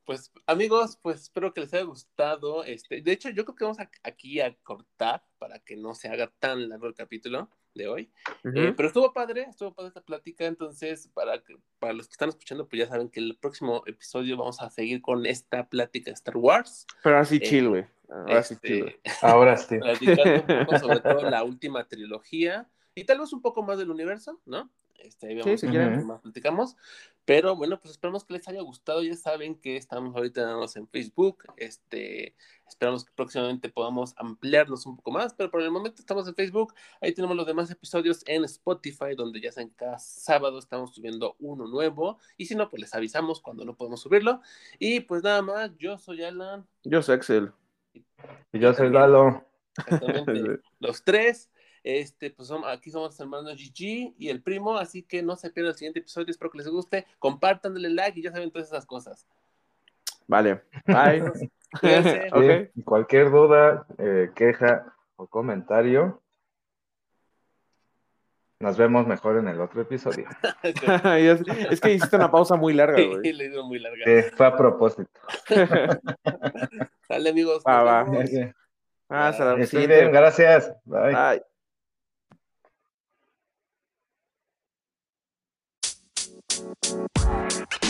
Pues 0.04 0.30
amigos, 0.46 0.98
pues 1.02 1.22
espero 1.22 1.52
que 1.52 1.62
les 1.62 1.72
haya 1.74 1.82
gustado. 1.84 2.62
Este, 2.64 3.00
de 3.02 3.12
hecho, 3.12 3.30
yo 3.30 3.44
creo 3.44 3.56
que 3.56 3.64
vamos 3.64 3.80
a- 3.80 3.90
aquí 4.04 4.40
a 4.40 4.54
cortar 4.62 5.24
para 5.38 5.58
que 5.58 5.76
no 5.76 5.94
se 5.94 6.08
haga 6.08 6.30
tan 6.38 6.68
largo 6.68 6.86
el 6.86 6.94
capítulo 6.94 7.50
de 7.76 7.88
hoy. 7.88 8.10
Eh, 8.44 8.72
pero 8.76 8.88
estuvo 8.88 9.12
padre, 9.12 9.46
estuvo 9.48 9.72
padre 9.74 9.88
esta 9.88 10.00
plática, 10.00 10.44
entonces 10.46 11.08
para, 11.14 11.42
que- 11.42 11.56
para 11.78 11.92
los 11.92 12.06
que 12.08 12.12
están 12.12 12.28
escuchando, 12.30 12.66
pues 12.68 12.80
ya 12.80 12.88
saben 12.88 13.08
que 13.08 13.20
el 13.20 13.36
próximo 13.36 13.82
episodio 13.86 14.36
vamos 14.36 14.60
a 14.62 14.70
seguir 14.70 15.00
con 15.02 15.26
esta 15.26 15.68
plática 15.68 16.10
de 16.10 16.14
Star 16.14 16.36
Wars. 16.36 16.86
Pero 17.02 17.16
ahora 17.16 17.26
sí 17.26 17.36
eh, 17.36 17.40
chill, 17.40 17.68
güey. 17.68 17.84
Ahora 18.08 18.42
sí 18.42 18.54
Este, 18.54 18.68
chill, 18.68 18.82
güey. 18.82 19.00
Ahora 19.22 19.56
sí. 19.56 19.78
platicando 19.78 20.54
un 20.54 20.66
poco 20.66 20.78
sobre 20.78 21.00
todo 21.00 21.30
la 21.30 21.42
última 21.44 21.86
trilogía 21.88 22.68
y 22.94 23.04
tal 23.04 23.20
vez 23.20 23.32
un 23.32 23.42
poco 23.42 23.62
más 23.62 23.78
del 23.78 23.90
universo, 23.90 24.40
¿no? 24.46 24.70
Este, 25.00 25.28
ahí 25.28 25.34
vemos 25.34 25.60
si 25.60 25.66
qué 25.66 25.72
quieren. 25.72 26.06
más 26.06 26.20
platicamos. 26.20 26.76
Pero 27.24 27.56
bueno, 27.56 27.80
pues 27.80 27.92
esperamos 27.92 28.24
que 28.24 28.34
les 28.34 28.46
haya 28.48 28.60
gustado. 28.62 29.02
Ya 29.02 29.16
saben 29.16 29.56
que 29.56 29.76
estamos 29.76 30.14
ahorita 30.14 30.56
en 30.76 30.88
Facebook. 30.88 31.44
Este, 31.56 32.36
esperamos 32.68 33.04
que 33.04 33.12
próximamente 33.14 33.68
podamos 33.68 34.14
ampliarnos 34.16 34.86
un 34.86 34.96
poco 34.96 35.10
más, 35.10 35.34
pero 35.34 35.50
por 35.50 35.60
el 35.60 35.70
momento 35.70 36.00
estamos 36.00 36.28
en 36.28 36.34
Facebook. 36.34 36.74
Ahí 37.00 37.12
tenemos 37.12 37.36
los 37.36 37.46
demás 37.46 37.70
episodios 37.70 38.22
en 38.26 38.44
Spotify, 38.44 39.14
donde 39.16 39.40
ya 39.40 39.50
saben 39.50 39.70
cada 39.70 39.98
sábado 39.98 40.58
estamos 40.58 40.94
subiendo 40.94 41.36
uno 41.40 41.66
nuevo. 41.66 42.18
Y 42.36 42.46
si 42.46 42.54
no, 42.54 42.70
pues 42.70 42.80
les 42.80 42.94
avisamos 42.94 43.40
cuando 43.40 43.64
no 43.64 43.76
podemos 43.76 44.00
subirlo. 44.00 44.40
Y 44.78 45.00
pues 45.00 45.22
nada 45.22 45.42
más, 45.42 45.76
yo 45.78 45.98
soy 45.98 46.22
Alan. 46.22 46.66
Yo 46.84 47.02
soy 47.02 47.16
Excel. 47.16 47.52
Y 48.52 48.58
yo 48.58 48.72
soy 48.72 48.90
Lalo. 48.90 49.44
Exactamente. 49.78 50.60
los 50.78 51.02
tres. 51.02 51.50
Este, 51.86 52.32
pues 52.32 52.48
somos, 52.48 52.68
aquí 52.68 52.90
somos 52.90 53.10
los 53.10 53.20
hermanos 53.20 53.54
GG 53.54 54.16
y 54.18 54.28
el 54.28 54.42
primo, 54.42 54.76
así 54.76 55.04
que 55.04 55.22
no 55.22 55.36
se 55.36 55.50
pierdan 55.50 55.70
el 55.70 55.78
siguiente 55.78 56.00
episodio, 56.00 56.32
espero 56.32 56.50
que 56.50 56.58
les 56.58 56.66
guste, 56.66 57.06
compartan, 57.20 57.74
denle 57.74 57.90
like 57.90 58.18
y 58.18 58.24
ya 58.24 58.32
saben 58.32 58.50
todas 58.50 58.66
esas 58.66 58.84
cosas. 58.84 59.24
Vale. 60.26 60.62
Bye. 60.84 61.22
Sí, 61.80 61.88
Cualquier 62.84 63.30
duda, 63.30 63.86
eh, 63.98 64.30
queja 64.34 64.94
o 65.16 65.26
comentario, 65.26 66.22
nos 68.58 68.76
vemos 68.76 69.06
mejor 69.06 69.36
en 69.38 69.48
el 69.48 69.60
otro 69.60 69.82
episodio. 69.82 70.26
es, 70.62 71.42
es 71.70 71.80
que 71.80 71.92
hiciste 71.92 72.16
una 72.16 72.30
pausa 72.30 72.56
muy 72.56 72.72
larga, 72.72 72.96
Sí, 72.96 73.32
le 73.32 73.48
digo 73.48 73.64
muy 73.64 73.78
larga. 73.78 74.04
Fue 74.34 74.46
a 74.46 74.56
propósito. 74.56 75.10
Sale 77.06 77.30
amigos. 77.30 77.62
Va, 77.64 78.04
nos 78.04 78.16
va. 78.16 78.54
Ah, 79.08 79.28
hasta 79.28 79.44
la 79.44 79.62
Estoy 79.62 79.86
bien, 79.86 80.10
gracias. 80.10 80.72
Bye. 80.84 81.14
Bye. 81.14 81.55
Música 86.96 87.85